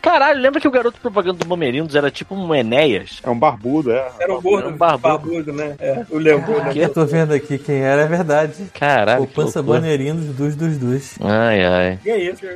Caralho, 0.00 0.40
lembra 0.40 0.60
que 0.60 0.66
o 0.66 0.70
garoto 0.70 1.00
propaganda 1.00 1.38
do 1.38 1.46
Bomerindos 1.46 1.94
era 1.94 2.10
tipo 2.10 2.34
um 2.34 2.52
Enéas? 2.52 3.20
É 3.22 3.30
um 3.30 3.38
barbudo, 3.38 3.92
é. 3.92 4.10
Era 4.18 4.36
um 4.36 4.42
gordo, 4.42 4.66
Era 4.66 4.74
um 4.74 4.76
barbudo. 4.76 5.08
barbudo, 5.08 5.52
né? 5.52 5.76
É, 5.78 6.04
eu 6.10 6.18
lembro. 6.18 6.52
eu 6.52 6.58
lembro. 6.64 6.78
Eu 6.78 6.88
tô 6.88 7.06
vendo 7.06 7.32
aqui 7.32 7.56
quem 7.58 7.76
era, 7.76 8.02
é 8.02 8.06
verdade. 8.06 8.64
Caralho. 8.74 9.22
O 9.22 9.26
que 9.28 9.34
Pança 9.34 9.60
loucura. 9.60 9.80
Baneirinho 9.80 10.16
dos 10.16 10.34
dos 10.34 10.56
dos 10.56 10.78
dos. 10.78 11.18
Ai, 11.64 11.88
ai. 11.88 11.98
E 12.04 12.10
é 12.10 12.18
isso. 12.18 12.42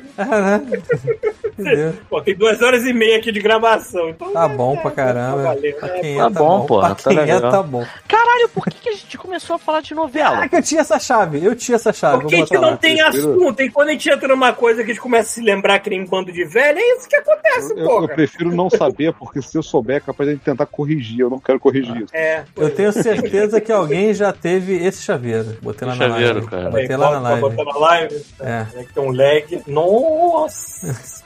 Né? 1.57 1.73
Entendeu? 1.73 1.95
Pô, 2.11 2.21
tem 2.21 2.35
duas 2.35 2.61
horas 2.61 2.85
e 2.85 2.93
meia 2.93 3.17
aqui 3.17 3.33
de 3.33 3.41
gravação. 3.41 4.11
Então 4.11 4.31
Tá 4.33 4.47
bom 4.47 4.75
pra 4.77 4.91
tá 4.91 4.97
caramba. 4.97 5.43
valendo. 5.43 5.75
Pra 5.77 5.89
É, 5.89 6.01
quem 6.01 6.15
é, 6.15 6.19
Tá 6.19 6.25
tá 6.25 6.31
bom, 6.31 6.59
bom. 6.61 6.67
porra, 6.67 6.87
Pra 6.95 6.95
tá 6.97 7.11
quem 7.11 7.19
é, 7.19 7.35
legal. 7.35 7.51
tá 7.51 7.63
bom. 7.63 7.87
Caralho, 8.07 8.49
por 8.51 8.65
que, 8.67 8.77
que 8.79 8.89
a 8.91 8.93
gente 8.93 9.17
começou 9.17 9.57
a 9.57 9.59
falar 9.59 9.81
de 9.81 9.95
novela? 9.95 10.31
Caraca, 10.37 10.57
eu 10.59 10.63
tinha 10.63 10.81
essa 10.83 10.99
chave. 10.99 11.43
Eu 11.43 11.57
tinha 11.57 11.77
essa 11.77 11.93
chave. 11.93 12.21
Porque 12.21 12.35
a 12.35 12.39
gente 12.39 12.53
não 12.55 12.71
lá. 12.71 12.77
tem 12.77 13.01
assunto, 13.01 13.63
e 13.63 13.71
quando 13.71 13.89
a 13.89 13.93
gente 13.93 14.11
entra 14.11 14.29
numa 14.29 14.53
coisa 14.53 14.85
que 14.85 14.91
a 14.91 14.95
gente 14.95 15.03
começa 15.03 15.31
a 15.31 15.33
se 15.33 15.41
lembrar 15.41 15.79
que 15.79 15.89
nem 15.89 16.03
um 16.03 16.07
bando 16.07 16.31
de 16.31 16.45
velho, 16.45 16.79
é 16.79 16.97
isso 16.97 17.09
que 17.09 17.17
acontece, 17.17 17.73
Eu, 17.73 17.79
eu 17.79 17.85
porra. 17.89 18.09
prefiro 18.09 18.55
não 18.55 18.69
saber, 18.69 19.13
porque 19.15 19.41
se 19.41 19.57
eu 19.57 19.63
souber, 19.63 19.97
é 19.97 20.01
capaz 20.01 20.29
de 20.29 20.35
gente 20.35 20.45
tentar 20.45 20.67
corrigir. 20.67 21.21
Eu 21.21 21.31
não 21.31 21.39
quero 21.39 21.59
corrigir 21.59 21.97
isso. 22.03 22.15
É. 22.15 22.45
Eu 22.55 22.69
tenho 22.71 22.93
certeza 22.93 23.61
que 23.63 23.73
alguém 23.73 24.13
já 24.13 24.31
teve 24.33 24.77
esse 24.85 25.03
chaveiro. 25.03 25.57
Botei 25.63 25.89
lá 25.89 25.95
na 25.95 26.07
chaveiro, 26.09 26.35
live. 26.35 26.47
cara? 26.49 26.71
Botei 26.71 26.97
lá 26.97 27.21
na 27.21 27.21
Pra 27.21 27.49
live. 27.49 27.65
na 27.65 27.79
live. 27.79 28.25
É. 28.41 28.67
É 28.97 29.01
que 29.01 29.01
um 29.01 29.13
lag. 29.13 29.63
Nossa! 29.67 31.17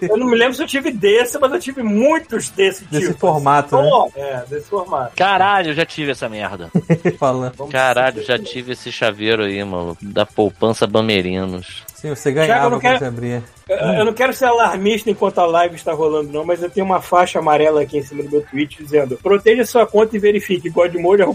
eu 0.00 0.16
não 0.16 0.26
me 0.26 0.36
lembro 0.36 0.54
se 0.54 0.62
eu 0.62 0.66
tive 0.66 0.90
desse, 0.90 1.38
mas 1.38 1.52
eu 1.52 1.60
tive 1.60 1.82
muitos 1.82 2.48
desse 2.48 2.84
tipo. 2.86 2.94
Desse 2.94 3.12
formato, 3.14 3.76
né? 3.76 3.86
Então, 3.86 4.12
É, 4.16 4.44
desse 4.48 4.68
formato. 4.68 5.12
Caralho, 5.14 5.70
eu 5.70 5.74
já 5.74 5.84
tive 5.84 6.12
essa 6.12 6.26
merda. 6.28 6.70
Fala. 7.18 7.52
Vamos 7.56 7.70
Caralho, 7.72 8.22
já 8.24 8.38
tive 8.38 8.72
esse 8.72 8.90
chaveiro 8.90 9.42
aí, 9.42 9.62
mano. 9.62 9.96
Da 10.00 10.24
poupança 10.24 10.86
Bamerinos. 10.86 11.82
Sim, 11.94 12.10
você 12.14 12.32
ganhava 12.32 12.62
não 12.64 12.70
quando 12.70 12.80
quero- 12.80 12.98
você 12.98 13.04
abria. 13.04 13.44
Eu, 13.68 13.76
eu 13.76 14.04
não 14.04 14.12
quero 14.12 14.32
ser 14.32 14.46
alarmista 14.46 15.08
enquanto 15.10 15.38
a 15.38 15.46
live 15.46 15.76
está 15.76 15.92
rolando, 15.92 16.32
não, 16.32 16.44
mas 16.44 16.62
eu 16.62 16.68
tenho 16.68 16.84
uma 16.84 17.00
faixa 17.00 17.38
amarela 17.38 17.82
aqui 17.82 17.98
em 17.98 18.02
cima 18.02 18.22
do 18.24 18.30
meu 18.30 18.42
tweet 18.42 18.82
dizendo: 18.82 19.16
proteja 19.22 19.64
sua 19.64 19.86
conta 19.86 20.16
e 20.16 20.18
verifique 20.18 20.68
godmode.com. 20.68 21.32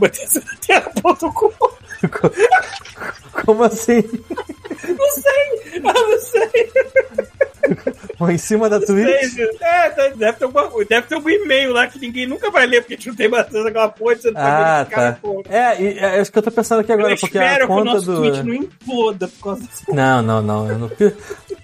Como 3.45 3.63
assim? 3.63 4.03
Não 4.87 5.09
sei, 5.11 5.73
eu 5.75 5.81
não 5.81 6.19
sei. 6.19 6.71
Pô, 8.17 8.29
em 8.29 8.37
cima 8.37 8.69
da 8.69 8.79
Twitch? 8.79 9.37
É, 9.61 9.89
tá- 9.89 10.07
deve 10.15 10.33
ter, 10.37 10.45
alguma, 10.45 10.85
deve 10.85 11.07
ter 11.07 11.15
algum 11.15 11.29
e-mail 11.29 11.71
lá 11.71 11.85
que 11.87 11.99
ninguém 11.99 12.25
nunca 12.25 12.49
vai 12.49 12.65
ler, 12.65 12.81
porque 12.81 12.95
a 12.95 12.97
gente 12.97 13.09
não 13.09 13.15
tem 13.15 13.29
bastante 13.29 13.67
aquela 13.67 13.89
porra, 13.89 14.15
você 14.15 14.31
não 14.31 14.41
Ah, 14.41 14.87
tá. 14.89 15.17
porra. 15.21 15.43
É, 15.49 15.81
e 15.81 15.99
é 15.99 16.21
isso 16.21 16.31
que 16.31 16.37
eu 16.39 16.43
tô 16.43 16.51
pensando 16.51 16.79
aqui 16.81 16.91
agora, 16.91 17.11
Eu 17.13 17.17
porque 17.17 17.37
espero 17.37 17.55
a 17.63 17.67
que 17.67 17.73
o 17.73 17.75
conta 17.75 17.93
nosso 17.93 18.05
do. 18.05 18.15
tweet 18.17 18.43
não 18.43 18.53
imploda 18.55 19.27
por 19.27 19.43
causa 19.43 19.61
disso. 19.61 19.83
Não, 19.93 20.21
não, 20.21 20.41
não. 20.41 20.69
Eu 20.69 20.77
não... 20.79 20.91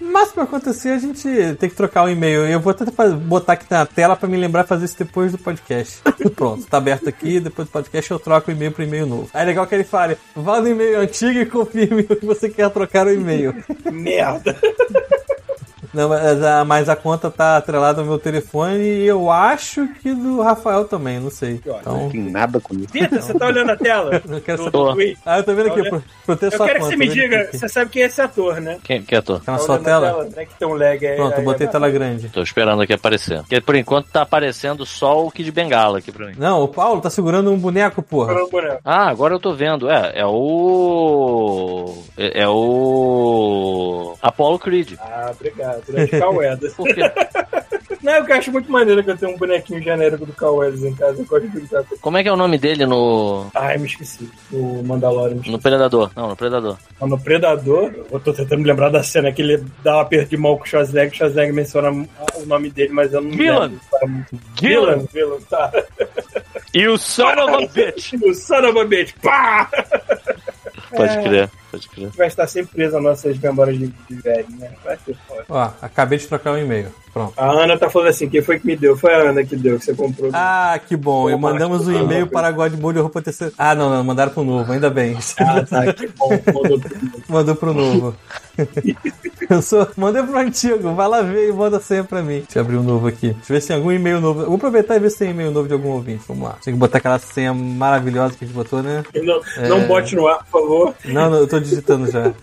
Mas 0.00 0.30
pra 0.30 0.44
acontecer, 0.44 0.90
a 0.90 0.98
gente 0.98 1.28
tem 1.58 1.68
que 1.68 1.74
trocar 1.74 2.04
o 2.04 2.08
e-mail. 2.08 2.46
Eu 2.46 2.60
vou 2.60 2.72
tentar 2.72 2.92
fazer- 2.92 3.16
botar 3.16 3.54
aqui 3.54 3.66
na 3.68 3.84
tela 3.84 4.14
pra 4.14 4.28
me 4.28 4.36
lembrar 4.36 4.64
fazer 4.64 4.84
isso 4.84 4.98
depois 4.98 5.32
do 5.32 5.38
podcast. 5.38 6.00
Pronto, 6.36 6.64
tá 6.66 6.76
aberto 6.78 7.08
aqui. 7.08 7.40
Depois 7.40 7.66
do 7.66 7.72
podcast 7.72 8.10
eu 8.10 8.18
troco 8.18 8.50
o 8.50 8.54
e-mail 8.54 8.70
pro 8.70 8.84
e-mail 8.84 9.06
novo. 9.06 9.28
Aí 9.34 9.42
é 9.42 9.46
legal 9.46 9.66
que 9.66 9.74
ele 9.74 9.82
fale: 9.84 10.16
vá 10.36 10.60
no 10.60 10.68
e-mail 10.68 11.00
antigo 11.00 11.38
e 11.40 11.46
confirme 11.46 12.02
que 12.06 12.24
você 12.24 12.48
quer 12.48 12.70
trocar 12.70 13.06
o 13.06 13.12
e-mail. 13.12 13.54
Merda. 13.90 14.56
Não, 15.94 16.08
mas 16.08 16.42
a, 16.42 16.64
mas 16.64 16.88
a 16.88 16.96
conta 16.96 17.30
tá 17.30 17.56
atrelada 17.56 18.00
ao 18.00 18.06
meu 18.06 18.18
telefone 18.18 18.82
e 18.82 19.06
eu 19.06 19.30
acho 19.30 19.86
que 20.02 20.12
do 20.12 20.42
Rafael 20.42 20.84
também, 20.84 21.20
não 21.20 21.30
sei. 21.30 21.60
Não 21.64 21.78
Então, 21.80 22.08
tem 22.10 22.20
nada 22.20 22.60
com 22.60 22.74
isso. 22.74 22.88
Vitor, 22.92 23.20
você 23.22 23.32
tá 23.34 23.46
olhando 23.46 23.70
a 23.70 23.76
tela? 23.76 24.20
eu 24.28 24.40
quero 24.40 24.64
saber. 24.64 25.16
Ah, 25.24 25.38
eu 25.38 25.44
tô 25.44 25.54
vendo 25.54 25.68
aqui, 25.68 25.80
Olha, 25.80 25.90
pro, 25.90 26.02
pro 26.26 26.36
ter 26.36 26.46
Eu 26.46 26.50
sua 26.56 26.66
quero 26.66 26.78
que 26.80 26.84
conta. 26.86 26.96
você 26.96 26.96
me 26.98 27.08
diga, 27.08 27.40
aqui. 27.42 27.58
você 27.58 27.68
sabe 27.68 27.90
quem 27.90 28.02
é 28.02 28.06
esse 28.06 28.20
ator, 28.20 28.60
né? 28.60 28.78
Quem 28.82 29.02
que 29.02 29.14
é 29.14 29.20
tu? 29.20 29.38
Tá 29.40 29.52
na 29.52 29.58
Tá 29.58 29.64
sua 29.64 29.78
tela? 29.78 30.24
Né, 30.24 30.44
que 30.44 30.54
tem 30.58 30.66
um 30.68 30.74
lag 30.74 31.06
aí. 31.06 31.16
Pronto, 31.16 31.38
aí, 31.38 31.44
botei 31.44 31.66
aí, 31.66 31.72
tela 31.72 31.88
grande. 31.90 32.28
Tô 32.28 32.42
esperando 32.42 32.82
aqui 32.82 32.92
aparecer. 32.92 33.38
Porque 33.40 33.60
por 33.60 33.76
enquanto 33.76 34.08
tá 34.10 34.22
aparecendo 34.22 34.84
só 34.84 35.24
o 35.24 35.30
Kid 35.30 35.50
Bengala 35.52 35.98
aqui 35.98 36.10
pra 36.10 36.26
mim. 36.26 36.34
Não, 36.36 36.62
o 36.62 36.68
Paulo 36.68 37.00
tá 37.00 37.08
segurando 37.10 37.52
um 37.52 37.58
boneco, 37.58 38.02
porra. 38.02 38.34
O 38.34 38.50
boneco. 38.50 38.80
Ah, 38.84 39.08
agora 39.08 39.34
eu 39.34 39.38
tô 39.40 39.54
vendo. 39.54 39.88
É, 39.88 40.12
é 40.16 40.26
o. 40.26 41.94
É, 42.16 42.42
é 42.42 42.48
o. 42.48 44.14
Apollo 44.22 44.58
Creed. 44.58 44.94
Ah, 45.00 45.30
obrigado. 45.34 45.83
Durante 45.86 46.18
Cauedas. 46.18 46.72
Por 46.74 46.86
quê? 46.94 47.02
Não, 48.02 48.12
eu 48.12 48.34
acho 48.34 48.52
muito 48.52 48.70
maneiro 48.70 49.02
que 49.02 49.10
eu 49.10 49.16
tenho 49.16 49.32
um 49.34 49.38
bonequinho 49.38 49.82
genérico 49.82 50.26
do 50.26 50.32
Cauedas 50.34 50.82
em 50.84 50.94
casa. 50.94 51.22
Eu 51.22 51.24
gosto 51.26 51.48
de 51.48 51.58
brincar 51.58 51.82
com 51.84 51.96
Como 51.96 52.18
é 52.18 52.22
que 52.22 52.28
é 52.28 52.32
o 52.32 52.36
nome 52.36 52.58
dele 52.58 52.84
no. 52.84 53.46
Ai, 53.54 53.78
me 53.78 53.86
esqueci. 53.86 54.28
O 54.52 54.82
Mandalorian. 54.82 55.40
No 55.46 55.58
Predador? 55.58 56.10
Não, 56.14 56.28
no 56.28 56.36
Predador. 56.36 56.76
No 57.00 57.18
Predador, 57.18 57.92
eu 58.10 58.20
tô 58.20 58.32
tentando 58.32 58.60
me 58.60 58.68
lembrar 58.68 58.90
da 58.90 59.02
cena 59.02 59.32
que 59.32 59.40
ele 59.40 59.64
dá 59.82 59.96
um 59.96 60.00
aperto 60.00 60.30
de 60.30 60.36
mão 60.36 60.56
com 60.58 60.64
o 60.64 60.66
Schwarzenegger, 60.66 61.12
o 61.12 61.16
Schwarzenegger 61.16 61.54
menciona 61.54 61.90
o 61.90 62.46
nome 62.46 62.70
dele, 62.70 62.92
mas 62.92 63.12
eu 63.12 63.22
não 63.22 63.30
me 63.30 63.36
Gillan. 63.36 63.60
lembro. 64.02 64.26
Gillan. 64.60 65.06
Gillan, 65.12 65.40
tá. 65.48 65.72
E 66.74 66.86
o 66.88 66.98
Son 66.98 67.32
of 67.32 67.64
a 67.64 67.66
Bitch! 67.72 68.12
O 68.22 68.34
son 68.34 68.68
of 68.68 68.78
a 68.78 68.84
bitch. 68.84 69.14
Pá! 69.22 69.70
Pode 70.94 71.22
crer, 71.22 71.50
pode 71.70 71.88
crer. 71.88 72.08
Vai 72.10 72.26
estar 72.28 72.46
sempre 72.46 72.72
preso 72.74 72.96
às 72.96 73.02
nossas 73.02 73.38
memórias 73.38 73.78
de, 73.78 73.86
de 73.88 74.14
velho, 74.22 74.46
né? 74.58 74.70
Vai 74.84 74.96
ser 75.04 75.16
foda. 75.26 75.33
Ó, 75.48 75.70
acabei 75.80 76.18
de 76.18 76.26
trocar 76.26 76.52
o 76.52 76.58
e-mail. 76.58 76.92
Pronto. 77.14 77.32
A 77.36 77.48
Ana 77.48 77.78
tá 77.78 77.88
falando 77.88 78.08
assim, 78.08 78.28
quem 78.28 78.42
foi 78.42 78.58
que 78.58 78.66
me 78.66 78.76
deu? 78.76 78.96
Foi 78.96 79.14
a 79.14 79.30
Ana 79.30 79.44
que 79.44 79.54
deu, 79.54 79.78
que 79.78 79.84
você 79.84 79.94
comprou. 79.94 80.30
Ah, 80.32 80.80
que 80.84 80.96
bom. 80.96 81.30
E 81.30 81.36
mandamos 81.36 81.86
o 81.86 81.92
Marcos, 81.92 82.04
e-mail 82.10 82.26
para 82.26 82.50
Godmode 82.50 82.98
roupa 82.98 83.22
terceira. 83.22 83.52
Ah, 83.56 83.72
não, 83.72 83.88
não, 83.88 84.02
mandaram 84.02 84.32
pro 84.32 84.42
novo, 84.42 84.72
ainda 84.72 84.90
bem. 84.90 85.16
Ah, 85.38 85.62
tá, 85.62 85.92
que 85.92 86.08
bom. 86.08 86.28
Mandou 86.30 86.80
tudo. 86.80 87.22
Mandou 87.28 87.54
pro 87.54 87.72
novo. 87.72 88.16
Eu 89.48 89.62
sou. 89.62 89.86
Mandei 89.96 90.22
pro 90.22 90.38
antigo, 90.38 90.92
vai 90.94 91.06
lá 91.06 91.22
ver 91.22 91.50
e 91.50 91.52
manda 91.52 91.78
senha 91.78 92.02
pra 92.02 92.22
mim. 92.22 92.40
Deixa 92.40 92.58
eu 92.58 92.62
abrir 92.62 92.76
um 92.76 92.82
novo 92.82 93.06
aqui. 93.06 93.28
Deixa 93.28 93.52
eu 93.52 93.54
ver 93.54 93.60
se 93.60 93.68
tem 93.68 93.76
algum 93.76 93.92
e-mail 93.92 94.20
novo. 94.20 94.40
Eu 94.40 94.46
vou 94.46 94.56
aproveitar 94.56 94.96
e 94.96 95.00
ver 95.00 95.10
se 95.10 95.18
tem 95.18 95.30
e-mail 95.30 95.50
novo 95.50 95.68
de 95.68 95.74
algum 95.74 95.90
ouvinte. 95.90 96.24
Vamos 96.26 96.44
lá. 96.48 96.56
Tem 96.64 96.72
que 96.72 96.80
botar 96.80 96.98
aquela 96.98 97.18
senha 97.18 97.52
maravilhosa 97.52 98.34
que 98.34 98.44
a 98.44 98.46
gente 98.46 98.56
botou, 98.56 98.82
né? 98.82 99.04
Não, 99.14 99.68
não 99.68 99.86
bote 99.86 100.16
no 100.16 100.26
ar, 100.26 100.38
por 100.50 100.62
favor. 100.62 100.94
Não, 101.04 101.30
não, 101.30 101.38
eu 101.38 101.46
tô 101.46 101.60
digitando 101.60 102.10
já. 102.10 102.32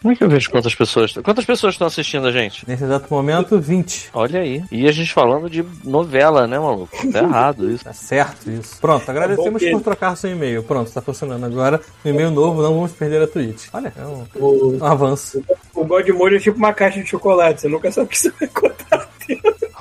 Como 0.00 0.12
é 0.12 0.16
que 0.16 0.22
eu 0.22 0.28
vejo 0.28 0.50
quantas 0.50 0.74
pessoas. 0.74 1.12
Quantas 1.14 1.44
pessoas 1.44 1.74
estão 1.74 1.86
assistindo 1.88 2.28
a 2.28 2.32
gente? 2.32 2.64
Nesse 2.68 2.84
exato 2.84 3.12
momento, 3.12 3.58
20. 3.58 3.87
Olha 4.12 4.40
aí. 4.40 4.62
E 4.70 4.86
a 4.88 4.92
gente 4.92 5.12
falando 5.12 5.48
de 5.50 5.64
novela, 5.84 6.46
né, 6.46 6.58
maluco? 6.58 6.96
Tá 7.12 7.18
errado 7.20 7.70
isso. 7.70 7.84
Tá 7.84 7.92
certo 7.94 8.50
isso. 8.50 8.78
Pronto, 8.80 9.08
agradecemos 9.10 9.62
que- 9.62 9.70
por 9.70 9.80
trocar 9.82 10.16
seu 10.16 10.30
e-mail. 10.30 10.62
Pronto, 10.62 10.90
tá 10.90 11.00
funcionando 11.00 11.44
agora. 11.46 11.80
O 12.04 12.08
e-mail 12.08 12.30
novo, 12.30 12.62
não 12.62 12.74
vamos 12.74 12.92
perder 12.92 13.22
a 13.22 13.26
Twitch. 13.26 13.66
Olha, 13.72 13.92
é 13.96 14.02
um, 14.04 14.24
O, 14.36 14.76
um 14.78 14.84
avanço. 14.84 15.42
o 15.74 15.84
Godmode 15.84 16.36
é 16.36 16.38
tipo 16.38 16.56
uma 16.58 16.72
caixa 16.72 17.02
de 17.02 17.08
chocolate, 17.08 17.60
você 17.62 17.68
nunca 17.68 17.90
sabe 17.92 18.06
o 18.06 18.10
que 18.10 18.18
você 18.18 18.30
vai 18.30 18.48
encontrar. 18.48 19.08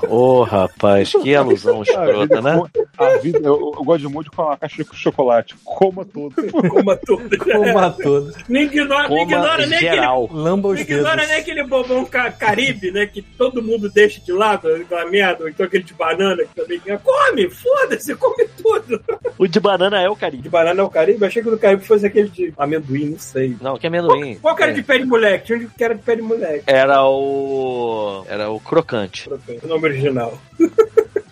Ô, 0.07 0.43
rapaz, 0.43 1.11
que 1.11 1.33
alusão 1.35 1.81
escrota, 1.81 2.41
né? 2.41 2.61
a 2.97 3.17
vida, 3.17 3.39
eu, 3.39 3.73
eu 3.77 3.83
gosto 3.83 4.09
muito 4.09 4.31
com 4.31 4.43
uma 4.43 4.57
caixa 4.57 4.83
de 4.83 4.95
chocolate. 4.95 5.55
Coma 5.63 6.05
tudo. 6.05 6.35
Coma 6.69 6.95
tudo. 6.95 7.37
Coma 7.37 7.89
todos. 7.91 8.35
Não 8.47 8.61
ignora, 8.61 9.07
Coma 9.07 9.21
ignora 9.21 9.65
nem 9.67 9.77
aquele. 9.77 10.07
Lamba 10.31 10.67
os 10.69 10.75
Não 10.75 10.81
ignora 10.81 11.15
dedos. 11.15 11.27
nem 11.29 11.37
aquele 11.39 11.63
bobão 11.63 12.05
ca- 12.05 12.31
caribe, 12.31 12.91
né? 12.91 13.05
Que 13.05 13.21
todo 13.21 13.61
mundo 13.61 13.89
deixa 13.89 14.19
de 14.21 14.31
lado, 14.31 14.67
aquela 14.67 15.05
merda, 15.09 15.43
ou 15.43 15.49
então 15.49 15.65
aquele 15.65 15.83
de 15.83 15.93
banana 15.93 16.43
que 16.43 16.55
também. 16.61 16.79
Come, 17.03 17.49
foda-se, 17.49 18.15
come 18.15 18.47
tudo. 18.61 19.01
O 19.37 19.47
de 19.47 19.59
banana 19.59 20.01
é 20.01 20.09
o 20.09 20.15
carinho. 20.15 20.43
De 20.43 20.49
banana 20.49 20.81
é 20.81 20.83
o 20.83 20.89
caribe? 20.89 21.21
Eu 21.21 21.27
achei 21.27 21.41
que 21.41 21.47
o 21.47 21.51
do 21.51 21.57
caribe 21.57 21.83
fosse 21.85 22.05
aquele 22.05 22.29
de 22.29 22.53
amendoim, 22.57 23.11
não 23.11 23.19
sei. 23.19 23.55
Não, 23.61 23.77
que 23.77 23.85
é 23.85 23.89
amendoim. 23.89 24.35
Qual 24.35 24.55
que 24.55 24.63
era 24.63 24.73
de 24.73 24.83
pé 24.83 24.97
de 24.99 25.05
moleque? 25.05 25.45
Tinha 25.47 25.59
um 25.59 25.67
que 25.69 25.83
era 25.83 25.95
de 25.95 26.01
pé 26.03 26.15
de 26.15 26.21
moleque. 26.21 26.63
Era 26.67 27.03
o. 27.05 28.23
Era 28.27 28.49
o 28.49 28.59
crocante. 28.59 29.29
O 29.63 29.67
nome 29.67 29.86
original. 29.87 30.39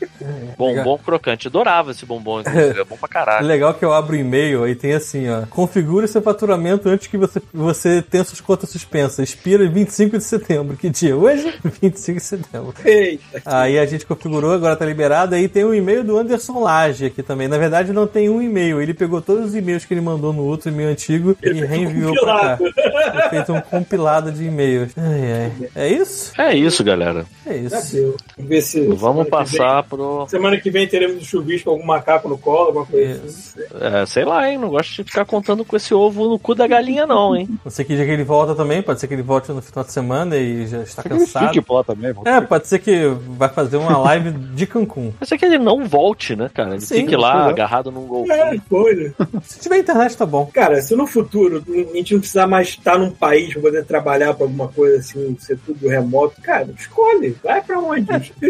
Bombom 0.57 0.97
crocante. 0.97 1.47
Adorava 1.47 1.91
esse 1.91 2.05
bombom, 2.05 2.41
inclusive. 2.41 2.79
É 2.79 2.83
bom 2.83 2.97
pra 2.97 3.07
caralho. 3.07 3.45
Legal 3.47 3.73
que 3.73 3.83
eu 3.83 3.93
abro 3.93 4.15
o 4.15 4.19
e-mail 4.19 4.67
e 4.67 4.75
tem 4.75 4.93
assim, 4.93 5.29
ó. 5.29 5.43
Configure 5.49 6.07
seu 6.07 6.21
faturamento 6.21 6.89
antes 6.89 7.07
que 7.07 7.17
você, 7.17 7.41
você 7.53 8.01
tenha 8.01 8.23
suas 8.23 8.41
contas 8.41 8.69
suspensas. 8.69 9.29
Expira 9.29 9.65
em 9.65 9.69
25 9.69 10.17
de 10.17 10.23
setembro. 10.23 10.77
Que 10.77 10.89
dia? 10.89 11.15
Hoje? 11.15 11.53
25 11.81 12.19
de 12.19 12.25
setembro. 12.25 12.73
Eita. 12.83 13.41
Aí 13.45 13.77
a 13.77 13.85
gente 13.85 14.05
configurou, 14.05 14.53
agora 14.53 14.75
tá 14.75 14.85
liberado. 14.85 15.35
Aí 15.35 15.47
tem 15.47 15.63
o 15.63 15.73
e-mail 15.73 16.03
do 16.03 16.17
Anderson 16.17 16.59
Lage 16.59 17.05
aqui 17.05 17.21
também. 17.23 17.47
Na 17.47 17.57
verdade, 17.57 17.91
não 17.91 18.07
tem 18.07 18.29
um 18.29 18.41
e-mail. 18.41 18.81
Ele 18.81 18.93
pegou 18.93 19.21
todos 19.21 19.45
os 19.45 19.55
e-mails 19.55 19.85
que 19.85 19.93
ele 19.93 20.01
mandou 20.01 20.33
no 20.33 20.43
outro 20.43 20.69
e-mail 20.69 20.89
antigo 20.89 21.35
e 21.41 21.51
reenviou 21.51 22.13
pra 22.13 22.57
cá. 22.57 22.57
Ele 22.59 23.29
fez 23.29 23.49
um 23.49 23.61
compilado 23.61 24.31
de 24.31 24.45
e-mails. 24.45 24.91
Ai, 24.97 25.33
ai. 25.33 25.69
É 25.75 25.87
isso? 25.87 26.31
É 26.37 26.55
isso, 26.55 26.83
galera. 26.83 27.25
É 27.45 27.55
isso. 27.55 27.91
deu. 27.95 28.95
Vamos 28.95 29.27
passar 29.27 29.83
pro. 29.83 30.14
Semana 30.27 30.57
que 30.59 30.69
vem 30.69 30.87
teremos 30.87 31.17
um 31.21 31.25
chuvisco 31.25 31.65
com 31.65 31.71
algum 31.71 31.85
macaco 31.85 32.27
no 32.29 32.37
colo, 32.37 32.67
alguma 32.67 32.85
coisa 32.85 33.21
assim. 33.25 33.59
É, 33.81 34.05
sei 34.05 34.25
lá, 34.25 34.49
hein? 34.49 34.57
Não 34.57 34.69
gosto 34.69 35.03
de 35.03 35.03
ficar 35.03 35.25
contando 35.25 35.63
com 35.65 35.75
esse 35.75 35.93
ovo 35.93 36.27
no 36.29 36.39
cu 36.39 36.55
da 36.55 36.67
galinha, 36.67 37.05
não, 37.05 37.35
hein? 37.35 37.47
Não 37.63 37.71
sei 37.71 37.85
que 37.85 37.95
dia 37.95 38.05
que 38.05 38.11
ele 38.11 38.23
volta 38.23 38.55
também. 38.55 38.81
Pode 38.81 38.99
ser 38.99 39.07
que 39.07 39.13
ele 39.13 39.21
volte 39.21 39.51
no 39.51 39.61
final 39.61 39.83
de 39.83 39.91
semana 39.91 40.35
e 40.37 40.67
já 40.67 40.81
está 40.81 41.01
Ele 41.05 41.19
cansado. 41.19 41.63
por 41.63 41.73
lá 41.75 41.83
também. 41.83 42.13
É, 42.25 42.41
pode 42.41 42.67
ser 42.67 42.79
que 42.79 43.07
vai 43.37 43.49
fazer 43.49 43.77
uma 43.77 43.97
live 43.97 44.31
de 44.31 44.65
Cancún. 44.67 45.11
Mas 45.19 45.31
é 45.31 45.37
que 45.37 45.45
ele 45.45 45.57
não 45.57 45.85
volte, 45.85 46.35
né, 46.35 46.49
cara? 46.53 46.71
Ele 46.71 46.81
Sim, 46.81 46.95
fique 47.01 47.15
lá 47.15 47.45
né? 47.45 47.49
agarrado 47.51 47.91
num 47.91 48.05
gol. 48.05 48.25
É, 48.31 48.57
foi, 48.69 48.95
né? 48.95 49.13
Se 49.43 49.59
tiver 49.59 49.79
internet, 49.79 50.15
tá 50.17 50.25
bom. 50.25 50.49
Cara, 50.53 50.81
se 50.81 50.95
no 50.95 51.07
futuro 51.07 51.63
a 51.67 51.95
gente 51.95 52.13
não 52.13 52.19
precisar 52.19 52.47
mais 52.47 52.69
estar 52.69 52.97
num 52.97 53.11
país 53.11 53.53
pra 53.53 53.61
poder 53.63 53.85
trabalhar 53.85 54.33
pra 54.33 54.45
alguma 54.45 54.67
coisa 54.67 54.97
assim, 54.97 55.35
ser 55.39 55.57
tudo 55.65 55.87
remoto, 55.87 56.41
cara, 56.41 56.67
escolhe. 56.77 57.35
Vai 57.43 57.61
pra 57.61 57.79
onde? 57.79 58.05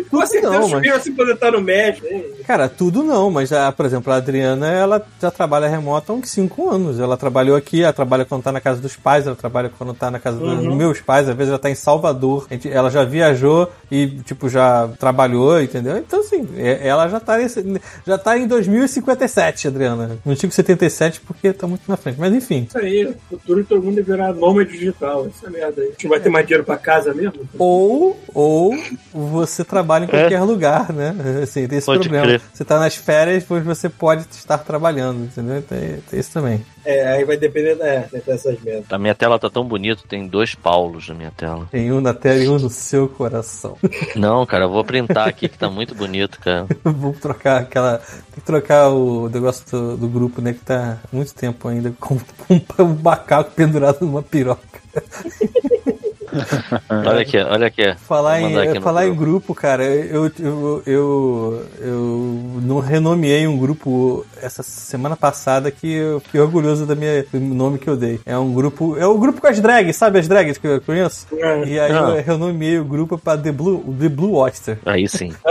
Com 0.10 0.26
certeza 0.26 0.54
não, 0.54 0.66
o 0.66 0.70
chuvisco 0.70 0.98
assim 0.98 1.14
poder 1.14 1.34
estar 1.34 1.55
no 1.56 1.61
México. 1.61 2.06
hein? 2.07 2.26
Cara, 2.45 2.69
tudo 2.69 3.03
não, 3.03 3.32
mas 3.32 3.49
já, 3.49 3.72
por 3.72 3.86
exemplo, 3.86 4.11
a 4.14 4.18
Adriana, 4.18 4.68
ela 4.69 5.06
já 5.22 5.32
trabalha 5.32 5.68
remota 5.68 6.11
há 6.11 6.15
uns 6.15 6.30
5 6.30 6.69
anos. 6.69 6.99
Ela 6.99 7.18
trabalhou 7.18 7.56
aqui, 7.57 7.82
ela 7.84 7.94
trabalha 7.94 8.23
quando 8.26 8.44
tá 8.44 8.52
na 8.52 8.61
casa 8.61 8.80
dos 8.80 8.95
pais, 8.95 9.26
ela 9.26 9.36
trabalha 9.36 9.72
quando 9.76 9.94
tá 9.94 10.11
na 10.11 10.19
casa 10.19 10.38
dos 10.38 10.64
Uhum. 10.65 10.76
meus 10.76 11.02
pais, 11.02 11.27
às 11.27 11.36
vezes 11.36 11.49
ela 11.49 11.60
tá 11.60 11.69
em 11.69 11.76
Salvador. 11.76 12.45
A 12.49 12.53
gente- 12.53 12.69
ela 12.69 12.90
já 12.90 13.03
viajou 13.03 13.68
e, 13.91 14.07
tipo, 14.26 14.48
já 14.49 14.88
trabalhou, 14.99 15.61
entendeu? 15.61 15.98
Então, 15.98 16.19
assim, 16.19 16.48
é- 16.57 16.88
ela 16.88 17.07
já 17.07 17.19
tá, 17.19 17.38
nesse, 17.38 17.82
já 18.06 18.18
tá 18.18 18.38
em 18.38 18.48
2057, 18.48 19.68
Adriana. 19.68 20.18
Não 20.26 20.34
digo 20.34 20.53
77 20.53 21.22
porque 21.22 21.52
tá 21.53 21.65
muito 21.68 21.84
na 21.88 21.98
frente, 21.98 22.19
mas 22.19 22.34
enfim. 22.34 22.65
Isso 22.68 22.77
aí, 22.77 23.03
no 23.06 23.15
futuro 23.40 23.64
todo 23.64 23.82
mundo 23.84 24.03
virar 24.03 24.34
nômade 24.34 24.72
digital. 24.72 25.27
Essa 25.27 25.49
merda 25.49 25.82
aí. 25.82 25.88
A 25.88 25.91
gente 25.91 26.07
vai 26.07 26.19
ter 26.19 26.30
mais 26.30 26.45
dinheiro 26.45 26.64
pra 26.64 26.77
casa 26.77 27.14
mesmo? 27.14 27.34
Ou, 27.57 28.19
ou 28.34 28.73
você 29.14 29.64
trabalha 29.64 30.06
em 30.06 30.07
qualquer 30.07 30.41
lugar, 30.41 30.91
né? 30.94 31.15
Assim, 31.45 31.67
tem 31.67 31.77
esse 31.77 31.85
Pode 31.85 32.01
problema. 32.01 32.26
crer. 32.26 32.41
Você 32.53 32.65
tá 32.65 32.80
nas 32.80 32.95
férias, 32.95 33.43
pois 33.43 33.63
você 33.63 33.89
pode 33.89 34.26
estar 34.31 34.57
trabalhando, 34.59 35.23
entendeu? 35.23 35.61
Tem, 35.61 35.97
tem 36.09 36.19
isso 36.19 36.31
também. 36.31 36.65
É, 36.84 37.07
aí 37.07 37.26
vai 37.26 37.35
depender 37.38 37.77
é, 37.81 38.07
dessas 38.26 38.61
merdas. 38.61 38.85
A 38.91 38.99
minha 38.99 39.15
tela 39.15 39.39
tá 39.39 39.49
tão 39.49 39.65
bonita, 39.65 40.03
tem 40.07 40.27
dois 40.27 40.53
Paulos 40.53 41.09
na 41.09 41.15
minha 41.15 41.31
tela. 41.31 41.67
Tem 41.72 41.91
um 41.91 41.99
na 41.99 42.13
tela 42.13 42.43
e 42.43 42.47
um 42.47 42.59
no 42.59 42.69
seu 42.69 43.07
coração. 43.07 43.77
Não, 44.15 44.45
cara, 44.45 44.65
eu 44.65 44.69
vou 44.69 44.84
printar 44.84 45.27
aqui 45.27 45.49
que 45.49 45.57
tá 45.57 45.69
muito 45.69 45.95
bonito, 45.95 46.39
cara. 46.39 46.67
Vou 46.84 47.13
trocar 47.13 47.61
aquela. 47.61 47.97
Tem 47.97 48.35
que 48.35 48.41
trocar 48.41 48.89
o 48.89 49.30
negócio 49.30 49.65
do, 49.69 49.97
do 49.97 50.07
grupo, 50.07 50.41
né? 50.41 50.53
Que 50.53 50.59
tá 50.59 50.99
há 51.03 51.15
muito 51.15 51.34
tempo 51.34 51.67
ainda 51.67 51.91
com, 51.99 52.17
com 52.17 52.84
um 52.84 52.95
macaco 53.01 53.51
pendurado 53.51 54.01
numa 54.01 54.23
piroca. 54.23 54.81
Olha 56.90 57.22
aqui, 57.22 57.38
olha 57.38 57.68
aqui. 57.68 57.95
Falar, 57.98 58.41
em, 58.41 58.57
aqui 58.57 58.82
falar 58.82 59.06
em 59.06 59.16
grupo. 59.16 59.26
grupo, 59.26 59.56
cara, 59.56 59.84
eu, 59.84 60.32
eu, 60.40 60.84
eu, 60.86 61.66
eu 61.80 62.62
não 62.62 62.80
renomeei 62.80 63.48
um 63.48 63.57
grupo 63.57 64.26
essa 64.45 64.63
semana 64.63 65.15
passada 65.15 65.69
que 65.72 65.91
eu 65.93 66.19
fiquei 66.19 66.39
orgulhoso 66.39 66.85
da 66.85 66.95
minha, 66.95 67.26
do 67.31 67.39
nome 67.39 67.77
que 67.80 67.88
eu 67.89 67.97
dei. 67.97 68.19
É 68.26 68.38
um 68.38 68.53
grupo. 68.53 68.95
É 68.97 69.05
o 69.05 69.17
grupo 69.17 69.41
com 69.41 69.47
as 69.47 69.59
drags, 69.59 69.95
sabe 69.95 70.19
as 70.19 70.27
drags 70.27 70.57
que 70.57 70.67
eu 70.67 70.81
conheço? 70.81 71.27
É. 71.38 71.63
E 71.65 71.80
aí 71.80 71.91
Ah. 71.91 72.15
eu 72.17 72.23
renomeei 72.23 72.80
o 72.80 72.85
grupo 72.85 73.17
pra 73.17 73.38
The 73.38 73.51
Blue, 73.51 73.84
The 73.99 74.09
Blue 74.09 74.35
Oyster. 74.35 74.77
Aí 74.85 75.07
sim. 75.07 75.34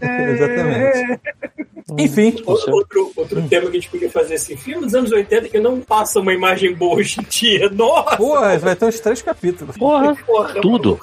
Exatamente. 0.00 1.20
Enfim, 1.98 2.34
Outro, 2.46 2.72
outro, 2.72 3.12
outro 3.16 3.42
tema 3.48 3.62
que 3.70 3.76
a 3.76 3.80
gente 3.80 3.90
podia 3.90 4.08
fazer 4.10 4.34
assim, 4.34 4.56
filme 4.56 4.84
dos 4.86 4.94
anos 4.94 5.12
80 5.12 5.48
que 5.48 5.58
não 5.60 5.78
passa 5.80 6.20
uma 6.20 6.32
imagem 6.32 6.74
boa 6.74 6.96
hoje 6.96 7.20
em 7.20 7.24
dia. 7.24 7.68
Nossa! 7.74 8.16
porra, 8.16 8.56
vai 8.58 8.74
ter 8.76 8.86
uns 8.86 8.98
três 9.00 9.20
capítulos. 9.20 9.76
Porra, 9.76 10.14
porra, 10.24 10.54
tudo. 10.62 10.98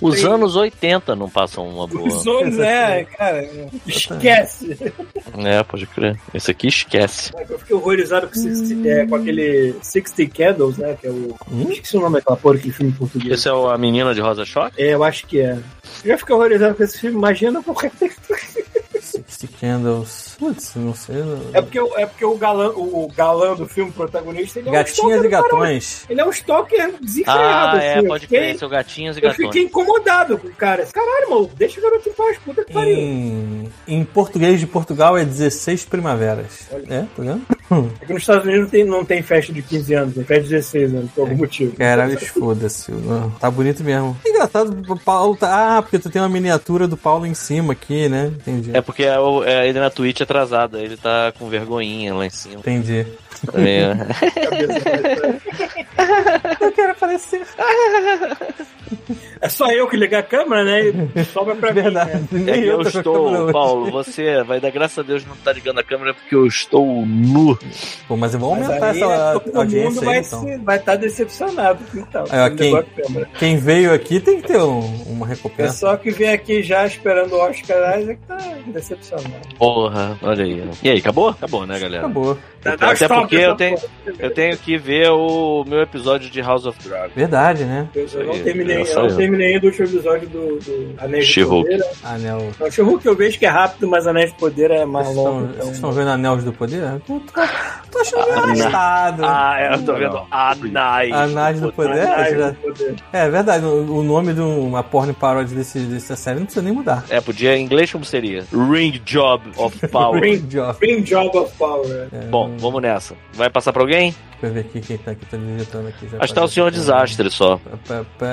Os 0.00 0.24
anos 0.24 0.54
80 0.54 1.16
não 1.16 1.28
passam 1.28 1.66
uma 1.66 1.86
boa. 1.88 2.06
Os 2.06 2.26
anos, 2.26 2.58
é, 2.58 3.04
cara. 3.04 3.48
Esquece. 3.86 4.67
É, 5.38 5.62
pode 5.62 5.86
crer. 5.86 6.18
Esse 6.34 6.50
aqui 6.50 6.66
esquece. 6.68 7.32
Eu 7.48 7.58
fiquei 7.58 7.76
horrorizado 7.76 8.26
com, 8.28 8.34
60, 8.34 8.88
é, 8.88 9.06
com 9.06 9.14
aquele 9.14 9.74
60 9.80 10.26
Candles, 10.34 10.78
né? 10.78 10.96
Que 11.00 11.06
é 11.06 11.10
o. 11.10 11.36
Hum? 11.50 11.70
Esqueci 11.70 11.96
o 11.96 12.00
nome 12.00 12.16
daquela 12.16 12.36
porra 12.36 12.58
que 12.58 12.72
filme 12.72 12.92
em 12.92 12.94
português. 12.94 13.32
Esse 13.32 13.48
é 13.48 13.52
o, 13.52 13.68
a 13.68 13.78
menina 13.78 14.14
de 14.14 14.20
Rosa 14.20 14.44
Choque? 14.44 14.80
É, 14.82 14.94
eu 14.94 15.04
acho 15.04 15.26
que 15.26 15.40
é. 15.40 15.52
Eu 16.04 16.10
já 16.10 16.18
fiquei 16.18 16.34
horrorizado 16.34 16.74
com 16.74 16.82
esse 16.82 16.98
filme, 16.98 17.16
imagina 17.16 17.62
porque. 17.62 17.90
Sixty 19.00 19.48
Candles. 19.48 20.27
Putz, 20.38 20.72
não 20.76 20.94
sei. 20.94 21.16
É 21.52 21.60
porque, 21.60 21.80
o- 21.80 21.98
é 21.98 22.06
porque 22.06 22.24
o, 22.24 22.36
galã, 22.36 22.68
o, 22.68 23.10
galã 23.14 23.54
do 23.56 23.66
filme, 23.66 23.90
protagonista, 23.90 24.58
ele 24.60 24.68
é 24.68 24.70
um 24.70 24.74
Gatinhas 24.74 24.96
stalker 24.96 25.24
e 25.24 25.28
gatões. 25.28 26.04
Ele 26.08 26.20
é 26.20 26.24
um 26.24 26.30
stalker 26.30 26.94
desenfreado. 27.00 27.76
Ah, 27.76 27.82
é, 27.82 27.90
assim. 27.90 27.98
Eu 27.98 28.06
pode 28.06 28.26
crer. 28.28 28.56
É 28.60 28.64
o 28.64 28.68
Gatinhos 28.68 29.16
e 29.16 29.20
Eu 29.20 29.30
Gatões. 29.30 29.46
fiquei 29.48 29.62
incomodado 29.64 30.38
com 30.38 30.46
o 30.48 30.52
cara. 30.52 30.86
Caralho, 30.86 31.30
mano, 31.30 31.50
deixa 31.56 31.80
o 31.80 31.82
garoto 31.82 32.08
em 32.08 32.12
paz, 32.12 32.38
puta 32.44 32.64
que 32.64 32.72
pariu. 32.72 32.96
Em, 32.96 33.68
em 33.88 34.04
português 34.04 34.60
de 34.60 34.66
Portugal 34.66 35.18
é 35.18 35.24
16 35.24 35.84
primaveras. 35.86 36.68
É, 36.88 37.00
tá 37.00 37.06
vendo? 37.18 37.42
É 38.00 38.06
que 38.06 38.12
nos 38.12 38.22
Estados 38.22 38.44
Unidos 38.44 38.62
não 38.62 38.70
tem, 38.70 38.84
não 38.84 39.04
tem 39.04 39.22
festa 39.22 39.52
de 39.52 39.60
15 39.60 39.94
anos, 39.94 40.14
tem 40.14 40.24
festa 40.24 40.42
de 40.44 40.48
16 40.50 40.94
anos, 40.94 41.10
por 41.10 41.22
algum 41.22 41.36
motivo. 41.36 41.76
Caralho, 41.76 42.18
foda-se. 42.20 42.92
Tá 43.40 43.50
bonito 43.50 43.82
mesmo. 43.84 44.16
Engraçado, 44.24 44.74
o 44.88 44.98
Paulo 44.98 45.36
tá. 45.36 45.78
Ah, 45.78 45.82
porque 45.82 45.98
tu 45.98 46.08
tem 46.08 46.22
uma 46.22 46.28
miniatura 46.28 46.86
do 46.86 46.96
Paulo 46.96 47.26
em 47.26 47.34
cima 47.34 47.72
aqui, 47.72 48.08
né? 48.08 48.26
Entendi. 48.38 48.70
É 48.72 48.80
porque 48.80 49.02
é 49.04 49.16
é 49.44 49.68
ele 49.68 49.80
na 49.80 49.90
Twitch 49.90 50.20
atrasado, 50.28 50.78
ele 50.78 50.96
tá 50.98 51.32
com 51.38 51.48
vergonhinha 51.48 52.14
lá 52.14 52.26
em 52.26 52.30
cima. 52.30 52.56
Entendi. 52.56 53.06
É. 53.54 53.94
Eu 56.60 56.72
quero 56.72 56.92
aparecer. 56.92 57.46
É 59.40 59.48
só 59.48 59.70
eu 59.70 59.86
que 59.88 59.96
ligar 59.96 60.20
a 60.20 60.22
câmera, 60.22 60.64
né? 60.64 61.08
E 61.14 61.24
sobra 61.24 61.54
pra 61.54 61.70
Verdade. 61.72 62.20
mim. 62.32 62.42
Né? 62.44 62.52
É 62.52 62.58
eu 62.58 62.78
câmera 62.78 62.88
estou. 62.98 63.52
Paulo, 63.52 63.90
você 63.90 64.42
vai 64.42 64.60
dar 64.60 64.70
graças 64.70 64.98
a 64.98 65.02
Deus 65.02 65.24
não 65.26 65.36
tá 65.36 65.52
ligando 65.52 65.78
a 65.78 65.82
câmera 65.82 66.14
porque 66.14 66.34
eu 66.34 66.46
estou 66.46 67.04
nu. 67.06 67.58
Pô, 68.06 68.16
mas 68.16 68.34
eu 68.34 68.40
vou 68.40 68.54
Mas 68.56 68.66
aumentar 68.66 68.90
aí 68.90 69.00
essa 69.02 69.40
todo 69.40 69.56
audiência 69.56 69.90
mundo 69.90 70.00
aí, 70.00 70.06
vai 70.06 70.18
então. 70.20 70.48
estar 70.48 70.64
vai 70.64 70.78
tá 70.78 70.96
decepcionado. 70.96 71.78
Então, 71.94 72.24
Aí, 72.30 72.40
ó, 72.40 72.48
com 72.48 72.54
o 72.54 72.56
quem-. 72.56 73.26
Quem 73.38 73.56
veio 73.58 73.92
aqui 73.92 74.20
tem 74.20 74.40
que 74.40 74.48
ter 74.48 74.58
um- 74.58 75.02
uma 75.06 75.24
O 75.24 75.28
recompensa. 75.28 75.72
pessoal 75.72 75.98
que 75.98 76.10
vem 76.10 76.30
aqui 76.30 76.62
já 76.62 76.86
esperando 76.86 77.32
o 77.34 77.38
Oscar 77.40 78.00
Isaac 78.00 78.18
tá 78.26 78.38
decepcionado. 78.66 79.28
Porra, 79.58 80.18
olha 80.22 80.44
aí. 80.44 80.68
E 80.82 80.90
aí, 80.90 80.98
acabou? 80.98 81.30
Acabou, 81.30 81.66
né, 81.66 81.78
galera? 81.78 81.98
Acabou. 82.04 82.36
Tá, 82.60 82.72
Até 82.74 82.92
stop 82.94 83.20
porque 83.20 83.36
essa 83.36 83.44
eu 83.46 83.54
tenho, 83.54 83.78
eu 84.18 84.30
tenho 84.34 84.56
que 84.58 84.76
ver 84.76 85.10
o 85.10 85.64
meu 85.66 85.80
episódio 85.80 86.28
de 86.28 86.40
House 86.40 86.66
of 86.66 86.76
Dragon. 86.86 87.12
Verdade, 87.14 87.64
né? 87.64 87.88
Eu, 87.94 88.06
eu 88.06 88.26
não 88.26 88.32
Aí, 88.34 88.42
terminei, 88.84 88.92
é 88.94 88.96
eu 89.06 89.08
não 89.10 89.16
terminei 89.16 89.54
ainda 89.54 89.66
o 89.66 89.68
último 89.70 89.86
episódio 89.86 90.28
do, 90.28 90.58
do 90.58 90.94
Anéis 90.98 91.26
de. 91.26 91.44
Poder. 91.44 91.84
Anel. 92.04 92.50
Não, 92.60 92.70
She-Hulk 92.70 93.06
eu 93.06 93.16
vejo 93.16 93.38
que 93.38 93.46
é 93.46 93.48
rápido, 93.48 93.88
mas 93.88 94.06
Anéis 94.06 94.30
de 94.32 94.38
Poder 94.38 94.70
é 94.70 94.84
mais 94.84 95.06
Vocês 95.06 95.16
longo. 95.16 95.30
estão, 95.30 95.50
Então... 95.50 95.62
vocês 95.64 95.74
estão 95.76 95.92
vendo 95.92 96.10
Anéis 96.10 96.44
do 96.44 96.52
Poder? 96.52 96.82
Eu 96.82 97.00
tô, 97.00 97.20
tô 97.90 97.98
achando 97.98 98.26
meio 98.26 98.66
arrastado. 98.66 99.22
Ah, 99.24 99.56
eu 99.72 99.84
tô 99.84 99.94
vendo 99.94 100.20
Anais. 100.30 101.12
Anéis 101.12 101.60
do 101.60 101.72
Poder? 101.72 102.06
Anéis 102.06 102.38
Já- 102.38 102.50
do 102.50 102.54
Poder. 102.56 102.94
É 103.12 103.28
verdade, 103.28 103.64
o, 103.64 103.98
o 103.98 104.02
nome 104.02 104.32
de 104.34 104.40
uma 104.40 104.82
porn 104.82 105.12
paródia 105.12 105.56
desse, 105.56 105.78
dessa 105.80 106.16
série 106.16 106.38
não 106.38 106.46
precisa 106.46 106.64
nem 106.64 106.72
mudar. 106.74 107.04
É, 107.08 107.20
podia 107.20 107.56
em 107.56 107.62
inglês 107.64 107.90
como 107.92 108.04
seria? 108.04 108.44
Ring 108.52 109.00
Job 109.04 109.50
of 109.56 109.88
Power. 109.88 110.20
Ring- 110.22 110.46
job. 110.48 110.76
Ring 110.80 111.02
Job 111.02 111.36
of 111.36 111.52
Power. 111.58 112.08
É, 112.12 112.26
Bom, 112.26 112.54
vamos 112.58 112.82
nessa. 112.82 113.14
Vai 113.34 113.50
passar 113.50 113.72
pra 113.72 113.82
alguém? 113.82 114.14
Deixa 114.40 114.46
eu 114.46 114.52
ver 114.52 114.60
aqui 114.60 114.80
quem 114.80 114.98
tá 114.98 115.10
aqui, 115.10 115.26
tô 115.26 115.36
digitando 115.36 115.88
aqui. 115.88 116.08
Já 116.08 116.18
Acho 116.20 116.32
que 116.32 116.38
tá 116.38 116.44
o 116.44 116.48
Senhor 116.48 116.70
Desastre 116.70 117.28
só. 117.30 117.56
Pá, 117.56 117.70
pá, 117.88 118.04
pá. 118.18 118.26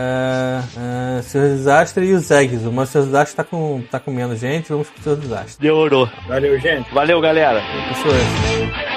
Ah, 0.78 1.22
Senhor 1.24 1.49
Desastre 1.49 2.06
e 2.06 2.14
o 2.14 2.20
Zegzo. 2.20 2.72
Mas 2.72 2.90
o 2.90 2.91
Senhor 2.91 3.06
Desastre 3.06 3.36
tá 3.38 3.44
com, 3.44 3.82
tá 3.90 3.99
com 3.99 4.12
menos 4.12 4.40
gente, 4.40 4.70
vamos 4.70 4.90
pro 4.90 5.03
Senhor 5.03 5.18
Desastre. 5.18 5.62
Demorou. 5.62 6.10
Valeu, 6.28 6.60
gente. 6.60 6.94
Valeu, 6.94 7.22
galera. 7.22 7.62
Pessoas. 7.90 8.94